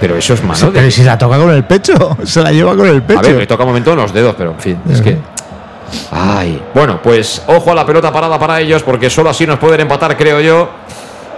pero 0.00 0.16
eso 0.16 0.32
es 0.32 0.42
mano 0.42 0.66
de. 0.70 0.78
Pero 0.78 0.90
si 0.90 1.02
la 1.04 1.18
toca 1.18 1.36
con 1.36 1.50
el 1.50 1.62
pecho, 1.64 2.16
se 2.24 2.40
la 2.42 2.50
lleva 2.50 2.74
con 2.74 2.88
el 2.88 3.02
pecho. 3.02 3.20
A 3.20 3.22
ver, 3.22 3.36
le 3.36 3.46
toca 3.46 3.64
un 3.64 3.68
momento 3.68 3.90
en 3.92 3.98
los 3.98 4.12
dedos, 4.14 4.34
pero 4.36 4.52
en 4.52 4.58
fin, 4.60 4.78
es 4.90 5.02
que. 5.02 5.18
Ay. 6.10 6.62
Bueno, 6.74 7.00
pues 7.02 7.42
ojo 7.46 7.72
a 7.72 7.74
la 7.74 7.86
pelota 7.86 8.12
parada 8.12 8.38
para 8.38 8.60
ellos, 8.60 8.82
porque 8.82 9.10
solo 9.10 9.30
así 9.30 9.46
nos 9.46 9.58
pueden 9.58 9.80
empatar, 9.80 10.16
creo 10.16 10.40
yo. 10.40 10.68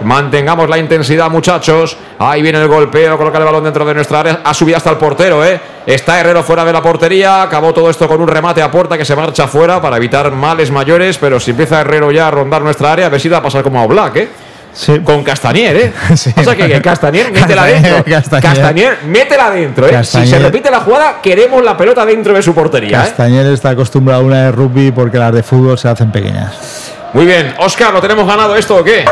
Mantengamos 0.01 0.67
la 0.69 0.77
intensidad, 0.77 1.29
muchachos. 1.29 1.95
Ahí 2.19 2.41
viene 2.41 2.61
el 2.61 2.67
golpeo, 2.67 3.17
coloca 3.17 3.37
el 3.37 3.45
balón 3.45 3.63
dentro 3.63 3.85
de 3.85 3.93
nuestra 3.93 4.19
área. 4.19 4.41
Ha 4.43 4.53
subido 4.53 4.77
hasta 4.77 4.89
el 4.89 4.97
portero, 4.97 5.45
¿eh? 5.45 5.59
Está 5.85 6.19
Herrero 6.19 6.43
fuera 6.43 6.65
de 6.65 6.73
la 6.73 6.81
portería. 6.81 7.43
Acabó 7.43 7.73
todo 7.73 7.89
esto 7.89 8.07
con 8.07 8.19
un 8.21 8.27
remate 8.27 8.61
a 8.61 8.69
puerta 8.71 8.97
que 8.97 9.05
se 9.05 9.15
marcha 9.15 9.47
fuera 9.47 9.81
para 9.81 9.97
evitar 9.97 10.31
males 10.31 10.71
mayores. 10.71 11.17
Pero 11.17 11.39
si 11.39 11.51
empieza 11.51 11.79
Herrero 11.81 12.11
ya 12.11 12.27
a 12.27 12.31
rondar 12.31 12.61
nuestra 12.63 12.91
área, 12.91 13.05
a 13.05 13.09
ver 13.09 13.21
si 13.21 13.29
va 13.29 13.37
a 13.37 13.43
pasar 13.43 13.63
como 13.63 13.79
a 13.79 13.87
Black, 13.87 14.15
¿eh? 14.17 14.29
Sí. 14.73 14.99
Con 15.01 15.23
Castañer, 15.23 15.75
¿eh? 15.75 15.93
Sí. 16.15 16.33
O 16.35 16.43
sea 16.43 16.55
que, 16.55 16.67
que 16.67 16.81
Castañer, 16.81 17.31
métela 17.31 17.65
dentro. 17.65 18.03
Castañer. 18.03 18.43
Castañer, 18.43 18.97
métela 19.05 19.51
dentro, 19.51 19.87
¿eh? 19.87 20.03
Si 20.03 20.25
se 20.25 20.39
repite 20.39 20.71
la 20.71 20.79
jugada, 20.79 21.21
queremos 21.21 21.63
la 21.63 21.77
pelota 21.77 22.05
dentro 22.05 22.33
de 22.33 22.41
su 22.41 22.53
portería, 22.55 22.97
¿eh? 22.97 23.03
Castañer 23.05 23.45
está 23.47 23.69
acostumbrado 23.69 24.21
a 24.21 24.25
una 24.25 24.43
de 24.45 24.51
rugby 24.51 24.91
porque 24.91 25.17
las 25.19 25.31
de 25.33 25.43
fútbol 25.43 25.77
se 25.77 25.87
hacen 25.89 26.11
pequeñas. 26.11 26.91
Muy 27.13 27.25
bien, 27.25 27.53
Oscar, 27.59 27.93
¿lo 27.93 28.01
tenemos 28.01 28.25
ganado 28.27 28.55
esto 28.55 28.77
o 28.77 28.83
qué? 28.83 29.05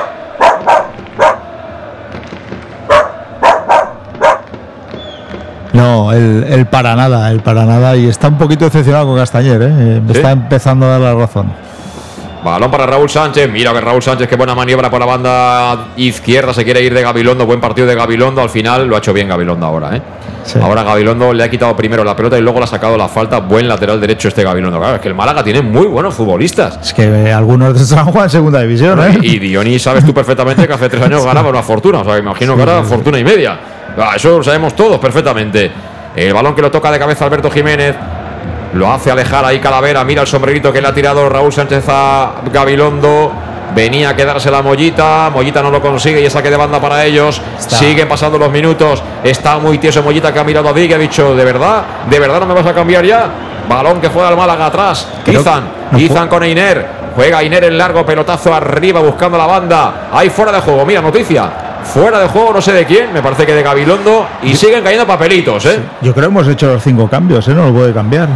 No, 5.73 6.11
el, 6.11 6.45
el 6.49 6.65
para 6.65 6.95
nada, 6.95 7.31
el 7.31 7.39
para 7.41 7.65
nada. 7.65 7.95
Y 7.95 8.07
está 8.07 8.27
un 8.27 8.37
poquito 8.37 8.65
decepcionado 8.65 9.07
con 9.07 9.15
Castañer, 9.17 9.61
¿eh? 9.61 9.65
Eh, 9.67 10.01
Me 10.05 10.13
¿Sí? 10.13 10.19
está 10.19 10.31
empezando 10.31 10.85
a 10.85 10.89
dar 10.97 11.01
la 11.01 11.13
razón. 11.13 11.53
Balón 12.43 12.71
para 12.71 12.85
Raúl 12.85 13.09
Sánchez. 13.09 13.49
Mira 13.51 13.71
que 13.71 13.81
Raúl 13.81 14.01
Sánchez, 14.01 14.27
qué 14.27 14.35
buena 14.35 14.55
maniobra 14.55 14.89
por 14.89 14.99
la 14.99 15.05
banda 15.05 15.89
izquierda. 15.95 16.53
Se 16.53 16.63
quiere 16.63 16.81
ir 16.81 16.93
de 16.93 17.01
Gabilondo. 17.01 17.45
Buen 17.45 17.61
partido 17.61 17.85
de 17.87 17.93
Gabilondo. 17.95 18.41
Al 18.41 18.49
final 18.49 18.87
lo 18.87 18.95
ha 18.95 18.99
hecho 18.99 19.13
bien 19.13 19.27
Gabilondo 19.27 19.65
ahora, 19.65 19.95
¿eh? 19.95 20.01
Sí. 20.43 20.57
Ahora 20.59 20.81
Gabilondo 20.81 21.33
le 21.33 21.43
ha 21.43 21.49
quitado 21.51 21.75
primero 21.75 22.03
la 22.03 22.15
pelota 22.15 22.37
y 22.37 22.41
luego 22.41 22.57
le 22.59 22.63
ha 22.65 22.67
sacado 22.67 22.97
la 22.97 23.07
falta. 23.07 23.39
Buen 23.39 23.67
lateral 23.67 24.01
derecho 24.01 24.27
este 24.27 24.43
Gabilondo. 24.43 24.79
Claro, 24.79 24.95
es 24.95 25.01
que 25.01 25.07
el 25.07 25.13
Málaga 25.15 25.43
tiene 25.43 25.61
muy 25.61 25.85
buenos 25.85 26.15
futbolistas. 26.15 26.79
Es 26.81 26.93
que 26.93 27.03
eh, 27.03 27.31
algunos 27.31 27.89
de 27.89 27.95
han 27.95 28.05
jugado 28.05 28.23
en 28.25 28.29
segunda 28.31 28.61
división, 28.61 28.99
¿eh? 28.99 29.19
Y 29.21 29.37
Diony, 29.37 29.77
sabes 29.77 30.03
tú 30.03 30.13
perfectamente 30.13 30.65
que 30.65 30.73
hace 30.73 30.89
tres 30.89 31.03
años 31.03 31.23
ganaba 31.25 31.49
una 31.49 31.61
fortuna. 31.61 31.99
O 31.99 32.03
sea, 32.05 32.17
imagino 32.17 32.55
que 32.55 32.61
ahora 32.61 32.83
fortuna 32.83 33.19
y 33.19 33.23
media. 33.23 33.59
Ah, 33.97 34.13
Eso 34.15 34.37
lo 34.37 34.43
sabemos 34.43 34.75
todos 34.75 34.99
perfectamente. 34.99 35.71
El 36.15 36.33
balón 36.33 36.55
que 36.55 36.61
lo 36.61 36.71
toca 36.71 36.91
de 36.91 36.97
cabeza 36.99 37.25
Alberto 37.25 37.51
Jiménez. 37.51 37.95
Lo 38.73 38.91
hace 38.91 39.11
alejar 39.11 39.45
ahí 39.45 39.59
Calavera. 39.59 40.03
Mira 40.03 40.21
el 40.21 40.27
sombrerito 40.27 40.71
que 40.71 40.81
le 40.81 40.87
ha 40.87 40.93
tirado 40.93 41.27
Raúl 41.27 41.51
Sánchez 41.51 41.83
a 41.87 42.33
Gabilondo. 42.51 43.31
Venía 43.75 44.09
a 44.09 44.15
quedarse 44.15 44.51
la 44.51 44.61
Mollita. 44.61 45.29
Mollita 45.33 45.61
no 45.61 45.71
lo 45.71 45.81
consigue 45.81 46.21
y 46.21 46.29
saque 46.29 46.49
de 46.49 46.57
banda 46.57 46.79
para 46.79 47.05
ellos. 47.05 47.41
Está. 47.57 47.77
Siguen 47.77 48.07
pasando 48.07 48.37
los 48.37 48.51
minutos. 48.51 49.01
Está 49.23 49.57
muy 49.59 49.77
tieso 49.77 50.03
Mollita 50.03 50.33
que 50.33 50.39
ha 50.39 50.43
mirado 50.43 50.69
a 50.69 50.73
Dick 50.73 50.93
ha 50.93 50.97
dicho: 50.97 51.35
¿De 51.35 51.45
verdad? 51.45 51.83
¿De 52.09 52.19
verdad 52.19 52.39
no 52.41 52.47
me 52.47 52.53
vas 52.53 52.65
a 52.65 52.73
cambiar 52.73 53.05
ya? 53.05 53.29
Balón 53.69 54.01
que 54.01 54.09
juega 54.09 54.29
el 54.29 54.37
Málaga 54.37 54.65
atrás. 54.65 55.07
Izan. 55.25 55.63
no 55.91 55.99
Izan 55.99 56.27
con 56.27 56.43
Einer. 56.43 57.01
Juega 57.15 57.41
Einer 57.41 57.65
en 57.65 57.77
largo, 57.77 58.05
pelotazo 58.05 58.53
arriba 58.53 59.01
buscando 59.01 59.37
la 59.37 59.45
banda. 59.45 60.09
Ahí 60.11 60.29
fuera 60.29 60.51
de 60.51 60.61
juego, 60.61 60.85
mira, 60.85 61.01
noticia. 61.01 61.49
Fuera 61.83 62.19
de 62.19 62.27
juego, 62.27 62.53
no 62.53 62.61
sé 62.61 62.71
de 62.73 62.85
quién, 62.85 63.11
me 63.11 63.21
parece 63.21 63.45
que 63.45 63.53
de 63.53 63.63
Gabilondo. 63.63 64.27
Y 64.43 64.55
siguen 64.55 64.83
cayendo 64.83 65.05
papelitos, 65.05 65.65
¿eh? 65.65 65.79
Yo 66.01 66.13
creo 66.13 66.29
que 66.29 66.33
hemos 66.33 66.47
hecho 66.47 66.67
los 66.67 66.83
cinco 66.83 67.09
cambios, 67.09 67.47
¿eh? 67.47 67.53
No 67.53 67.65
lo 67.65 67.73
puede 67.73 67.93
cambiar. 67.93 68.29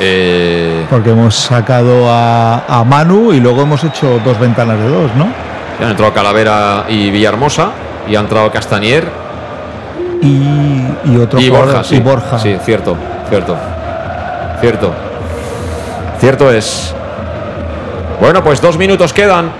Eh, 0.00 0.86
Porque 0.90 1.10
hemos 1.10 1.34
sacado 1.34 2.08
a, 2.10 2.64
a 2.66 2.84
Manu 2.84 3.32
y 3.32 3.40
luego 3.40 3.62
hemos 3.62 3.82
hecho 3.84 4.20
dos 4.24 4.38
ventanas 4.40 4.78
de 4.78 4.88
dos, 4.88 5.10
¿no? 5.14 5.28
han 5.80 5.90
entrado 5.90 6.12
Calavera 6.12 6.84
y 6.88 7.10
Villahermosa. 7.10 7.70
Y 8.06 8.14
ha 8.16 8.20
entrado 8.20 8.50
Castañer 8.50 9.08
Y, 10.20 10.84
y 11.06 11.16
otro 11.16 11.40
y 11.40 11.48
Borja, 11.48 11.82
sí. 11.82 11.96
y 11.96 12.00
Borja. 12.00 12.38
Sí, 12.38 12.56
cierto, 12.64 12.96
cierto. 13.30 13.56
Cierto. 14.60 14.92
Cierto 16.20 16.50
es. 16.52 16.94
Bueno, 18.20 18.42
pues 18.44 18.60
dos 18.60 18.76
minutos 18.78 19.12
quedan. 19.12 19.50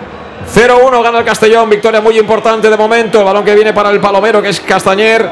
0-1 0.54 1.02
gana 1.02 1.18
el 1.20 1.24
Castellón, 1.24 1.68
victoria 1.70 2.00
muy 2.00 2.18
importante 2.18 2.68
de 2.68 2.76
momento. 2.76 3.18
El 3.18 3.24
balón 3.24 3.44
que 3.44 3.54
viene 3.54 3.72
para 3.72 3.90
el 3.90 3.98
Palomero, 4.00 4.42
que 4.42 4.50
es 4.50 4.60
Castañer. 4.60 5.28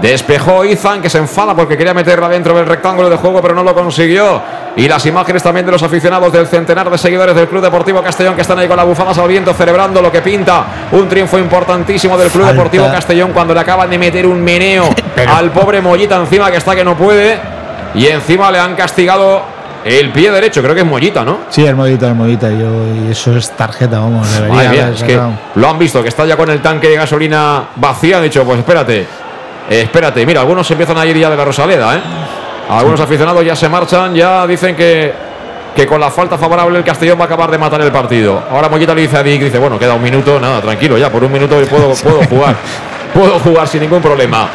Despejó 0.00 0.64
Izan, 0.64 1.02
que 1.02 1.10
se 1.10 1.18
enfada 1.18 1.54
porque 1.54 1.76
quería 1.76 1.92
meterla 1.92 2.28
dentro 2.28 2.56
del 2.56 2.66
rectángulo 2.66 3.10
de 3.10 3.16
juego, 3.16 3.42
pero 3.42 3.54
no 3.54 3.62
lo 3.62 3.74
consiguió. 3.74 4.40
Y 4.76 4.88
las 4.88 5.04
imágenes 5.06 5.42
también 5.42 5.66
de 5.66 5.72
los 5.72 5.82
aficionados 5.82 6.32
del 6.32 6.46
centenar 6.46 6.88
de 6.88 6.96
seguidores 6.96 7.34
del 7.34 7.48
Club 7.48 7.62
Deportivo 7.62 8.02
Castellón 8.02 8.34
que 8.34 8.42
están 8.42 8.58
ahí 8.58 8.68
con 8.68 8.76
la 8.76 8.84
bufadas 8.84 9.18
al 9.18 9.28
viento, 9.28 9.52
celebrando 9.52 10.00
lo 10.00 10.10
que 10.10 10.22
pinta 10.22 10.64
un 10.92 11.08
triunfo 11.08 11.38
importantísimo 11.38 12.16
del 12.16 12.30
Club 12.30 12.44
Falta. 12.44 12.56
Deportivo 12.56 12.90
Castellón 12.90 13.32
cuando 13.32 13.52
le 13.52 13.60
acaban 13.60 13.90
de 13.90 13.98
meter 13.98 14.26
un 14.26 14.42
meneo 14.42 14.88
al 15.28 15.50
pobre 15.50 15.80
Mollita 15.80 16.16
encima 16.16 16.50
que 16.50 16.56
está 16.56 16.74
que 16.74 16.84
no 16.84 16.96
puede. 16.96 17.38
Y 17.94 18.06
encima 18.06 18.50
le 18.50 18.60
han 18.60 18.76
castigado 18.76 19.42
el 19.84 20.10
pie 20.10 20.30
derecho, 20.30 20.62
creo 20.62 20.74
que 20.74 20.82
es 20.82 20.86
Mollita, 20.86 21.24
¿no? 21.24 21.38
Sí, 21.48 21.64
el 21.64 21.74
modito, 21.74 22.06
el 22.06 22.14
modito. 22.14 22.48
Yo, 22.50 22.68
y 22.94 23.10
eso 23.10 23.36
es 23.36 23.50
tarjeta, 23.50 23.98
vamos. 23.98 24.32
Debería 24.32 24.54
Madre 24.54 24.70
mía, 24.70 24.82
haber 24.84 24.94
es 24.94 25.02
que 25.02 25.20
lo 25.54 25.68
han 25.68 25.78
visto, 25.78 26.02
que 26.02 26.08
está 26.08 26.24
ya 26.26 26.36
con 26.36 26.50
el 26.50 26.60
tanque 26.60 26.88
de 26.88 26.96
gasolina 26.96 27.64
vacía. 27.76 28.18
Han 28.18 28.24
dicho, 28.24 28.44
pues 28.44 28.58
espérate, 28.58 29.06
eh, 29.70 29.82
espérate. 29.82 30.26
Mira, 30.26 30.40
algunos 30.40 30.70
empiezan 30.70 30.98
a 30.98 31.06
ir 31.06 31.16
ya 31.16 31.30
de 31.30 31.36
la 31.36 31.44
Rosaleda, 31.44 31.94
¿eh? 31.96 32.00
Algunos 32.68 33.00
aficionados 33.00 33.44
ya 33.44 33.56
se 33.56 33.68
marchan, 33.68 34.14
ya 34.14 34.46
dicen 34.46 34.76
que, 34.76 35.12
que 35.74 35.86
con 35.86 36.00
la 36.00 36.10
falta 36.10 36.36
favorable 36.38 36.78
el 36.78 36.84
Castellón 36.84 37.18
va 37.18 37.24
a 37.24 37.26
acabar 37.26 37.50
de 37.50 37.58
matar 37.58 37.80
el 37.80 37.90
partido. 37.90 38.42
Ahora 38.50 38.68
Mollita 38.68 38.94
le 38.94 39.02
dice 39.02 39.16
a 39.16 39.22
Dick, 39.22 39.42
dice, 39.42 39.58
bueno, 39.58 39.78
queda 39.78 39.94
un 39.94 40.02
minuto, 40.02 40.38
nada, 40.38 40.60
tranquilo, 40.60 40.96
ya, 40.98 41.10
por 41.10 41.24
un 41.24 41.32
minuto 41.32 41.56
puedo, 41.68 41.94
puedo 41.94 42.22
jugar. 42.28 42.54
Puedo 43.14 43.38
jugar 43.40 43.66
sin 43.66 43.80
ningún 43.80 44.00
problema. 44.00 44.48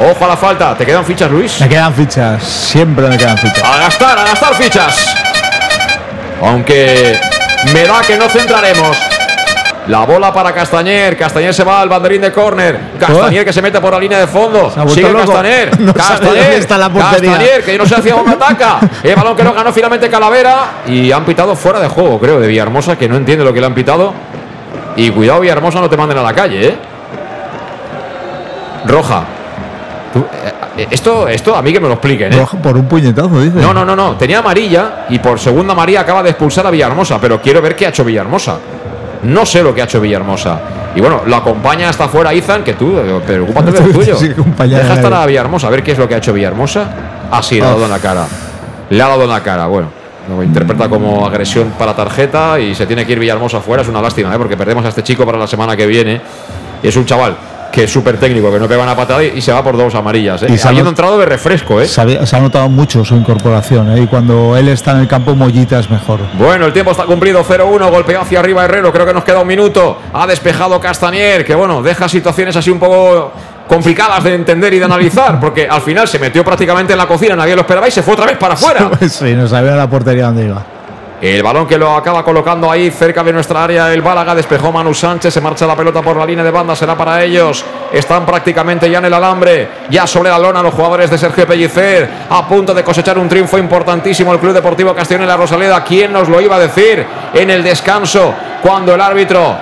Ojo 0.00 0.24
a 0.24 0.28
la 0.28 0.36
falta, 0.36 0.74
¿te 0.76 0.84
quedan 0.84 1.04
fichas, 1.04 1.30
Luis? 1.30 1.60
Me 1.60 1.68
quedan 1.68 1.94
fichas, 1.94 2.42
siempre 2.42 3.06
me 3.06 3.16
quedan 3.16 3.38
fichas. 3.38 3.62
A 3.62 3.78
gastar, 3.78 4.18
a 4.18 4.24
gastar 4.24 4.54
fichas. 4.54 5.14
Aunque 6.42 7.16
me 7.72 7.84
da 7.84 8.00
que 8.04 8.16
no 8.16 8.28
centraremos. 8.28 8.96
La 9.88 10.06
bola 10.06 10.32
para 10.32 10.52
Castañer. 10.52 11.16
Castañer 11.16 11.52
se 11.52 11.62
va 11.62 11.80
al 11.80 11.88
banderín 11.88 12.22
de 12.22 12.32
córner. 12.32 12.92
Castañer 12.98 13.44
que 13.44 13.52
se 13.52 13.60
mete 13.60 13.80
por 13.80 13.92
la 13.92 13.98
línea 13.98 14.18
de 14.18 14.26
fondo. 14.26 14.72
Sigue 14.88 15.10
loco. 15.10 15.32
Castañer. 15.32 15.80
No 15.84 15.92
Castañer. 15.92 16.52
está 16.54 16.78
la. 16.78 16.90
Castañer, 16.90 17.62
que 17.64 17.76
no 17.76 17.84
se 17.84 17.94
hacía 17.96 18.14
dónde 18.14 18.32
ataca. 18.32 18.78
El 19.02 19.14
balón 19.14 19.36
que 19.36 19.44
lo 19.44 19.52
ganó 19.52 19.72
finalmente 19.72 20.08
Calavera. 20.08 20.82
Y 20.86 21.12
han 21.12 21.24
pitado 21.24 21.54
fuera 21.54 21.80
de 21.80 21.88
juego, 21.88 22.18
creo, 22.18 22.40
de 22.40 22.46
Villahermosa, 22.46 22.96
que 22.96 23.08
no 23.08 23.16
entiende 23.16 23.44
lo 23.44 23.52
que 23.52 23.60
le 23.60 23.66
han 23.66 23.74
pitado. 23.74 24.14
Y 24.96 25.10
cuidado, 25.10 25.40
Villahermosa, 25.40 25.80
no 25.80 25.90
te 25.90 25.96
manden 25.96 26.16
a 26.18 26.22
la 26.22 26.32
calle, 26.32 26.66
¿eh? 26.68 26.76
Roja. 28.86 29.24
Tú, 30.12 30.24
eh, 30.76 30.86
esto, 30.90 31.28
esto 31.28 31.56
a 31.56 31.62
mí 31.62 31.72
que 31.72 31.80
me 31.80 31.88
lo 31.88 31.94
expliquen, 31.94 32.32
¿eh? 32.32 32.36
Roja 32.36 32.56
por 32.58 32.76
un 32.76 32.86
puñetazo, 32.86 33.40
dice. 33.40 33.58
No, 33.58 33.74
no, 33.74 33.84
no, 33.84 33.94
no. 33.96 34.16
Tenía 34.16 34.38
amarilla 34.38 35.06
y 35.10 35.18
por 35.18 35.38
segunda 35.38 35.72
amarilla 35.72 36.00
acaba 36.00 36.22
de 36.22 36.30
expulsar 36.30 36.66
a 36.66 36.70
Villahermosa, 36.70 37.20
pero 37.20 37.40
quiero 37.42 37.60
ver 37.60 37.76
qué 37.76 37.86
ha 37.86 37.88
hecho 37.90 38.04
Villahermosa. 38.04 38.58
No 39.24 39.44
sé 39.46 39.62
lo 39.62 39.74
que 39.74 39.80
ha 39.82 39.84
hecho 39.84 40.00
Villahermosa. 40.00 40.60
Y 40.94 41.00
bueno, 41.00 41.22
lo 41.26 41.36
acompaña 41.36 41.88
hasta 41.88 42.04
afuera 42.04 42.32
Izan, 42.32 42.62
que 42.62 42.74
tú, 42.74 42.98
eh, 42.98 43.20
preocúpate 43.26 43.72
de 43.72 43.80
lo 43.80 43.92
tuyo. 43.92 44.16
Sí, 44.16 44.28
Deja 44.28 44.94
estar 44.94 45.12
a 45.12 45.26
Villahermosa, 45.26 45.66
a 45.66 45.70
ver 45.70 45.82
qué 45.82 45.92
es 45.92 45.98
lo 45.98 46.08
que 46.08 46.14
ha 46.14 46.18
hecho 46.18 46.32
Villahermosa. 46.32 46.88
Así, 47.30 47.56
le 47.56 47.64
ha 47.64 47.68
dado 47.70 47.84
en 47.84 47.90
la 47.90 47.98
cara. 47.98 48.26
Le 48.90 49.02
ha 49.02 49.08
dado 49.08 49.22
en 49.24 49.30
la 49.30 49.42
cara, 49.42 49.66
bueno. 49.66 49.88
Lo 50.28 50.42
interpreta 50.42 50.88
como 50.88 51.26
agresión 51.26 51.72
para 51.78 51.94
tarjeta 51.94 52.58
y 52.58 52.74
se 52.74 52.86
tiene 52.86 53.04
que 53.04 53.12
ir 53.12 53.18
Villahermosa 53.18 53.58
afuera. 53.58 53.82
Es 53.82 53.88
una 53.88 54.00
lástima, 54.00 54.34
¿eh? 54.34 54.38
porque 54.38 54.56
perdemos 54.56 54.84
a 54.84 54.88
este 54.88 55.02
chico 55.02 55.26
para 55.26 55.36
la 55.38 55.46
semana 55.46 55.76
que 55.76 55.86
viene. 55.86 56.20
Es 56.82 56.96
un 56.96 57.04
chaval 57.04 57.36
que 57.74 57.84
es 57.84 57.92
súper 57.92 58.18
técnico, 58.18 58.52
que 58.52 58.60
no 58.60 58.68
pega 58.68 58.84
una 58.84 58.94
patada 58.94 59.24
y 59.24 59.34
y 59.34 59.40
se 59.40 59.52
va 59.52 59.64
por 59.64 59.76
dos 59.76 59.94
amarillas. 59.94 60.42
¿eh? 60.44 60.46
Y 60.48 60.56
se 60.56 60.68
ha 60.68 60.70
Habiendo 60.70 60.90
entrado 60.90 61.18
de 61.18 61.26
refresco, 61.26 61.80
¿eh? 61.80 61.88
Se, 61.88 62.00
ha 62.00 62.40
notado 62.40 62.68
mucho 62.68 63.04
su 63.04 63.16
incorporación, 63.16 63.96
¿eh? 63.96 64.02
Y 64.02 64.06
cuando 64.06 64.56
él 64.56 64.68
está 64.68 64.92
en 64.92 64.98
el 64.98 65.08
campo, 65.08 65.34
Mollita 65.34 65.80
es 65.80 65.90
mejor. 65.90 66.20
Bueno, 66.38 66.66
el 66.66 66.72
tiempo 66.72 66.92
está 66.92 67.04
cumplido, 67.04 67.44
0-1, 67.44 67.90
golpeó 67.90 68.20
hacia 68.20 68.38
arriba 68.38 68.64
Herrero, 68.64 68.92
creo 68.92 69.04
que 69.04 69.12
nos 69.12 69.24
queda 69.24 69.40
un 69.40 69.48
minuto. 69.48 69.98
Ha 70.12 70.26
despejado 70.26 70.80
Castañer, 70.80 71.44
que 71.44 71.54
bueno, 71.54 71.82
deja 71.82 72.08
situaciones 72.08 72.54
así 72.54 72.70
un 72.70 72.78
poco 72.78 73.32
complicadas 73.66 74.22
de 74.22 74.34
entender 74.34 74.72
y 74.74 74.78
de 74.78 74.84
analizar, 74.84 75.40
porque 75.40 75.66
al 75.68 75.80
final 75.80 76.06
se 76.06 76.18
metió 76.18 76.44
prácticamente 76.44 76.92
en 76.92 76.98
la 76.98 77.06
cocina, 77.06 77.34
nadie 77.34 77.56
lo 77.56 77.62
esperaba 77.62 77.88
y 77.88 77.90
se 77.90 78.02
fue 78.02 78.14
otra 78.14 78.26
vez 78.26 78.36
para 78.36 78.54
afuera. 78.54 78.90
sí, 79.08 79.34
no 79.34 79.48
sabía 79.48 79.74
la 79.74 79.88
portería 79.88 80.26
dónde 80.26 80.44
iba. 80.44 80.73
El 81.24 81.42
balón 81.42 81.66
que 81.66 81.78
lo 81.78 81.96
acaba 81.96 82.22
colocando 82.22 82.70
ahí 82.70 82.90
cerca 82.90 83.24
de 83.24 83.32
nuestra 83.32 83.64
área, 83.64 83.90
el 83.90 84.02
Bálaga 84.02 84.34
despejó 84.34 84.70
Manu 84.70 84.92
Sánchez, 84.92 85.32
se 85.32 85.40
marcha 85.40 85.66
la 85.66 85.74
pelota 85.74 86.02
por 86.02 86.18
la 86.18 86.26
línea 86.26 86.44
de 86.44 86.50
banda, 86.50 86.76
será 86.76 86.94
para 86.98 87.24
ellos. 87.24 87.64
Están 87.90 88.26
prácticamente 88.26 88.90
ya 88.90 88.98
en 88.98 89.06
el 89.06 89.14
alambre, 89.14 89.70
ya 89.88 90.06
sobre 90.06 90.28
la 90.28 90.38
lona 90.38 90.62
los 90.62 90.74
jugadores 90.74 91.08
de 91.08 91.16
Sergio 91.16 91.46
Pellicer, 91.46 92.10
a 92.28 92.46
punto 92.46 92.74
de 92.74 92.84
cosechar 92.84 93.18
un 93.18 93.26
triunfo 93.26 93.56
importantísimo 93.56 94.34
el 94.34 94.38
Club 94.38 94.52
Deportivo 94.52 94.94
Castellón 94.94 95.22
en 95.22 95.28
la 95.28 95.38
Rosaleda. 95.38 95.82
¿Quién 95.82 96.12
nos 96.12 96.28
lo 96.28 96.42
iba 96.42 96.56
a 96.56 96.60
decir 96.60 97.06
en 97.32 97.48
el 97.48 97.64
descanso 97.64 98.34
cuando 98.60 98.94
el 98.94 99.00
árbitro 99.00 99.56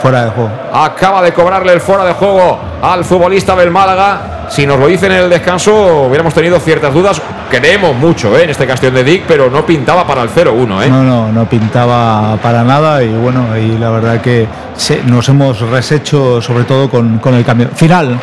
Fuera 0.00 0.24
de 0.24 0.30
juego. 0.30 0.50
acaba 0.72 1.22
de 1.22 1.32
cobrarle 1.32 1.72
el 1.72 1.80
fuera 1.80 2.04
de 2.04 2.12
juego 2.14 2.58
al 2.82 3.04
futbolista 3.04 3.54
del 3.54 3.70
Málaga. 3.70 4.46
Si 4.48 4.66
nos 4.66 4.78
lo 4.80 4.86
dicen 4.86 5.12
en 5.12 5.18
el 5.24 5.30
descanso, 5.30 6.04
hubiéramos 6.08 6.34
tenido 6.34 6.58
ciertas 6.58 6.92
dudas. 6.92 7.20
Creemos 7.50 7.94
mucho 7.94 8.36
¿eh? 8.36 8.44
en 8.44 8.50
este 8.50 8.66
Castellón 8.66 8.94
de 8.96 9.04
Dick, 9.04 9.24
pero 9.28 9.50
no 9.50 9.64
pintaba 9.66 10.06
para 10.06 10.22
el 10.22 10.30
0-1. 10.30 10.84
¿eh? 10.84 10.88
No, 10.88 11.02
no, 11.02 11.30
no 11.30 11.44
pintaba 11.48 12.36
para 12.38 12.62
nada 12.64 13.02
y 13.02 13.08
bueno, 13.12 13.56
y 13.56 13.76
la 13.78 13.90
verdad 13.90 14.20
que 14.20 14.46
se- 14.76 15.02
nos 15.04 15.28
hemos 15.28 15.60
reshecho 15.60 16.40
sobre 16.40 16.64
todo 16.64 16.88
con, 16.88 17.18
con 17.18 17.34
el 17.34 17.44
cambio. 17.44 17.68
Final, 17.74 18.18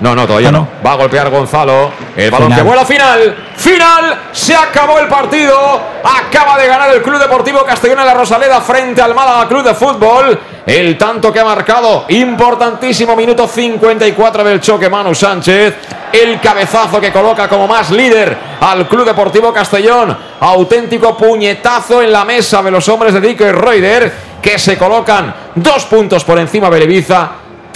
No, 0.00 0.14
no, 0.14 0.26
todavía 0.26 0.48
Ah, 0.48 0.52
no. 0.52 0.58
no. 0.60 0.68
Va 0.86 0.92
a 0.92 0.96
golpear 0.96 1.28
Gonzalo. 1.30 1.90
El 2.16 2.30
balón 2.30 2.48
Final. 2.48 2.58
que 2.62 2.66
vuela 2.68 2.84
final. 2.84 3.36
Final. 3.56 4.18
Se 4.32 4.54
acabó 4.54 4.98
el 5.00 5.08
partido. 5.08 5.56
Acaba 6.04 6.56
de 6.56 6.66
ganar 6.68 6.90
el 6.94 7.02
Club 7.02 7.18
Deportivo 7.18 7.64
Castellón 7.64 7.98
en 8.00 8.06
la 8.06 8.14
Rosaleda 8.14 8.60
frente 8.60 9.02
al 9.02 9.14
Málaga 9.14 9.48
Club 9.48 9.62
de 9.64 9.74
Fútbol. 9.74 10.38
El 10.64 10.96
tanto 10.96 11.32
que 11.32 11.40
ha 11.40 11.44
marcado. 11.44 12.04
Importantísimo 12.08 13.16
minuto 13.16 13.48
54 13.48 14.44
del 14.44 14.60
choque 14.60 14.88
Manu 14.88 15.14
Sánchez. 15.14 15.74
El 16.12 16.40
cabezazo 16.40 17.00
que 17.00 17.12
coloca 17.12 17.48
como 17.48 17.66
más 17.66 17.90
líder 17.90 18.36
al 18.60 18.86
Club 18.86 19.04
Deportivo 19.04 19.52
Castellón. 19.52 20.16
Auténtico 20.40 21.16
puñetazo 21.16 22.02
en 22.02 22.12
la 22.12 22.24
mesa 22.24 22.62
de 22.62 22.70
los 22.70 22.88
hombres 22.88 23.12
de 23.14 23.20
Dico 23.20 23.44
y 23.44 23.50
Reuter 23.52 24.28
que 24.40 24.58
se 24.58 24.78
colocan 24.78 25.34
dos 25.56 25.84
puntos 25.86 26.24
por 26.24 26.38
encima 26.38 26.70
de 26.70 26.84
Ibiza. 26.84 27.28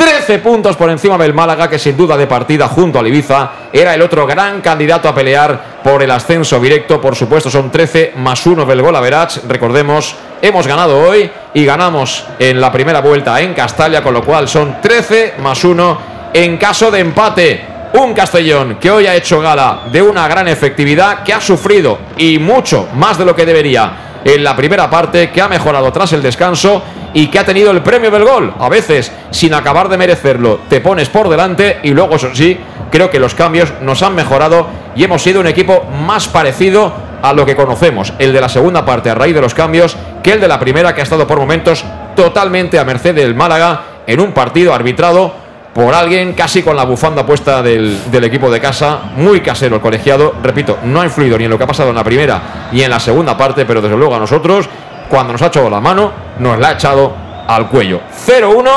13 0.04 0.40
puntos 0.40 0.76
por 0.76 0.90
encima 0.90 1.16
del 1.16 1.32
Málaga, 1.32 1.70
que 1.70 1.78
sin 1.78 1.96
duda 1.96 2.16
de 2.16 2.26
partida 2.26 2.66
junto 2.66 2.98
al 2.98 3.06
Ibiza 3.06 3.52
era 3.72 3.94
el 3.94 4.02
otro 4.02 4.26
gran 4.26 4.60
candidato 4.60 5.08
a 5.08 5.14
pelear 5.14 5.80
por 5.80 6.02
el 6.02 6.10
ascenso 6.10 6.58
directo. 6.58 7.00
Por 7.00 7.14
supuesto, 7.14 7.48
son 7.48 7.70
13 7.70 8.14
más 8.16 8.44
1 8.44 8.64
del 8.64 8.82
gol 8.82 9.00
Verach. 9.00 9.44
Recordemos, 9.46 10.16
hemos 10.40 10.66
ganado 10.66 10.98
hoy 10.98 11.30
y 11.54 11.64
ganamos 11.64 12.26
en 12.40 12.60
la 12.60 12.72
primera 12.72 13.00
vuelta 13.00 13.40
en 13.40 13.54
Castalia, 13.54 14.02
con 14.02 14.14
lo 14.14 14.24
cual 14.24 14.48
son 14.48 14.80
13 14.82 15.34
más 15.38 15.62
1 15.62 15.98
en 16.34 16.56
caso 16.56 16.90
de 16.90 16.98
empate. 16.98 17.64
Un 17.92 18.12
Castellón 18.12 18.78
que 18.80 18.90
hoy 18.90 19.06
ha 19.06 19.14
hecho 19.14 19.40
gala 19.40 19.82
de 19.92 20.02
una 20.02 20.26
gran 20.26 20.48
efectividad, 20.48 21.22
que 21.22 21.32
ha 21.32 21.40
sufrido 21.40 22.00
y 22.16 22.40
mucho 22.40 22.88
más 22.94 23.18
de 23.18 23.24
lo 23.24 23.36
que 23.36 23.46
debería 23.46 24.11
en 24.24 24.44
la 24.44 24.56
primera 24.56 24.88
parte, 24.88 25.30
que 25.30 25.40
ha 25.40 25.48
mejorado 25.48 25.92
tras 25.92 26.12
el 26.12 26.22
descanso 26.22 26.82
y 27.14 27.28
que 27.28 27.38
ha 27.38 27.44
tenido 27.44 27.70
el 27.70 27.82
premio 27.82 28.10
del 28.10 28.24
gol. 28.24 28.54
A 28.58 28.68
veces, 28.68 29.12
sin 29.30 29.54
acabar 29.54 29.88
de 29.88 29.98
merecerlo, 29.98 30.60
te 30.68 30.80
pones 30.80 31.08
por 31.08 31.28
delante 31.28 31.80
y 31.82 31.90
luego, 31.90 32.16
eso 32.16 32.34
sí, 32.34 32.58
creo 32.90 33.10
que 33.10 33.18
los 33.18 33.34
cambios 33.34 33.72
nos 33.80 34.02
han 34.02 34.14
mejorado 34.14 34.66
y 34.94 35.04
hemos 35.04 35.22
sido 35.22 35.40
un 35.40 35.46
equipo 35.46 35.84
más 36.06 36.28
parecido 36.28 36.92
a 37.22 37.32
lo 37.32 37.46
que 37.46 37.56
conocemos, 37.56 38.12
el 38.18 38.32
de 38.32 38.40
la 38.40 38.48
segunda 38.48 38.84
parte 38.84 39.08
a 39.08 39.14
raíz 39.14 39.34
de 39.34 39.40
los 39.40 39.54
cambios, 39.54 39.96
que 40.22 40.32
el 40.32 40.40
de 40.40 40.48
la 40.48 40.58
primera, 40.58 40.94
que 40.94 41.00
ha 41.00 41.04
estado 41.04 41.26
por 41.26 41.38
momentos 41.38 41.84
totalmente 42.16 42.78
a 42.78 42.84
merced 42.84 43.14
del 43.14 43.34
Málaga 43.34 43.82
en 44.06 44.20
un 44.20 44.32
partido 44.32 44.74
arbitrado 44.74 45.32
por 45.74 45.94
alguien 45.94 46.34
casi 46.34 46.62
con 46.62 46.76
la 46.76 46.84
bufanda 46.84 47.24
puesta 47.24 47.62
del, 47.62 47.98
equipo 48.24 48.50
de 48.50 48.60
casa, 48.60 49.00
muy 49.16 49.40
casero 49.40 49.76
el 49.76 49.82
colegiado. 49.82 50.34
Repito, 50.42 50.78
no 50.84 51.00
ha 51.00 51.04
influido 51.04 51.38
ni 51.38 51.44
en 51.44 51.50
lo 51.50 51.58
que 51.58 51.64
ha 51.64 51.66
pasado 51.66 51.90
en 51.90 51.96
la 51.96 52.04
primera 52.04 52.68
y 52.72 52.82
en 52.82 52.90
la 52.90 53.00
segunda 53.00 53.36
parte, 53.36 53.64
pero 53.64 53.80
desde 53.80 53.96
luego 53.96 54.14
a 54.14 54.18
nosotros, 54.18 54.68
cuando 55.08 55.32
nos 55.32 55.42
ha 55.42 55.46
echado 55.46 55.70
la 55.70 55.80
mano, 55.80 56.12
nos 56.38 56.58
la 56.58 56.68
ha 56.68 56.72
echado 56.72 57.14
al 57.46 57.68
cuello. 57.68 58.00
0-1 58.26 58.70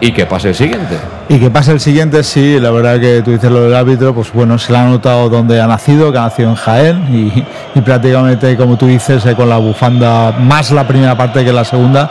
y 0.00 0.12
que 0.12 0.26
pase 0.26 0.48
el 0.48 0.54
siguiente. 0.54 0.98
Y 1.28 1.38
que 1.38 1.50
pase 1.50 1.72
el 1.72 1.80
siguiente, 1.80 2.24
sí, 2.24 2.58
la 2.58 2.70
verdad 2.70 2.98
que 2.98 3.22
tú 3.22 3.30
dices 3.30 3.50
lo 3.50 3.62
del 3.62 3.74
árbitro, 3.74 4.14
pues 4.14 4.32
bueno, 4.32 4.58
se 4.58 4.72
le 4.72 4.78
ha 4.78 4.84
notado 4.84 5.28
donde 5.28 5.60
ha 5.60 5.66
nacido, 5.66 6.10
que 6.10 6.18
ha 6.18 6.22
nacido 6.22 6.48
en 6.48 6.56
Jaén, 6.56 7.06
y, 7.14 7.78
y 7.78 7.82
prácticamente, 7.82 8.56
como 8.56 8.76
tú 8.76 8.86
dices, 8.86 9.24
eh, 9.26 9.36
con 9.36 9.48
la 9.48 9.58
bufanda 9.58 10.32
más 10.32 10.70
la 10.70 10.88
primera 10.88 11.16
parte 11.16 11.44
que 11.44 11.52
la 11.52 11.64
segunda. 11.64 12.10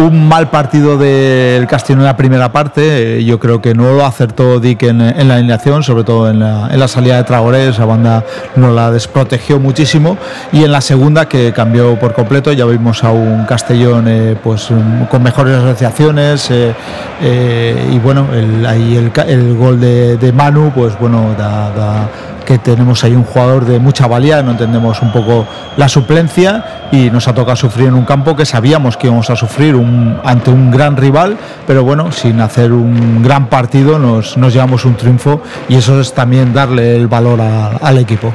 Un 0.00 0.28
mal 0.28 0.48
partido 0.48 0.96
del 0.96 1.66
Castellón 1.66 2.00
en 2.00 2.06
la 2.06 2.16
primera 2.16 2.50
parte, 2.50 3.18
eh, 3.18 3.24
yo 3.24 3.38
creo 3.38 3.60
que 3.60 3.74
no 3.74 3.92
lo 3.92 4.06
acertó 4.06 4.58
Dick 4.58 4.84
en, 4.84 5.02
en 5.02 5.28
la 5.28 5.34
alineación, 5.34 5.82
sobre 5.82 6.04
todo 6.04 6.30
en 6.30 6.40
la, 6.40 6.70
en 6.72 6.80
la 6.80 6.88
salida 6.88 7.18
de 7.18 7.24
Traoré, 7.24 7.68
esa 7.68 7.84
banda 7.84 8.24
nos 8.56 8.74
la 8.74 8.90
desprotegió 8.90 9.60
muchísimo, 9.60 10.16
y 10.52 10.64
en 10.64 10.72
la 10.72 10.80
segunda 10.80 11.28
que 11.28 11.52
cambió 11.52 11.98
por 11.98 12.14
completo, 12.14 12.50
ya 12.50 12.64
vimos 12.64 13.04
a 13.04 13.10
un 13.10 13.44
Castellón 13.44 14.06
eh, 14.08 14.36
pues 14.42 14.70
mm, 14.70 15.04
con 15.10 15.22
mejores 15.22 15.58
asociaciones, 15.58 16.48
eh, 16.50 17.88
y 17.92 17.98
bueno, 17.98 18.26
el, 18.32 18.64
ahí 18.64 18.96
el, 18.96 19.54
gol 19.54 19.80
de, 19.80 20.16
de 20.16 20.32
Manu, 20.32 20.72
pues 20.74 20.98
bueno, 20.98 21.34
da 21.36 22.08
que 22.50 22.58
tenemos 22.58 23.04
ahí 23.04 23.14
un 23.14 23.22
jugador 23.22 23.64
de 23.64 23.78
mucha 23.78 24.08
valía, 24.08 24.42
no 24.42 24.50
entendemos 24.50 25.00
un 25.02 25.12
poco 25.12 25.46
la 25.76 25.88
suplencia 25.88 26.88
y 26.90 27.08
nos 27.08 27.28
ha 27.28 27.32
tocado 27.32 27.54
sufrir 27.54 27.86
en 27.86 27.94
un 27.94 28.04
campo 28.04 28.34
que 28.34 28.44
sabíamos 28.44 28.96
que 28.96 29.06
íbamos 29.06 29.30
a 29.30 29.36
sufrir 29.36 29.76
ante 30.24 30.50
un 30.50 30.68
gran 30.72 30.96
rival, 30.96 31.38
pero 31.64 31.84
bueno, 31.84 32.10
sin 32.10 32.40
hacer 32.40 32.72
un 32.72 33.22
gran 33.22 33.46
partido 33.46 34.00
nos, 34.00 34.36
nos 34.36 34.52
llevamos 34.52 34.84
un 34.84 34.96
triunfo 34.96 35.40
y 35.68 35.76
eso 35.76 36.00
es 36.00 36.12
también 36.12 36.52
darle 36.52 36.96
el 36.96 37.06
valor 37.06 37.40
al 37.40 37.98
equipo. 37.98 38.34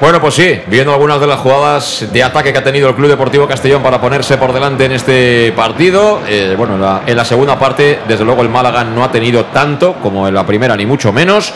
Bueno, 0.00 0.20
pues 0.20 0.34
sí, 0.34 0.60
viendo 0.68 0.92
algunas 0.92 1.20
de 1.20 1.26
las 1.26 1.40
jugadas 1.40 2.06
de 2.12 2.22
ataque 2.22 2.52
que 2.52 2.60
ha 2.60 2.64
tenido 2.64 2.90
el 2.90 2.94
Club 2.94 3.08
Deportivo 3.08 3.48
Castellón 3.48 3.82
para 3.82 4.00
ponerse 4.00 4.36
por 4.38 4.52
delante 4.52 4.84
en 4.84 4.92
este 4.92 5.52
partido. 5.56 6.20
eh, 6.28 6.54
bueno, 6.56 6.76
en 6.76 6.80
la, 6.80 7.02
en 7.06 7.16
la 7.16 7.24
segunda 7.24 7.58
parte, 7.58 7.98
desde 8.06 8.24
luego, 8.24 8.42
el 8.42 8.48
Málaga 8.50 8.84
no 8.84 9.02
ha 9.02 9.10
tenido 9.10 9.46
tanto 9.46 9.94
como 9.94 10.28
en 10.28 10.34
la 10.34 10.46
primera, 10.46 10.76
ni 10.76 10.86
mucho 10.86 11.12
menos. 11.12 11.52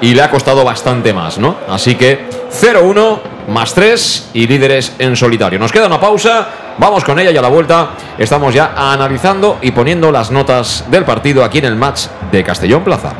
Y 0.00 0.14
le 0.14 0.22
ha 0.22 0.30
costado 0.30 0.64
bastante 0.64 1.12
más, 1.12 1.38
¿no? 1.38 1.56
Así 1.68 1.94
que 1.94 2.26
0-1 2.50 3.18
más 3.48 3.74
3 3.74 4.30
y 4.34 4.46
líderes 4.46 4.92
en 4.98 5.16
solitario. 5.16 5.58
Nos 5.58 5.72
queda 5.72 5.86
una 5.86 6.00
pausa, 6.00 6.48
vamos 6.78 7.04
con 7.04 7.18
ella 7.18 7.30
y 7.30 7.36
a 7.36 7.42
la 7.42 7.48
vuelta 7.48 7.90
estamos 8.18 8.54
ya 8.54 8.74
analizando 8.76 9.58
y 9.62 9.70
poniendo 9.70 10.10
las 10.12 10.30
notas 10.30 10.84
del 10.90 11.04
partido 11.04 11.44
aquí 11.44 11.58
en 11.58 11.66
el 11.66 11.76
match 11.76 12.06
de 12.30 12.44
Castellón 12.44 12.84
Plaza. 12.84 13.14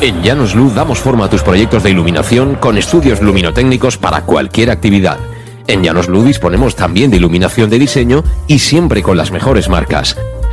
En 0.00 0.22
Llanos 0.22 0.54
Luz 0.54 0.74
damos 0.74 0.98
forma 0.98 1.26
a 1.26 1.30
tus 1.30 1.42
proyectos 1.42 1.82
de 1.82 1.90
iluminación 1.90 2.54
con 2.54 2.78
estudios 2.78 3.20
luminotécnicos 3.20 3.98
para 3.98 4.22
cualquier 4.22 4.70
actividad. 4.70 5.18
En 5.66 5.82
Llanos 5.82 6.08
Luz 6.08 6.24
disponemos 6.24 6.74
también 6.74 7.10
de 7.10 7.18
iluminación 7.18 7.68
de 7.68 7.78
diseño 7.78 8.24
y 8.46 8.60
siempre 8.60 9.02
con 9.02 9.18
las 9.18 9.30
mejores 9.30 9.68
marcas. 9.68 10.16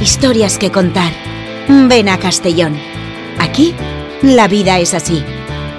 historias 0.00 0.58
que 0.58 0.70
contar, 0.70 1.12
ven 1.68 2.08
a 2.08 2.18
Castellón. 2.18 2.76
Aquí, 3.38 3.74
la 4.22 4.48
vida 4.48 4.78
es 4.78 4.94
así. 4.94 5.24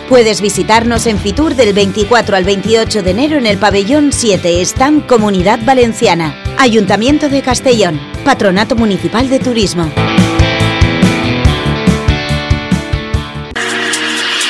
Puedes 0.10 0.42
visitarnos 0.42 1.06
en 1.06 1.20
Fitur 1.20 1.56
del 1.56 1.74
24 1.74 2.38
al 2.38 2.46
28 2.46 3.04
de 3.04 3.12
enero 3.12 3.38
en 3.38 3.46
el 3.46 3.58
pabellón 3.58 4.12
7, 4.14 4.62
Stand 4.62 5.06
Comunidad 5.06 5.60
Valenciana, 5.66 6.36
Ayuntamiento 6.58 7.30
de 7.30 7.42
Castellón, 7.42 8.00
Patronato 8.24 8.76
Municipal 8.76 9.30
de 9.30 9.40
Turismo. 9.40 9.92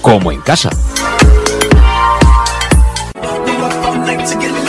como 0.00 0.32
en 0.32 0.40
casa. 0.40 0.70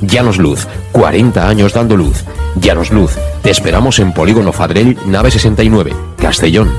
Llanos 0.00 0.38
Luz, 0.38 0.66
40 0.92 1.48
años 1.48 1.72
dando 1.72 1.96
luz. 1.96 2.24
Llanos 2.56 2.90
Luz, 2.90 3.12
te 3.42 3.50
esperamos 3.50 3.98
en 3.98 4.12
Polígono 4.12 4.52
Fadrell, 4.52 4.96
nave 5.06 5.30
69, 5.30 5.92
Castellón. 6.16 6.70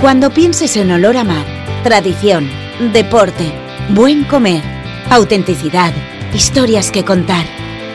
Cuando 0.00 0.30
pienses 0.30 0.76
en 0.76 0.90
olor 0.90 1.16
a 1.16 1.24
mar, 1.24 1.44
tradición, 1.84 2.48
deporte, 2.92 3.52
buen 3.90 4.24
comer, 4.24 4.62
autenticidad, 5.10 5.92
historias 6.34 6.90
que 6.90 7.04
contar, 7.04 7.46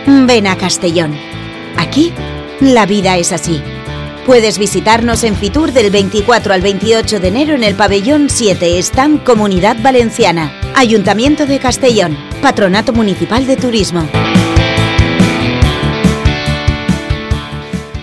ven 0.05 0.47
a 0.47 0.55
Castellón. 0.55 1.13
Aquí, 1.77 2.13
la 2.61 2.85
vida 2.85 3.17
es 3.17 3.33
así. 3.33 3.61
Puedes 4.27 4.59
visitarnos 4.59 5.23
en 5.23 5.37
Fitur 5.37 5.71
del 5.71 5.89
24 5.89 6.53
al 6.53 6.59
28 6.59 7.21
de 7.21 7.29
enero 7.29 7.55
en 7.55 7.63
el 7.63 7.75
pabellón 7.75 8.29
7, 8.29 8.77
Stand 8.77 9.23
Comunidad 9.23 9.77
Valenciana, 9.81 10.51
Ayuntamiento 10.75 11.45
de 11.45 11.59
Castellón, 11.59 12.17
Patronato 12.41 12.91
Municipal 12.91 13.47
de 13.47 13.55
Turismo. 13.55 14.05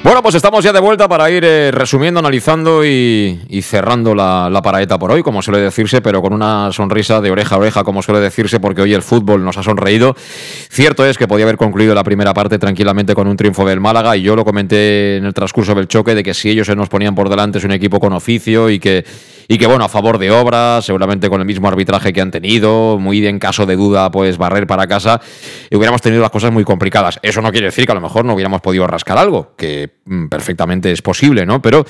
Bueno, 0.05 0.21
pues 0.23 0.35
estamos 0.35 0.63
ya 0.63 0.71
de 0.71 0.81
vuelta 0.81 1.09
para 1.09 1.31
ir 1.31 1.47
eh, 1.47 1.71
resumiendo, 1.71 2.21
analizando 2.21 2.85
y, 2.85 3.41
cerrando 3.63 4.15
la, 4.15 4.51
la 4.51 4.61
paraeta 4.61 4.99
por 4.99 5.11
hoy, 5.11 5.23
como 5.23 5.41
suele 5.41 5.61
decirse, 5.61 6.03
pero 6.03 6.21
con 6.21 6.35
una 6.35 6.71
sonrisa 6.73 7.23
de 7.23 7.31
oreja 7.31 7.55
a 7.55 7.59
oreja, 7.59 7.85
como 7.85 8.03
suele 8.03 8.21
decirse, 8.21 8.61
porque 8.61 8.83
hoy 8.83 8.93
el 8.93 9.01
fútbol 9.01 9.43
nos 9.43 9.57
ha 9.57 9.63
sonreído. 9.63 10.15
Cierto 10.15 11.07
es 11.07 11.17
que 11.17 11.27
podía 11.27 11.47
haber 11.47 11.57
concluido 11.57 11.95
la 11.95 12.05
primera 12.05 12.35
parte 12.35 12.59
tranquilamente 12.59 13.15
con 13.15 13.27
un 13.27 13.37
triunfo 13.39 13.65
del 13.65 13.81
Málaga, 13.81 14.15
y 14.15 14.21
yo 14.21 14.37
lo 14.37 14.45
comenté 14.45 15.17
en 15.17 15.25
el 15.25 15.33
transcurso 15.33 15.75
del 15.75 15.89
choque, 15.89 16.15
de 16.15 16.23
que 16.23 16.35
si 16.35 16.51
ellos 16.51 16.67
se 16.67 16.77
nos 16.77 16.91
ponían 16.91 17.15
por 17.15 17.31
delante 17.31 17.57
es 17.57 17.65
un 17.65 17.73
equipo 17.73 17.99
con 17.99 18.13
oficio 18.13 18.69
y 18.69 18.79
que, 18.79 19.07
y 19.49 19.57
que 19.57 19.67
bueno, 19.67 19.87
a 19.87 19.89
favor 19.89 20.19
de 20.19 20.31
obras, 20.31 20.85
seguramente 20.85 21.31
con 21.31 21.41
el 21.41 21.47
mismo 21.47 21.67
arbitraje 21.67 22.13
que 22.13 22.21
han 22.21 22.31
tenido, 22.31 22.99
muy 22.99 23.27
en 23.27 23.39
caso 23.39 23.65
de 23.65 23.75
duda, 23.75 24.11
pues 24.11 24.37
barrer 24.37 24.67
para 24.67 24.87
casa, 24.87 25.19
y 25.71 25.77
hubiéramos 25.77 26.03
tenido 26.03 26.21
las 26.21 26.31
cosas 26.31 26.53
muy 26.53 26.65
complicadas. 26.65 27.19
Eso 27.23 27.41
no 27.41 27.51
quiere 27.51 27.69
decir 27.69 27.87
que 27.87 27.93
a 27.93 27.95
lo 27.95 28.03
mejor 28.03 28.27
no 28.27 28.35
hubiéramos 28.35 28.61
podido 28.61 28.87
rascar 28.87 29.17
algo, 29.17 29.55
que 29.57 29.95
perfectamente 30.29 30.93
es 30.93 31.03
posible, 31.03 31.47
¿no? 31.47 31.63
Pero 31.63 31.85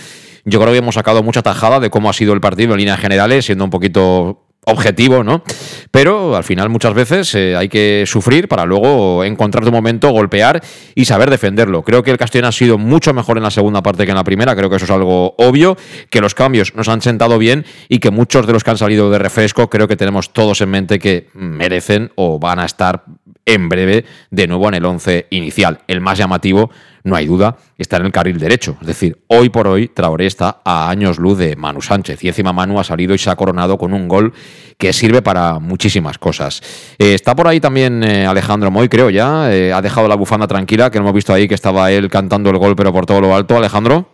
yo 0.45 0.61
creo 0.61 0.73
que 0.73 0.79
hemos 0.79 0.95
sacado 0.95 1.23
mucha 1.23 1.43
tajada 1.43 1.81
de 1.81 1.91
cómo 1.91 2.11
ha 2.11 2.13
sido 2.13 2.33
el 2.33 2.41
partido 2.41 2.73
en 2.73 2.79
líneas 2.79 3.01
generales, 3.01 3.47
siendo 3.47 3.65
un 3.65 3.71
poquito 3.71 4.45
objetivo, 4.67 5.23
¿no? 5.23 5.43
Pero 5.91 6.37
al 6.37 6.45
final 6.45 6.69
muchas 6.71 6.95
veces 6.95 7.35
eh, 7.35 7.57
hay 7.57 7.69
que 7.69 8.05
sufrir 8.07 8.49
para 8.49 8.65
luego 8.65 9.25
encontrar 9.25 9.65
tu 9.65 9.73
momento, 9.73 10.11
golpear 10.11 10.63
y 10.95 11.05
saber 11.05 11.31
defenderlo. 11.31 11.83
Creo 11.83 12.03
que 12.03 12.11
el 12.11 12.19
Castellón 12.19 12.49
ha 12.49 12.53
sido 12.53 12.79
mucho 12.79 13.13
mejor 13.13 13.37
en 13.37 13.43
la 13.43 13.51
segunda 13.51 13.83
parte 13.83 14.05
que 14.05 14.11
en 14.11 14.17
la 14.17 14.25
primera, 14.25 14.57
creo 14.57 14.71
que 14.71 14.77
eso 14.77 14.87
es 14.87 14.91
algo 14.91 15.35
obvio, 15.39 15.77
que 16.11 16.21
los 16.21 16.35
cambios 16.35 16.75
nos 16.75 16.89
han 16.89 17.03
sentado 17.03 17.39
bien 17.39 17.65
y 17.89 17.99
que 17.99 18.11
muchos 18.11 18.47
de 18.47 18.53
los 18.53 18.65
que 18.65 18.71
han 18.71 18.79
salido 18.79 19.11
de 19.11 19.19
refresco 19.19 19.69
creo 19.69 19.89
que 19.89 19.97
tenemos 19.97 20.33
todos 20.33 20.61
en 20.61 20.71
mente 20.71 20.99
que 20.99 21.29
merecen 21.35 22.13
o 22.17 22.39
van 22.39 22.59
a 22.59 22.65
estar 22.65 23.05
en 23.47 23.69
breve 23.69 24.05
de 24.31 24.47
nuevo 24.47 24.69
en 24.69 24.75
el 24.75 24.85
11 24.85 25.27
inicial. 25.31 25.81
El 25.87 26.01
más 26.01 26.19
llamativo, 26.19 26.71
no 27.03 27.17
hay 27.17 27.27
duda, 27.27 27.57
está 27.77 27.97
en 27.99 28.07
el 28.07 28.13
carril 28.13 28.39
derecho. 28.39 28.77
Es 28.81 28.87
decir, 28.87 29.19
hoy 29.27 29.51
por 29.51 29.69
hoy 29.69 29.89
Traoré 29.89 30.27
está 30.27 30.61
a 30.65 30.89
años 30.89 31.19
luz 31.19 31.39
de 31.39 31.57
Manu 31.57 31.83
Sánchez 31.83 32.25
y 32.25 32.29
encima 32.29 32.53
Manu 32.53 32.79
ha 32.79 32.85
salido 32.85 33.15
y 33.15 33.19
se 33.19 33.31
ha 33.31 33.37
coronado 33.37 33.77
con 33.77 33.93
un 33.93 34.09
gol 34.09 34.33
que 34.79 34.93
sirve 34.93 35.23
para 35.23 35.59
muchísimas 35.59 36.19
cosas. 36.19 36.63
Eh, 36.99 37.15
está 37.15 37.37
por 37.37 37.49
ahí 37.49 37.61
también 37.61 38.03
eh, 38.03 38.27
Alejandro 38.27 38.71
Moy, 38.71 38.89
creo 38.89 39.11
ya. 39.11 39.53
Eh, 39.53 39.73
ha 39.73 39.83
dejado 39.83 40.09
la 40.09 40.17
bufanda 40.17 40.47
tranquila, 40.47 40.91
que 40.91 40.99
hemos 40.99 41.13
visto 41.13 41.33
ahí 41.33 41.47
que 41.47 41.55
estaba 41.55 41.91
él 41.93 42.09
cantando 42.09 42.51
el 42.51 42.59
gol 42.59 42.75
pero 42.77 42.93
por 42.93 43.07
todo 43.07 43.21
lo 43.21 43.35
alto. 43.35 43.57
Alejandro. 43.57 44.14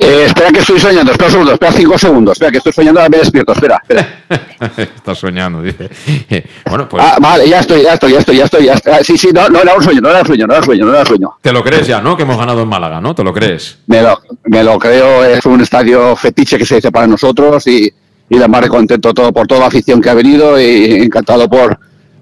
Eh, 0.00 0.26
espera 0.26 0.52
que 0.52 0.60
estoy 0.60 0.78
soñando, 0.78 1.10
espera 1.10 1.26
un 1.26 1.32
segundo, 1.32 1.52
espera 1.54 1.72
cinco 1.72 1.98
segundos, 1.98 2.32
espera 2.34 2.52
que 2.52 2.58
estoy 2.58 2.72
soñando, 2.72 3.00
me 3.10 3.18
despierto, 3.18 3.52
espera, 3.52 3.82
espera. 3.82 4.22
Estás 4.94 5.18
soñando, 5.18 5.60
dice. 5.60 5.90
Bueno, 6.68 6.88
pues 6.88 7.02
Ah, 7.04 7.16
vale, 7.20 7.48
ya 7.48 7.58
estoy, 7.58 7.82
ya 7.82 7.94
estoy, 7.94 8.12
ya 8.12 8.18
estoy, 8.20 8.36
ya 8.36 8.44
estoy, 8.44 8.64
ya 8.66 8.74
estoy. 8.74 8.92
Ah, 8.92 9.00
Sí, 9.02 9.18
sí, 9.18 9.30
no, 9.34 9.48
no 9.48 9.60
era 9.60 9.74
un 9.74 9.82
sueño, 9.82 10.00
no 10.00 10.08
era 10.10 10.20
un 10.20 10.26
sueño, 10.26 10.46
no 10.46 10.52
era 10.52 10.60
un 10.60 10.66
sueño, 10.66 10.84
no 10.84 10.90
era 10.92 11.00
un 11.00 11.06
sueño. 11.06 11.30
te 11.40 11.52
lo 11.52 11.64
crees 11.64 11.86
ya, 11.88 12.00
¿no? 12.00 12.16
Que 12.16 12.22
hemos 12.22 12.38
ganado 12.38 12.62
en 12.62 12.68
Málaga, 12.68 13.00
¿no? 13.00 13.12
¿Te 13.14 13.24
lo 13.24 13.32
crees? 13.32 13.78
Me 13.88 14.00
lo, 14.02 14.20
me 14.44 14.62
lo 14.62 14.78
creo, 14.78 15.24
es 15.24 15.44
un 15.46 15.60
estadio 15.62 16.14
fetiche 16.14 16.58
que 16.58 16.64
se 16.66 16.76
dice 16.76 16.92
para 16.92 17.08
nosotros 17.08 17.66
y, 17.66 17.92
y 18.28 18.38
la 18.38 18.46
más 18.46 18.68
contento 18.68 19.12
todo 19.12 19.32
por 19.32 19.48
toda 19.48 19.62
la 19.62 19.66
afición 19.66 20.00
que 20.00 20.10
ha 20.10 20.14
venido 20.14 20.60
y 20.60 20.92
encantado 21.02 21.48
por, 21.48 21.76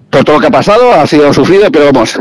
por 0.09 0.23
todo 0.23 0.37
lo 0.37 0.41
que 0.41 0.47
ha 0.47 0.51
pasado, 0.51 0.93
ha 0.93 1.05
sido 1.05 1.31
sufrido, 1.31 1.69
pero 1.71 1.91
vamos, 1.91 2.19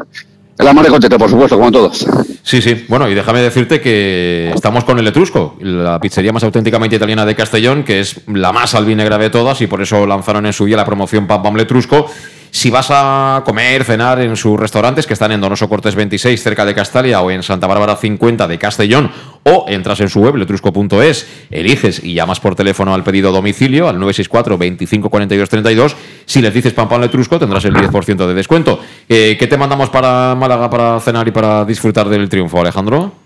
La 0.59 0.73
más 0.73 0.85
de 0.85 0.91
contento, 0.91 1.18
por 1.18 1.28
supuesto, 1.28 1.57
como 1.57 1.70
todos. 1.70 2.07
Sí, 2.43 2.62
sí. 2.62 2.86
Bueno, 2.89 3.09
y 3.09 3.15
déjame 3.15 3.41
decirte 3.41 3.81
que 3.81 4.51
estamos 4.55 4.85
con 4.85 4.99
el 4.99 5.07
Etrusco, 5.07 5.57
la 5.60 6.01
pizzería 6.01 6.33
más 6.33 6.44
auténticamente 6.44 6.97
italiana 6.97 7.26
de 7.26 7.35
Castellón, 7.35 7.83
que 7.83 8.01
es 8.01 8.20
la 8.28 8.52
más 8.52 8.75
albinegra 8.75 9.18
de 9.18 9.31
todas 9.31 9.60
y 9.60 9.67
por 9.67 9.83
eso 9.83 10.07
lanzaron 10.07 10.47
en 10.47 10.52
su 10.52 10.65
día 10.65 10.76
la 10.76 10.85
promoción 10.86 11.26
Pam 11.26 11.43
Pam 11.43 11.57
Letrusco. 11.57 12.07
Si 12.50 12.70
vas 12.70 12.89
a 12.91 13.42
comer, 13.44 13.84
cenar 13.84 14.20
en 14.20 14.36
sus 14.36 14.58
restaurantes 14.58 15.07
que 15.07 15.12
están 15.12 15.33
en 15.33 15.41
Donoso 15.41 15.68
Cortés 15.68 15.94
26, 15.94 16.42
cerca 16.42 16.65
de 16.65 16.75
Castalia, 16.75 17.20
o 17.20 17.31
en 17.31 17.42
Santa 17.42 17.66
Bárbara 17.66 17.97
50 17.97 18.49
de 18.49 18.58
Castellón, 18.58 19.10
o 19.44 19.66
entras 19.68 20.00
en 20.00 20.08
su 20.08 20.20
web, 20.20 20.36
letrusco.es, 20.36 21.26
eliges 21.50 22.02
y 22.02 22.15
llamas 22.15 22.41
por 22.41 22.55
teléfono 22.55 22.94
al 22.94 23.05
pedido 23.05 23.33
domicilio 23.33 23.89
al 23.89 23.99
964 23.99 24.58
25 24.58 25.10
42 25.10 25.49
32. 25.49 25.97
Si 26.25 26.41
les 26.41 26.55
dices 26.55 26.73
pan 26.73 26.89
pan 26.89 27.00
letrusco, 27.00 27.39
tendrás 27.39 27.65
el 27.65 27.75
10% 27.75 28.26
de 28.26 28.34
descuento. 28.34 28.81
Eh, 29.08 29.36
¿Qué 29.39 29.47
te 29.47 29.57
mandamos 29.57 29.91
para 29.91 30.34
Málaga 30.34 30.70
para 30.70 31.00
cenar 31.00 31.28
y 31.28 31.31
para 31.31 31.65
disfrutar 31.65 32.08
del 32.08 32.28
triunfo, 32.28 32.60
Alejandro? 32.60 33.26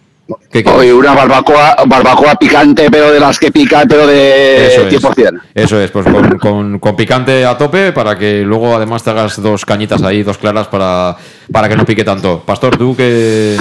Hoy 0.67 0.91
una 0.91 1.15
barbacoa, 1.15 1.77
barbacoa 1.87 2.35
picante, 2.37 2.91
pero 2.91 3.13
de 3.13 3.21
las 3.21 3.39
que 3.39 3.51
pican, 3.51 3.87
pero 3.89 4.07
de 4.07 4.67
Eso 4.67 4.89
100%. 4.89 5.41
Es, 5.55 5.65
eso 5.65 5.81
es, 5.81 5.91
pues 5.91 6.07
con, 6.41 6.79
con, 6.79 6.97
picante 6.97 7.45
a 7.45 7.57
tope 7.57 7.93
para 7.93 8.19
que 8.19 8.43
luego 8.43 8.75
además 8.75 9.03
te 9.03 9.11
hagas 9.11 9.41
dos 9.41 9.65
cañitas 9.65 10.03
ahí, 10.03 10.23
dos 10.23 10.39
claras 10.39 10.69
para, 10.69 11.17
para 11.53 11.69
que 11.69 11.77
no 11.77 11.85
pique 11.85 12.05
tanto. 12.05 12.43
Pastor, 12.45 12.77
tú 12.77 12.97
que... 12.97 13.57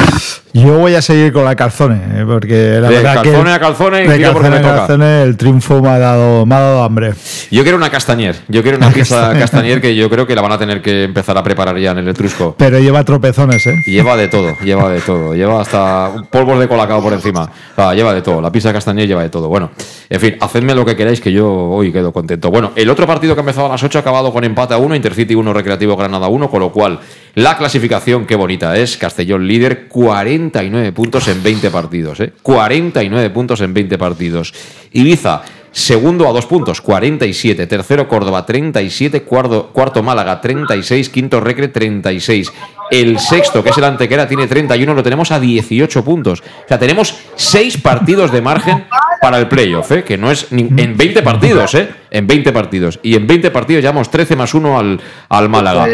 Yo 0.54 0.80
voy 0.80 0.96
a 0.96 1.02
seguir 1.02 1.32
con 1.32 1.46
la 1.46 1.56
calzone, 1.56 1.96
eh, 1.96 2.26
porque 2.28 2.80
la 2.82 2.90
de 2.90 2.96
verdad 2.96 3.16
calzone 3.16 3.44
que 3.44 3.52
a 3.52 3.60
calzone 3.60 4.04
y 4.04 4.08
de 4.08 4.22
calzone 4.22 4.56
a 4.56 4.62
calzone 4.62 5.22
el 5.22 5.38
triunfo 5.38 5.80
me 5.80 5.90
ha 5.90 6.00
dado, 6.00 6.46
me 6.48 6.56
ha 6.56 6.60
dado 6.60 6.84
hambre. 6.84 7.14
Yo 7.52 7.62
quiero 7.62 7.78
una 7.78 7.92
castañer, 7.92 8.36
yo 8.48 8.64
quiero 8.64 8.78
una 8.78 8.90
pizza 8.90 9.32
castañer 9.38 9.80
que 9.80 9.96
yo 9.96 10.10
creo 10.10 10.26
que 10.26 10.34
la 10.34 10.42
van 10.42 10.54
a 10.54 10.58
tener 10.58 10.82
que 10.82 11.04
empezar 11.04 11.38
a 11.38 11.44
preparar 11.44 11.78
ya 11.78 11.92
en 11.92 12.00
el 12.00 12.08
Etrusco. 12.08 12.56
Pero 12.58 12.80
lleva 12.80 13.04
tropezones, 13.04 13.66
¿eh? 13.68 13.76
Lleva 13.86 14.18
de 14.18 14.28
todo, 14.28 14.58
lleva 14.64 14.90
de 14.90 15.02
todo. 15.02 15.36
Lleva 15.36 15.62
hasta 15.62 16.14
polvos 16.32 16.60
de 16.60 16.68
colacao 16.68 17.02
por 17.02 17.14
encima. 17.14 17.50
Sea, 17.76 17.94
lleva 17.94 18.14
de 18.14 18.24
todo. 18.24 18.42
La 18.42 18.52
pizza 18.52 18.74
castañer 18.74 19.08
lleva 19.08 19.22
de 19.22 19.30
todo. 19.30 19.50
Bueno, 19.50 19.70
en 20.10 20.20
fin, 20.20 20.36
hacedme 20.42 20.74
lo 20.74 20.84
que 20.84 20.96
queráis 20.96 21.22
que 21.22 21.32
yo 21.32 21.48
hoy 21.48 21.92
quedo 21.92 22.12
contento. 22.12 22.50
Bueno, 22.50 22.72
el 22.76 22.90
otro 22.90 23.06
partido 23.06 23.36
que 23.36 23.42
ha 23.42 23.44
empezado 23.44 23.68
a 23.68 23.70
las 23.70 23.84
8 23.84 24.00
ha 24.00 24.02
acabado 24.02 24.34
con 24.34 24.44
empate 24.44 24.74
a 24.74 24.78
1, 24.78 24.96
Intercity 24.96 25.36
1, 25.36 25.54
Recreativo 25.54 25.96
Granada 25.96 26.28
1, 26.28 26.50
con 26.50 26.60
lo 26.60 26.72
cual 26.72 27.00
la 27.36 27.56
clasificación, 27.58 27.79
qué 28.26 28.36
bonita 28.36 28.78
es. 28.78 28.98
Castellón 28.98 29.48
líder, 29.48 29.88
49 29.88 30.92
puntos 30.92 31.28
en 31.28 31.42
20 31.42 31.70
partidos. 31.72 32.20
¿eh? 32.20 32.34
49 32.42 33.30
puntos 33.30 33.62
en 33.62 33.74
20 33.74 33.98
partidos. 33.98 34.54
Ibiza, 34.92 35.44
segundo 35.72 36.28
a 36.28 36.32
dos 36.32 36.46
puntos, 36.46 36.82
47. 36.82 37.68
Tercero 37.68 38.08
Córdoba, 38.08 38.46
37. 38.46 39.24
Cuarto, 39.24 39.70
cuarto 39.74 40.04
Málaga, 40.04 40.42
36. 40.42 41.10
Quinto 41.10 41.40
Recre, 41.40 41.68
36. 41.68 42.52
El 42.92 43.20
sexto, 43.20 43.64
que 43.64 43.70
es 43.70 43.78
el 43.78 43.84
Antequera, 43.84 44.28
tiene 44.28 44.48
31. 44.48 44.94
Lo 44.94 45.04
tenemos 45.04 45.32
a 45.32 45.40
18 45.40 46.04
puntos. 46.04 46.42
O 46.42 46.68
sea, 46.68 46.80
tenemos 46.80 47.16
6 47.36 47.78
partidos 47.78 48.32
de 48.32 48.42
margen 48.42 48.86
para 49.22 49.38
el 49.38 49.48
playoff, 49.48 49.92
¿eh? 49.92 50.04
que 50.04 50.18
no 50.18 50.32
es 50.32 50.48
en 50.52 50.98
20 50.98 51.22
partidos, 51.22 51.76
¿eh? 51.76 51.90
En 52.10 52.26
20 52.26 52.52
partidos. 52.52 53.00
Y 53.04 53.16
en 53.16 53.28
20 53.28 53.52
partidos 53.52 53.84
llevamos 53.84 54.10
13 54.10 54.36
más 54.36 54.54
1 54.54 54.80
al, 54.80 55.00
al 55.28 55.50
Málaga. 55.50 55.88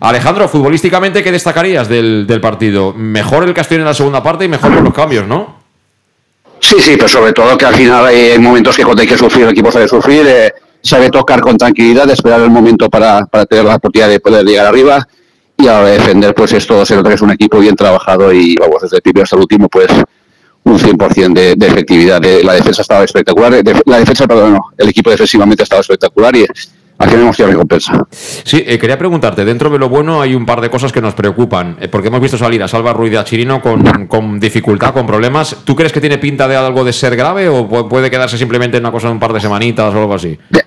Alejandro, 0.00 0.48
futbolísticamente, 0.48 1.22
¿qué 1.22 1.32
destacarías 1.32 1.88
del, 1.88 2.26
del 2.26 2.40
partido? 2.40 2.92
Mejor 2.94 3.44
el 3.44 3.54
Castellón 3.54 3.82
en 3.82 3.88
la 3.88 3.94
segunda 3.94 4.22
parte 4.22 4.44
y 4.44 4.48
mejor 4.48 4.74
con 4.74 4.84
los 4.84 4.94
cambios, 4.94 5.26
¿no? 5.26 5.57
Sí, 6.60 6.76
sí, 6.80 6.92
pero 6.96 7.08
sobre 7.08 7.32
todo 7.32 7.56
que 7.56 7.64
al 7.66 7.74
final 7.74 8.06
hay 8.06 8.38
momentos 8.38 8.76
que 8.76 8.84
cuando 8.84 9.00
hay 9.02 9.08
que 9.08 9.16
sufrir, 9.16 9.44
el 9.44 9.50
equipo 9.50 9.70
sabe 9.70 9.88
sufrir, 9.88 10.26
eh, 10.26 10.52
sabe 10.82 11.10
tocar 11.10 11.40
con 11.40 11.56
tranquilidad, 11.56 12.08
esperar 12.10 12.40
el 12.40 12.50
momento 12.50 12.88
para, 12.90 13.26
para 13.26 13.46
tener 13.46 13.64
la 13.64 13.76
oportunidad 13.76 14.08
de 14.08 14.20
poder 14.20 14.44
llegar 14.44 14.66
arriba 14.66 15.06
y 15.56 15.66
a 15.68 15.80
defender, 15.82 16.34
pues 16.34 16.52
esto 16.52 16.84
se 16.84 16.94
nota 16.96 17.08
que 17.08 17.14
es 17.16 17.22
un 17.22 17.30
equipo 17.30 17.58
bien 17.58 17.74
trabajado 17.76 18.32
y 18.32 18.54
vamos, 18.56 18.82
desde 18.82 18.96
el 18.96 19.02
primero 19.02 19.24
hasta 19.24 19.36
el 19.36 19.42
último, 19.42 19.68
pues 19.68 19.88
un 20.64 20.78
100% 20.78 21.32
de, 21.32 21.54
de 21.56 21.66
efectividad. 21.66 22.20
De- 22.20 22.44
la 22.44 22.52
defensa 22.54 22.82
estaba 22.82 23.04
espectacular, 23.04 23.62
de- 23.62 23.82
la 23.86 23.98
defensa, 23.98 24.26
perdón, 24.26 24.58
el 24.76 24.88
equipo 24.88 25.10
defensivamente 25.10 25.62
estaba 25.62 25.80
espectacular 25.80 26.34
y 26.36 26.46
aquí 26.98 27.14
hemos 27.14 27.36
tenido 27.36 27.52
recompensa. 27.52 28.06
Sí, 28.10 28.62
eh, 28.66 28.78
quería 28.78 28.98
preguntarte, 28.98 29.44
dentro 29.44 29.70
de 29.70 29.78
lo 29.78 29.88
bueno 29.88 30.20
hay 30.20 30.34
un 30.34 30.44
par 30.44 30.60
de 30.60 30.68
cosas 30.70 30.92
que 30.92 31.00
nos 31.00 31.14
preocupan, 31.14 31.76
eh, 31.80 31.88
porque 31.88 32.08
hemos 32.08 32.20
visto 32.20 32.36
salir 32.36 32.62
a 32.62 32.68
Salva 32.68 32.92
Ruiz 32.92 33.12
de 33.12 33.22
Chirino 33.24 33.60
con, 33.62 34.06
con 34.06 34.38
dificultad, 34.40 34.92
con 34.92 35.06
problemas. 35.06 35.56
¿Tú 35.64 35.74
crees 35.76 35.92
que 35.92 36.00
tiene 36.00 36.18
pinta 36.18 36.48
de 36.48 36.56
algo 36.56 36.84
de 36.84 36.92
ser 36.92 37.14
grave 37.16 37.48
o 37.48 37.68
pu- 37.68 37.88
puede 37.88 38.10
quedarse 38.10 38.36
simplemente 38.36 38.76
en 38.78 38.82
una 38.84 38.92
cosa 38.92 39.08
de 39.08 39.14
un 39.14 39.20
par 39.20 39.32
de 39.32 39.40
semanitas 39.40 39.94
o 39.94 39.98
algo 39.98 40.14
así? 40.14 40.38
De- 40.50 40.64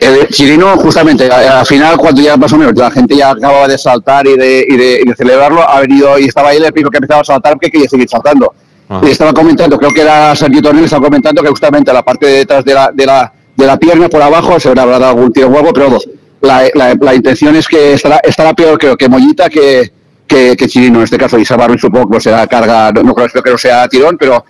el 0.00 0.28
Chirino, 0.28 0.76
justamente, 0.76 1.28
al 1.28 1.66
final, 1.66 1.96
cuando 1.96 2.22
ya 2.22 2.36
más 2.36 2.52
o 2.52 2.56
menos 2.56 2.72
la 2.76 2.90
gente 2.90 3.16
ya 3.16 3.30
acababa 3.30 3.66
de 3.66 3.76
saltar 3.76 4.26
y 4.26 4.36
de, 4.36 4.64
y 4.68 4.76
de, 4.76 5.00
y 5.04 5.08
de 5.08 5.14
celebrarlo, 5.16 5.68
ha 5.68 5.80
venido 5.80 6.18
y 6.18 6.26
estaba 6.26 6.50
ahí 6.50 6.58
el 6.58 6.72
primero 6.72 6.90
que 6.90 6.98
empezaba 6.98 7.20
a 7.20 7.24
saltar 7.24 7.52
porque 7.54 7.70
quería 7.70 7.88
seguir 7.88 8.08
saltando. 8.08 8.52
Ajá. 8.88 9.06
Y 9.06 9.10
estaba 9.10 9.32
comentando, 9.32 9.76
creo 9.78 9.90
que 9.92 10.02
era 10.02 10.34
Sergio 10.36 10.62
Tornel, 10.62 10.84
estaba 10.84 11.04
comentando 11.04 11.42
que 11.42 11.48
justamente 11.48 11.92
la 11.92 12.02
parte 12.04 12.26
de 12.26 12.32
detrás 12.38 12.64
de 12.64 12.74
la, 12.74 12.90
de 12.92 13.06
la, 13.06 13.32
de 13.56 13.66
la 13.66 13.76
pierna 13.78 14.08
por 14.08 14.22
abajo 14.22 14.58
se 14.58 14.68
habrá 14.68 14.86
dado 14.86 15.06
algún 15.06 15.32
tiro 15.32 15.48
huevo, 15.48 15.72
pero 15.72 15.98
la, 16.40 16.62
la, 16.74 16.94
la 17.00 17.14
intención 17.14 17.54
es 17.56 17.68
que 17.68 17.92
estará, 17.94 18.20
estará 18.22 18.54
peor, 18.54 18.78
creo 18.78 18.96
que 18.96 19.08
Mollita 19.08 19.48
que, 19.48 19.92
que, 20.26 20.56
que 20.56 20.66
Chirino 20.66 20.98
en 20.98 21.04
este 21.04 21.18
caso. 21.18 21.38
Y 21.38 21.44
Sabarro 21.44 21.76
supongo 21.78 22.10
que 22.10 22.20
será 22.20 22.46
carga, 22.46 22.90
no, 22.92 23.14
creo 23.14 23.42
que 23.42 23.50
no 23.50 23.58
sea 23.58 23.86
tirón, 23.88 24.16
pero 24.18 24.44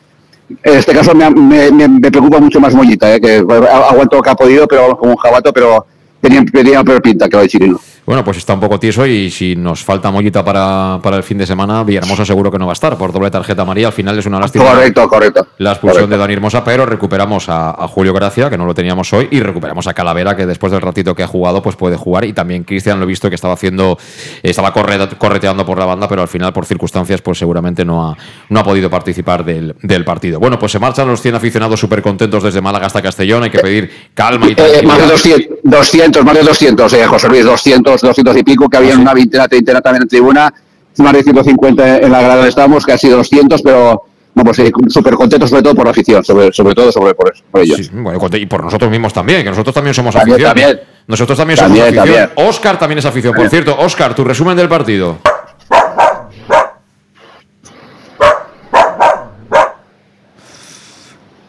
en 0.48 0.78
este 0.78 0.92
caso 0.92 1.14
me, 1.14 1.30
me, 1.30 1.70
me- 1.70 2.10
preocupa 2.10 2.38
mucho 2.40 2.60
más 2.60 2.74
Mollita, 2.74 3.14
eh, 3.14 3.20
que 3.20 3.36
aguantó 3.38 4.16
lo 4.16 4.22
que 4.22 4.30
ha 4.30 4.34
podido, 4.34 4.66
pero 4.66 4.96
como 4.96 5.12
un 5.12 5.16
jabato, 5.18 5.52
pero 5.52 5.84
tenía, 6.20 6.44
tenía 6.44 6.84
peor 6.84 7.02
pinta 7.02 7.28
que 7.28 7.36
lo 7.36 7.42
de 7.42 7.48
Chirino. 7.48 7.80
Bueno, 8.04 8.24
pues 8.24 8.36
está 8.38 8.54
un 8.54 8.58
poco 8.60 8.80
tieso 8.80 9.06
y 9.06 9.30
si 9.30 9.54
nos 9.54 9.84
falta 9.84 10.10
mollita 10.10 10.44
para, 10.44 10.98
para 11.00 11.16
el 11.18 11.22
fin 11.22 11.38
de 11.38 11.46
semana, 11.46 11.84
Villahermosa 11.84 12.24
seguro 12.24 12.50
que 12.50 12.58
no 12.58 12.66
va 12.66 12.72
a 12.72 12.74
estar 12.74 12.98
por 12.98 13.12
doble 13.12 13.30
tarjeta 13.30 13.62
amarilla. 13.62 13.86
Al 13.86 13.92
final 13.92 14.18
es 14.18 14.26
una 14.26 14.40
lástima. 14.40 14.64
Correcto, 14.64 15.08
correcto. 15.08 15.46
La 15.58 15.70
expulsión 15.70 16.02
Correcto. 16.06 16.16
de 16.16 16.18
Dani 16.20 16.32
Hermosa, 16.34 16.64
pero 16.64 16.84
recuperamos 16.84 17.48
a, 17.48 17.70
a 17.70 17.86
Julio 17.86 18.12
Gracia, 18.12 18.50
que 18.50 18.58
no 18.58 18.66
lo 18.66 18.74
teníamos 18.74 19.12
hoy, 19.12 19.28
y 19.30 19.38
recuperamos 19.38 19.86
a 19.86 19.94
Calavera, 19.94 20.34
que 20.34 20.46
después 20.46 20.72
del 20.72 20.80
ratito 20.82 21.14
que 21.14 21.22
ha 21.22 21.28
jugado, 21.28 21.62
pues 21.62 21.76
puede 21.76 21.96
jugar. 21.96 22.24
Y 22.24 22.32
también 22.32 22.64
Cristian 22.64 22.98
lo 22.98 23.04
he 23.04 23.06
visto 23.06 23.28
que 23.28 23.36
estaba 23.36 23.54
haciendo, 23.54 23.96
estaba 24.42 24.72
corre- 24.74 25.16
correteando 25.16 25.64
por 25.64 25.78
la 25.78 25.84
banda, 25.86 26.08
pero 26.08 26.22
al 26.22 26.28
final, 26.28 26.52
por 26.52 26.66
circunstancias, 26.66 27.22
pues 27.22 27.38
seguramente 27.38 27.84
no 27.84 28.10
ha, 28.10 28.16
no 28.48 28.58
ha 28.58 28.64
podido 28.64 28.90
participar 28.90 29.44
del, 29.44 29.76
del 29.80 30.04
partido. 30.04 30.40
Bueno, 30.40 30.58
pues 30.58 30.72
se 30.72 30.80
marchan 30.80 31.06
los 31.06 31.22
100 31.22 31.36
aficionados 31.36 31.78
súper 31.78 32.02
contentos 32.02 32.42
desde 32.42 32.60
Málaga 32.60 32.86
hasta 32.86 33.00
Castellón. 33.00 33.44
Hay 33.44 33.50
que 33.50 33.60
pedir 33.60 33.90
calma 34.12 34.48
y 34.48 34.54
Eh, 34.58 34.82
más 34.84 34.98
de 34.98 35.06
tranquilidad. 35.06 35.08
200, 35.12 35.58
200, 35.62 36.24
más 36.24 36.34
de 36.34 36.42
200, 36.42 36.92
eh, 36.94 37.06
José 37.06 37.28
Luis, 37.28 37.44
200, 37.44 37.91
200 38.00 38.36
y 38.36 38.42
pico, 38.42 38.68
que 38.68 38.76
había 38.76 38.96
una 38.96 39.12
veintena, 39.14 39.46
treintena 39.48 39.80
también 39.80 40.02
en 40.02 40.08
tribuna, 40.08 40.52
más 40.98 41.12
de 41.12 41.22
150 41.22 41.98
en 41.98 42.12
la 42.12 42.18
grada 42.20 42.34
donde 42.36 42.48
estábamos, 42.50 42.84
casi 42.84 43.08
200, 43.08 43.62
pero 43.62 44.02
vamos, 44.34 44.58
eh, 44.58 44.70
súper 44.88 45.14
contentos 45.14 45.50
sobre 45.50 45.62
todo 45.62 45.74
por 45.74 45.84
la 45.84 45.90
afición, 45.90 46.24
sobre, 46.24 46.52
sobre 46.52 46.74
todo 46.74 46.90
sobre 46.92 47.14
por, 47.14 47.32
eso, 47.32 47.42
por 47.50 47.60
ellos. 47.62 47.78
Sí, 47.78 47.90
bueno, 47.92 48.18
y 48.36 48.46
por 48.46 48.64
nosotros 48.64 48.90
mismos 48.90 49.12
también, 49.12 49.42
que 49.42 49.50
nosotros 49.50 49.74
también 49.74 49.94
somos 49.94 50.14
También, 50.14 50.46
afición. 50.46 50.54
también. 50.56 50.80
Nosotros 51.06 51.36
también, 51.38 51.58
También, 51.58 51.84
somos 51.86 51.98
afición. 51.98 52.26
también. 52.28 52.48
Oscar 52.48 52.78
también 52.78 52.98
es 52.98 53.04
afición. 53.06 53.34
Por 53.34 53.48
cierto, 53.48 53.76
Oscar, 53.78 54.14
tu 54.14 54.24
resumen 54.24 54.56
del 54.56 54.68
partido. 54.68 55.18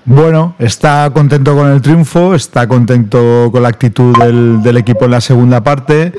Bueno, 0.06 0.56
está 0.60 1.10
contento 1.14 1.56
con 1.56 1.72
el 1.72 1.82
triunfo, 1.82 2.36
está 2.36 2.68
contento 2.68 3.50
con 3.52 3.64
la 3.64 3.70
actitud 3.70 4.16
del, 4.18 4.62
del 4.62 4.78
equipo 4.78 5.06
en 5.06 5.12
la 5.12 5.22
segunda 5.22 5.64
parte. 5.64 6.12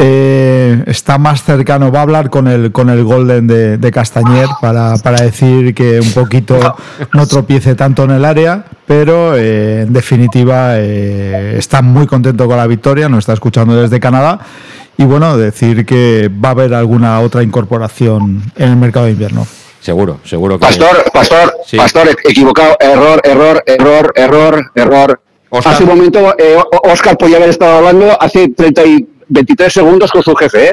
Eh, 0.00 0.82
está 0.86 1.18
más 1.18 1.42
cercano, 1.44 1.90
va 1.92 2.00
a 2.00 2.02
hablar 2.02 2.30
con 2.30 2.48
el, 2.48 2.72
con 2.72 2.88
el 2.90 3.04
Golden 3.04 3.46
de, 3.46 3.78
de 3.78 3.90
Castañer 3.92 4.48
para, 4.60 4.96
para 4.98 5.20
decir 5.22 5.74
que 5.74 6.00
un 6.00 6.12
poquito 6.12 6.76
no 7.12 7.26
tropiece 7.26 7.74
tanto 7.74 8.04
en 8.04 8.10
el 8.12 8.24
área, 8.24 8.64
pero 8.86 9.36
eh, 9.36 9.82
en 9.82 9.92
definitiva 9.92 10.78
eh, 10.78 11.56
está 11.58 11.82
muy 11.82 12.06
contento 12.06 12.46
con 12.46 12.56
la 12.56 12.66
victoria, 12.66 13.08
nos 13.08 13.20
está 13.20 13.32
escuchando 13.34 13.74
desde 13.76 14.00
Canadá. 14.00 14.40
Y 14.96 15.04
bueno, 15.04 15.36
decir 15.36 15.84
que 15.84 16.30
va 16.32 16.50
a 16.50 16.52
haber 16.52 16.72
alguna 16.72 17.18
otra 17.20 17.42
incorporación 17.42 18.42
en 18.56 18.68
el 18.70 18.76
mercado 18.76 19.06
de 19.06 19.12
invierno. 19.12 19.44
Seguro, 19.80 20.20
seguro 20.24 20.56
que. 20.58 20.64
Pastor, 20.66 21.04
pastor, 21.12 21.54
Sí. 21.66 21.76
pastor, 21.76 22.08
equivocado, 22.24 22.76
error, 22.78 23.20
error, 23.24 23.62
error, 23.66 24.12
error, 24.14 24.70
error. 24.74 25.20
Oscar. 25.50 25.74
Hace 25.74 25.82
un 25.84 25.88
momento, 25.90 26.34
eh, 26.38 26.56
Oscar 26.84 27.16
podía 27.16 27.36
haber 27.36 27.50
estado 27.50 27.76
hablando 27.78 28.20
hace 28.20 28.48
30 28.48 28.84
y 28.86 29.08
23 29.28 29.72
segundos 29.72 30.10
con 30.10 30.22
su 30.22 30.34
jefe, 30.34 30.68
¿eh? 30.68 30.72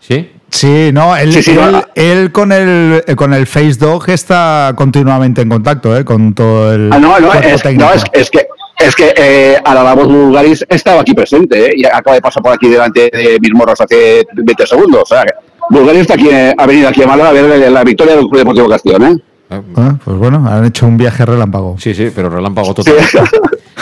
¿Sí? 0.00 0.30
Sí, 0.50 0.90
no, 0.92 1.16
él, 1.16 1.32
Sí, 1.32 1.42
sí, 1.42 1.50
él, 1.52 1.72
no. 1.72 1.82
él 1.94 2.30
con 2.30 2.52
el 2.52 3.02
con 3.16 3.32
el 3.34 3.46
Face 3.46 3.74
Dog 3.78 4.08
está 4.10 4.72
continuamente 4.76 5.42
en 5.42 5.48
contacto, 5.48 5.96
¿eh? 5.96 6.04
con 6.04 6.34
todo 6.34 6.72
el 6.74 6.92
Ah, 6.92 6.98
no, 6.98 7.18
no, 7.18 7.32
es, 7.32 7.62
técnico. 7.62 7.86
no, 7.88 7.92
es, 7.92 8.04
es 8.12 8.30
que 8.30 8.46
es 8.78 8.94
que 8.94 9.14
eh, 9.16 9.56
a 9.64 9.74
la 9.74 9.94
voz 9.94 10.06
Bulgaris 10.08 10.64
estaba 10.68 11.00
aquí 11.00 11.14
presente, 11.14 11.66
¿eh? 11.66 11.74
Y 11.76 11.84
acaba 11.86 12.14
de 12.14 12.20
pasar 12.20 12.42
por 12.42 12.52
aquí 12.52 12.68
delante 12.68 13.10
de 13.12 13.38
mis 13.40 13.52
morros 13.54 13.80
hace 13.80 14.26
20 14.34 14.66
segundos. 14.66 15.02
O 15.02 15.06
sea, 15.06 15.22
que 15.24 15.32
Bulgaris 15.70 16.02
está 16.02 16.14
aquí, 16.14 16.28
eh, 16.30 16.54
ha 16.56 16.66
venido 16.66 16.88
aquí 16.88 17.02
a 17.02 17.06
Málaga 17.06 17.30
a 17.30 17.32
ver 17.32 17.70
la 17.72 17.84
victoria 17.84 18.14
del 18.16 18.26
Club 18.26 18.38
Deportivo 18.38 18.68
Castellón, 18.68 19.02
¿eh? 19.04 19.16
Ah, 19.50 19.96
pues 20.04 20.16
bueno, 20.16 20.44
han 20.48 20.64
hecho 20.64 20.86
un 20.86 20.96
viaje 20.96 21.24
relámpago. 21.24 21.76
Sí, 21.78 21.94
sí, 21.94 22.10
pero 22.14 22.30
relámpago 22.30 22.74
total. 22.74 22.94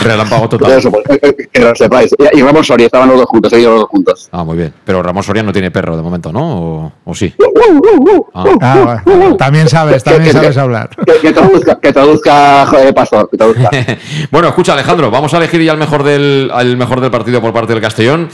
Relámpago 0.03 0.49
total. 0.49 0.79
Eso, 0.79 0.91
pues, 0.91 1.05
eh, 1.11 1.19
eh, 1.23 1.49
que 1.53 1.61
lo 1.61 1.75
sepáis. 1.75 2.11
Y 2.33 2.43
Ramos 2.43 2.67
Soria 2.67 2.87
estaban 2.87 3.09
los 3.09 3.19
dos 3.19 3.27
juntos, 3.27 3.53
ellos 3.53 3.71
los 3.71 3.81
dos 3.81 3.89
juntos. 3.89 4.29
Ah, 4.33 4.43
muy 4.43 4.57
bien. 4.57 4.73
Pero 4.85 5.03
Ramos 5.03 5.27
Soria 5.27 5.43
no 5.43 5.53
tiene 5.53 5.71
perro 5.71 5.97
de 5.97 6.03
momento, 6.03 6.33
¿no? 6.33 6.57
¿O, 6.57 6.93
o 7.05 7.15
sí? 7.15 7.33
Ah. 8.35 8.45
Ah, 8.61 9.03
bueno, 9.05 9.37
también 9.37 9.69
sabes, 9.69 10.03
también 10.03 10.33
sabes 10.33 10.57
hablar. 10.57 10.91
Que, 11.07 11.21
que 11.21 11.33
traduzca, 11.33 11.79
que 11.79 11.93
traduzca 11.93 12.67
joder, 12.67 12.95
Pastor, 12.95 13.29
que 13.31 13.37
traduzca. 13.37 13.71
bueno, 14.31 14.49
escucha, 14.49 14.73
Alejandro, 14.73 15.11
vamos 15.11 15.33
a 15.35 15.37
elegir 15.37 15.63
ya 15.63 15.73
el 15.73 15.79
mejor 15.79 16.03
del, 16.03 16.51
al 16.53 16.77
mejor 16.77 17.01
del 17.01 17.11
partido 17.11 17.41
por 17.41 17.53
parte 17.53 17.73
del 17.73 17.83
Castellón. 17.83 18.29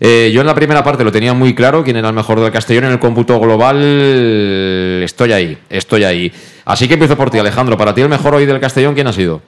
Eh, 0.00 0.30
yo 0.32 0.40
en 0.40 0.46
la 0.46 0.54
primera 0.54 0.84
parte 0.84 1.04
lo 1.04 1.10
tenía 1.10 1.32
muy 1.32 1.54
claro 1.54 1.82
quién 1.82 1.96
era 1.96 2.08
el 2.08 2.14
mejor 2.14 2.40
del 2.40 2.52
Castellón. 2.52 2.84
En 2.84 2.92
el 2.92 2.98
cómputo 2.98 3.40
global 3.40 5.02
estoy 5.02 5.32
ahí, 5.32 5.58
estoy 5.68 6.04
ahí. 6.04 6.32
Así 6.68 6.86
que 6.86 6.94
empiezo 6.94 7.16
por 7.16 7.30
ti, 7.30 7.38
Alejandro. 7.38 7.78
Para 7.78 7.94
ti 7.94 8.02
el 8.02 8.10
mejor 8.10 8.34
hoy 8.34 8.44
del 8.44 8.60
Castellón, 8.60 8.94
¿quién 8.94 9.06
ha 9.06 9.12
sido? 9.14 9.40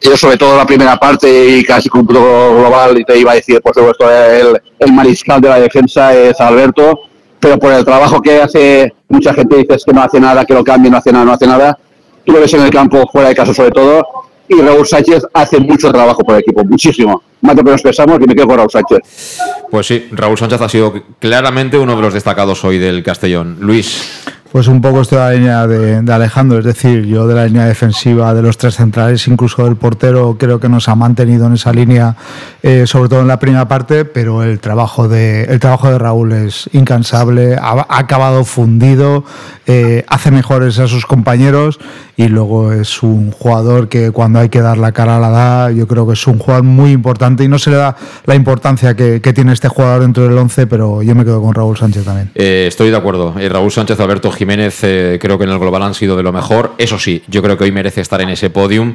Yo 0.00 0.16
sobre 0.16 0.38
todo 0.38 0.56
la 0.56 0.64
primera 0.64 0.96
parte 0.96 1.58
y 1.58 1.62
casi 1.62 1.90
cúmpulo 1.90 2.56
global, 2.56 2.98
y 2.98 3.04
te 3.04 3.18
iba 3.18 3.32
a 3.32 3.34
decir, 3.34 3.60
por 3.60 3.74
supuesto, 3.74 4.10
el, 4.10 4.58
el 4.78 4.92
mariscal 4.94 5.42
de 5.42 5.50
la 5.50 5.60
defensa 5.60 6.14
es 6.14 6.40
Alberto, 6.40 6.98
pero 7.38 7.58
por 7.58 7.70
el 7.74 7.84
trabajo 7.84 8.22
que 8.22 8.40
hace, 8.40 8.94
mucha 9.10 9.34
gente 9.34 9.56
dice 9.56 9.76
que 9.84 9.92
no 9.92 10.02
hace 10.02 10.18
nada, 10.18 10.46
que 10.46 10.54
lo 10.54 10.64
cambie, 10.64 10.90
no 10.90 10.96
hace 10.96 11.12
nada, 11.12 11.26
no 11.26 11.32
hace 11.32 11.46
nada. 11.46 11.78
Tú 12.24 12.32
lo 12.32 12.40
ves 12.40 12.54
en 12.54 12.62
el 12.62 12.70
campo, 12.70 13.06
fuera 13.12 13.28
de 13.28 13.34
caso 13.34 13.52
sobre 13.52 13.72
todo, 13.72 14.02
y 14.48 14.54
Raúl 14.62 14.86
Sánchez 14.86 15.26
hace 15.34 15.60
mucho 15.60 15.92
trabajo 15.92 16.24
por 16.24 16.36
el 16.36 16.40
equipo, 16.40 16.64
muchísimo. 16.64 17.22
Más 17.42 17.54
de 17.54 17.60
lo 17.60 17.66
que 17.66 17.72
nos 17.72 17.82
pensamos 17.82 18.18
y 18.18 18.26
me 18.26 18.34
quedo 18.34 18.46
con 18.46 18.56
Raúl 18.56 18.70
Sánchez. 18.70 19.38
Pues 19.70 19.86
sí, 19.86 20.08
Raúl 20.12 20.38
Sánchez 20.38 20.60
ha 20.62 20.68
sido 20.70 20.94
claramente 21.18 21.76
uno 21.76 21.96
de 21.96 22.00
los 22.00 22.14
destacados 22.14 22.64
hoy 22.64 22.78
del 22.78 23.02
Castellón. 23.02 23.58
Luis. 23.60 24.22
Pues 24.52 24.66
un 24.66 24.80
poco 24.80 25.02
estoy 25.02 25.18
de 25.18 25.24
la 25.24 25.32
línea 25.32 25.66
de, 25.68 26.12
Alejandro, 26.12 26.58
es 26.58 26.64
decir, 26.64 27.06
yo 27.06 27.28
de 27.28 27.36
la 27.36 27.46
línea 27.46 27.66
defensiva 27.66 28.34
de 28.34 28.42
los 28.42 28.58
tres 28.58 28.74
centrales, 28.74 29.28
incluso 29.28 29.64
del 29.64 29.76
portero, 29.76 30.36
creo 30.40 30.58
que 30.58 30.68
nos 30.68 30.88
ha 30.88 30.96
mantenido 30.96 31.46
en 31.46 31.52
esa 31.52 31.72
línea, 31.72 32.16
eh, 32.60 32.84
sobre 32.84 33.08
todo 33.08 33.20
en 33.20 33.28
la 33.28 33.38
primera 33.38 33.68
parte, 33.68 34.04
pero 34.04 34.42
el 34.42 34.58
trabajo 34.58 35.06
de, 35.06 35.44
el 35.44 35.60
trabajo 35.60 35.88
de 35.88 36.00
Raúl 36.00 36.32
es 36.32 36.68
incansable, 36.72 37.54
ha, 37.54 37.86
acabado 37.90 38.44
fundido, 38.44 39.24
eh, 39.68 40.04
hace 40.08 40.32
mejores 40.32 40.80
a 40.80 40.88
sus 40.88 41.06
compañeros 41.06 41.78
y 42.16 42.26
luego 42.26 42.72
es 42.72 43.04
un 43.04 43.30
jugador 43.30 43.88
que 43.88 44.10
cuando 44.10 44.40
hay 44.40 44.48
que 44.48 44.60
dar 44.60 44.78
la 44.78 44.90
cara 44.90 45.20
la 45.20 45.30
da, 45.30 45.70
yo 45.70 45.86
creo 45.86 46.08
que 46.08 46.14
es 46.14 46.26
un 46.26 46.38
jugador 46.40 46.64
muy 46.64 46.90
importante 46.90 47.44
y 47.44 47.48
no 47.48 47.60
se 47.60 47.70
le 47.70 47.76
da 47.76 47.94
la 48.26 48.34
importancia 48.34 48.96
que, 48.96 49.20
tiene 49.30 49.52
este 49.52 49.68
jugador 49.68 50.02
dentro 50.02 50.24
del 50.24 50.36
11, 50.36 50.66
pero 50.66 51.02
yo 51.02 51.14
me 51.14 51.24
quedo 51.24 51.40
con 51.40 51.54
Raúl 51.54 51.76
Sánchez 51.76 52.04
también. 52.04 52.32
Eh, 52.34 52.64
estoy 52.66 52.90
de 52.90 52.96
acuerdo. 52.96 53.32
Raúl 53.48 53.70
Sánchez, 53.70 54.00
Alberto 54.00 54.32
Jiménez, 54.40 54.82
eh, 54.84 55.18
creo 55.20 55.36
que 55.36 55.44
en 55.44 55.50
el 55.50 55.58
global 55.58 55.82
han 55.82 55.92
sido 55.92 56.16
de 56.16 56.22
lo 56.22 56.32
mejor. 56.32 56.72
Eso 56.78 56.98
sí, 56.98 57.22
yo 57.28 57.42
creo 57.42 57.58
que 57.58 57.64
hoy 57.64 57.72
merece 57.72 58.00
estar 58.00 58.22
en 58.22 58.30
ese 58.30 58.48
podium. 58.48 58.94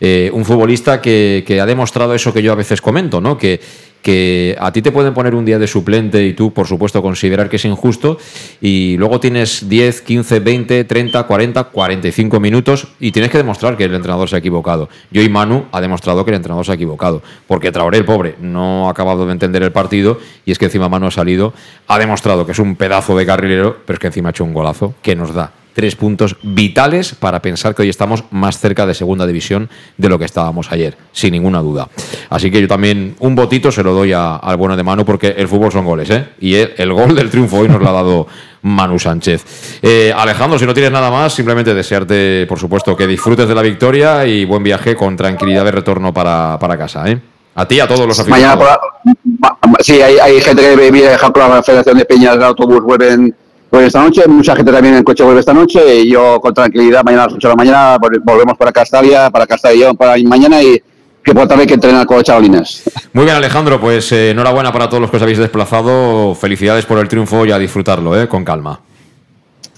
Eh, 0.00 0.30
un 0.32 0.44
futbolista 0.44 1.00
que, 1.00 1.44
que 1.46 1.60
ha 1.60 1.66
demostrado 1.66 2.14
eso 2.14 2.32
que 2.32 2.42
yo 2.42 2.52
a 2.52 2.56
veces 2.56 2.80
comento, 2.80 3.20
¿no? 3.20 3.38
Que, 3.38 3.60
que 4.06 4.56
a 4.60 4.70
ti 4.70 4.82
te 4.82 4.92
pueden 4.92 5.14
poner 5.14 5.34
un 5.34 5.44
día 5.44 5.58
de 5.58 5.66
suplente 5.66 6.24
y 6.24 6.32
tú, 6.32 6.52
por 6.52 6.68
supuesto, 6.68 7.02
considerar 7.02 7.48
que 7.48 7.56
es 7.56 7.64
injusto 7.64 8.18
y 8.60 8.96
luego 8.98 9.18
tienes 9.18 9.68
10, 9.68 10.02
15, 10.02 10.38
20, 10.38 10.84
30, 10.84 11.24
40, 11.24 11.64
45 11.64 12.38
minutos 12.38 12.86
y 13.00 13.10
tienes 13.10 13.32
que 13.32 13.38
demostrar 13.38 13.76
que 13.76 13.82
el 13.82 13.92
entrenador 13.92 14.28
se 14.28 14.36
ha 14.36 14.38
equivocado. 14.38 14.88
Yo 15.10 15.22
y 15.22 15.28
Manu 15.28 15.64
ha 15.72 15.80
demostrado 15.80 16.24
que 16.24 16.30
el 16.30 16.36
entrenador 16.36 16.64
se 16.64 16.70
ha 16.70 16.76
equivocado, 16.76 17.20
porque 17.48 17.72
Traoré, 17.72 17.98
el 17.98 18.04
pobre, 18.04 18.36
no 18.40 18.86
ha 18.86 18.92
acabado 18.92 19.26
de 19.26 19.32
entender 19.32 19.64
el 19.64 19.72
partido 19.72 20.20
y 20.44 20.52
es 20.52 20.58
que 20.60 20.66
encima 20.66 20.88
Manu 20.88 21.08
ha 21.08 21.10
salido, 21.10 21.52
ha 21.88 21.98
demostrado 21.98 22.46
que 22.46 22.52
es 22.52 22.60
un 22.60 22.76
pedazo 22.76 23.16
de 23.16 23.26
carrilero, 23.26 23.78
pero 23.84 23.94
es 23.94 23.98
que 23.98 24.06
encima 24.06 24.28
ha 24.28 24.30
hecho 24.30 24.44
un 24.44 24.54
golazo 24.54 24.94
que 25.02 25.16
nos 25.16 25.34
da 25.34 25.50
tres 25.76 25.94
puntos 25.94 26.36
vitales 26.42 27.14
para 27.14 27.40
pensar 27.42 27.74
que 27.74 27.82
hoy 27.82 27.90
estamos 27.90 28.24
más 28.30 28.58
cerca 28.58 28.86
de 28.86 28.94
segunda 28.94 29.26
división 29.26 29.68
de 29.98 30.08
lo 30.08 30.18
que 30.18 30.24
estábamos 30.24 30.72
ayer, 30.72 30.96
sin 31.12 31.32
ninguna 31.32 31.60
duda. 31.60 31.86
Así 32.30 32.50
que 32.50 32.62
yo 32.62 32.66
también 32.66 33.14
un 33.20 33.34
botito 33.34 33.70
se 33.70 33.82
lo 33.82 33.92
doy 33.92 34.14
a- 34.14 34.36
al 34.36 34.56
bueno 34.56 34.74
de 34.74 34.82
Manu 34.82 35.04
porque 35.04 35.34
el 35.36 35.46
fútbol 35.48 35.70
son 35.70 35.84
goles, 35.84 36.08
¿eh? 36.08 36.28
Y 36.40 36.54
el, 36.54 36.72
el 36.78 36.92
gol 36.94 37.14
del 37.14 37.28
triunfo 37.28 37.58
hoy 37.58 37.68
nos 37.68 37.78
lo 37.80 37.88
ha 37.90 37.92
dado 37.92 38.26
Manu 38.62 38.98
Sánchez. 38.98 39.78
Eh, 39.82 40.12
Alejandro, 40.16 40.58
si 40.58 40.64
no 40.64 40.72
tienes 40.72 40.90
nada 40.92 41.10
más, 41.10 41.34
simplemente 41.34 41.74
desearte, 41.74 42.46
por 42.48 42.58
supuesto, 42.58 42.96
que 42.96 43.06
disfrutes 43.06 43.46
de 43.46 43.54
la 43.54 43.60
victoria 43.62 44.24
y 44.26 44.46
buen 44.46 44.62
viaje 44.62 44.96
con 44.96 45.14
tranquilidad 45.14 45.64
de 45.66 45.72
retorno 45.72 46.12
para, 46.14 46.58
para 46.58 46.78
casa, 46.78 47.08
¿eh? 47.08 47.20
A 47.54 47.68
ti 47.68 47.76
y 47.76 47.80
a 47.80 47.86
todos 47.86 48.06
los 48.06 48.18
Mañana 48.28 48.52
aficionados. 48.54 48.78
por 49.04 49.12
la- 49.44 49.58
ma- 49.68 49.78
sí, 49.80 50.00
hay, 50.00 50.40
gente 50.40 50.62
que 50.62 50.90
viene 50.90 51.08
a 51.08 51.18
con 51.18 51.48
la 51.50 51.62
Federación 51.62 51.98
de 51.98 52.04
Peñas 52.06 52.38
de 52.38 52.44
Autobús, 52.46 52.82
vuelven, 52.82 53.34
vuelven 53.70 53.86
esta 53.88 54.02
noche, 54.02 54.26
mucha 54.26 54.54
gente 54.56 54.72
también 54.72 54.94
en 54.96 55.04
coche 55.04 55.22
vuelve 55.24 55.40
esta 55.40 55.52
noche 55.54 56.00
y 56.00 56.10
yo 56.10 56.40
con 56.40 56.54
tranquilidad 56.54 57.02
mañana 57.04 57.24
a 57.24 57.26
las 57.26 57.34
8 57.34 57.48
de 57.48 57.52
la 57.52 57.56
mañana 57.56 57.96
vol- 57.98 58.20
volvemos 58.22 58.56
para 58.56 58.72
Castalia, 58.72 59.30
para 59.30 59.46
Castellón, 59.46 59.96
para 59.96 60.16
mañana 60.24 60.62
y 60.62 60.80
que 61.22 61.34
por 61.34 61.48
tarde 61.48 61.62
hay 61.62 61.66
que 61.66 61.74
entrenar 61.74 62.06
con 62.06 62.18
los 62.18 62.24
chavalines. 62.24 62.84
Muy 63.12 63.24
bien, 63.24 63.36
Alejandro, 63.36 63.80
pues 63.80 64.12
eh, 64.12 64.30
enhorabuena 64.30 64.72
para 64.72 64.88
todos 64.88 65.00
los 65.00 65.10
que 65.10 65.16
os 65.16 65.22
habéis 65.24 65.38
desplazado. 65.38 66.34
Felicidades 66.36 66.86
por 66.86 66.98
el 66.98 67.08
triunfo 67.08 67.44
y 67.44 67.50
a 67.50 67.58
disfrutarlo, 67.58 68.20
¿eh? 68.20 68.28
Con 68.28 68.44
calma. 68.44 68.78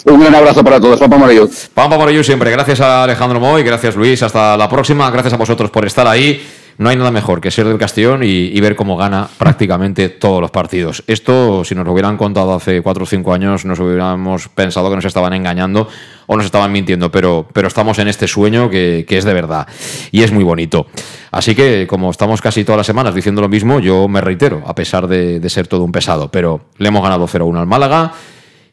Un 0.05 0.21
gran 0.21 0.35
abrazo 0.35 0.63
para 0.63 0.79
todos, 0.79 1.01
Papa 1.01 1.17
Morello. 1.17 1.49
Pampa 1.75 1.97
por 1.99 2.09
ello 2.11 2.23
siempre. 2.23 2.51
Gracias 2.51 2.81
a 2.83 3.03
Alejandro 3.05 3.41
Moy, 3.41 3.63
gracias 3.63 3.97
Luis. 3.97 4.23
Hasta 4.23 4.57
la 4.57 4.69
próxima. 4.69 5.11
Gracias 5.11 5.33
a 5.33 5.37
vosotros 5.39 5.71
por 5.71 5.87
estar 5.87 6.07
ahí. 6.07 6.41
No 6.79 6.89
hay 6.89 6.97
nada 6.97 7.11
mejor 7.11 7.41
que 7.41 7.51
ser 7.51 7.67
del 7.67 7.77
Castellón 7.77 8.23
y, 8.23 8.61
ver 8.61 8.77
cómo 8.77 8.97
gana 8.97 9.29
prácticamente 9.37 10.09
todos 10.09 10.41
los 10.41 10.53
partidos. 10.53 11.03
Esto, 11.09 11.65
si 11.65 11.75
nos 11.75 11.85
lo 11.85 11.93
hubieran 11.93 12.17
contado 12.17 12.55
hace 12.55 12.83
cuatro 12.83 13.03
o 13.03 13.07
cinco 13.07 13.35
años, 13.35 13.65
nos 13.65 13.81
hubiéramos 13.81 14.49
pensado 14.49 14.89
que 14.89 14.95
nos 14.95 15.05
estaban 15.05 15.33
engañando 15.33 15.89
o 16.27 16.37
nos 16.37 16.47
estaban 16.47 16.71
mintiendo, 16.71 17.11
pero, 17.11 17.49
pero 17.53 17.67
estamos 17.67 17.99
en 17.99 18.07
este 18.07 18.29
sueño 18.29 18.71
que, 18.71 19.05
es 19.09 19.25
de 19.25 19.35
verdad 19.35 19.67
y 20.13 20.23
es 20.23 20.31
muy 20.31 20.45
bonito. 20.45 20.87
Así 21.33 21.57
que, 21.57 21.89
como 21.89 22.11
estamos 22.11 22.41
casi 22.41 22.65
todas 22.65 22.79
las 22.79 22.87
semanas 22.87 23.13
diciendo 23.13 23.41
lo 23.41 23.49
mismo, 23.49 23.81
yo 23.81 24.07
me 24.07 24.21
reitero, 24.21 24.63
a 24.65 24.75
pesar 24.77 25.09
de, 25.09 25.41
de 25.41 25.51
ser 25.51 25.67
todo 25.67 25.83
un 25.83 25.91
pesado, 25.91 26.31
pero 26.31 26.61
le 26.79 26.89
hemos 26.89 27.03
ganado 27.03 27.27
0-1 27.27 27.59
al 27.59 27.67
Málaga 27.67 28.13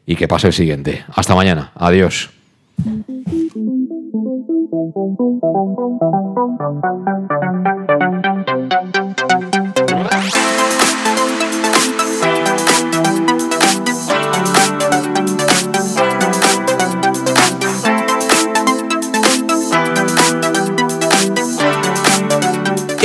y 0.06 0.14
que 0.14 0.28
pase 0.28 0.46
el 0.46 0.52
siguiente. 0.52 1.04
Hasta 1.12 1.34
mañana. 1.34 1.72
Adiós. 1.74 2.30